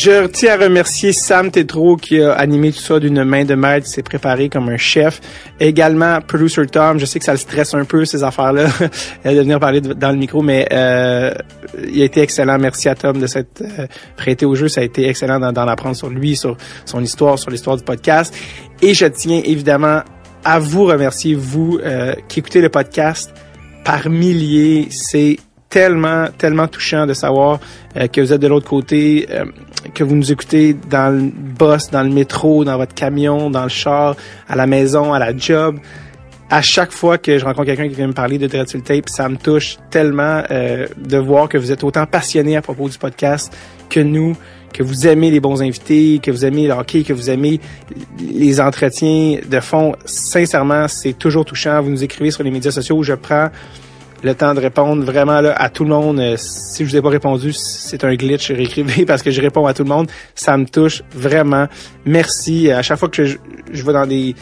Je 0.04 0.26
tiens 0.26 0.54
à 0.54 0.64
remercier 0.64 1.14
Sam 1.14 1.52
Tétro 1.52 1.96
qui 1.96 2.20
a 2.20 2.34
animé 2.34 2.72
tout 2.72 2.80
ça 2.80 3.00
d'une 3.00 3.24
main 3.24 3.46
de 3.46 3.54
maître, 3.54 3.86
s'est 3.86 4.02
préparé 4.02 4.50
comme 4.50 4.68
un 4.70 4.78
chef. 4.78 5.22
Également, 5.60 6.20
Producer 6.22 6.66
Tom, 6.66 6.98
je 6.98 7.06
sais 7.06 7.20
que 7.20 7.26
ça 7.26 7.34
le 7.34 7.38
stresse 7.38 7.76
un 7.76 7.86
peu, 7.86 8.04
ces 8.06 8.24
affaires-là, 8.24 8.66
de 9.24 9.30
venir 9.30 9.60
parler 9.60 9.80
dans 9.80 10.10
le 10.10 10.18
micro, 10.18 10.42
mais 10.42 10.68
euh, 10.74 11.32
il 11.88 12.02
a 12.02 12.06
été 12.06 12.22
excellent. 12.22 12.58
Merci 12.58 12.90
à 12.90 12.96
Tom 12.96 13.20
de 13.20 13.28
s'être 13.28 13.62
euh, 13.62 13.86
prêté 14.18 14.44
au 14.44 14.56
jeu. 14.56 14.70
Ça 14.70 14.82
a 14.82 14.86
été 14.86 15.08
excellent 15.08 15.40
d'en 15.40 15.68
apprendre 15.68 15.96
sur 15.96 16.10
lui, 16.10 16.36
sur 16.36 16.58
son 16.86 17.04
histoire, 17.04 17.38
sur 17.38 17.52
l'histoire 17.52 17.78
du 17.78 17.84
podcast. 17.84 18.34
Et 18.82 18.96
je 18.96 19.06
tiens 19.06 19.44
évidemment 19.46 20.02
à 20.44 20.58
vous 20.58 20.86
remercier, 20.86 21.36
vous 21.36 21.80
euh, 21.84 22.16
qui 22.28 22.40
écoutez 22.40 22.62
le 22.62 22.70
podcast 22.70 23.36
par 23.86 24.10
milliers. 24.10 24.88
C'est 24.90 25.38
tellement, 25.72 26.28
tellement 26.38 26.68
touchant 26.68 27.08
de 27.08 27.14
savoir 27.14 27.60
euh, 27.98 28.08
que 28.08 28.22
vous 28.22 28.32
êtes 28.32 28.42
de 28.42 28.48
l'autre 28.48 28.70
côté, 28.70 29.26
euh, 29.32 29.46
que 29.94 30.04
vous 30.04 30.16
nous 30.16 30.32
écoutez 30.32 30.74
dans 30.90 31.14
le 31.16 31.32
bus, 31.32 31.90
dans 31.92 32.04
le 32.04 32.10
métro, 32.10 32.64
dans 32.64 32.78
votre 32.78 32.94
camion, 32.94 33.50
dans 33.50 33.64
le 33.64 33.70
char, 33.70 34.16
à 34.48 34.56
la 34.56 34.68
maison, 34.68 35.14
à 35.14 35.20
la 35.20 35.36
job. 35.36 35.80
À 36.50 36.62
chaque 36.62 36.92
fois 36.92 37.18
que 37.18 37.38
je 37.38 37.46
rencontre 37.46 37.68
quelqu'un 37.68 37.88
qui 37.88 37.96
vient 37.96 38.08
me 38.08 38.14
parler 38.14 38.38
de 38.38 38.46
Dread 38.48 38.68
sur 38.68 38.78
le 38.78 38.84
Tape, 38.84 39.08
ça 39.08 39.30
me 39.30 39.38
touche 39.38 39.78
tellement 39.90 40.44
euh, 40.52 40.86
de 40.98 41.18
voir 41.18 41.48
que 41.48 41.58
vous 41.58 41.72
êtes 41.72 41.84
autant 41.84 42.06
passionné 42.06 42.58
à 42.58 42.62
propos 42.62 42.90
du 42.90 42.98
podcast 42.98 43.56
que 43.90 44.02
nous, 44.02 44.36
que 44.74 44.84
vous 44.84 45.08
aimez 45.08 45.32
les 45.32 45.40
bons 45.40 45.62
invités, 45.62 46.20
que 46.22 46.30
vous 46.30 46.46
aimez 46.46 46.68
le 46.68 46.74
hockey, 46.74 47.04
que 47.04 47.14
vous 47.14 47.30
aimez 47.30 47.62
les 48.20 48.60
entretiens 48.60 49.40
de 49.50 49.60
fond. 49.62 49.96
Sincèrement, 50.06 50.88
c'est 50.88 51.14
toujours 51.14 51.46
touchant. 51.46 51.82
Vous 51.82 51.90
nous 51.90 52.04
écrivez 52.04 52.32
sur 52.32 52.44
les 52.44 52.52
médias 52.52 52.72
sociaux. 52.72 53.02
Je 53.04 53.14
prends 53.14 53.50
le 54.24 54.36
temps 54.36 54.54
de 54.54 54.60
répondre 54.60 55.04
vraiment 55.04 55.42
là, 55.42 55.54
à 55.54 55.70
tout 55.70 55.84
le 55.84 55.90
monde. 55.90 56.20
Euh, 56.20 56.36
si 56.38 56.86
je 56.86 56.90
vous 56.90 56.96
ai 56.96 57.02
pas 57.02 57.10
répondu, 57.10 57.54
c'est 57.54 58.04
un 58.04 58.14
glitch. 58.16 58.52
Réécrivez 58.52 59.06
parce 59.08 59.24
que 59.24 59.32
je 59.32 59.42
réponds 59.42 59.66
à 59.66 59.74
tout 59.74 59.84
le 59.84 59.90
monde. 59.90 60.10
Ça 60.36 60.58
me 60.58 60.66
touche 60.66 61.04
vraiment. 61.14 61.68
Merci. 62.06 62.72
À 62.72 62.82
chaque 62.82 63.00
fois 63.00 63.10
que 63.10 63.26
je, 63.26 63.38
je 63.72 63.84
vais 63.84 63.94
dans 63.94 64.06
des... 64.06 64.36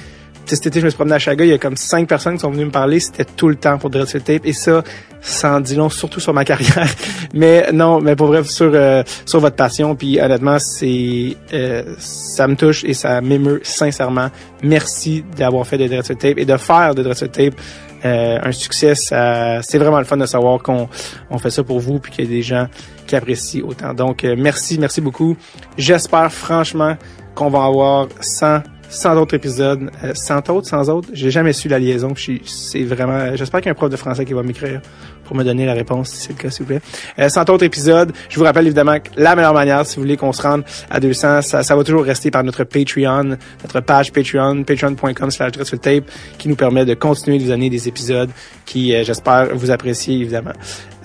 Cet 0.45 0.65
été, 0.65 0.79
je 0.79 0.85
me 0.85 0.89
suis 0.89 0.97
promené 0.97 1.15
à 1.15 1.19
Chaga, 1.19 1.45
il 1.45 1.51
y 1.51 1.53
a 1.53 1.59
comme 1.59 1.77
cinq 1.77 2.07
personnes 2.07 2.33
qui 2.33 2.39
sont 2.39 2.49
venues 2.49 2.65
me 2.65 2.71
parler. 2.71 2.99
C'était 2.99 3.23
tout 3.23 3.49
le 3.49 3.55
temps 3.55 3.77
pour 3.77 3.91
Dread 3.91 4.07
sur 4.07 4.17
le 4.17 4.23
Tape. 4.23 4.47
Et 4.47 4.53
ça, 4.53 4.83
ça 5.21 5.55
en 5.55 5.75
long, 5.75 5.89
surtout 5.89 6.19
sur 6.19 6.33
ma 6.33 6.43
carrière. 6.45 6.87
Mais 7.35 7.71
non, 7.71 8.01
mais 8.01 8.15
pour 8.15 8.27
vrai, 8.27 8.43
sur, 8.43 8.71
euh, 8.73 9.03
sur 9.27 9.41
votre 9.41 9.55
passion. 9.55 9.95
Puis 9.95 10.19
honnêtement, 10.19 10.57
c'est 10.57 11.37
euh, 11.53 11.83
ça 11.99 12.47
me 12.47 12.55
touche 12.55 12.83
et 12.83 12.95
ça 12.95 13.21
m'émeut 13.21 13.61
sincèrement. 13.63 14.31
Merci 14.63 15.23
d'avoir 15.37 15.67
fait 15.67 15.77
de 15.77 15.87
Dread 15.87 16.03
sur 16.03 16.15
le 16.15 16.19
Tape 16.19 16.39
et 16.39 16.45
de 16.45 16.57
faire 16.57 16.95
de 16.95 17.03
Dread 17.03 17.15
sur 17.15 17.27
le 17.27 17.31
Tape 17.31 17.61
euh, 18.05 18.39
un 18.41 18.51
succès. 18.51 18.95
C'est 18.95 19.77
vraiment 19.77 19.99
le 19.99 20.05
fun 20.05 20.17
de 20.17 20.25
savoir 20.25 20.61
qu'on 20.61 20.89
on 21.29 21.37
fait 21.37 21.51
ça 21.51 21.63
pour 21.63 21.79
vous 21.79 21.99
puis 21.99 22.11
qu'il 22.11 22.25
y 22.25 22.27
a 22.27 22.31
des 22.31 22.41
gens 22.41 22.67
qui 23.07 23.15
apprécient 23.15 23.65
autant. 23.65 23.93
Donc, 23.93 24.23
euh, 24.23 24.35
merci, 24.37 24.77
merci 24.79 25.01
beaucoup. 25.01 25.35
J'espère 25.77 26.31
franchement 26.31 26.95
qu'on 27.35 27.49
va 27.49 27.65
avoir 27.65 28.07
100 28.21 28.61
100 28.89 29.17
autres 29.17 29.35
épisodes, 29.35 29.91
euh, 30.03 30.13
100 30.15 30.49
autres, 30.49 30.67
sans 30.67 30.89
autres? 30.89 31.09
J'ai 31.13 31.29
jamais 31.29 31.53
su 31.53 31.67
la 31.67 31.79
liaison. 31.79 32.13
C'est 32.45 32.83
vraiment. 32.83 33.35
J'espère 33.35 33.61
qu'il 33.61 33.67
y 33.67 33.69
a 33.69 33.73
un 33.73 33.75
prof 33.75 33.89
de 33.89 33.95
français 33.95 34.25
qui 34.25 34.33
va 34.33 34.41
m'écrire 34.43 34.81
pour 35.29 35.37
me 35.37 35.43
donner 35.43 35.67
la 35.67 35.75
réponse, 35.75 36.09
si 36.09 36.21
c'est 36.23 36.29
le 36.29 36.39
cas, 36.39 36.49
s'il 36.49 36.63
vous 36.65 36.69
plaît. 36.69 36.81
Euh, 37.19 37.29
100 37.29 37.47
autres 37.51 37.63
épisodes. 37.63 38.11
Je 38.29 38.39
vous 38.39 38.43
rappelle 38.43 38.65
évidemment 38.65 38.99
que 38.99 39.09
la 39.15 39.35
meilleure 39.35 39.53
manière, 39.53 39.85
si 39.85 39.97
vous 39.97 40.01
voulez 40.01 40.17
qu'on 40.17 40.33
se 40.33 40.41
rende 40.41 40.63
à 40.89 40.99
200, 40.99 41.43
ça, 41.43 41.61
ça 41.61 41.75
va 41.75 41.83
toujours 41.83 42.03
rester 42.03 42.31
par 42.31 42.43
notre 42.43 42.63
Patreon, 42.63 43.37
notre 43.61 43.79
page 43.81 44.11
Patreon, 44.11 44.63
patreon.com 44.63 45.29
slash 45.29 45.51
tape, 45.51 46.05
qui 46.39 46.49
nous 46.49 46.55
permet 46.55 46.83
de 46.83 46.95
continuer 46.95 47.37
de 47.37 47.43
vous 47.43 47.49
donner 47.49 47.69
des 47.69 47.87
épisodes 47.87 48.31
qui, 48.65 48.95
euh, 48.95 49.03
j'espère, 49.03 49.49
vous 49.53 49.69
appréciez 49.69 50.15
évidemment. 50.15 50.53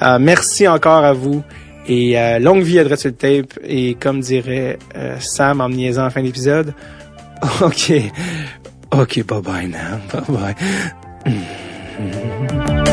Euh, 0.01 0.19
merci 0.19 0.67
encore 0.67 1.05
à 1.05 1.13
vous. 1.13 1.43
Et 1.87 2.19
euh, 2.19 2.39
longue 2.39 2.63
vie 2.63 2.79
à 2.79 2.85
Dread 2.85 2.99
sur 2.99 3.11
le 3.11 3.17
tape. 3.17 3.59
Et 3.63 3.95
comme 3.95 4.21
dirait 4.21 4.79
euh, 4.97 5.17
Sam 5.21 5.61
en 5.61 5.69
me 5.69 5.75
niaisant 5.75 6.07
en 6.07 6.11
fin 6.11 6.23
d'épisode, 6.23 6.75
OK. 7.61 7.93
OK, 8.93 9.25
bye 9.27 9.43
bye 9.43 9.67
now. 9.67 9.99
Bye 10.13 10.55
bye. 11.27 12.75